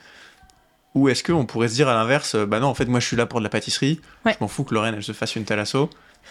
Ou 0.95 1.09
est-ce 1.09 1.23
qu'on 1.23 1.45
pourrait 1.45 1.69
se 1.69 1.75
dire 1.75 1.89
à 1.89 1.95
l'inverse 1.95 2.35
Bah 2.35 2.59
non, 2.59 2.67
en 2.69 2.75
fait, 2.75 2.87
moi 2.87 2.99
je 2.99 3.07
suis 3.07 3.17
là 3.17 3.27
pour 3.27 3.39
de 3.39 3.45
la 3.45 3.51
pâtisserie, 3.51 4.01
je 4.25 4.33
m'en 4.41 4.49
fous 4.49 4.65
que 4.65 4.75
Lorraine 4.75 4.95
elle 4.97 5.05
se 5.05 5.13
fasse 5.13 5.37
une 5.37 5.45
thalasso, 5.45 5.89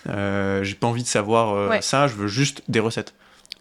euh, 0.10 0.64
j'ai 0.64 0.76
pas 0.76 0.88
envie 0.88 1.04
de 1.04 1.08
savoir 1.08 1.54
euh, 1.54 1.80
ça, 1.80 2.08
je 2.08 2.16
veux 2.16 2.28
juste 2.28 2.64
des 2.68 2.82
recettes. 2.82 3.14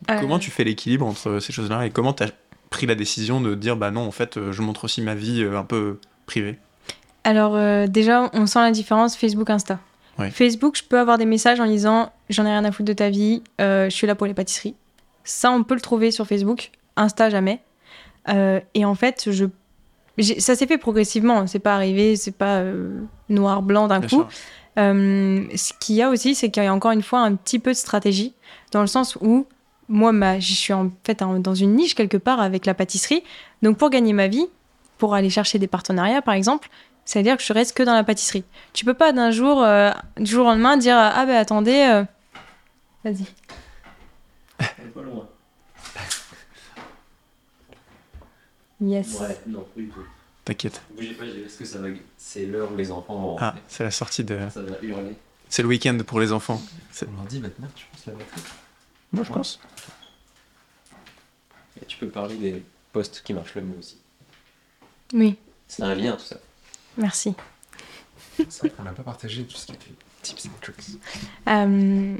Comment 0.07 0.41
tu 0.41 0.51
fais 0.51 0.65
l'équilibre 0.65 1.07
entre 1.07 1.39
ces 1.39 1.53
choses-là 1.53 1.87
et 1.87 1.91
comment 1.91 2.13
tu 2.13 2.25
as 2.25 2.31
pris 2.69 2.87
la 2.87 2.97
décision 2.97 3.41
de 3.41 3.55
dire 3.55 3.77
Bah 3.77 3.93
non, 3.93 4.03
en 4.03 4.11
fait, 4.11 4.51
je 4.51 4.61
montre 4.61 4.85
aussi 4.85 5.03
ma 5.03 5.15
vie 5.15 5.45
un 5.45 5.65
peu 5.65 6.01
privée? 6.27 6.59
Alors, 7.23 7.89
déjà, 7.89 8.29
on 8.35 8.47
sent 8.47 8.59
la 8.59 8.73
différence 8.73 9.17
Facebook, 10.31 10.77
je 10.77 10.85
peux 10.85 10.99
avoir 10.99 11.19
des 11.19 11.27
messages 11.27 11.61
en 11.61 11.67
disant 11.67 12.13
j'en 12.31 12.45
ai 12.45 12.49
rien 12.49 12.65
à 12.65 12.73
foutre 12.73 12.89
de 12.89 12.93
ta 12.93 13.11
vie, 13.11 13.43
euh, 13.61 13.87
je 13.91 13.95
suis 13.95 14.07
là 14.07 14.15
pour 14.15 14.27
les 14.27 14.35
pâtisseries. 14.35 14.75
Ça, 15.25 15.51
on 15.51 15.65
peut 15.65 15.75
le 15.75 15.81
trouver 15.81 16.11
sur 16.11 16.27
Facebook. 16.27 16.71
Insta, 16.97 17.31
jamais. 17.31 17.61
Euh, 18.29 18.61
et 18.75 18.85
en 18.85 18.95
fait, 18.95 19.31
je... 19.31 19.47
ça 20.39 20.55
s'est 20.55 20.67
fait 20.67 20.79
progressivement. 20.79 21.47
C'est 21.47 21.59
pas 21.59 21.75
arrivé, 21.75 22.17
c'est 22.17 22.37
pas 22.37 22.59
euh, 22.59 23.01
noir-blanc 23.29 23.89
d'un 23.89 24.01
coup. 24.01 24.25
ce 24.77 25.73
qu'il 25.81 25.97
y 25.97 26.03
a 26.03 26.11
aussi, 26.11 26.35
c'est 26.35 26.51
qu'il 26.51 26.63
y 26.63 26.67
a 26.67 26.75
encore 26.75 26.93
une 26.93 27.03
fois 27.03 27.21
un 27.21 27.35
petit 27.35 27.59
peu 27.59 27.73
de 27.73 27.77
stratégie, 27.77 28.35
dans 28.71 28.81
le 28.81 28.87
sens 28.87 29.17
où 29.21 29.47
moi, 29.89 30.13
ma, 30.13 30.41
je 30.41 30.55
suis 30.55 30.73
en 30.73 30.91
fait 31.05 31.19
dans 31.19 31.55
une 31.55 31.75
niche 31.75 31.95
quelque 31.95 32.17
part 32.17 32.41
avec 32.41 32.67
la 32.67 32.75
pâtisserie. 32.75 33.23
Donc, 33.63 33.79
pour 33.79 33.91
gagner 33.91 34.13
ma 34.13 34.29
vie, 34.29 34.47
pour 34.99 35.15
aller 35.15 35.31
chercher 35.31 35.59
des 35.59 35.67
partenariats, 35.67 36.23
par 36.23 36.35
exemple, 36.35 36.69
c'est-à-dire 37.05 37.37
que 37.37 37.43
je 37.43 37.53
reste 37.53 37.77
que 37.77 37.83
dans 37.83 37.95
la 37.95 38.05
pâtisserie. 38.05 38.45
Tu 38.73 38.85
peux 38.85 38.95
pas 38.95 39.13
d'un 39.13 39.31
jour, 39.31 39.63
euh, 39.63 39.91
du 40.17 40.31
jour 40.31 40.47
au 40.47 40.51
lendemain, 40.51 40.77
dire 40.77 40.97
Ah 40.97 41.27
ben 41.27 41.37
attendez, 41.37 41.87
euh, 41.93 42.05
vas-y. 43.05 43.27
Pas 44.59 45.03
loin. 45.03 45.29
Yes. 48.81 49.19
Ouais, 49.21 49.39
non, 49.47 49.67
plus 49.75 49.85
du 49.85 49.91
tout. 49.91 50.05
T'inquiète. 50.45 50.83
Bougez 50.95 51.15
pas, 51.15 51.25
est-ce 51.25 51.59
que 51.59 51.65
ça 51.65 51.79
va. 51.79 51.89
C'est 52.19 52.45
l'heure 52.47 52.71
où 52.71 52.77
les 52.77 52.91
enfants 52.91 53.19
vont. 53.19 53.37
Ah, 53.41 53.55
c'est 53.67 53.85
la 53.85 53.91
sortie 53.91 54.25
de. 54.25 54.39
Ça 54.51 54.63
va 54.63 54.77
hurler. 54.83 55.15
C'est 55.49 55.63
le 55.63 55.69
week-end 55.69 55.99
pour 56.07 56.21
les 56.21 56.33
enfants. 56.33 56.61
On 57.07 57.17
leur 57.17 57.25
dit 57.27 57.41
maintenant, 57.41 57.69
tu 57.75 57.87
penses 57.87 58.07
la 58.07 58.13
batterie 58.15 58.43
Moi, 59.13 59.25
je 59.25 59.33
pense. 59.33 59.61
Et 61.81 61.87
tu 61.87 61.97
peux 61.97 62.09
parler 62.09 62.37
des 62.37 62.63
postes 62.93 63.23
qui 63.25 63.33
marchent 63.33 63.55
le 63.55 63.63
mieux 63.63 63.79
aussi. 63.79 63.99
Oui. 65.13 65.37
C'est 65.67 65.83
un 65.83 65.95
lien 65.95 66.13
tout 66.13 66.25
ça. 66.25 66.37
Merci. 66.97 67.35
C'est 68.37 68.59
vrai 68.61 68.71
qu'on 68.71 68.83
n'a 68.83 68.93
pas 68.93 69.03
partagé 69.03 69.45
tout 69.45 69.57
ce 69.57 69.67
qui 69.67 69.73
était 69.73 69.93
tips 70.23 70.47
and 70.47 70.51
tricks. 70.61 70.99
Euh, 71.49 72.17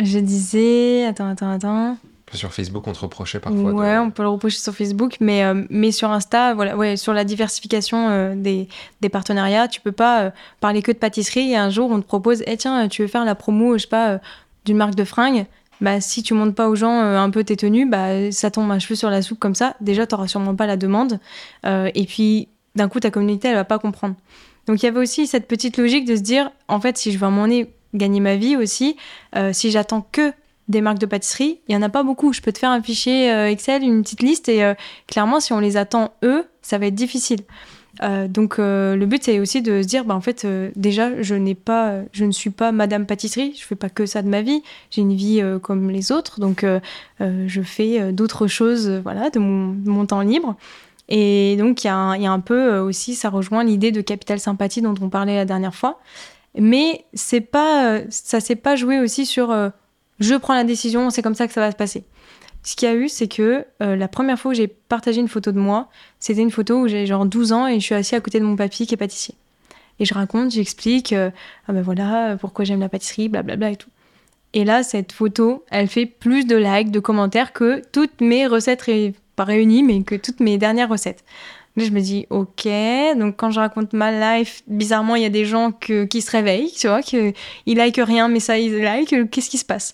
je 0.00 0.18
disais. 0.18 1.04
Attends, 1.04 1.28
attends, 1.28 1.50
attends. 1.50 1.98
Sur 2.32 2.52
Facebook, 2.52 2.86
on 2.88 2.92
te 2.92 2.98
reprochait 2.98 3.38
parfois. 3.38 3.72
Ouais, 3.72 3.98
on 3.98 4.10
peut 4.10 4.24
le 4.24 4.28
reprocher 4.28 4.58
sur 4.58 4.74
Facebook, 4.74 5.16
mais, 5.20 5.44
euh, 5.44 5.64
mais 5.70 5.92
sur 5.92 6.10
Insta, 6.10 6.54
voilà, 6.54 6.76
ouais, 6.76 6.96
sur 6.96 7.12
la 7.12 7.22
diversification 7.22 8.08
euh, 8.08 8.34
des, 8.34 8.68
des, 9.00 9.08
partenariats, 9.08 9.68
tu 9.68 9.80
peux 9.80 9.92
pas 9.92 10.32
parler 10.60 10.82
que 10.82 10.90
de 10.90 10.96
pâtisserie 10.96 11.52
et 11.52 11.56
un 11.56 11.70
jour 11.70 11.88
on 11.88 12.00
te 12.00 12.06
propose, 12.06 12.42
eh 12.46 12.56
tiens, 12.56 12.88
tu 12.88 13.02
veux 13.02 13.08
faire 13.08 13.24
la 13.24 13.36
promo, 13.36 13.78
je 13.78 13.82
sais 13.82 13.88
pas, 13.88 14.18
d'une 14.64 14.76
marque 14.76 14.96
de 14.96 15.04
fringues? 15.04 15.46
Bah, 15.80 16.00
si 16.00 16.24
tu 16.24 16.34
montres 16.34 16.56
pas 16.56 16.68
aux 16.68 16.74
gens 16.74 16.98
un 16.98 17.30
peu 17.30 17.44
tes 17.44 17.56
tenues, 17.56 17.88
bah, 17.88 18.32
ça 18.32 18.50
tombe 18.50 18.72
un 18.72 18.80
cheveu 18.80 18.96
sur 18.96 19.08
la 19.08 19.22
soupe 19.22 19.38
comme 19.38 19.54
ça. 19.54 19.76
Déjà, 19.80 20.04
tu 20.04 20.16
n'auras 20.16 20.26
sûrement 20.26 20.56
pas 20.56 20.66
la 20.66 20.76
demande. 20.76 21.20
et 21.64 22.06
puis, 22.08 22.48
d'un 22.76 22.88
coup, 22.88 23.00
ta 23.00 23.10
communauté, 23.10 23.48
elle 23.48 23.54
va 23.54 23.64
pas 23.64 23.78
comprendre. 23.78 24.14
Donc, 24.66 24.82
il 24.82 24.86
y 24.86 24.88
avait 24.88 25.00
aussi 25.00 25.26
cette 25.26 25.48
petite 25.48 25.76
logique 25.76 26.04
de 26.04 26.16
se 26.16 26.22
dire, 26.22 26.50
en 26.68 26.80
fait, 26.80 26.98
si 26.98 27.12
je 27.12 27.18
veux 27.18 27.26
à 27.26 27.28
un 27.28 27.48
gagner 27.94 28.20
ma 28.20 28.36
vie 28.36 28.56
aussi, 28.56 28.96
euh, 29.36 29.52
si 29.52 29.70
j'attends 29.70 30.06
que 30.12 30.32
des 30.68 30.80
marques 30.80 30.98
de 30.98 31.06
pâtisserie, 31.06 31.60
il 31.68 31.74
y 31.74 31.76
en 31.76 31.82
a 31.82 31.88
pas 31.88 32.02
beaucoup. 32.02 32.32
Je 32.32 32.40
peux 32.40 32.52
te 32.52 32.58
faire 32.58 32.70
un 32.70 32.82
fichier 32.82 33.32
euh, 33.32 33.48
Excel, 33.48 33.82
une 33.82 34.02
petite 34.02 34.22
liste, 34.22 34.48
et 34.48 34.64
euh, 34.64 34.74
clairement, 35.06 35.40
si 35.40 35.52
on 35.52 35.60
les 35.60 35.76
attend 35.76 36.12
eux, 36.24 36.44
ça 36.62 36.78
va 36.78 36.86
être 36.86 36.94
difficile. 36.94 37.40
donc 38.28 38.58
le 38.58 39.04
but 39.06 39.22
c'est 39.24 39.40
aussi 39.40 39.62
de 39.62 39.80
se 39.80 39.86
dire 39.86 40.04
bah 40.04 40.14
en 40.14 40.20
fait 40.20 40.46
déjà 40.76 41.22
je 41.22 41.34
n'ai 41.34 41.54
pas 41.54 42.02
je 42.12 42.26
ne 42.26 42.30
suis 42.30 42.50
pas 42.50 42.70
madame 42.70 43.06
pâtisserie 43.06 43.54
je 43.58 43.64
fais 43.64 43.74
pas 43.74 43.88
que 43.88 44.04
ça 44.04 44.20
de 44.20 44.28
ma 44.28 44.42
vie 44.42 44.62
j'ai 44.90 45.00
une 45.00 45.14
vie 45.14 45.42
comme 45.62 45.90
les 45.90 46.12
autres 46.12 46.38
donc 46.38 46.66
je 47.20 47.62
fais 47.62 48.12
d'autres 48.12 48.48
choses 48.48 48.90
voilà 49.02 49.30
mon, 49.36 49.72
de 49.72 49.88
mon, 49.88 50.04
temps 50.04 50.20
libre 50.20 50.56
et 51.08 51.56
donc, 51.56 51.84
il 51.84 51.86
y, 51.86 51.90
a 51.90 52.32
un 52.32 52.40
peu 52.40 52.74
euh, 52.74 52.82
aussi, 52.82 53.14
ça 53.14 53.30
rejoint 53.30 53.62
l'idée 53.62 53.92
de 53.92 54.00
capital 54.00 54.40
sympathie 54.40 54.82
dont 54.82 54.94
on 55.00 55.08
parlait 55.08 55.36
la 55.36 55.44
dernière 55.44 55.74
fois. 55.74 56.00
Mais 56.58 57.04
c'est 57.14 57.40
pas, 57.40 57.86
euh, 57.92 58.04
ça 58.10 58.40
s'est 58.40 58.56
pas 58.56 58.76
joué 58.76 58.98
aussi 58.98 59.26
sur 59.26 59.50
euh, 59.50 59.68
je 60.18 60.34
prends 60.34 60.54
la 60.54 60.64
décision, 60.64 61.10
c'est 61.10 61.22
comme 61.22 61.34
ça 61.34 61.46
que 61.46 61.52
ça 61.52 61.60
va 61.60 61.70
se 61.70 61.76
passer. 61.76 62.04
Ce 62.62 62.74
qu'il 62.74 62.88
y 62.88 62.90
a 62.90 62.94
eu, 62.96 63.08
c'est 63.08 63.28
que 63.28 63.64
la 63.78 64.08
première 64.08 64.40
fois 64.40 64.50
où 64.50 64.54
j'ai 64.54 64.66
partagé 64.66 65.20
une 65.20 65.28
photo 65.28 65.52
de 65.52 65.58
moi, 65.60 65.88
c'était 66.18 66.40
une 66.40 66.50
photo 66.50 66.80
où 66.80 66.88
j'ai 66.88 67.06
genre 67.06 67.24
12 67.24 67.52
ans 67.52 67.68
et 67.68 67.78
je 67.78 67.84
suis 67.84 67.94
assis 67.94 68.16
à 68.16 68.20
côté 68.20 68.40
de 68.40 68.44
mon 68.44 68.56
papy 68.56 68.88
qui 68.88 68.94
est 68.94 68.96
pâtissier. 68.96 69.36
Et 70.00 70.04
je 70.04 70.12
raconte, 70.12 70.50
j'explique, 70.50 71.12
ah 71.12 71.32
ben 71.72 71.82
voilà, 71.82 72.36
pourquoi 72.40 72.64
j'aime 72.64 72.80
la 72.80 72.88
pâtisserie, 72.88 73.28
blablabla 73.28 73.70
et 73.70 73.76
tout. 73.76 73.90
Et 74.52 74.64
là, 74.64 74.82
cette 74.82 75.12
photo, 75.12 75.64
elle 75.70 75.86
fait 75.86 76.06
plus 76.06 76.44
de 76.44 76.56
likes, 76.56 76.90
de 76.90 76.98
commentaires 76.98 77.52
que 77.52 77.82
toutes 77.92 78.20
mes 78.20 78.48
recettes 78.48 78.82
pas 79.36 79.44
réunies, 79.44 79.82
mais 79.82 80.02
que 80.02 80.14
toutes 80.14 80.40
mes 80.40 80.58
dernières 80.58 80.88
recettes. 80.88 81.24
Là, 81.76 81.84
je 81.84 81.90
me 81.90 82.00
dis, 82.00 82.26
ok, 82.30 82.66
donc 83.18 83.36
quand 83.36 83.50
je 83.50 83.60
raconte 83.60 83.92
ma 83.92 84.38
life, 84.38 84.62
bizarrement, 84.66 85.14
il 85.14 85.22
y 85.22 85.26
a 85.26 85.30
des 85.30 85.44
gens 85.44 85.72
qui 85.72 86.22
se 86.22 86.30
réveillent, 86.30 86.72
tu 86.72 86.88
vois, 86.88 87.02
qu'ils 87.02 87.34
like 87.66 88.00
rien, 88.02 88.28
mais 88.28 88.40
ça, 88.40 88.58
ils 88.58 88.80
like, 88.80 89.30
qu'est-ce 89.30 89.50
qui 89.50 89.58
se 89.58 89.64
passe? 89.64 89.92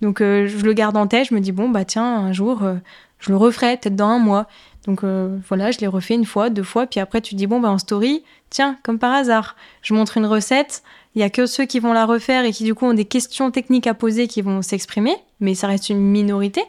Donc, 0.00 0.20
euh, 0.20 0.46
je 0.46 0.64
le 0.64 0.72
garde 0.72 0.96
en 0.96 1.06
tête, 1.08 1.28
je 1.30 1.34
me 1.34 1.40
dis, 1.40 1.52
bon, 1.52 1.68
bah 1.68 1.84
tiens, 1.84 2.04
un 2.04 2.32
jour, 2.32 2.62
euh, 2.62 2.76
je 3.18 3.30
le 3.30 3.36
referai, 3.36 3.76
peut-être 3.76 3.96
dans 3.96 4.08
un 4.08 4.18
mois. 4.18 4.46
Donc, 4.86 5.02
euh, 5.02 5.36
voilà, 5.48 5.72
je 5.72 5.78
l'ai 5.78 5.88
refait 5.88 6.14
une 6.14 6.26
fois, 6.26 6.48
deux 6.48 6.62
fois, 6.62 6.86
puis 6.86 7.00
après, 7.00 7.20
tu 7.20 7.34
dis, 7.34 7.48
bon, 7.48 7.58
bah 7.58 7.70
en 7.70 7.78
story, 7.78 8.22
tiens, 8.50 8.76
comme 8.84 9.00
par 9.00 9.12
hasard, 9.12 9.56
je 9.82 9.94
montre 9.94 10.18
une 10.18 10.26
recette, 10.26 10.84
il 11.16 11.20
y 11.20 11.24
a 11.24 11.30
que 11.30 11.46
ceux 11.46 11.64
qui 11.64 11.80
vont 11.80 11.92
la 11.92 12.04
refaire 12.04 12.44
et 12.44 12.52
qui, 12.52 12.62
du 12.62 12.74
coup, 12.74 12.86
ont 12.86 12.94
des 12.94 13.04
questions 13.04 13.50
techniques 13.50 13.88
à 13.88 13.94
poser 13.94 14.28
qui 14.28 14.42
vont 14.42 14.62
s'exprimer, 14.62 15.16
mais 15.40 15.56
ça 15.56 15.66
reste 15.66 15.88
une 15.88 15.98
minorité 15.98 16.62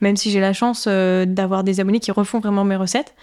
même 0.00 0.16
si 0.16 0.30
j'ai 0.30 0.40
la 0.40 0.52
chance 0.52 0.86
euh, 0.88 1.24
d'avoir 1.26 1.64
des 1.64 1.80
abonnés 1.80 2.00
qui 2.00 2.10
refont 2.10 2.40
vraiment 2.40 2.64
mes 2.64 2.76
recettes. 2.76 3.14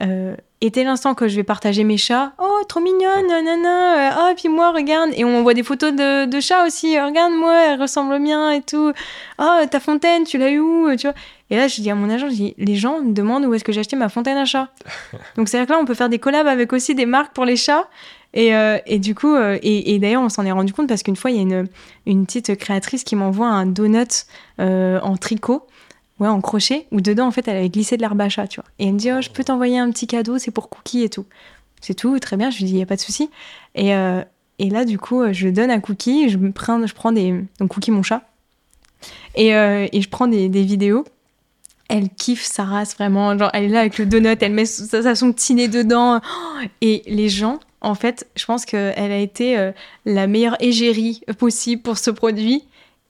Euh, 0.00 0.34
et 0.60 0.70
dès 0.70 0.84
l'instant 0.84 1.14
que 1.14 1.28
je 1.28 1.36
vais 1.36 1.42
partager 1.42 1.84
mes 1.84 1.98
chats, 1.98 2.32
oh, 2.38 2.60
trop 2.68 2.80
mignonne, 2.80 3.26
nanana, 3.26 4.10
euh, 4.10 4.30
oh, 4.30 4.34
puis 4.36 4.48
moi, 4.48 4.72
regarde, 4.72 5.10
et 5.14 5.24
on 5.24 5.42
voit 5.42 5.54
des 5.54 5.62
photos 5.62 5.92
de, 5.92 6.24
de 6.24 6.40
chats 6.40 6.64
aussi, 6.64 6.98
regarde-moi, 6.98 7.54
elle 7.66 7.80
ressemble 7.80 8.14
au 8.14 8.18
mien 8.18 8.50
et 8.52 8.62
tout, 8.62 8.92
oh, 9.38 9.60
ta 9.70 9.80
fontaine, 9.80 10.24
tu 10.24 10.38
l'as 10.38 10.50
eu 10.50 10.60
où, 10.60 10.94
tu 10.96 11.06
vois. 11.06 11.16
Et 11.50 11.56
là, 11.56 11.68
je 11.68 11.80
dis 11.80 11.90
à 11.90 11.94
mon 11.94 12.08
agent, 12.08 12.30
je 12.30 12.34
dis, 12.34 12.54
les 12.56 12.76
gens 12.76 13.00
me 13.00 13.12
demandent 13.12 13.44
où 13.44 13.52
est-ce 13.52 13.64
que 13.64 13.72
j'ai 13.72 13.80
acheté 13.80 13.96
ma 13.96 14.08
fontaine 14.08 14.38
à 14.38 14.46
chat. 14.46 14.68
Donc, 15.36 15.48
c'est-à-dire 15.48 15.66
que 15.66 15.72
là, 15.72 15.78
on 15.78 15.84
peut 15.84 15.94
faire 15.94 16.08
des 16.08 16.18
collabs 16.18 16.46
avec 16.46 16.72
aussi 16.72 16.94
des 16.94 17.06
marques 17.06 17.34
pour 17.34 17.44
les 17.44 17.56
chats. 17.56 17.88
Et, 18.34 18.56
euh, 18.56 18.78
et 18.86 18.98
du 18.98 19.14
coup, 19.14 19.36
et, 19.36 19.94
et 19.94 19.98
d'ailleurs, 19.98 20.22
on 20.22 20.30
s'en 20.30 20.46
est 20.46 20.52
rendu 20.52 20.72
compte 20.72 20.88
parce 20.88 21.02
qu'une 21.02 21.16
fois, 21.16 21.30
il 21.30 21.36
y 21.36 21.40
a 21.40 21.42
une, 21.42 21.68
une 22.06 22.24
petite 22.24 22.56
créatrice 22.56 23.04
qui 23.04 23.14
m'envoie 23.14 23.48
un 23.48 23.66
donut 23.66 24.24
en 24.58 25.16
tricot 25.18 25.66
ouais, 26.22 26.28
en 26.28 26.40
crochet, 26.40 26.86
où 26.92 27.00
dedans, 27.00 27.26
en 27.26 27.30
fait, 27.32 27.48
elle 27.48 27.56
avait 27.56 27.68
glissé 27.68 27.96
de 27.96 28.02
l'herbe 28.02 28.20
à 28.20 28.28
chat, 28.28 28.46
tu 28.46 28.60
vois. 28.60 28.70
Et 28.78 28.86
elle 28.86 28.94
me 28.94 28.98
dit, 28.98 29.10
oh, 29.10 29.20
je 29.20 29.28
peux 29.28 29.42
t'envoyer 29.42 29.78
un 29.78 29.90
petit 29.90 30.06
cadeau, 30.06 30.38
c'est 30.38 30.52
pour 30.52 30.68
Cookie 30.68 31.02
et 31.02 31.08
tout. 31.08 31.26
C'est 31.80 31.94
tout, 31.94 32.16
très 32.20 32.36
bien. 32.36 32.50
Je 32.50 32.58
lui 32.58 32.64
dis, 32.64 32.70
il 32.70 32.76
n'y 32.76 32.82
a 32.82 32.86
pas 32.86 32.94
de 32.94 33.00
souci. 33.00 33.28
Et, 33.74 33.92
euh, 33.94 34.22
et 34.60 34.70
là, 34.70 34.84
du 34.84 34.98
coup, 34.98 35.20
je 35.32 35.48
donne 35.48 35.70
un 35.70 35.80
Cookie, 35.80 36.28
je, 36.28 36.38
me 36.38 36.52
prends, 36.52 36.86
je 36.86 36.94
prends 36.94 37.10
des. 37.10 37.44
Donc, 37.58 37.74
Cookie, 37.74 37.90
mon 37.90 38.04
chat. 38.04 38.22
Et, 39.34 39.54
euh, 39.56 39.88
et 39.92 40.00
je 40.00 40.08
prends 40.08 40.28
des, 40.28 40.48
des, 40.48 40.62
vidéos. 40.62 41.04
Elle 41.88 42.08
kiffe 42.08 42.44
sa 42.44 42.62
race, 42.62 42.94
vraiment. 42.94 43.36
Genre, 43.36 43.50
elle 43.52 43.64
est 43.64 43.68
là 43.68 43.80
avec 43.80 43.98
le 43.98 44.06
donut, 44.06 44.40
elle 44.40 44.52
met 44.52 44.64
sa, 44.64 45.14
son 45.16 45.32
petit 45.32 45.54
nez 45.54 45.66
dedans. 45.66 46.20
Et 46.80 47.02
les 47.06 47.28
gens, 47.28 47.58
en 47.80 47.96
fait, 47.96 48.28
je 48.36 48.44
pense 48.44 48.64
qu'elle 48.64 49.12
a 49.12 49.18
été 49.18 49.58
euh, 49.58 49.72
la 50.04 50.28
meilleure 50.28 50.56
égérie 50.60 51.22
possible 51.38 51.82
pour 51.82 51.98
ce 51.98 52.12
produit 52.12 52.62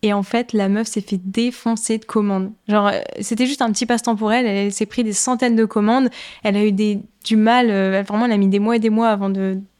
Et 0.04 0.12
en 0.12 0.24
fait, 0.24 0.52
la 0.52 0.68
meuf 0.68 0.88
s'est 0.88 1.00
fait 1.00 1.20
défoncer 1.24 1.98
de 1.98 2.04
commandes. 2.04 2.50
Genre, 2.66 2.88
euh, 2.88 3.00
c'était 3.20 3.46
juste 3.46 3.62
un 3.62 3.70
petit 3.70 3.86
passe-temps 3.86 4.16
pour 4.16 4.32
elle. 4.32 4.46
Elle, 4.46 4.72
s'est 4.72 4.86
pris 4.86 5.04
des 5.04 5.12
centaines 5.12 5.54
de 5.54 5.64
commandes. 5.64 6.10
Elle 6.42 6.56
a 6.56 6.64
eu 6.64 6.72
des, 6.72 6.98
du 7.24 7.36
mal. 7.36 7.70
Euh, 7.70 8.02
vraiment, 8.06 8.26
elle 8.26 8.32
a 8.32 8.36
mis 8.36 8.48
des 8.48 8.58
mois 8.58 8.76
et 8.76 8.80
des 8.80 8.90
mois 8.90 9.10
avant 9.10 9.30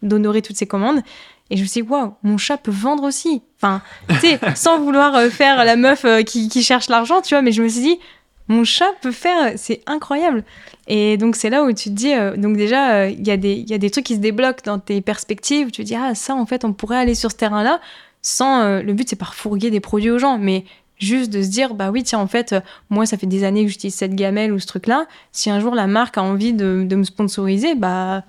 d'honorer 0.02 0.40
toutes 0.40 0.56
ces 0.56 0.66
commandes. 0.66 1.02
Et 1.50 1.56
je 1.56 1.62
me 1.62 1.66
suis 1.66 1.82
dit, 1.82 1.88
waouh, 1.88 2.14
mon 2.22 2.38
chat 2.38 2.56
peut 2.56 2.70
vendre 2.70 3.02
aussi. 3.02 3.42
Enfin, 3.60 3.82
tu 4.08 4.14
sais, 4.20 4.38
sans 4.54 4.78
vouloir 4.78 5.16
euh, 5.16 5.28
faire 5.28 5.64
la 5.64 5.74
meuf 5.74 6.06
qui, 6.24 6.48
qui 6.48 6.62
cherche 6.62 6.88
l'argent, 6.88 7.20
tu 7.20 7.34
vois, 7.34 7.42
mais 7.42 7.50
je 7.50 7.60
me 7.60 7.68
suis 7.68 7.82
dit, 7.82 7.98
mon 8.46 8.62
chat 8.62 8.92
peut 9.00 9.12
faire, 9.12 9.54
c'est 9.56 9.82
incroyable. 9.86 10.44
Et 10.86 11.16
donc 11.16 11.36
c'est 11.36 11.50
là 11.50 11.64
où 11.64 11.72
tu 11.72 11.90
te 11.90 11.94
dis, 11.94 12.12
donc 12.36 12.56
déjà, 12.56 13.08
il 13.08 13.26
y, 13.26 13.30
a 13.30 13.36
des, 13.36 13.64
y 13.68 13.72
a 13.72 13.78
des 13.78 13.90
trucs 13.90 14.04
qui 14.04 14.16
se 14.16 14.20
débloquent 14.20 14.62
dans 14.64 14.78
tes 14.78 15.00
perspectives. 15.00 15.70
Tu 15.70 15.82
te 15.82 15.86
dis, 15.86 15.94
ah 15.94 16.14
ça, 16.14 16.34
en 16.34 16.44
fait, 16.46 16.64
on 16.64 16.72
pourrait 16.72 16.98
aller 16.98 17.14
sur 17.14 17.30
ce 17.30 17.36
terrain-là 17.36 17.80
sans 18.22 18.62
euh, 18.62 18.82
le 18.82 18.94
but 18.94 19.08
c'est 19.08 19.16
pas 19.16 19.26
fourguer 19.26 19.70
des 19.70 19.80
produits 19.80 20.10
aux 20.10 20.18
gens 20.18 20.38
mais 20.38 20.64
juste 20.98 21.32
de 21.32 21.42
se 21.42 21.48
dire 21.48 21.74
bah 21.74 21.90
oui 21.90 22.04
tiens 22.04 22.20
en 22.20 22.28
fait 22.28 22.52
euh, 22.52 22.60
moi 22.88 23.04
ça 23.04 23.18
fait 23.18 23.26
des 23.26 23.42
années 23.42 23.64
que 23.64 23.70
j'utilise 23.70 23.94
cette 23.94 24.14
gamelle 24.14 24.52
ou 24.52 24.60
ce 24.60 24.66
truc 24.66 24.86
là 24.86 25.06
si 25.32 25.50
un 25.50 25.58
jour 25.60 25.74
la 25.74 25.88
marque 25.88 26.16
a 26.16 26.22
envie 26.22 26.52
de, 26.52 26.86
me 26.88 27.02
sponsoriser 27.02 27.74
bah 27.74 28.22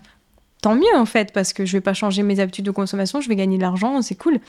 tant 0.61 0.76
mieux 0.76 0.95
en 0.95 1.06
fait 1.06 1.32
parce 1.32 1.53
que 1.53 1.65
je 1.65 1.74
vais 1.74 1.82
pas 1.82 1.94
changer 1.94 2.24
mes 2.24 2.40
habitudes 2.40 2.65
de 2.65 2.72
consommation 2.72 3.22
je 3.22 3.30
vais 3.30 3.36
gagner 3.36 3.57
de 3.57 3.61
l'argent 3.61 4.02
c'est 4.02 4.15
cool. 4.15 4.40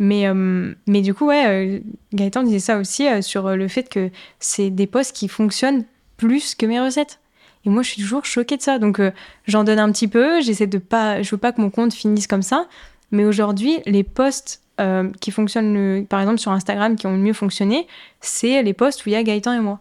Mais 0.00 0.26
euh, 0.26 0.74
mais 0.86 1.02
du 1.02 1.14
coup 1.14 1.26
ouais 1.26 1.82
Gaëtan 2.12 2.42
disait 2.42 2.58
ça 2.58 2.78
aussi 2.78 3.06
sur 3.22 3.50
le 3.50 3.68
fait 3.68 3.88
que 3.88 4.10
c'est 4.40 4.70
des 4.70 4.86
posts 4.86 5.14
qui 5.14 5.28
fonctionnent 5.28 5.84
plus 6.16 6.54
que 6.54 6.66
mes 6.66 6.80
recettes. 6.80 7.20
Et 7.66 7.68
moi 7.68 7.82
je 7.82 7.90
suis 7.90 8.00
toujours 8.02 8.24
choquée 8.24 8.56
de 8.56 8.62
ça. 8.62 8.78
Donc 8.78 9.02
j'en 9.46 9.62
donne 9.62 9.78
un 9.78 9.92
petit 9.92 10.08
peu 10.08 10.40
j'essaie 10.40 10.66
de 10.66 10.78
pas 10.78 11.22
je 11.22 11.30
veux 11.30 11.36
pas 11.36 11.52
que 11.52 11.60
mon 11.60 11.68
compte 11.68 11.92
finisse 11.92 12.26
comme 12.26 12.42
ça. 12.42 12.66
Mais 13.10 13.26
aujourd'hui 13.26 13.80
les 13.84 14.02
posts 14.04 14.62
euh, 14.80 15.10
qui 15.20 15.30
fonctionnent, 15.30 16.06
par 16.06 16.20
exemple 16.20 16.38
sur 16.38 16.52
Instagram, 16.52 16.96
qui 16.96 17.06
ont 17.06 17.12
le 17.12 17.18
mieux 17.18 17.32
fonctionné, 17.32 17.86
c'est 18.20 18.62
les 18.62 18.72
posts 18.72 19.04
où 19.04 19.08
il 19.08 19.12
y 19.12 19.16
a 19.16 19.22
Gaëtan 19.22 19.52
et 19.52 19.60
moi, 19.60 19.80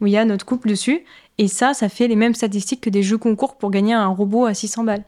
où 0.00 0.06
il 0.06 0.12
y 0.12 0.16
a 0.16 0.24
notre 0.24 0.44
couple 0.44 0.68
dessus. 0.68 1.04
Et 1.38 1.48
ça, 1.48 1.74
ça 1.74 1.88
fait 1.88 2.08
les 2.08 2.16
mêmes 2.16 2.34
statistiques 2.34 2.80
que 2.80 2.90
des 2.90 3.02
jeux 3.02 3.18
concours 3.18 3.56
pour 3.56 3.70
gagner 3.70 3.94
un 3.94 4.08
robot 4.08 4.46
à 4.46 4.54
600 4.54 4.84
balles. 4.84 5.04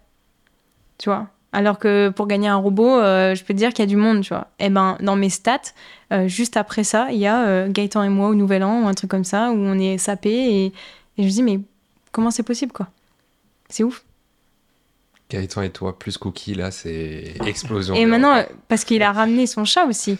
Tu 0.98 1.08
vois? 1.08 1.28
Alors 1.52 1.78
que 1.78 2.08
pour 2.08 2.26
gagner 2.26 2.48
un 2.48 2.56
robot, 2.56 2.98
euh, 2.98 3.34
je 3.34 3.44
peux 3.44 3.52
te 3.54 3.58
dire 3.58 3.70
qu'il 3.70 3.80
y 3.80 3.88
a 3.88 3.90
du 3.90 3.96
monde, 3.96 4.22
tu 4.22 4.30
vois. 4.30 4.48
Et 4.58 4.66
eh 4.66 4.70
ben, 4.70 4.96
dans 5.00 5.16
mes 5.16 5.30
stats, 5.30 5.72
euh, 6.12 6.26
juste 6.26 6.56
après 6.56 6.84
ça, 6.84 7.08
il 7.10 7.18
y 7.18 7.26
a 7.26 7.68
Gaëtan 7.68 8.02
et 8.02 8.08
moi 8.08 8.28
au 8.28 8.34
Nouvel 8.34 8.64
An 8.64 8.82
ou 8.82 8.88
un 8.88 8.94
truc 8.94 9.10
comme 9.10 9.24
ça, 9.24 9.50
où 9.50 9.56
on 9.56 9.78
est 9.78 9.98
sapé 9.98 10.30
et, 10.30 10.66
et 10.66 10.72
je 11.18 11.22
me 11.22 11.30
dis, 11.30 11.42
mais 11.42 11.60
comment 12.12 12.30
c'est 12.30 12.42
possible, 12.42 12.72
quoi? 12.72 12.88
C'est 13.68 13.82
ouf. 13.82 14.04
Gaëtan 15.30 15.62
et 15.62 15.70
toi, 15.70 15.98
plus 15.98 16.18
Cookie, 16.18 16.54
là, 16.54 16.70
c'est 16.70 17.34
explosion. 17.46 17.94
Et 17.94 18.04
maintenant, 18.06 18.44
parce 18.68 18.84
qu'il 18.84 19.02
a 19.02 19.12
ramené 19.12 19.46
son 19.46 19.64
chat 19.64 19.86
aussi. 19.86 20.18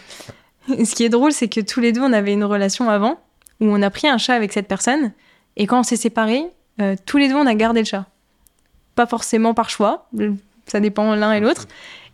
Ce 0.68 0.94
qui 0.94 1.05
est 1.05 1.09
drôle, 1.09 1.32
c'est 1.32 1.48
que 1.48 1.60
tous 1.60 1.81
les 1.81 1.93
deux, 1.93 2.01
on 2.01 2.12
avait 2.12 2.32
une 2.32 2.44
relation 2.44 2.89
avant, 2.89 3.20
où 3.60 3.66
on 3.66 3.82
a 3.82 3.90
pris 3.90 4.09
un 4.09 4.18
chat 4.18 4.35
avec 4.35 4.52
cette 4.52 4.66
personne, 4.66 5.12
et 5.56 5.66
quand 5.66 5.81
on 5.81 5.82
s'est 5.82 5.97
séparés, 5.97 6.44
euh, 6.81 6.97
tous 7.06 7.18
les 7.18 7.28
deux, 7.28 7.35
on 7.35 7.47
a 7.47 7.55
gardé 7.55 7.81
le 7.81 7.86
chat. 7.86 8.06
Pas 8.94 9.06
forcément 9.06 9.55
par 9.55 9.70
choix, 9.70 10.09
ça 10.66 10.81
dépend 10.81 11.14
l'un 11.14 11.32
et 11.32 11.40
l'autre. 11.40 11.66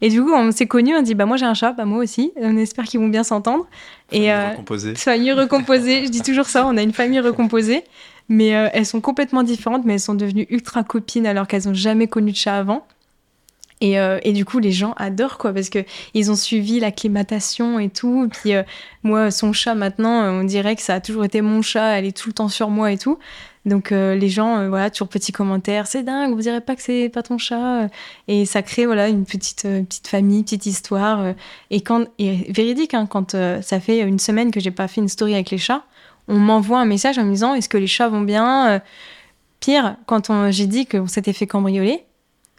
Et 0.03 0.09
du 0.09 0.23
coup, 0.23 0.33
on 0.33 0.51
s'est 0.51 0.67
connus, 0.67 0.97
on 0.97 1.03
dit 1.03 1.15
bah 1.15 1.27
moi 1.27 1.37
j'ai 1.37 1.45
un 1.45 1.55
chat, 1.55 1.73
bah 1.73 1.85
moi 1.85 1.99
aussi. 1.99 2.33
On 2.37 2.57
espère 2.57 2.85
qu'ils 2.85 3.01
vont 3.01 3.09
bien 3.09 3.23
s'entendre. 3.23 3.67
Et 4.13 4.33
euh, 4.33 4.51
recomposée. 4.51 4.95
Famille 4.95 5.33
recomposée. 5.33 6.07
je 6.07 6.11
dis 6.11 6.23
toujours 6.23 6.47
ça. 6.47 6.67
On 6.67 6.77
a 6.77 6.83
une 6.83 6.93
famille 6.93 7.21
recomposée. 7.21 7.85
Mais 8.31 8.55
euh, 8.55 8.69
elles 8.73 8.87
sont 8.87 9.01
complètement 9.01 9.43
différentes, 9.43 9.85
mais 9.85 9.95
elles 9.95 10.01
sont 10.01 10.15
devenues 10.15 10.47
ultra 10.51 10.85
copines 10.85 11.27
alors 11.27 11.49
qu'elles 11.49 11.67
n'ont 11.67 11.75
jamais 11.75 12.07
connu 12.07 12.31
de 12.31 12.37
chat 12.37 12.57
avant. 12.57 12.87
Et, 13.81 13.99
euh, 13.99 14.19
et, 14.23 14.33
du 14.33 14.45
coup, 14.45 14.61
les 14.61 14.73
gens 14.73 14.93
adorent, 14.99 15.37
quoi, 15.37 15.53
parce 15.53 15.69
que 15.69 15.81
ils 16.15 16.31
ont 16.31 16.37
suivi 16.37 16.79
l'acclimatation 16.79 17.81
et 17.81 17.89
tout. 17.89 18.29
Puis 18.31 18.55
euh, 18.55 18.63
moi, 19.03 19.33
son 19.33 19.53
chat, 19.53 19.75
maintenant, 19.75 20.23
on 20.33 20.45
dirait 20.45 20.77
que 20.77 20.83
ça 20.83 20.95
a 20.95 21.01
toujours 21.01 21.25
été 21.25 21.41
mon 21.41 21.61
chat, 21.61 21.99
elle 21.99 22.05
est 22.05 22.17
tout 22.17 22.29
le 22.29 22.35
temps 22.35 22.49
sur 22.49 22.71
moi 22.71 22.93
et 22.93 22.99
tout. 22.99 23.19
Donc 23.67 23.91
les 23.91 24.29
gens, 24.31 24.69
voilà, 24.71 24.89
toujours 24.89 25.09
petits 25.09 25.33
commentaires, 25.33 25.87
c'est 25.87 26.03
dingue, 26.03 26.33
vous 26.35 26.41
direz 26.41 26.63
pas 26.63 26.75
que 26.75 26.81
c'est 26.81 27.11
pas 27.11 27.23
ton 27.23 27.37
chat. 27.37 27.89
Et 28.27 28.47
ça 28.47 28.63
crée, 28.63 28.87
voilà, 28.87 29.09
une 29.09 29.27
petite, 29.27 29.65
petite 29.65 30.09
famille, 30.09 30.45
petite 30.45 30.65
histoire. 30.65 31.35
et 31.71 31.81
quand, 31.83 32.07
véridique, 32.19 32.95
hein, 32.95 33.07
quand 33.07 33.33
ça 33.33 33.81
fait 33.81 34.01
une 34.01 34.19
semaine 34.19 34.51
que 34.51 34.61
j'ai 34.61 34.71
pas 34.71 34.89
fait 34.89 35.03
une 35.03 35.09
story 35.09 35.35
avec 35.35 35.51
les 35.51 35.59
chats, 35.59 35.85
on 36.31 36.39
m'envoie 36.39 36.79
un 36.79 36.87
message 36.87 37.19
en 37.19 37.25
me 37.25 37.33
disant 37.33 37.55
est-ce 37.55 37.69
que 37.69 37.77
les 37.77 37.87
chats 37.87 38.09
vont 38.09 38.23
bien 38.23 38.71
euh, 38.71 38.79
Pire, 39.59 39.97
quand 40.07 40.51
j'ai 40.51 40.67
dit 40.67 40.87
qu'on 40.87 41.07
s'était 41.07 41.35
fait 41.35 41.47
cambrioler, 41.47 42.05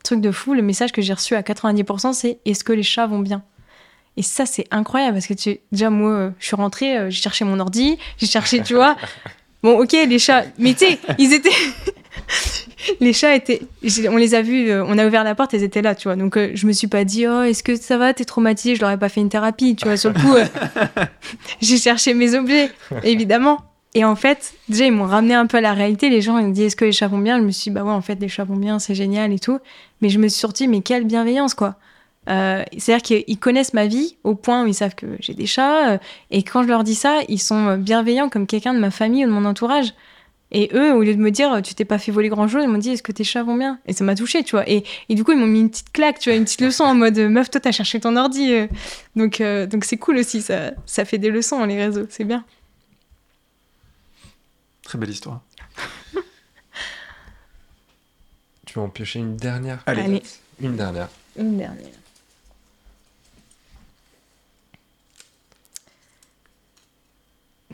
truc 0.03 0.21
de 0.21 0.31
fou, 0.31 0.53
le 0.53 0.61
message 0.61 0.91
que 0.91 1.01
j'ai 1.01 1.13
reçu 1.13 1.35
à 1.35 1.41
90%, 1.41 2.13
c'est 2.13 2.37
est-ce 2.45 2.63
que 2.63 2.73
les 2.73 2.83
chats 2.83 3.07
vont 3.07 3.19
bien? 3.19 3.43
Et 4.17 4.21
ça, 4.21 4.45
c'est 4.45 4.67
incroyable 4.71 5.13
parce 5.13 5.25
que 5.25 5.33
tu... 5.33 5.59
déjà, 5.71 5.89
moi, 5.89 6.11
euh, 6.11 6.29
je 6.37 6.45
suis 6.45 6.55
rentrée, 6.55 6.97
euh, 6.97 7.09
j'ai 7.09 7.21
cherché 7.21 7.45
mon 7.45 7.59
ordi, 7.59 7.97
j'ai 8.17 8.27
cherché, 8.27 8.61
tu 8.61 8.75
vois. 8.75 8.95
Bon, 9.63 9.79
ok, 9.79 9.91
les 9.91 10.17
chats, 10.17 10.45
mais 10.57 10.73
tu 10.73 10.87
sais, 10.87 10.99
ils 11.19 11.33
étaient. 11.33 11.51
les 12.99 13.13
chats 13.13 13.35
étaient. 13.35 13.61
On 14.09 14.17
les 14.17 14.35
a 14.35 14.41
vus, 14.41 14.71
on 14.73 14.97
a 14.97 15.05
ouvert 15.05 15.23
la 15.23 15.35
porte, 15.35 15.53
ils 15.53 15.63
étaient 15.63 15.81
là, 15.81 15.95
tu 15.95 16.07
vois. 16.07 16.15
Donc, 16.15 16.37
je 16.37 16.67
me 16.67 16.71
suis 16.71 16.87
pas 16.87 17.03
dit, 17.03 17.27
oh, 17.27 17.43
est-ce 17.43 17.63
que 17.63 17.75
ça 17.75 17.97
va, 17.97 18.13
t'es 18.13 18.25
traumatisée, 18.25 18.75
je 18.75 18.81
leur 18.81 18.91
ai 18.91 18.97
pas 18.97 19.09
fait 19.09 19.21
une 19.21 19.29
thérapie, 19.29 19.75
tu 19.75 19.85
vois. 19.85 19.97
Sur 19.97 20.11
le 20.13 20.19
coup, 20.19 20.35
j'ai 21.61 21.77
cherché 21.77 22.13
mes 22.13 22.35
objets, 22.35 22.71
évidemment. 23.03 23.59
Et 23.93 24.05
en 24.05 24.15
fait, 24.15 24.53
déjà, 24.69 24.85
ils 24.85 24.91
m'ont 24.91 25.05
ramené 25.05 25.33
un 25.33 25.47
peu 25.47 25.57
à 25.57 25.61
la 25.61 25.73
réalité. 25.73 26.09
Les 26.09 26.21
gens, 26.21 26.37
ils 26.37 26.47
me 26.47 26.53
disent, 26.53 26.67
est-ce 26.67 26.75
que 26.75 26.85
les 26.85 26.93
chats 26.93 27.07
vont 27.07 27.17
bien? 27.17 27.39
Je 27.39 27.43
me 27.43 27.51
suis 27.51 27.69
dit, 27.69 27.75
bah 27.75 27.83
ouais, 27.83 27.91
en 27.91 28.01
fait, 28.01 28.15
les 28.15 28.29
chats 28.29 28.45
vont 28.45 28.55
bien, 28.55 28.79
c'est 28.79 28.95
génial 28.95 29.33
et 29.33 29.39
tout. 29.39 29.59
Mais 30.01 30.09
je 30.09 30.17
me 30.17 30.27
suis 30.29 30.39
sortie, 30.39 30.67
mais 30.67 30.81
quelle 30.81 31.03
bienveillance, 31.03 31.53
quoi. 31.53 31.75
Euh, 32.29 32.63
C'est-à-dire 32.77 33.23
qu'ils 33.25 33.39
connaissent 33.39 33.73
ma 33.73 33.87
vie 33.87 34.15
au 34.23 34.35
point 34.35 34.63
où 34.63 34.67
ils 34.67 34.73
savent 34.73 34.95
que 34.95 35.07
j'ai 35.19 35.33
des 35.33 35.45
chats. 35.45 35.93
Euh, 35.93 35.97
et 36.29 36.43
quand 36.43 36.63
je 36.63 36.69
leur 36.69 36.85
dis 36.85 36.95
ça, 36.95 37.19
ils 37.27 37.39
sont 37.39 37.77
bienveillants 37.77 38.29
comme 38.29 38.47
quelqu'un 38.47 38.73
de 38.73 38.79
ma 38.79 38.91
famille 38.91 39.25
ou 39.25 39.27
de 39.27 39.33
mon 39.33 39.43
entourage. 39.43 39.93
Et 40.51 40.69
eux, 40.73 40.93
au 40.93 41.01
lieu 41.01 41.15
de 41.15 41.19
me 41.19 41.31
dire, 41.31 41.61
tu 41.61 41.73
t'es 41.73 41.85
pas 41.85 41.97
fait 41.97 42.11
voler 42.11 42.27
grand 42.27 42.47
chose, 42.47 42.63
ils 42.63 42.69
m'ont 42.69 42.77
dit, 42.77 42.89
est-ce 42.89 43.03
que 43.03 43.13
tes 43.13 43.23
chats 43.23 43.43
vont 43.43 43.55
bien? 43.55 43.79
Et 43.87 43.93
ça 43.93 44.03
m'a 44.03 44.15
touché, 44.15 44.43
tu 44.43 44.55
vois. 44.55 44.69
Et, 44.69 44.83
et, 45.07 45.15
du 45.15 45.23
coup, 45.23 45.31
ils 45.31 45.37
m'ont 45.37 45.47
mis 45.47 45.61
une 45.61 45.69
petite 45.69 45.93
claque, 45.93 46.19
tu 46.19 46.29
vois, 46.29 46.37
une 46.37 46.43
petite 46.43 46.59
leçon 46.61 46.83
en 46.83 46.93
mode, 46.93 47.17
meuf, 47.17 47.49
toi, 47.49 47.61
t'as 47.61 47.71
cherché 47.71 48.01
ton 48.01 48.17
ordi. 48.17 48.53
Euh. 48.53 48.67
Donc, 49.15 49.39
euh, 49.39 49.65
donc 49.65 49.85
c'est 49.85 49.97
cool 49.97 50.17
aussi, 50.17 50.41
ça, 50.41 50.71
ça 50.85 51.05
fait 51.05 51.17
des 51.17 51.29
leçons, 51.29 51.63
les 51.63 51.77
réseaux, 51.77 52.05
c'est 52.09 52.25
bien. 52.25 52.43
Très 54.83 54.97
belle 54.97 55.11
histoire. 55.11 55.39
tu 58.65 58.73
vas 58.73 58.81
en 58.81 58.89
piocher 58.89 59.19
une 59.19 59.37
dernière? 59.37 59.83
Allez. 59.85 60.21
Une 60.59 60.75
dernière. 60.75 61.07
Une 61.37 61.57
dernière. 61.57 61.87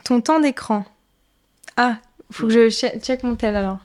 Ton 0.04 0.20
temps 0.20 0.38
d'écran. 0.38 0.86
Ah, 1.76 1.98
faut 2.30 2.46
que 2.46 2.52
je 2.52 2.70
check 2.70 3.22
mon 3.22 3.36
tel 3.36 3.56
alors. 3.56 3.78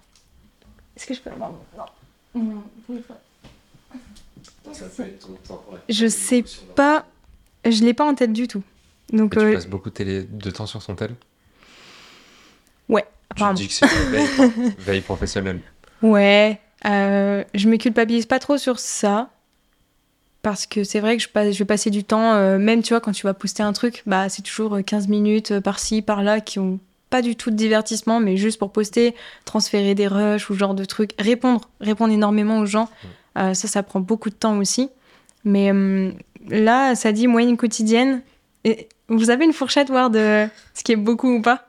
Est-ce 0.95 1.07
que 1.07 1.13
je 1.13 1.21
peux 1.21 1.31
avoir 1.31 1.53
Non. 2.35 2.63
Je 5.89 6.07
sais 6.07 6.43
pas. 6.75 7.05
Je 7.65 7.83
l'ai 7.83 7.93
pas 7.93 8.05
en 8.05 8.15
tête 8.15 8.33
du 8.33 8.47
tout. 8.47 8.63
Donc, 9.11 9.33
tu 9.33 9.39
euh, 9.39 9.53
passes 9.53 9.67
beaucoup 9.67 9.89
de 9.89 10.49
temps 10.49 10.65
sur 10.65 10.81
son 10.81 10.95
tel? 10.95 11.15
Ouais. 12.89 13.05
Tu 13.35 13.43
dis 13.53 13.67
que 13.67 13.73
c'est 13.73 13.87
veille, 13.87 14.73
veille 14.79 15.01
professionnelle. 15.01 15.61
Ouais. 16.01 16.59
Euh, 16.85 17.43
je 17.53 17.69
me 17.69 17.77
culpabilise 17.77 18.25
pas 18.25 18.39
trop 18.39 18.57
sur 18.57 18.79
ça. 18.79 19.29
Parce 20.41 20.65
que 20.65 20.83
c'est 20.83 20.99
vrai 20.99 21.15
que 21.15 21.23
je, 21.23 21.29
passe, 21.29 21.53
je 21.53 21.59
vais 21.59 21.65
passer 21.65 21.89
du 21.89 22.03
temps, 22.03 22.33
euh, 22.33 22.57
même 22.57 22.83
tu 22.83 22.89
vois, 22.89 22.99
quand 22.99 23.13
tu 23.13 23.25
vas 23.25 23.33
poster 23.33 23.63
un 23.63 23.71
truc, 23.71 24.03
bah, 24.05 24.27
c'est 24.27 24.41
toujours 24.41 24.77
15 24.85 25.07
minutes 25.07 25.61
par-ci, 25.61 26.01
par-là 26.01 26.41
qui 26.41 26.59
ont 26.59 26.79
pas 27.13 27.21
du 27.21 27.35
tout 27.35 27.51
de 27.51 27.55
divertissement, 27.55 28.19
mais 28.19 28.37
juste 28.37 28.57
pour 28.57 28.71
poster, 28.71 29.13
transférer 29.45 29.93
des 29.93 30.07
rushs 30.07 30.49
ou 30.49 30.55
genre 30.55 30.73
de 30.73 30.83
trucs, 30.83 31.11
répondre, 31.19 31.69
répondre 31.79 32.11
énormément 32.11 32.57
aux 32.57 32.65
gens. 32.65 32.89
Euh, 33.37 33.53
ça, 33.53 33.67
ça 33.67 33.83
prend 33.83 33.99
beaucoup 33.99 34.31
de 34.31 34.35
temps 34.35 34.57
aussi. 34.57 34.89
Mais 35.43 35.71
là, 36.47 36.95
ça 36.95 37.11
dit 37.11 37.27
moyenne 37.27 37.55
quotidienne. 37.55 38.23
Et 38.63 38.89
vous 39.09 39.29
avez 39.29 39.45
une 39.45 39.53
fourchette, 39.53 39.89
voir 39.89 40.09
de 40.09 40.47
ce 40.73 40.83
qui 40.83 40.91
est 40.91 40.95
beaucoup 40.95 41.35
ou 41.35 41.41
pas? 41.43 41.67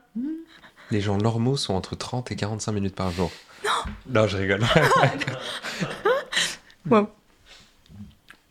Les 0.91 1.03
gens 1.03 1.19
normaux 1.19 1.59
sont 1.59 1.75
entre 1.75 1.95
30 1.95 2.33
et 2.33 2.37
45 2.37 2.73
minutes 2.73 2.95
par 2.95 3.11
jour. 3.11 3.31
Non 3.65 4.23
Non, 4.23 4.27
je 4.27 4.39
rigole. 4.39 4.63
wow. 6.91 7.07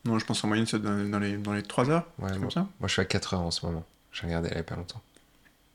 Non, 0.06 0.20
je 0.20 0.26
pense 0.26 0.44
en 0.44 0.48
moyenne, 0.48 0.68
c'est 0.68 0.80
dans, 0.80 1.20
les, 1.20 1.38
dans 1.38 1.54
les 1.54 1.64
3 1.64 1.90
heures. 1.90 2.06
Ouais, 2.20 2.38
moi, 2.38 2.52
ça? 2.52 2.68
moi, 2.80 2.88
je 2.88 2.94
suis 2.94 3.02
à 3.02 3.06
4 3.06 3.34
heures 3.34 3.42
en 3.42 3.50
ce 3.50 3.66
moment. 3.66 3.84
J'ai 4.12 4.28
regardé 4.28 4.50
il 4.50 4.54
n'y 4.54 4.60
a 4.60 4.64
pas 4.64 4.76
longtemps. 4.76 5.02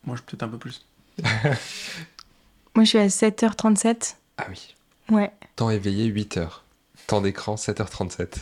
Moi, 0.04 0.14
je 0.14 0.22
peut-être 0.22 0.44
un 0.44 0.48
peu 0.48 0.58
plus. 0.58 0.86
moi, 2.74 2.84
je 2.84 2.88
suis 2.88 2.98
à 2.98 3.06
7h37. 3.06 4.14
Ah 4.38 4.46
oui. 4.48 4.74
Ouais. 5.10 5.30
Temps 5.56 5.70
éveillé, 5.70 6.06
8 6.06 6.36
heures. 6.36 6.64
Temps 7.06 7.20
d'écran, 7.20 7.54
7h37. 7.54 8.36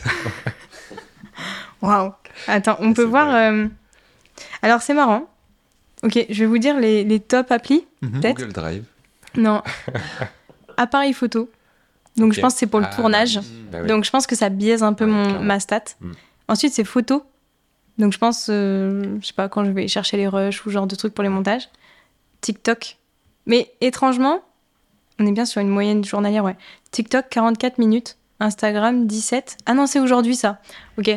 Waouh. 1.81 2.13
Attends, 2.47 2.77
on 2.79 2.93
peut 2.93 3.03
voir. 3.03 3.33
Euh, 3.33 3.67
alors, 4.61 4.81
c'est 4.81 4.93
marrant. 4.93 5.27
Ok, 6.03 6.25
je 6.29 6.39
vais 6.39 6.45
vous 6.45 6.57
dire 6.57 6.79
les, 6.79 7.03
les 7.03 7.19
top 7.19 7.51
applis, 7.51 7.85
mhm. 8.01 8.19
peut-être. 8.19 8.37
Google 8.37 8.53
Drive. 8.53 8.83
Non. 9.35 9.63
Appareil 10.77 11.13
photo. 11.13 11.49
Donc 12.17 12.33
je 12.33 12.41
pense 12.41 12.53
que 12.53 12.59
c'est 12.59 12.67
pour 12.67 12.79
le 12.79 12.87
ah, 12.89 12.95
tournage. 12.95 13.39
Bah 13.71 13.83
Donc 13.83 14.03
je 14.03 14.09
pense 14.09 14.25
que 14.25 14.35
ça 14.35 14.49
biaise 14.49 14.81
un 14.83 14.93
peu 14.93 15.05
mon, 15.05 15.39
ma 15.39 15.59
stat. 15.59 15.83
Mm. 16.01 16.11
Ensuite, 16.47 16.73
c'est 16.73 16.83
photo. 16.83 17.23
Donc 17.99 18.11
je 18.11 18.17
pense, 18.17 18.45
je 18.47 19.19
sais 19.21 19.33
pas, 19.33 19.49
quand 19.49 19.65
je 19.65 19.71
vais 19.71 19.87
chercher 19.87 20.17
les 20.17 20.27
rushs 20.27 20.65
ou 20.65 20.69
genre 20.69 20.87
de 20.87 20.95
trucs 20.95 21.13
pour 21.13 21.23
les 21.23 21.29
montages. 21.29 21.69
TikTok. 22.41 22.97
Mais 23.45 23.71
étrangement, 23.81 24.41
on 25.19 25.25
est 25.25 25.31
bien 25.31 25.45
sur 25.45 25.61
une 25.61 25.69
moyenne 25.69 26.03
journalière, 26.03 26.43
ouais. 26.43 26.55
TikTok, 26.91 27.29
44 27.29 27.77
minutes. 27.77 28.17
Instagram, 28.39 29.07
17. 29.07 29.57
Ah 29.65 29.73
non, 29.73 29.87
c'est 29.87 29.99
aujourd'hui 29.99 30.35
ça. 30.35 30.59
Ok. 30.97 31.09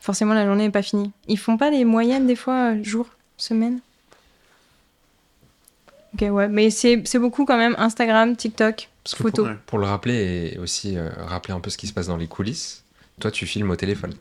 Forcément, 0.00 0.34
la 0.34 0.44
journée 0.44 0.64
n'est 0.64 0.70
pas 0.70 0.82
finie. 0.82 1.12
Ils 1.28 1.38
font 1.38 1.56
pas 1.56 1.70
les 1.70 1.84
moyennes 1.84 2.26
des 2.26 2.36
fois, 2.36 2.72
euh, 2.72 2.82
jour, 2.82 3.06
semaine? 3.36 3.80
Ok, 6.14 6.28
ouais. 6.30 6.48
Mais 6.48 6.70
c'est 6.70 7.18
beaucoup 7.18 7.44
quand 7.44 7.56
même 7.56 7.74
Instagram, 7.78 8.36
TikTok, 8.36 8.88
photo. 9.06 9.46
Pour, 9.66 9.78
le 9.78 9.86
rappeler 9.86 10.52
et 10.54 10.58
aussi 10.58 10.96
euh, 10.96 11.10
rappeler 11.18 11.54
un 11.54 11.60
peu 11.60 11.70
ce 11.70 11.78
qui 11.78 11.86
se 11.86 11.92
passe 11.92 12.08
dans 12.08 12.16
les 12.16 12.28
coulisses, 12.28 12.84
toi, 13.20 13.30
tu 13.30 13.46
filmes 13.46 13.70
au 13.70 13.76
téléphone. 13.76 14.14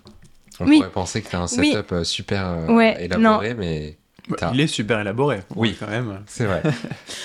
On 0.60 0.66
pourrait 0.66 0.90
penser 0.90 1.22
que 1.22 1.30
tu 1.30 1.36
as 1.36 1.42
un 1.42 1.48
setup 1.48 1.92
euh, 1.92 2.04
super 2.04 2.70
élaboré, 3.00 3.54
mais. 3.54 3.98
Bah, 4.30 4.52
il 4.54 4.60
est 4.60 4.68
super 4.68 5.00
élaboré. 5.00 5.42
Oui, 5.56 5.76
quand 5.80 5.88
même. 5.88 6.22
C'est 6.28 6.46
vrai. 6.46 6.64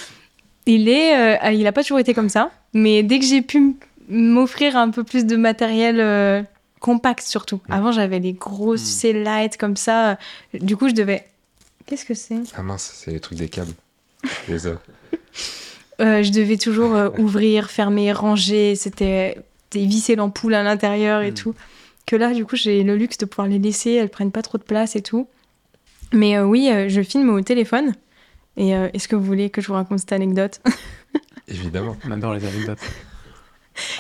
il 0.67 0.89
est, 0.89 1.39
ah, 1.41 1.53
il 1.53 1.67
a 1.67 1.73
pas 1.73 1.83
toujours 1.83 1.99
été 1.99 2.15
comme 2.15 2.29
ça, 2.29 2.51
mais 2.75 3.03
dès 3.03 3.19
que 3.19 3.25
j'ai 3.25 3.43
pu 3.43 3.77
m'offrir 4.11 4.77
un 4.77 4.91
peu 4.91 5.05
plus 5.05 5.25
de 5.25 5.37
matériel 5.37 6.01
euh, 6.01 6.43
compact 6.81 7.23
surtout. 7.23 7.61
Avant, 7.69 7.93
j'avais 7.93 8.21
des 8.21 8.33
grosses 8.33 8.83
mm. 8.83 8.85
C-Light 8.85 9.57
comme 9.57 9.77
ça. 9.77 10.19
Du 10.53 10.77
coup, 10.77 10.89
je 10.89 10.95
devais. 10.95 11.25
Qu'est-ce 11.87 12.05
que 12.05 12.15
c'est? 12.15 12.41
Ah 12.55 12.63
mince, 12.63 12.93
c'est 12.95 13.13
les 13.13 13.21
trucs 13.21 13.39
des 13.39 13.49
câbles. 13.49 13.73
les 14.49 14.67
euh, 14.67 16.23
je 16.23 16.31
devais 16.31 16.57
toujours 16.57 16.95
euh, 16.95 17.11
ouvrir, 17.19 17.71
fermer, 17.71 18.13
ranger. 18.13 18.75
C'était 18.75 19.39
visser 19.75 20.17
l'ampoule 20.17 20.55
à 20.55 20.63
l'intérieur 20.63 21.23
et 21.23 21.31
mm. 21.31 21.35
tout. 21.35 21.55
Que 22.07 22.17
là, 22.17 22.33
du 22.33 22.45
coup, 22.45 22.57
j'ai 22.57 22.83
le 22.83 22.97
luxe 22.97 23.19
de 23.19 23.27
pouvoir 23.27 23.49
les 23.49 23.59
laisser. 23.59 23.93
Elles 23.93 24.09
prennent 24.09 24.33
pas 24.33 24.43
trop 24.43 24.59
de 24.59 24.63
place 24.63 24.97
et 24.97 25.03
tout. 25.03 25.29
Mais 26.13 26.41
oui, 26.41 26.71
je 26.89 27.03
filme 27.03 27.31
au 27.31 27.41
téléphone. 27.41 27.95
Et 28.57 28.71
est-ce 28.71 29.09
que 29.09 29.17
vous 29.17 29.25
voulez 29.25 29.51
que 29.51 29.61
je 29.61 29.69
vous 29.69 29.75
raconte 29.75 30.01
cette 30.01 30.13
anecdote? 30.13 30.61
Évidemment. 31.49 31.97
On 32.07 32.11
adore 32.11 32.35
les 32.35 32.45
anecdotes. 32.45 32.79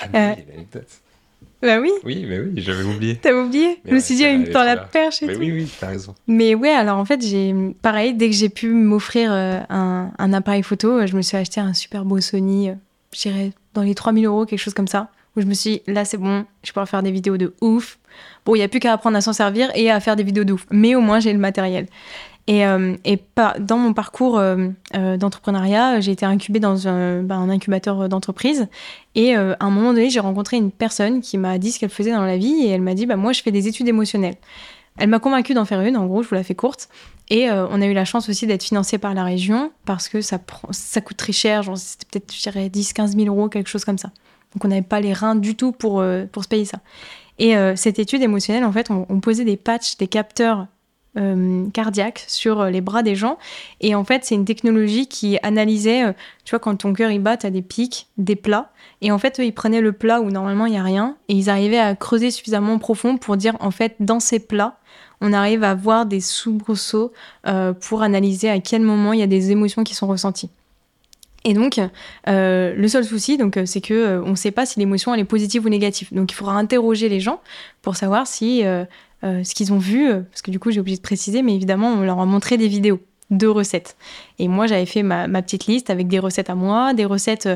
Ah, 0.02 0.06
mais 0.12 0.34
oui, 0.36 0.44
l'anecdote. 0.48 0.88
Bah 1.62 1.78
oui. 1.78 1.90
Oui, 2.04 2.24
mais 2.26 2.40
oui, 2.40 2.52
j'avais 2.56 2.84
oublié. 2.84 3.16
T'as 3.16 3.34
oublié? 3.34 3.80
Je 3.84 3.94
me 3.94 4.00
suis 4.00 4.14
dit, 4.14 4.22
il 4.22 4.40
me 4.40 4.50
tend 4.50 4.64
la 4.64 4.78
perche 4.78 5.22
et 5.22 5.26
mais 5.26 5.34
tout. 5.34 5.40
Oui, 5.40 5.52
oui, 5.52 5.70
t'as 5.78 5.88
raison. 5.88 6.14
Mais 6.26 6.54
ouais, 6.54 6.70
alors 6.70 6.96
en 6.96 7.04
fait, 7.04 7.22
j'ai 7.22 7.54
pareil, 7.82 8.14
dès 8.14 8.30
que 8.30 8.34
j'ai 8.34 8.48
pu 8.48 8.68
m'offrir 8.68 9.30
euh, 9.30 9.60
un, 9.68 10.10
un, 10.18 10.32
appareil 10.32 10.62
photo, 10.62 11.06
je 11.06 11.14
me 11.14 11.22
suis 11.22 11.36
acheté 11.36 11.60
un 11.60 11.74
super 11.74 12.06
beau 12.06 12.18
Sony, 12.20 12.70
euh, 12.70 12.74
je 13.14 13.20
dirais 13.20 13.52
dans 13.74 13.82
les 13.82 13.94
3000 13.94 14.24
euros, 14.24 14.46
quelque 14.46 14.58
chose 14.58 14.72
comme 14.72 14.88
ça, 14.88 15.10
où 15.36 15.42
je 15.42 15.46
me 15.46 15.52
suis 15.52 15.70
dit, 15.70 15.82
là 15.86 16.06
c'est 16.06 16.16
bon, 16.16 16.46
je 16.64 16.72
peux 16.72 16.84
faire 16.86 17.02
des 17.02 17.10
vidéos 17.10 17.36
de 17.36 17.54
ouf. 17.60 17.98
Bon, 18.44 18.54
il 18.54 18.58
n'y 18.58 18.64
a 18.64 18.68
plus 18.68 18.80
qu'à 18.80 18.92
apprendre 18.92 19.16
à 19.16 19.20
s'en 19.20 19.32
servir 19.32 19.70
et 19.74 19.90
à 19.90 20.00
faire 20.00 20.16
des 20.16 20.22
vidéos 20.22 20.44
de 20.44 20.52
ouf. 20.54 20.66
Mais 20.70 20.94
au 20.94 21.00
moins, 21.00 21.20
j'ai 21.20 21.32
le 21.32 21.38
matériel. 21.38 21.86
Et, 22.50 22.66
euh, 22.66 22.96
dans 23.60 23.78
mon 23.78 23.92
parcours 23.92 24.36
euh, 24.38 24.70
euh, 24.96 25.16
d'entrepreneuriat, 25.16 26.00
j'ai 26.00 26.10
été 26.10 26.26
incubée 26.26 26.58
dans 26.58 26.88
un, 26.88 27.22
bah, 27.22 27.36
incubateur 27.36 28.08
d'entreprise. 28.08 28.66
Et 29.14 29.34
à 29.34 29.56
un 29.60 29.70
moment 29.70 29.92
donné, 29.92 30.10
j'ai 30.10 30.18
rencontré 30.20 30.56
une 30.56 30.72
personne 30.72 31.20
qui 31.20 31.38
m'a 31.38 31.58
dit 31.58 31.70
ce 31.70 31.78
qu'elle 31.78 31.90
faisait 31.90 32.10
dans 32.10 32.24
la 32.24 32.36
vie. 32.36 32.64
Et 32.64 32.70
elle 32.70 32.80
m'a 32.80 32.94
dit 32.94 33.06
bah, 33.06 33.16
Moi, 33.16 33.32
je 33.32 33.42
fais 33.42 33.52
des 33.52 33.68
études 33.68 33.86
émotionnelles. 33.86 34.34
Elle 34.98 35.08
m'a 35.08 35.20
convaincue 35.20 35.54
d'en 35.54 35.64
faire 35.64 35.80
une, 35.80 35.96
en 35.96 36.06
gros, 36.06 36.22
je 36.22 36.28
vous 36.28 36.34
la 36.34 36.42
fais 36.42 36.56
courte. 36.56 36.88
Et 37.28 37.48
on 37.48 37.80
a 37.80 37.86
eu 37.86 37.92
la 37.92 38.04
chance 38.04 38.28
aussi 38.28 38.48
d'être 38.48 38.64
financé 38.64 38.98
par 38.98 39.14
la 39.14 39.22
région 39.22 39.70
parce 39.84 40.08
que 40.08 40.20
ça, 40.20 40.38
coûte 40.38 41.16
très 41.16 41.32
cher, 41.32 41.62
c'était 41.76 42.18
peut-être, 42.18 42.34
je 42.34 42.42
dirais, 42.42 42.68
10, 42.68 42.92
15 42.92 43.16
000 43.16 43.28
euros, 43.28 43.48
quelque 43.48 43.68
chose 43.68 43.84
comme 43.84 43.98
ça. 43.98 44.10
Donc 44.52 44.64
on 44.64 44.68
n'avait 44.68 44.82
pas 44.82 45.00
les 45.00 45.12
reins 45.12 45.36
du 45.36 45.54
tout 45.54 45.70
pour 45.70 46.00
se 46.02 46.48
payer 46.48 46.64
ça. 46.64 46.80
Et 47.42 47.54
cette 47.74 47.98
étude 47.98 48.22
émotionnelle, 48.22 48.64
en 48.64 48.72
fait, 48.72 48.90
on, 48.90 49.20
posait 49.20 49.44
des 49.44 49.56
patchs, 49.56 49.96
des 49.96 50.08
capteurs 50.08 50.66
euh, 51.18 51.68
cardiaque 51.70 52.24
sur 52.28 52.60
euh, 52.60 52.70
les 52.70 52.80
bras 52.80 53.02
des 53.02 53.16
gens. 53.16 53.36
Et 53.80 53.96
en 53.96 54.04
fait, 54.04 54.24
c'est 54.24 54.36
une 54.36 54.44
technologie 54.44 55.08
qui 55.08 55.40
analysait, 55.42 56.04
euh, 56.04 56.12
tu 56.44 56.50
vois, 56.50 56.60
quand 56.60 56.76
ton 56.76 56.92
cœur 56.92 57.10
il 57.10 57.18
bat, 57.18 57.36
tu 57.36 57.46
as 57.46 57.50
des 57.50 57.62
pics, 57.62 58.06
des 58.16 58.36
plats. 58.36 58.70
Et 59.00 59.10
en 59.10 59.18
fait, 59.18 59.40
eux, 59.40 59.44
ils 59.44 59.52
prenaient 59.52 59.80
le 59.80 59.90
plat 59.90 60.20
où 60.20 60.30
normalement 60.30 60.66
il 60.66 60.70
n'y 60.70 60.78
a 60.78 60.84
rien 60.84 61.16
et 61.28 61.34
ils 61.34 61.50
arrivaient 61.50 61.80
à 61.80 61.96
creuser 61.96 62.30
suffisamment 62.30 62.78
profond 62.78 63.16
pour 63.16 63.36
dire, 63.36 63.56
en 63.58 63.72
fait, 63.72 63.96
dans 63.98 64.20
ces 64.20 64.38
plats, 64.38 64.78
on 65.20 65.32
arrive 65.32 65.64
à 65.64 65.74
voir 65.74 66.06
des 66.06 66.20
soubresauts 66.20 67.12
pour 67.80 68.02
analyser 68.02 68.48
à 68.48 68.60
quel 68.60 68.80
moment 68.80 69.12
il 69.12 69.18
y 69.18 69.24
a 69.24 69.26
des 69.26 69.50
émotions 69.50 69.82
qui 69.82 69.94
sont 69.94 70.06
ressenties. 70.06 70.50
Et 71.44 71.54
donc, 71.54 71.80
le 72.26 72.86
seul 72.88 73.04
souci, 73.04 73.38
donc, 73.38 73.58
c'est 73.64 73.80
que 73.80 74.20
on 74.24 74.30
ne 74.30 74.34
sait 74.34 74.50
pas 74.50 74.66
si 74.66 74.78
l'émotion 74.78 75.14
elle 75.14 75.20
est 75.20 75.24
positive 75.24 75.64
ou 75.64 75.68
négative. 75.68 76.08
Donc, 76.12 76.32
il 76.32 76.34
faudra 76.34 76.54
interroger 76.54 77.08
les 77.08 77.20
gens 77.20 77.40
pour 77.82 77.96
savoir 77.96 78.26
si 78.26 78.62
euh, 79.22 79.44
ce 79.44 79.54
qu'ils 79.54 79.72
ont 79.72 79.78
vu, 79.78 80.08
euh, 80.08 80.20
parce 80.22 80.40
que 80.40 80.50
du 80.50 80.58
coup 80.58 80.70
j'ai 80.70 80.80
oublié 80.80 80.96
de 80.96 81.02
préciser, 81.02 81.42
mais 81.42 81.54
évidemment 81.54 81.88
on 81.88 82.00
leur 82.00 82.20
a 82.20 82.24
montré 82.24 82.56
des 82.56 82.68
vidéos 82.68 83.00
de 83.30 83.46
recettes. 83.46 83.96
Et 84.38 84.48
moi 84.48 84.66
j'avais 84.66 84.86
fait 84.86 85.02
ma, 85.02 85.28
petite 85.42 85.66
liste 85.66 85.90
avec 85.90 86.08
des 86.08 86.18
recettes 86.18 86.48
à 86.48 86.54
moi, 86.54 86.94
des 86.94 87.04
recettes 87.04 87.48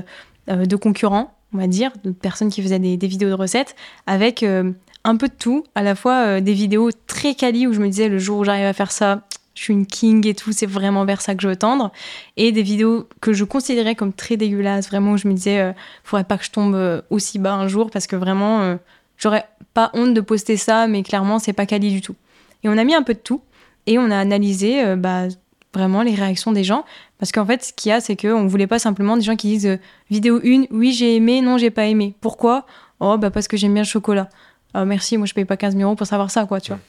euh, 0.51 0.67
de 0.67 0.77
concurrents, 0.77 1.33
on 1.55 1.59
va 1.59 1.67
dire, 1.67 1.91
de 2.05 2.11
personnes 2.11 2.51
qui 2.51 2.63
faisaient 2.63 2.79
des, 2.79 2.97
vidéos 3.07 3.31
de 3.31 3.35
recettes, 3.35 3.77
avec 4.07 4.43
un 4.43 5.17
peu 5.17 5.29
de 5.29 5.35
tout, 5.39 5.65
à 5.75 5.83
la 5.83 5.95
fois 5.95 6.41
des 6.41 6.53
vidéos 6.53 6.91
très 7.07 7.35
quali 7.35 7.69
où 7.69 7.73
je 7.73 7.81
me 7.81 7.87
disais 7.87 8.09
le 8.09 8.19
jour 8.19 8.39
où 8.39 8.45
j'arrive 8.45 8.67
à 8.67 8.73
faire 8.73 8.91
ça, 8.91 9.23
je 9.55 9.63
suis 9.63 9.73
une 9.73 9.87
king 9.87 10.27
et 10.27 10.35
tout, 10.35 10.53
c'est 10.53 10.67
vraiment 10.67 11.05
vers 11.05 11.21
ça 11.21 11.35
que 11.35 11.43
je 11.43 11.49
veux 11.49 11.57
tendre. 11.57 11.93
Et 12.37 12.53
des 12.53 12.63
vidéos 12.63 13.09
que 13.21 13.33
je 13.33 13.45
considérais 13.45 13.95
comme 13.95 14.13
très 14.13 14.37
dégueulasses, 14.37 14.89
vraiment 14.89 15.13
où 15.13 15.17
je 15.17 15.29
me 15.29 15.35
disais, 15.35 15.61
euh, 15.61 15.73
faudrait 16.03 16.25
pas 16.25 16.39
que 16.39 16.45
je 16.45 16.51
tombe 16.51 17.03
aussi 17.11 17.39
bas 17.39 17.55
un 17.55 17.69
jour 17.69 17.91
parce 17.91 18.07
que 18.07 18.17
vraiment, 18.17 18.77
J'aurais 19.17 19.47
pas 19.75 19.91
honte 19.95 20.15
de 20.15 20.21
poster 20.21 20.57
ça, 20.57 20.87
mais 20.87 21.03
clairement, 21.03 21.39
c'est 21.39 21.53
pas 21.53 21.67
quali 21.67 21.91
du 21.91 22.01
tout. 22.01 22.17
Et 22.63 22.69
on 22.69 22.77
a 22.77 22.85
mis 22.85 22.95
un 22.95 23.03
peu 23.03 23.15
de 23.15 23.19
tout 23.19 23.43
et 23.87 23.99
on 23.99 24.11
a 24.11 24.19
analysé 24.19 24.85
euh, 24.85 24.97
bah, 24.97 25.29
vraiment 25.73 26.03
les 26.03 26.15
réactions 26.15 26.53
des 26.53 26.65
gens. 26.65 26.85
Parce 27.19 27.33
qu'en 27.33 27.47
fait, 27.47 27.65
ce 27.65 27.73
qu'il 27.73 27.91
y 27.91 27.93
a, 27.93 28.01
c'est 28.01 28.17
qu'on 28.17 28.47
voulait 28.47 28.67
pas 28.67 28.79
simplement 28.79 29.17
des 29.17 29.23
gens 29.23 29.37
qui 29.37 29.49
disent 29.49 29.67
euh, 29.67 29.77
vidéo 30.11 30.41
1, 30.45 30.65
oui, 30.71 30.93
j'ai 30.93 31.17
aimé, 31.17 31.41
non, 31.41 31.59
j'ai 31.59 31.71
pas 31.71 31.87
aimé. 31.87 32.15
Pourquoi? 32.21 32.67
Oh, 33.01 33.17
bah 33.19 33.31
parce 33.31 33.49
que 33.49 33.57
j'aime 33.57 33.75
bien 33.75 33.83
le 33.83 33.89
chocolat. 33.89 34.29
Ah, 34.73 34.85
merci, 34.85 35.17
moi 35.17 35.27
je 35.27 35.35
paye 35.35 35.45
pas 35.45 35.57
15 35.57 35.77
000 35.77 35.85
euros 35.85 35.97
pour 35.97 36.07
savoir 36.07 36.31
ça, 36.31 36.47
quoi, 36.47 36.61
tu 36.61 36.73
vois. 36.73 36.81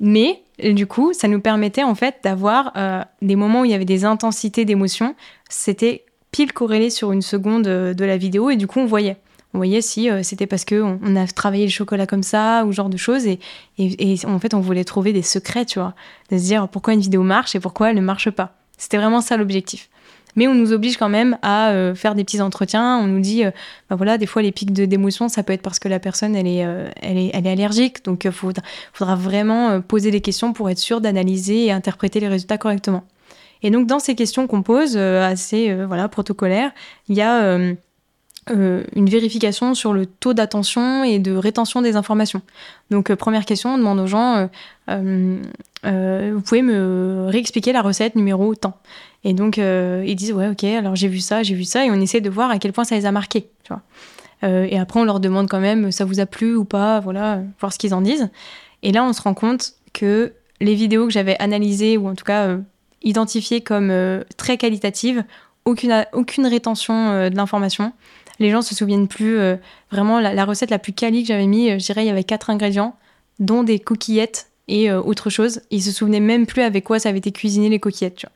Mais 0.00 0.42
du 0.58 0.86
coup, 0.86 1.12
ça 1.12 1.28
nous 1.28 1.40
permettait 1.40 1.82
en 1.82 1.94
fait 1.94 2.16
d'avoir 2.22 2.72
euh, 2.76 3.02
des 3.22 3.36
moments 3.36 3.62
où 3.62 3.64
il 3.64 3.70
y 3.70 3.74
avait 3.74 3.84
des 3.84 4.04
intensités 4.04 4.64
d'émotions. 4.64 5.14
C'était 5.48 6.04
pile 6.30 6.52
corrélé 6.52 6.90
sur 6.90 7.12
une 7.12 7.22
seconde 7.22 7.64
de 7.64 8.04
la 8.04 8.16
vidéo 8.16 8.50
et 8.50 8.56
du 8.56 8.66
coup, 8.66 8.80
on 8.80 8.86
voyait. 8.86 9.16
On 9.54 9.58
voyait 9.58 9.82
si 9.82 10.10
euh, 10.10 10.24
c'était 10.24 10.48
parce 10.48 10.64
qu'on 10.64 10.98
on 11.00 11.14
a 11.14 11.26
travaillé 11.28 11.64
le 11.64 11.70
chocolat 11.70 12.08
comme 12.08 12.24
ça 12.24 12.64
ou 12.66 12.72
genre 12.72 12.90
de 12.90 12.96
choses. 12.96 13.24
Et, 13.26 13.38
et, 13.78 14.16
en 14.26 14.40
fait, 14.40 14.52
on 14.52 14.60
voulait 14.60 14.82
trouver 14.82 15.12
des 15.12 15.22
secrets, 15.22 15.64
tu 15.64 15.78
vois. 15.78 15.94
De 16.30 16.36
se 16.36 16.42
dire 16.42 16.68
pourquoi 16.68 16.94
une 16.94 17.00
vidéo 17.00 17.22
marche 17.22 17.54
et 17.54 17.60
pourquoi 17.60 17.90
elle 17.90 17.96
ne 17.96 18.00
marche 18.00 18.30
pas. 18.30 18.56
C'était 18.76 18.96
vraiment 18.96 19.20
ça 19.20 19.36
l'objectif. 19.36 19.88
Mais 20.36 20.46
on 20.48 20.54
nous 20.54 20.72
oblige 20.72 20.96
quand 20.96 21.08
même 21.08 21.38
à 21.42 21.70
euh, 21.70 21.94
faire 21.94 22.14
des 22.14 22.24
petits 22.24 22.40
entretiens. 22.40 22.98
On 22.98 23.06
nous 23.06 23.20
dit, 23.20 23.44
euh, 23.44 23.50
bah 23.88 23.96
voilà, 23.96 24.18
des 24.18 24.26
fois 24.26 24.42
les 24.42 24.52
pics 24.52 24.72
d'émotion, 24.72 25.28
ça 25.28 25.42
peut 25.42 25.52
être 25.52 25.62
parce 25.62 25.78
que 25.78 25.88
la 25.88 25.98
personne 25.98 26.34
elle 26.34 26.46
est, 26.46 26.66
elle 27.02 27.18
est, 27.18 27.30
elle 27.32 27.46
est 27.46 27.52
allergique. 27.52 28.04
Donc 28.04 28.24
il 28.24 28.32
faudra, 28.32 28.62
faudra, 28.92 29.16
vraiment 29.16 29.80
poser 29.80 30.10
des 30.10 30.20
questions 30.20 30.52
pour 30.52 30.70
être 30.70 30.78
sûr 30.78 31.00
d'analyser 31.00 31.66
et 31.66 31.72
interpréter 31.72 32.20
les 32.20 32.28
résultats 32.28 32.58
correctement. 32.58 33.04
Et 33.62 33.70
donc 33.70 33.86
dans 33.86 33.98
ces 33.98 34.14
questions 34.14 34.46
qu'on 34.46 34.62
pose, 34.62 34.96
assez 34.96 35.74
voilà 35.84 36.08
protocolaires, 36.08 36.72
il 37.08 37.16
y 37.16 37.22
a 37.22 37.74
euh, 38.50 38.84
une 38.94 39.08
vérification 39.08 39.74
sur 39.74 39.94
le 39.94 40.04
taux 40.04 40.34
d'attention 40.34 41.02
et 41.02 41.18
de 41.18 41.34
rétention 41.34 41.80
des 41.80 41.96
informations. 41.96 42.42
Donc, 42.90 43.08
euh, 43.08 43.16
première 43.16 43.46
question, 43.46 43.74
on 43.74 43.78
demande 43.78 43.98
aux 44.00 44.06
gens, 44.06 44.50
euh, 44.90 45.40
vous 45.82 46.40
pouvez 46.42 46.60
me 46.60 47.26
réexpliquer 47.30 47.72
la 47.72 47.80
recette 47.80 48.16
numéro 48.16 48.54
temps 48.54 48.76
Et 49.24 49.32
donc, 49.32 49.56
ils 49.56 50.14
disent, 50.14 50.32
ouais, 50.32 50.48
ok, 50.48 50.64
alors 50.64 50.96
j'ai 50.96 51.08
vu 51.08 51.20
ça, 51.20 51.42
j'ai 51.42 51.54
vu 51.54 51.64
ça, 51.64 51.86
et 51.86 51.90
on 51.90 51.94
essaie 51.94 52.20
de 52.20 52.28
voir 52.28 52.50
à 52.50 52.58
quel 52.58 52.72
point 52.72 52.84
ça 52.84 52.94
les 52.94 53.06
a 53.06 53.12
marqués. 53.12 53.48
Tu 53.62 53.72
vois. 53.72 54.50
et 54.66 54.78
après, 54.78 55.00
on 55.00 55.04
leur 55.04 55.18
demande 55.18 55.48
quand 55.48 55.60
même, 55.60 55.90
ça 55.90 56.04
vous 56.04 56.20
a 56.20 56.26
plu 56.26 56.54
ou 56.54 56.66
pas, 56.66 57.00
voilà, 57.00 57.40
voir 57.58 57.72
ce 57.72 57.78
qu'ils 57.78 57.94
en 57.94 58.02
disent. 58.02 58.28
Et 58.82 58.92
là, 58.92 59.02
on 59.02 59.14
se 59.14 59.22
rend 59.22 59.32
compte 59.32 59.72
que 59.94 60.34
les 60.60 60.74
vidéos 60.74 61.06
que 61.06 61.12
j'avais 61.12 61.36
analysées, 61.40 61.96
ou 61.96 62.06
en 62.06 62.14
tout 62.14 62.24
cas 62.24 62.58
identifiées 63.02 63.62
comme 63.62 63.90
très 64.36 64.58
qualitatives, 64.58 65.24
aucune, 65.64 66.04
aucune 66.12 66.46
rétention 66.46 67.30
de 67.30 67.34
l'information 67.34 67.94
les 68.38 68.50
gens 68.50 68.62
se 68.62 68.74
souviennent 68.74 69.08
plus. 69.08 69.38
Euh, 69.38 69.56
vraiment, 69.90 70.20
la, 70.20 70.44
recette 70.44 70.70
la 70.70 70.78
plus 70.78 70.92
quali 70.92 71.22
que 71.22 71.28
j'avais 71.28 71.46
mis, 71.46 71.70
euh, 71.70 71.78
je 71.78 71.84
dirais, 71.84 72.04
il 72.04 72.08
y 72.08 72.10
avait 72.10 72.24
quatre 72.24 72.50
ingrédients, 72.50 72.96
dont 73.38 73.62
des 73.62 73.78
coquillettes 73.78 74.50
et 74.68 74.90
euh, 74.90 75.00
autre 75.00 75.30
chose. 75.30 75.60
Ils 75.70 75.82
se 75.82 75.92
souvenaient 75.92 76.20
même 76.20 76.46
plus 76.46 76.62
avec 76.62 76.84
quoi 76.84 76.98
ça 76.98 77.10
avait 77.10 77.18
été 77.18 77.32
cuisiné 77.32 77.68
les 77.68 77.80
coquillettes. 77.80 78.26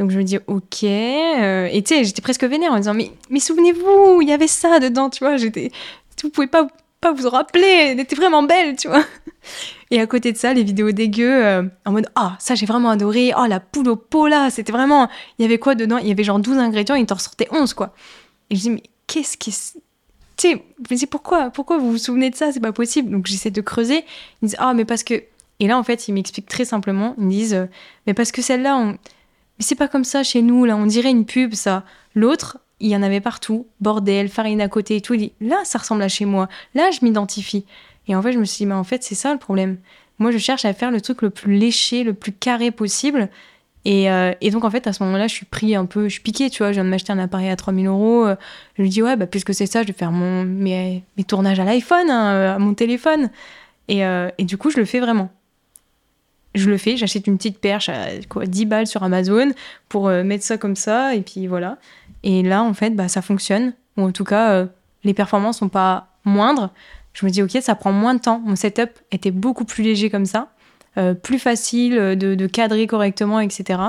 Donc 0.00 0.10
je 0.10 0.18
me 0.18 0.24
dis, 0.24 0.38
ok. 0.48 0.82
et 0.82 1.82
tu 1.86 1.94
sais, 1.94 2.04
j'étais 2.04 2.22
presque 2.22 2.42
vénère 2.42 2.72
en 2.72 2.78
disant, 2.78 2.94
mais, 2.94 3.12
mais 3.28 3.38
souvenez-vous, 3.38 4.22
il 4.22 4.28
y 4.28 4.32
avait 4.32 4.48
ça 4.48 4.80
dedans, 4.80 5.10
tu 5.10 5.22
vois. 5.22 5.36
J'étais, 5.36 5.70
vous 6.24 6.30
pouvez 6.30 6.48
pas, 6.48 6.66
pas 7.00 7.12
vous 7.12 7.26
en 7.26 7.30
rappeler, 7.30 7.90
elle 7.92 8.00
était 8.00 8.16
vraiment 8.16 8.42
belle, 8.42 8.74
tu 8.76 8.88
vois. 8.88 9.04
Et 9.92 10.00
à 10.00 10.06
côté 10.06 10.32
de 10.32 10.36
ça, 10.36 10.52
les 10.54 10.64
vidéos 10.64 10.90
dégueu, 10.90 11.70
en 11.84 11.92
mode, 11.92 12.06
ah, 12.14 12.36
ça 12.38 12.54
j'ai 12.54 12.66
vraiment 12.66 12.90
adoré. 12.90 13.32
Oh, 13.36 13.46
la 13.46 13.60
poule 13.60 13.88
au 13.88 13.96
pot 13.96 14.26
là, 14.26 14.50
c'était 14.50 14.72
vraiment. 14.72 15.08
Il 15.38 15.42
y 15.42 15.44
avait 15.44 15.58
quoi 15.58 15.74
dedans? 15.74 15.98
Il 15.98 16.08
y 16.08 16.12
avait 16.12 16.24
genre 16.24 16.38
12 16.38 16.58
ingrédients, 16.58 16.94
il 16.94 17.06
t'en 17.06 17.18
sortait 17.18 17.48
11, 17.50 17.74
quoi. 17.74 17.94
Et 18.50 18.56
je 18.56 18.60
dis, 18.60 18.70
mais 18.70 18.82
qu'est-ce 19.06 19.36
qui. 19.36 19.50
Tu 19.50 20.48
sais, 20.48 20.64
je 20.88 20.94
me 20.94 20.98
dis 20.98 21.06
pourquoi 21.06 21.50
Pourquoi 21.50 21.78
vous 21.78 21.90
vous 21.90 21.98
souvenez 21.98 22.30
de 22.30 22.36
ça? 22.36 22.52
C'est 22.52 22.60
pas 22.60 22.72
possible. 22.72 23.10
Donc 23.10 23.26
j'essaie 23.26 23.50
de 23.50 23.60
creuser. 23.60 24.04
Ils 24.42 24.46
disent 24.46 24.56
Ah, 24.58 24.72
mais 24.72 24.84
parce 24.84 25.02
que 25.02 25.14
Et 25.58 25.66
là, 25.66 25.76
en 25.76 25.82
fait, 25.82 26.08
ils 26.08 26.12
m'expliquent 26.12 26.48
très 26.48 26.64
simplement. 26.64 27.14
Ils 27.18 27.24
me 27.24 27.30
disent, 27.30 27.54
euh, 27.54 27.66
mais 28.06 28.14
parce 28.14 28.32
que 28.32 28.40
celle-là. 28.42 28.94
Mais 29.60 29.64
c'est 29.64 29.74
pas 29.74 29.88
comme 29.88 30.04
ça 30.04 30.22
chez 30.22 30.40
nous, 30.40 30.64
là, 30.64 30.74
on 30.74 30.86
dirait 30.86 31.10
une 31.10 31.26
pub, 31.26 31.52
ça. 31.52 31.84
L'autre, 32.14 32.56
il 32.80 32.88
y 32.88 32.96
en 32.96 33.02
avait 33.02 33.20
partout, 33.20 33.66
bordel, 33.82 34.30
farine 34.30 34.62
à 34.62 34.68
côté 34.68 34.96
et 34.96 35.00
tout. 35.02 35.12
Il 35.12 35.18
dit, 35.18 35.32
là, 35.38 35.60
ça 35.64 35.78
ressemble 35.78 36.00
à 36.00 36.08
chez 36.08 36.24
moi. 36.24 36.48
Là, 36.74 36.90
je 36.90 37.00
m'identifie. 37.04 37.66
Et 38.08 38.16
en 38.16 38.22
fait, 38.22 38.32
je 38.32 38.38
me 38.38 38.46
suis 38.46 38.64
dit, 38.64 38.66
mais 38.66 38.74
en 38.74 38.84
fait, 38.84 39.04
c'est 39.04 39.14
ça 39.14 39.34
le 39.34 39.38
problème. 39.38 39.76
Moi, 40.18 40.30
je 40.30 40.38
cherche 40.38 40.64
à 40.64 40.72
faire 40.72 40.90
le 40.90 41.02
truc 41.02 41.20
le 41.20 41.28
plus 41.28 41.58
léché, 41.58 42.04
le 42.04 42.14
plus 42.14 42.32
carré 42.32 42.70
possible. 42.70 43.28
Et, 43.84 44.10
euh, 44.10 44.32
donc, 44.50 44.64
en 44.64 44.70
fait, 44.70 44.86
à 44.86 44.94
ce 44.94 45.02
moment-là, 45.02 45.26
je 45.26 45.34
suis 45.34 45.44
pris 45.44 45.76
un 45.76 45.84
peu, 45.84 46.04
je 46.04 46.14
suis 46.14 46.22
piquée, 46.22 46.48
tu 46.48 46.62
vois. 46.62 46.68
Je 46.68 46.76
viens 46.76 46.84
de 46.84 46.88
m'acheter 46.88 47.12
un 47.12 47.18
appareil 47.18 47.50
à 47.50 47.56
3000 47.56 47.86
euros. 47.86 48.24
Euh, 48.24 48.36
je 48.78 48.82
lui 48.82 48.88
dis, 48.88 49.02
ouais, 49.02 49.16
bah, 49.16 49.26
puisque 49.26 49.52
c'est 49.52 49.66
ça, 49.66 49.82
je 49.82 49.88
vais 49.88 49.92
faire 49.92 50.10
mon, 50.10 50.42
mes, 50.44 51.04
mes 51.18 51.24
tournages 51.24 51.60
à 51.60 51.64
l'iPhone, 51.64 52.08
hein, 52.08 52.54
à 52.54 52.58
mon 52.58 52.72
téléphone. 52.72 53.28
Et, 53.88 54.06
euh, 54.06 54.30
et, 54.38 54.44
du 54.44 54.56
coup, 54.56 54.70
je 54.70 54.78
le 54.78 54.86
fais 54.86 55.00
vraiment. 55.00 55.28
Je 56.54 56.68
le 56.68 56.78
fais, 56.78 56.96
j'achète 56.96 57.26
une 57.26 57.36
petite 57.36 57.58
perche 57.58 57.88
à 57.88 58.06
quoi, 58.28 58.46
10 58.46 58.66
balles 58.66 58.86
sur 58.86 59.02
Amazon 59.02 59.52
pour 59.88 60.08
mettre 60.08 60.44
ça 60.44 60.58
comme 60.58 60.76
ça. 60.76 61.14
Et 61.14 61.20
puis 61.20 61.46
voilà. 61.46 61.78
Et 62.22 62.42
là, 62.42 62.62
en 62.62 62.74
fait, 62.74 62.90
bah, 62.90 63.08
ça 63.08 63.22
fonctionne. 63.22 63.72
Ou 63.96 64.02
en 64.02 64.12
tout 64.12 64.24
cas, 64.24 64.66
les 65.04 65.14
performances 65.14 65.58
sont 65.58 65.68
pas 65.68 66.08
moindres. 66.24 66.70
Je 67.12 67.24
me 67.24 67.30
dis, 67.30 67.42
ok, 67.42 67.56
ça 67.60 67.74
prend 67.74 67.92
moins 67.92 68.14
de 68.14 68.20
temps. 68.20 68.40
Mon 68.44 68.56
setup 68.56 68.90
était 69.12 69.30
beaucoup 69.30 69.64
plus 69.64 69.84
léger 69.84 70.10
comme 70.10 70.26
ça. 70.26 70.50
Euh, 70.98 71.14
plus 71.14 71.38
facile 71.38 71.94
de, 72.16 72.46
cadrer 72.48 72.88
correctement, 72.88 73.38
etc. 73.38 73.80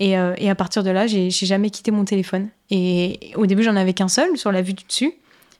Euh, 0.00 0.34
et, 0.38 0.48
à 0.48 0.54
partir 0.54 0.82
de 0.82 0.90
là, 0.90 1.06
j'ai 1.06 1.30
jamais 1.30 1.68
quitté 1.68 1.90
mon 1.90 2.04
téléphone. 2.04 2.48
Et 2.70 3.32
au 3.36 3.46
début, 3.46 3.62
j'en 3.62 3.76
avais 3.76 3.92
qu'un 3.92 4.08
seul 4.08 4.36
sur 4.36 4.52
la 4.52 4.62
vue 4.62 4.72
du 4.72 4.84
dessus. 4.84 5.12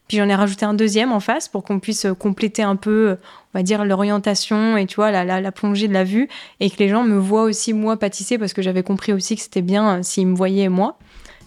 Puis 0.09 0.19
j'en 0.19 0.29
ai 0.29 0.35
rajouté 0.35 0.65
un 0.65 0.75
deuxième 0.75 1.13
en 1.13 1.21
face 1.21 1.49
pour 1.49 1.65
qu'on 1.65 1.81
puisse 1.81 2.07
compléter 2.19 2.63
un 2.63 2.77
peu, 2.77 3.17
on 3.55 3.59
va 3.59 3.63
dire, 3.63 3.85
l'orientation 3.85 4.77
et 4.77 4.87
tu 4.87 4.97
vois, 4.97 5.11
la, 5.11 5.53
plongée 5.53 5.89
de 5.89 5.93
la 5.93 6.05
vue. 6.05 6.29
Et 6.61 6.71
que 6.71 6.77
les 6.79 6.89
gens 6.89 7.03
me 7.03 7.19
voient 7.19 7.43
aussi, 7.43 7.73
moi, 7.73 7.97
pâtisser, 7.99 8.39
parce 8.39 8.53
que 8.53 8.63
j'avais 8.63 8.83
compris 8.83 9.13
aussi 9.13 9.35
que 9.35 9.43
c'était 9.43 9.63
bien 9.63 9.99
euh, 9.99 10.03
s'ils 10.03 10.29
me 10.29 10.37
voyaient, 10.37 10.69
moi, 10.69 10.99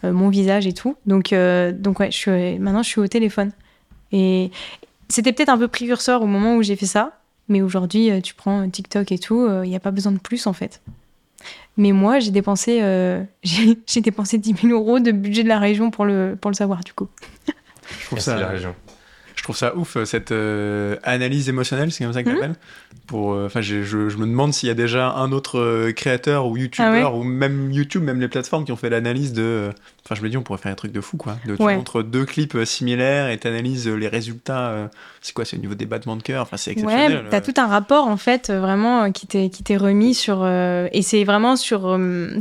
mon 0.03 0.29
visage 0.29 0.67
et 0.67 0.73
tout. 0.73 0.95
Donc, 1.05 1.33
donc 1.33 1.99
ouais, 1.99 2.11
je 2.11 2.17
suis, 2.17 2.59
maintenant, 2.59 2.83
je 2.83 2.89
suis 2.89 3.01
au 3.01 3.07
téléphone. 3.07 3.51
Et 4.11 4.51
c'était 5.09 5.33
peut-être 5.33 5.49
un 5.49 5.57
peu 5.57 5.67
précurseur 5.67 6.21
au 6.21 6.27
moment 6.27 6.55
où 6.55 6.63
j'ai 6.63 6.75
fait 6.75 6.85
ça. 6.85 7.19
Mais 7.49 7.61
aujourd'hui, 7.61 8.11
euh, 8.11 8.21
tu 8.21 8.35
prends 8.35 8.69
TikTok 8.69 9.11
et 9.11 9.17
tout, 9.17 9.45
il 9.47 9.51
euh, 9.51 9.65
n'y 9.65 9.75
a 9.75 9.79
pas 9.79 9.91
besoin 9.91 10.11
de 10.11 10.19
plus 10.19 10.47
en 10.47 10.53
fait. 10.53 10.81
Mais 11.77 11.91
moi, 11.91 12.19
j'ai 12.19 12.31
dépensé, 12.31 12.79
euh, 12.81 13.23
j'ai 13.43 14.01
dépensé 14.01 14.37
10 14.37 14.55
000 14.61 14.73
euros 14.73 14.99
de 14.99 15.11
budget 15.11 15.43
de 15.43 15.47
la 15.47 15.59
région 15.59 15.89
pour 15.89 16.05
le, 16.05 16.37
pour 16.39 16.51
le 16.51 16.55
savoir 16.55 16.83
du 16.83 16.93
coup. 16.93 17.07
Je 17.99 18.05
trouve 18.05 18.19
ça, 18.19 18.39
la 18.39 18.47
région. 18.47 18.75
Je 19.35 19.43
trouve 19.43 19.55
ça 19.55 19.75
ouf, 19.75 19.97
cette 20.03 20.33
analyse 21.03 21.47
émotionnelle, 21.47 21.91
c'est 21.91 22.03
comme 22.03 22.13
ça 22.13 22.23
que 22.23 22.29
mmh. 22.29 22.55
Pour, 23.07 23.29
enfin, 23.29 23.61
je, 23.61 23.83
je, 23.83 23.97
me 23.97 24.25
demande 24.25 24.53
s'il 24.53 24.67
y 24.67 24.71
a 24.71 24.75
déjà 24.75 25.11
un 25.11 25.31
autre 25.31 25.91
créateur 25.91 26.45
ou 26.45 26.57
youtubeur, 26.57 27.11
ah 27.13 27.15
ou 27.15 27.23
même 27.23 27.71
YouTube, 27.71 28.03
même 28.03 28.19
les 28.19 28.27
plateformes 28.27 28.65
qui 28.65 28.71
ont 28.73 28.75
fait 28.75 28.89
l'analyse 28.89 29.31
de 29.31 29.69
Enfin, 30.05 30.15
je 30.15 30.21
me 30.21 30.29
dis, 30.29 30.37
on 30.37 30.41
pourrait 30.41 30.59
faire 30.59 30.71
un 30.71 30.75
truc 30.75 30.91
de 30.91 31.01
fou, 31.01 31.17
quoi. 31.17 31.37
De, 31.45 31.55
tu 31.55 31.61
montres 31.61 32.03
deux 32.03 32.25
clips 32.25 32.55
euh, 32.55 32.65
similaires 32.65 33.29
et 33.29 33.37
tu 33.37 33.47
analyses 33.47 33.87
euh, 33.87 33.95
les 33.95 34.07
résultats. 34.07 34.69
Euh, 34.69 34.87
c'est 35.21 35.33
quoi 35.33 35.45
C'est 35.45 35.57
au 35.57 35.59
niveau 35.59 35.75
des 35.75 35.85
battements 35.85 36.15
de 36.15 36.23
cœur? 36.23 36.43
Enfin, 36.43 36.57
c'est 36.57 36.71
exceptionnel. 36.71 37.23
Ouais, 37.23 37.29
tu 37.29 37.35
as 37.35 37.41
tout 37.41 37.53
un 37.57 37.67
rapport, 37.67 38.07
en 38.07 38.17
fait, 38.17 38.49
vraiment, 38.49 39.11
qui 39.11 39.27
t'est 39.27 39.77
remis 39.77 40.13
sur. 40.13 40.47
et 40.47 41.01
c'est 41.01 41.23
vraiment 41.23 41.55
sur. 41.55 41.81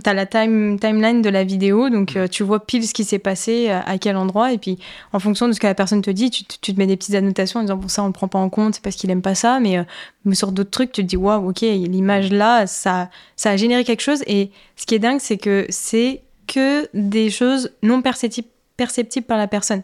tu 0.03 0.11
as 0.11 0.15
la 0.15 0.27
time, 0.27 0.79
timeline 0.79 1.21
de 1.21 1.31
la 1.31 1.45
vidéo, 1.45 1.91
donc 1.91 2.15
mm. 2.15 2.29
tu 2.29 2.43
vois 2.43 2.65
pile 2.65 2.87
ce 2.87 2.95
qui 2.95 3.05
s'est 3.05 3.19
passé, 3.19 3.69
à, 3.69 3.99
quel 3.99 4.17
endroit. 4.17 4.53
Et 4.53 4.59
puis, 4.59 4.79
en 5.13 5.19
fonction 5.19 5.49
de 5.49 5.53
ce 5.53 5.61
que 5.61 5.67
la 5.67 5.75
personne 5.75 6.03
te 6.03 6.11
dit, 6.11 6.31
tu, 6.31 6.45
tu 6.45 6.75
te 6.75 6.79
mets 6.79 6.87
des 6.87 6.97
petites 6.97 7.17
annotations 7.17 7.61
en 7.61 7.65
disant, 7.65 7.77
bon, 7.77 7.89
ça, 7.89 8.03
on 8.03 8.07
le 8.07 8.13
prend 8.13 8.29
pas 8.29 8.39
en 8.39 8.49
compte, 8.49 8.75
c'est 8.75 8.83
parce 8.83 8.97
qu'il 8.97 9.11
aime 9.11 9.23
pas 9.23 9.35
ça. 9.35 9.59
Mais, 9.61 9.85
mais 10.25 10.35
sur 10.35 10.53
d'autres 10.53 10.71
trucs, 10.71 10.93
tu 10.93 11.03
te 11.03 11.07
dis, 11.07 11.17
waouh, 11.17 11.51
ok, 11.51 11.61
l'image 11.63 12.31
là, 12.31 12.67
ça, 12.67 13.11
ça 13.37 13.51
a 13.51 13.57
généré 13.57 13.85
quelque 13.85 14.03
chose. 14.03 14.23
Et 14.27 14.51
ce 14.77 14.87
qui 14.87 14.95
est 14.95 15.01
dingue, 15.01 15.21
c'est 15.21 15.39
que 15.39 15.67
c'est 15.71 16.23
que 16.49 16.89
des 16.95 17.31
choses 17.31 17.71
non 17.83 18.03
perceptibles 18.03 19.27
par 19.27 19.39
la 19.39 19.47
personne. 19.47 19.83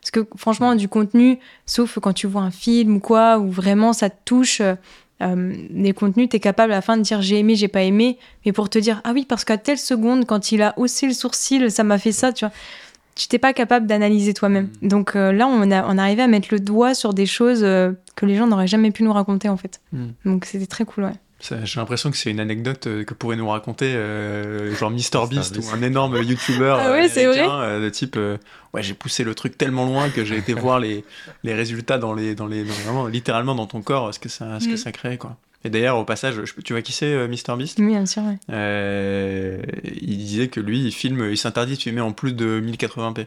Parce 0.00 0.10
que 0.10 0.26
franchement, 0.36 0.74
du 0.74 0.88
contenu, 0.88 1.38
sauf 1.66 1.98
quand 2.00 2.12
tu 2.12 2.26
vois 2.26 2.42
un 2.42 2.50
film 2.50 2.96
ou 2.96 3.00
quoi, 3.00 3.38
où 3.38 3.50
vraiment 3.50 3.92
ça 3.92 4.10
te 4.10 4.16
touche, 4.24 4.60
euh, 4.60 4.74
euh 5.22 5.54
les 5.70 5.92
contenus, 5.92 6.28
tu 6.30 6.36
es 6.36 6.40
capable 6.40 6.72
à 6.72 6.76
la 6.76 6.82
fin 6.82 6.96
de 6.96 7.02
dire 7.02 7.20
j'ai 7.20 7.38
aimé, 7.38 7.54
j'ai 7.54 7.68
pas 7.68 7.82
aimé, 7.82 8.18
mais 8.44 8.52
pour 8.52 8.70
te 8.70 8.78
dire 8.78 9.00
ah 9.04 9.12
oui, 9.12 9.26
parce 9.28 9.44
qu'à 9.44 9.58
telle 9.58 9.78
seconde, 9.78 10.24
quand 10.26 10.52
il 10.52 10.62
a 10.62 10.74
haussé 10.78 11.06
le 11.06 11.12
sourcil, 11.12 11.70
ça 11.70 11.84
m'a 11.84 11.98
fait 11.98 12.12
ça, 12.12 12.32
tu 12.32 12.44
vois. 12.44 12.54
Tu 13.14 13.28
t'es 13.28 13.38
pas 13.38 13.52
capable 13.52 13.86
d'analyser 13.86 14.32
toi-même. 14.32 14.70
Mm. 14.80 14.88
Donc 14.88 15.16
euh, 15.16 15.32
là, 15.32 15.46
on 15.46 15.70
a, 15.70 15.84
on 15.86 15.98
arrivait 15.98 16.22
à 16.22 16.28
mettre 16.28 16.48
le 16.50 16.60
doigt 16.60 16.94
sur 16.94 17.12
des 17.12 17.26
choses 17.26 17.62
euh, 17.62 17.92
que 18.16 18.24
les 18.24 18.36
gens 18.36 18.46
n'auraient 18.46 18.66
jamais 18.68 18.90
pu 18.90 19.02
nous 19.02 19.12
raconter 19.12 19.50
en 19.50 19.58
fait. 19.58 19.80
Mm. 19.92 20.06
Donc 20.24 20.44
c'était 20.46 20.66
très 20.66 20.86
cool, 20.86 21.04
ouais. 21.04 21.12
J'ai 21.40 21.80
l'impression 21.80 22.10
que 22.10 22.16
c'est 22.16 22.30
une 22.30 22.40
anecdote 22.40 22.86
euh, 22.86 23.04
que 23.04 23.14
pourrait 23.14 23.36
nous 23.36 23.48
raconter 23.48 23.94
euh, 23.94 24.74
genre 24.74 24.90
MrBeast 24.90 25.56
ou 25.56 25.74
un 25.74 25.82
énorme 25.82 26.16
YouTuber 26.22 26.76
ah 26.78 26.92
ouais, 26.92 27.10
euh, 27.16 27.80
de 27.80 27.88
type 27.88 28.18
ouais 28.74 28.82
j'ai 28.82 28.94
poussé 28.94 29.24
le 29.24 29.34
truc 29.34 29.56
tellement 29.56 29.86
loin 29.86 30.10
que 30.10 30.24
j'ai 30.24 30.36
été 30.36 30.52
voir 30.54 30.78
les, 30.78 31.04
les 31.42 31.54
résultats 31.54 31.98
dans 31.98 32.12
les 32.12 32.34
dans 32.34 32.46
les 32.46 32.62
vraiment 32.62 33.06
littéralement 33.06 33.54
dans 33.54 33.66
ton 33.66 33.80
corps 33.80 34.12
ce 34.12 34.18
que 34.18 34.28
ça 34.28 34.60
ce 34.60 34.68
que 34.68 34.74
mm. 34.74 34.78
ça 34.78 34.92
crée 34.92 35.18
quoi. 35.18 35.36
Et 35.64 35.70
d'ailleurs 35.70 35.98
au 35.98 36.04
passage 36.04 36.40
tu 36.64 36.72
vois 36.72 36.82
qui 36.82 36.92
c'est 36.92 37.26
MrBeast 37.26 37.78
Oui 37.78 37.86
bien 37.86 38.06
sûr. 38.06 38.22
il 38.48 40.18
disait 40.18 40.48
que 40.48 40.60
lui 40.60 40.84
il 40.84 40.92
filme 40.92 41.30
il 41.30 41.38
s'interdit 41.38 41.76
de 41.76 41.80
filmer 41.80 42.02
en 42.02 42.12
plus 42.12 42.34
de 42.34 42.60
1080p. 42.60 43.26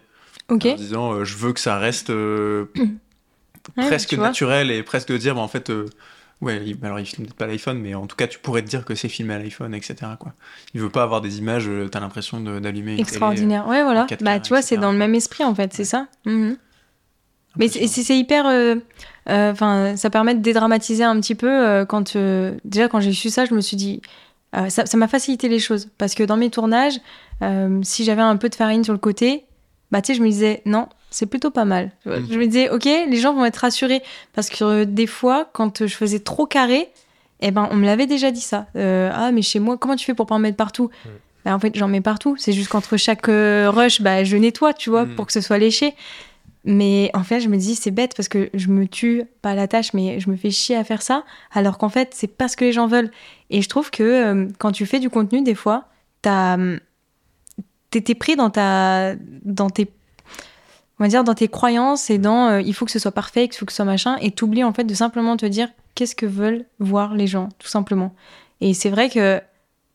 Ok. 0.49 0.65
En 0.65 0.75
disant 0.75 1.23
je 1.23 1.35
veux 1.35 1.53
que 1.53 1.59
ça 1.59 1.79
reste 1.79 2.11
presque 3.75 4.13
naturel 4.13 4.69
et 4.69 4.83
presque 4.83 5.07
de 5.09 5.17
dire 5.17 5.35
bah, 5.35 5.41
en 5.41 5.47
fait 5.47 5.71
Ouais, 6.43 6.75
alors 6.83 6.99
il 6.99 7.05
filme 7.05 7.23
peut-être 7.23 7.37
pas 7.37 7.47
l'iPhone, 7.47 7.79
mais 7.79 7.95
en 7.95 8.05
tout 8.05 8.17
cas, 8.17 8.27
tu 8.27 8.37
pourrais 8.37 8.61
te 8.61 8.67
dire 8.67 8.83
que 8.83 8.95
c'est 8.95 9.07
filmé 9.07 9.33
à 9.33 9.39
l'iPhone, 9.39 9.73
etc. 9.73 9.95
Quoi. 10.19 10.33
Il 10.73 10.81
veut 10.81 10.89
pas 10.89 11.03
avoir 11.03 11.21
des 11.21 11.39
images, 11.39 11.69
euh, 11.69 11.87
t'as 11.87 12.01
l'impression 12.01 12.41
d'allumer. 12.41 12.99
Extraordinaire. 12.99 13.65
ouais, 13.67 13.81
voilà. 13.83 14.05
Bah, 14.19 14.41
tu 14.41 14.49
vois, 14.49 14.61
c'est 14.61 14.75
dans 14.75 14.91
le 14.91 14.97
même 14.97 15.15
esprit, 15.15 15.45
en 15.45 15.55
fait, 15.55 15.73
c'est 15.73 15.85
ça. 15.85 16.07
Mhm. 16.25 16.57
Mais 17.55 17.69
c'est 17.69 18.17
hyper. 18.17 18.45
Euh, 18.47 18.75
euh, 19.29 19.51
enfin, 19.51 19.95
ça 19.95 20.09
permet 20.09 20.35
de 20.35 20.41
dédramatiser 20.41 21.05
un 21.05 21.17
petit 21.21 21.35
peu. 21.35 21.85
quand 21.87 22.17
Déjà, 22.65 22.89
quand 22.89 22.99
j'ai 22.99 23.13
su 23.13 23.29
ça, 23.29 23.45
je 23.45 23.53
me 23.53 23.61
suis 23.61 23.77
dit. 23.77 24.01
ça 24.67 24.97
m'a 24.97 25.07
facilité 25.07 25.47
les 25.47 25.59
choses. 25.59 25.87
Parce 25.97 26.13
que 26.13 26.23
dans 26.23 26.37
mes 26.37 26.49
tournages, 26.49 26.99
si 27.83 28.03
j'avais 28.03 28.21
un 28.21 28.35
peu 28.35 28.49
de 28.49 28.55
farine 28.55 28.83
sur 28.83 28.93
le 28.93 28.99
côté, 28.99 29.45
bah, 29.91 30.01
tu 30.01 30.11
sais, 30.11 30.17
je 30.17 30.23
me 30.23 30.27
disais, 30.27 30.61
non, 30.65 30.89
c'est 31.13 31.27
plutôt 31.27 31.51
pas 31.51 31.65
mal. 31.65 31.91
Mm. 32.05 32.11
Je 32.29 32.39
me 32.39 32.45
disais, 32.47 32.69
ok, 32.69 32.85
les 32.85 33.17
gens 33.17 33.33
vont 33.33 33.45
être 33.45 33.57
rassurés. 33.57 34.01
Parce 34.33 34.49
que 34.49 34.63
euh, 34.63 34.85
des 34.85 35.07
fois, 35.07 35.49
quand 35.53 35.85
je 35.85 35.95
faisais 35.95 36.19
trop 36.19 36.45
carré, 36.45 36.89
eh 37.39 37.51
ben, 37.51 37.67
on 37.71 37.75
me 37.75 37.85
l'avait 37.85 38.07
déjà 38.07 38.31
dit 38.31 38.41
ça. 38.41 38.67
Euh, 38.75 39.11
ah, 39.13 39.31
mais 39.31 39.41
chez 39.41 39.59
moi, 39.59 39.77
comment 39.77 39.95
tu 39.95 40.05
fais 40.05 40.13
pour 40.13 40.25
pas 40.25 40.35
en 40.35 40.39
mettre 40.39 40.57
partout 40.57 40.89
bah, 41.45 41.55
En 41.55 41.59
fait, 41.59 41.75
j'en 41.77 41.87
mets 41.87 42.01
partout. 42.01 42.35
C'est 42.37 42.51
juste 42.51 42.69
qu'entre 42.69 42.97
chaque 42.97 43.29
euh, 43.29 43.69
rush, 43.69 44.01
bah, 44.01 44.23
je 44.23 44.35
nettoie, 44.37 44.73
tu 44.73 44.89
vois, 44.89 45.05
mm. 45.05 45.15
pour 45.15 45.27
que 45.27 45.33
ce 45.33 45.41
soit 45.41 45.59
léché. 45.59 45.93
Mais 46.65 47.11
en 47.13 47.23
fait, 47.23 47.41
je 47.41 47.49
me 47.49 47.57
dis, 47.57 47.75
c'est 47.75 47.91
bête 47.91 48.13
parce 48.15 48.29
que 48.29 48.49
je 48.53 48.69
me 48.69 48.87
tue, 48.87 49.23
pas 49.41 49.51
à 49.51 49.55
la 49.55 49.67
tâche, 49.67 49.93
mais 49.93 50.19
je 50.19 50.29
me 50.29 50.35
fais 50.35 50.49
chier 50.49 50.75
à 50.75 50.83
faire 50.83 51.01
ça. 51.01 51.25
Alors 51.51 51.77
qu'en 51.77 51.89
fait, 51.89 52.13
c'est 52.15 52.27
pas 52.27 52.47
ce 52.47 52.57
que 52.57 52.65
les 52.65 52.71
gens 52.71 52.87
veulent. 52.87 53.11
Et 53.49 53.61
je 53.61 53.69
trouve 53.69 53.91
que 53.91 54.47
quand 54.59 54.71
tu 54.71 54.85
fais 54.85 54.99
du 54.99 55.09
contenu, 55.09 55.43
des 55.43 55.55
fois, 55.55 55.89
t'as 56.21 56.53
hum, 56.53 56.79
t'es 57.91 58.15
pris 58.15 58.35
dans, 58.35 58.49
ta, 58.49 59.15
dans 59.43 59.69
tes 59.69 59.87
on 60.99 61.03
va 61.03 61.07
dire 61.07 61.23
dans 61.23 61.33
tes 61.33 61.47
croyances 61.47 62.09
et 62.09 62.17
dans 62.17 62.47
euh, 62.47 62.61
il 62.61 62.73
faut 62.73 62.85
que 62.85 62.91
ce 62.91 62.99
soit 62.99 63.11
parfait, 63.11 63.45
il 63.45 63.53
faut 63.53 63.65
que 63.65 63.71
ce 63.71 63.77
soit 63.77 63.85
machin, 63.85 64.17
et 64.21 64.31
t'oublies 64.31 64.63
en 64.63 64.73
fait 64.73 64.83
de 64.83 64.93
simplement 64.93 65.37
te 65.37 65.45
dire 65.45 65.69
qu'est-ce 65.95 66.15
que 66.15 66.25
veulent 66.25 66.65
voir 66.79 67.15
les 67.15 67.27
gens, 67.27 67.49
tout 67.59 67.67
simplement. 67.67 68.13
Et 68.61 68.73
c'est 68.73 68.89
vrai 68.89 69.09
que 69.09 69.41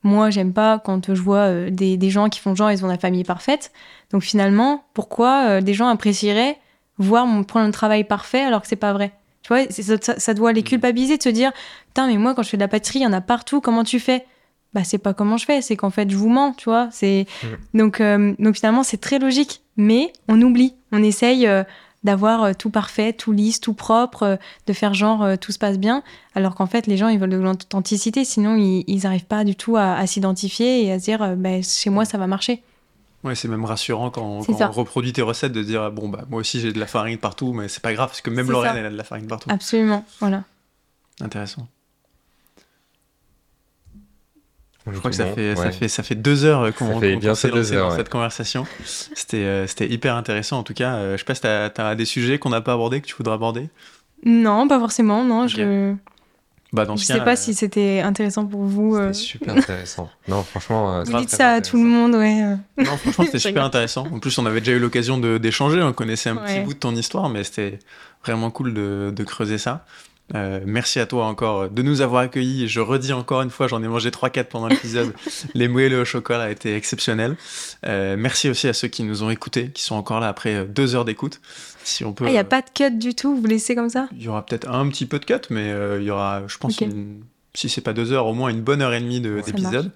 moi, 0.03 0.31
j'aime 0.31 0.53
pas 0.53 0.79
quand 0.79 1.13
je 1.13 1.21
vois 1.21 1.47
euh, 1.49 1.71
des, 1.71 1.97
des, 1.97 2.11
gens 2.11 2.29
qui 2.29 2.41
font 2.41 2.55
genre 2.55 2.71
ils 2.71 2.85
ont 2.85 2.89
la 2.89 2.99
famille 2.99 3.25
parfaite. 3.25 3.73
Donc 4.11 4.23
finalement, 4.23 4.85
pourquoi 4.95 5.49
euh, 5.49 5.61
des 5.61 5.75
gens 5.75 5.89
apprécieraient 5.89 6.59
voir 6.99 7.27
mon 7.27 7.45
prendre 7.45 7.67
un 7.67 7.71
travail 7.71 8.05
parfait 8.05 8.41
alors 8.43 8.63
que 8.63 8.69
c'est 8.69 8.77
pas 8.77 8.93
vrai? 8.93 9.13
Tu 9.43 9.49
vois, 9.49 9.65
ça, 9.71 10.19
ça, 10.19 10.35
doit 10.35 10.53
les 10.53 10.61
mm. 10.61 10.65
culpabiliser 10.65 11.17
de 11.17 11.23
se 11.23 11.29
dire 11.29 11.53
putain 11.89 12.07
mais 12.07 12.17
moi 12.17 12.35
quand 12.35 12.43
je 12.43 12.51
fais 12.51 12.57
de 12.57 12.63
la 12.63 12.69
pâtisserie, 12.69 13.01
il 13.01 13.03
y 13.03 13.07
en 13.07 13.13
a 13.13 13.21
partout, 13.21 13.61
comment 13.61 13.85
tu 13.85 13.99
fais? 13.99 14.27
Bah 14.75 14.85
c'est 14.85 14.99
pas 14.99 15.15
comment 15.15 15.37
je 15.37 15.47
fais, 15.47 15.63
c'est 15.63 15.77
qu'en 15.77 15.91
fait 15.91 16.11
je 16.11 16.17
vous 16.17 16.29
mens, 16.29 16.53
tu 16.53 16.65
vois. 16.65 16.89
C'est 16.93 17.27
mm. 17.43 17.79
donc 17.79 18.03
donc 18.39 18.55
finalement 18.55 18.83
c'est 18.83 18.99
très 18.99 19.19
logique, 19.19 19.63
mais 19.79 20.13
on 20.29 20.43
oublie, 20.43 20.75
on 20.93 21.03
essaye 21.03 21.47
euh, 21.47 21.65
d'avoir 22.05 22.43
euh, 22.43 22.53
tout 22.53 22.69
parfait, 22.69 23.15
tout 23.15 23.33
lisse, 23.33 23.61
tout 23.61 23.73
propre, 23.73 24.39
de 24.67 24.73
faire 24.75 24.93
genre 24.93 25.39
tout 25.39 25.53
se 25.53 25.59
passe 25.59 25.79
bien, 25.79 26.03
alors 26.35 26.55
qu'en 26.55 26.67
fait 26.67 26.87
les 26.87 26.99
gens 26.99 27.09
ils 27.09 27.19
veulent 27.19 27.31
de 27.31 27.37
l'authenticité, 27.37 28.27
sinon 28.27 28.57
ils 28.57 28.85
ils 28.87 29.07
arrivent 29.07 29.25
pas 29.25 29.45
du 29.45 29.57
tout 29.57 29.77
à, 29.79 30.07
s'identifier 30.07 30.85
et 30.85 30.93
à 30.93 30.99
se 30.99 31.05
dire 31.05 31.37
bah, 31.37 31.63
chez 31.63 31.89
moi 31.89 32.05
ça 32.05 32.19
va 32.19 32.27
marcher. 32.27 32.63
Ouais, 33.25 33.35
c'est 33.35 33.49
même 33.49 33.65
rassurant 33.65 34.11
quand, 34.11 34.23
on 34.49 34.71
reproduit 34.71 35.13
tes 35.13 35.23
recettes 35.23 35.53
de 35.53 35.63
dire 35.63 35.91
bon 35.91 36.09
bah 36.09 36.25
moi 36.29 36.41
aussi 36.41 36.61
j'ai 36.61 36.73
de 36.73 36.79
la 36.79 36.87
farine 36.87 37.19
partout, 37.19 37.55
mais 37.55 37.69
c'est 37.69 37.83
pas 37.83 37.95
grave 37.95 38.09
parce 38.09 38.21
que 38.21 38.31
même 38.31 38.51
Lorraine 38.51 38.77
elle 38.77 38.87
a 38.87 38.91
de 38.91 38.97
la 38.97 39.05
farine 39.05 39.27
partout. 39.27 39.49
Absolument, 39.51 40.05
voilà. 40.21 40.45
Intéressant. 41.21 41.67
Je 44.93 44.99
crois 44.99 45.11
que 45.11 45.17
ça 45.17 45.27
fait, 45.27 45.57
ça, 45.57 45.71
fait, 45.71 45.89
ça 45.89 46.03
fait 46.03 46.15
deux 46.15 46.45
heures 46.45 46.75
qu'on 46.75 47.01
qu 47.01 47.17
dans 47.17 47.35
cette 47.35 48.09
conversation. 48.09 48.67
C'était 48.85 49.37
euh, 49.39 49.67
c'était 49.67 49.89
hyper 49.89 50.15
intéressant 50.15 50.59
en 50.59 50.63
tout 50.63 50.75
cas. 50.75 50.95
Euh, 50.95 51.13
je 51.13 51.19
sais 51.19 51.25
pas 51.25 51.35
si 51.35 51.43
tu 51.43 51.81
as, 51.81 51.95
des 51.95 52.05
sujets 52.05 52.39
qu'on 52.39 52.51
n'a 52.51 52.61
pas 52.61 52.75
abordés, 52.75 53.01
que 53.01 53.07
tu 53.07 53.15
voudrais 53.17 53.35
aborder? 53.35 53.69
Non, 54.25 54.67
pas 54.69 54.79
forcément. 54.79 55.25
Non, 55.25 55.47
je... 55.47 55.95
Bah, 56.71 56.85
dans 56.85 56.97
je 56.97 57.05
sais 57.05 57.21
pas 57.21 57.35
si 57.35 57.55
c'était 57.55 58.01
intéressant 58.01 58.45
pour 58.45 58.63
vous. 58.63 58.97
C'était 58.97 59.13
super 59.15 59.57
intéressant. 59.57 60.11
non, 60.29 60.43
franchement. 60.43 61.03
vous 61.05 61.19
dites 61.19 61.31
ça 61.31 61.53
à 61.53 61.61
tout 61.63 61.79
le 61.79 61.85
monde, 61.85 62.15
ouais. 62.15 62.43
Non, 62.77 62.97
franchement, 62.97 63.25
c'était 63.25 63.39
super 63.49 63.65
intéressant. 63.65 64.07
En 64.13 64.19
plus, 64.19 64.37
on 64.39 64.45
avait 64.45 64.61
déjà 64.61 64.73
eu 64.73 64.79
l'occasion 64.79 65.19
d'échanger. 65.19 65.83
On 65.83 65.93
connaissait 65.93 66.31
un 66.31 66.37
petit 66.37 66.61
bout 66.61 66.75
de 66.75 66.79
ton 66.79 66.95
histoire, 66.95 67.29
mais 67.31 67.45
c'était 67.45 67.79
vraiment 68.25 68.51
cool 68.51 68.75
de, 68.75 69.13
de 69.15 69.25
creuser 69.25 69.59
ça. 69.59 69.87
Euh, 70.35 70.61
merci 70.67 71.01
à 71.01 71.07
toi 71.07 71.27
encore 71.27 71.71
de 71.71 71.83
nous 71.83 72.01
avoir 72.01 72.23
accueillis. 72.23 72.69
Je 72.69 72.81
redis 72.81 73.13
encore 73.13 73.43
une 73.43 73.51
fois, 73.51 73.67
j'en 73.69 73.83
ai 73.83 73.89
mangé 73.89 74.11
3-4 74.11 74.45
pendant 74.45 74.69
l'épisode. 74.69 75.15
Les 75.55 75.69
moelleux 75.69 76.03
au 76.03 76.05
chocolat 76.05 76.45
a 76.45 76.51
été 76.51 76.75
exceptionnel. 76.75 77.37
Euh, 77.87 78.17
merci 78.19 78.49
aussi 78.49 78.69
à 78.69 78.73
ceux 78.73 78.89
qui 78.89 79.05
nous 79.05 79.23
ont 79.23 79.31
écoutés, 79.31 79.71
qui 79.71 79.83
sont 79.83 79.95
encore 79.95 80.21
là 80.21 80.29
après 80.29 80.55
euh, 80.55 80.65
deux 80.65 80.95
heures 80.95 81.05
d'écoute. 81.05 81.41
Si 81.83 82.05
on 82.05 82.13
peut. 82.13 82.25
Il 82.25 82.29
ah, 82.29 82.33
n'y 82.33 82.39
a 82.39 82.45
pas 82.45 82.61
de 82.61 82.69
cut 82.75 82.99
du 82.99 83.15
tout, 83.15 83.37
vous 83.37 83.47
laissez 83.47 83.75
comme 83.75 83.89
ça? 83.89 84.09
Il 84.13 84.23
y 84.23 84.29
aura 84.29 84.45
peut-être 84.45 84.69
un 84.69 84.89
petit 84.89 85.07
peu 85.07 85.19
de 85.19 85.25
cut, 85.25 85.41
mais 85.51 85.73
il 85.99 86.05
y 86.05 86.11
aura, 86.11 86.43
je 86.47 86.59
pense, 86.59 86.79
si 87.55 87.69
c'est 87.69 87.81
pas 87.81 87.95
deux 87.95 88.13
heures, 88.13 88.27
au 88.27 88.35
moins 88.35 88.51
une 88.51 88.61
bonne 88.61 88.83
heure 88.83 88.93
et 88.93 89.01
demie 89.01 89.21
d'épisode. 89.21 89.91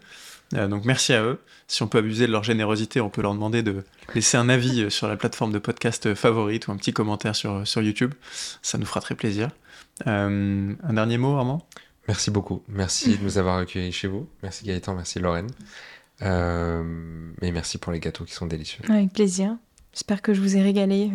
donc 0.52 0.86
merci 0.86 1.12
à 1.12 1.22
eux. 1.22 1.38
Si 1.68 1.82
on 1.82 1.88
peut 1.88 1.98
abuser 1.98 2.26
de 2.26 2.32
leur 2.32 2.44
générosité, 2.44 3.00
on 3.00 3.10
peut 3.10 3.22
leur 3.22 3.34
demander 3.34 3.62
de 3.62 3.84
laisser 4.14 4.38
un 4.38 4.48
avis 4.48 4.90
sur 4.90 5.06
la 5.08 5.16
plateforme 5.16 5.52
de 5.52 5.58
podcast 5.58 6.14
favorite 6.14 6.68
ou 6.68 6.72
un 6.72 6.76
petit 6.76 6.92
commentaire 6.92 7.36
sur, 7.36 7.66
sur 7.66 7.82
YouTube. 7.82 8.14
Ça 8.62 8.78
nous 8.78 8.86
fera 8.86 9.00
très 9.00 9.14
plaisir. 9.14 9.50
Euh, 10.06 10.74
un 10.82 10.92
dernier 10.92 11.18
mot, 11.18 11.36
Armand? 11.36 11.66
Merci 12.08 12.30
beaucoup. 12.30 12.62
Merci 12.68 13.16
de 13.16 13.22
nous 13.22 13.38
avoir 13.38 13.58
accueillis 13.58 13.92
chez 13.92 14.08
vous. 14.08 14.26
Merci 14.42 14.64
Gaëtan, 14.64 14.94
merci 14.94 15.20
Lorraine. 15.20 15.50
Euh, 16.22 17.32
et 17.40 17.52
merci 17.52 17.78
pour 17.78 17.92
les 17.92 18.00
gâteaux 18.00 18.24
qui 18.24 18.32
sont 18.32 18.46
délicieux. 18.46 18.82
Avec 18.88 19.12
plaisir. 19.12 19.56
J'espère 19.92 20.22
que 20.22 20.34
je 20.34 20.40
vous 20.40 20.56
ai 20.56 20.62
régalé. 20.62 21.10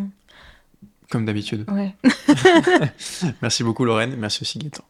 Comme 1.10 1.24
d'habitude. 1.24 1.66
Ouais. 1.70 1.94
merci 3.42 3.64
beaucoup 3.64 3.84
Lorraine. 3.84 4.16
Merci 4.16 4.42
aussi 4.42 4.58
Gaëtan. 4.58 4.84